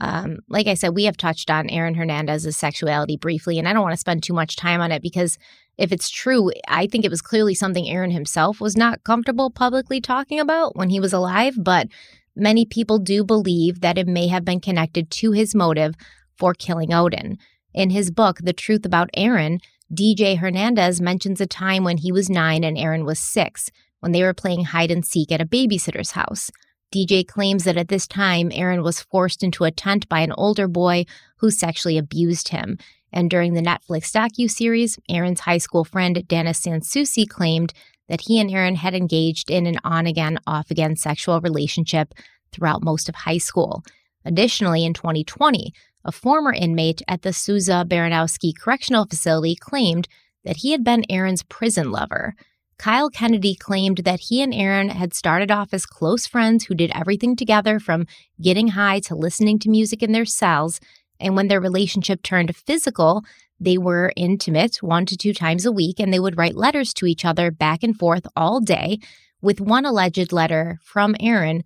Um, 0.00 0.38
like 0.48 0.66
I 0.66 0.74
said, 0.74 0.94
we 0.94 1.04
have 1.04 1.16
touched 1.16 1.50
on 1.50 1.70
Aaron 1.70 1.94
Hernandez's 1.94 2.56
sexuality 2.56 3.16
briefly, 3.16 3.58
and 3.58 3.68
I 3.68 3.72
don't 3.72 3.82
want 3.82 3.92
to 3.92 4.00
spend 4.00 4.22
too 4.22 4.32
much 4.32 4.56
time 4.56 4.80
on 4.80 4.90
it 4.90 5.02
because 5.02 5.38
if 5.78 5.92
it's 5.92 6.10
true, 6.10 6.50
I 6.68 6.86
think 6.86 7.04
it 7.04 7.10
was 7.10 7.22
clearly 7.22 7.54
something 7.54 7.88
Aaron 7.88 8.10
himself 8.10 8.60
was 8.60 8.76
not 8.76 9.04
comfortable 9.04 9.50
publicly 9.50 10.00
talking 10.00 10.40
about 10.40 10.76
when 10.76 10.90
he 10.90 11.00
was 11.00 11.12
alive. 11.12 11.54
But 11.58 11.88
many 12.36 12.64
people 12.64 12.98
do 12.98 13.24
believe 13.24 13.80
that 13.80 13.98
it 13.98 14.06
may 14.06 14.28
have 14.28 14.44
been 14.44 14.60
connected 14.60 15.10
to 15.10 15.32
his 15.32 15.54
motive 15.54 15.94
for 16.36 16.54
killing 16.54 16.92
Odin. 16.92 17.38
In 17.72 17.90
his 17.90 18.10
book, 18.10 18.38
The 18.42 18.52
Truth 18.52 18.84
About 18.84 19.10
Aaron, 19.14 19.60
DJ 19.92 20.38
Hernandez 20.38 21.00
mentions 21.00 21.40
a 21.40 21.46
time 21.46 21.84
when 21.84 21.98
he 21.98 22.12
was 22.12 22.30
nine 22.30 22.64
and 22.64 22.78
Aaron 22.78 23.04
was 23.04 23.18
six, 23.18 23.70
when 24.00 24.12
they 24.12 24.22
were 24.22 24.34
playing 24.34 24.66
hide 24.66 24.90
and 24.90 25.04
seek 25.04 25.30
at 25.32 25.40
a 25.40 25.46
babysitter's 25.46 26.12
house. 26.12 26.50
DJ 26.94 27.26
claims 27.26 27.64
that 27.64 27.76
at 27.76 27.88
this 27.88 28.06
time, 28.06 28.52
Aaron 28.54 28.84
was 28.84 29.02
forced 29.02 29.42
into 29.42 29.64
a 29.64 29.72
tent 29.72 30.08
by 30.08 30.20
an 30.20 30.30
older 30.32 30.68
boy 30.68 31.06
who 31.38 31.50
sexually 31.50 31.98
abused 31.98 32.48
him. 32.48 32.78
And 33.12 33.28
during 33.28 33.54
the 33.54 33.62
Netflix 33.62 34.12
docu-series, 34.12 34.98
Aaron's 35.08 35.40
high 35.40 35.58
school 35.58 35.84
friend 35.84 36.26
Dennis 36.28 36.60
SanSoucie 36.60 37.28
claimed 37.28 37.72
that 38.08 38.20
he 38.20 38.38
and 38.38 38.48
Aaron 38.48 38.76
had 38.76 38.94
engaged 38.94 39.50
in 39.50 39.66
an 39.66 39.78
on-again, 39.82 40.38
off-again 40.46 40.94
sexual 40.94 41.40
relationship 41.40 42.14
throughout 42.52 42.84
most 42.84 43.08
of 43.08 43.16
high 43.16 43.38
school. 43.38 43.82
Additionally, 44.24 44.84
in 44.84 44.94
2020, 44.94 45.72
a 46.04 46.12
former 46.12 46.52
inmate 46.52 47.02
at 47.08 47.22
the 47.22 47.32
Souza 47.32 47.84
Baranowski 47.88 48.52
Correctional 48.56 49.06
Facility 49.06 49.56
claimed 49.56 50.06
that 50.44 50.58
he 50.58 50.70
had 50.70 50.84
been 50.84 51.04
Aaron's 51.10 51.42
prison 51.42 51.90
lover. 51.90 52.34
Kyle 52.78 53.10
Kennedy 53.10 53.54
claimed 53.54 53.98
that 53.98 54.20
he 54.20 54.42
and 54.42 54.54
Aaron 54.54 54.88
had 54.88 55.14
started 55.14 55.50
off 55.50 55.72
as 55.72 55.86
close 55.86 56.26
friends 56.26 56.64
who 56.64 56.74
did 56.74 56.90
everything 56.94 57.36
together 57.36 57.78
from 57.78 58.06
getting 58.40 58.68
high 58.68 59.00
to 59.00 59.14
listening 59.14 59.58
to 59.60 59.70
music 59.70 60.02
in 60.02 60.12
their 60.12 60.24
cells. 60.24 60.80
And 61.20 61.36
when 61.36 61.48
their 61.48 61.60
relationship 61.60 62.22
turned 62.22 62.54
physical, 62.56 63.24
they 63.60 63.78
were 63.78 64.12
intimate 64.16 64.76
one 64.82 65.06
to 65.06 65.16
two 65.16 65.32
times 65.32 65.64
a 65.64 65.72
week 65.72 66.00
and 66.00 66.12
they 66.12 66.18
would 66.18 66.36
write 66.36 66.56
letters 66.56 66.92
to 66.94 67.06
each 67.06 67.24
other 67.24 67.50
back 67.50 67.82
and 67.82 67.96
forth 67.96 68.26
all 68.36 68.60
day, 68.60 68.98
with 69.40 69.60
one 69.60 69.84
alleged 69.84 70.32
letter 70.32 70.78
from 70.82 71.14
Aaron 71.20 71.62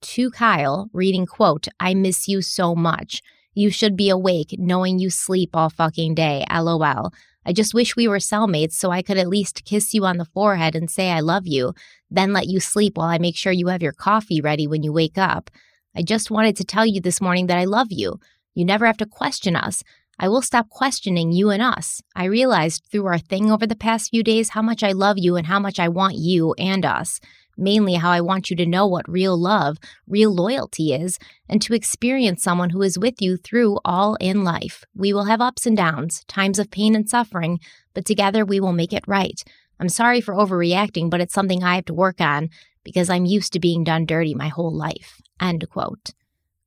to 0.00 0.30
Kyle 0.30 0.88
reading, 0.92 1.26
quote, 1.26 1.68
I 1.78 1.94
miss 1.94 2.28
you 2.28 2.42
so 2.42 2.74
much. 2.74 3.22
You 3.54 3.70
should 3.70 3.96
be 3.96 4.08
awake 4.08 4.54
knowing 4.58 4.98
you 4.98 5.10
sleep 5.10 5.50
all 5.54 5.70
fucking 5.70 6.14
day. 6.14 6.44
LOL. 6.50 7.12
I 7.48 7.52
just 7.52 7.72
wish 7.72 7.96
we 7.96 8.06
were 8.06 8.18
cellmates 8.18 8.74
so 8.74 8.90
I 8.90 9.00
could 9.00 9.16
at 9.16 9.26
least 9.26 9.64
kiss 9.64 9.94
you 9.94 10.04
on 10.04 10.18
the 10.18 10.26
forehead 10.26 10.76
and 10.76 10.90
say 10.90 11.10
I 11.10 11.20
love 11.20 11.46
you, 11.46 11.72
then 12.10 12.34
let 12.34 12.46
you 12.46 12.60
sleep 12.60 12.98
while 12.98 13.08
I 13.08 13.16
make 13.16 13.36
sure 13.36 13.50
you 13.50 13.68
have 13.68 13.82
your 13.82 13.94
coffee 13.94 14.42
ready 14.42 14.66
when 14.66 14.82
you 14.82 14.92
wake 14.92 15.16
up. 15.16 15.50
I 15.96 16.02
just 16.02 16.30
wanted 16.30 16.56
to 16.56 16.64
tell 16.64 16.84
you 16.84 17.00
this 17.00 17.22
morning 17.22 17.46
that 17.46 17.56
I 17.56 17.64
love 17.64 17.86
you. 17.90 18.20
You 18.54 18.66
never 18.66 18.84
have 18.84 18.98
to 18.98 19.06
question 19.06 19.56
us. 19.56 19.82
I 20.18 20.28
will 20.28 20.42
stop 20.42 20.68
questioning 20.68 21.32
you 21.32 21.48
and 21.48 21.62
us. 21.62 22.02
I 22.14 22.24
realized 22.26 22.84
through 22.92 23.06
our 23.06 23.18
thing 23.18 23.50
over 23.50 23.66
the 23.66 23.74
past 23.74 24.10
few 24.10 24.22
days 24.22 24.50
how 24.50 24.60
much 24.60 24.82
I 24.82 24.92
love 24.92 25.16
you 25.16 25.36
and 25.36 25.46
how 25.46 25.58
much 25.58 25.80
I 25.80 25.88
want 25.88 26.16
you 26.16 26.52
and 26.58 26.84
us 26.84 27.18
mainly 27.58 27.94
how 27.94 28.10
I 28.10 28.20
want 28.20 28.50
you 28.50 28.56
to 28.56 28.66
know 28.66 28.86
what 28.86 29.08
real 29.08 29.36
love, 29.36 29.78
real 30.06 30.34
loyalty 30.34 30.94
is, 30.94 31.18
and 31.48 31.60
to 31.62 31.74
experience 31.74 32.42
someone 32.42 32.70
who 32.70 32.82
is 32.82 32.98
with 32.98 33.20
you 33.20 33.36
through 33.36 33.78
all 33.84 34.14
in 34.16 34.44
life. 34.44 34.84
We 34.94 35.12
will 35.12 35.24
have 35.24 35.40
ups 35.40 35.66
and 35.66 35.76
downs, 35.76 36.24
times 36.28 36.58
of 36.58 36.70
pain 36.70 36.94
and 36.94 37.08
suffering, 37.08 37.58
but 37.94 38.04
together 38.04 38.44
we 38.44 38.60
will 38.60 38.72
make 38.72 38.92
it 38.92 39.04
right. 39.06 39.42
I'm 39.80 39.88
sorry 39.88 40.20
for 40.20 40.34
overreacting, 40.34 41.10
but 41.10 41.20
it's 41.20 41.34
something 41.34 41.62
I 41.62 41.76
have 41.76 41.84
to 41.86 41.94
work 41.94 42.20
on 42.20 42.50
because 42.84 43.10
I'm 43.10 43.26
used 43.26 43.52
to 43.52 43.60
being 43.60 43.84
done 43.84 44.06
dirty 44.06 44.34
my 44.34 44.48
whole 44.48 44.74
life. 44.74 45.20
End 45.40 45.68
quote. 45.68 46.10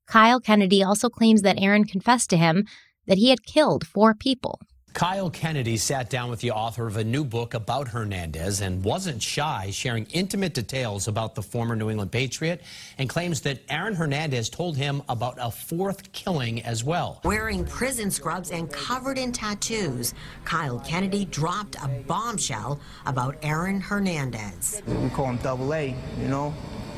Kyle 0.08 0.40
Kennedy 0.40 0.84
also 0.84 1.10
claims 1.10 1.42
that 1.42 1.60
Aaron 1.60 1.86
confessed 1.86 2.30
to 2.32 2.38
him 2.38 2.66
that 3.08 3.18
he 3.18 3.30
had 3.30 3.44
killed 3.44 3.88
four 3.88 4.14
people. 4.14 4.60
Kyle 4.94 5.30
Kennedy 5.30 5.78
sat 5.78 6.10
down 6.10 6.30
with 6.30 6.42
the 6.42 6.52
author 6.52 6.86
of 6.86 6.98
a 6.98 7.04
new 7.04 7.24
book 7.24 7.54
about 7.54 7.88
Hernandez 7.88 8.60
and 8.60 8.84
wasn't 8.84 9.24
shy, 9.24 9.70
sharing 9.72 10.06
intimate 10.12 10.54
details 10.54 11.08
about 11.08 11.34
the 11.34 11.42
former 11.42 11.78
New 11.78 11.90
England 11.90 12.12
Patriot 12.12 12.62
and 12.98 13.08
claims 13.08 13.40
that 13.42 13.60
Aaron 13.70 13.96
Hernandez 13.96 14.50
told 14.50 14.76
him 14.76 15.02
about 15.08 15.38
a 15.40 15.50
fourth 15.50 16.12
killing 16.12 16.62
as 16.64 16.84
well. 16.84 17.22
Wearing 17.24 17.66
prison 17.66 18.12
scrubs 18.12 18.52
and 18.52 18.70
covered 18.70 19.18
in 19.18 19.32
tattoos, 19.32 20.14
Kyle 20.44 20.80
Kennedy 20.80 21.24
dropped 21.26 21.76
a 21.76 21.88
bombshell 22.06 22.80
about 23.06 23.38
Aaron 23.44 23.80
Hernandez. 23.80 24.82
We 24.86 25.10
call 25.12 25.28
him 25.28 25.38
Double 25.38 25.74
A, 25.74 25.96
you 26.20 26.28
know, 26.28 26.54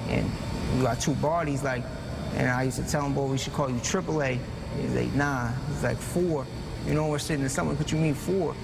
and 0.09 0.29
we 0.77 0.81
got 0.81 0.99
two 0.99 1.13
bodies, 1.15 1.61
like, 1.61 1.83
and 2.33 2.49
I 2.49 2.63
used 2.63 2.83
to 2.83 2.89
tell 2.89 3.05
him, 3.05 3.13
boy, 3.13 3.27
we 3.27 3.37
should 3.37 3.53
call 3.53 3.69
you 3.69 3.79
Triple 3.81 4.23
A. 4.23 4.39
He's 4.81 4.95
like, 4.95 5.13
nah, 5.13 5.49
he's 5.69 5.83
like 5.83 5.97
four. 5.97 6.47
You 6.85 6.93
know, 6.93 7.07
we're 7.07 7.19
sitting 7.19 7.43
in 7.43 7.49
someone, 7.49 7.77
what 7.77 7.91
you 7.91 7.97
mean 7.97 8.13
four? 8.13 8.55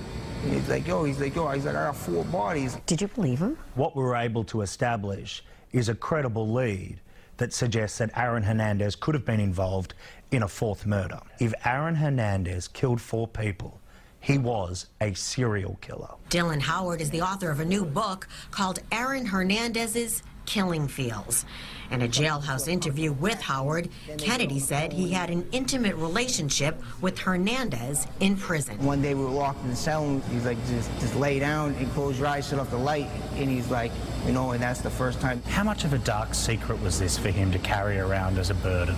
And 0.44 0.54
he's 0.54 0.68
like, 0.70 0.88
yo, 0.88 1.04
he's 1.04 1.20
like, 1.20 1.36
yo, 1.36 1.50
he's 1.50 1.66
like, 1.66 1.76
I 1.76 1.88
got 1.88 1.96
four 1.96 2.24
bodies. 2.26 2.78
Did 2.86 3.02
you 3.02 3.08
believe 3.08 3.40
him? 3.40 3.58
What 3.76 3.96
we 3.96 4.04
were 4.04 4.16
able 4.16 4.44
to 4.46 4.62
establish 4.62 5.44
is 5.72 5.90
a 5.90 5.96
credible 5.96 6.52
lead 6.52 7.00
that 7.38 7.54
suggests 7.54 7.98
that 8.00 8.18
Aaron 8.18 8.44
Hernandez 8.44 8.96
could 8.96 9.16
have 9.16 9.26
been 9.26 9.40
involved 9.40 9.94
in 10.32 10.44
a 10.44 10.48
fourth 10.48 10.86
murder. 10.86 11.20
If 11.40 11.54
Aaron 11.66 11.96
Hernandez 11.96 12.68
killed 12.68 13.00
four 13.00 13.28
people, 13.28 13.80
he 14.20 14.38
was 14.38 14.88
a 15.00 15.14
serial 15.14 15.78
killer. 15.80 16.10
Dylan 16.30 16.60
Howard 16.60 17.00
is 17.00 17.10
the 17.10 17.22
author 17.22 17.50
of 17.50 17.62
a 17.62 17.66
new 17.66 17.86
book 17.86 18.28
called 18.52 18.80
Aaron 18.92 19.26
Hernandez's 19.26 20.24
Killing 20.50 20.88
Fields. 20.88 21.46
In 21.92 22.02
a 22.02 22.08
jailhouse 22.08 22.68
interview 22.68 23.14
with 23.14 23.40
Howard, 23.40 23.88
Kennedy 24.18 24.60
said 24.60 24.92
he 24.92 25.12
had 25.12 25.30
an 25.30 25.48
intimate 25.52 25.96
relationship 25.96 26.82
with 27.02 27.20
Hernandez 27.20 28.08
in 28.20 28.36
prison. 28.36 28.84
One 28.84 29.00
day 29.00 29.14
we 29.14 29.24
were 29.24 29.30
locked 29.30 29.62
in 29.64 29.70
the 29.70 29.76
cell 29.76 30.04
and 30.06 30.24
he's 30.24 30.46
like, 30.46 30.58
just, 30.66 30.90
just 31.00 31.16
lay 31.16 31.38
down 31.38 31.76
and 31.76 31.88
close 31.92 32.18
your 32.18 32.28
eyes, 32.28 32.50
shut 32.50 32.58
off 32.58 32.72
the 32.72 32.78
light. 32.78 33.06
And 33.36 33.48
he's 33.48 33.70
like, 33.70 33.92
you 34.26 34.32
know, 34.32 34.50
and 34.52 34.64
that's 34.64 34.82
the 34.82 34.90
first 34.90 35.22
time. 35.22 35.40
How 35.44 35.64
much 35.64 35.84
of 35.84 35.94
a 35.94 36.00
dark 36.00 36.34
secret 36.34 36.82
was 36.82 36.98
this 36.98 37.16
for 37.16 37.30
him 37.30 37.52
to 37.52 37.60
carry 37.60 38.00
around 38.00 38.40
as 38.40 38.50
a 38.50 38.56
burden? 38.56 38.96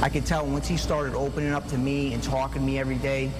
I 0.00 0.08
could 0.08 0.26
tell 0.26 0.46
once 0.46 0.68
he 0.68 0.76
started 0.76 1.16
opening 1.16 1.52
up 1.52 1.66
to 1.70 1.76
me 1.76 2.14
and 2.14 2.22
talking 2.22 2.60
to 2.60 2.66
me 2.66 2.78
every 2.78 2.98
day, 2.98 3.32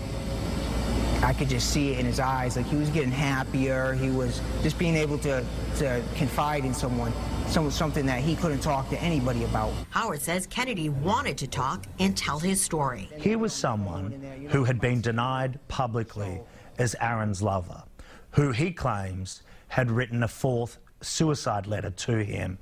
I 1.22 1.32
could 1.32 1.48
just 1.48 1.70
see 1.70 1.92
it 1.92 1.98
in 1.98 2.06
his 2.06 2.20
eyes. 2.20 2.56
Like 2.56 2.66
he 2.66 2.76
was 2.76 2.90
getting 2.90 3.10
happier. 3.10 3.94
He 3.94 4.10
was 4.10 4.40
just 4.62 4.78
being 4.78 4.94
able 4.94 5.18
to, 5.18 5.44
to 5.78 6.02
confide 6.14 6.64
in 6.64 6.72
someone. 6.72 7.12
some, 7.48 7.70
something 7.70 8.06
that 8.06 8.20
he 8.20 8.36
couldn't 8.36 8.60
talk 8.60 8.88
to 8.90 9.00
anybody 9.02 9.44
about. 9.44 9.72
Howard 9.90 10.20
says 10.20 10.46
Kennedy 10.46 10.90
wanted 10.90 11.38
to 11.38 11.46
talk 11.46 11.86
and 11.98 12.16
tell 12.16 12.38
his 12.38 12.60
story. 12.60 13.08
He 13.16 13.36
was 13.36 13.52
someone 13.52 14.12
who 14.50 14.64
had 14.64 14.80
been 14.80 15.00
denied 15.00 15.58
publicly 15.68 16.40
as 16.78 16.94
Aaron's 17.00 17.42
lover, 17.42 17.82
who 18.32 18.52
he 18.52 18.70
claims 18.70 19.42
had 19.68 19.90
written 19.90 20.22
a 20.22 20.28
fourth 20.28 20.78
suicide 21.00 21.66
letter 21.66 21.90
to 21.90 22.18
him 22.18 22.58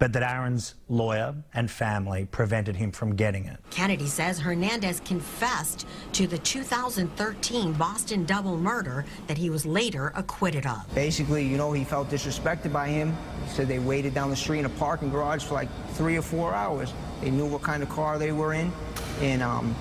but 0.00 0.14
that 0.14 0.22
Aaron's 0.22 0.74
lawyer 0.88 1.34
and 1.52 1.70
family 1.70 2.26
prevented 2.32 2.74
him 2.74 2.90
from 2.90 3.14
getting 3.14 3.44
it. 3.44 3.58
Kennedy 3.70 4.06
says 4.06 4.38
Hernandez 4.38 5.00
confessed 5.04 5.86
to 6.14 6.26
the 6.26 6.38
2013 6.38 7.74
Boston 7.74 8.24
double 8.24 8.56
murder 8.56 9.04
that 9.26 9.36
he 9.36 9.50
was 9.50 9.66
later 9.66 10.10
acquitted 10.16 10.66
of. 10.66 10.92
Basically, 10.94 11.46
you 11.46 11.58
know, 11.58 11.70
he 11.72 11.84
felt 11.84 12.08
disrespected 12.08 12.72
by 12.72 12.88
him. 12.88 13.14
He 13.44 13.50
said 13.50 13.68
they 13.68 13.78
waited 13.78 14.14
down 14.14 14.30
the 14.30 14.36
street 14.36 14.60
in 14.60 14.64
a 14.64 14.70
parking 14.70 15.10
garage 15.10 15.44
for 15.44 15.52
like 15.52 15.68
three 15.92 16.16
or 16.16 16.22
four 16.22 16.54
hours. 16.54 16.94
They 17.20 17.30
knew 17.30 17.46
what 17.46 17.60
kind 17.60 17.82
of 17.82 17.90
car 17.90 18.18
they 18.18 18.32
were 18.32 18.54
in. 18.54 18.72
And, 19.20 19.42
um, 19.42 19.76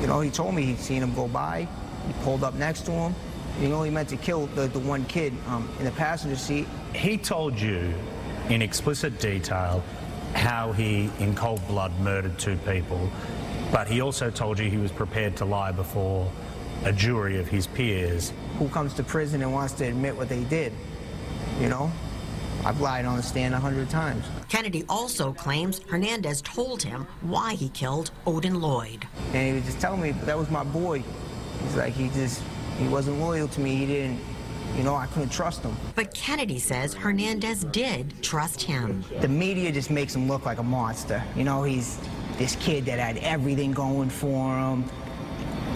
you 0.00 0.06
know, 0.06 0.22
he 0.22 0.30
told 0.30 0.54
me 0.54 0.62
he'd 0.62 0.78
seen 0.78 1.02
him 1.02 1.14
go 1.14 1.28
by. 1.28 1.68
He 2.06 2.12
pulled 2.24 2.42
up 2.42 2.54
next 2.54 2.86
to 2.86 2.90
him. 2.90 3.14
You 3.60 3.68
know, 3.68 3.82
he 3.82 3.90
meant 3.90 4.08
to 4.08 4.16
kill 4.16 4.46
the, 4.46 4.66
the 4.68 4.78
one 4.78 5.04
kid 5.04 5.34
um, 5.46 5.68
in 5.78 5.84
the 5.84 5.90
passenger 5.90 6.36
seat. 6.36 6.66
He 6.94 7.18
told 7.18 7.60
you 7.60 7.92
in 8.48 8.62
explicit 8.62 9.18
detail 9.20 9.82
how 10.34 10.72
he, 10.72 11.10
in 11.18 11.34
cold 11.34 11.66
blood, 11.68 11.92
murdered 12.00 12.38
two 12.38 12.56
people, 12.58 13.10
but 13.70 13.86
he 13.86 14.00
also 14.00 14.30
told 14.30 14.58
you 14.58 14.70
he 14.70 14.78
was 14.78 14.92
prepared 14.92 15.36
to 15.36 15.44
lie 15.44 15.72
before 15.72 16.30
a 16.84 16.92
jury 16.92 17.38
of 17.38 17.48
his 17.48 17.66
peers. 17.66 18.32
Who 18.58 18.68
comes 18.68 18.94
to 18.94 19.02
prison 19.02 19.42
and 19.42 19.52
wants 19.52 19.74
to 19.74 19.84
admit 19.84 20.16
what 20.16 20.28
they 20.28 20.44
did? 20.44 20.72
You 21.60 21.68
know? 21.68 21.90
I've 22.64 22.80
lied 22.80 23.06
on 23.06 23.16
the 23.16 23.22
stand 23.22 23.54
a 23.54 23.58
hundred 23.58 23.90
times. 23.90 24.24
Kennedy 24.48 24.84
also 24.88 25.32
claims 25.32 25.80
Hernandez 25.88 26.42
told 26.42 26.80
him 26.82 27.06
why 27.22 27.54
he 27.54 27.68
killed 27.70 28.12
Odin 28.24 28.60
Lloyd. 28.60 29.06
And 29.32 29.48
he 29.48 29.52
was 29.54 29.64
just 29.64 29.80
telling 29.80 30.00
me 30.00 30.12
that 30.12 30.38
was 30.38 30.48
my 30.48 30.62
boy. 30.62 31.02
He's 31.62 31.76
like, 31.76 31.92
he 31.92 32.08
just, 32.10 32.40
he 32.78 32.86
wasn't 32.86 33.18
loyal 33.18 33.48
to 33.48 33.60
me. 33.60 33.74
He 33.76 33.86
didn't, 33.86 34.20
you 34.76 34.82
know, 34.82 34.94
I 34.94 35.06
couldn't 35.06 35.30
trust 35.30 35.62
him. 35.62 35.76
But 35.94 36.14
Kennedy 36.14 36.58
says 36.58 36.94
Hernandez 36.94 37.64
did 37.64 38.22
trust 38.22 38.62
him. 38.62 39.04
The 39.20 39.28
media 39.28 39.70
just 39.70 39.90
makes 39.90 40.14
him 40.14 40.28
look 40.28 40.46
like 40.46 40.58
a 40.58 40.62
monster. 40.62 41.22
You 41.36 41.44
know, 41.44 41.62
he's 41.62 41.98
this 42.38 42.56
kid 42.56 42.84
that 42.86 42.98
had 42.98 43.18
everything 43.18 43.72
going 43.72 44.08
for 44.08 44.56
him. 44.58 44.84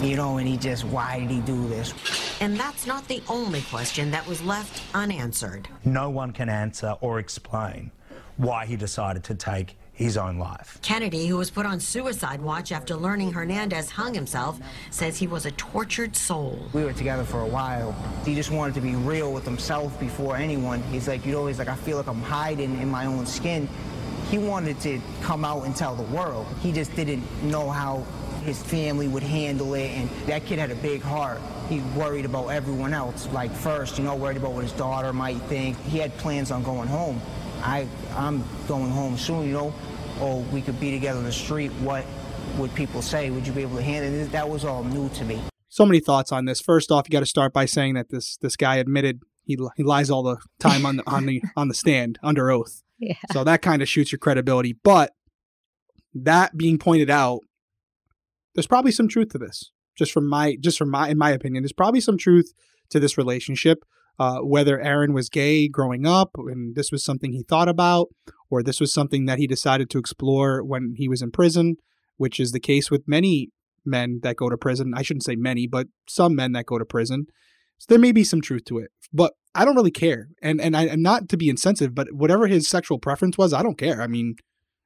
You 0.02 0.16
know, 0.16 0.36
and 0.36 0.46
he 0.46 0.56
just, 0.56 0.84
why 0.84 1.20
did 1.20 1.30
he 1.30 1.40
do 1.40 1.68
this? 1.68 1.94
And 2.40 2.58
that's 2.58 2.86
not 2.86 3.08
the 3.08 3.22
only 3.28 3.62
question 3.62 4.10
that 4.10 4.26
was 4.26 4.42
left 4.42 4.82
unanswered. 4.94 5.68
No 5.84 6.10
one 6.10 6.32
can 6.32 6.50
answer 6.50 6.96
or 7.00 7.18
explain 7.18 7.90
why 8.36 8.66
he 8.66 8.76
decided 8.76 9.24
to 9.24 9.34
take 9.34 9.76
his 9.96 10.16
own 10.16 10.36
life. 10.36 10.78
Kennedy, 10.82 11.26
who 11.26 11.38
was 11.38 11.50
put 11.50 11.66
on 11.66 11.80
suicide 11.80 12.40
watch 12.40 12.70
after 12.70 12.94
learning 12.94 13.32
Hernandez 13.32 13.90
hung 13.90 14.14
himself, 14.14 14.60
says 14.90 15.16
he 15.16 15.26
was 15.26 15.46
a 15.46 15.50
tortured 15.52 16.14
soul. 16.14 16.58
We 16.74 16.84
were 16.84 16.92
together 16.92 17.24
for 17.24 17.40
a 17.40 17.46
while. 17.46 17.96
He 18.24 18.34
just 18.34 18.50
wanted 18.50 18.74
to 18.74 18.82
be 18.82 18.94
real 18.94 19.32
with 19.32 19.44
himself 19.44 19.98
before 19.98 20.36
anyone. 20.36 20.82
He's 20.84 21.08
like, 21.08 21.24
you 21.24 21.32
know, 21.32 21.46
he's 21.46 21.58
like, 21.58 21.68
I 21.68 21.76
feel 21.76 21.96
like 21.96 22.08
I'm 22.08 22.22
hiding 22.22 22.78
in 22.78 22.90
my 22.90 23.06
own 23.06 23.24
skin. 23.24 23.68
He 24.30 24.38
wanted 24.38 24.78
to 24.80 25.00
come 25.22 25.44
out 25.44 25.64
and 25.64 25.74
tell 25.74 25.94
the 25.94 26.02
world. 26.14 26.46
He 26.60 26.72
just 26.72 26.94
didn't 26.94 27.24
know 27.44 27.70
how 27.70 28.04
his 28.44 28.62
family 28.62 29.08
would 29.08 29.22
handle 29.22 29.74
it, 29.74 29.88
and 29.90 30.08
that 30.26 30.44
kid 30.44 30.58
had 30.58 30.70
a 30.70 30.76
big 30.76 31.00
heart. 31.00 31.40
He 31.68 31.80
worried 31.96 32.24
about 32.24 32.48
everyone 32.48 32.92
else, 32.92 33.26
like 33.32 33.50
first, 33.50 33.98
you 33.98 34.04
know, 34.04 34.14
worried 34.14 34.36
about 34.36 34.52
what 34.52 34.62
his 34.62 34.72
daughter 34.72 35.12
might 35.12 35.38
think. 35.42 35.80
He 35.84 35.98
had 35.98 36.16
plans 36.18 36.50
on 36.50 36.62
going 36.62 36.86
home. 36.86 37.20
I, 37.62 37.86
I'm 38.14 38.44
going 38.68 38.90
home 38.90 39.16
soon, 39.16 39.46
you 39.46 39.52
know, 39.52 39.74
or 40.20 40.40
we 40.52 40.62
could 40.62 40.78
be 40.80 40.90
together 40.90 41.18
in 41.18 41.24
the 41.24 41.32
street. 41.32 41.70
What 41.80 42.04
would 42.58 42.74
people 42.74 43.02
say? 43.02 43.30
Would 43.30 43.46
you 43.46 43.52
be 43.52 43.62
able 43.62 43.76
to 43.76 43.82
handle 43.82 44.12
it? 44.12 44.32
That 44.32 44.48
was 44.48 44.64
all 44.64 44.84
new 44.84 45.08
to 45.10 45.24
me. 45.24 45.40
So 45.68 45.84
many 45.84 46.00
thoughts 46.00 46.32
on 46.32 46.44
this. 46.44 46.60
First 46.60 46.90
off, 46.90 47.06
you 47.06 47.12
got 47.12 47.20
to 47.20 47.26
start 47.26 47.52
by 47.52 47.66
saying 47.66 47.94
that 47.94 48.08
this 48.10 48.36
this 48.38 48.56
guy 48.56 48.76
admitted 48.76 49.20
he 49.44 49.58
he 49.76 49.82
lies 49.82 50.10
all 50.10 50.22
the 50.22 50.38
time 50.58 50.86
on 50.86 50.96
the 50.96 51.02
on 51.06 51.26
the 51.26 51.42
on 51.56 51.68
the 51.68 51.74
stand 51.74 52.18
under 52.22 52.50
oath. 52.50 52.82
Yeah. 52.98 53.14
So 53.32 53.44
that 53.44 53.62
kind 53.62 53.82
of 53.82 53.88
shoots 53.88 54.10
your 54.10 54.18
credibility. 54.18 54.72
But 54.72 55.12
that 56.14 56.56
being 56.56 56.78
pointed 56.78 57.10
out, 57.10 57.40
there's 58.54 58.66
probably 58.66 58.92
some 58.92 59.08
truth 59.08 59.30
to 59.30 59.38
this. 59.38 59.70
Just 59.96 60.12
from 60.12 60.28
my 60.28 60.56
just 60.60 60.78
from 60.78 60.90
my 60.90 61.08
in 61.08 61.18
my 61.18 61.30
opinion, 61.30 61.62
there's 61.62 61.72
probably 61.72 62.00
some 62.00 62.18
truth 62.18 62.52
to 62.90 63.00
this 63.00 63.18
relationship. 63.18 63.84
Uh, 64.18 64.38
whether 64.38 64.80
Aaron 64.80 65.12
was 65.12 65.28
gay 65.28 65.68
growing 65.68 66.06
up 66.06 66.30
and 66.36 66.74
this 66.74 66.90
was 66.90 67.04
something 67.04 67.32
he 67.32 67.42
thought 67.42 67.68
about, 67.68 68.08
or 68.50 68.62
this 68.62 68.80
was 68.80 68.92
something 68.92 69.26
that 69.26 69.38
he 69.38 69.46
decided 69.46 69.90
to 69.90 69.98
explore 69.98 70.64
when 70.64 70.94
he 70.96 71.08
was 71.08 71.20
in 71.20 71.30
prison, 71.30 71.76
which 72.16 72.40
is 72.40 72.52
the 72.52 72.60
case 72.60 72.90
with 72.90 73.06
many 73.06 73.50
men 73.84 74.20
that 74.22 74.36
go 74.36 74.48
to 74.48 74.56
prison. 74.56 74.92
I 74.96 75.02
shouldn't 75.02 75.24
say 75.24 75.36
many, 75.36 75.66
but 75.66 75.88
some 76.08 76.34
men 76.34 76.52
that 76.52 76.66
go 76.66 76.78
to 76.78 76.84
prison. 76.84 77.26
So 77.78 77.86
there 77.90 77.98
may 77.98 78.12
be 78.12 78.24
some 78.24 78.40
truth 78.40 78.64
to 78.66 78.78
it, 78.78 78.90
but 79.12 79.34
I 79.54 79.64
don't 79.64 79.76
really 79.76 79.90
care. 79.90 80.28
And 80.42 80.60
and 80.60 80.76
I 80.76 80.84
and 80.84 81.02
not 81.02 81.28
to 81.28 81.36
be 81.36 81.48
insensitive, 81.48 81.94
but 81.94 82.08
whatever 82.10 82.46
his 82.46 82.68
sexual 82.68 82.98
preference 82.98 83.36
was, 83.36 83.52
I 83.52 83.62
don't 83.62 83.78
care. 83.78 84.00
I 84.00 84.06
mean, 84.06 84.36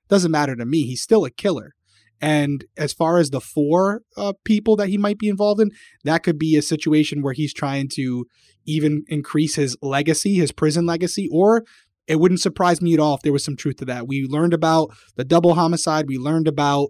doesn't 0.09 0.31
matter 0.31 0.57
to 0.57 0.66
me. 0.66 0.86
He's 0.86 1.02
still 1.02 1.24
a 1.24 1.31
killer. 1.31 1.74
And 2.20 2.66
as 2.77 2.93
far 2.93 3.19
as 3.19 3.31
the 3.31 3.40
four 3.40 4.02
uh, 4.16 4.35
people 4.44 4.77
that 4.77 4.89
he 4.89 4.98
might 4.98 5.19
be 5.19 5.28
involved 5.28 5.61
in, 5.61 5.70
that 6.05 6.23
could 6.23 6.39
be 6.39 6.55
a 6.57 6.62
situation 6.62 7.23
where 7.23 7.32
he's 7.32 7.55
trying 7.55 7.89
to 7.94 8.27
even 8.71 9.05
increase 9.09 9.55
his 9.55 9.77
legacy, 9.83 10.35
his 10.35 10.53
prison 10.53 10.87
legacy, 10.87 11.29
or 11.33 11.65
it 12.07 12.19
wouldn't 12.19 12.41
surprise 12.41 12.83
me 12.83 12.95
at 12.95 13.01
all 13.01 13.15
if 13.15 13.23
there 13.23 13.33
was 13.33 13.45
some 13.45 13.57
truth 13.57 13.77
to 13.77 13.85
that. 13.87 14.09
We 14.09 14.27
learned 14.27 14.55
about 14.55 14.91
the 15.17 15.25
double 15.25 15.55
homicide. 15.55 16.09
We 16.09 16.19
learned 16.19 16.49
about 16.49 16.89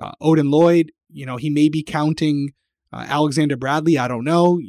uh, 0.00 0.12
Odin 0.20 0.50
Lloyd. 0.50 0.92
You 1.10 1.26
know, 1.26 1.36
he 1.36 1.50
may 1.50 1.68
be 1.68 1.82
counting 1.82 2.50
uh, 2.92 3.06
Alexander 3.08 3.56
Bradley. 3.56 3.98
I 3.98 4.08
don't 4.08 4.24
know. 4.24 4.60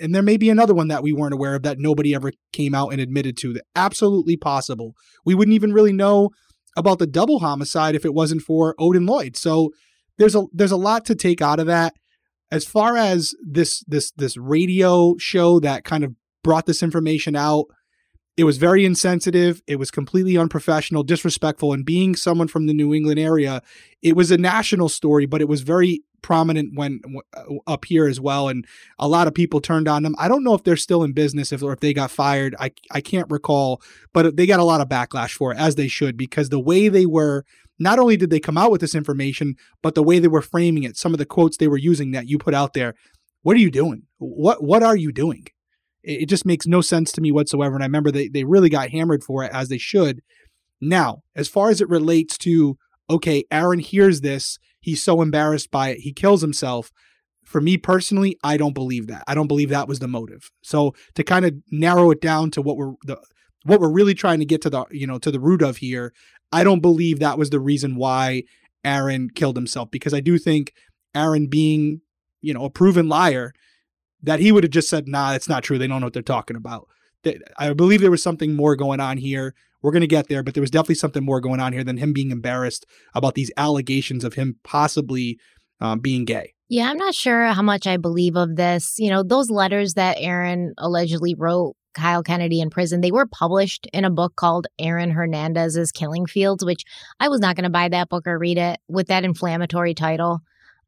And 0.00 0.14
there 0.14 0.22
may 0.22 0.36
be 0.36 0.50
another 0.50 0.74
one 0.74 0.88
that 0.88 1.02
we 1.02 1.12
weren't 1.12 1.34
aware 1.34 1.54
of 1.54 1.62
that 1.62 1.78
nobody 1.78 2.14
ever 2.14 2.32
came 2.52 2.74
out 2.74 2.92
and 2.92 3.00
admitted 3.00 3.36
to. 3.38 3.58
Absolutely 3.76 4.36
possible. 4.36 4.94
We 5.24 5.34
wouldn't 5.34 5.54
even 5.54 5.72
really 5.72 5.92
know 5.92 6.30
about 6.76 6.98
the 6.98 7.06
double 7.06 7.40
homicide 7.40 7.94
if 7.94 8.04
it 8.04 8.14
wasn't 8.14 8.42
for 8.42 8.74
Odin 8.78 9.06
Lloyd. 9.06 9.36
So 9.36 9.70
there's 10.18 10.34
a 10.34 10.44
there's 10.52 10.72
a 10.72 10.76
lot 10.76 11.04
to 11.06 11.14
take 11.14 11.42
out 11.42 11.60
of 11.60 11.66
that. 11.66 11.94
As 12.52 12.66
far 12.66 12.96
as 12.98 13.34
this 13.42 13.82
this 13.88 14.12
this 14.12 14.36
radio 14.36 15.16
show 15.16 15.58
that 15.60 15.84
kind 15.84 16.04
of 16.04 16.14
brought 16.44 16.66
this 16.66 16.82
information 16.82 17.34
out, 17.34 17.66
it 18.36 18.44
was 18.44 18.58
very 18.58 18.84
insensitive. 18.84 19.62
It 19.66 19.76
was 19.76 19.90
completely 19.90 20.36
unprofessional, 20.36 21.02
disrespectful, 21.02 21.72
and 21.72 21.84
being 21.84 22.14
someone 22.14 22.48
from 22.48 22.66
the 22.66 22.74
New 22.74 22.92
England 22.94 23.18
area, 23.18 23.62
it 24.02 24.16
was 24.16 24.30
a 24.30 24.38
national 24.38 24.90
story, 24.90 25.24
but 25.24 25.40
it 25.40 25.48
was 25.48 25.62
very 25.62 26.02
prominent 26.22 26.70
when 26.74 27.00
uh, 27.36 27.42
up 27.66 27.84
here 27.84 28.06
as 28.06 28.20
well 28.20 28.48
and 28.48 28.64
a 28.98 29.08
lot 29.08 29.26
of 29.26 29.34
people 29.34 29.60
turned 29.60 29.88
on 29.88 30.04
them 30.04 30.14
i 30.18 30.28
don't 30.28 30.44
know 30.44 30.54
if 30.54 30.62
they're 30.62 30.76
still 30.76 31.02
in 31.02 31.12
business 31.12 31.52
if, 31.52 31.62
or 31.62 31.72
if 31.72 31.80
they 31.80 31.92
got 31.92 32.12
fired 32.12 32.54
i 32.60 32.70
i 32.92 33.00
can't 33.00 33.28
recall 33.28 33.82
but 34.12 34.36
they 34.36 34.46
got 34.46 34.60
a 34.60 34.64
lot 34.64 34.80
of 34.80 34.88
backlash 34.88 35.32
for 35.32 35.52
it 35.52 35.58
as 35.58 35.74
they 35.74 35.88
should 35.88 36.16
because 36.16 36.48
the 36.48 36.60
way 36.60 36.88
they 36.88 37.06
were 37.06 37.44
not 37.82 37.98
only 37.98 38.16
did 38.16 38.30
they 38.30 38.40
come 38.40 38.58
out 38.58 38.70
with 38.70 38.80
this 38.80 38.94
information 38.94 39.56
but 39.82 39.94
the 39.94 40.02
way 40.02 40.18
they 40.18 40.28
were 40.28 40.42
framing 40.42 40.82
it 40.82 40.96
some 40.96 41.12
of 41.12 41.18
the 41.18 41.26
quotes 41.26 41.56
they 41.56 41.68
were 41.68 41.76
using 41.76 42.12
that 42.12 42.28
you 42.28 42.38
put 42.38 42.54
out 42.54 42.72
there 42.72 42.94
what 43.42 43.56
are 43.56 43.60
you 43.60 43.70
doing? 43.70 44.04
What 44.18 44.62
what 44.62 44.82
are 44.82 44.96
you 44.96 45.12
doing? 45.12 45.46
It, 46.02 46.22
it 46.22 46.28
just 46.28 46.46
makes 46.46 46.66
no 46.66 46.80
sense 46.80 47.12
to 47.12 47.20
me 47.20 47.30
whatsoever 47.32 47.74
and 47.74 47.82
i 47.82 47.86
remember 47.86 48.10
they 48.10 48.28
they 48.28 48.44
really 48.44 48.70
got 48.70 48.90
hammered 48.90 49.22
for 49.22 49.44
it 49.44 49.52
as 49.52 49.68
they 49.68 49.78
should. 49.78 50.22
Now 50.80 51.22
as 51.36 51.48
far 51.48 51.70
as 51.70 51.80
it 51.80 51.88
relates 51.88 52.38
to 52.38 52.76
okay 53.10 53.44
aaron 53.50 53.80
hears 53.80 54.20
this 54.20 54.58
he's 54.80 55.02
so 55.02 55.20
embarrassed 55.20 55.70
by 55.70 55.90
it 55.90 55.98
he 55.98 56.12
kills 56.12 56.40
himself 56.40 56.92
for 57.44 57.60
me 57.60 57.76
personally 57.76 58.38
i 58.44 58.56
don't 58.56 58.74
believe 58.74 59.08
that. 59.08 59.24
I 59.26 59.34
don't 59.34 59.48
believe 59.48 59.70
that 59.70 59.88
was 59.88 59.98
the 59.98 60.08
motive. 60.08 60.50
So 60.62 60.94
to 61.14 61.24
kind 61.24 61.44
of 61.44 61.54
narrow 61.70 62.10
it 62.10 62.20
down 62.20 62.50
to 62.52 62.62
what 62.62 62.76
we're 62.76 62.94
the 63.04 63.18
what 63.64 63.80
we're 63.80 63.92
really 63.92 64.14
trying 64.14 64.40
to 64.40 64.44
get 64.44 64.62
to 64.62 64.70
the 64.70 64.84
you 64.90 65.06
know 65.06 65.18
to 65.18 65.30
the 65.30 65.40
root 65.40 65.62
of 65.62 65.78
here 65.78 66.12
i 66.52 66.62
don't 66.64 66.80
believe 66.80 67.18
that 67.18 67.38
was 67.38 67.50
the 67.50 67.60
reason 67.60 67.96
why 67.96 68.42
aaron 68.84 69.30
killed 69.30 69.56
himself 69.56 69.90
because 69.90 70.14
i 70.14 70.20
do 70.20 70.38
think 70.38 70.72
aaron 71.14 71.46
being 71.46 72.00
you 72.40 72.52
know 72.52 72.64
a 72.64 72.70
proven 72.70 73.08
liar 73.08 73.52
that 74.22 74.40
he 74.40 74.52
would 74.52 74.64
have 74.64 74.70
just 74.70 74.88
said 74.88 75.08
nah 75.08 75.32
it's 75.32 75.48
not 75.48 75.62
true 75.62 75.78
they 75.78 75.86
don't 75.86 76.00
know 76.00 76.06
what 76.06 76.12
they're 76.12 76.22
talking 76.22 76.56
about 76.56 76.88
i 77.58 77.72
believe 77.72 78.00
there 78.00 78.10
was 78.10 78.22
something 78.22 78.54
more 78.54 78.76
going 78.76 79.00
on 79.00 79.16
here 79.16 79.54
we're 79.82 79.90
going 79.90 80.02
to 80.02 80.06
get 80.06 80.28
there, 80.28 80.42
but 80.42 80.54
there 80.54 80.60
was 80.60 80.70
definitely 80.70 80.94
something 80.94 81.24
more 81.24 81.40
going 81.40 81.60
on 81.60 81.72
here 81.72 81.84
than 81.84 81.96
him 81.96 82.12
being 82.12 82.30
embarrassed 82.30 82.86
about 83.14 83.34
these 83.34 83.50
allegations 83.56 84.24
of 84.24 84.34
him 84.34 84.56
possibly 84.62 85.38
um, 85.80 85.98
being 85.98 86.24
gay. 86.24 86.54
Yeah, 86.68 86.88
I'm 86.88 86.96
not 86.96 87.14
sure 87.14 87.46
how 87.46 87.62
much 87.62 87.86
I 87.86 87.96
believe 87.96 88.36
of 88.36 88.56
this. 88.56 88.94
You 88.98 89.10
know, 89.10 89.22
those 89.22 89.50
letters 89.50 89.94
that 89.94 90.16
Aaron 90.20 90.72
allegedly 90.78 91.34
wrote 91.36 91.74
Kyle 91.94 92.22
Kennedy 92.22 92.60
in 92.60 92.70
prison, 92.70 93.00
they 93.00 93.12
were 93.12 93.26
published 93.26 93.86
in 93.92 94.04
a 94.04 94.10
book 94.10 94.34
called 94.36 94.66
Aaron 94.78 95.10
Hernandez's 95.10 95.92
Killing 95.92 96.26
Fields, 96.26 96.64
which 96.64 96.84
I 97.20 97.28
was 97.28 97.40
not 97.40 97.56
going 97.56 97.64
to 97.64 97.70
buy 97.70 97.88
that 97.88 98.08
book 98.08 98.26
or 98.26 98.38
read 98.38 98.58
it 98.58 98.80
with 98.88 99.08
that 99.08 99.24
inflammatory 99.24 99.94
title. 99.94 100.40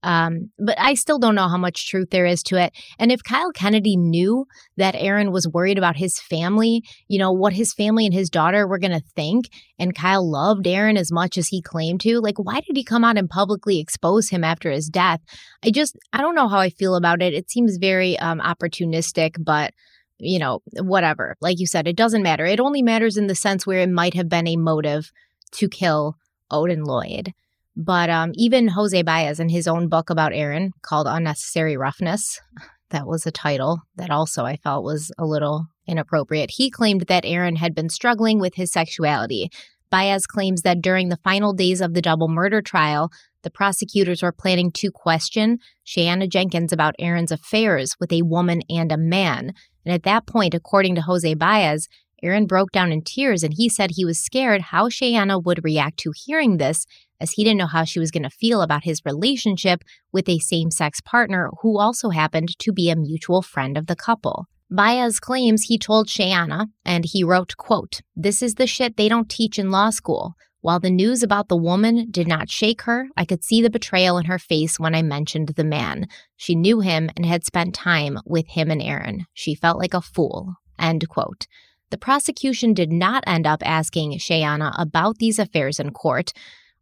Um, 0.04 0.50
but 0.58 0.78
I 0.78 0.94
still 0.94 1.18
don't 1.18 1.34
know 1.34 1.48
how 1.48 1.56
much 1.56 1.88
truth 1.88 2.08
there 2.10 2.26
is 2.26 2.42
to 2.44 2.62
it. 2.62 2.74
And 2.98 3.10
if 3.10 3.24
Kyle 3.24 3.52
Kennedy 3.52 3.96
knew 3.96 4.44
that 4.76 4.94
Aaron 4.94 5.32
was 5.32 5.48
worried 5.48 5.78
about 5.78 5.96
his 5.96 6.20
family, 6.20 6.82
you 7.08 7.18
know, 7.18 7.32
what 7.32 7.54
his 7.54 7.72
family 7.72 8.04
and 8.04 8.12
his 8.12 8.28
daughter 8.28 8.68
were 8.68 8.78
going 8.78 8.92
to 8.92 9.02
think, 9.16 9.46
and 9.78 9.94
Kyle 9.94 10.30
loved 10.30 10.66
Aaron 10.66 10.98
as 10.98 11.10
much 11.10 11.38
as 11.38 11.48
he 11.48 11.62
claimed 11.62 12.02
to, 12.02 12.20
like, 12.20 12.38
why 12.38 12.60
did 12.60 12.76
he 12.76 12.84
come 12.84 13.02
out 13.02 13.16
and 13.16 13.30
publicly 13.30 13.80
expose 13.80 14.28
him 14.28 14.44
after 14.44 14.70
his 14.70 14.88
death? 14.88 15.22
I 15.64 15.70
just, 15.70 15.96
I 16.12 16.18
don't 16.18 16.34
know 16.34 16.48
how 16.48 16.58
I 16.58 16.68
feel 16.68 16.96
about 16.96 17.22
it. 17.22 17.32
It 17.32 17.50
seems 17.50 17.78
very 17.78 18.18
um, 18.18 18.40
opportunistic, 18.40 19.36
but 19.42 19.72
you 20.18 20.38
know, 20.38 20.60
whatever. 20.80 21.36
Like 21.40 21.58
you 21.58 21.66
said, 21.66 21.86
it 21.86 21.96
doesn't 21.96 22.22
matter. 22.22 22.46
It 22.46 22.60
only 22.60 22.82
matters 22.82 23.16
in 23.16 23.26
the 23.26 23.34
sense 23.34 23.66
where 23.66 23.80
it 23.80 23.90
might 23.90 24.14
have 24.14 24.28
been 24.28 24.46
a 24.46 24.56
motive 24.56 25.10
to 25.52 25.68
kill 25.68 26.16
Odin 26.50 26.84
Lloyd. 26.84 27.32
But 27.76 28.08
um, 28.08 28.30
even 28.34 28.68
Jose 28.68 29.02
Baez 29.02 29.40
in 29.40 29.48
his 29.48 29.66
own 29.66 29.88
book 29.88 30.10
about 30.10 30.32
Aaron 30.32 30.72
called 30.82 31.06
Unnecessary 31.08 31.76
Roughness, 31.76 32.40
that 32.90 33.06
was 33.06 33.26
a 33.26 33.32
title 33.32 33.82
that 33.96 34.10
also 34.10 34.44
I 34.44 34.56
felt 34.56 34.84
was 34.84 35.10
a 35.18 35.24
little 35.24 35.66
inappropriate. 35.86 36.52
He 36.52 36.70
claimed 36.70 37.02
that 37.08 37.24
Aaron 37.24 37.56
had 37.56 37.74
been 37.74 37.88
struggling 37.88 38.38
with 38.38 38.54
his 38.54 38.72
sexuality. 38.72 39.50
Baez 39.90 40.26
claims 40.26 40.62
that 40.62 40.80
during 40.80 41.08
the 41.08 41.18
final 41.22 41.52
days 41.52 41.80
of 41.80 41.94
the 41.94 42.02
double 42.02 42.28
murder 42.28 42.62
trial, 42.62 43.10
the 43.42 43.50
prosecutors 43.50 44.22
were 44.22 44.32
planning 44.32 44.72
to 44.72 44.90
question 44.90 45.58
Shayanna 45.86 46.28
Jenkins 46.28 46.72
about 46.72 46.94
Aaron's 46.98 47.30
affairs 47.30 47.94
with 48.00 48.10
a 48.12 48.22
woman 48.22 48.62
and 48.70 48.90
a 48.90 48.96
man. 48.96 49.52
And 49.84 49.94
at 49.94 50.02
that 50.04 50.26
point, 50.26 50.54
according 50.54 50.94
to 50.94 51.02
Jose 51.02 51.34
Baez, 51.34 51.88
Aaron 52.22 52.46
broke 52.46 52.72
down 52.72 52.90
in 52.90 53.02
tears 53.02 53.42
and 53.42 53.52
he 53.54 53.68
said 53.68 53.90
he 53.90 54.04
was 54.04 54.18
scared 54.18 54.62
how 54.62 54.88
Shayanna 54.88 55.44
would 55.44 55.62
react 55.62 55.98
to 55.98 56.12
hearing 56.16 56.56
this, 56.56 56.86
as 57.20 57.32
he 57.32 57.44
didn't 57.44 57.58
know 57.58 57.66
how 57.66 57.84
she 57.84 58.00
was 58.00 58.10
going 58.10 58.22
to 58.22 58.30
feel 58.30 58.62
about 58.62 58.84
his 58.84 59.02
relationship 59.04 59.82
with 60.12 60.28
a 60.28 60.38
same 60.38 60.70
sex 60.70 61.00
partner 61.00 61.50
who 61.60 61.78
also 61.78 62.10
happened 62.10 62.58
to 62.58 62.72
be 62.72 62.88
a 62.88 62.96
mutual 62.96 63.42
friend 63.42 63.76
of 63.76 63.86
the 63.86 63.96
couple. 63.96 64.46
Baez 64.70 65.20
claims 65.20 65.64
he 65.64 65.78
told 65.78 66.08
Shayanna, 66.08 66.68
and 66.84 67.04
he 67.04 67.22
wrote, 67.22 67.56
quote, 67.56 68.00
This 68.16 68.42
is 68.42 68.54
the 68.54 68.66
shit 68.66 68.96
they 68.96 69.08
don't 69.08 69.28
teach 69.28 69.58
in 69.58 69.70
law 69.70 69.90
school. 69.90 70.34
While 70.64 70.80
the 70.80 70.88
news 70.88 71.22
about 71.22 71.50
the 71.50 71.58
woman 71.58 72.10
did 72.10 72.26
not 72.26 72.48
shake 72.48 72.80
her, 72.84 73.08
I 73.18 73.26
could 73.26 73.44
see 73.44 73.60
the 73.60 73.68
betrayal 73.68 74.16
in 74.16 74.24
her 74.24 74.38
face 74.38 74.80
when 74.80 74.94
I 74.94 75.02
mentioned 75.02 75.48
the 75.48 75.62
man. 75.62 76.08
She 76.38 76.54
knew 76.54 76.80
him 76.80 77.10
and 77.14 77.26
had 77.26 77.44
spent 77.44 77.74
time 77.74 78.18
with 78.24 78.46
him 78.48 78.70
and 78.70 78.80
Aaron. 78.80 79.26
She 79.34 79.54
felt 79.54 79.78
like 79.78 79.92
a 79.92 80.00
fool. 80.00 80.54
End 80.78 81.06
quote. 81.06 81.46
The 81.90 81.98
prosecution 81.98 82.72
did 82.72 82.90
not 82.90 83.24
end 83.26 83.46
up 83.46 83.60
asking 83.62 84.12
Shayanna 84.12 84.74
about 84.78 85.18
these 85.18 85.38
affairs 85.38 85.78
in 85.78 85.90
court, 85.90 86.32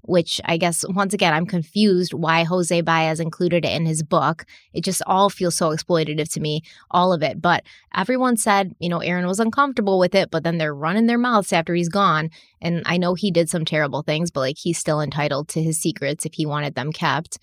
which 0.02 0.40
I 0.44 0.56
guess, 0.56 0.84
once 0.88 1.14
again, 1.14 1.32
I'm 1.32 1.46
confused 1.46 2.12
why 2.12 2.44
Jose 2.44 2.80
Baez 2.80 3.20
included 3.20 3.64
it 3.64 3.72
in 3.72 3.86
his 3.86 4.02
book. 4.02 4.44
It 4.72 4.84
just 4.84 5.02
all 5.06 5.30
feels 5.30 5.56
so 5.56 5.70
exploitative 5.70 6.32
to 6.32 6.40
me, 6.40 6.62
all 6.90 7.12
of 7.12 7.22
it. 7.22 7.40
But 7.40 7.64
everyone 7.94 8.36
said, 8.36 8.74
you 8.80 8.88
know, 8.88 8.98
Aaron 8.98 9.26
was 9.26 9.40
uncomfortable 9.40 9.98
with 9.98 10.14
it, 10.14 10.30
but 10.30 10.44
then 10.44 10.58
they're 10.58 10.74
running 10.74 11.06
their 11.06 11.18
mouths 11.18 11.52
after 11.52 11.74
he's 11.74 11.88
gone. 11.88 12.30
And 12.60 12.82
I 12.86 12.96
know 12.96 13.14
he 13.14 13.30
did 13.30 13.48
some 13.48 13.64
terrible 13.64 14.02
things, 14.02 14.30
but 14.30 14.40
like 14.40 14.58
he's 14.58 14.78
still 14.78 15.00
entitled 15.00 15.48
to 15.48 15.62
his 15.62 15.78
secrets 15.78 16.26
if 16.26 16.34
he 16.34 16.46
wanted 16.46 16.74
them 16.74 16.92
kept. 16.92 17.38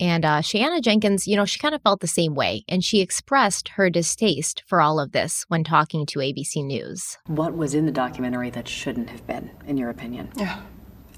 And 0.00 0.24
uh, 0.24 0.40
Shayanna 0.40 0.82
Jenkins, 0.82 1.28
you 1.28 1.36
know, 1.36 1.44
she 1.44 1.60
kind 1.60 1.74
of 1.74 1.82
felt 1.82 2.00
the 2.00 2.08
same 2.08 2.34
way, 2.34 2.64
and 2.68 2.82
she 2.82 3.00
expressed 3.00 3.68
her 3.76 3.88
distaste 3.88 4.62
for 4.66 4.80
all 4.80 4.98
of 4.98 5.12
this 5.12 5.44
when 5.48 5.62
talking 5.62 6.06
to 6.06 6.18
ABC 6.18 6.64
News. 6.64 7.18
What 7.26 7.54
was 7.54 7.72
in 7.74 7.86
the 7.86 7.92
documentary 7.92 8.50
that 8.50 8.66
shouldn't 8.66 9.10
have 9.10 9.24
been, 9.26 9.50
in 9.64 9.76
your 9.76 9.90
opinion? 9.90 10.30
Yeah. 10.36 10.60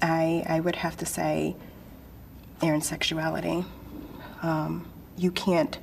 I, 0.01 0.43
I 0.47 0.59
would 0.59 0.75
have 0.77 0.97
to 0.97 1.05
say 1.05 1.55
Aaron's 2.61 2.87
sexuality. 2.87 3.65
Um, 4.41 4.87
you 5.17 5.31
can't 5.31 5.77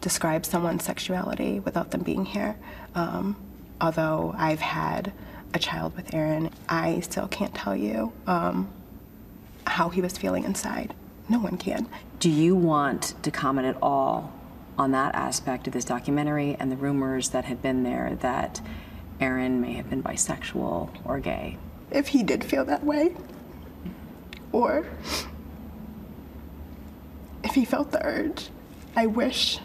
describe 0.00 0.46
someone's 0.46 0.84
sexuality 0.84 1.60
without 1.60 1.90
them 1.90 2.02
being 2.02 2.24
here. 2.24 2.56
Um, 2.94 3.36
although 3.80 4.34
I've 4.36 4.60
had 4.60 5.12
a 5.52 5.58
child 5.58 5.96
with 5.96 6.14
Aaron, 6.14 6.50
I 6.68 7.00
still 7.00 7.28
can't 7.28 7.54
tell 7.54 7.76
you 7.76 8.12
um, 8.26 8.68
how 9.66 9.88
he 9.88 10.00
was 10.00 10.16
feeling 10.16 10.44
inside. 10.44 10.94
No 11.28 11.38
one 11.38 11.58
can. 11.58 11.88
Do 12.18 12.30
you 12.30 12.56
want 12.56 13.14
to 13.22 13.30
comment 13.30 13.66
at 13.66 13.76
all 13.82 14.32
on 14.78 14.92
that 14.92 15.14
aspect 15.14 15.66
of 15.66 15.72
this 15.72 15.84
documentary 15.84 16.56
and 16.58 16.72
the 16.72 16.76
rumors 16.76 17.30
that 17.30 17.44
had 17.44 17.62
been 17.62 17.82
there 17.82 18.16
that 18.20 18.60
Aaron 19.20 19.60
may 19.60 19.74
have 19.74 19.90
been 19.90 20.02
bisexual 20.02 20.90
or 21.04 21.18
gay? 21.20 21.58
If 21.90 22.08
he 22.08 22.22
did 22.22 22.44
feel 22.44 22.64
that 22.66 22.84
way, 22.84 23.14
or 24.52 24.86
if 27.44 27.54
he 27.54 27.64
felt 27.64 27.92
the 27.92 28.04
urge, 28.04 28.48
I 28.96 29.06
wish 29.06 29.58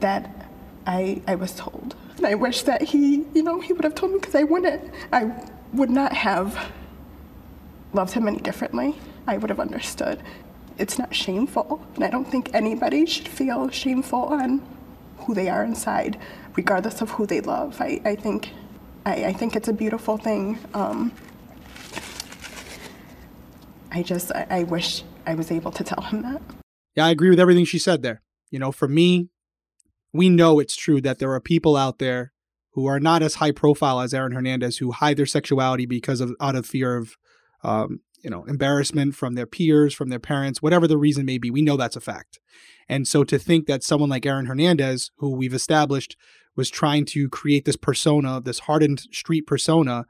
that 0.00 0.50
I, 0.86 1.22
I 1.26 1.34
was 1.34 1.54
told. 1.54 1.94
And 2.16 2.26
I 2.26 2.34
wish 2.34 2.62
that 2.62 2.82
he, 2.82 3.24
you 3.34 3.42
know, 3.42 3.60
he 3.60 3.72
would 3.72 3.84
have 3.84 3.94
told 3.94 4.12
me 4.12 4.18
because 4.18 4.34
I 4.34 4.42
wouldn't. 4.42 4.92
I 5.12 5.32
would 5.72 5.90
not 5.90 6.12
have 6.12 6.72
loved 7.92 8.12
him 8.12 8.26
any 8.26 8.38
differently. 8.38 8.96
I 9.26 9.36
would 9.36 9.50
have 9.50 9.60
understood. 9.60 10.22
It's 10.78 10.98
not 10.98 11.14
shameful. 11.14 11.84
And 11.94 12.04
I 12.04 12.10
don't 12.10 12.24
think 12.24 12.50
anybody 12.54 13.06
should 13.06 13.28
feel 13.28 13.68
shameful 13.70 14.24
on 14.24 14.62
who 15.18 15.34
they 15.34 15.48
are 15.48 15.64
inside, 15.64 16.18
regardless 16.56 17.00
of 17.02 17.10
who 17.10 17.26
they 17.26 17.40
love. 17.40 17.80
I, 17.80 18.00
I 18.04 18.14
think 18.14 18.50
I, 19.04 19.26
I 19.26 19.32
think 19.32 19.56
it's 19.56 19.68
a 19.68 19.72
beautiful 19.72 20.16
thing. 20.16 20.58
Um, 20.74 21.12
I 23.90 24.02
just, 24.02 24.32
I, 24.32 24.46
I 24.50 24.62
wish 24.64 25.02
I 25.26 25.34
was 25.34 25.50
able 25.50 25.70
to 25.72 25.84
tell 25.84 26.02
him 26.02 26.22
that. 26.22 26.40
Yeah, 26.94 27.06
I 27.06 27.10
agree 27.10 27.30
with 27.30 27.40
everything 27.40 27.64
she 27.64 27.78
said 27.78 28.02
there. 28.02 28.22
You 28.50 28.58
know, 28.58 28.72
for 28.72 28.88
me, 28.88 29.28
we 30.12 30.28
know 30.28 30.58
it's 30.58 30.76
true 30.76 31.00
that 31.02 31.18
there 31.18 31.32
are 31.32 31.40
people 31.40 31.76
out 31.76 31.98
there 31.98 32.32
who 32.72 32.86
are 32.86 33.00
not 33.00 33.22
as 33.22 33.36
high 33.36 33.52
profile 33.52 34.00
as 34.00 34.14
Aaron 34.14 34.32
Hernandez 34.32 34.78
who 34.78 34.92
hide 34.92 35.16
their 35.16 35.26
sexuality 35.26 35.86
because 35.86 36.20
of 36.20 36.32
out 36.40 36.54
of 36.54 36.66
fear 36.66 36.96
of 36.96 37.16
um, 37.62 38.00
you 38.22 38.30
know, 38.30 38.44
embarrassment 38.44 39.14
from 39.14 39.34
their 39.34 39.46
peers, 39.46 39.94
from 39.94 40.08
their 40.08 40.18
parents, 40.18 40.60
whatever 40.60 40.86
the 40.86 40.98
reason 40.98 41.24
may 41.24 41.38
be. 41.38 41.50
We 41.50 41.62
know 41.62 41.76
that's 41.76 41.96
a 41.96 42.00
fact. 42.00 42.38
And 42.88 43.06
so 43.06 43.24
to 43.24 43.38
think 43.38 43.66
that 43.66 43.82
someone 43.82 44.10
like 44.10 44.26
Aaron 44.26 44.46
Hernandez, 44.46 45.10
who 45.18 45.30
we've 45.30 45.54
established 45.54 46.16
was 46.56 46.70
trying 46.70 47.04
to 47.06 47.28
create 47.28 47.64
this 47.64 47.76
persona, 47.76 48.40
this 48.40 48.60
hardened 48.60 49.00
street 49.12 49.46
persona, 49.46 50.06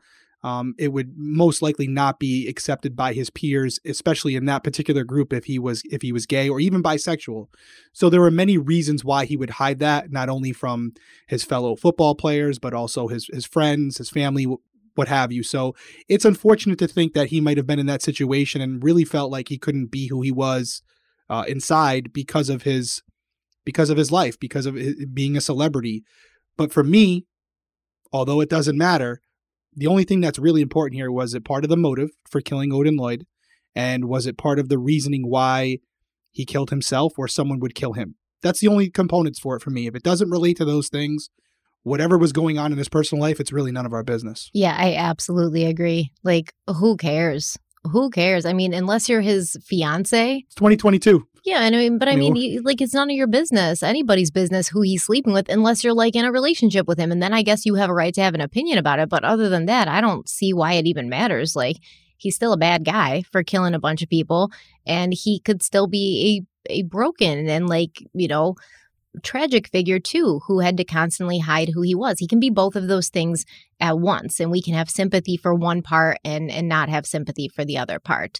um, 0.49 0.75
it 0.79 0.89
would 0.95 1.13
most 1.19 1.61
likely 1.61 1.87
not 1.87 2.19
be 2.19 2.49
accepted 2.49 2.97
by 2.97 3.13
his 3.13 3.29
peers, 3.29 3.79
especially 3.85 4.35
in 4.35 4.47
that 4.47 4.65
particular 4.65 5.05
group 5.05 5.31
if 5.33 5.45
he 5.45 5.59
was 5.59 5.83
if 5.91 6.01
he 6.01 6.11
was 6.11 6.25
gay 6.25 6.49
or 6.49 6.59
even 6.59 6.83
bisexual. 6.83 7.49
So 7.93 8.09
there 8.09 8.23
were 8.23 8.31
many 8.31 8.57
reasons 8.57 9.05
why 9.05 9.27
he 9.27 9.37
would 9.37 9.51
hide 9.51 9.79
that, 9.81 10.11
not 10.11 10.31
only 10.31 10.53
from 10.53 10.95
his 11.27 11.45
fellow 11.45 11.77
football 11.77 12.15
players, 12.15 12.59
but 12.59 12.73
also 12.73 13.09
his 13.09 13.29
his 13.31 13.45
friends, 13.45 13.99
his 13.99 14.09
family, 14.09 14.47
what 14.95 15.09
have 15.09 15.33
you. 15.33 15.43
So 15.43 15.75
it's 16.09 16.25
unfortunate 16.25 16.79
to 16.79 16.89
think 16.89 17.13
that 17.13 17.29
he 17.29 17.43
might 17.43 17.59
have 17.59 17.67
been 17.67 17.79
in 17.79 17.87
that 17.87 18.03
situation 18.03 18.63
and 18.63 18.83
really 18.83 19.05
felt 19.05 19.31
like 19.31 19.49
he 19.49 19.59
couldn't 19.59 19.91
be 19.91 20.07
who 20.07 20.23
he 20.23 20.33
was 20.33 20.83
uh, 21.29 21.45
inside 21.47 22.11
because 22.15 22.49
of 22.49 22.63
his 22.63 23.03
because 23.67 23.91
of 23.91 23.99
his 23.99 24.11
life, 24.11 24.41
because 24.41 24.65
of 24.65 24.79
being 25.13 25.37
a 25.37 25.43
celebrity. 25.43 26.05
But 26.57 26.73
for 26.73 26.83
me, 26.83 27.27
although 28.15 28.41
it 28.41 28.49
doesn't 28.49 28.79
matter, 28.79 29.21
the 29.79 29.87
only 29.87 30.05
thing 30.05 30.21
that's 30.21 30.39
really 30.39 30.61
important 30.61 30.97
here 30.97 31.11
was 31.11 31.35
it 31.35 31.45
part 31.45 31.65
of 31.65 31.71
the 31.71 31.77
motive 31.77 32.11
for 32.29 32.41
killing 32.41 32.73
Odin 32.73 32.97
Lloyd? 32.97 33.27
And 33.75 34.07
was 34.07 34.27
it 34.27 34.37
part 34.37 34.59
of 34.59 34.69
the 34.69 34.79
reasoning 34.79 35.29
why 35.29 35.79
he 36.33 36.45
killed 36.45 36.71
himself 36.71 37.13
or 37.17 37.29
someone 37.29 37.61
would 37.61 37.75
kill 37.75 37.93
him? 37.93 38.17
That's 38.43 38.61
the 38.61 38.69
only 38.69 38.91
components 38.91 39.39
for 39.39 39.57
it 39.57 39.63
for 39.63 39.71
me. 39.71 39.87
If 39.87 39.95
it 39.95 40.03
doesn't 40.03 40.31
relate 40.31 40.57
to 40.57 40.65
those 40.65 40.89
things, 40.89 41.31
whatever 41.83 42.19
was 42.19 42.33
going 42.33 42.59
on 42.59 42.73
in 42.73 42.79
his 42.79 42.89
personal 42.89 43.23
life, 43.23 43.39
it's 43.41 43.53
really 43.53 43.73
none 43.73 43.87
of 43.87 43.93
our 43.93 44.03
business. 44.03 44.51
Yeah, 44.53 44.75
I 44.77 44.95
absolutely 44.95 45.65
agree. 45.65 46.13
Like, 46.25 46.55
who 46.69 46.97
cares? 46.97 47.57
Who 47.85 48.11
cares? 48.11 48.45
I 48.45 48.53
mean, 48.53 48.75
unless 48.75 49.09
you're 49.09 49.21
his 49.21 49.57
fiance. 49.65 50.45
It's 50.47 50.55
2022. 50.57 51.27
Yeah, 51.49 51.63
and 51.63 51.75
I 51.75 51.79
mean, 51.79 51.97
but 51.97 52.09
I 52.09 52.17
mean, 52.17 52.37
you, 52.37 52.61
like 52.61 52.83
it's 52.83 52.93
none 52.93 53.09
of 53.09 53.17
your 53.17 53.27
business, 53.27 53.83
anybody's 53.83 54.31
business 54.31 54.69
who 54.69 54.83
he's 54.83 55.03
sleeping 55.03 55.33
with, 55.33 55.49
unless 55.49 55.83
you're 55.83 55.95
like 55.95 56.15
in 56.15 56.27
a 56.27 56.31
relationship 56.31 56.87
with 56.87 56.99
him, 56.99 57.11
and 57.11 57.23
then 57.23 57.33
I 57.33 57.41
guess 57.41 57.65
you 57.65 57.77
have 57.77 57.89
a 57.89 57.95
right 57.95 58.13
to 58.13 58.21
have 58.21 58.35
an 58.35 58.43
opinion 58.43 58.77
about 58.77 58.99
it. 58.99 59.09
But 59.09 59.25
other 59.25 59.49
than 59.49 59.65
that, 59.65 59.89
I 59.89 60.03
don't 60.03 60.29
see 60.29 60.53
why 60.53 60.75
it 60.75 60.87
even 60.87 61.09
matters. 61.09 61.57
Like 61.57 61.79
he's 62.19 62.37
still 62.37 62.53
a 62.53 62.59
bad 62.59 62.85
guy 62.85 63.23
for 63.33 63.43
killing 63.43 63.73
a 63.73 63.79
bunch 63.79 64.03
of 64.03 64.11
people, 64.11 64.51
and 64.87 65.15
he 65.15 65.41
could 65.41 65.63
still 65.63 65.87
be 65.87 66.45
a 66.69 66.81
a 66.81 66.83
broken 66.83 67.49
and 67.49 67.67
like 67.67 68.05
you 68.13 68.29
know 68.29 68.55
tragic 69.23 69.69
figure 69.69 69.99
too 69.99 70.43
who 70.47 70.61
had 70.61 70.77
to 70.77 70.85
constantly 70.85 71.39
hide 71.39 71.71
who 71.71 71.81
he 71.81 71.95
was. 71.95 72.19
He 72.19 72.29
can 72.29 72.41
be 72.41 72.51
both 72.51 72.77
of 72.77 72.89
those 72.89 73.09
things 73.09 73.47
at 73.81 73.99
once 73.99 74.39
and 74.39 74.51
we 74.51 74.61
can 74.61 74.75
have 74.75 74.91
sympathy 74.91 75.39
for 75.39 75.55
one 75.55 75.81
part 75.81 76.19
and 76.27 76.51
and 76.51 76.69
not 76.69 76.91
have 76.91 77.07
sympathy 77.07 77.49
for 77.49 77.65
the 77.65 77.79
other 77.79 77.99
part. 77.99 78.39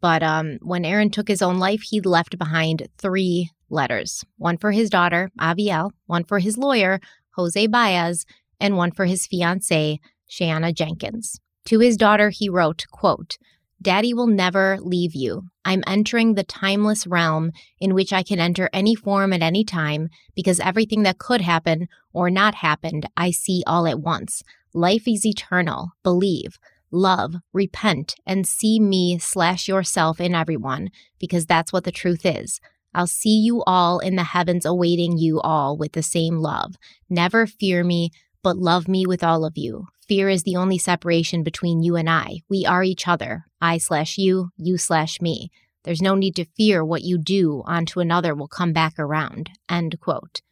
But 0.00 0.22
um, 0.22 0.58
when 0.62 0.84
Aaron 0.84 1.10
took 1.10 1.28
his 1.28 1.42
own 1.42 1.58
life, 1.58 1.82
he 1.82 2.00
left 2.00 2.38
behind 2.38 2.88
three 2.98 3.50
letters 3.68 4.24
one 4.36 4.56
for 4.56 4.72
his 4.72 4.90
daughter, 4.90 5.30
Avielle, 5.38 5.90
one 6.06 6.24
for 6.24 6.38
his 6.38 6.58
lawyer, 6.58 7.00
Jose 7.36 7.66
Baez, 7.66 8.24
and 8.58 8.76
one 8.76 8.90
for 8.90 9.06
his 9.06 9.26
fiancee, 9.26 10.00
Shayanna 10.28 10.74
Jenkins. 10.74 11.40
To 11.66 11.78
his 11.78 11.96
daughter, 11.96 12.30
he 12.30 12.48
wrote, 12.48 12.86
quote, 12.90 13.36
Daddy 13.82 14.12
will 14.12 14.26
never 14.26 14.78
leave 14.80 15.14
you. 15.14 15.44
I'm 15.64 15.82
entering 15.86 16.34
the 16.34 16.44
timeless 16.44 17.06
realm 17.06 17.52
in 17.80 17.94
which 17.94 18.12
I 18.12 18.22
can 18.22 18.38
enter 18.38 18.68
any 18.74 18.94
form 18.94 19.32
at 19.32 19.40
any 19.40 19.64
time 19.64 20.10
because 20.34 20.60
everything 20.60 21.02
that 21.04 21.18
could 21.18 21.40
happen 21.40 21.88
or 22.12 22.28
not 22.28 22.56
happened, 22.56 23.08
I 23.16 23.30
see 23.30 23.62
all 23.66 23.86
at 23.86 24.00
once. 24.00 24.42
Life 24.74 25.08
is 25.08 25.24
eternal. 25.24 25.92
Believe, 26.02 26.58
love, 26.90 27.36
repent, 27.52 28.14
and 28.26 28.46
see 28.46 28.80
me 28.80 29.18
slash 29.18 29.68
yourself 29.68 30.20
in 30.20 30.34
everyone 30.34 30.90
because 31.18 31.46
that's 31.46 31.72
what 31.72 31.84
the 31.84 31.92
truth 31.92 32.24
is. 32.24 32.60
I'll 32.94 33.06
see 33.06 33.38
you 33.38 33.62
all 33.64 34.00
in 34.00 34.16
the 34.16 34.24
heavens 34.24 34.66
awaiting 34.66 35.16
you 35.16 35.40
all 35.40 35.76
with 35.76 35.92
the 35.92 36.02
same 36.02 36.38
love. 36.38 36.74
Never 37.08 37.46
fear 37.46 37.84
me, 37.84 38.10
but 38.42 38.56
love 38.56 38.88
me 38.88 39.06
with 39.06 39.22
all 39.22 39.44
of 39.44 39.56
you. 39.56 39.86
Fear 40.08 40.28
is 40.28 40.42
the 40.42 40.56
only 40.56 40.78
separation 40.78 41.44
between 41.44 41.82
you 41.82 41.94
and 41.94 42.10
I. 42.10 42.40
We 42.48 42.66
are 42.66 42.82
each 42.82 43.06
other. 43.06 43.44
I 43.60 43.78
slash 43.78 44.18
you, 44.18 44.50
you 44.56 44.76
slash 44.76 45.20
me. 45.20 45.50
There's 45.84 46.02
no 46.02 46.14
need 46.14 46.34
to 46.36 46.44
fear 46.56 46.84
what 46.84 47.02
you 47.02 47.16
do 47.16 47.62
onto 47.64 48.00
another 48.00 48.34
will 48.34 48.48
come 48.48 48.72
back 48.72 48.98
around. 48.98 49.50
End 49.68 49.98
quote. 50.00 50.42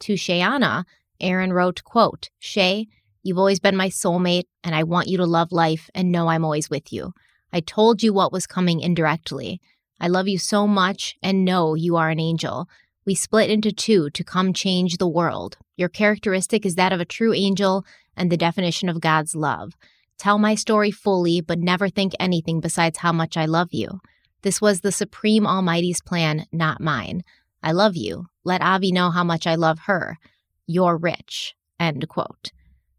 To 0.00 0.14
Shayanna, 0.14 0.84
Aaron 1.20 1.52
wrote, 1.52 1.84
quote, 1.84 2.30
Shay, 2.38 2.88
you've 3.22 3.38
always 3.38 3.60
been 3.60 3.76
my 3.76 3.88
soulmate, 3.88 4.46
and 4.64 4.74
I 4.74 4.82
want 4.82 5.08
you 5.08 5.16
to 5.18 5.26
love 5.26 5.52
life 5.52 5.90
and 5.94 6.12
know 6.12 6.28
I'm 6.28 6.44
always 6.44 6.70
with 6.70 6.92
you. 6.92 7.14
I 7.52 7.60
told 7.60 8.02
you 8.02 8.12
what 8.12 8.32
was 8.32 8.46
coming 8.46 8.80
indirectly. 8.80 9.60
I 10.00 10.08
love 10.08 10.26
you 10.26 10.38
so 10.38 10.66
much 10.66 11.16
and 11.22 11.44
know 11.44 11.74
you 11.74 11.96
are 11.96 12.10
an 12.10 12.18
angel. 12.18 12.68
We 13.04 13.14
split 13.14 13.50
into 13.50 13.72
two 13.72 14.10
to 14.10 14.24
come 14.24 14.52
change 14.52 14.96
the 14.96 15.08
world. 15.08 15.58
Your 15.76 15.88
characteristic 15.88 16.64
is 16.64 16.76
that 16.76 16.92
of 16.92 17.00
a 17.00 17.04
true 17.04 17.32
angel 17.34 17.84
and 18.16 18.30
the 18.30 18.36
definition 18.36 18.88
of 18.88 19.00
God's 19.00 19.34
love. 19.34 19.74
Tell 20.18 20.38
my 20.38 20.54
story 20.54 20.90
fully, 20.90 21.40
but 21.40 21.58
never 21.58 21.88
think 21.88 22.12
anything 22.18 22.60
besides 22.60 22.98
how 22.98 23.12
much 23.12 23.36
I 23.36 23.44
love 23.44 23.68
you. 23.72 24.00
This 24.42 24.60
was 24.60 24.80
the 24.80 24.92
Supreme 24.92 25.46
Almighty's 25.46 26.00
plan, 26.00 26.46
not 26.52 26.80
mine. 26.80 27.22
I 27.62 27.72
love 27.72 27.96
you. 27.96 28.26
Let 28.44 28.62
Avi 28.62 28.92
know 28.92 29.10
how 29.10 29.24
much 29.24 29.46
I 29.46 29.54
love 29.54 29.80
her. 29.86 30.18
You're 30.66 30.96
rich. 30.96 31.54
End 31.78 32.08
quote. 32.08 32.50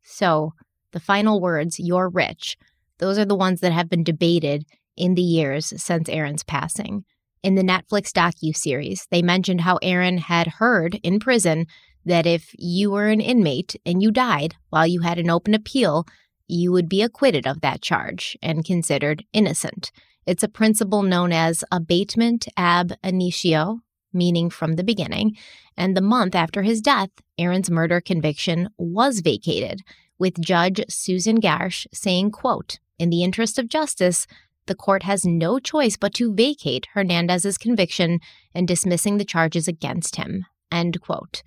So, 0.03 0.53
the 0.91 0.99
final 0.99 1.41
words, 1.41 1.79
you're 1.79 2.09
rich, 2.09 2.57
those 2.99 3.17
are 3.17 3.25
the 3.25 3.35
ones 3.35 3.61
that 3.61 3.73
have 3.73 3.89
been 3.89 4.03
debated 4.03 4.65
in 4.95 5.15
the 5.15 5.21
years 5.21 5.73
since 5.81 6.07
Aaron's 6.07 6.43
passing. 6.43 7.03
In 7.41 7.55
the 7.55 7.63
Netflix 7.63 8.11
docu-series, 8.11 9.07
they 9.11 9.21
mentioned 9.21 9.61
how 9.61 9.77
Aaron 9.81 10.17
had 10.17 10.47
heard 10.47 10.99
in 11.03 11.19
prison 11.19 11.65
that 12.05 12.25
if 12.25 12.51
you 12.57 12.91
were 12.91 13.07
an 13.07 13.21
inmate 13.21 13.75
and 13.85 14.01
you 14.01 14.11
died 14.11 14.55
while 14.69 14.87
you 14.87 15.01
had 15.01 15.19
an 15.19 15.29
open 15.29 15.53
appeal, 15.53 16.05
you 16.47 16.71
would 16.71 16.87
be 16.87 17.01
acquitted 17.01 17.47
of 17.47 17.61
that 17.61 17.81
charge 17.81 18.37
and 18.41 18.65
considered 18.65 19.25
innocent. 19.33 19.91
It's 20.25 20.43
a 20.43 20.49
principle 20.49 21.03
known 21.03 21.33
as 21.33 21.63
abatement 21.71 22.47
ab 22.55 22.93
initio, 23.03 23.79
meaning 24.13 24.49
from 24.49 24.73
the 24.73 24.83
beginning. 24.83 25.35
And 25.75 25.95
the 25.95 26.01
month 26.01 26.35
after 26.35 26.61
his 26.61 26.81
death, 26.81 27.09
Aaron's 27.37 27.71
murder 27.71 28.01
conviction 28.01 28.69
was 28.77 29.19
vacated, 29.19 29.81
with 30.19 30.39
Judge 30.39 30.81
Susan 30.89 31.41
Garsh 31.41 31.87
saying, 31.91 32.31
quote, 32.31 32.79
in 32.99 33.09
the 33.09 33.23
interest 33.23 33.57
of 33.59 33.67
justice, 33.67 34.27
the 34.67 34.75
court 34.75 35.03
has 35.03 35.25
no 35.25 35.59
choice 35.59 35.97
but 35.97 36.13
to 36.13 36.33
vacate 36.33 36.87
Hernandez's 36.93 37.57
conviction 37.57 38.19
and 38.53 38.67
dismissing 38.67 39.17
the 39.17 39.25
charges 39.25 39.67
against 39.67 40.15
him. 40.15 40.45
End 40.71 41.01
quote. 41.01 41.43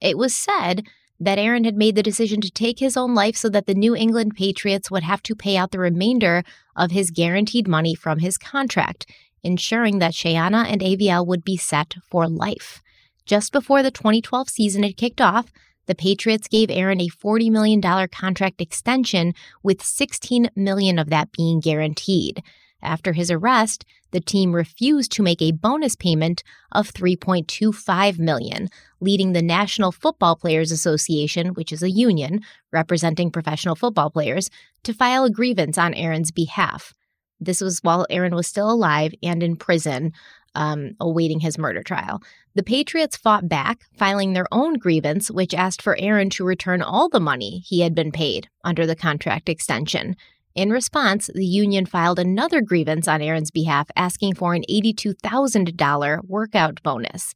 It 0.00 0.18
was 0.18 0.34
said 0.34 0.86
that 1.18 1.38
Aaron 1.38 1.64
had 1.64 1.76
made 1.76 1.94
the 1.94 2.02
decision 2.02 2.40
to 2.40 2.50
take 2.50 2.78
his 2.78 2.96
own 2.96 3.14
life 3.14 3.36
so 3.36 3.48
that 3.48 3.66
the 3.66 3.74
New 3.74 3.94
England 3.94 4.34
Patriots 4.36 4.90
would 4.90 5.02
have 5.02 5.22
to 5.22 5.34
pay 5.34 5.56
out 5.56 5.70
the 5.70 5.78
remainder 5.78 6.42
of 6.74 6.90
his 6.90 7.10
guaranteed 7.10 7.66
money 7.66 7.94
from 7.94 8.18
his 8.18 8.36
contract, 8.36 9.06
ensuring 9.42 9.98
that 9.98 10.12
Shayanna 10.12 10.66
and 10.70 10.80
Avielle 10.80 11.26
would 11.26 11.44
be 11.44 11.56
set 11.56 11.94
for 12.10 12.28
life. 12.28 12.82
Just 13.24 13.52
before 13.52 13.82
the 13.82 13.90
2012 13.90 14.48
season 14.48 14.82
had 14.82 14.96
kicked 14.96 15.20
off, 15.20 15.52
the 15.86 15.94
Patriots 15.94 16.48
gave 16.48 16.70
Aaron 16.70 17.00
a 17.00 17.08
$40 17.08 17.50
million 17.50 17.80
contract 17.80 18.60
extension, 18.60 19.34
with 19.62 19.82
16 19.82 20.50
million 20.56 20.98
of 20.98 21.10
that 21.10 21.32
being 21.32 21.60
guaranteed. 21.60 22.42
After 22.82 23.14
his 23.14 23.30
arrest, 23.30 23.84
the 24.10 24.20
team 24.20 24.54
refused 24.54 25.10
to 25.12 25.22
make 25.22 25.42
a 25.42 25.52
bonus 25.52 25.96
payment 25.96 26.42
of 26.72 26.92
3.25 26.92 28.18
million, 28.18 28.68
leading 29.00 29.32
the 29.32 29.42
National 29.42 29.92
Football 29.92 30.36
Players 30.36 30.70
Association, 30.70 31.48
which 31.48 31.72
is 31.72 31.82
a 31.82 31.90
union 31.90 32.40
representing 32.72 33.30
professional 33.30 33.74
football 33.74 34.10
players, 34.10 34.50
to 34.84 34.92
file 34.92 35.24
a 35.24 35.30
grievance 35.30 35.78
on 35.78 35.94
Aaron's 35.94 36.30
behalf. 36.30 36.92
This 37.40 37.60
was 37.60 37.80
while 37.82 38.06
Aaron 38.10 38.34
was 38.34 38.46
still 38.46 38.70
alive 38.70 39.12
and 39.22 39.42
in 39.42 39.56
prison, 39.56 40.12
um, 40.54 40.92
awaiting 41.00 41.40
his 41.40 41.58
murder 41.58 41.82
trial. 41.82 42.22
The 42.54 42.62
Patriots 42.62 43.16
fought 43.16 43.48
back, 43.48 43.80
filing 43.96 44.32
their 44.32 44.46
own 44.50 44.74
grievance, 44.74 45.30
which 45.30 45.54
asked 45.54 45.82
for 45.82 45.96
Aaron 45.98 46.30
to 46.30 46.44
return 46.44 46.80
all 46.80 47.08
the 47.08 47.20
money 47.20 47.62
he 47.66 47.80
had 47.80 47.94
been 47.94 48.10
paid 48.10 48.48
under 48.64 48.86
the 48.86 48.96
contract 48.96 49.48
extension. 49.48 50.16
In 50.54 50.70
response, 50.70 51.28
the 51.34 51.44
union 51.44 51.84
filed 51.84 52.18
another 52.18 52.62
grievance 52.62 53.06
on 53.06 53.20
Aaron's 53.20 53.50
behalf 53.50 53.90
asking 53.94 54.36
for 54.36 54.54
an 54.54 54.64
$82,000 54.70 56.20
workout 56.26 56.82
bonus. 56.82 57.34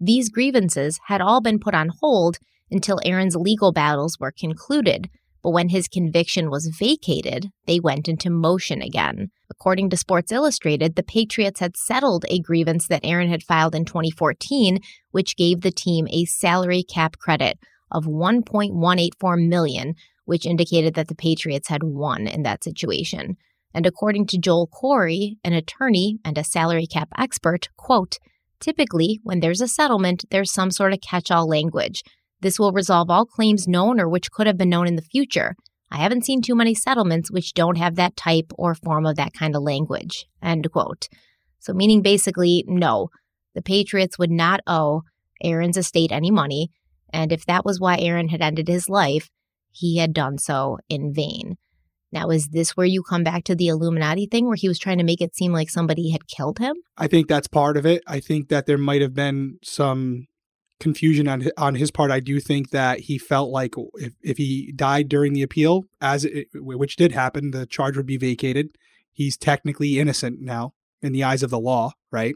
These 0.00 0.30
grievances 0.30 0.98
had 1.06 1.20
all 1.20 1.42
been 1.42 1.58
put 1.58 1.74
on 1.74 1.90
hold 2.00 2.38
until 2.70 2.98
Aaron's 3.04 3.36
legal 3.36 3.72
battles 3.72 4.18
were 4.18 4.32
concluded, 4.32 5.10
but 5.42 5.50
when 5.50 5.68
his 5.68 5.88
conviction 5.88 6.50
was 6.50 6.74
vacated, 6.78 7.50
they 7.66 7.80
went 7.80 8.08
into 8.08 8.30
motion 8.30 8.80
again. 8.80 9.30
According 9.50 9.90
to 9.90 9.96
Sports 9.96 10.32
Illustrated, 10.32 10.94
the 10.94 11.02
Patriots 11.02 11.60
had 11.60 11.76
settled 11.76 12.24
a 12.28 12.40
grievance 12.40 12.88
that 12.88 13.04
Aaron 13.04 13.28
had 13.28 13.42
filed 13.42 13.74
in 13.74 13.84
2014, 13.84 14.78
which 15.10 15.36
gave 15.36 15.60
the 15.60 15.72
team 15.72 16.06
a 16.10 16.24
salary 16.24 16.82
cap 16.82 17.18
credit 17.18 17.58
of 17.90 18.04
1.184 18.04 19.48
million 19.48 19.94
which 20.24 20.46
indicated 20.46 20.94
that 20.94 21.08
the 21.08 21.14
Patriots 21.14 21.68
had 21.68 21.82
won 21.82 22.26
in 22.26 22.42
that 22.42 22.64
situation. 22.64 23.36
And 23.74 23.86
according 23.86 24.26
to 24.28 24.38
Joel 24.38 24.68
Corry, 24.68 25.36
an 25.44 25.52
attorney 25.52 26.18
and 26.24 26.36
a 26.36 26.44
salary 26.44 26.86
cap 26.86 27.08
expert, 27.18 27.68
quote, 27.76 28.18
typically 28.60 29.20
when 29.24 29.40
there's 29.40 29.60
a 29.60 29.68
settlement, 29.68 30.24
there's 30.30 30.52
some 30.52 30.70
sort 30.70 30.92
of 30.92 31.00
catch-all 31.00 31.48
language. 31.48 32.02
This 32.42 32.58
will 32.58 32.72
resolve 32.72 33.08
all 33.08 33.24
claims 33.24 33.68
known 33.68 34.00
or 34.00 34.08
which 34.08 34.30
could 34.30 34.46
have 34.46 34.58
been 34.58 34.68
known 34.68 34.88
in 34.88 34.96
the 34.96 35.02
future. 35.02 35.54
I 35.90 35.98
haven't 35.98 36.24
seen 36.24 36.42
too 36.42 36.54
many 36.54 36.74
settlements 36.74 37.30
which 37.30 37.54
don't 37.54 37.78
have 37.78 37.94
that 37.96 38.16
type 38.16 38.52
or 38.58 38.74
form 38.74 39.06
of 39.06 39.16
that 39.16 39.32
kind 39.32 39.54
of 39.54 39.62
language. 39.62 40.26
End 40.42 40.70
quote. 40.72 41.08
So, 41.60 41.72
meaning 41.72 42.02
basically, 42.02 42.64
no, 42.66 43.08
the 43.54 43.62
Patriots 43.62 44.18
would 44.18 44.30
not 44.30 44.60
owe 44.66 45.02
Aaron's 45.42 45.76
estate 45.76 46.10
any 46.10 46.30
money. 46.30 46.70
And 47.12 47.30
if 47.30 47.46
that 47.46 47.64
was 47.64 47.78
why 47.78 47.98
Aaron 47.98 48.28
had 48.28 48.40
ended 48.40 48.68
his 48.68 48.88
life, 48.88 49.28
he 49.70 49.98
had 49.98 50.12
done 50.12 50.38
so 50.38 50.78
in 50.88 51.12
vain. 51.14 51.56
Now, 52.10 52.30
is 52.30 52.48
this 52.48 52.76
where 52.76 52.86
you 52.86 53.02
come 53.02 53.22
back 53.22 53.44
to 53.44 53.54
the 53.54 53.68
Illuminati 53.68 54.26
thing 54.26 54.46
where 54.46 54.56
he 54.56 54.68
was 54.68 54.78
trying 54.78 54.98
to 54.98 55.04
make 55.04 55.20
it 55.20 55.36
seem 55.36 55.52
like 55.52 55.70
somebody 55.70 56.10
had 56.10 56.26
killed 56.26 56.58
him? 56.58 56.74
I 56.96 57.06
think 57.06 57.28
that's 57.28 57.48
part 57.48 57.76
of 57.76 57.86
it. 57.86 58.02
I 58.06 58.20
think 58.20 58.48
that 58.48 58.66
there 58.66 58.78
might 58.78 59.00
have 59.00 59.14
been 59.14 59.58
some 59.62 60.26
confusion 60.82 61.28
on 61.28 61.48
on 61.56 61.76
his 61.76 61.90
part. 61.90 62.10
I 62.10 62.20
do 62.20 62.40
think 62.40 62.70
that 62.70 63.00
he 63.00 63.16
felt 63.16 63.50
like 63.50 63.74
if, 63.94 64.12
if 64.22 64.36
he 64.36 64.72
died 64.72 65.08
during 65.08 65.32
the 65.32 65.42
appeal, 65.42 65.84
as 66.00 66.24
it, 66.24 66.48
which 66.54 66.96
did 66.96 67.12
happen, 67.12 67.52
the 67.52 67.64
charge 67.64 67.96
would 67.96 68.06
be 68.06 68.18
vacated. 68.18 68.76
He's 69.12 69.36
technically 69.36 69.98
innocent 69.98 70.40
now 70.40 70.74
in 71.00 71.12
the 71.12 71.24
eyes 71.24 71.42
of 71.42 71.50
the 71.50 71.58
law, 71.58 71.92
right? 72.10 72.34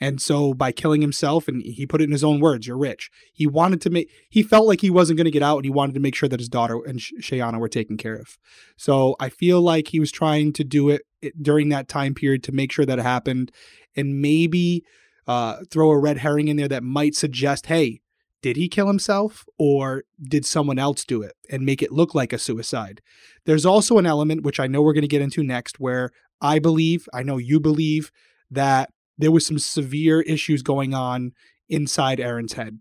And 0.00 0.22
so 0.22 0.54
by 0.54 0.70
killing 0.72 1.00
himself, 1.00 1.48
and 1.48 1.62
he 1.62 1.86
put 1.86 2.00
it 2.00 2.04
in 2.04 2.12
his 2.12 2.24
own 2.24 2.40
words, 2.40 2.66
"You're 2.66 2.78
rich." 2.78 3.10
He 3.32 3.46
wanted 3.46 3.80
to 3.82 3.90
make. 3.90 4.10
He 4.28 4.42
felt 4.42 4.66
like 4.66 4.80
he 4.80 4.90
wasn't 4.90 5.16
going 5.16 5.24
to 5.24 5.30
get 5.38 5.42
out, 5.42 5.58
and 5.58 5.64
he 5.64 5.70
wanted 5.70 5.94
to 5.94 6.00
make 6.00 6.14
sure 6.14 6.28
that 6.28 6.40
his 6.40 6.48
daughter 6.48 6.80
and 6.84 6.98
Shayanna 6.98 7.58
were 7.58 7.68
taken 7.68 7.96
care 7.96 8.16
of. 8.16 8.36
So 8.76 9.16
I 9.20 9.28
feel 9.28 9.60
like 9.62 9.88
he 9.88 10.00
was 10.00 10.12
trying 10.12 10.52
to 10.54 10.64
do 10.64 10.90
it 10.90 11.02
during 11.40 11.70
that 11.70 11.88
time 11.88 12.14
period 12.14 12.42
to 12.44 12.52
make 12.52 12.72
sure 12.72 12.86
that 12.86 12.98
it 12.98 13.02
happened, 13.02 13.50
and 13.96 14.20
maybe 14.20 14.82
uh, 15.26 15.58
throw 15.70 15.90
a 15.90 15.98
red 15.98 16.18
herring 16.18 16.48
in 16.48 16.56
there 16.56 16.68
that 16.68 16.82
might 16.82 17.14
suggest, 17.14 17.66
"Hey." 17.66 18.00
Did 18.42 18.56
he 18.56 18.68
kill 18.68 18.88
himself 18.88 19.46
or 19.58 20.04
did 20.22 20.44
someone 20.44 20.78
else 20.78 21.06
do 21.06 21.22
it 21.22 21.32
and 21.48 21.64
make 21.64 21.80
it 21.80 21.90
look 21.90 22.14
like 22.14 22.30
a 22.30 22.36
suicide? 22.36 23.00
There's 23.46 23.64
also 23.64 23.96
an 23.96 24.04
element, 24.04 24.42
which 24.42 24.60
I 24.60 24.66
know 24.66 24.82
we're 24.82 24.92
going 24.92 25.00
to 25.00 25.08
get 25.08 25.22
into 25.22 25.42
next, 25.42 25.80
where 25.80 26.10
I 26.42 26.58
believe, 26.58 27.08
I 27.14 27.22
know 27.22 27.38
you 27.38 27.58
believe, 27.58 28.10
that 28.50 28.90
there 29.16 29.30
was 29.30 29.46
some 29.46 29.58
severe 29.58 30.20
issues 30.20 30.60
going 30.60 30.92
on 30.92 31.32
inside 31.70 32.20
Aaron's 32.20 32.52
head. 32.52 32.80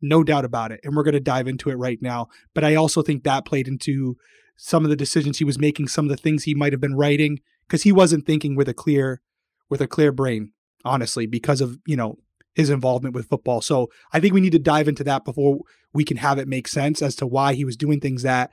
No 0.00 0.22
doubt 0.22 0.44
about 0.44 0.70
it. 0.70 0.78
And 0.84 0.94
we're 0.94 1.02
going 1.02 1.14
to 1.14 1.20
dive 1.20 1.48
into 1.48 1.68
it 1.70 1.74
right 1.74 2.00
now. 2.00 2.28
But 2.54 2.62
I 2.62 2.76
also 2.76 3.02
think 3.02 3.24
that 3.24 3.44
played 3.44 3.66
into 3.66 4.16
some 4.56 4.84
of 4.84 4.90
the 4.90 4.94
decisions 4.94 5.38
he 5.38 5.44
was 5.44 5.58
making, 5.58 5.88
some 5.88 6.04
of 6.04 6.10
the 6.10 6.16
things 6.16 6.44
he 6.44 6.54
might 6.54 6.72
have 6.72 6.80
been 6.80 6.94
writing, 6.94 7.40
because 7.66 7.82
he 7.82 7.90
wasn't 7.90 8.24
thinking 8.24 8.54
with 8.54 8.68
a 8.68 8.74
clear 8.74 9.20
with 9.68 9.80
a 9.80 9.88
clear 9.88 10.12
brain, 10.12 10.52
honestly, 10.86 11.26
because 11.26 11.60
of, 11.60 11.78
you 11.86 11.96
know, 11.96 12.18
his 12.54 12.70
involvement 12.70 13.14
with 13.14 13.28
football. 13.28 13.60
So 13.60 13.90
I 14.12 14.20
think 14.20 14.32
we 14.32 14.40
need 14.40 14.52
to 14.52 14.58
dive 14.58 14.88
into 14.88 15.04
that 15.04 15.24
before 15.24 15.58
we 15.92 16.04
can 16.04 16.16
have 16.16 16.38
it 16.38 16.48
make 16.48 16.66
sense 16.66 17.02
as 17.02 17.14
to 17.16 17.26
why 17.26 17.52
he 17.52 17.64
was 17.64 17.76
doing 17.76 18.00
things 18.00 18.22
that 18.22 18.50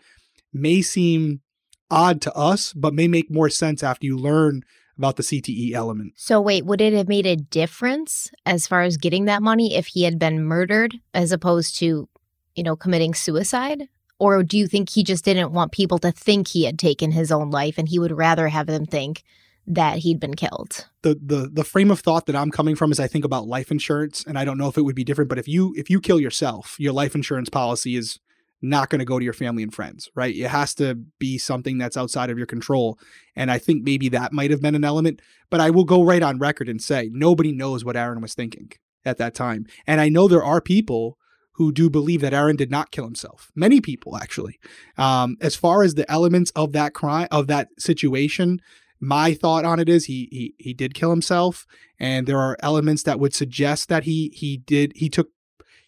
may 0.51 0.81
seem 0.81 1.41
odd 1.89 2.21
to 2.21 2.33
us, 2.33 2.73
but 2.73 2.93
may 2.93 3.07
make 3.07 3.31
more 3.31 3.49
sense 3.49 3.81
after 3.81 4.05
you 4.05 4.17
learn 4.17 4.61
about 4.97 5.15
the 5.15 5.23
CTE 5.23 5.73
element. 5.73 6.13
So, 6.15 6.39
wait, 6.41 6.65
would 6.65 6.81
it 6.81 6.93
have 6.93 7.07
made 7.07 7.25
a 7.25 7.35
difference 7.35 8.29
as 8.45 8.67
far 8.67 8.83
as 8.83 8.97
getting 8.97 9.25
that 9.25 9.41
money 9.41 9.75
if 9.75 9.87
he 9.87 10.03
had 10.03 10.19
been 10.19 10.43
murdered 10.43 10.95
as 11.13 11.31
opposed 11.31 11.77
to, 11.79 12.07
you 12.55 12.63
know, 12.63 12.75
committing 12.75 13.13
suicide? 13.13 13.87
Or 14.19 14.43
do 14.43 14.57
you 14.57 14.67
think 14.67 14.89
he 14.89 15.03
just 15.03 15.25
didn't 15.25 15.53
want 15.53 15.71
people 15.71 15.97
to 15.99 16.11
think 16.11 16.47
he 16.47 16.65
had 16.65 16.77
taken 16.77 17.11
his 17.11 17.31
own 17.31 17.49
life 17.49 17.77
and 17.77 17.89
he 17.89 17.99
would 17.99 18.11
rather 18.11 18.47
have 18.47 18.67
them 18.67 18.85
think 18.85 19.23
that 19.65 19.99
he'd 19.99 20.19
been 20.19 20.35
killed? 20.35 20.87
The, 21.01 21.19
the 21.21 21.49
the 21.51 21.63
frame 21.63 21.91
of 21.91 21.99
thought 21.99 22.25
that 22.25 22.35
I'm 22.35 22.51
coming 22.51 22.75
from 22.75 22.91
is 22.91 22.99
I 22.99 23.07
think 23.07 23.25
about 23.25 23.47
life 23.47 23.71
insurance 23.71 24.23
and 24.25 24.37
I 24.37 24.45
don't 24.45 24.57
know 24.57 24.67
if 24.67 24.77
it 24.77 24.81
would 24.81 24.95
be 24.95 25.03
different 25.03 25.29
but 25.29 25.39
if 25.39 25.47
you 25.47 25.73
if 25.77 25.89
you 25.89 25.99
kill 25.99 26.19
yourself 26.19 26.75
your 26.79 26.93
life 26.93 27.15
insurance 27.15 27.49
policy 27.49 27.95
is 27.95 28.19
not 28.63 28.89
going 28.89 28.99
to 28.99 29.05
go 29.05 29.19
to 29.19 29.25
your 29.25 29.33
family 29.33 29.61
and 29.61 29.73
friends, 29.73 30.09
right? 30.15 30.33
It 30.33 30.47
has 30.47 30.73
to 30.75 30.95
be 31.19 31.37
something 31.37 31.77
that's 31.77 31.97
outside 31.97 32.29
of 32.29 32.37
your 32.37 32.47
control. 32.47 32.97
And 33.35 33.51
I 33.51 33.59
think 33.59 33.83
maybe 33.83 34.07
that 34.09 34.31
might 34.31 34.51
have 34.51 34.61
been 34.61 34.73
an 34.73 34.85
element, 34.85 35.21
but 35.49 35.59
I 35.59 35.69
will 35.69 35.83
go 35.83 36.01
right 36.01 36.23
on 36.23 36.39
record 36.39 36.69
and 36.69 36.81
say 36.81 37.09
nobody 37.11 37.51
knows 37.51 37.83
what 37.83 37.97
Aaron 37.97 38.21
was 38.21 38.33
thinking 38.33 38.71
at 39.03 39.17
that 39.17 39.35
time. 39.35 39.65
And 39.85 39.99
I 39.99 40.07
know 40.07 40.29
there 40.29 40.43
are 40.43 40.61
people 40.61 41.17
who 41.55 41.73
do 41.73 41.89
believe 41.89 42.21
that 42.21 42.33
Aaron 42.33 42.55
did 42.55 42.71
not 42.71 42.91
kill 42.91 43.03
himself. 43.03 43.51
Many 43.53 43.81
people, 43.81 44.17
actually. 44.17 44.59
Um, 44.97 45.35
as 45.41 45.55
far 45.55 45.83
as 45.83 45.95
the 45.95 46.09
elements 46.09 46.49
of 46.55 46.71
that 46.71 46.93
crime, 46.93 47.27
of 47.31 47.47
that 47.47 47.67
situation, 47.77 48.61
my 49.03 49.33
thought 49.33 49.65
on 49.65 49.79
it 49.79 49.89
is 49.89 50.05
he 50.05 50.29
he 50.31 50.55
he 50.57 50.73
did 50.73 50.93
kill 50.93 51.09
himself, 51.09 51.65
and 51.99 52.25
there 52.25 52.39
are 52.39 52.57
elements 52.61 53.03
that 53.03 53.19
would 53.19 53.33
suggest 53.33 53.89
that 53.89 54.05
he 54.05 54.31
he 54.33 54.57
did 54.57 54.93
he 54.95 55.09
took 55.09 55.27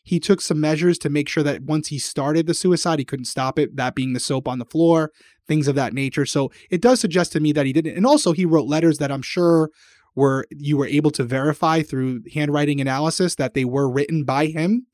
he 0.03 0.19
took 0.19 0.41
some 0.41 0.59
measures 0.59 0.99
to 0.99 1.09
make 1.09 1.27
sure 1.29 1.41
that 1.43 1.63
once 1.63 1.87
he 1.87 1.97
started 1.97 2.45
the 2.45 2.53
suicide, 2.53 2.99
he 2.99 3.05
couldn't 3.05 3.25
stop 3.25 3.57
it, 3.57 3.75
that 3.75 3.95
being 3.95 4.13
the 4.13 4.19
soap 4.19 4.47
on 4.47 4.59
the 4.59 4.65
floor, 4.65 5.11
things 5.47 5.67
of 5.67 5.75
that 5.75 5.93
nature. 5.93 6.27
So 6.27 6.51
it 6.69 6.81
does 6.81 6.99
suggest 6.99 7.31
to 7.31 7.39
me 7.39 7.51
that 7.53 7.65
he 7.65 7.73
didn't. 7.73 7.97
And 7.97 8.05
also, 8.05 8.31
he 8.31 8.45
wrote 8.45 8.67
letters 8.67 8.99
that 8.99 9.11
I'm 9.11 9.23
sure 9.23 9.71
were 10.13 10.45
you 10.51 10.77
were 10.77 10.85
able 10.85 11.11
to 11.11 11.23
verify 11.23 11.81
through 11.81 12.21
handwriting 12.33 12.81
analysis 12.81 13.35
that 13.35 13.53
they 13.53 13.65
were 13.65 13.89
written 13.89 14.25
by 14.25 14.47
him. 14.47 14.85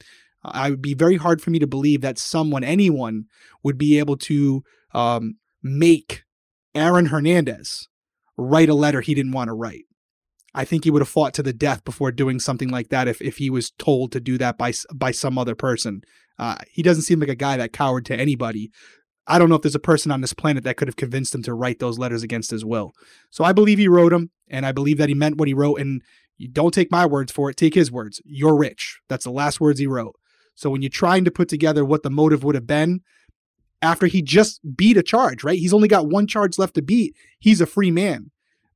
I 0.43 0.69
would 0.69 0.81
be 0.81 0.93
very 0.93 1.18
hard 1.18 1.41
for 1.41 1.49
me 1.49 1.60
to 1.60 1.68
believe 1.68 2.02
that 2.02 2.18
someone, 2.18 2.64
anyone, 2.64 3.26
would 3.64 3.77
be 3.77 3.99
able 3.99 4.18
to 4.18 4.64
um, 4.93 5.35
make 5.61 6.23
Aaron 6.73 7.07
Hernandez 7.07 7.89
write 8.37 8.69
a 8.69 8.73
letter 8.73 9.01
he 9.01 9.13
didn't 9.13 9.33
want 9.33 9.47
to 9.49 9.53
write. 9.53 9.85
I 10.53 10.65
think 10.65 10.83
he 10.83 10.91
would 10.91 11.01
have 11.01 11.09
fought 11.09 11.33
to 11.35 11.43
the 11.43 11.53
death 11.53 11.83
before 11.83 12.11
doing 12.11 12.39
something 12.39 12.69
like 12.69 12.89
that 12.89 13.07
if, 13.07 13.21
if 13.21 13.37
he 13.37 13.49
was 13.49 13.71
told 13.71 14.11
to 14.11 14.19
do 14.19 14.37
that 14.37 14.57
by 14.57 14.73
by 14.93 15.11
some 15.11 15.37
other 15.37 15.55
person. 15.55 16.01
Uh, 16.37 16.57
he 16.69 16.81
doesn't 16.81 17.03
seem 17.03 17.19
like 17.19 17.29
a 17.29 17.35
guy 17.35 17.57
that 17.57 17.73
cowered 17.73 18.05
to 18.05 18.19
anybody. 18.19 18.71
I 19.27 19.37
don't 19.39 19.49
know 19.49 19.55
if 19.55 19.61
there's 19.61 19.75
a 19.75 19.79
person 19.79 20.11
on 20.11 20.21
this 20.21 20.33
planet 20.33 20.63
that 20.63 20.77
could 20.77 20.87
have 20.87 20.95
convinced 20.95 21.33
him 21.33 21.43
to 21.43 21.53
write 21.53 21.79
those 21.79 21.99
letters 21.99 22.23
against 22.23 22.51
his 22.51 22.65
will. 22.65 22.91
So 23.29 23.43
I 23.43 23.53
believe 23.53 23.77
he 23.77 23.87
wrote 23.87 24.11
them, 24.11 24.31
and 24.49 24.65
I 24.65 24.71
believe 24.71 24.97
that 24.97 25.09
he 25.09 25.15
meant 25.15 25.37
what 25.37 25.47
he 25.47 25.53
wrote. 25.53 25.79
And 25.79 26.01
don't 26.51 26.73
take 26.73 26.91
my 26.91 27.05
words 27.05 27.31
for 27.31 27.49
it; 27.49 27.55
take 27.55 27.75
his 27.75 27.91
words. 27.91 28.21
You're 28.25 28.57
rich. 28.57 28.99
That's 29.07 29.25
the 29.25 29.31
last 29.31 29.61
words 29.61 29.79
he 29.79 29.87
wrote. 29.87 30.15
So 30.55 30.69
when 30.69 30.81
you're 30.81 30.89
trying 30.89 31.23
to 31.25 31.31
put 31.31 31.47
together 31.47 31.85
what 31.85 32.03
the 32.03 32.09
motive 32.09 32.43
would 32.43 32.55
have 32.55 32.67
been, 32.67 33.01
after 33.81 34.07
he 34.07 34.21
just 34.21 34.59
beat 34.75 34.97
a 34.97 35.03
charge, 35.03 35.43
right? 35.43 35.59
He's 35.59 35.73
only 35.73 35.87
got 35.87 36.07
one 36.07 36.27
charge 36.27 36.57
left 36.57 36.75
to 36.75 36.81
beat. 36.81 37.15
He's 37.39 37.61
a 37.61 37.65
free 37.65 37.91
man 37.91 38.31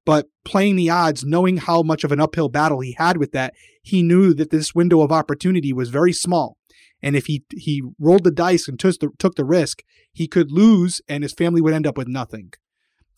but 0.05 0.27
playing 0.45 0.75
the 0.75 0.89
odds, 0.89 1.25
knowing 1.25 1.57
how 1.57 1.81
much 1.81 2.03
of 2.03 2.11
an 2.11 2.21
uphill 2.21 2.47
battle 2.47 2.79
he 2.79 2.93
had 2.93 3.17
with 3.17 3.31
that, 3.31 3.53
he 3.81 4.03
knew 4.03 4.33
that 4.35 4.51
this 4.51 4.75
window 4.75 5.01
of 5.01 5.11
opportunity 5.11 5.73
was 5.73 5.89
very 5.89 6.13
small. 6.13 6.57
And 7.01 7.15
if 7.15 7.25
he 7.25 7.43
he 7.51 7.83
rolled 7.99 8.23
the 8.23 8.31
dice 8.31 8.67
and 8.67 8.79
took 8.79 8.99
the, 8.99 9.09
took 9.19 9.35
the 9.35 9.43
risk, 9.43 9.83
he 10.13 10.27
could 10.27 10.51
lose, 10.51 11.01
and 11.09 11.23
his 11.23 11.33
family 11.33 11.61
would 11.61 11.73
end 11.73 11.85
up 11.85 11.97
with 11.97 12.07
nothing. 12.07 12.53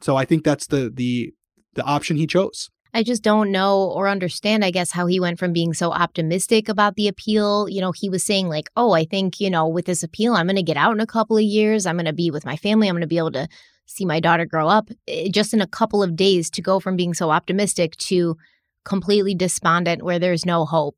So 0.02 0.16
I 0.16 0.26
think 0.26 0.44
that's 0.44 0.68
the 0.68 0.92
the 0.94 1.34
the 1.76 1.84
option 1.84 2.18
he 2.18 2.26
chose. 2.26 2.70
I 2.94 3.04
just 3.04 3.24
don't 3.24 3.52
know 3.52 3.92
or 3.92 4.08
understand, 4.08 4.64
I 4.64 4.72
guess, 4.72 4.92
how 4.92 5.06
he 5.06 5.20
went 5.20 5.40
from 5.40 5.54
being 5.54 5.74
so 5.74 5.92
optimistic 5.92 6.70
about 6.70 6.96
the 6.96 7.08
appeal. 7.08 7.68
You 7.70 7.82
know, 7.82 7.92
he 7.92 8.10
was 8.10 8.24
saying, 8.24 8.48
like, 8.48 8.70
oh, 8.76 8.92
I 8.92 9.06
think, 9.06 9.40
you 9.40 9.50
know, 9.50 9.68
with 9.68 9.86
this 9.86 10.04
appeal, 10.04 10.34
I'm 10.34 10.48
going 10.48 10.56
to 10.56 10.64
get 10.64 10.78
out 10.78 10.94
in 10.94 11.00
a 11.00 11.08
couple 11.08 11.38
of 11.38 11.44
years. 11.44 11.86
I'm 11.86 11.96
going 11.96 12.06
to 12.06 12.14
be 12.14 12.32
with 12.32 12.46
my 12.46 12.56
family. 12.56 12.88
I'm 12.88 12.96
going 12.96 13.02
to 13.02 13.08
be 13.08 13.18
able 13.18 13.32
to 13.34 13.48
see 13.88 14.06
my 14.06 14.20
daughter 14.20 14.46
grow 14.46 14.68
up 14.68 14.90
eh, 15.08 15.30
just 15.32 15.54
in 15.54 15.62
a 15.62 15.68
couple 15.68 16.04
of 16.04 16.16
days 16.16 16.50
to 16.52 16.62
go 16.62 16.80
from 16.80 16.96
being 16.96 17.14
so 17.14 17.32
optimistic 17.32 17.96
to 17.98 18.38
completely 18.84 19.34
despondent 19.34 20.04
where 20.04 20.20
there's 20.20 20.46
no 20.46 20.66
hope 20.66 20.98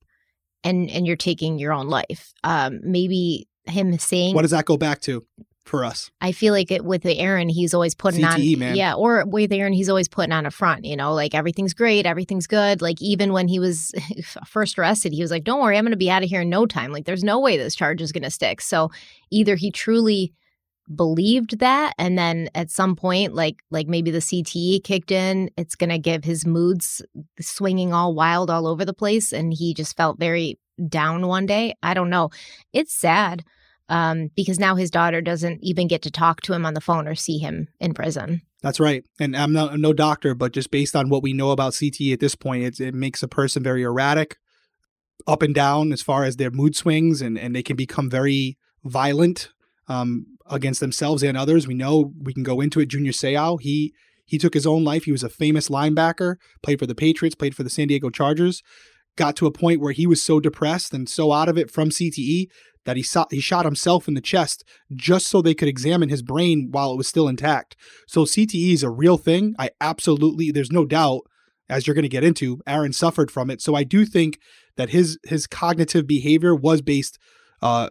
and 0.64 0.90
and 0.90 1.08
you're 1.08 1.16
taking 1.16 1.58
your 1.58 1.72
own 1.72 1.88
life 1.88 2.34
um 2.44 2.80
maybe 2.84 3.48
him 3.66 3.98
saying 3.98 4.36
what 4.36 4.42
does 4.42 4.52
that 4.52 4.66
go 4.66 4.78
back 4.78 5.00
to 5.00 5.26
for 5.70 5.86
us. 5.86 6.10
I 6.20 6.32
feel 6.32 6.52
like 6.52 6.72
it 6.72 6.84
with 6.84 7.06
aaron 7.06 7.48
he's 7.48 7.74
always 7.74 7.94
putting 7.94 8.26
CTE, 8.26 8.54
on 8.56 8.60
man. 8.60 8.76
yeah 8.76 8.96
or 8.96 9.24
with 9.26 9.52
aaron 9.52 9.72
he's 9.72 9.88
always 9.88 10.08
putting 10.08 10.32
on 10.32 10.46
a 10.46 10.52
front 10.52 10.84
you 10.84 10.96
know 10.96 11.14
like 11.14 11.36
everything's 11.36 11.74
great 11.74 12.06
everything's 12.06 12.48
good. 12.48 12.82
Like 12.82 13.02
even 13.02 13.32
when 13.32 13.48
he 13.48 13.60
was 13.60 13.94
first 14.46 14.78
arrested 14.80 15.14
he 15.14 15.22
was 15.22 15.32
like 15.32 15.44
don't 15.44 15.62
worry 15.62 15.78
i'm 15.78 15.86
going 15.86 15.92
to 15.92 15.98
be 15.98 16.10
out 16.10 16.24
of 16.24 16.30
here 16.30 16.42
in 16.42 16.50
no 16.50 16.66
time. 16.66 16.92
Like 16.92 17.06
there's 17.06 17.24
no 17.24 17.40
way 17.40 17.56
this 17.56 17.76
charge 17.76 18.02
is 18.02 18.12
going 18.12 18.24
to 18.24 18.32
stick. 18.32 18.62
So 18.62 18.90
either 19.30 19.56
he 19.56 19.72
truly 19.72 20.34
believed 20.94 21.60
that 21.60 21.94
and 22.00 22.18
then 22.18 22.50
at 22.56 22.72
some 22.72 22.96
point 22.96 23.36
like 23.36 23.58
like 23.70 23.88
maybe 23.88 24.10
the 24.10 24.18
CTE 24.18 24.84
kicked 24.84 25.12
in 25.12 25.52
it's 25.56 25.76
going 25.76 25.92
to 25.92 26.00
give 26.00 26.24
his 26.24 26.48
moods 26.48 27.04
swinging 27.40 27.94
all 27.94 28.16
wild 28.16 28.50
all 28.50 28.66
over 28.66 28.84
the 28.84 28.94
place 28.94 29.32
and 29.32 29.54
he 29.54 29.76
just 29.76 29.96
felt 29.96 30.18
very 30.18 30.58
down 30.88 31.28
one 31.28 31.46
day. 31.46 31.76
I 31.84 31.94
don't 31.94 32.10
know. 32.10 32.30
It's 32.74 32.94
sad 32.94 33.44
um 33.90 34.30
because 34.36 34.60
now 34.60 34.76
his 34.76 34.90
daughter 34.90 35.22
doesn't 35.22 35.60
even 35.62 35.88
get 35.88 36.02
to 36.02 36.12
talk 36.12 36.42
to 36.42 36.54
him 36.54 36.66
on 36.66 36.74
the 36.74 36.82
phone 36.82 37.08
or 37.08 37.16
see 37.16 37.38
him 37.38 37.68
in 37.80 37.94
prison 37.94 38.42
That's 38.62 38.80
right. 38.80 39.06
And 39.20 39.38
I'm 39.38 39.54
not 39.54 39.80
no 39.80 39.94
doctor, 39.94 40.36
but 40.36 40.52
just 40.52 40.70
based 40.72 40.96
on 40.96 41.10
what 41.10 41.24
we 41.24 41.34
know 41.34 41.52
about 41.52 41.74
CTE 41.74 42.12
at 42.12 42.20
this 42.20 42.36
point, 42.36 42.80
it 42.80 42.94
makes 42.94 43.24
a 43.24 43.28
person 43.28 43.64
very 43.64 43.84
erratic, 43.84 44.38
up 45.28 45.42
and 45.42 45.56
down 45.56 45.94
as 45.94 46.02
far 46.02 46.24
as 46.26 46.36
their 46.36 46.52
mood 46.52 46.76
swings, 46.76 47.22
and, 47.22 47.38
and 47.38 47.56
they 47.56 47.64
can 47.64 47.76
become 47.76 48.10
very 48.10 48.58
violent 48.84 49.50
um, 49.88 50.26
against 50.50 50.80
themselves 50.80 51.24
and 51.24 51.38
others. 51.38 51.68
We 51.68 51.74
know 51.74 52.14
we 52.22 52.34
can 52.34 52.44
go 52.44 52.60
into 52.62 52.80
it. 52.80 52.90
Junior 52.90 53.12
Seau, 53.12 53.60
he 53.62 53.94
he 54.26 54.38
took 54.38 54.54
his 54.54 54.68
own 54.68 54.84
life. 54.84 55.06
He 55.06 55.12
was 55.12 55.24
a 55.24 55.30
famous 55.30 55.70
linebacker, 55.70 56.36
played 56.62 56.80
for 56.80 56.86
the 56.86 56.96
Patriots, 56.96 57.36
played 57.36 57.56
for 57.56 57.64
the 57.64 57.70
San 57.70 57.88
Diego 57.88 58.10
Chargers. 58.10 58.62
Got 59.16 59.36
to 59.38 59.48
a 59.48 59.52
point 59.52 59.82
where 59.82 59.92
he 59.92 60.06
was 60.06 60.22
so 60.22 60.40
depressed 60.40 60.94
and 60.94 61.10
so 61.10 61.32
out 61.32 61.50
of 61.50 61.58
it 61.58 61.72
from 61.72 61.90
CTE 61.90 62.48
that 62.86 62.98
he 62.98 63.04
saw, 63.04 63.26
he 63.30 63.40
shot 63.40 63.66
himself 63.66 64.08
in 64.08 64.14
the 64.14 64.22
chest 64.22 64.64
just 64.96 65.28
so 65.28 65.42
they 65.42 65.54
could 65.54 65.68
examine 65.68 66.10
his 66.10 66.22
brain 66.22 66.70
while 66.72 66.92
it 66.92 66.98
was 66.98 67.08
still 67.08 67.28
intact. 67.28 67.76
So 68.08 68.24
CTE 68.24 68.74
is 68.74 68.84
a 68.84 68.90
real 68.90 69.18
thing. 69.18 69.56
I 69.60 69.72
absolutely 69.82 70.52
there's 70.52 70.72
no 70.72 70.86
doubt 70.86 71.22
as 71.70 71.86
you're 71.86 71.94
going 71.94 72.04
to 72.04 72.10
get 72.10 72.24
into 72.24 72.62
Aaron 72.66 72.94
suffered 72.94 73.30
from 73.30 73.50
it. 73.50 73.62
So 73.62 73.76
I 73.76 73.84
do 73.84 74.06
think 74.06 74.40
that 74.76 74.90
his 74.90 75.20
his 75.26 75.46
cognitive 75.46 76.08
behavior 76.08 76.56
was 76.56 76.82
based 76.82 77.20
uh, 77.62 77.90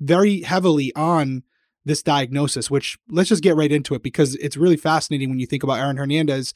very 0.00 0.42
heavily 0.42 0.92
on 0.94 1.42
this 1.84 2.02
diagnosis, 2.02 2.70
which 2.70 2.98
let's 3.08 3.30
just 3.30 3.42
get 3.42 3.56
right 3.56 3.72
into 3.72 3.94
it 3.94 4.02
because 4.02 4.34
it's 4.36 4.56
really 4.56 4.76
fascinating 4.76 5.30
when 5.30 5.38
you 5.38 5.46
think 5.46 5.62
about 5.62 5.78
Aaron 5.78 5.96
Hernandez. 5.96 6.52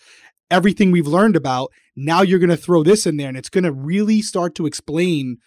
Everything 0.51 0.91
we've 0.91 1.07
learned 1.07 1.35
about, 1.35 1.73
now 1.97 2.21
you're 2.21 2.39
going 2.39 2.51
to 2.51 2.57
throw 2.57 2.83
this 2.83 3.07
in 3.07 3.17
there 3.17 3.29
and 3.29 3.39
it's 3.39 3.49
going 3.49 3.65
to 3.65 3.73
really 3.73 4.21
start 4.21 4.55
to 4.57 4.67
explain 4.67 5.39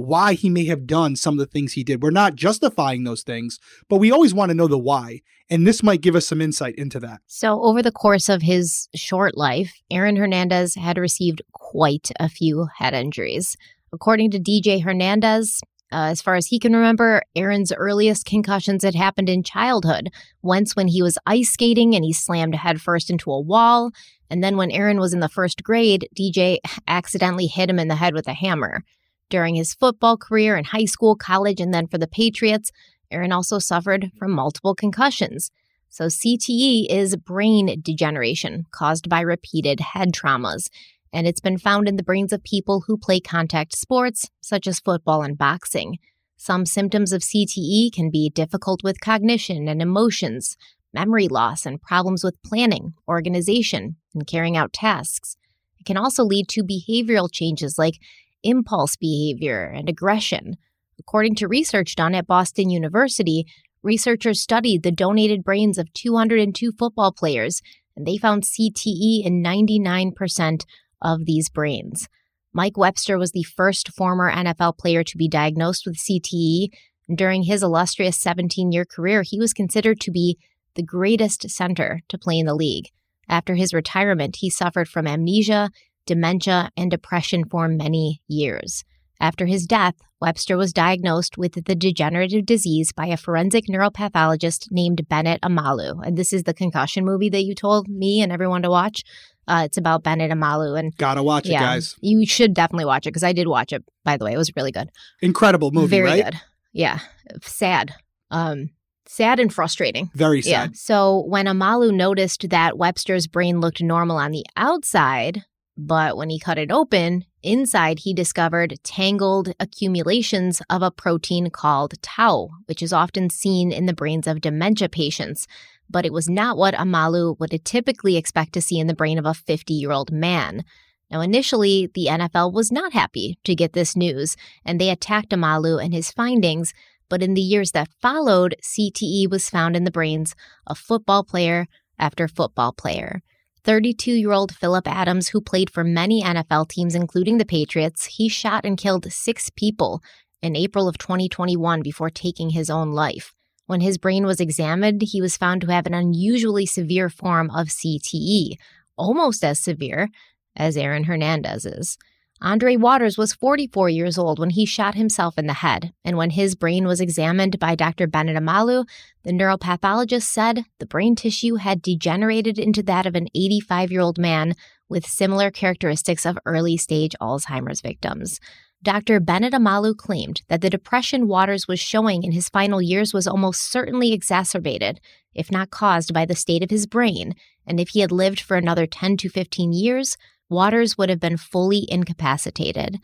why 0.00 0.34
he 0.34 0.48
may 0.48 0.64
have 0.66 0.86
done 0.86 1.16
some 1.16 1.34
of 1.34 1.38
the 1.38 1.46
things 1.46 1.72
he 1.72 1.84
did. 1.84 2.02
We're 2.02 2.10
not 2.10 2.34
justifying 2.34 3.04
those 3.04 3.22
things, 3.22 3.58
but 3.88 3.98
we 3.98 4.10
always 4.10 4.34
want 4.34 4.50
to 4.50 4.54
know 4.54 4.66
the 4.66 4.78
why. 4.78 5.20
And 5.48 5.66
this 5.66 5.82
might 5.82 6.00
give 6.00 6.14
us 6.14 6.28
some 6.28 6.40
insight 6.40 6.76
into 6.76 7.00
that. 7.00 7.20
So, 7.26 7.62
over 7.62 7.82
the 7.82 7.90
course 7.90 8.28
of 8.28 8.42
his 8.42 8.88
short 8.94 9.36
life, 9.36 9.72
Aaron 9.90 10.16
Hernandez 10.16 10.76
had 10.76 10.96
received 10.96 11.42
quite 11.52 12.10
a 12.20 12.28
few 12.28 12.68
head 12.78 12.94
injuries. 12.94 13.56
According 13.92 14.30
to 14.30 14.38
DJ 14.38 14.82
Hernandez, 14.82 15.60
uh, 15.92 16.06
as 16.06 16.22
far 16.22 16.36
as 16.36 16.46
he 16.46 16.60
can 16.60 16.74
remember, 16.74 17.22
Aaron's 17.34 17.72
earliest 17.72 18.24
concussions 18.24 18.84
had 18.84 18.94
happened 18.94 19.28
in 19.28 19.42
childhood. 19.42 20.10
Once 20.40 20.76
when 20.76 20.86
he 20.86 21.02
was 21.02 21.18
ice 21.26 21.50
skating 21.50 21.96
and 21.96 22.04
he 22.04 22.12
slammed 22.12 22.54
headfirst 22.54 23.10
into 23.10 23.32
a 23.32 23.40
wall. 23.40 23.90
And 24.30 24.44
then 24.44 24.56
when 24.56 24.70
Aaron 24.70 25.00
was 25.00 25.12
in 25.12 25.18
the 25.18 25.28
first 25.28 25.64
grade, 25.64 26.08
DJ 26.16 26.58
accidentally 26.86 27.46
hit 27.46 27.68
him 27.68 27.80
in 27.80 27.88
the 27.88 27.96
head 27.96 28.14
with 28.14 28.28
a 28.28 28.34
hammer. 28.34 28.84
During 29.30 29.54
his 29.54 29.72
football 29.72 30.18
career 30.18 30.56
in 30.56 30.64
high 30.64 30.84
school, 30.84 31.16
college, 31.16 31.60
and 31.60 31.72
then 31.72 31.86
for 31.86 31.96
the 31.96 32.06
Patriots, 32.06 32.70
Aaron 33.10 33.32
also 33.32 33.58
suffered 33.58 34.10
from 34.18 34.32
multiple 34.32 34.74
concussions. 34.74 35.50
So, 35.88 36.04
CTE 36.04 36.86
is 36.90 37.16
brain 37.16 37.80
degeneration 37.82 38.66
caused 38.70 39.08
by 39.08 39.22
repeated 39.22 39.80
head 39.80 40.12
traumas 40.12 40.68
and 41.12 41.26
it's 41.26 41.40
been 41.40 41.58
found 41.58 41.88
in 41.88 41.96
the 41.96 42.02
brains 42.02 42.32
of 42.32 42.42
people 42.44 42.84
who 42.86 42.96
play 42.96 43.20
contact 43.20 43.76
sports, 43.76 44.30
such 44.40 44.66
as 44.66 44.80
football 44.80 45.22
and 45.22 45.36
boxing. 45.36 45.98
Some 46.36 46.64
symptoms 46.64 47.12
of 47.12 47.22
CTE 47.22 47.92
can 47.92 48.10
be 48.10 48.30
difficult 48.30 48.82
with 48.82 49.00
cognition 49.00 49.68
and 49.68 49.82
emotions, 49.82 50.56
memory 50.94 51.28
loss, 51.28 51.66
and 51.66 51.82
problems 51.82 52.24
with 52.24 52.42
planning, 52.42 52.94
organization, 53.08 53.96
and 54.14 54.26
carrying 54.26 54.56
out 54.56 54.72
tasks. 54.72 55.36
It 55.78 55.86
can 55.86 55.96
also 55.96 56.24
lead 56.24 56.48
to 56.50 56.62
behavioral 56.62 57.28
changes 57.30 57.78
like 57.78 57.94
impulse 58.42 58.96
behavior 58.96 59.64
and 59.64 59.88
aggression. 59.88 60.56
According 60.98 61.34
to 61.36 61.48
research 61.48 61.96
done 61.96 62.14
at 62.14 62.26
Boston 62.26 62.70
University, 62.70 63.46
researchers 63.82 64.40
studied 64.40 64.82
the 64.82 64.92
donated 64.92 65.42
brains 65.42 65.78
of 65.78 65.92
202 65.94 66.72
football 66.72 67.12
players 67.12 67.62
and 67.96 68.06
they 68.06 68.16
found 68.16 68.44
CTE 68.44 69.24
in 69.24 69.42
99% 69.42 70.64
of 71.02 71.24
these 71.24 71.48
brains. 71.48 72.08
Mike 72.52 72.76
Webster 72.76 73.18
was 73.18 73.32
the 73.32 73.42
first 73.42 73.90
former 73.92 74.30
NFL 74.30 74.78
player 74.78 75.04
to 75.04 75.16
be 75.16 75.28
diagnosed 75.28 75.84
with 75.86 75.98
CTE. 75.98 76.68
During 77.14 77.44
his 77.44 77.62
illustrious 77.62 78.20
17 78.20 78.72
year 78.72 78.84
career, 78.84 79.22
he 79.22 79.38
was 79.38 79.52
considered 79.52 80.00
to 80.00 80.10
be 80.10 80.38
the 80.74 80.82
greatest 80.82 81.48
center 81.50 82.00
to 82.08 82.18
play 82.18 82.38
in 82.38 82.46
the 82.46 82.54
league. 82.54 82.86
After 83.28 83.54
his 83.54 83.72
retirement, 83.72 84.36
he 84.36 84.50
suffered 84.50 84.88
from 84.88 85.06
amnesia, 85.06 85.70
dementia, 86.06 86.70
and 86.76 86.90
depression 86.90 87.44
for 87.44 87.68
many 87.68 88.22
years. 88.28 88.84
After 89.20 89.46
his 89.46 89.66
death, 89.66 89.94
Webster 90.20 90.56
was 90.56 90.72
diagnosed 90.72 91.36
with 91.36 91.52
the 91.64 91.74
degenerative 91.74 92.46
disease 92.46 92.92
by 92.92 93.06
a 93.06 93.16
forensic 93.16 93.66
neuropathologist 93.68 94.66
named 94.70 95.06
Bennet 95.08 95.40
Omalu. 95.42 96.00
And 96.06 96.16
this 96.16 96.32
is 96.32 96.44
the 96.44 96.54
concussion 96.54 97.04
movie 97.04 97.28
that 97.30 97.44
you 97.44 97.54
told 97.54 97.88
me 97.88 98.22
and 98.22 98.32
everyone 98.32 98.62
to 98.62 98.70
watch. 98.70 99.02
Uh, 99.46 99.62
it's 99.64 99.76
about 99.78 100.02
Bennet 100.02 100.30
Omalu 100.30 100.78
and 100.78 100.96
Gotta 100.96 101.22
watch 101.22 101.46
it, 101.46 101.52
guys. 101.52 101.96
You 102.00 102.24
should 102.26 102.54
definitely 102.54 102.84
watch 102.84 103.06
it 103.06 103.10
because 103.10 103.24
I 103.24 103.32
did 103.32 103.48
watch 103.48 103.72
it. 103.72 103.84
By 104.04 104.16
the 104.16 104.24
way, 104.24 104.32
it 104.32 104.36
was 104.38 104.52
really 104.56 104.72
good. 104.72 104.90
Incredible 105.20 105.70
movie, 105.70 105.88
Very 105.96 106.08
right? 106.08 106.24
good. 106.24 106.40
Yeah, 106.72 107.00
sad. 107.42 107.92
Um, 108.30 108.70
sad 109.06 109.40
and 109.40 109.52
frustrating. 109.52 110.10
Very 110.14 110.40
Yeah. 110.40 110.62
sad. 110.64 110.76
So 110.76 111.24
when 111.26 111.46
Omalu 111.46 111.92
noticed 111.92 112.48
that 112.50 112.78
Webster's 112.78 113.26
brain 113.26 113.60
looked 113.60 113.82
normal 113.82 114.16
on 114.18 114.30
the 114.30 114.46
outside, 114.56 115.42
but 115.82 116.14
when 116.14 116.28
he 116.28 116.38
cut 116.38 116.58
it 116.58 116.70
open, 116.70 117.24
inside 117.42 118.00
he 118.00 118.12
discovered 118.12 118.78
tangled 118.84 119.54
accumulations 119.58 120.60
of 120.68 120.82
a 120.82 120.90
protein 120.90 121.48
called 121.48 121.94
tau, 122.02 122.50
which 122.66 122.82
is 122.82 122.92
often 122.92 123.30
seen 123.30 123.72
in 123.72 123.86
the 123.86 123.94
brains 123.94 124.26
of 124.26 124.42
dementia 124.42 124.90
patients. 124.90 125.46
But 125.88 126.04
it 126.04 126.12
was 126.12 126.28
not 126.28 126.58
what 126.58 126.74
Omalu 126.74 127.40
would 127.40 127.58
typically 127.64 128.18
expect 128.18 128.52
to 128.52 128.60
see 128.60 128.78
in 128.78 128.88
the 128.88 128.94
brain 128.94 129.18
of 129.18 129.24
a 129.24 129.32
50 129.32 129.72
year 129.72 129.90
old 129.90 130.12
man. 130.12 130.64
Now, 131.10 131.22
initially, 131.22 131.88
the 131.94 132.08
NFL 132.10 132.52
was 132.52 132.70
not 132.70 132.92
happy 132.92 133.38
to 133.44 133.54
get 133.54 133.72
this 133.72 133.96
news, 133.96 134.36
and 134.66 134.78
they 134.78 134.90
attacked 134.90 135.30
Omalu 135.30 135.82
and 135.82 135.94
his 135.94 136.12
findings. 136.12 136.74
But 137.08 137.22
in 137.22 137.32
the 137.32 137.40
years 137.40 137.72
that 137.72 137.88
followed, 138.02 138.54
CTE 138.62 139.30
was 139.30 139.48
found 139.48 139.76
in 139.76 139.84
the 139.84 139.90
brains 139.90 140.34
of 140.66 140.78
football 140.78 141.24
player 141.24 141.66
after 141.98 142.28
football 142.28 142.72
player. 142.72 143.22
32 143.64 144.12
year 144.12 144.32
old 144.32 144.54
Phillip 144.54 144.86
Adams, 144.88 145.28
who 145.28 145.40
played 145.40 145.70
for 145.70 145.84
many 145.84 146.22
NFL 146.22 146.68
teams, 146.68 146.94
including 146.94 147.38
the 147.38 147.44
Patriots, 147.44 148.06
he 148.06 148.28
shot 148.28 148.64
and 148.64 148.78
killed 148.78 149.12
six 149.12 149.50
people 149.50 150.02
in 150.42 150.56
April 150.56 150.88
of 150.88 150.98
2021 150.98 151.82
before 151.82 152.10
taking 152.10 152.50
his 152.50 152.70
own 152.70 152.92
life. 152.92 153.32
When 153.66 153.80
his 153.80 153.98
brain 153.98 154.26
was 154.26 154.40
examined, 154.40 155.02
he 155.02 155.20
was 155.20 155.36
found 155.36 155.60
to 155.60 155.70
have 155.70 155.86
an 155.86 155.94
unusually 155.94 156.66
severe 156.66 157.08
form 157.08 157.50
of 157.50 157.68
CTE, 157.68 158.54
almost 158.96 159.44
as 159.44 159.60
severe 159.60 160.08
as 160.56 160.76
Aaron 160.76 161.04
Hernandez's. 161.04 161.96
Andre 162.42 162.76
Waters 162.76 163.18
was 163.18 163.34
44 163.34 163.90
years 163.90 164.16
old 164.16 164.38
when 164.38 164.50
he 164.50 164.64
shot 164.64 164.94
himself 164.94 165.36
in 165.36 165.46
the 165.46 165.52
head, 165.52 165.92
and 166.06 166.16
when 166.16 166.30
his 166.30 166.54
brain 166.54 166.86
was 166.86 166.98
examined 166.98 167.58
by 167.58 167.74
Dr. 167.74 168.06
Bennet 168.06 168.36
Omalu, 168.36 168.88
the 169.24 169.32
neuropathologist 169.32 170.22
said 170.22 170.64
the 170.78 170.86
brain 170.86 171.14
tissue 171.14 171.56
had 171.56 171.82
degenerated 171.82 172.58
into 172.58 172.82
that 172.84 173.04
of 173.04 173.14
an 173.14 173.28
85 173.34 173.92
year 173.92 174.00
old 174.00 174.16
man 174.16 174.54
with 174.88 175.06
similar 175.06 175.50
characteristics 175.50 176.24
of 176.24 176.38
early 176.46 176.78
stage 176.78 177.14
Alzheimer's 177.20 177.82
victims. 177.82 178.40
Dr. 178.82 179.20
Bennet 179.20 179.52
Omalu 179.52 179.94
claimed 179.94 180.40
that 180.48 180.62
the 180.62 180.70
depression 180.70 181.28
Waters 181.28 181.68
was 181.68 181.78
showing 181.78 182.22
in 182.22 182.32
his 182.32 182.48
final 182.48 182.80
years 182.80 183.12
was 183.12 183.26
almost 183.26 183.70
certainly 183.70 184.14
exacerbated, 184.14 184.98
if 185.34 185.52
not 185.52 185.68
caused 185.68 186.14
by 186.14 186.24
the 186.24 186.34
state 186.34 186.62
of 186.62 186.70
his 186.70 186.86
brain, 186.86 187.34
and 187.66 187.78
if 187.78 187.90
he 187.90 188.00
had 188.00 188.10
lived 188.10 188.40
for 188.40 188.56
another 188.56 188.86
10 188.86 189.18
to 189.18 189.28
15 189.28 189.74
years, 189.74 190.16
Waters 190.50 190.98
would 190.98 191.08
have 191.08 191.20
been 191.20 191.36
fully 191.36 191.86
incapacitated. 191.88 192.98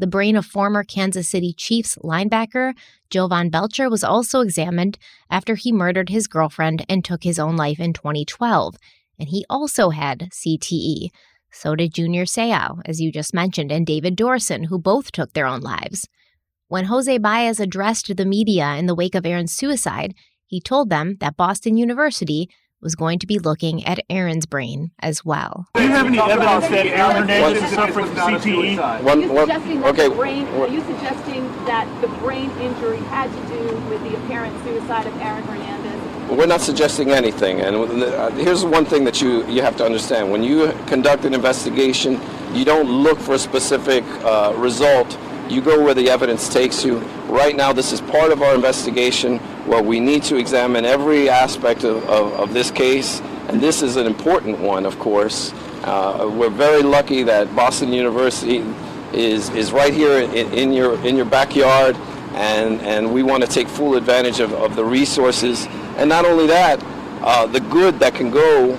The 0.00 0.06
brain 0.06 0.36
of 0.36 0.44
former 0.44 0.84
Kansas 0.84 1.28
City 1.28 1.54
Chiefs 1.56 1.96
linebacker 2.04 2.74
Jovan 3.08 3.50
Belcher 3.50 3.88
was 3.88 4.04
also 4.04 4.40
examined 4.40 4.98
after 5.30 5.54
he 5.54 5.72
murdered 5.72 6.08
his 6.08 6.26
girlfriend 6.26 6.84
and 6.88 7.04
took 7.04 7.22
his 7.22 7.38
own 7.38 7.56
life 7.56 7.80
in 7.80 7.92
2012, 7.92 8.76
and 9.18 9.28
he 9.28 9.44
also 9.48 9.90
had 9.90 10.28
CTE. 10.32 11.08
So 11.50 11.74
did 11.74 11.94
Junior 11.94 12.24
Seau, 12.24 12.80
as 12.84 13.00
you 13.00 13.10
just 13.10 13.32
mentioned, 13.32 13.72
and 13.72 13.86
David 13.86 14.16
Duerson, 14.16 14.66
who 14.66 14.78
both 14.78 15.10
took 15.12 15.32
their 15.32 15.46
own 15.46 15.60
lives. 15.60 16.06
When 16.68 16.84
Jose 16.84 17.16
Baez 17.18 17.60
addressed 17.60 18.14
the 18.14 18.26
media 18.26 18.74
in 18.74 18.86
the 18.86 18.94
wake 18.94 19.14
of 19.14 19.24
Aaron's 19.24 19.52
suicide, 19.52 20.14
he 20.46 20.60
told 20.60 20.90
them 20.90 21.16
that 21.20 21.36
Boston 21.36 21.76
University 21.76 22.50
was 22.80 22.94
going 22.94 23.18
to 23.18 23.26
be 23.26 23.38
looking 23.38 23.84
at 23.84 24.04
Aaron's 24.08 24.46
brain 24.46 24.90
as 25.00 25.24
well. 25.24 25.68
Do 25.74 25.82
you 25.82 25.88
have 25.88 26.06
any 26.06 26.18
evidence 26.18 26.68
that 26.68 26.86
Aaron 26.86 27.16
Hernandez 27.16 27.62
is 27.62 27.70
suffering 27.70 28.06
from 28.06 28.16
CTE? 28.16 28.78
Are 28.78 29.18
you 29.18 29.28
suggesting 29.28 29.80
that 29.80 29.88
okay. 29.94 30.08
the 30.08 30.14
brain? 30.14 30.46
Are 30.48 30.68
you 30.68 30.80
suggesting 30.82 31.48
that 31.66 32.00
the 32.00 32.08
brain 32.18 32.50
injury 32.58 32.98
had 32.98 33.30
to 33.30 33.54
do 33.54 33.76
with 33.88 34.02
the 34.02 34.16
apparent 34.16 34.62
suicide 34.64 35.06
of 35.06 35.16
Aaron 35.20 35.42
Hernandez? 35.44 36.30
We're 36.30 36.46
not 36.46 36.60
suggesting 36.60 37.10
anything, 37.10 37.62
and 37.62 38.02
uh, 38.02 38.30
here's 38.32 38.62
one 38.62 38.84
thing 38.84 39.04
that 39.04 39.22
you, 39.22 39.46
you 39.46 39.62
have 39.62 39.76
to 39.78 39.84
understand. 39.84 40.30
When 40.30 40.42
you 40.42 40.72
conduct 40.86 41.24
an 41.24 41.32
investigation, 41.32 42.20
you 42.52 42.66
don't 42.66 42.86
look 42.86 43.18
for 43.18 43.34
a 43.34 43.38
specific 43.38 44.04
uh, 44.24 44.52
result. 44.56 45.16
You 45.48 45.62
go 45.62 45.82
where 45.82 45.94
the 45.94 46.10
evidence 46.10 46.48
takes 46.48 46.84
you. 46.84 46.98
Right 47.26 47.56
now, 47.56 47.72
this 47.72 47.92
is 47.92 48.02
part 48.02 48.32
of 48.32 48.42
our 48.42 48.54
investigation 48.54 49.38
where 49.66 49.82
we 49.82 49.98
need 49.98 50.22
to 50.24 50.36
examine 50.36 50.84
every 50.84 51.30
aspect 51.30 51.84
of, 51.84 52.04
of, 52.08 52.32
of 52.34 52.52
this 52.52 52.70
case, 52.70 53.20
and 53.48 53.60
this 53.60 53.82
is 53.82 53.96
an 53.96 54.06
important 54.06 54.58
one, 54.58 54.84
of 54.84 54.98
course. 54.98 55.52
Uh, 55.84 56.30
we're 56.30 56.50
very 56.50 56.82
lucky 56.82 57.22
that 57.22 57.54
Boston 57.56 57.92
University 57.94 58.62
is, 59.14 59.48
is 59.50 59.72
right 59.72 59.94
here 59.94 60.18
in, 60.18 60.52
in, 60.52 60.72
your, 60.72 61.02
in 61.06 61.16
your 61.16 61.24
backyard, 61.24 61.96
and, 62.34 62.80
and 62.82 63.12
we 63.12 63.22
want 63.22 63.42
to 63.42 63.48
take 63.48 63.68
full 63.68 63.96
advantage 63.96 64.40
of, 64.40 64.52
of 64.52 64.76
the 64.76 64.84
resources. 64.84 65.66
And 65.96 66.10
not 66.10 66.26
only 66.26 66.46
that, 66.48 66.82
uh, 67.22 67.46
the 67.46 67.60
good 67.60 67.98
that 68.00 68.14
can 68.14 68.30
go 68.30 68.78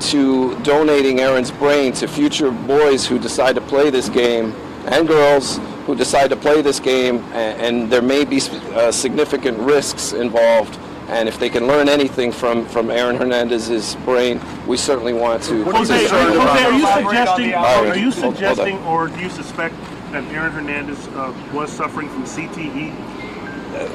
to 0.00 0.58
donating 0.62 1.20
Aaron's 1.20 1.50
brain 1.50 1.92
to 1.94 2.06
future 2.06 2.50
boys 2.52 3.04
who 3.04 3.18
decide 3.18 3.54
to 3.56 3.60
play 3.60 3.90
this 3.90 4.08
game 4.08 4.54
and 4.86 5.06
girls 5.08 5.58
who 5.86 5.94
decide 5.94 6.30
to 6.30 6.36
play 6.36 6.62
this 6.62 6.80
game, 6.80 7.18
and, 7.32 7.60
and 7.60 7.92
there 7.92 8.02
may 8.02 8.24
be 8.24 8.40
uh, 8.72 8.90
significant 8.90 9.58
risks 9.58 10.12
involved. 10.12 10.78
And 11.08 11.28
if 11.28 11.38
they 11.38 11.50
can 11.50 11.66
learn 11.66 11.88
anything 11.90 12.32
from, 12.32 12.64
from 12.66 12.90
Aaron 12.90 13.16
Hernandez's 13.16 13.94
brain, 14.06 14.40
we 14.66 14.78
certainly 14.78 15.12
want 15.12 15.42
to. 15.44 15.62
Jose, 15.64 15.94
are, 15.94 16.32
you- 16.32 16.40
Jose, 16.40 16.64
are 16.64 16.72
you 16.72 16.86
suggesting? 16.86 17.54
Are 17.54 17.96
you 17.96 18.10
Hold- 18.10 18.14
hold 18.14 18.34
suggesting, 18.36 18.78
or 18.84 19.08
do 19.08 19.20
you 19.20 19.28
suspect 19.28 19.74
that 20.12 20.24
Aaron 20.32 20.52
Hernandez 20.52 21.06
uh, 21.08 21.34
was 21.52 21.70
suffering 21.70 22.08
from? 22.08 22.24
CTE? 22.24 22.94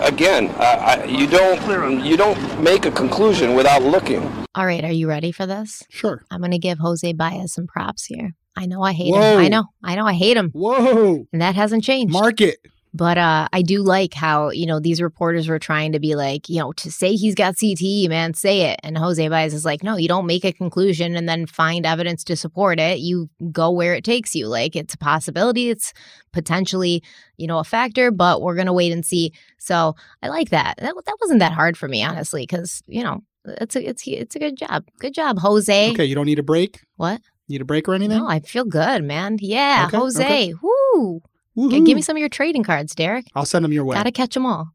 Again, 0.01 0.49
uh, 0.57 0.61
I, 0.61 1.03
you 1.05 1.25
don't 1.25 2.05
you 2.05 2.17
don't 2.17 2.61
make 2.61 2.85
a 2.85 2.91
conclusion 2.91 3.55
without 3.55 3.81
looking. 3.81 4.21
All 4.53 4.65
right, 4.65 4.83
are 4.83 4.91
you 4.91 5.07
ready 5.07 5.31
for 5.31 5.45
this? 5.45 5.83
Sure. 5.89 6.23
I'm 6.29 6.41
going 6.41 6.51
to 6.51 6.59
give 6.59 6.79
Jose 6.79 7.11
Baez 7.13 7.53
some 7.53 7.65
props 7.65 8.05
here. 8.05 8.35
I 8.59 8.65
know 8.65 8.81
I 8.81 8.91
hate 8.91 9.13
Whoa. 9.13 9.37
him. 9.37 9.39
I 9.39 9.47
know. 9.47 9.63
I 9.81 9.95
know 9.95 10.05
I 10.05 10.13
hate 10.13 10.35
him. 10.35 10.51
Whoa. 10.51 11.25
And 11.31 11.41
that 11.41 11.55
hasn't 11.55 11.83
changed. 11.83 12.11
Market. 12.11 12.59
But 12.93 13.17
uh, 13.17 13.47
I 13.53 13.61
do 13.61 13.83
like 13.83 14.13
how, 14.13 14.49
you 14.49 14.65
know, 14.65 14.79
these 14.79 15.01
reporters 15.01 15.47
were 15.47 15.59
trying 15.59 15.93
to 15.93 15.99
be 15.99 16.15
like, 16.15 16.49
you 16.49 16.59
know, 16.59 16.73
to 16.73 16.91
say 16.91 17.13
he's 17.13 17.35
got 17.35 17.55
CTE, 17.55 18.09
man, 18.09 18.33
say 18.33 18.71
it. 18.71 18.79
And 18.83 18.97
Jose 18.97 19.25
Baez 19.29 19.53
is 19.53 19.63
like, 19.63 19.83
no, 19.83 19.95
you 19.95 20.07
don't 20.07 20.25
make 20.25 20.43
a 20.43 20.51
conclusion 20.51 21.15
and 21.15 21.29
then 21.29 21.45
find 21.45 21.85
evidence 21.85 22.23
to 22.25 22.35
support 22.35 22.79
it. 22.79 22.99
You 22.99 23.29
go 23.51 23.69
where 23.69 23.93
it 23.93 24.03
takes 24.03 24.35
you. 24.35 24.47
Like 24.47 24.75
it's 24.75 24.95
a 24.95 24.97
possibility, 24.97 25.69
it's 25.69 25.93
potentially, 26.33 27.03
you 27.37 27.47
know, 27.47 27.59
a 27.59 27.63
factor, 27.63 28.11
but 28.11 28.41
we're 28.41 28.55
going 28.55 28.67
to 28.67 28.73
wait 28.73 28.91
and 28.91 29.05
see. 29.05 29.33
So 29.59 29.95
I 30.23 30.27
like 30.29 30.49
that. 30.49 30.77
That, 30.79 30.95
that 31.05 31.17
wasn't 31.21 31.39
that 31.39 31.53
hard 31.53 31.77
for 31.77 31.87
me, 31.87 32.03
honestly, 32.03 32.41
because, 32.41 32.81
you 32.87 33.03
know, 33.03 33.21
it's 33.45 33.75
a, 33.75 33.87
it's, 33.87 34.03
it's 34.07 34.35
a 34.35 34.39
good 34.39 34.57
job. 34.57 34.83
Good 34.99 35.13
job, 35.13 35.37
Jose. 35.39 35.91
Okay, 35.91 36.05
you 36.05 36.15
don't 36.15 36.25
need 36.25 36.39
a 36.39 36.43
break? 36.43 36.81
What? 36.97 37.21
Need 37.49 37.61
a 37.61 37.65
break 37.65 37.87
or 37.89 37.93
anything? 37.95 38.17
No, 38.19 38.27
I 38.27 38.39
feel 38.39 38.63
good, 38.65 39.03
man. 39.03 39.37
Yeah, 39.41 39.85
Okay, 39.87 39.97
Jose. 39.97 40.23
okay. 40.23 40.53
Woo. 40.61 41.21
G- 41.69 41.81
Give 41.81 41.95
me 41.95 42.01
some 42.01 42.15
of 42.15 42.19
your 42.19 42.29
trading 42.29 42.63
cards, 42.63 42.93
Derek. 42.95 43.25
I'll 43.35 43.45
send 43.45 43.65
them 43.65 43.73
your 43.73 43.83
way. 43.83 43.95
Gotta 43.95 44.11
catch 44.11 44.33
them 44.35 44.45
all. 44.45 44.69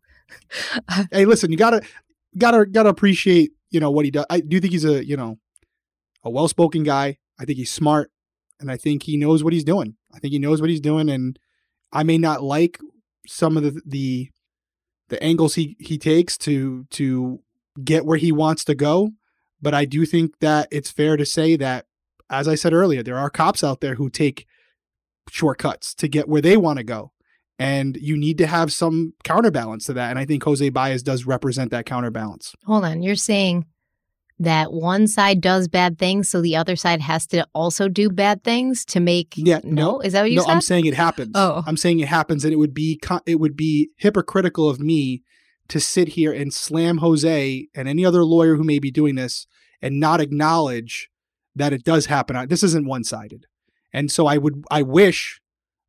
hey, 1.12 1.24
listen, 1.24 1.50
you 1.50 1.56
gotta 1.56 1.82
gotta 2.36 2.66
gotta 2.66 2.88
appreciate 2.88 3.52
you 3.70 3.80
know 3.80 3.90
what 3.90 4.04
he 4.04 4.10
does. 4.10 4.26
I 4.28 4.40
do 4.40 4.60
think 4.60 4.72
he's 4.72 4.84
a 4.84 5.04
you 5.06 5.16
know 5.16 5.38
a 6.24 6.30
well 6.30 6.48
spoken 6.48 6.82
guy. 6.82 7.18
I 7.38 7.44
think 7.44 7.58
he's 7.58 7.70
smart, 7.72 8.10
and 8.60 8.70
I 8.70 8.76
think 8.76 9.04
he 9.04 9.16
knows 9.16 9.42
what 9.44 9.52
he's 9.52 9.64
doing. 9.64 9.96
I 10.12 10.18
think 10.18 10.32
he 10.32 10.38
knows 10.38 10.60
what 10.60 10.70
he's 10.70 10.80
doing, 10.80 11.08
and 11.08 11.38
I 11.92 12.02
may 12.02 12.18
not 12.18 12.42
like 12.42 12.78
some 13.26 13.56
of 13.56 13.62
the 13.62 13.80
the 13.86 14.30
the 15.08 15.22
angles 15.22 15.54
he 15.54 15.76
he 15.78 15.96
takes 15.98 16.36
to 16.38 16.84
to 16.90 17.40
get 17.82 18.04
where 18.04 18.18
he 18.18 18.32
wants 18.32 18.64
to 18.64 18.74
go, 18.74 19.10
but 19.62 19.74
I 19.74 19.84
do 19.84 20.04
think 20.06 20.38
that 20.40 20.68
it's 20.70 20.90
fair 20.90 21.16
to 21.16 21.24
say 21.26 21.56
that, 21.56 21.86
as 22.34 22.48
I 22.48 22.54
said 22.54 22.72
earlier, 22.72 23.02
there 23.02 23.18
are 23.18 23.30
cops 23.30 23.64
out 23.64 23.80
there 23.80 23.94
who 23.94 24.10
take 24.10 24.46
shortcuts 25.30 25.94
to 25.94 26.08
get 26.08 26.28
where 26.28 26.42
they 26.42 26.56
want 26.56 26.78
to 26.78 26.84
go. 26.84 27.12
And 27.58 27.96
you 28.00 28.16
need 28.16 28.38
to 28.38 28.46
have 28.46 28.72
some 28.72 29.14
counterbalance 29.22 29.86
to 29.86 29.92
that. 29.92 30.10
And 30.10 30.18
I 30.18 30.24
think 30.24 30.42
Jose 30.42 30.68
Baez 30.70 31.02
does 31.02 31.24
represent 31.24 31.70
that 31.70 31.86
counterbalance. 31.86 32.54
Hold 32.66 32.84
on. 32.84 33.02
You're 33.02 33.14
saying 33.14 33.66
that 34.40 34.72
one 34.72 35.06
side 35.06 35.40
does 35.40 35.68
bad 35.68 35.98
things, 35.98 36.28
so 36.28 36.42
the 36.42 36.56
other 36.56 36.74
side 36.74 37.00
has 37.00 37.26
to 37.28 37.46
also 37.54 37.88
do 37.88 38.10
bad 38.10 38.42
things 38.42 38.84
to 38.86 39.00
make. 39.00 39.34
Yeah, 39.36 39.60
no, 39.62 40.00
is 40.00 40.12
that 40.12 40.22
what 40.22 40.30
you 40.30 40.38
no, 40.38 40.44
said? 40.44 40.50
I'm 40.50 40.60
saying 40.60 40.86
it 40.86 40.94
happens. 40.94 41.32
Oh. 41.34 41.62
I'm 41.66 41.76
saying 41.76 42.00
it 42.00 42.08
happens, 42.08 42.44
and 42.44 42.52
it 42.52 42.56
would 42.56 42.74
be 42.74 43.00
it 43.26 43.38
would 43.38 43.56
be 43.56 43.90
hypocritical 43.96 44.68
of 44.68 44.80
me 44.80 45.22
to 45.68 45.80
sit 45.80 46.08
here 46.08 46.32
and 46.32 46.52
slam 46.52 46.98
Jose 46.98 47.68
and 47.74 47.88
any 47.88 48.04
other 48.04 48.24
lawyer 48.24 48.56
who 48.56 48.64
may 48.64 48.78
be 48.78 48.90
doing 48.90 49.14
this 49.14 49.46
and 49.80 50.00
not 50.00 50.20
acknowledge 50.20 51.10
that 51.54 51.72
it 51.72 51.84
does 51.84 52.06
happen. 52.06 52.48
This 52.48 52.62
isn't 52.62 52.86
one 52.86 53.04
sided, 53.04 53.46
and 53.92 54.10
so 54.10 54.26
I 54.26 54.38
would 54.38 54.64
I 54.70 54.82
wish, 54.82 55.40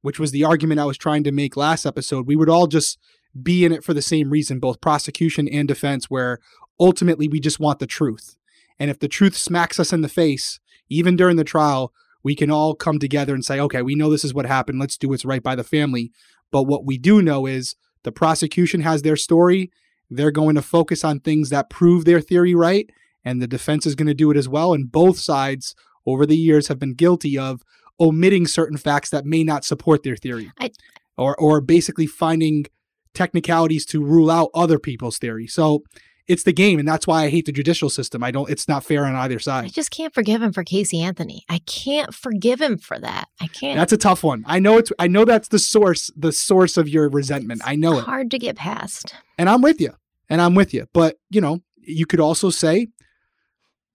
which 0.01 0.19
was 0.19 0.31
the 0.31 0.43
argument 0.43 0.79
I 0.79 0.85
was 0.85 0.97
trying 0.97 1.23
to 1.23 1.31
make 1.31 1.57
last 1.57 1.85
episode, 1.85 2.27
we 2.27 2.35
would 2.35 2.49
all 2.49 2.67
just 2.67 2.99
be 3.41 3.65
in 3.65 3.71
it 3.71 3.83
for 3.83 3.93
the 3.93 4.01
same 4.01 4.29
reason, 4.29 4.59
both 4.59 4.81
prosecution 4.81 5.47
and 5.47 5.67
defense, 5.67 6.09
where 6.09 6.39
ultimately 6.79 7.27
we 7.27 7.39
just 7.39 7.59
want 7.59 7.79
the 7.79 7.87
truth. 7.87 8.37
And 8.79 8.89
if 8.89 8.99
the 8.99 9.07
truth 9.07 9.35
smacks 9.35 9.79
us 9.79 9.93
in 9.93 10.01
the 10.01 10.09
face, 10.09 10.59
even 10.89 11.15
during 11.15 11.37
the 11.37 11.43
trial, 11.43 11.93
we 12.23 12.35
can 12.35 12.49
all 12.49 12.75
come 12.75 12.99
together 12.99 13.33
and 13.33 13.43
say, 13.43 13.59
okay, 13.59 13.81
we 13.81 13.95
know 13.95 14.09
this 14.09 14.25
is 14.25 14.33
what 14.33 14.45
happened. 14.45 14.79
Let's 14.79 14.97
do 14.97 15.09
what's 15.09 15.25
right 15.25 15.43
by 15.43 15.55
the 15.55 15.63
family. 15.63 16.11
But 16.51 16.63
what 16.63 16.85
we 16.85 16.97
do 16.97 17.21
know 17.21 17.45
is 17.45 17.75
the 18.03 18.11
prosecution 18.11 18.81
has 18.81 19.01
their 19.01 19.15
story. 19.15 19.71
They're 20.09 20.31
going 20.31 20.55
to 20.55 20.61
focus 20.61 21.03
on 21.03 21.19
things 21.19 21.49
that 21.49 21.69
prove 21.69 22.05
their 22.05 22.21
theory 22.21 22.55
right. 22.55 22.89
And 23.25 23.41
the 23.41 23.47
defense 23.47 23.85
is 23.85 23.95
going 23.95 24.07
to 24.07 24.13
do 24.13 24.29
it 24.31 24.37
as 24.37 24.47
well. 24.47 24.73
And 24.73 24.91
both 24.91 25.17
sides 25.17 25.75
over 26.05 26.25
the 26.25 26.37
years 26.37 26.67
have 26.67 26.79
been 26.79 26.93
guilty 26.93 27.37
of 27.37 27.63
omitting 27.99 28.45
certain 28.45 28.77
facts 28.77 29.09
that 29.09 29.25
may 29.25 29.43
not 29.43 29.65
support 29.65 30.03
their 30.03 30.15
theory. 30.15 30.51
I, 30.59 30.71
or, 31.17 31.35
or 31.37 31.59
basically 31.59 32.05
finding 32.07 32.65
technicalities 33.13 33.85
to 33.87 34.03
rule 34.03 34.29
out 34.29 34.49
other 34.53 34.77
people's 34.77 35.17
theory. 35.17 35.47
So 35.47 35.83
it's 36.27 36.43
the 36.43 36.53
game, 36.53 36.79
and 36.79 36.87
that's 36.87 37.05
why 37.05 37.23
I 37.23 37.29
hate 37.29 37.45
the 37.45 37.51
judicial 37.51 37.89
system. 37.89 38.23
I 38.23 38.31
don't. 38.31 38.49
It's 38.49 38.67
not 38.67 38.83
fair 38.83 39.05
on 39.05 39.15
either 39.15 39.37
side. 39.37 39.65
I 39.65 39.67
just 39.67 39.91
can't 39.91 40.13
forgive 40.13 40.41
him 40.41 40.53
for 40.53 40.63
Casey 40.63 40.99
Anthony. 41.01 41.45
I 41.49 41.59
can't 41.59 42.13
forgive 42.15 42.59
him 42.59 42.77
for 42.79 42.97
that. 42.99 43.25
I 43.39 43.47
can't. 43.47 43.77
That's 43.77 43.93
a 43.93 43.97
tough 43.97 44.23
one. 44.23 44.43
I 44.47 44.59
know 44.59 44.77
it's. 44.77 44.91
I 44.97 45.07
know 45.07 45.23
that's 45.23 45.49
the 45.49 45.59
source. 45.59 46.09
The 46.17 46.31
source 46.31 46.77
of 46.77 46.89
your 46.89 47.09
resentment. 47.09 47.61
I 47.63 47.75
know 47.75 47.99
it, 47.99 48.05
hard 48.05 48.31
to 48.31 48.39
get 48.39 48.55
past. 48.55 49.13
and 49.37 49.47
I'm 49.49 49.61
with 49.61 49.79
you. 49.79 49.93
And 50.27 50.41
I'm 50.41 50.55
with 50.55 50.73
you. 50.73 50.87
But 50.93 51.19
you 51.29 51.41
know, 51.41 51.59
you 51.77 52.07
could 52.07 52.19
also 52.19 52.49
say, 52.49 52.87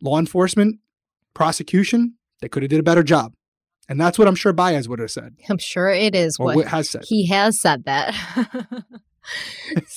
law 0.02 0.18
enforcement, 0.18 0.81
prosecution, 1.35 2.14
they 2.40 2.48
could 2.48 2.62
have 2.62 2.70
did 2.70 2.81
a 2.81 2.85
better 2.85 3.02
job, 3.02 3.32
and 3.89 4.01
that's 4.01 4.18
what 4.18 4.28
I'm 4.28 4.35
sure 4.35 4.52
Baez 4.52 4.89
would 4.89 4.98
have 4.98 5.10
said. 5.10 5.35
I'm 5.48 5.59
sure 5.59 5.90
it 5.90 6.14
is 6.14 6.36
Or 6.39 6.47
what 6.47 6.56
what 6.56 6.66
has 6.68 6.89
said. 6.90 7.05
he 7.06 7.27
has 7.28 7.60
said 7.60 7.85
that. 7.85 8.14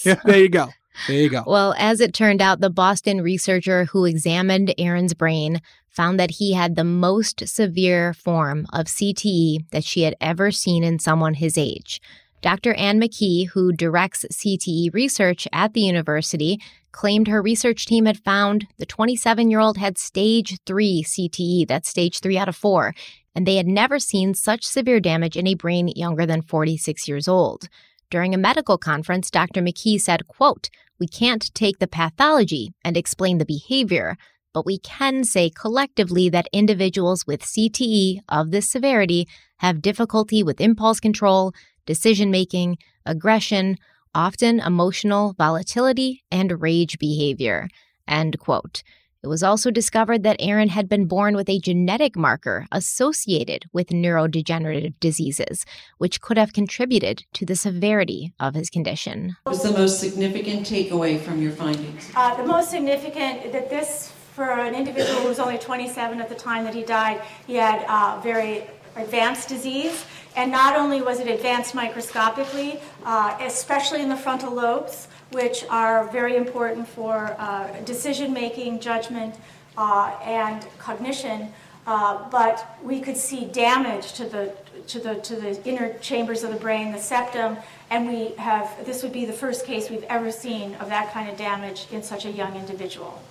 yeah, 0.03 0.19
there 0.25 0.39
you 0.39 0.49
go. 0.49 0.69
There 1.07 1.17
you 1.17 1.29
go. 1.29 1.43
Well, 1.47 1.73
as 1.77 1.99
it 2.01 2.13
turned 2.13 2.41
out, 2.41 2.59
the 2.59 2.69
Boston 2.69 3.21
researcher 3.21 3.85
who 3.85 4.05
examined 4.05 4.73
Aaron's 4.77 5.13
brain 5.15 5.59
found 5.89 6.19
that 6.19 6.31
he 6.31 6.53
had 6.53 6.75
the 6.75 6.83
most 6.83 7.47
severe 7.47 8.13
form 8.13 8.65
of 8.73 8.85
CTE 8.85 9.69
that 9.71 9.83
she 9.83 10.01
had 10.03 10.15
ever 10.21 10.51
seen 10.51 10.83
in 10.83 10.99
someone 10.99 11.33
his 11.35 11.57
age. 11.57 11.99
Dr. 12.43 12.73
Ann 12.73 12.99
McKee, 12.99 13.47
who 13.47 13.71
directs 13.71 14.25
CTE 14.29 14.93
research 14.93 15.47
at 15.53 15.73
the 15.73 15.79
university, 15.79 16.59
claimed 16.91 17.29
her 17.29 17.41
research 17.41 17.85
team 17.85 18.05
had 18.05 18.17
found 18.17 18.67
the 18.77 18.85
27 18.85 19.49
year 19.49 19.61
old 19.61 19.77
had 19.77 19.97
stage 19.97 20.59
3 20.65 21.03
CTE, 21.03 21.65
that's 21.65 21.87
stage 21.87 22.19
3 22.19 22.37
out 22.37 22.49
of 22.49 22.55
4, 22.57 22.93
and 23.33 23.47
they 23.47 23.55
had 23.55 23.65
never 23.65 23.97
seen 23.97 24.33
such 24.33 24.65
severe 24.65 24.99
damage 24.99 25.37
in 25.37 25.47
a 25.47 25.55
brain 25.55 25.87
younger 25.95 26.25
than 26.25 26.41
46 26.41 27.07
years 27.07 27.29
old. 27.29 27.69
During 28.11 28.35
a 28.35 28.37
medical 28.37 28.77
conference, 28.77 29.31
Dr. 29.31 29.61
McKee 29.61 29.99
said, 29.99 30.27
quote, 30.27 30.69
We 30.99 31.07
can't 31.07 31.49
take 31.55 31.79
the 31.79 31.87
pathology 31.87 32.73
and 32.83 32.97
explain 32.97 33.37
the 33.37 33.45
behavior, 33.45 34.17
but 34.53 34.65
we 34.65 34.79
can 34.79 35.23
say 35.23 35.49
collectively 35.49 36.27
that 36.29 36.49
individuals 36.51 37.25
with 37.25 37.41
CTE 37.41 38.19
of 38.27 38.51
this 38.51 38.69
severity 38.69 39.29
have 39.59 39.81
difficulty 39.81 40.43
with 40.43 40.59
impulse 40.59 40.99
control, 40.99 41.53
decision 41.85 42.31
making, 42.31 42.77
aggression, 43.05 43.77
often 44.15 44.59
emotional 44.59 45.33
volatility, 45.37 46.23
and 46.31 46.61
rage 46.61 46.99
behavior. 46.99 47.67
End 48.07 48.39
quote. 48.39 48.83
It 49.23 49.27
was 49.27 49.41
also 49.41 49.71
discovered 49.71 50.23
that 50.23 50.35
Aaron 50.39 50.67
had 50.67 50.89
been 50.89 51.05
born 51.05 51.37
with 51.37 51.47
a 51.47 51.57
genetic 51.57 52.17
marker 52.17 52.67
associated 52.73 53.63
with 53.71 53.87
neurodegenerative 53.87 54.95
diseases, 54.99 55.65
which 55.97 56.19
could 56.19 56.37
have 56.37 56.51
contributed 56.51 57.23
to 57.35 57.45
the 57.45 57.55
severity 57.55 58.33
of 58.37 58.53
his 58.53 58.69
condition. 58.69 59.37
What 59.43 59.53
was 59.53 59.63
the 59.63 59.71
most 59.71 60.01
significant 60.01 60.67
takeaway 60.67 61.21
from 61.21 61.41
your 61.41 61.53
findings? 61.53 62.11
Uh, 62.13 62.35
the 62.35 62.43
most 62.43 62.69
significant 62.69 63.53
that 63.53 63.69
this, 63.69 64.11
for 64.33 64.51
an 64.51 64.75
individual 64.75 65.21
who 65.21 65.29
was 65.29 65.39
only 65.39 65.57
27 65.57 66.19
at 66.19 66.27
the 66.27 66.35
time 66.35 66.65
that 66.65 66.75
he 66.75 66.83
died, 66.83 67.21
he 67.47 67.55
had 67.55 67.85
uh, 67.87 68.19
very 68.21 68.65
advanced 68.95 69.49
disease. 69.49 70.05
And 70.35 70.51
not 70.51 70.75
only 70.75 71.01
was 71.01 71.19
it 71.19 71.27
advanced 71.27 71.75
microscopically, 71.75 72.79
uh, 73.05 73.37
especially 73.41 74.01
in 74.01 74.09
the 74.09 74.17
frontal 74.17 74.53
lobes, 74.53 75.07
which 75.31 75.65
are 75.69 76.07
very 76.09 76.35
important 76.35 76.87
for 76.87 77.35
uh, 77.37 77.67
decision 77.85 78.33
making, 78.33 78.79
judgment, 78.79 79.35
uh, 79.77 80.15
and 80.23 80.65
cognition. 80.79 81.51
Uh, 81.85 82.29
but 82.29 82.77
we 82.81 83.01
could 83.01 83.17
see 83.17 83.45
damage 83.45 84.13
to 84.13 84.25
the 84.25 84.53
to 84.87 84.99
the 84.99 85.15
to 85.15 85.35
the 85.35 85.61
inner 85.67 85.97
chambers 85.99 86.43
of 86.43 86.51
the 86.51 86.55
brain, 86.57 86.91
the 86.91 86.97
septum, 86.97 87.57
and 87.89 88.07
we 88.07 88.33
have 88.35 88.85
this 88.85 89.03
would 89.03 89.11
be 89.11 89.25
the 89.25 89.33
first 89.33 89.65
case 89.65 89.89
we've 89.89 90.03
ever 90.03 90.31
seen 90.31 90.75
of 90.75 90.87
that 90.87 91.11
kind 91.11 91.29
of 91.29 91.37
damage 91.37 91.87
in 91.91 92.01
such 92.01 92.25
a 92.25 92.31
young 92.31 92.55
individual. 92.55 93.21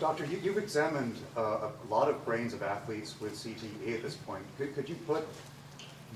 Doctor, 0.00 0.24
you, 0.24 0.40
you've 0.42 0.56
examined 0.56 1.14
uh, 1.36 1.68
a 1.68 1.70
lot 1.90 2.08
of 2.08 2.24
brains 2.24 2.54
of 2.54 2.62
athletes 2.62 3.20
with 3.20 3.34
CTE 3.34 3.94
at 3.94 4.02
this 4.02 4.16
point. 4.16 4.42
Could, 4.56 4.74
could 4.74 4.88
you 4.88 4.94
put 5.06 5.28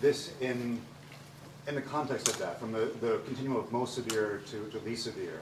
this 0.00 0.32
in 0.40 0.80
in 1.66 1.74
the 1.74 1.82
context 1.82 2.28
of 2.28 2.38
that, 2.38 2.60
from 2.60 2.72
the, 2.72 2.90
the 3.00 3.20
continuum 3.24 3.56
of 3.56 3.72
most 3.72 3.94
severe 3.94 4.42
to, 4.46 4.68
to 4.70 4.78
least 4.80 5.04
severe? 5.04 5.40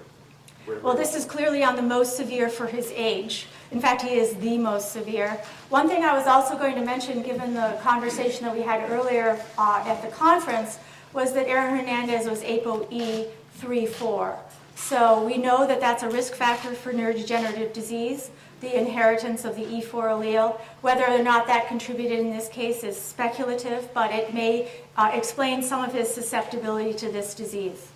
Well, 0.83 0.95
this 0.97 1.17
is 1.17 1.25
clearly 1.25 1.65
on 1.65 1.75
the 1.75 1.83
most 1.83 2.17
severe 2.17 2.49
for 2.49 2.67
his 2.69 2.93
age. 2.95 3.49
In 3.73 3.81
fact, 3.81 4.03
he 4.03 4.15
is 4.15 4.35
the 4.37 4.57
most 4.59 4.93
severe. 4.93 5.41
One 5.69 5.89
thing 5.89 6.05
I 6.05 6.17
was 6.17 6.29
also 6.29 6.57
going 6.57 6.77
to 6.77 6.85
mention, 6.85 7.23
given 7.23 7.55
the 7.55 7.77
conversation 7.83 8.45
that 8.45 8.55
we 8.55 8.63
had 8.63 8.89
earlier 8.89 9.41
uh, 9.59 9.83
at 9.85 10.01
the 10.03 10.09
conference, 10.09 10.79
was 11.13 11.33
that 11.33 11.49
Aaron 11.49 11.77
Hernandez 11.77 12.29
was 12.29 12.43
ApoE34. 12.43 14.37
So 14.83 15.25
we 15.25 15.39
know 15.39 15.65
that 15.67 15.81
that's 15.81 16.03
a 16.03 16.11
risk 16.11 16.35
factor 16.35 16.75
for 16.75 16.93
neurodegenerative 16.93 17.73
disease, 17.73 18.31
the 18.61 18.77
inheritance 18.79 19.45
of 19.45 19.55
the 19.55 19.63
E4 19.63 20.11
allele. 20.11 20.61
Whether 20.81 21.07
or 21.07 21.23
not 21.23 21.47
that 21.47 21.69
contributed 21.69 22.19
in 22.19 22.31
this 22.31 22.49
case 22.49 22.83
is 22.83 23.01
speculative, 23.01 23.89
but 23.95 24.11
it 24.11 24.35
may 24.35 24.69
uh, 24.97 25.13
explain 25.15 25.63
some 25.63 25.85
of 25.85 25.93
his 25.93 26.13
susceptibility 26.13 26.95
to 26.95 27.13
this 27.13 27.33
disease. 27.33 27.93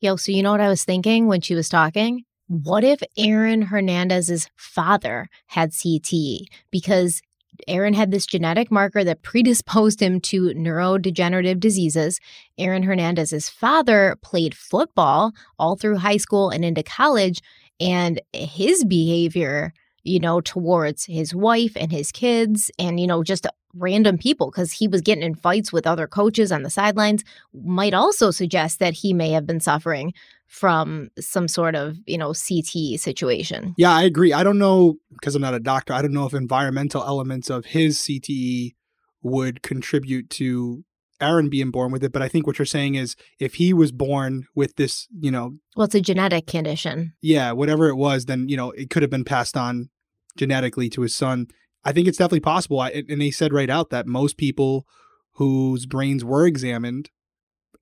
Yo, 0.00 0.14
so 0.14 0.30
you 0.30 0.44
know 0.44 0.52
what 0.52 0.60
I 0.60 0.68
was 0.68 0.84
thinking 0.84 1.26
when 1.26 1.40
she 1.40 1.56
was 1.56 1.68
talking? 1.68 2.24
What 2.46 2.84
if 2.84 3.02
Aaron 3.18 3.62
Hernandez's 3.62 4.48
father 4.56 5.28
had 5.48 5.72
CTE? 5.72 6.44
Because 6.70 7.20
Aaron 7.66 7.94
had 7.94 8.10
this 8.10 8.26
genetic 8.26 8.70
marker 8.70 9.04
that 9.04 9.22
predisposed 9.22 10.00
him 10.00 10.20
to 10.20 10.50
neurodegenerative 10.50 11.60
diseases. 11.60 12.20
Aaron 12.58 12.82
Hernandez's 12.82 13.48
father 13.48 14.16
played 14.22 14.54
football 14.54 15.32
all 15.58 15.76
through 15.76 15.96
high 15.96 16.16
school 16.16 16.50
and 16.50 16.64
into 16.64 16.82
college, 16.82 17.40
and 17.80 18.20
his 18.32 18.84
behavior, 18.84 19.72
you 20.02 20.20
know, 20.20 20.40
towards 20.40 21.04
his 21.04 21.34
wife 21.34 21.72
and 21.76 21.92
his 21.92 22.12
kids 22.12 22.70
and, 22.78 22.98
you 22.98 23.06
know, 23.06 23.22
just 23.22 23.46
random 23.74 24.18
people 24.18 24.50
because 24.50 24.72
he 24.72 24.88
was 24.88 25.00
getting 25.00 25.22
in 25.22 25.34
fights 25.34 25.72
with 25.72 25.86
other 25.86 26.06
coaches 26.06 26.50
on 26.50 26.62
the 26.62 26.70
sidelines 26.70 27.22
might 27.52 27.94
also 27.94 28.30
suggest 28.30 28.78
that 28.78 28.94
he 28.94 29.12
may 29.12 29.30
have 29.30 29.46
been 29.46 29.60
suffering 29.60 30.12
from 30.48 31.10
some 31.20 31.46
sort 31.46 31.74
of, 31.76 31.96
you 32.06 32.18
know, 32.18 32.32
CT 32.32 32.98
situation. 32.98 33.74
Yeah, 33.78 33.92
I 33.92 34.02
agree. 34.02 34.32
I 34.32 34.42
don't 34.42 34.58
know 34.58 34.96
because 35.12 35.34
I'm 35.36 35.42
not 35.42 35.54
a 35.54 35.60
doctor. 35.60 35.92
I 35.92 36.02
don't 36.02 36.12
know 36.14 36.26
if 36.26 36.34
environmental 36.34 37.02
elements 37.04 37.50
of 37.50 37.66
his 37.66 37.98
CTE 37.98 38.74
would 39.22 39.62
contribute 39.62 40.30
to 40.30 40.84
Aaron 41.20 41.50
being 41.50 41.70
born 41.70 41.92
with 41.92 42.02
it. 42.02 42.12
But 42.12 42.22
I 42.22 42.28
think 42.28 42.46
what 42.46 42.58
you're 42.58 42.66
saying 42.66 42.94
is 42.94 43.14
if 43.38 43.54
he 43.54 43.72
was 43.74 43.92
born 43.92 44.46
with 44.54 44.76
this, 44.76 45.06
you 45.20 45.30
know, 45.30 45.56
Well, 45.76 45.84
it's 45.84 45.94
a 45.94 46.00
genetic 46.00 46.46
condition. 46.46 47.12
yeah, 47.20 47.52
whatever 47.52 47.88
it 47.88 47.96
was, 47.96 48.24
then 48.24 48.48
you 48.48 48.56
know 48.56 48.70
it 48.72 48.88
could 48.90 49.02
have 49.02 49.10
been 49.10 49.24
passed 49.24 49.56
on 49.56 49.90
genetically 50.36 50.88
to 50.90 51.02
his 51.02 51.14
son. 51.14 51.48
I 51.84 51.92
think 51.92 52.08
it's 52.08 52.18
definitely 52.18 52.40
possible. 52.40 52.80
I, 52.80 53.04
and 53.08 53.20
they 53.20 53.30
said 53.30 53.52
right 53.52 53.70
out 53.70 53.90
that 53.90 54.06
most 54.06 54.36
people 54.38 54.86
whose 55.32 55.86
brains 55.86 56.24
were 56.24 56.46
examined 56.46 57.10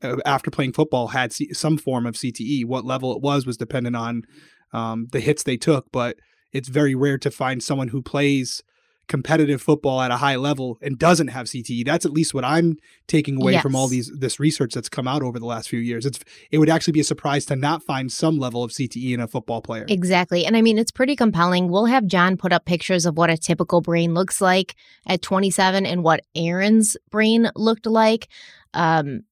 after 0.02 0.50
playing 0.50 0.72
football 0.72 1.08
had 1.08 1.32
C- 1.32 1.52
some 1.52 1.78
form 1.78 2.06
of 2.06 2.14
CTE. 2.14 2.64
What 2.64 2.84
level 2.84 3.14
it 3.14 3.22
was 3.22 3.46
was 3.46 3.56
dependent 3.56 3.96
on 3.96 4.22
um, 4.72 5.08
the 5.12 5.20
hits 5.20 5.42
they 5.42 5.56
took, 5.56 5.90
but 5.92 6.16
it's 6.52 6.68
very 6.68 6.94
rare 6.94 7.18
to 7.18 7.30
find 7.30 7.62
someone 7.62 7.88
who 7.88 8.02
plays 8.02 8.62
competitive 9.08 9.62
football 9.62 10.00
at 10.00 10.10
a 10.10 10.16
high 10.16 10.36
level 10.36 10.78
and 10.82 10.98
doesn't 10.98 11.28
have 11.28 11.46
CTE. 11.46 11.84
That's 11.84 12.04
at 12.04 12.12
least 12.12 12.34
what 12.34 12.44
I'm 12.44 12.76
taking 13.06 13.40
away 13.40 13.58
from 13.58 13.76
all 13.76 13.88
these 13.88 14.10
this 14.16 14.40
research 14.40 14.74
that's 14.74 14.88
come 14.88 15.06
out 15.06 15.22
over 15.22 15.38
the 15.38 15.46
last 15.46 15.68
few 15.68 15.78
years. 15.78 16.04
It's 16.06 16.18
it 16.50 16.58
would 16.58 16.68
actually 16.68 16.92
be 16.92 17.00
a 17.00 17.04
surprise 17.04 17.46
to 17.46 17.56
not 17.56 17.82
find 17.82 18.10
some 18.10 18.38
level 18.38 18.64
of 18.64 18.72
CTE 18.72 19.14
in 19.14 19.20
a 19.20 19.28
football 19.28 19.62
player. 19.62 19.84
Exactly. 19.88 20.44
And 20.44 20.56
I 20.56 20.62
mean, 20.62 20.78
it's 20.78 20.90
pretty 20.90 21.14
compelling. 21.14 21.68
We'll 21.68 21.86
have 21.86 22.06
John 22.06 22.36
put 22.36 22.52
up 22.52 22.64
pictures 22.64 23.06
of 23.06 23.16
what 23.16 23.30
a 23.30 23.36
typical 23.36 23.80
brain 23.80 24.14
looks 24.14 24.40
like 24.40 24.74
at 25.06 25.22
27 25.22 25.86
and 25.86 26.02
what 26.02 26.24
Aaron's 26.34 26.96
brain 27.10 27.50
looked 27.54 27.86
like. 27.86 28.28
Um, 28.74 29.22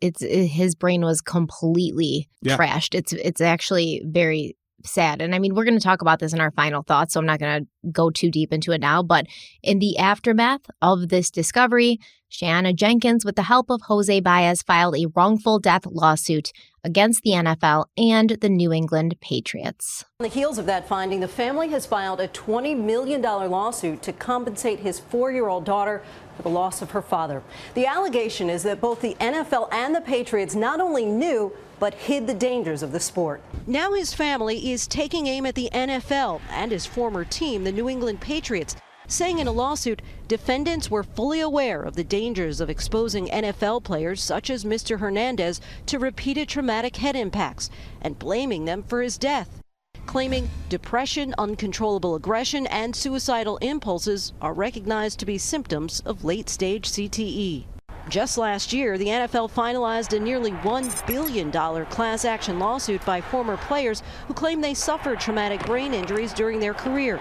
it's 0.00 0.22
it, 0.22 0.46
his 0.46 0.74
brain 0.74 1.02
was 1.02 1.20
completely 1.20 2.28
Yeah. 2.42 2.56
trashed. 2.56 2.94
It's 2.94 3.12
it's 3.12 3.40
actually 3.40 4.02
very 4.06 4.56
sad. 4.84 5.20
And 5.20 5.34
I 5.34 5.38
mean, 5.38 5.54
we're 5.54 5.64
going 5.64 5.78
to 5.78 5.84
talk 5.84 6.00
about 6.00 6.20
this 6.20 6.32
in 6.32 6.40
our 6.40 6.50
final 6.52 6.82
thoughts, 6.82 7.12
so 7.12 7.20
I'm 7.20 7.26
not 7.26 7.38
going 7.38 7.64
to 7.64 7.90
go 7.90 8.10
too 8.10 8.30
deep 8.30 8.52
into 8.52 8.72
it 8.72 8.80
now. 8.80 9.02
But 9.02 9.26
in 9.62 9.78
the 9.78 9.98
aftermath 9.98 10.62
of 10.80 11.08
this 11.08 11.30
discovery, 11.30 11.98
Shayanna 12.30 12.76
Jenkins, 12.76 13.24
with 13.24 13.34
the 13.34 13.42
help 13.42 13.70
of 13.70 13.82
Jose 13.82 14.20
Baez, 14.20 14.62
filed 14.62 14.96
a 14.96 15.08
wrongful 15.16 15.58
death 15.58 15.84
lawsuit 15.84 16.52
against 16.84 17.22
the 17.22 17.32
NFL 17.32 17.86
and 17.96 18.30
the 18.40 18.48
New 18.48 18.72
England 18.72 19.16
Patriots. 19.20 20.04
On 20.20 20.24
the 20.24 20.28
heels 20.28 20.56
of 20.56 20.66
that 20.66 20.86
finding, 20.86 21.20
the 21.20 21.28
family 21.28 21.68
has 21.68 21.86
filed 21.86 22.20
a 22.20 22.28
$20 22.28 22.78
million 22.80 23.20
lawsuit 23.20 24.00
to 24.02 24.12
compensate 24.12 24.78
his 24.78 25.00
four 25.00 25.32
year 25.32 25.48
old 25.48 25.64
daughter 25.64 26.02
for 26.36 26.42
the 26.42 26.48
loss 26.48 26.80
of 26.80 26.92
her 26.92 27.02
father. 27.02 27.42
The 27.74 27.86
allegation 27.86 28.48
is 28.48 28.62
that 28.62 28.80
both 28.80 29.00
the 29.00 29.16
NFL 29.20 29.68
and 29.72 29.94
the 29.94 30.00
Patriots 30.00 30.54
not 30.54 30.80
only 30.80 31.04
knew, 31.04 31.52
but 31.80 31.94
hid 31.94 32.26
the 32.26 32.34
dangers 32.34 32.82
of 32.82 32.92
the 32.92 33.00
sport. 33.00 33.42
Now 33.66 33.94
his 33.94 34.14
family 34.14 34.70
is 34.70 34.86
taking 34.86 35.26
aim 35.26 35.46
at 35.46 35.54
the 35.56 35.70
NFL 35.72 36.40
and 36.50 36.70
his 36.70 36.86
former 36.86 37.24
team, 37.24 37.64
the 37.64 37.72
New 37.72 37.88
England 37.88 38.20
Patriots, 38.20 38.76
saying 39.10 39.38
in 39.38 39.46
a 39.46 39.52
lawsuit 39.52 40.00
defendants 40.28 40.90
were 40.90 41.02
fully 41.02 41.40
aware 41.40 41.82
of 41.82 41.96
the 41.96 42.04
dangers 42.04 42.60
of 42.60 42.70
exposing 42.70 43.26
NFL 43.26 43.82
players 43.82 44.22
such 44.22 44.48
as 44.48 44.64
Mr. 44.64 45.00
Hernandez 45.00 45.60
to 45.86 45.98
repeated 45.98 46.48
traumatic 46.48 46.96
head 46.96 47.16
impacts 47.16 47.68
and 48.00 48.18
blaming 48.18 48.64
them 48.64 48.82
for 48.82 49.02
his 49.02 49.18
death 49.18 49.60
claiming 50.06 50.50
depression, 50.68 51.32
uncontrollable 51.38 52.16
aggression, 52.16 52.66
and 52.66 52.96
suicidal 52.96 53.58
impulses 53.58 54.32
are 54.40 54.52
recognized 54.52 55.20
to 55.20 55.26
be 55.26 55.38
symptoms 55.38 56.00
of 56.00 56.24
late 56.24 56.48
stage 56.48 56.88
CTE. 56.88 57.64
Just 58.08 58.36
last 58.36 58.72
year, 58.72 58.98
the 58.98 59.06
NFL 59.06 59.52
finalized 59.52 60.16
a 60.16 60.18
nearly 60.18 60.50
$1 60.50 61.06
billion 61.06 61.52
class 61.52 62.24
action 62.24 62.58
lawsuit 62.58 63.04
by 63.04 63.20
former 63.20 63.56
players 63.56 64.02
who 64.26 64.34
claim 64.34 64.60
they 64.60 64.74
suffered 64.74 65.20
traumatic 65.20 65.64
brain 65.64 65.94
injuries 65.94 66.32
during 66.32 66.58
their 66.58 66.74
career. 66.74 67.20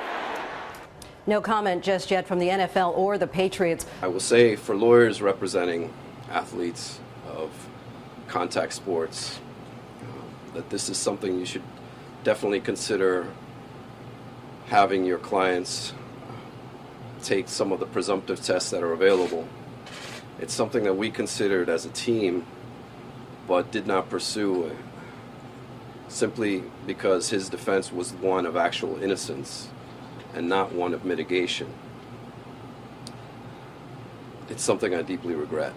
No 1.29 1.41
comment 1.41 1.83
just 1.83 2.09
yet 2.09 2.25
from 2.25 2.39
the 2.39 2.47
NFL 2.47 2.97
or 2.97 3.19
the 3.19 3.27
Patriots. 3.27 3.85
I 4.01 4.07
will 4.07 4.19
say 4.19 4.55
for 4.55 4.75
lawyers 4.75 5.21
representing 5.21 5.93
athletes 6.27 6.99
of 7.27 7.51
contact 8.27 8.73
sports 8.73 9.39
uh, 10.01 10.55
that 10.55 10.71
this 10.71 10.89
is 10.89 10.97
something 10.97 11.37
you 11.37 11.45
should 11.45 11.61
definitely 12.23 12.61
consider 12.61 13.27
having 14.69 15.05
your 15.05 15.19
clients 15.19 15.93
take 17.21 17.47
some 17.47 17.71
of 17.71 17.79
the 17.79 17.85
presumptive 17.85 18.41
tests 18.41 18.71
that 18.71 18.81
are 18.81 18.93
available. 18.93 19.47
It's 20.39 20.55
something 20.55 20.83
that 20.85 20.95
we 20.95 21.11
considered 21.11 21.69
as 21.69 21.85
a 21.85 21.89
team 21.89 22.43
but 23.47 23.71
did 23.71 23.85
not 23.85 24.09
pursue 24.09 24.75
simply 26.07 26.63
because 26.87 27.29
his 27.29 27.49
defense 27.49 27.91
was 27.91 28.13
one 28.13 28.47
of 28.47 28.57
actual 28.57 28.99
innocence 29.03 29.69
and 30.39 30.47
not 30.47 30.71
one 30.71 30.93
of 30.93 31.03
mitigation. 31.03 31.67
It's 34.49 34.63
something 34.63 34.95
I 34.95 35.01
deeply 35.01 35.35
regret. 35.35 35.73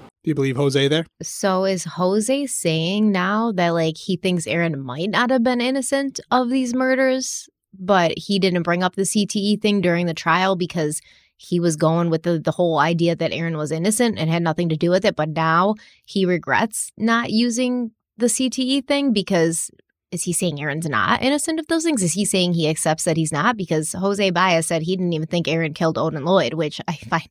Do 0.00 0.30
you 0.30 0.34
believe 0.34 0.56
Jose 0.56 0.88
there? 0.88 1.04
So 1.22 1.66
is 1.66 1.84
Jose 1.84 2.46
saying 2.46 3.12
now 3.12 3.52
that 3.52 3.70
like 3.70 3.98
he 3.98 4.16
thinks 4.16 4.46
Aaron 4.46 4.80
might 4.80 5.10
not 5.10 5.28
have 5.28 5.42
been 5.42 5.60
innocent 5.60 6.18
of 6.30 6.48
these 6.48 6.74
murders, 6.74 7.50
but 7.78 8.14
he 8.16 8.38
didn't 8.38 8.62
bring 8.62 8.82
up 8.82 8.96
the 8.96 9.02
CTE 9.02 9.60
thing 9.60 9.82
during 9.82 10.06
the 10.06 10.14
trial 10.14 10.56
because 10.56 11.02
he 11.36 11.60
was 11.60 11.76
going 11.76 12.08
with 12.08 12.22
the, 12.22 12.38
the 12.38 12.52
whole 12.52 12.78
idea 12.78 13.14
that 13.14 13.32
Aaron 13.32 13.58
was 13.58 13.70
innocent 13.70 14.18
and 14.18 14.30
had 14.30 14.42
nothing 14.42 14.70
to 14.70 14.76
do 14.78 14.88
with 14.88 15.04
it, 15.04 15.14
but 15.14 15.28
now 15.28 15.74
he 16.06 16.24
regrets 16.24 16.90
not 16.96 17.30
using 17.30 17.90
the 18.16 18.26
CTE 18.26 18.86
thing 18.86 19.12
because 19.12 19.70
is 20.12 20.22
he 20.22 20.32
saying 20.34 20.60
Aaron's 20.60 20.88
not 20.88 21.22
innocent 21.22 21.58
of 21.58 21.66
those 21.66 21.84
things? 21.84 22.02
Is 22.02 22.12
he 22.12 22.26
saying 22.26 22.52
he 22.52 22.68
accepts 22.68 23.04
that 23.04 23.16
he's 23.16 23.32
not? 23.32 23.56
Because 23.56 23.92
Jose 23.92 24.30
Baez 24.30 24.66
said 24.66 24.82
he 24.82 24.94
didn't 24.94 25.14
even 25.14 25.26
think 25.26 25.48
Aaron 25.48 25.72
killed 25.72 25.96
Odin 25.96 26.24
Lloyd, 26.24 26.54
which 26.54 26.80
I 26.86 26.94
find 26.96 27.28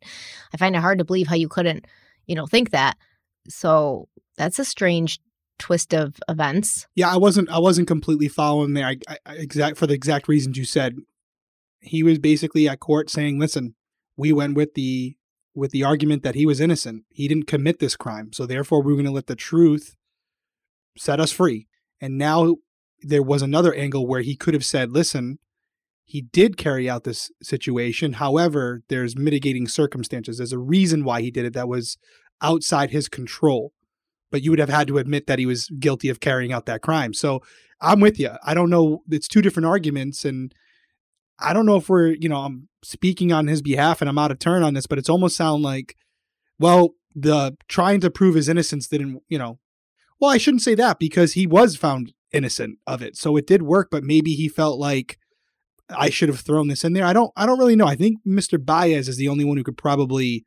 I 0.53 0.57
find 0.57 0.75
it 0.75 0.79
hard 0.79 0.97
to 0.97 1.05
believe 1.05 1.27
how 1.27 1.35
you 1.35 1.47
couldn't, 1.47 1.85
you 2.25 2.35
know, 2.35 2.47
think 2.47 2.71
that. 2.71 2.97
So 3.47 4.09
that's 4.35 4.59
a 4.59 4.65
strange 4.65 5.19
twist 5.59 5.93
of 5.93 6.15
events. 6.27 6.87
Yeah, 6.95 7.13
I 7.13 7.17
wasn't 7.17 7.49
I 7.49 7.59
wasn't 7.59 7.87
completely 7.87 8.27
following 8.27 8.73
there. 8.73 8.87
I, 8.87 8.97
I, 9.07 9.33
exact 9.35 9.77
for 9.77 9.85
the 9.85 9.93
exact 9.93 10.27
reasons 10.27 10.57
you 10.57 10.65
said. 10.65 10.97
He 11.81 12.03
was 12.03 12.17
basically 12.17 12.67
at 12.67 12.79
court 12.79 13.11
saying, 13.11 13.39
"Listen, 13.39 13.75
we 14.17 14.33
went 14.33 14.55
with 14.55 14.73
the 14.73 15.15
with 15.53 15.69
the 15.69 15.83
argument 15.83 16.23
that 16.23 16.35
he 16.35 16.47
was 16.47 16.59
innocent. 16.59 17.03
He 17.09 17.27
didn't 17.27 17.47
commit 17.47 17.79
this 17.79 17.95
crime, 17.95 18.33
so 18.33 18.47
therefore 18.47 18.81
we're 18.81 18.93
going 18.93 19.05
to 19.05 19.11
let 19.11 19.27
the 19.27 19.35
truth 19.35 19.95
set 20.97 21.19
us 21.19 21.31
free." 21.31 21.67
And 21.99 22.17
now 22.17 22.55
there 23.01 23.23
was 23.23 23.41
another 23.41 23.73
angle 23.73 24.07
where 24.07 24.21
he 24.21 24.35
could 24.35 24.53
have 24.53 24.65
said, 24.65 24.91
"Listen, 24.91 25.39
he 26.05 26.21
did 26.21 26.57
carry 26.57 26.89
out 26.89 27.03
this 27.03 27.31
situation. 27.41 28.13
However, 28.13 28.83
there's 28.89 29.17
mitigating 29.17 29.67
circumstances. 29.67 30.37
There's 30.37 30.53
a 30.53 30.59
reason 30.59 31.03
why 31.03 31.21
he 31.21 31.31
did 31.31 31.45
it 31.45 31.53
that 31.53 31.67
was 31.67 31.97
outside 32.41 32.91
his 32.91 33.07
control." 33.07 33.73
but 34.31 34.41
you 34.41 34.49
would 34.49 34.59
have 34.59 34.69
had 34.69 34.87
to 34.87 34.97
admit 34.97 35.27
that 35.27 35.37
he 35.37 35.45
was 35.45 35.67
guilty 35.77 36.09
of 36.09 36.19
carrying 36.19 36.51
out 36.51 36.65
that 36.65 36.81
crime. 36.81 37.13
So 37.13 37.43
I'm 37.81 37.99
with 37.99 38.19
you. 38.19 38.31
I 38.43 38.53
don't 38.53 38.69
know. 38.69 39.03
It's 39.11 39.27
two 39.27 39.41
different 39.41 39.67
arguments, 39.67 40.25
and 40.25 40.55
I 41.37 41.53
don't 41.53 41.65
know 41.65 41.75
if 41.75 41.89
we're, 41.89 42.13
you 42.13 42.29
know, 42.29 42.37
I'm 42.37 42.69
speaking 42.83 43.31
on 43.31 43.47
his 43.47 43.61
behalf 43.61 44.01
and 44.01 44.09
I'm 44.09 44.17
out 44.17 44.31
of 44.31 44.39
turn 44.39 44.63
on 44.63 44.73
this, 44.73 44.87
but 44.87 44.97
it's 44.97 45.09
almost 45.09 45.35
sound 45.35 45.61
like, 45.61 45.95
well, 46.57 46.91
the 47.13 47.57
trying 47.67 47.99
to 48.01 48.09
prove 48.09 48.35
his 48.35 48.47
innocence 48.47 48.87
didn't, 48.87 49.21
you 49.27 49.37
know, 49.37 49.59
well, 50.19 50.31
I 50.31 50.37
shouldn't 50.37 50.61
say 50.61 50.75
that 50.75 50.99
because 50.99 51.33
he 51.33 51.45
was 51.45 51.75
found 51.75 52.13
innocent 52.31 52.79
of 52.87 53.01
it, 53.01 53.15
so 53.17 53.37
it 53.37 53.47
did 53.47 53.63
work. 53.63 53.89
But 53.91 54.03
maybe 54.03 54.33
he 54.33 54.47
felt 54.47 54.79
like 54.79 55.17
I 55.89 56.09
should 56.09 56.29
have 56.29 56.39
thrown 56.39 56.67
this 56.67 56.83
in 56.83 56.93
there. 56.93 57.05
I 57.05 57.13
don't. 57.13 57.31
I 57.35 57.45
don't 57.45 57.59
really 57.59 57.75
know. 57.75 57.87
I 57.87 57.95
think 57.95 58.19
Mr. 58.25 58.63
Baez 58.63 59.07
is 59.07 59.17
the 59.17 59.27
only 59.27 59.45
one 59.45 59.57
who 59.57 59.63
could 59.63 59.77
probably 59.77 60.45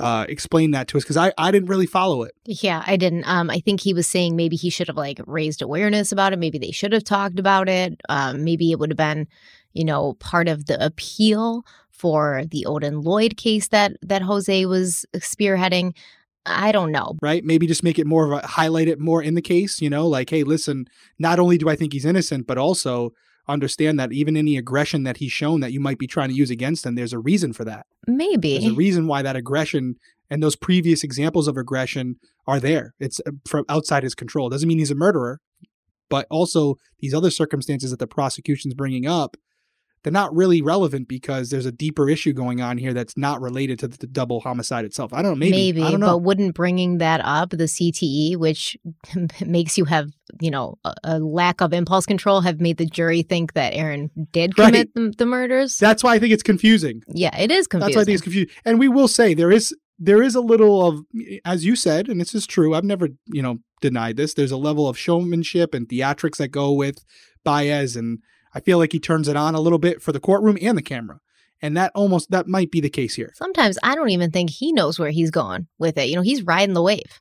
uh, 0.00 0.24
explain 0.28 0.70
that 0.70 0.88
to 0.88 0.96
us 0.96 1.04
because 1.04 1.16
I 1.16 1.32
I 1.36 1.50
didn't 1.50 1.68
really 1.68 1.86
follow 1.86 2.22
it. 2.22 2.32
Yeah, 2.46 2.82
I 2.86 2.96
didn't. 2.96 3.24
Um, 3.28 3.50
I 3.50 3.60
think 3.60 3.80
he 3.80 3.94
was 3.94 4.06
saying 4.06 4.34
maybe 4.34 4.56
he 4.56 4.70
should 4.70 4.88
have 4.88 4.96
like 4.96 5.20
raised 5.26 5.62
awareness 5.62 6.10
about 6.10 6.32
it. 6.32 6.38
Maybe 6.38 6.58
they 6.58 6.70
should 6.70 6.92
have 6.92 7.04
talked 7.04 7.38
about 7.38 7.68
it. 7.68 8.00
Um, 8.08 8.44
maybe 8.44 8.72
it 8.72 8.78
would 8.78 8.90
have 8.90 8.96
been, 8.96 9.28
you 9.72 9.84
know, 9.84 10.14
part 10.14 10.48
of 10.48 10.66
the 10.66 10.82
appeal 10.84 11.64
for 11.90 12.44
the 12.50 12.64
Odin 12.64 13.02
Lloyd 13.02 13.36
case 13.36 13.68
that 13.68 13.92
that 14.02 14.22
Jose 14.22 14.66
was 14.66 15.04
spearheading. 15.16 15.94
I 16.46 16.72
don't 16.72 16.90
know. 16.90 17.16
right? 17.20 17.44
Maybe 17.44 17.66
just 17.66 17.82
make 17.82 17.98
it 17.98 18.06
more 18.06 18.32
of 18.32 18.42
a 18.42 18.46
highlight 18.46 18.88
it 18.88 18.98
more 18.98 19.22
in 19.22 19.34
the 19.34 19.42
case, 19.42 19.80
you 19.80 19.90
know, 19.90 20.06
like, 20.06 20.30
hey, 20.30 20.42
listen, 20.42 20.86
not 21.18 21.38
only 21.38 21.58
do 21.58 21.68
I 21.68 21.76
think 21.76 21.92
he's 21.92 22.04
innocent, 22.04 22.46
but 22.46 22.58
also 22.58 23.12
understand 23.48 23.98
that 23.98 24.12
even 24.12 24.36
any 24.36 24.56
aggression 24.56 25.02
that 25.02 25.18
he's 25.18 25.32
shown 25.32 25.60
that 25.60 25.72
you 25.72 25.80
might 25.80 25.98
be 25.98 26.06
trying 26.06 26.28
to 26.28 26.34
use 26.34 26.50
against 26.50 26.86
him, 26.86 26.94
there's 26.94 27.12
a 27.12 27.18
reason 27.18 27.52
for 27.52 27.64
that. 27.64 27.86
Maybe. 28.06 28.58
There's 28.58 28.72
a 28.72 28.76
reason 28.76 29.06
why 29.06 29.22
that 29.22 29.36
aggression 29.36 29.96
and 30.30 30.42
those 30.42 30.56
previous 30.56 31.02
examples 31.02 31.48
of 31.48 31.56
aggression 31.56 32.16
are 32.46 32.60
there. 32.60 32.94
It's 33.00 33.20
uh, 33.26 33.32
from 33.46 33.64
outside 33.68 34.04
his 34.04 34.14
control. 34.14 34.48
Doesn't 34.48 34.68
mean 34.68 34.78
he's 34.78 34.90
a 34.90 34.94
murderer, 34.94 35.40
but 36.08 36.26
also 36.30 36.76
these 37.00 37.12
other 37.12 37.30
circumstances 37.30 37.90
that 37.90 37.98
the 37.98 38.06
prosecution's 38.06 38.74
bringing 38.74 39.06
up, 39.06 39.36
they're 40.02 40.12
not 40.12 40.34
really 40.34 40.62
relevant 40.62 41.08
because 41.08 41.50
there's 41.50 41.66
a 41.66 41.72
deeper 41.72 42.08
issue 42.08 42.32
going 42.32 42.60
on 42.60 42.78
here 42.78 42.94
that's 42.94 43.16
not 43.16 43.40
related 43.40 43.78
to 43.80 43.88
the 43.88 44.06
double 44.06 44.40
homicide 44.40 44.84
itself. 44.84 45.12
I 45.12 45.20
don't 45.22 45.32
know. 45.32 45.36
Maybe. 45.50 45.82
I 45.82 45.90
don't 45.90 46.00
know. 46.00 46.06
but 46.06 46.18
wouldn't 46.18 46.54
bringing 46.54 46.98
that 46.98 47.20
up, 47.22 47.50
the 47.50 47.64
CTE, 47.64 48.36
which 48.36 48.76
makes 49.46 49.76
you 49.76 49.84
have, 49.84 50.10
you 50.40 50.50
know, 50.50 50.78
a, 50.84 50.94
a 51.04 51.18
lack 51.18 51.60
of 51.60 51.72
impulse 51.72 52.06
control, 52.06 52.40
have 52.40 52.60
made 52.60 52.78
the 52.78 52.86
jury 52.86 53.22
think 53.22 53.52
that 53.52 53.74
Aaron 53.74 54.10
did 54.32 54.58
Right. 54.58 54.66
commit 54.66 54.94
the, 54.94 55.12
the 55.18 55.26
murders? 55.26 55.76
That's 55.76 56.02
why 56.02 56.14
I 56.14 56.18
think 56.18 56.32
it's 56.32 56.42
confusing. 56.42 57.02
yeah, 57.08 57.36
it 57.38 57.50
is 57.50 57.66
confusing. 57.66 57.86
That's 57.88 57.96
why 57.96 58.02
I 58.02 58.04
think 58.04 58.14
it's 58.14 58.22
confusing. 58.22 58.50
And 58.64 58.78
we 58.78 58.88
will 58.88 59.08
say 59.08 59.34
there 59.34 59.50
is 59.52 59.74
there 60.02 60.22
is 60.22 60.34
a 60.34 60.40
little 60.40 60.86
of, 60.86 61.00
as 61.44 61.66
you 61.66 61.76
said, 61.76 62.08
and 62.08 62.18
this 62.18 62.34
is 62.34 62.46
true. 62.46 62.74
I've 62.74 62.84
never 62.84 63.08
you 63.26 63.42
know 63.42 63.58
denied 63.82 64.16
this. 64.16 64.32
There's 64.32 64.50
a 64.50 64.56
level 64.56 64.88
of 64.88 64.96
showmanship 64.96 65.74
and 65.74 65.86
theatrics 65.86 66.38
that 66.38 66.48
go 66.48 66.72
with 66.72 67.04
Baez, 67.44 67.96
and 67.96 68.20
I 68.54 68.60
feel 68.60 68.78
like 68.78 68.92
he 68.92 69.00
turns 69.00 69.28
it 69.28 69.36
on 69.36 69.54
a 69.54 69.60
little 69.60 69.78
bit 69.78 70.02
for 70.02 70.12
the 70.12 70.20
courtroom 70.20 70.58
and 70.60 70.76
the 70.76 70.82
camera, 70.82 71.20
and 71.62 71.76
that 71.76 71.92
almost 71.94 72.30
that 72.30 72.46
might 72.46 72.70
be 72.70 72.80
the 72.80 72.90
case 72.90 73.14
here. 73.14 73.32
Sometimes 73.34 73.78
I 73.82 73.94
don't 73.94 74.10
even 74.10 74.30
think 74.30 74.50
he 74.50 74.72
knows 74.72 74.98
where 74.98 75.10
he's 75.10 75.30
going 75.30 75.66
with 75.78 75.98
it. 75.98 76.08
You 76.08 76.16
know, 76.16 76.22
he's 76.22 76.42
riding 76.42 76.74
the 76.74 76.82
wave. 76.82 77.20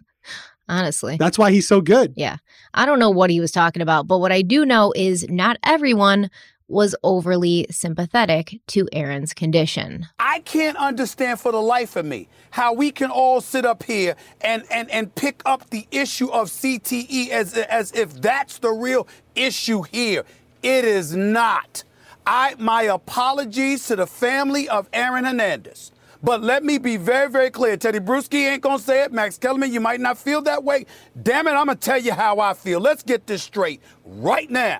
Honestly. 0.70 1.18
That's 1.18 1.38
why 1.38 1.52
he's 1.52 1.68
so 1.68 1.82
good. 1.82 2.14
Yeah. 2.16 2.38
I 2.74 2.86
don't 2.86 3.00
know 3.00 3.10
what 3.10 3.30
he 3.30 3.42
was 3.42 3.52
talking 3.52 3.82
about, 3.82 4.08
but 4.08 4.20
what 4.20 4.32
I 4.32 4.42
do 4.42 4.66
know 4.66 4.94
is 4.96 5.28
not 5.30 5.58
everyone 5.64 6.30
was 6.68 6.96
overly 7.04 7.68
sympathetic 7.70 8.60
to 8.68 8.88
Aaron's 8.94 9.34
condition. 9.34 10.08
I 10.20 10.40
can't 10.40 10.78
understand 10.78 11.40
for 11.40 11.52
the 11.52 11.62
life 11.62 11.96
of 11.96 12.06
me 12.06 12.30
how 12.52 12.74
we 12.74 12.92
can 12.92 13.12
all 13.12 13.42
sit 13.42 13.66
up 13.66 13.84
here 13.84 14.16
and, 14.42 14.64
and, 14.72 14.90
and 14.90 15.14
pick 15.14 15.42
up 15.46 15.70
the 15.70 15.88
issue 15.92 16.30
of 16.32 16.48
CTE 16.48 17.30
as, 17.30 17.56
as 17.56 17.92
if 17.92 18.14
that's 18.22 18.60
the 18.60 18.72
real 18.72 19.08
issue 19.36 19.84
here. 19.84 20.24
It 20.64 20.86
is 20.86 21.14
not. 21.14 21.84
I, 22.26 22.56
my 22.58 22.84
apologies 22.84 23.86
to 23.88 23.98
the 23.98 24.08
family 24.08 24.70
of 24.70 24.88
Aaron 24.94 25.26
Hernandez. 25.26 25.92
But 26.24 26.42
let 26.42 26.64
me 26.64 26.78
be 26.78 26.96
very, 26.96 27.30
very 27.30 27.52
clear. 27.52 27.76
Tedy 27.76 28.00
Bruschi 28.00 28.50
ain't 28.50 28.62
gonna 28.62 28.80
say 28.80 29.04
it. 29.04 29.12
Max 29.12 29.38
Kellerman, 29.38 29.74
you 29.74 29.82
might 29.82 30.00
not 30.00 30.18
feel 30.18 30.42
that 30.44 30.64
way. 30.64 30.86
Damn 31.22 31.48
it, 31.48 31.52
I'm 31.52 31.66
gonna 31.66 31.76
tell 31.76 31.98
you 32.00 32.14
how 32.14 32.40
I 32.40 32.54
feel. 32.54 32.80
Let's 32.80 33.04
get 33.04 33.28
this 33.28 33.44
straight 33.44 33.82
right 34.06 34.50
now. 34.50 34.80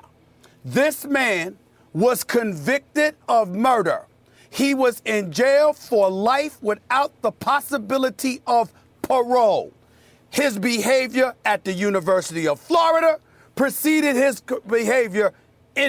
This 0.64 1.04
man 1.04 1.58
was 1.92 2.24
convicted 2.24 3.16
of 3.28 3.50
murder. 3.50 4.08
He 4.50 4.74
was 4.74 5.02
in 5.04 5.34
jail 5.34 5.74
for 5.74 6.10
life 6.10 6.64
without 6.64 7.22
the 7.22 7.32
possibility 7.32 8.42
of 8.48 8.72
parole. 9.02 9.74
His 10.30 10.58
behavior 10.58 11.36
at 11.44 11.66
the 11.66 11.74
University 11.74 12.48
of 12.48 12.60
Florida 12.60 13.20
preceded 13.56 14.16
his 14.16 14.42
behavior 14.68 15.34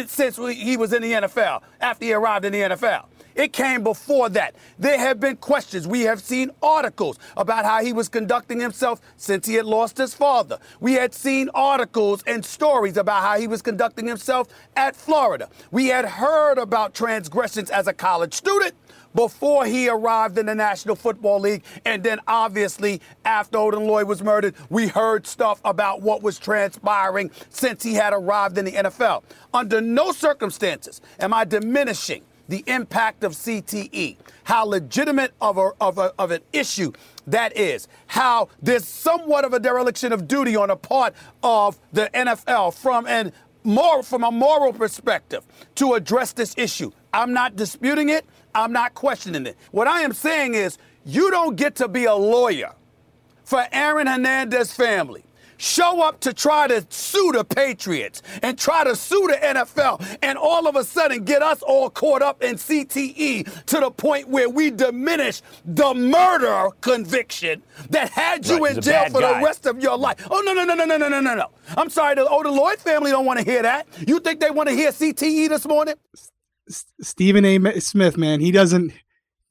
since 0.07 0.37
he 0.37 0.77
was 0.77 0.93
in 0.93 1.03
the 1.03 1.13
NFL, 1.13 1.63
after 1.81 2.05
he 2.05 2.13
arrived 2.13 2.45
in 2.45 2.53
the 2.53 2.61
NFL. 2.61 3.07
It 3.35 3.53
came 3.53 3.83
before 3.83 4.29
that. 4.31 4.55
There 4.79 4.99
have 4.99 5.19
been 5.19 5.37
questions. 5.37 5.89
We 5.89 6.03
have 6.03 6.21
seen 6.21 6.51
articles 6.63 7.19
about 7.37 7.65
how 7.65 7.83
he 7.83 7.93
was 7.93 8.09
conducting 8.09 8.61
himself 8.61 9.01
since 9.17 9.47
he 9.47 9.55
had 9.55 9.67
lost 9.67 9.99
his 9.99 10.15
father. 10.15 10.59
We 10.79 10.93
had 10.93 11.15
seen 11.15 11.51
articles 11.53 12.23
and 12.29 12.45
stories 12.45 12.97
about 12.97 13.23
how 13.23 13.39
he 13.39 13.49
was 13.49 13.61
conducting 13.61 14.07
himself 14.07 14.47
at 14.77 14.95
Florida. 14.95 15.49
We 15.73 15.89
had 15.89 16.05
heard 16.05 16.59
about 16.59 16.95
transgressions 16.95 17.71
as 17.71 17.89
a 17.89 17.93
college 17.93 18.35
student 18.35 18.75
before 19.15 19.65
he 19.67 19.89
arrived 19.89 20.39
in 20.39 20.47
the 20.47 20.55
National 20.55 20.97
Football 20.97 21.41
League. 21.41 21.65
And 21.85 22.03
then 22.03 22.21
obviously 22.27 23.01
after 23.25 23.59
Odin 23.59 23.87
Lloyd 23.87 24.09
was 24.09 24.23
murdered, 24.23 24.55
we 24.71 24.89
heard 24.89 25.27
stuff 25.27 25.61
about 25.65 26.03
what 26.03 26.23
was 26.23 26.39
transpiring 26.39 27.31
since 27.51 27.83
he 27.83 27.95
had 27.95 28.13
arrived 28.13 28.59
in 28.59 28.65
the 28.65 28.73
NFL. 28.73 29.23
Under 29.53 29.81
no 29.81 30.13
circumstances 30.13 31.01
am 31.21 31.33
I 31.33 31.45
diminishing 31.45 32.23
the 32.49 32.63
impact 32.67 33.25
of 33.25 33.33
CTE, 33.33 34.17
how 34.45 34.67
legitimate 34.67 35.33
of, 35.41 35.57
a, 35.57 35.71
of, 35.81 35.99
a, 35.99 36.13
of 36.19 36.31
an 36.31 36.43
issue 36.53 36.93
that 37.27 37.57
is, 37.57 37.89
how 38.07 38.49
there's 38.61 38.87
somewhat 38.87 39.47
of 39.47 39.55
a 39.55 39.61
dereliction 39.61 40.13
of 40.13 40.29
duty 40.29 40.55
on 40.55 40.69
the 40.69 40.77
part 40.77 41.15
of 41.43 41.79
the 41.93 42.11
NFL 42.13 42.75
from 42.75 43.07
an 43.07 43.33
more 43.65 44.03
from 44.03 44.23
a 44.23 44.31
moral 44.31 44.75
perspective 44.75 45.43
to 45.75 45.95
address 45.95 46.33
this 46.33 46.55
issue. 46.59 46.93
I'm 47.15 47.33
not 47.33 47.57
disputing 47.57 48.11
it. 48.11 48.27
I'm 48.55 48.73
not 48.73 48.95
questioning 48.95 49.47
it. 49.47 49.57
What 49.73 49.87
I 49.89 50.03
am 50.03 50.13
saying 50.13 50.55
is 50.55 50.79
you 51.05 51.31
don't 51.31 51.57
get 51.57 51.77
to 51.77 51.89
be 51.89 52.05
a 52.05 52.15
lawyer 52.15 52.73
for 53.45 53.65
Aaron 53.73 54.07
Hernandez 54.07 54.73
family. 54.73 55.25
Show 55.57 56.03
up 56.03 56.21
to 56.21 56.35
try 56.35 56.67
to 56.67 56.85
sue 56.91 57.33
the 57.33 57.45
Patriots 57.45 58.23
and 58.43 58.59
try 58.59 58.85
to 58.85 58.97
sue 58.97 59.29
the 59.29 59.37
NFL, 59.37 60.19
and 60.21 60.37
all 60.37 60.67
of 60.67 60.75
a 60.77 60.83
sudden 60.85 61.25
get 61.25 61.43
us 61.43 61.63
all 61.63 61.89
caught 61.89 62.23
up 62.23 62.43
in 62.43 62.57
CTE 62.57 63.65
to 63.67 63.81
the 63.81 63.91
point 63.91 64.29
where 64.29 64.49
we 64.51 64.71
diminish 64.71 65.43
the 65.65 65.95
murder 65.95 66.71
conviction 66.81 67.63
that 67.91 68.11
had 68.11 68.47
you 68.47 68.59
Right, 68.65 68.77
in 68.77 68.83
jail 68.83 69.09
for 69.11 69.21
guy. 69.21 69.39
the 69.39 69.45
rest 69.47 69.67
of 69.67 69.81
your 69.81 69.97
life. 69.97 70.27
Oh, 70.31 70.43
no, 70.45 70.53
no, 70.55 70.65
no, 70.65 70.75
no, 70.75 70.85
no, 70.85 70.99
no, 71.09 71.21
no, 71.21 71.35
no. 71.35 71.47
I'm 71.79 71.89
sorry, 71.89 72.17
the 72.17 72.27
oh, 72.29 72.41
Odin 72.41 72.55
Lloyd 72.57 72.79
family 72.81 73.13
don't 73.13 73.25
want 73.25 73.39
to 73.39 73.45
hear 73.45 73.63
that. 73.63 73.87
You 74.07 74.19
think 74.21 74.41
they 74.41 74.51
want 74.51 74.69
to 74.69 74.75
hear 74.75 74.91
CTE 74.91 75.49
this 75.49 75.67
morning? 75.67 75.95
Stephen 76.69 77.45
A. 77.45 77.81
Smith, 77.81 78.17
man, 78.17 78.41
he 78.41 78.51
doesn't. 78.51 78.93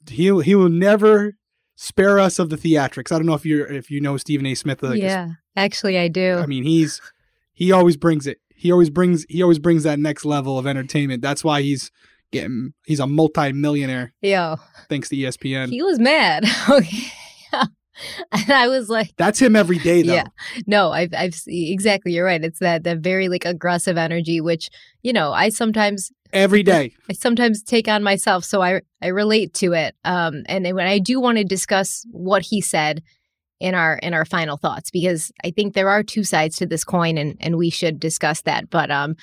He 0.09 0.23
he 0.41 0.55
will 0.55 0.69
never 0.69 1.35
spare 1.75 2.19
us 2.19 2.39
of 2.39 2.49
the 2.49 2.55
theatrics. 2.55 3.11
I 3.11 3.17
don't 3.17 3.25
know 3.25 3.33
if 3.33 3.45
you 3.45 3.63
if 3.63 3.89
you 3.89 4.01
know 4.01 4.17
Stephen 4.17 4.45
A. 4.45 4.55
Smith. 4.55 4.83
Like, 4.83 4.99
yeah, 4.99 5.29
actually, 5.55 5.97
I 5.97 6.07
do. 6.07 6.35
I 6.35 6.45
mean, 6.45 6.63
he's 6.63 7.01
he 7.53 7.71
always 7.71 7.97
brings 7.97 8.27
it. 8.27 8.39
He 8.55 8.71
always 8.71 8.89
brings 8.89 9.25
he 9.29 9.41
always 9.41 9.59
brings 9.59 9.83
that 9.83 9.99
next 9.99 10.25
level 10.25 10.57
of 10.57 10.67
entertainment. 10.67 11.21
That's 11.21 11.43
why 11.43 11.61
he's 11.61 11.91
getting 12.31 12.73
he's 12.85 12.99
a 12.99 13.05
multi-millionaire 13.05 14.11
Yo, 14.21 14.55
thanks 14.89 15.07
to 15.09 15.15
ESPN. 15.15 15.69
he 15.69 15.83
was 15.83 15.99
mad. 15.99 16.45
okay. 16.69 17.03
and 18.31 18.51
I 18.51 18.67
was 18.67 18.89
like, 18.89 19.13
That's 19.17 19.39
him 19.39 19.55
every 19.55 19.77
day 19.77 20.01
though. 20.01 20.15
Yeah. 20.15 20.27
No, 20.65 20.91
I've 20.91 21.13
I've 21.13 21.39
exactly. 21.47 22.13
You're 22.13 22.25
right. 22.25 22.43
It's 22.43 22.59
that 22.59 22.83
that 22.83 22.99
very 22.99 23.29
like 23.29 23.45
aggressive 23.45 23.97
energy, 23.97 24.41
which 24.41 24.69
you 25.03 25.13
know 25.13 25.31
I 25.31 25.49
sometimes 25.49 26.11
Every 26.33 26.63
day. 26.63 26.93
I 27.09 27.13
sometimes 27.13 27.61
take 27.61 27.87
on 27.87 28.01
myself, 28.01 28.43
so 28.43 28.61
I 28.61 28.81
I 29.01 29.07
relate 29.07 29.53
to 29.55 29.73
it. 29.73 29.95
Um, 30.03 30.43
and 30.47 30.65
when 30.75 30.87
I 30.87 30.97
do 30.97 31.19
want 31.19 31.37
to 31.37 31.43
discuss 31.43 32.05
what 32.11 32.41
he 32.41 32.59
said 32.59 33.03
in 33.59 33.75
our 33.75 33.97
in 33.97 34.15
our 34.15 34.25
final 34.25 34.57
thoughts, 34.57 34.89
because 34.89 35.31
I 35.43 35.51
think 35.51 35.73
there 35.73 35.89
are 35.89 36.01
two 36.01 36.23
sides 36.23 36.57
to 36.57 36.65
this 36.65 36.83
coin, 36.83 37.19
and 37.19 37.37
and 37.39 37.55
we 37.55 37.69
should 37.69 37.99
discuss 37.99 38.41
that. 38.41 38.71
But 38.71 38.89
um, 38.89 39.15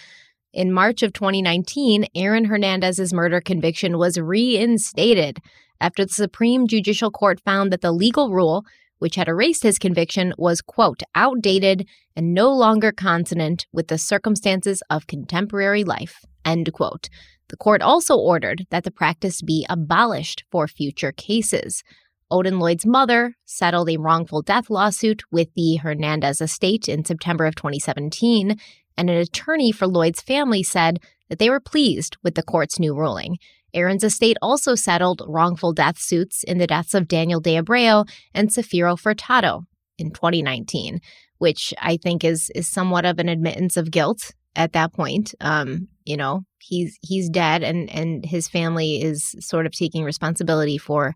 in 0.52 0.72
March 0.72 1.02
of 1.02 1.12
2019, 1.12 2.06
Aaron 2.14 2.44
Hernandez's 2.44 3.12
murder 3.12 3.40
conviction 3.40 3.98
was 3.98 4.16
reinstated 4.16 5.38
after 5.80 6.04
the 6.04 6.12
Supreme 6.12 6.66
Judicial 6.68 7.10
Court 7.10 7.40
found 7.40 7.72
that 7.72 7.80
the 7.80 7.92
legal 7.92 8.30
rule, 8.30 8.64
which 9.00 9.16
had 9.16 9.28
erased 9.28 9.64
his 9.64 9.78
conviction, 9.78 10.32
was, 10.38 10.62
quote, 10.62 11.02
outdated 11.14 11.86
and 12.14 12.32
no 12.32 12.50
longer 12.50 12.92
consonant 12.92 13.66
with 13.72 13.88
the 13.88 13.98
circumstances 13.98 14.82
of 14.88 15.06
contemporary 15.06 15.82
life, 15.84 16.24
end 16.44 16.72
quote. 16.72 17.08
The 17.48 17.56
court 17.56 17.82
also 17.82 18.16
ordered 18.16 18.66
that 18.70 18.84
the 18.84 18.92
practice 18.92 19.42
be 19.42 19.66
abolished 19.68 20.44
for 20.52 20.68
future 20.68 21.12
cases. 21.12 21.82
Odin 22.30 22.60
Lloyd's 22.60 22.86
mother 22.86 23.34
settled 23.44 23.90
a 23.90 23.96
wrongful 23.96 24.42
death 24.42 24.70
lawsuit 24.70 25.22
with 25.32 25.48
the 25.54 25.76
Hernandez 25.76 26.40
estate 26.40 26.88
in 26.88 27.04
September 27.04 27.46
of 27.46 27.56
2017, 27.56 28.56
and 28.96 29.10
an 29.10 29.16
attorney 29.16 29.72
for 29.72 29.88
Lloyd's 29.88 30.20
family 30.20 30.62
said 30.62 31.00
that 31.28 31.38
they 31.38 31.50
were 31.50 31.58
pleased 31.58 32.16
with 32.22 32.36
the 32.36 32.42
court's 32.42 32.78
new 32.78 32.94
ruling. 32.94 33.38
Aaron's 33.74 34.04
estate 34.04 34.36
also 34.42 34.74
settled 34.74 35.22
wrongful 35.26 35.72
death 35.72 35.98
suits 35.98 36.42
in 36.44 36.58
the 36.58 36.66
deaths 36.66 36.94
of 36.94 37.08
Daniel 37.08 37.40
De 37.40 37.56
Abreu 37.56 38.08
and 38.34 38.48
Safiro 38.48 38.98
Furtado 38.98 39.64
in 39.98 40.10
2019, 40.10 41.00
which 41.38 41.72
I 41.80 41.96
think 41.96 42.24
is 42.24 42.50
is 42.54 42.68
somewhat 42.68 43.04
of 43.04 43.18
an 43.18 43.28
admittance 43.28 43.76
of 43.76 43.90
guilt 43.90 44.32
at 44.56 44.72
that 44.72 44.92
point. 44.92 45.34
Um, 45.40 45.88
you 46.04 46.16
know, 46.16 46.44
he's 46.58 46.98
he's 47.02 47.28
dead 47.28 47.62
and 47.62 47.90
and 47.90 48.24
his 48.24 48.48
family 48.48 49.02
is 49.02 49.36
sort 49.40 49.66
of 49.66 49.72
taking 49.72 50.04
responsibility 50.04 50.78
for 50.78 51.14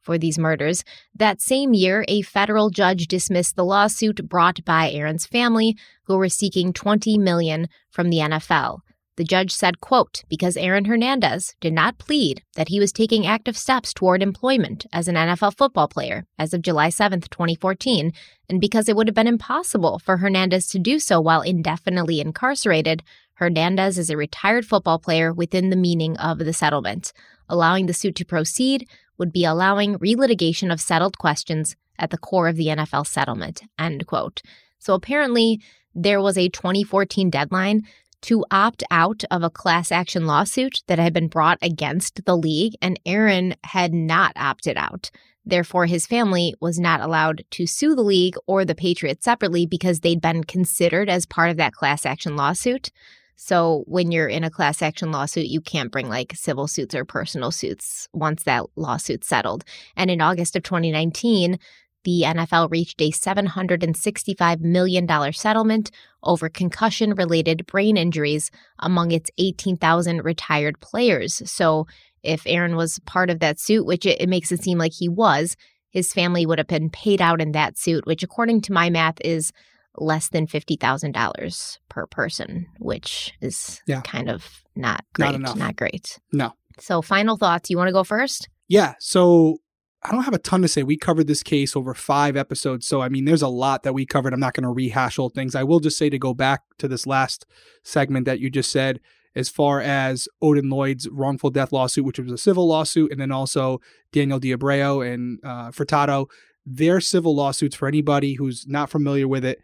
for 0.00 0.16
these 0.16 0.38
murders. 0.38 0.84
That 1.14 1.42
same 1.42 1.74
year, 1.74 2.04
a 2.08 2.22
federal 2.22 2.70
judge 2.70 3.08
dismissed 3.08 3.56
the 3.56 3.64
lawsuit 3.64 4.26
brought 4.26 4.64
by 4.64 4.90
Aaron's 4.90 5.26
family, 5.26 5.76
who 6.04 6.16
were 6.16 6.30
seeking 6.30 6.72
20 6.72 7.18
million 7.18 7.68
from 7.90 8.08
the 8.08 8.16
NFL. 8.18 8.78
The 9.18 9.24
judge 9.24 9.50
said, 9.50 9.80
quote, 9.80 10.22
because 10.28 10.56
Aaron 10.56 10.84
Hernandez 10.84 11.56
did 11.60 11.72
not 11.72 11.98
plead 11.98 12.44
that 12.54 12.68
he 12.68 12.78
was 12.78 12.92
taking 12.92 13.26
active 13.26 13.58
steps 13.58 13.92
toward 13.92 14.22
employment 14.22 14.86
as 14.92 15.08
an 15.08 15.16
NFL 15.16 15.56
football 15.56 15.88
player 15.88 16.24
as 16.38 16.54
of 16.54 16.62
July 16.62 16.90
7th, 16.90 17.28
2014, 17.28 18.12
and 18.48 18.60
because 18.60 18.88
it 18.88 18.94
would 18.94 19.08
have 19.08 19.16
been 19.16 19.26
impossible 19.26 19.98
for 19.98 20.18
Hernandez 20.18 20.68
to 20.68 20.78
do 20.78 21.00
so 21.00 21.20
while 21.20 21.40
indefinitely 21.40 22.20
incarcerated, 22.20 23.02
Hernandez 23.34 23.98
is 23.98 24.08
a 24.08 24.16
retired 24.16 24.64
football 24.64 25.00
player 25.00 25.32
within 25.32 25.70
the 25.70 25.76
meaning 25.76 26.16
of 26.18 26.38
the 26.38 26.52
settlement. 26.52 27.12
Allowing 27.48 27.86
the 27.86 27.94
suit 27.94 28.14
to 28.14 28.24
proceed 28.24 28.88
would 29.18 29.32
be 29.32 29.44
allowing 29.44 29.98
relitigation 29.98 30.72
of 30.72 30.80
settled 30.80 31.18
questions 31.18 31.74
at 31.98 32.10
the 32.10 32.18
core 32.18 32.46
of 32.46 32.54
the 32.54 32.68
NFL 32.68 33.04
settlement, 33.04 33.62
end 33.80 34.06
quote. 34.06 34.42
So 34.78 34.94
apparently, 34.94 35.60
there 35.92 36.22
was 36.22 36.38
a 36.38 36.48
2014 36.48 37.30
deadline 37.30 37.82
to 38.22 38.44
opt 38.50 38.82
out 38.90 39.24
of 39.30 39.42
a 39.42 39.50
class 39.50 39.92
action 39.92 40.26
lawsuit 40.26 40.82
that 40.86 40.98
had 40.98 41.12
been 41.12 41.28
brought 41.28 41.58
against 41.62 42.24
the 42.24 42.36
league, 42.36 42.74
and 42.82 42.98
Aaron 43.06 43.54
had 43.64 43.92
not 43.92 44.32
opted 44.36 44.76
out. 44.76 45.10
Therefore, 45.44 45.86
his 45.86 46.06
family 46.06 46.54
was 46.60 46.78
not 46.78 47.00
allowed 47.00 47.44
to 47.52 47.66
sue 47.66 47.94
the 47.94 48.02
league 48.02 48.36
or 48.46 48.64
the 48.64 48.74
Patriots 48.74 49.24
separately 49.24 49.64
because 49.64 50.00
they'd 50.00 50.20
been 50.20 50.44
considered 50.44 51.08
as 51.08 51.24
part 51.24 51.50
of 51.50 51.56
that 51.56 51.72
class 51.72 52.04
action 52.04 52.36
lawsuit. 52.36 52.90
So, 53.34 53.84
when 53.86 54.10
you're 54.10 54.28
in 54.28 54.44
a 54.44 54.50
class 54.50 54.82
action 54.82 55.10
lawsuit, 55.10 55.46
you 55.46 55.60
can't 55.60 55.92
bring 55.92 56.08
like 56.08 56.34
civil 56.34 56.66
suits 56.66 56.94
or 56.94 57.04
personal 57.04 57.50
suits 57.50 58.08
once 58.12 58.42
that 58.42 58.64
lawsuit's 58.76 59.28
settled. 59.28 59.64
And 59.96 60.10
in 60.10 60.20
August 60.20 60.56
of 60.56 60.64
2019, 60.64 61.58
the 62.04 62.22
NFL 62.26 62.70
reached 62.70 63.00
a 63.02 63.10
$765 63.10 64.60
million 64.60 65.32
settlement 65.32 65.90
over 66.22 66.48
concussion 66.48 67.14
related 67.14 67.66
brain 67.66 67.96
injuries 67.96 68.50
among 68.78 69.10
its 69.10 69.30
18,000 69.38 70.24
retired 70.24 70.80
players. 70.80 71.42
So, 71.50 71.86
if 72.24 72.42
Aaron 72.46 72.74
was 72.76 72.98
part 73.00 73.30
of 73.30 73.38
that 73.40 73.60
suit, 73.60 73.86
which 73.86 74.04
it, 74.04 74.20
it 74.20 74.28
makes 74.28 74.50
it 74.50 74.62
seem 74.62 74.76
like 74.78 74.92
he 74.92 75.08
was, 75.08 75.56
his 75.90 76.12
family 76.12 76.44
would 76.46 76.58
have 76.58 76.66
been 76.66 76.90
paid 76.90 77.20
out 77.22 77.40
in 77.40 77.52
that 77.52 77.78
suit, 77.78 78.06
which, 78.06 78.22
according 78.24 78.60
to 78.62 78.72
my 78.72 78.90
math, 78.90 79.18
is 79.24 79.52
less 79.96 80.28
than 80.28 80.46
$50,000 80.46 81.78
per 81.88 82.06
person, 82.06 82.66
which 82.78 83.32
is 83.40 83.80
Yeah. 83.86 84.00
kind 84.02 84.28
of 84.28 84.64
not 84.74 85.04
Not 85.18 85.28
great. 85.30 85.34
enough. 85.36 85.76
great. 85.76 86.18
No. 86.32 86.52
So, 86.80 87.02
final 87.02 87.36
thoughts. 87.36 87.70
You 87.70 87.76
want 87.76 87.88
to 87.88 87.92
go 87.92 88.04
first? 88.04 88.48
Yeah. 88.68 88.94
So 88.98 89.58
I 90.02 90.12
don't 90.12 90.22
have 90.22 90.34
a 90.34 90.38
ton 90.38 90.62
to 90.62 90.68
say. 90.68 90.82
We 90.84 90.96
covered 90.96 91.26
this 91.26 91.42
case 91.42 91.74
over 91.74 91.92
five 91.92 92.36
episodes. 92.36 92.86
So, 92.86 93.02
I 93.02 93.08
mean, 93.08 93.24
there's 93.24 93.42
a 93.42 93.48
lot 93.48 93.82
that 93.82 93.94
we 93.94 94.06
covered. 94.06 94.32
I'm 94.32 94.40
not 94.40 94.54
going 94.54 94.62
to 94.62 94.70
rehash 94.70 95.18
old 95.18 95.34
things. 95.34 95.56
I 95.56 95.64
will 95.64 95.80
just 95.80 95.98
say 95.98 96.08
to 96.08 96.18
go 96.18 96.34
back 96.34 96.62
to 96.78 96.86
this 96.86 97.06
last 97.06 97.46
segment 97.82 98.24
that 98.26 98.38
you 98.38 98.48
just 98.48 98.70
said, 98.70 99.00
as 99.34 99.48
far 99.48 99.80
as 99.80 100.28
Odin 100.40 100.70
Lloyd's 100.70 101.08
wrongful 101.08 101.50
death 101.50 101.72
lawsuit, 101.72 102.04
which 102.04 102.18
was 102.18 102.32
a 102.32 102.38
civil 102.38 102.66
lawsuit, 102.68 103.10
and 103.10 103.20
then 103.20 103.32
also 103.32 103.80
Daniel 104.12 104.38
De 104.38 104.56
Abreu 104.56 105.12
and 105.12 105.40
uh, 105.44 105.70
Furtado, 105.70 106.26
their 106.64 107.00
civil 107.00 107.34
lawsuits 107.34 107.76
for 107.76 107.88
anybody 107.88 108.34
who's 108.34 108.66
not 108.66 108.90
familiar 108.90 109.26
with 109.26 109.44
it. 109.44 109.60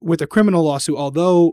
With 0.00 0.22
a 0.22 0.26
criminal 0.26 0.64
lawsuit, 0.64 0.96
although 0.96 1.52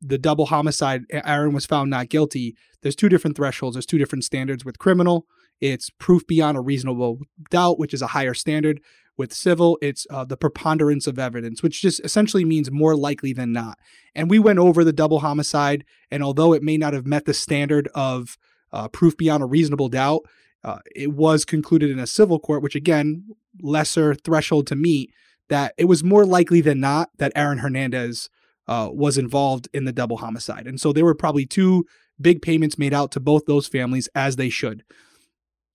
the 0.00 0.18
double 0.18 0.46
homicide, 0.46 1.02
Aaron 1.10 1.52
was 1.52 1.66
found 1.66 1.90
not 1.90 2.08
guilty, 2.08 2.54
there's 2.82 2.96
two 2.96 3.08
different 3.08 3.36
thresholds. 3.36 3.74
There's 3.74 3.86
two 3.86 3.98
different 3.98 4.24
standards 4.24 4.64
with 4.64 4.78
criminal. 4.78 5.26
It's 5.60 5.90
proof 5.90 6.26
beyond 6.26 6.56
a 6.56 6.60
reasonable 6.60 7.20
doubt, 7.50 7.78
which 7.78 7.94
is 7.94 8.02
a 8.02 8.08
higher 8.08 8.34
standard. 8.34 8.80
With 9.16 9.32
civil, 9.32 9.78
it's 9.80 10.06
uh, 10.10 10.26
the 10.26 10.36
preponderance 10.36 11.06
of 11.06 11.18
evidence, 11.18 11.62
which 11.62 11.80
just 11.80 12.00
essentially 12.04 12.44
means 12.44 12.70
more 12.70 12.94
likely 12.94 13.32
than 13.32 13.50
not. 13.50 13.78
And 14.14 14.28
we 14.28 14.38
went 14.38 14.58
over 14.58 14.84
the 14.84 14.92
double 14.92 15.20
homicide, 15.20 15.84
and 16.10 16.22
although 16.22 16.52
it 16.52 16.62
may 16.62 16.76
not 16.76 16.92
have 16.92 17.06
met 17.06 17.24
the 17.24 17.32
standard 17.32 17.88
of 17.94 18.36
uh, 18.72 18.88
proof 18.88 19.16
beyond 19.16 19.42
a 19.42 19.46
reasonable 19.46 19.88
doubt, 19.88 20.22
uh, 20.62 20.80
it 20.94 21.12
was 21.12 21.46
concluded 21.46 21.90
in 21.90 21.98
a 21.98 22.06
civil 22.06 22.38
court, 22.38 22.62
which 22.62 22.74
again, 22.74 23.24
lesser 23.62 24.14
threshold 24.14 24.66
to 24.66 24.76
meet, 24.76 25.10
that 25.48 25.72
it 25.78 25.84
was 25.84 26.04
more 26.04 26.26
likely 26.26 26.60
than 26.60 26.80
not 26.80 27.08
that 27.16 27.32
Aaron 27.34 27.58
Hernandez 27.58 28.28
uh, 28.68 28.90
was 28.92 29.16
involved 29.16 29.68
in 29.72 29.84
the 29.84 29.92
double 29.92 30.18
homicide. 30.18 30.66
And 30.66 30.80
so 30.80 30.92
there 30.92 31.04
were 31.04 31.14
probably 31.14 31.46
two 31.46 31.86
big 32.20 32.42
payments 32.42 32.78
made 32.78 32.92
out 32.92 33.12
to 33.12 33.20
both 33.20 33.46
those 33.46 33.68
families 33.68 34.08
as 34.14 34.36
they 34.36 34.48
should. 34.48 34.82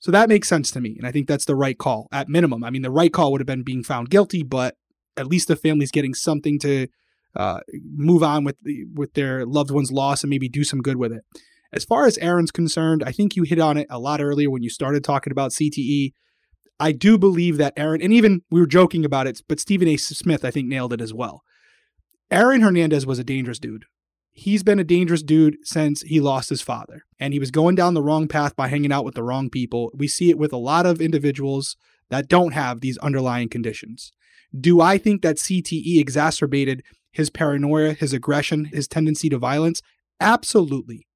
So 0.01 0.11
that 0.11 0.29
makes 0.29 0.47
sense 0.47 0.71
to 0.71 0.81
me. 0.81 0.95
And 0.97 1.07
I 1.07 1.11
think 1.11 1.27
that's 1.27 1.45
the 1.45 1.55
right 1.55 1.77
call 1.77 2.07
at 2.11 2.27
minimum. 2.27 2.63
I 2.63 2.71
mean, 2.71 2.81
the 2.81 2.91
right 2.91 3.13
call 3.13 3.31
would 3.31 3.41
have 3.41 3.47
been 3.47 3.63
being 3.63 3.83
found 3.83 4.09
guilty, 4.09 4.41
but 4.43 4.75
at 5.15 5.27
least 5.27 5.47
the 5.47 5.55
family's 5.55 5.91
getting 5.91 6.15
something 6.15 6.57
to 6.59 6.87
uh, 7.35 7.59
move 7.95 8.23
on 8.23 8.43
with 8.43 8.57
the, 8.63 8.85
with 8.93 9.13
their 9.13 9.45
loved 9.45 9.69
one's 9.71 9.91
loss 9.91 10.23
and 10.23 10.29
maybe 10.29 10.49
do 10.49 10.63
some 10.63 10.81
good 10.81 10.97
with 10.97 11.13
it. 11.13 11.23
As 11.71 11.85
far 11.85 12.05
as 12.05 12.17
Aaron's 12.17 12.51
concerned, 12.51 13.03
I 13.05 13.11
think 13.11 13.35
you 13.35 13.43
hit 13.43 13.59
on 13.59 13.77
it 13.77 13.87
a 13.89 13.99
lot 13.99 14.21
earlier 14.21 14.49
when 14.49 14.63
you 14.63 14.69
started 14.69 15.03
talking 15.03 15.31
about 15.31 15.51
CTE. 15.51 16.13
I 16.79 16.91
do 16.91 17.17
believe 17.17 17.57
that 17.57 17.73
Aaron, 17.77 18.01
and 18.01 18.11
even 18.11 18.41
we 18.49 18.59
were 18.59 18.67
joking 18.67 19.05
about 19.05 19.27
it, 19.27 19.41
but 19.47 19.59
Stephen 19.59 19.87
A. 19.87 19.97
Smith, 19.97 20.43
I 20.43 20.51
think, 20.51 20.67
nailed 20.67 20.93
it 20.93 20.99
as 20.99 21.13
well. 21.13 21.43
Aaron 22.31 22.61
Hernandez 22.61 23.05
was 23.05 23.19
a 23.19 23.23
dangerous 23.23 23.59
dude. 23.59 23.85
He's 24.33 24.63
been 24.63 24.79
a 24.79 24.83
dangerous 24.83 25.23
dude 25.23 25.57
since 25.63 26.01
he 26.01 26.19
lost 26.19 26.49
his 26.49 26.61
father, 26.61 27.03
and 27.19 27.33
he 27.33 27.39
was 27.39 27.51
going 27.51 27.75
down 27.75 27.93
the 27.93 28.01
wrong 28.01 28.27
path 28.27 28.55
by 28.55 28.69
hanging 28.69 28.91
out 28.91 29.03
with 29.03 29.15
the 29.15 29.23
wrong 29.23 29.49
people. 29.49 29.91
We 29.93 30.07
see 30.07 30.29
it 30.29 30.37
with 30.37 30.53
a 30.53 30.57
lot 30.57 30.85
of 30.85 31.01
individuals 31.01 31.75
that 32.09 32.29
don't 32.29 32.53
have 32.53 32.79
these 32.81 32.97
underlying 32.99 33.49
conditions. 33.49 34.11
Do 34.57 34.81
I 34.81 34.97
think 34.97 35.21
that 35.21 35.37
CTE 35.37 35.99
exacerbated 35.99 36.83
his 37.11 37.29
paranoia, 37.29 37.93
his 37.93 38.13
aggression, 38.13 38.65
his 38.65 38.87
tendency 38.87 39.29
to 39.29 39.37
violence? 39.37 39.81
Absolutely. 40.19 41.07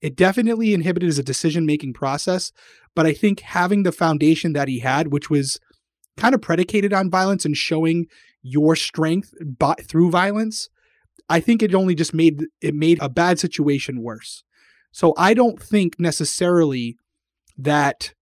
It 0.00 0.16
definitely 0.16 0.74
inhibited 0.74 1.06
his 1.06 1.18
decision 1.20 1.66
making 1.66 1.92
process, 1.92 2.52
but 2.94 3.06
I 3.06 3.12
think 3.12 3.40
having 3.40 3.82
the 3.82 3.92
foundation 3.92 4.52
that 4.54 4.68
he 4.68 4.80
had, 4.80 5.08
which 5.08 5.28
was 5.28 5.58
kind 6.16 6.34
of 6.34 6.42
predicated 6.42 6.92
on 6.92 7.10
violence 7.10 7.44
and 7.44 7.56
showing 7.56 8.06
your 8.42 8.76
strength 8.76 9.34
by, 9.58 9.74
through 9.74 10.10
violence, 10.10 10.68
I 11.30 11.38
think 11.38 11.62
it 11.62 11.74
only 11.74 11.94
just 11.94 12.12
made 12.12 12.44
it 12.60 12.74
made 12.74 12.98
a 13.00 13.08
bad 13.08 13.38
situation 13.38 14.02
worse. 14.02 14.42
So 14.90 15.14
I 15.16 15.32
don't 15.32 15.62
think 15.62 15.98
necessarily 16.00 16.96
that 17.56 18.12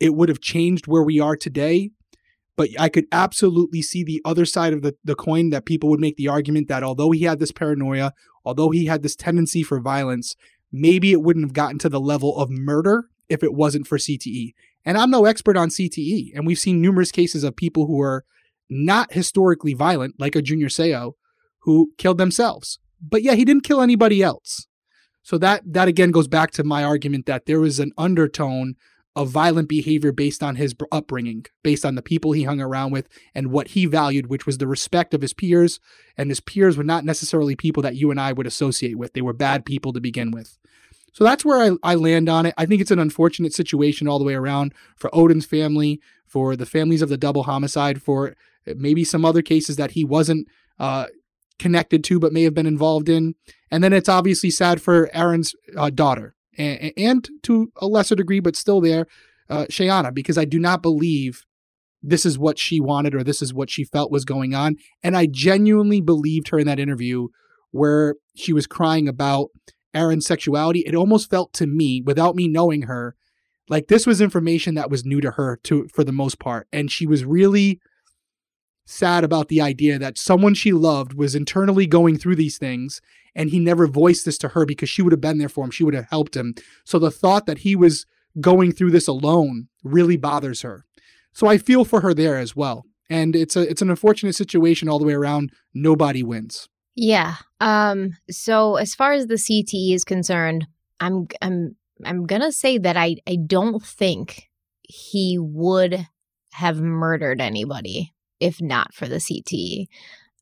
it 0.00 0.14
would 0.14 0.28
have 0.28 0.40
changed 0.40 0.88
where 0.88 1.04
we 1.04 1.20
are 1.20 1.36
today, 1.36 1.90
but 2.56 2.68
I 2.78 2.88
could 2.88 3.06
absolutely 3.12 3.80
see 3.80 4.02
the 4.02 4.20
other 4.24 4.44
side 4.44 4.72
of 4.72 4.82
the, 4.82 4.96
the 5.04 5.14
coin 5.14 5.50
that 5.50 5.66
people 5.66 5.88
would 5.90 6.00
make 6.00 6.16
the 6.16 6.26
argument 6.26 6.66
that 6.66 6.82
although 6.82 7.12
he 7.12 7.22
had 7.22 7.38
this 7.38 7.52
paranoia, 7.52 8.12
although 8.44 8.70
he 8.70 8.86
had 8.86 9.04
this 9.04 9.14
tendency 9.14 9.62
for 9.62 9.78
violence, 9.80 10.34
maybe 10.72 11.12
it 11.12 11.22
wouldn't 11.22 11.46
have 11.46 11.52
gotten 11.52 11.78
to 11.78 11.88
the 11.88 12.00
level 12.00 12.36
of 12.36 12.50
murder 12.50 13.08
if 13.28 13.44
it 13.44 13.54
wasn't 13.54 13.86
for 13.86 13.98
CTE. 13.98 14.54
And 14.84 14.98
I'm 14.98 15.10
no 15.10 15.26
expert 15.26 15.56
on 15.56 15.68
CTE, 15.68 16.32
and 16.34 16.44
we've 16.46 16.58
seen 16.58 16.80
numerous 16.80 17.12
cases 17.12 17.44
of 17.44 17.54
people 17.54 17.86
who 17.86 18.00
are 18.00 18.24
not 18.68 19.12
historically 19.12 19.74
violent, 19.74 20.16
like 20.18 20.34
a 20.34 20.42
Junior 20.42 20.68
Seau, 20.68 21.12
who 21.60 21.92
killed 21.98 22.18
themselves. 22.18 22.78
But 23.00 23.22
yeah, 23.22 23.34
he 23.34 23.44
didn't 23.44 23.64
kill 23.64 23.80
anybody 23.80 24.22
else. 24.22 24.66
So 25.22 25.38
that 25.38 25.62
that 25.66 25.88
again 25.88 26.10
goes 26.10 26.28
back 26.28 26.50
to 26.52 26.64
my 26.64 26.82
argument 26.82 27.26
that 27.26 27.46
there 27.46 27.60
was 27.60 27.78
an 27.78 27.92
undertone 27.98 28.76
of 29.18 29.30
violent 29.30 29.68
behavior 29.68 30.12
based 30.12 30.42
on 30.42 30.56
his 30.56 30.76
upbringing, 30.92 31.44
based 31.64 31.84
on 31.84 31.96
the 31.96 32.02
people 32.02 32.32
he 32.32 32.44
hung 32.44 32.60
around 32.60 32.92
with 32.92 33.08
and 33.34 33.50
what 33.50 33.68
he 33.68 33.84
valued, 33.84 34.28
which 34.28 34.46
was 34.46 34.58
the 34.58 34.66
respect 34.66 35.12
of 35.12 35.22
his 35.22 35.34
peers. 35.34 35.80
And 36.16 36.30
his 36.30 36.40
peers 36.40 36.76
were 36.76 36.84
not 36.84 37.04
necessarily 37.04 37.56
people 37.56 37.82
that 37.82 37.96
you 37.96 38.12
and 38.12 38.20
I 38.20 38.32
would 38.32 38.46
associate 38.46 38.96
with. 38.96 39.14
They 39.14 39.20
were 39.20 39.32
bad 39.32 39.66
people 39.66 39.92
to 39.92 40.00
begin 40.00 40.30
with. 40.30 40.56
So 41.12 41.24
that's 41.24 41.44
where 41.44 41.60
I, 41.60 41.76
I 41.82 41.94
land 41.96 42.28
on 42.28 42.46
it. 42.46 42.54
I 42.56 42.64
think 42.64 42.80
it's 42.80 42.92
an 42.92 43.00
unfortunate 43.00 43.52
situation 43.52 44.06
all 44.06 44.20
the 44.20 44.24
way 44.24 44.34
around 44.34 44.72
for 44.96 45.10
Odin's 45.12 45.46
family, 45.46 46.00
for 46.26 46.54
the 46.54 46.66
families 46.66 47.02
of 47.02 47.08
the 47.08 47.16
double 47.16 47.42
homicide, 47.42 48.00
for 48.00 48.36
maybe 48.66 49.02
some 49.02 49.24
other 49.24 49.42
cases 49.42 49.74
that 49.76 49.92
he 49.92 50.04
wasn't 50.04 50.46
uh, 50.78 51.06
connected 51.58 52.04
to 52.04 52.18
but 52.18 52.32
may 52.32 52.42
have 52.42 52.54
been 52.54 52.66
involved 52.66 53.08
in. 53.08 53.34
And 53.70 53.82
then 53.82 53.92
it's 53.92 54.08
obviously 54.08 54.50
sad 54.50 54.80
for 54.80 55.10
Aaron's 55.12 55.54
uh, 55.76 55.90
daughter 55.90 56.34
and, 56.56 56.92
and, 56.96 57.28
to 57.44 57.72
a 57.76 57.86
lesser 57.86 58.14
degree, 58.14 58.40
but 58.40 58.56
still 58.56 58.80
there, 58.80 59.06
uh, 59.48 59.66
Shayanna, 59.66 60.14
because 60.14 60.38
I 60.38 60.44
do 60.44 60.58
not 60.58 60.82
believe 60.82 61.44
this 62.02 62.24
is 62.24 62.38
what 62.38 62.58
she 62.58 62.80
wanted 62.80 63.14
or 63.14 63.24
this 63.24 63.42
is 63.42 63.52
what 63.52 63.70
she 63.70 63.84
felt 63.84 64.12
was 64.12 64.24
going 64.24 64.54
on. 64.54 64.76
And 65.02 65.16
I 65.16 65.26
genuinely 65.26 66.00
believed 66.00 66.48
her 66.48 66.58
in 66.58 66.66
that 66.66 66.78
interview 66.78 67.28
where 67.70 68.16
she 68.34 68.52
was 68.52 68.66
crying 68.66 69.08
about 69.08 69.48
Aaron's 69.94 70.26
sexuality. 70.26 70.80
It 70.80 70.94
almost 70.94 71.30
felt 71.30 71.52
to 71.54 71.66
me, 71.66 72.02
without 72.04 72.36
me 72.36 72.48
knowing 72.48 72.82
her, 72.82 73.16
like 73.68 73.88
this 73.88 74.06
was 74.06 74.20
information 74.20 74.74
that 74.76 74.90
was 74.90 75.04
new 75.04 75.20
to 75.20 75.32
her 75.32 75.58
to 75.64 75.88
for 75.92 76.04
the 76.04 76.12
most 76.12 76.38
part. 76.38 76.66
And 76.72 76.90
she 76.90 77.06
was 77.06 77.24
really 77.24 77.80
sad 78.88 79.22
about 79.22 79.48
the 79.48 79.60
idea 79.60 79.98
that 79.98 80.16
someone 80.16 80.54
she 80.54 80.72
loved 80.72 81.12
was 81.12 81.34
internally 81.34 81.86
going 81.86 82.16
through 82.16 82.36
these 82.36 82.56
things 82.56 83.02
and 83.34 83.50
he 83.50 83.60
never 83.60 83.86
voiced 83.86 84.24
this 84.24 84.38
to 84.38 84.48
her 84.48 84.64
because 84.64 84.88
she 84.88 85.02
would 85.02 85.12
have 85.12 85.20
been 85.20 85.36
there 85.36 85.50
for 85.50 85.64
him. 85.64 85.70
She 85.70 85.84
would 85.84 85.94
have 85.94 86.08
helped 86.08 86.34
him. 86.34 86.54
So 86.84 86.98
the 86.98 87.10
thought 87.10 87.44
that 87.44 87.58
he 87.58 87.76
was 87.76 88.06
going 88.40 88.72
through 88.72 88.92
this 88.92 89.06
alone 89.06 89.68
really 89.84 90.16
bothers 90.16 90.62
her. 90.62 90.86
So 91.34 91.46
I 91.46 91.58
feel 91.58 91.84
for 91.84 92.00
her 92.00 92.14
there 92.14 92.38
as 92.38 92.56
well. 92.56 92.86
And 93.10 93.36
it's 93.36 93.56
a 93.56 93.68
it's 93.68 93.82
an 93.82 93.90
unfortunate 93.90 94.34
situation 94.34 94.88
all 94.88 94.98
the 94.98 95.04
way 95.04 95.14
around. 95.14 95.52
Nobody 95.74 96.22
wins. 96.22 96.68
Yeah. 96.94 97.36
Um 97.60 98.16
so 98.30 98.76
as 98.76 98.94
far 98.94 99.12
as 99.12 99.26
the 99.26 99.34
CTE 99.34 99.94
is 99.94 100.04
concerned, 100.04 100.66
I'm 100.98 101.28
I'm 101.42 101.76
I'm 102.06 102.26
going 102.26 102.42
to 102.42 102.52
say 102.52 102.78
that 102.78 102.96
I 102.96 103.16
I 103.26 103.36
don't 103.36 103.84
think 103.84 104.48
he 104.82 105.36
would 105.38 106.06
have 106.52 106.80
murdered 106.80 107.40
anybody 107.40 108.14
if 108.40 108.60
not 108.60 108.94
for 108.94 109.06
the 109.06 109.16
CTE. 109.16 109.86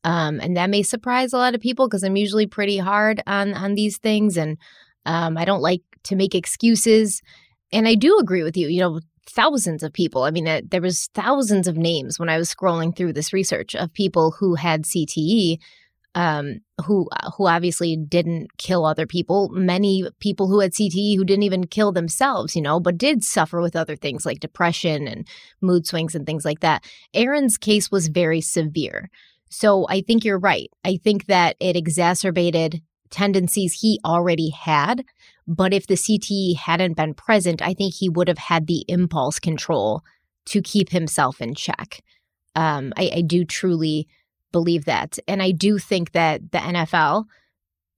Um, 0.03 0.39
and 0.39 0.55
that 0.55 0.69
may 0.69 0.83
surprise 0.83 1.33
a 1.33 1.37
lot 1.37 1.55
of 1.55 1.61
people 1.61 1.87
because 1.87 2.03
I'm 2.03 2.15
usually 2.15 2.47
pretty 2.47 2.77
hard 2.77 3.21
on 3.27 3.53
on 3.53 3.75
these 3.75 3.97
things, 3.97 4.37
and 4.37 4.57
um, 5.05 5.37
I 5.37 5.45
don't 5.45 5.61
like 5.61 5.81
to 6.03 6.15
make 6.15 6.35
excuses. 6.35 7.21
And 7.73 7.87
I 7.87 7.95
do 7.95 8.17
agree 8.17 8.43
with 8.43 8.55
you. 8.55 8.67
You 8.67 8.79
know, 8.79 8.99
thousands 9.25 9.83
of 9.83 9.93
people. 9.93 10.23
I 10.23 10.31
mean, 10.31 10.47
uh, 10.47 10.61
there 10.65 10.81
was 10.81 11.07
thousands 11.13 11.67
of 11.67 11.77
names 11.77 12.19
when 12.19 12.29
I 12.29 12.37
was 12.37 12.53
scrolling 12.53 12.95
through 12.95 13.13
this 13.13 13.33
research 13.33 13.75
of 13.75 13.93
people 13.93 14.31
who 14.31 14.55
had 14.55 14.83
CTE, 14.83 15.57
um, 16.17 16.61
who 16.83 17.07
who 17.37 17.45
obviously 17.45 17.95
didn't 17.95 18.57
kill 18.57 18.85
other 18.85 19.05
people. 19.05 19.49
Many 19.49 20.03
people 20.19 20.47
who 20.47 20.59
had 20.61 20.71
CTE 20.71 21.15
who 21.15 21.23
didn't 21.23 21.43
even 21.43 21.67
kill 21.67 21.91
themselves, 21.91 22.55
you 22.55 22.61
know, 22.61 22.79
but 22.79 22.97
did 22.97 23.23
suffer 23.23 23.61
with 23.61 23.75
other 23.75 23.95
things 23.95 24.25
like 24.25 24.39
depression 24.39 25.07
and 25.07 25.27
mood 25.61 25.85
swings 25.85 26.15
and 26.15 26.25
things 26.25 26.43
like 26.43 26.61
that. 26.61 26.83
Aaron's 27.13 27.55
case 27.55 27.91
was 27.91 28.07
very 28.07 28.41
severe. 28.41 29.11
So 29.51 29.85
I 29.89 30.01
think 30.01 30.25
you're 30.25 30.39
right. 30.39 30.71
I 30.83 30.97
think 30.97 31.27
that 31.27 31.55
it 31.59 31.75
exacerbated 31.75 32.81
tendencies 33.11 33.73
he 33.73 33.99
already 34.03 34.49
had. 34.49 35.05
But 35.47 35.71
if 35.71 35.85
the 35.85 35.93
CTE 35.93 36.55
hadn't 36.55 36.97
been 36.97 37.13
present, 37.13 37.61
I 37.61 37.75
think 37.75 37.93
he 37.93 38.09
would 38.09 38.27
have 38.27 38.39
had 38.39 38.65
the 38.65 38.83
impulse 38.87 39.37
control 39.37 40.01
to 40.47 40.63
keep 40.63 40.89
himself 40.89 41.41
in 41.41 41.53
check. 41.53 42.01
Um, 42.55 42.91
I, 42.97 43.11
I 43.17 43.21
do 43.21 43.45
truly 43.45 44.07
believe 44.51 44.85
that. 44.85 45.17
And 45.27 45.41
I 45.41 45.51
do 45.51 45.77
think 45.77 46.11
that 46.11 46.51
the 46.51 46.59
NFL 46.59 47.25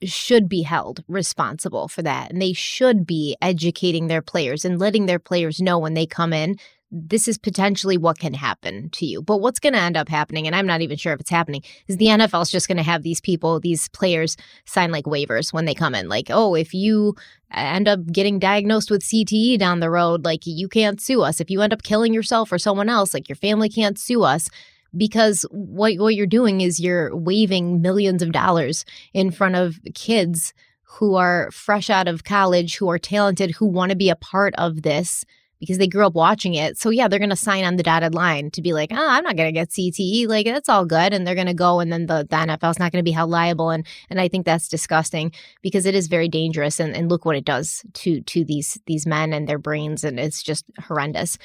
should 0.03 0.47
be 0.47 0.61
held 0.61 1.03
responsible 1.07 1.87
for 1.87 2.01
that. 2.01 2.31
And 2.31 2.41
they 2.41 2.53
should 2.53 3.05
be 3.05 3.35
educating 3.41 4.07
their 4.07 4.21
players 4.21 4.63
and 4.63 4.79
letting 4.79 5.05
their 5.05 5.19
players 5.19 5.61
know 5.61 5.77
when 5.77 5.93
they 5.93 6.05
come 6.05 6.33
in 6.33 6.57
this 6.91 7.27
is 7.27 7.37
potentially 7.37 7.97
what 7.97 8.17
can 8.17 8.33
happen 8.33 8.89
to 8.91 9.05
you. 9.05 9.21
But 9.21 9.37
what's 9.37 9.59
going 9.59 9.73
to 9.73 9.79
end 9.79 9.95
up 9.95 10.09
happening, 10.09 10.47
and 10.47 10.55
I'm 10.55 10.65
not 10.65 10.81
even 10.81 10.97
sure 10.97 11.13
if 11.13 11.19
it's 11.19 11.29
happening, 11.29 11.63
is 11.87 11.97
the 11.97 12.07
NFL 12.07 12.41
is 12.43 12.51
just 12.51 12.67
going 12.67 12.77
to 12.77 12.83
have 12.83 13.03
these 13.03 13.21
people, 13.21 13.59
these 13.59 13.89
players 13.89 14.35
sign 14.65 14.91
like 14.91 15.05
waivers 15.05 15.53
when 15.53 15.65
they 15.65 15.75
come 15.75 15.93
in. 15.93 16.09
Like, 16.09 16.27
oh, 16.29 16.55
if 16.55 16.73
you 16.73 17.15
end 17.51 17.87
up 17.87 18.05
getting 18.07 18.39
diagnosed 18.39 18.89
with 18.89 19.03
CTE 19.03 19.59
down 19.59 19.79
the 19.79 19.89
road, 19.89 20.25
like 20.25 20.41
you 20.45 20.67
can't 20.67 20.99
sue 20.99 21.21
us. 21.21 21.39
If 21.39 21.49
you 21.49 21.61
end 21.61 21.73
up 21.73 21.83
killing 21.83 22.13
yourself 22.13 22.51
or 22.51 22.57
someone 22.57 22.89
else, 22.89 23.13
like 23.13 23.29
your 23.29 23.35
family 23.35 23.69
can't 23.69 23.99
sue 23.99 24.23
us 24.23 24.49
because 24.95 25.45
what 25.51 25.97
what 25.97 26.15
you're 26.15 26.27
doing 26.27 26.61
is 26.61 26.79
you're 26.79 27.15
waving 27.15 27.81
millions 27.81 28.21
of 28.21 28.31
dollars 28.31 28.85
in 29.13 29.31
front 29.31 29.55
of 29.55 29.79
kids 29.93 30.53
who 30.83 31.15
are 31.15 31.51
fresh 31.51 31.89
out 31.89 32.07
of 32.07 32.23
college, 32.23 32.77
who 32.77 32.89
are 32.89 32.97
talented, 32.97 33.51
who 33.51 33.65
want 33.65 33.91
to 33.91 33.95
be 33.95 34.09
a 34.09 34.15
part 34.15 34.53
of 34.57 34.81
this 34.81 35.23
because 35.59 35.77
they 35.77 35.87
grew 35.87 36.05
up 36.05 36.13
watching 36.13 36.53
it. 36.53 36.77
So 36.77 36.89
yeah, 36.89 37.07
they're 37.07 37.19
going 37.19 37.29
to 37.29 37.35
sign 37.35 37.65
on 37.65 37.75
the 37.75 37.83
dotted 37.83 38.15
line 38.15 38.49
to 38.51 38.61
be 38.61 38.73
like, 38.73 38.91
"Oh, 38.91 39.07
I'm 39.09 39.23
not 39.23 39.35
going 39.35 39.53
to 39.53 39.59
get 39.59 39.69
CTE. 39.69 40.27
Like 40.27 40.45
that's 40.45 40.69
all 40.69 40.85
good." 40.85 41.13
And 41.13 41.27
they're 41.27 41.35
going 41.35 41.47
to 41.47 41.53
go 41.53 41.79
and 41.79 41.91
then 41.91 42.05
the, 42.07 42.25
the 42.29 42.35
NFL's 42.35 42.79
not 42.79 42.91
going 42.91 43.03
to 43.03 43.09
be 43.09 43.11
held 43.11 43.29
liable 43.29 43.69
and 43.69 43.85
and 44.09 44.19
I 44.19 44.27
think 44.27 44.45
that's 44.45 44.67
disgusting 44.67 45.31
because 45.61 45.85
it 45.85 45.95
is 45.95 46.07
very 46.07 46.29
dangerous 46.29 46.79
and 46.79 46.95
and 46.95 47.09
look 47.09 47.25
what 47.25 47.35
it 47.35 47.45
does 47.45 47.83
to 47.95 48.21
to 48.21 48.43
these 48.43 48.79
these 48.85 49.05
men 49.05 49.33
and 49.33 49.47
their 49.47 49.59
brains 49.59 50.03
and 50.03 50.19
it's 50.19 50.41
just 50.41 50.65
horrendous. 50.79 51.37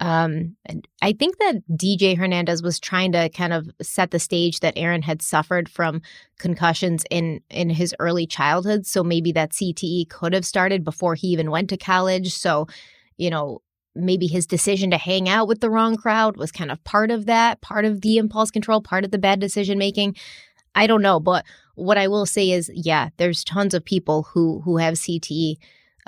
Um, 0.00 0.56
and 0.64 0.88
I 1.02 1.12
think 1.12 1.36
that 1.38 1.62
DJ 1.70 2.16
Hernandez 2.16 2.62
was 2.62 2.80
trying 2.80 3.12
to 3.12 3.28
kind 3.28 3.52
of 3.52 3.68
set 3.82 4.10
the 4.10 4.18
stage 4.18 4.60
that 4.60 4.72
Aaron 4.76 5.02
had 5.02 5.20
suffered 5.20 5.68
from 5.68 6.00
concussions 6.38 7.04
in 7.10 7.40
in 7.50 7.68
his 7.68 7.94
early 7.98 8.26
childhood. 8.26 8.86
So 8.86 9.04
maybe 9.04 9.30
that 9.32 9.52
CTE 9.52 10.08
could 10.08 10.32
have 10.32 10.46
started 10.46 10.84
before 10.84 11.14
he 11.14 11.28
even 11.28 11.50
went 11.50 11.68
to 11.70 11.76
college. 11.76 12.32
So 12.32 12.66
you 13.18 13.28
know, 13.28 13.60
maybe 13.94 14.26
his 14.26 14.46
decision 14.46 14.90
to 14.90 14.96
hang 14.96 15.28
out 15.28 15.46
with 15.46 15.60
the 15.60 15.68
wrong 15.68 15.96
crowd 15.96 16.38
was 16.38 16.50
kind 16.50 16.70
of 16.70 16.82
part 16.84 17.10
of 17.10 17.26
that, 17.26 17.60
part 17.60 17.84
of 17.84 18.00
the 18.00 18.16
impulse 18.16 18.50
control, 18.50 18.80
part 18.80 19.04
of 19.04 19.10
the 19.10 19.18
bad 19.18 19.38
decision 19.38 19.76
making. 19.78 20.16
I 20.74 20.86
don't 20.86 21.02
know, 21.02 21.20
but 21.20 21.44
what 21.74 21.98
I 21.98 22.08
will 22.08 22.24
say 22.24 22.50
is, 22.50 22.70
yeah, 22.72 23.10
there's 23.18 23.44
tons 23.44 23.74
of 23.74 23.84
people 23.84 24.22
who 24.22 24.62
who 24.62 24.78
have 24.78 24.94
CTE 24.94 25.56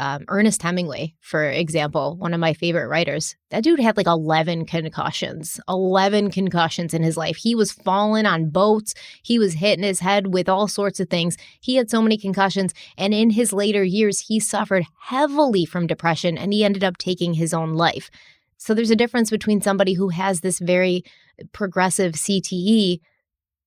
um, 0.03 0.24
Ernest 0.27 0.61
Hemingway, 0.61 1.15
for 1.20 1.49
example, 1.49 2.16
one 2.16 2.35
of 2.35 2.41
my 2.41 2.55
favorite 2.55 2.89
writers, 2.89 3.37
that 3.51 3.62
dude 3.62 3.79
had 3.79 3.97
like 3.97 4.09
11 4.09 4.66
concussions, 4.66 5.61
11 5.69 6.33
concussions 6.33 6.93
in 6.93 7.05
his 7.05 7.16
life. 7.16 7.37
He 7.37 7.55
was 7.55 7.70
falling 7.70 8.27
on 8.27 8.51
boats. 8.51 8.95
He 9.23 9.39
was 9.39 9.55
hitting 9.55 9.85
his 9.85 10.01
head 10.01 10.35
with 10.35 10.49
all 10.49 10.66
sorts 10.66 10.99
of 10.99 11.09
things. 11.09 11.37
He 11.61 11.77
had 11.77 11.89
so 11.89 12.03
many 12.03 12.19
concussions. 12.19 12.74
And 12.99 13.15
in 13.15 13.31
his 13.31 13.53
later 13.53 13.85
years, 13.85 14.19
he 14.19 14.41
suffered 14.41 14.83
heavily 15.03 15.65
from 15.65 15.87
depression 15.87 16.37
and 16.37 16.53
he 16.53 16.65
ended 16.65 16.83
up 16.83 16.99
taking 16.99 17.35
his 17.35 17.55
own 17.55 17.74
life. 17.74 18.11
So 18.57 18.74
there's 18.74 18.91
a 18.91 18.97
difference 18.97 19.31
between 19.31 19.61
somebody 19.61 19.95
who 19.95 20.09
has 20.09 20.41
this 20.41 20.59
very 20.59 21.05
progressive 21.53 22.15
CTE 22.15 22.99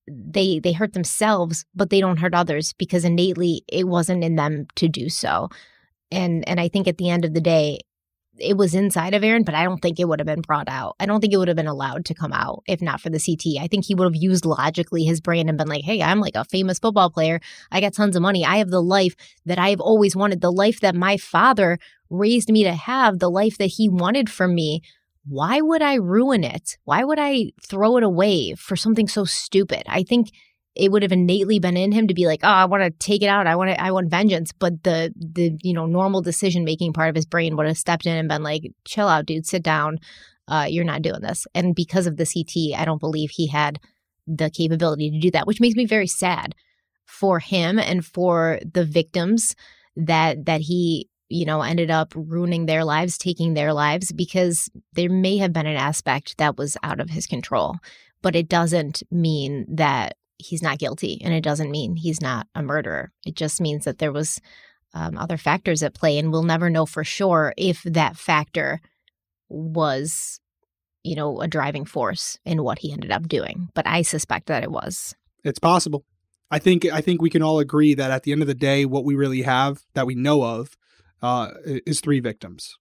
they 0.08 0.60
they 0.60 0.72
hurt 0.72 0.92
themselves 0.92 1.64
but 1.74 1.90
they 1.90 2.00
don't 2.00 2.18
hurt 2.18 2.32
others 2.32 2.72
because 2.74 3.04
innately 3.04 3.64
it 3.66 3.88
wasn't 3.88 4.22
in 4.22 4.36
them 4.36 4.64
to 4.76 4.86
do 4.86 5.08
so 5.08 5.48
and 6.16 6.48
and 6.48 6.58
I 6.58 6.68
think 6.68 6.88
at 6.88 6.98
the 6.98 7.10
end 7.10 7.24
of 7.24 7.34
the 7.34 7.40
day, 7.40 7.80
it 8.38 8.56
was 8.56 8.74
inside 8.74 9.14
of 9.14 9.24
Aaron, 9.24 9.44
but 9.44 9.54
I 9.54 9.64
don't 9.64 9.80
think 9.80 9.98
it 9.98 10.06
would 10.06 10.20
have 10.20 10.26
been 10.26 10.40
brought 10.40 10.68
out. 10.68 10.96
I 11.00 11.06
don't 11.06 11.20
think 11.20 11.32
it 11.32 11.36
would 11.38 11.48
have 11.48 11.56
been 11.56 11.66
allowed 11.66 12.04
to 12.06 12.14
come 12.14 12.32
out 12.32 12.62
if 12.66 12.82
not 12.82 13.00
for 13.00 13.10
the 13.10 13.20
CT. 13.20 13.62
I 13.62 13.68
think 13.68 13.84
he 13.84 13.94
would 13.94 14.04
have 14.04 14.22
used 14.22 14.44
logically 14.44 15.04
his 15.04 15.20
brain 15.20 15.48
and 15.48 15.58
been 15.58 15.68
like, 15.68 15.84
hey, 15.84 16.02
I'm 16.02 16.20
like 16.20 16.34
a 16.34 16.44
famous 16.44 16.78
football 16.78 17.10
player. 17.10 17.40
I 17.70 17.80
got 17.80 17.94
tons 17.94 18.16
of 18.16 18.22
money. 18.22 18.44
I 18.44 18.56
have 18.58 18.70
the 18.70 18.82
life 18.82 19.14
that 19.44 19.58
I've 19.58 19.80
always 19.80 20.16
wanted, 20.16 20.40
the 20.40 20.52
life 20.52 20.80
that 20.80 20.94
my 20.94 21.16
father 21.16 21.78
raised 22.10 22.50
me 22.50 22.64
to 22.64 22.74
have, 22.74 23.18
the 23.18 23.30
life 23.30 23.58
that 23.58 23.66
he 23.66 23.88
wanted 23.88 24.30
for 24.30 24.48
me. 24.48 24.82
Why 25.28 25.60
would 25.60 25.82
I 25.82 25.94
ruin 25.94 26.44
it? 26.44 26.76
Why 26.84 27.02
would 27.04 27.18
I 27.18 27.52
throw 27.62 27.96
it 27.96 28.04
away 28.04 28.54
for 28.54 28.76
something 28.76 29.08
so 29.08 29.24
stupid? 29.24 29.82
I 29.88 30.02
think 30.02 30.28
it 30.76 30.92
would 30.92 31.02
have 31.02 31.12
innately 31.12 31.58
been 31.58 31.76
in 31.76 31.92
him 31.92 32.06
to 32.08 32.14
be 32.14 32.26
like, 32.26 32.40
oh, 32.42 32.48
I 32.48 32.66
want 32.66 32.82
to 32.82 32.90
take 32.90 33.22
it 33.22 33.28
out. 33.28 33.46
I 33.46 33.56
want 33.56 33.70
to, 33.70 33.80
I 33.80 33.90
want 33.90 34.10
vengeance. 34.10 34.52
But 34.52 34.82
the 34.82 35.12
the 35.16 35.56
you 35.62 35.72
know 35.72 35.86
normal 35.86 36.22
decision 36.22 36.64
making 36.64 36.92
part 36.92 37.08
of 37.08 37.16
his 37.16 37.26
brain 37.26 37.56
would 37.56 37.66
have 37.66 37.78
stepped 37.78 38.06
in 38.06 38.16
and 38.16 38.28
been 38.28 38.42
like, 38.42 38.72
chill 38.84 39.08
out, 39.08 39.26
dude, 39.26 39.46
sit 39.46 39.62
down. 39.62 39.98
Uh, 40.48 40.66
you're 40.68 40.84
not 40.84 41.02
doing 41.02 41.20
this. 41.22 41.46
And 41.54 41.74
because 41.74 42.06
of 42.06 42.16
the 42.16 42.26
CT, 42.26 42.78
I 42.78 42.84
don't 42.84 43.00
believe 43.00 43.30
he 43.30 43.48
had 43.48 43.80
the 44.26 44.50
capability 44.50 45.10
to 45.10 45.18
do 45.18 45.30
that, 45.32 45.46
which 45.46 45.60
makes 45.60 45.76
me 45.76 45.86
very 45.86 46.06
sad 46.06 46.54
for 47.06 47.38
him 47.38 47.78
and 47.78 48.04
for 48.04 48.60
the 48.72 48.84
victims 48.84 49.54
that 49.96 50.44
that 50.44 50.60
he 50.60 51.08
you 51.28 51.46
know 51.46 51.62
ended 51.62 51.90
up 51.90 52.12
ruining 52.14 52.66
their 52.66 52.84
lives 52.84 53.16
taking 53.16 53.54
their 53.54 53.72
lives 53.72 54.12
because 54.12 54.68
there 54.92 55.08
may 55.08 55.38
have 55.38 55.52
been 55.52 55.66
an 55.66 55.76
aspect 55.76 56.36
that 56.38 56.56
was 56.58 56.76
out 56.82 57.00
of 57.00 57.10
his 57.10 57.26
control 57.26 57.76
but 58.22 58.36
it 58.36 58.48
doesn't 58.48 59.02
mean 59.10 59.64
that 59.68 60.16
he's 60.38 60.62
not 60.62 60.78
guilty 60.78 61.20
and 61.24 61.32
it 61.32 61.42
doesn't 61.42 61.70
mean 61.70 61.96
he's 61.96 62.20
not 62.20 62.46
a 62.54 62.62
murderer. 62.62 63.12
It 63.24 63.34
just 63.34 63.60
means 63.60 63.84
that 63.84 63.98
there 63.98 64.12
was 64.12 64.40
um, 64.94 65.18
other 65.18 65.36
factors 65.36 65.82
at 65.82 65.94
play 65.94 66.18
and 66.18 66.30
we'll 66.30 66.42
never 66.42 66.70
know 66.70 66.86
for 66.86 67.04
sure 67.04 67.52
if 67.56 67.82
that 67.82 68.16
factor 68.16 68.80
was 69.48 70.40
you 71.02 71.14
know 71.14 71.40
a 71.40 71.46
driving 71.46 71.84
force 71.84 72.38
in 72.44 72.64
what 72.64 72.80
he 72.80 72.92
ended 72.92 73.12
up 73.12 73.28
doing 73.28 73.68
but 73.74 73.86
i 73.86 74.02
suspect 74.02 74.46
that 74.46 74.62
it 74.62 74.70
was. 74.70 75.14
It's 75.44 75.60
possible. 75.60 76.04
I 76.50 76.58
think 76.58 76.84
i 76.86 77.00
think 77.00 77.20
we 77.22 77.30
can 77.30 77.42
all 77.42 77.58
agree 77.58 77.94
that 77.94 78.10
at 78.10 78.22
the 78.24 78.32
end 78.32 78.42
of 78.42 78.48
the 78.48 78.54
day 78.54 78.84
what 78.84 79.04
we 79.04 79.14
really 79.14 79.42
have 79.42 79.82
that 79.94 80.06
we 80.06 80.14
know 80.14 80.42
of 80.42 80.76
uh, 81.22 81.50
is 81.64 82.00
three 82.00 82.20
victims. 82.20 82.74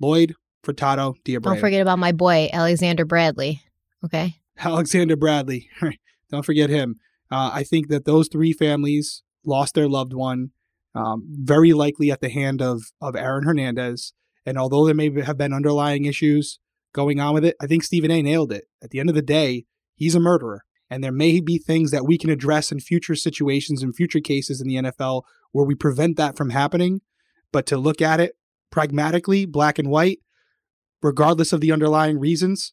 Lloyd 0.00 0.34
furtado 0.64 1.14
De 1.24 1.36
Abreu. 1.36 1.42
don't 1.42 1.60
forget 1.60 1.80
about 1.80 1.98
my 1.98 2.12
boy 2.12 2.48
alexander 2.52 3.04
bradley 3.04 3.62
okay? 4.04 4.36
Alexander 4.58 5.16
bradley 5.16 5.70
don't 6.30 6.44
forget 6.44 6.70
him. 6.70 6.96
Uh, 7.30 7.50
I 7.52 7.62
think 7.62 7.88
that 7.88 8.04
those 8.04 8.28
three 8.28 8.52
families 8.52 9.22
lost 9.44 9.74
their 9.74 9.88
loved 9.88 10.12
one, 10.12 10.50
um, 10.94 11.26
very 11.30 11.72
likely 11.72 12.10
at 12.10 12.20
the 12.20 12.28
hand 12.28 12.60
of 12.60 12.82
of 13.00 13.16
Aaron 13.16 13.44
Hernandez. 13.44 14.12
And 14.46 14.58
although 14.58 14.86
there 14.86 14.94
may 14.94 15.10
have 15.20 15.38
been 15.38 15.52
underlying 15.52 16.06
issues 16.06 16.58
going 16.92 17.20
on 17.20 17.34
with 17.34 17.44
it, 17.44 17.56
I 17.60 17.66
think 17.66 17.84
Stephen 17.84 18.10
A. 18.10 18.22
nailed 18.22 18.52
it. 18.52 18.64
At 18.82 18.90
the 18.90 18.98
end 19.00 19.08
of 19.08 19.14
the 19.14 19.22
day, 19.22 19.66
he's 19.94 20.14
a 20.14 20.20
murderer. 20.20 20.64
And 20.88 21.04
there 21.04 21.12
may 21.12 21.40
be 21.40 21.56
things 21.58 21.92
that 21.92 22.04
we 22.04 22.18
can 22.18 22.30
address 22.30 22.72
in 22.72 22.80
future 22.80 23.14
situations 23.14 23.82
and 23.82 23.94
future 23.94 24.18
cases 24.18 24.60
in 24.60 24.66
the 24.66 24.76
NFL 24.76 25.22
where 25.52 25.64
we 25.64 25.76
prevent 25.76 26.16
that 26.16 26.36
from 26.36 26.50
happening. 26.50 27.00
But 27.52 27.66
to 27.66 27.76
look 27.76 28.02
at 28.02 28.18
it 28.18 28.36
pragmatically, 28.70 29.46
black 29.46 29.78
and 29.78 29.88
white, 29.88 30.18
regardless 31.00 31.52
of 31.52 31.60
the 31.60 31.70
underlying 31.70 32.18
reasons, 32.18 32.72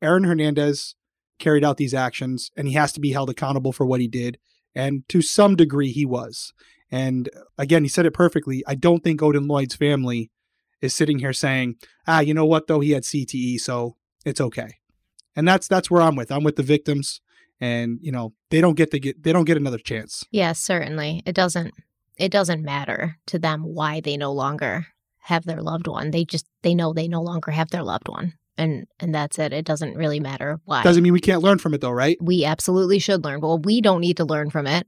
Aaron 0.00 0.24
Hernandez 0.24 0.94
carried 1.40 1.64
out 1.64 1.76
these 1.76 1.94
actions 1.94 2.50
and 2.56 2.68
he 2.68 2.74
has 2.74 2.92
to 2.92 3.00
be 3.00 3.12
held 3.12 3.30
accountable 3.30 3.72
for 3.72 3.84
what 3.84 4.00
he 4.00 4.08
did. 4.08 4.38
And 4.74 5.08
to 5.08 5.20
some 5.22 5.56
degree, 5.56 5.90
he 5.90 6.06
was. 6.06 6.52
And 6.90 7.28
again, 7.58 7.82
he 7.82 7.88
said 7.88 8.06
it 8.06 8.14
perfectly. 8.14 8.62
I 8.66 8.74
don't 8.74 9.02
think 9.02 9.22
Odin 9.22 9.48
Lloyd's 9.48 9.74
family 9.74 10.30
is 10.80 10.94
sitting 10.94 11.18
here 11.18 11.32
saying, 11.32 11.76
ah, 12.06 12.20
you 12.20 12.34
know 12.34 12.46
what, 12.46 12.66
though, 12.66 12.80
he 12.80 12.92
had 12.92 13.02
CTE, 13.02 13.58
so 13.60 13.96
it's 14.24 14.40
okay. 14.40 14.78
And 15.34 15.46
that's 15.46 15.68
that's 15.68 15.90
where 15.90 16.02
I'm 16.02 16.16
with. 16.16 16.32
I'm 16.32 16.44
with 16.44 16.56
the 16.56 16.62
victims 16.62 17.20
and 17.60 17.98
you 18.00 18.10
know 18.10 18.32
they 18.50 18.60
don't 18.60 18.76
get 18.76 18.90
to 18.90 18.98
get 18.98 19.22
they 19.22 19.32
don't 19.32 19.44
get 19.44 19.56
another 19.56 19.78
chance 19.78 20.24
yeah 20.30 20.52
certainly 20.52 21.22
it 21.26 21.34
doesn't 21.34 21.72
it 22.16 22.32
doesn't 22.32 22.62
matter 22.62 23.18
to 23.26 23.38
them 23.38 23.62
why 23.62 24.00
they 24.00 24.16
no 24.16 24.32
longer 24.32 24.86
have 25.18 25.44
their 25.44 25.60
loved 25.60 25.86
one 25.86 26.10
they 26.10 26.24
just 26.24 26.46
they 26.62 26.74
know 26.74 26.92
they 26.92 27.08
no 27.08 27.22
longer 27.22 27.50
have 27.50 27.70
their 27.70 27.82
loved 27.82 28.08
one 28.08 28.32
and 28.60 28.86
and 29.00 29.14
that's 29.14 29.38
it. 29.38 29.52
It 29.52 29.64
doesn't 29.64 29.96
really 29.96 30.20
matter 30.20 30.60
why. 30.64 30.82
Doesn't 30.82 31.02
mean 31.02 31.12
we 31.12 31.20
can't 31.20 31.42
learn 31.42 31.58
from 31.58 31.74
it 31.74 31.80
though, 31.80 31.90
right? 31.90 32.18
We 32.20 32.44
absolutely 32.44 32.98
should 32.98 33.24
learn. 33.24 33.40
Well, 33.40 33.58
we 33.58 33.80
don't 33.80 34.00
need 34.00 34.18
to 34.18 34.24
learn 34.24 34.50
from 34.50 34.66
it. 34.66 34.86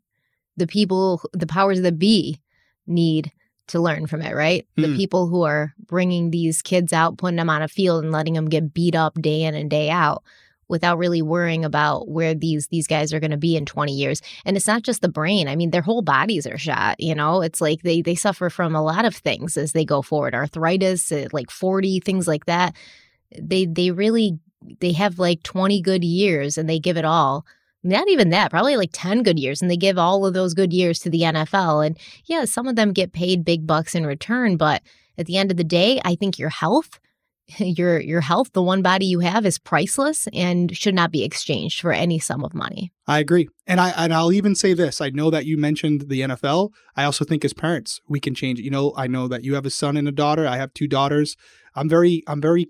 The 0.56 0.66
people, 0.66 1.22
the 1.32 1.46
powers 1.46 1.80
that 1.80 1.98
be, 1.98 2.40
need 2.86 3.32
to 3.68 3.80
learn 3.80 4.06
from 4.06 4.20
it, 4.20 4.34
right? 4.34 4.66
Mm. 4.76 4.82
The 4.82 4.88
hmm. 4.88 4.96
people 4.96 5.26
who 5.28 5.42
are 5.42 5.72
bringing 5.86 6.30
these 6.30 6.60
kids 6.60 6.92
out, 6.92 7.16
putting 7.16 7.36
them 7.36 7.48
on 7.48 7.62
a 7.62 7.68
field, 7.68 8.04
and 8.04 8.12
letting 8.12 8.34
them 8.34 8.50
get 8.50 8.74
beat 8.74 8.94
up 8.94 9.14
day 9.14 9.42
in 9.42 9.54
and 9.54 9.70
day 9.70 9.88
out 9.88 10.22
without 10.68 10.96
really 10.96 11.20
worrying 11.20 11.64
about 11.64 12.08
where 12.08 12.34
these 12.34 12.68
these 12.68 12.86
guys 12.86 13.12
are 13.12 13.20
going 13.20 13.30
to 13.30 13.36
be 13.36 13.56
in 13.56 13.66
20 13.66 13.92
years 13.92 14.22
and 14.46 14.56
it's 14.56 14.66
not 14.66 14.82
just 14.82 15.02
the 15.02 15.08
brain 15.08 15.46
i 15.46 15.54
mean 15.54 15.70
their 15.70 15.82
whole 15.82 16.00
bodies 16.00 16.46
are 16.46 16.56
shot 16.56 16.98
you 16.98 17.14
know 17.14 17.42
it's 17.42 17.60
like 17.60 17.82
they 17.82 18.00
they 18.00 18.14
suffer 18.14 18.48
from 18.48 18.74
a 18.74 18.82
lot 18.82 19.04
of 19.04 19.14
things 19.14 19.58
as 19.58 19.72
they 19.72 19.84
go 19.84 20.00
forward 20.00 20.34
arthritis 20.34 21.12
like 21.32 21.50
40 21.50 22.00
things 22.00 22.26
like 22.26 22.46
that 22.46 22.74
they 23.40 23.66
they 23.66 23.90
really 23.90 24.38
they 24.80 24.92
have 24.92 25.18
like 25.18 25.42
20 25.42 25.80
good 25.80 26.04
years 26.04 26.56
and 26.56 26.68
they 26.68 26.78
give 26.78 26.96
it 26.96 27.04
all 27.04 27.44
not 27.84 28.08
even 28.08 28.30
that 28.30 28.50
probably 28.50 28.76
like 28.76 28.90
10 28.92 29.22
good 29.22 29.38
years 29.38 29.60
and 29.60 29.70
they 29.70 29.76
give 29.76 29.98
all 29.98 30.24
of 30.24 30.34
those 30.34 30.54
good 30.54 30.72
years 30.72 31.00
to 31.00 31.10
the 31.10 31.22
NFL 31.22 31.84
and 31.84 31.98
yeah 32.26 32.44
some 32.44 32.66
of 32.66 32.76
them 32.76 32.92
get 32.92 33.12
paid 33.12 33.44
big 33.44 33.66
bucks 33.66 33.94
in 33.94 34.06
return 34.06 34.56
but 34.56 34.82
at 35.18 35.26
the 35.26 35.36
end 35.36 35.50
of 35.50 35.56
the 35.56 35.64
day 35.64 36.00
I 36.04 36.14
think 36.14 36.38
your 36.38 36.50
health 36.50 37.00
your 37.58 38.00
your 38.00 38.20
health 38.20 38.52
the 38.52 38.62
one 38.62 38.82
body 38.82 39.06
you 39.06 39.20
have 39.20 39.44
is 39.44 39.58
priceless 39.58 40.28
and 40.32 40.76
should 40.76 40.94
not 40.94 41.10
be 41.10 41.24
exchanged 41.24 41.80
for 41.80 41.92
any 41.92 42.18
sum 42.18 42.44
of 42.44 42.54
money. 42.54 42.92
I 43.06 43.18
agree. 43.18 43.48
And 43.66 43.80
I 43.80 43.90
and 43.90 44.14
I'll 44.14 44.32
even 44.32 44.54
say 44.54 44.74
this, 44.74 45.00
I 45.00 45.10
know 45.10 45.30
that 45.30 45.46
you 45.46 45.56
mentioned 45.56 46.08
the 46.08 46.20
NFL. 46.20 46.70
I 46.96 47.04
also 47.04 47.24
think 47.24 47.44
as 47.44 47.52
parents 47.52 48.00
we 48.08 48.20
can 48.20 48.34
change 48.34 48.58
it. 48.58 48.64
You 48.64 48.70
know, 48.70 48.92
I 48.96 49.06
know 49.06 49.28
that 49.28 49.44
you 49.44 49.54
have 49.54 49.66
a 49.66 49.70
son 49.70 49.96
and 49.96 50.08
a 50.08 50.12
daughter. 50.12 50.46
I 50.46 50.56
have 50.56 50.72
two 50.74 50.88
daughters. 50.88 51.36
I'm 51.74 51.88
very 51.88 52.22
I'm 52.26 52.40
very 52.40 52.68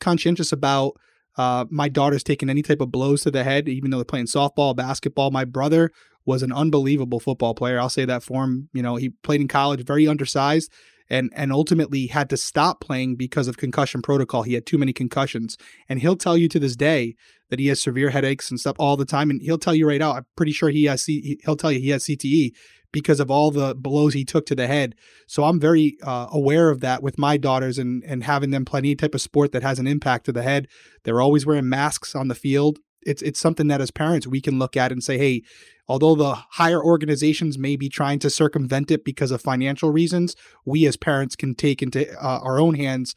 conscientious 0.00 0.52
about 0.52 0.94
uh, 1.36 1.64
my 1.70 1.88
daughter's 1.88 2.24
taking 2.24 2.50
any 2.50 2.62
type 2.62 2.80
of 2.80 2.90
blows 2.90 3.22
to 3.22 3.30
the 3.30 3.44
head, 3.44 3.68
even 3.68 3.90
though 3.90 3.98
they're 3.98 4.04
playing 4.04 4.26
softball, 4.26 4.74
basketball. 4.74 5.30
My 5.30 5.44
brother 5.44 5.90
was 6.26 6.42
an 6.42 6.52
unbelievable 6.52 7.20
football 7.20 7.54
player. 7.54 7.78
I'll 7.78 7.88
say 7.88 8.04
that 8.04 8.22
for 8.22 8.44
him. 8.44 8.68
You 8.72 8.82
know, 8.82 8.96
he 8.96 9.10
played 9.10 9.40
in 9.40 9.48
college, 9.48 9.84
very 9.86 10.06
undersized, 10.06 10.70
and 11.08 11.30
and 11.34 11.52
ultimately 11.52 12.08
had 12.08 12.28
to 12.30 12.36
stop 12.36 12.80
playing 12.80 13.16
because 13.16 13.48
of 13.48 13.56
concussion 13.56 14.02
protocol. 14.02 14.42
He 14.42 14.54
had 14.54 14.66
too 14.66 14.78
many 14.78 14.92
concussions, 14.92 15.56
and 15.88 16.00
he'll 16.00 16.16
tell 16.16 16.36
you 16.36 16.48
to 16.48 16.58
this 16.58 16.76
day 16.76 17.14
that 17.48 17.58
he 17.58 17.66
has 17.68 17.80
severe 17.80 18.10
headaches 18.10 18.50
and 18.50 18.60
stuff 18.60 18.76
all 18.78 18.96
the 18.96 19.04
time. 19.04 19.30
And 19.30 19.40
he'll 19.42 19.58
tell 19.58 19.74
you 19.74 19.88
right 19.88 20.02
out. 20.02 20.16
I'm 20.16 20.26
pretty 20.36 20.52
sure 20.52 20.70
he 20.70 20.84
has. 20.84 21.02
C- 21.02 21.38
he'll 21.44 21.56
tell 21.56 21.72
you 21.72 21.80
he 21.80 21.90
has 21.90 22.04
CTE 22.04 22.52
because 22.92 23.20
of 23.20 23.30
all 23.30 23.50
the 23.50 23.74
blows 23.74 24.14
he 24.14 24.24
took 24.24 24.46
to 24.46 24.54
the 24.54 24.66
head. 24.66 24.94
So 25.26 25.44
I'm 25.44 25.60
very 25.60 25.96
uh, 26.02 26.26
aware 26.32 26.70
of 26.70 26.80
that 26.80 27.02
with 27.02 27.18
my 27.18 27.36
daughters 27.36 27.78
and 27.78 28.02
and 28.04 28.24
having 28.24 28.50
them 28.50 28.64
play 28.64 28.78
any 28.78 28.94
type 28.96 29.14
of 29.14 29.20
sport 29.20 29.52
that 29.52 29.62
has 29.62 29.78
an 29.78 29.86
impact 29.86 30.26
to 30.26 30.32
the 30.32 30.42
head. 30.42 30.66
They're 31.04 31.20
always 31.20 31.46
wearing 31.46 31.68
masks 31.68 32.14
on 32.14 32.28
the 32.28 32.34
field. 32.34 32.78
It's 33.06 33.22
it's 33.22 33.40
something 33.40 33.68
that 33.68 33.80
as 33.80 33.90
parents 33.90 34.26
we 34.26 34.40
can 34.40 34.58
look 34.58 34.76
at 34.76 34.92
and 34.92 35.02
say, 35.02 35.16
hey, 35.18 35.42
although 35.88 36.14
the 36.14 36.34
higher 36.34 36.82
organizations 36.84 37.56
may 37.58 37.76
be 37.76 37.88
trying 37.88 38.18
to 38.20 38.28
circumvent 38.30 38.90
it 38.90 39.04
because 39.04 39.30
of 39.30 39.40
financial 39.40 39.90
reasons, 39.90 40.36
we 40.64 40.86
as 40.86 40.96
parents 40.96 41.34
can 41.36 41.54
take 41.54 41.82
into 41.82 42.10
uh, 42.22 42.38
our 42.42 42.58
own 42.60 42.74
hands 42.74 43.14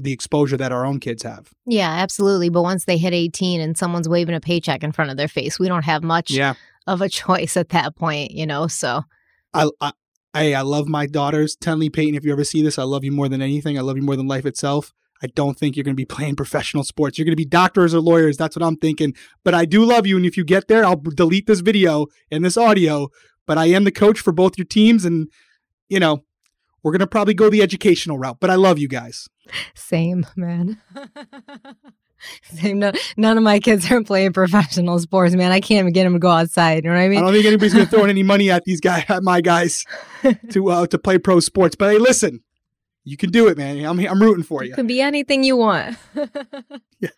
the 0.00 0.10
exposure 0.12 0.56
that 0.56 0.72
our 0.72 0.84
own 0.84 0.98
kids 0.98 1.22
have. 1.22 1.50
Yeah, 1.64 1.88
absolutely. 1.90 2.48
But 2.48 2.62
once 2.62 2.86
they 2.86 2.96
hit 2.98 3.12
18 3.14 3.60
and 3.60 3.78
someone's 3.78 4.08
waving 4.08 4.34
a 4.34 4.40
paycheck 4.40 4.82
in 4.82 4.90
front 4.90 5.12
of 5.12 5.16
their 5.16 5.28
face, 5.28 5.60
we 5.60 5.68
don't 5.68 5.84
have 5.84 6.02
much 6.02 6.32
Yeah. 6.32 6.54
of 6.88 7.00
a 7.02 7.08
choice 7.20 7.56
at 7.56 7.68
that 7.68 7.94
point, 7.94 8.32
you 8.32 8.46
know? 8.46 8.66
So, 8.66 9.04
I, 9.56 9.70
I 9.80 9.92
I 10.34 10.54
I 10.54 10.60
love 10.62 10.86
my 10.88 11.06
daughters. 11.06 11.56
Tenley 11.56 11.92
Payton, 11.92 12.14
if 12.14 12.24
you 12.24 12.32
ever 12.32 12.44
see 12.44 12.62
this, 12.62 12.78
I 12.78 12.82
love 12.82 13.04
you 13.04 13.12
more 13.12 13.28
than 13.28 13.42
anything. 13.42 13.78
I 13.78 13.80
love 13.80 13.96
you 13.96 14.02
more 14.02 14.16
than 14.16 14.28
life 14.28 14.46
itself. 14.46 14.92
I 15.22 15.28
don't 15.28 15.58
think 15.58 15.76
you're 15.76 15.84
going 15.84 15.94
to 15.94 16.00
be 16.00 16.04
playing 16.04 16.36
professional 16.36 16.84
sports. 16.84 17.16
You're 17.16 17.24
going 17.24 17.32
to 17.32 17.36
be 17.36 17.46
doctors 17.46 17.94
or 17.94 18.00
lawyers. 18.00 18.36
That's 18.36 18.54
what 18.54 18.62
I'm 18.62 18.76
thinking. 18.76 19.14
But 19.44 19.54
I 19.54 19.64
do 19.64 19.82
love 19.84 20.06
you. 20.06 20.16
And 20.16 20.26
if 20.26 20.36
you 20.36 20.44
get 20.44 20.68
there, 20.68 20.84
I'll 20.84 20.96
delete 20.96 21.46
this 21.46 21.60
video 21.60 22.06
and 22.30 22.44
this 22.44 22.58
audio. 22.58 23.08
But 23.46 23.56
I 23.56 23.66
am 23.66 23.84
the 23.84 23.92
coach 23.92 24.20
for 24.20 24.32
both 24.32 24.58
your 24.58 24.66
teams. 24.66 25.06
And, 25.06 25.28
you 25.88 25.98
know, 25.98 26.24
we're 26.82 26.92
going 26.92 27.00
to 27.00 27.06
probably 27.06 27.32
go 27.34 27.48
the 27.48 27.62
educational 27.62 28.18
route. 28.18 28.38
But 28.40 28.50
I 28.50 28.56
love 28.56 28.78
you 28.78 28.88
guys. 28.88 29.26
same, 29.74 30.26
man. 30.36 30.82
same. 32.42 32.78
No, 32.78 32.92
none 33.16 33.36
of 33.36 33.44
my 33.44 33.58
kids 33.58 33.90
are 33.90 34.02
playing 34.02 34.32
professional 34.32 34.98
sports, 34.98 35.34
man. 35.34 35.52
I 35.52 35.60
can't 35.60 35.80
even 35.80 35.92
get 35.92 36.04
them 36.04 36.14
to 36.14 36.18
go 36.18 36.30
outside. 36.30 36.84
You 36.84 36.90
know 36.90 36.96
what 36.96 37.02
I 37.02 37.08
mean? 37.08 37.18
I 37.18 37.22
don't 37.22 37.32
think 37.32 37.46
anybody's 37.46 37.74
going 37.74 37.86
to 37.86 37.90
throw 37.90 38.04
in 38.04 38.10
any 38.10 38.22
money 38.22 38.50
at 38.50 38.64
these 38.64 38.80
guys, 38.80 39.04
at 39.08 39.22
my 39.22 39.40
guys, 39.40 39.84
to 40.50 40.68
uh, 40.70 40.86
to 40.88 40.98
play 40.98 41.18
pro 41.18 41.40
sports. 41.40 41.76
But 41.76 41.92
hey, 41.92 41.98
listen, 41.98 42.40
you 43.04 43.16
can 43.16 43.30
do 43.30 43.48
it, 43.48 43.56
man. 43.58 43.84
I'm 43.84 43.98
I'm 44.00 44.20
rooting 44.20 44.44
for 44.44 44.64
you. 44.64 44.72
It 44.72 44.76
could 44.76 44.88
be 44.88 45.00
anything 45.00 45.44
you 45.44 45.56
want. 45.56 45.96
yeah, 46.14 47.10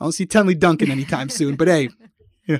I 0.00 0.04
don't 0.04 0.12
see 0.12 0.26
Tenley 0.26 0.58
Duncan 0.58 0.90
anytime 0.90 1.28
soon. 1.28 1.56
But 1.56 1.68
hey, 1.68 1.90
yeah, 2.46 2.58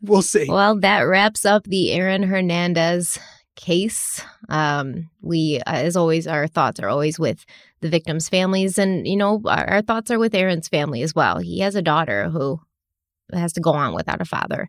we'll 0.00 0.22
see. 0.22 0.46
Well, 0.48 0.78
that 0.80 1.00
wraps 1.00 1.44
up 1.44 1.64
the 1.64 1.92
Aaron 1.92 2.22
Hernandez 2.22 3.18
case. 3.56 4.22
Um, 4.48 5.10
we, 5.20 5.60
uh, 5.66 5.72
as 5.72 5.96
always, 5.96 6.26
our 6.26 6.46
thoughts 6.46 6.80
are 6.80 6.88
always 6.88 7.18
with 7.18 7.44
the 7.82 7.90
victims' 7.90 8.28
families, 8.28 8.78
and 8.78 9.06
you 9.06 9.16
know, 9.16 9.42
our, 9.46 9.68
our 9.68 9.82
thoughts 9.82 10.10
are 10.10 10.18
with 10.18 10.34
Aaron's 10.34 10.68
family 10.68 11.02
as 11.02 11.14
well. 11.14 11.38
He 11.38 11.60
has 11.60 11.74
a 11.74 11.82
daughter 11.82 12.30
who 12.30 12.60
has 13.32 13.52
to 13.54 13.60
go 13.60 13.72
on 13.72 13.94
without 13.94 14.20
a 14.20 14.24
father, 14.24 14.68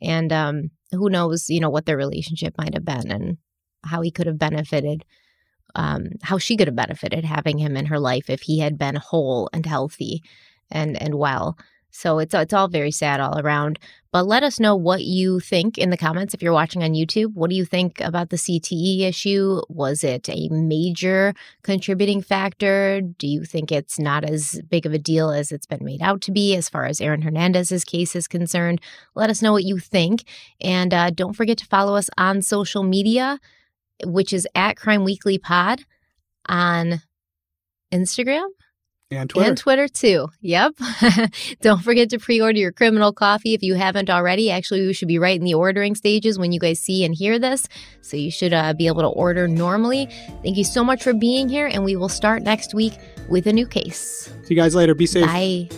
and 0.00 0.32
um, 0.32 0.70
who 0.92 1.10
knows, 1.10 1.50
you 1.50 1.60
know, 1.60 1.70
what 1.70 1.86
their 1.86 1.96
relationship 1.96 2.54
might 2.56 2.74
have 2.74 2.84
been 2.84 3.10
and 3.10 3.38
how 3.84 4.02
he 4.02 4.10
could 4.10 4.26
have 4.26 4.38
benefited. 4.38 5.04
Um, 5.76 6.14
how 6.22 6.38
she 6.38 6.56
could 6.56 6.66
have 6.66 6.74
benefited 6.74 7.24
having 7.24 7.56
him 7.56 7.76
in 7.76 7.86
her 7.86 8.00
life 8.00 8.28
if 8.28 8.40
he 8.40 8.58
had 8.58 8.76
been 8.76 8.96
whole 8.96 9.48
and 9.52 9.64
healthy 9.64 10.20
and 10.68 11.00
and 11.00 11.14
well. 11.14 11.56
So 11.90 12.18
it's 12.18 12.34
it's 12.34 12.52
all 12.52 12.68
very 12.68 12.90
sad 12.90 13.20
all 13.20 13.38
around. 13.38 13.78
But 14.12 14.26
let 14.26 14.42
us 14.42 14.58
know 14.58 14.74
what 14.74 15.04
you 15.04 15.38
think 15.38 15.78
in 15.78 15.90
the 15.90 15.96
comments 15.96 16.34
if 16.34 16.42
you're 16.42 16.52
watching 16.52 16.82
on 16.82 16.94
YouTube. 16.94 17.34
What 17.34 17.48
do 17.48 17.54
you 17.54 17.64
think 17.64 18.00
about 18.00 18.30
the 18.30 18.36
CTE 18.36 19.02
issue? 19.02 19.60
Was 19.68 20.02
it 20.02 20.28
a 20.28 20.48
major 20.48 21.32
contributing 21.62 22.20
factor? 22.20 23.00
Do 23.02 23.28
you 23.28 23.44
think 23.44 23.70
it's 23.70 24.00
not 24.00 24.24
as 24.24 24.60
big 24.68 24.84
of 24.84 24.92
a 24.92 24.98
deal 24.98 25.30
as 25.30 25.52
it's 25.52 25.66
been 25.66 25.84
made 25.84 26.02
out 26.02 26.22
to 26.22 26.32
be 26.32 26.56
as 26.56 26.68
far 26.68 26.86
as 26.86 27.00
Aaron 27.00 27.22
Hernandez's 27.22 27.84
case 27.84 28.16
is 28.16 28.26
concerned? 28.26 28.80
Let 29.14 29.30
us 29.30 29.42
know 29.42 29.52
what 29.52 29.64
you 29.64 29.78
think. 29.78 30.24
And 30.60 30.92
uh, 30.92 31.10
don't 31.10 31.34
forget 31.34 31.58
to 31.58 31.66
follow 31.66 31.94
us 31.94 32.10
on 32.18 32.42
social 32.42 32.82
media, 32.82 33.38
which 34.04 34.32
is 34.32 34.46
at 34.56 34.76
Crime 34.76 35.04
Weekly 35.04 35.38
Pod 35.38 35.84
on 36.46 37.00
Instagram 37.92 38.48
and 39.10 39.28
Twitter. 39.28 39.48
and 39.48 39.58
Twitter 39.58 39.88
too. 39.88 40.28
Yep. 40.40 40.74
Don't 41.60 41.82
forget 41.82 42.10
to 42.10 42.18
pre 42.18 42.40
order 42.40 42.58
your 42.58 42.72
criminal 42.72 43.12
coffee 43.12 43.54
if 43.54 43.62
you 43.62 43.74
haven't 43.74 44.08
already. 44.08 44.50
Actually, 44.50 44.86
we 44.86 44.92
should 44.92 45.08
be 45.08 45.18
right 45.18 45.38
in 45.38 45.44
the 45.44 45.54
ordering 45.54 45.94
stages 45.94 46.38
when 46.38 46.52
you 46.52 46.60
guys 46.60 46.78
see 46.78 47.04
and 47.04 47.14
hear 47.14 47.38
this. 47.38 47.68
So 48.02 48.16
you 48.16 48.30
should 48.30 48.52
uh, 48.52 48.72
be 48.74 48.86
able 48.86 49.02
to 49.02 49.08
order 49.08 49.48
normally. 49.48 50.08
Thank 50.42 50.56
you 50.56 50.64
so 50.64 50.84
much 50.84 51.02
for 51.02 51.12
being 51.12 51.48
here, 51.48 51.66
and 51.66 51.84
we 51.84 51.96
will 51.96 52.08
start 52.08 52.42
next 52.42 52.74
week 52.74 52.94
with 53.28 53.46
a 53.46 53.52
new 53.52 53.66
case. 53.66 54.32
See 54.44 54.54
you 54.54 54.56
guys 54.56 54.74
later. 54.74 54.94
Be 54.94 55.06
safe. 55.06 55.26
Bye. 55.26 55.68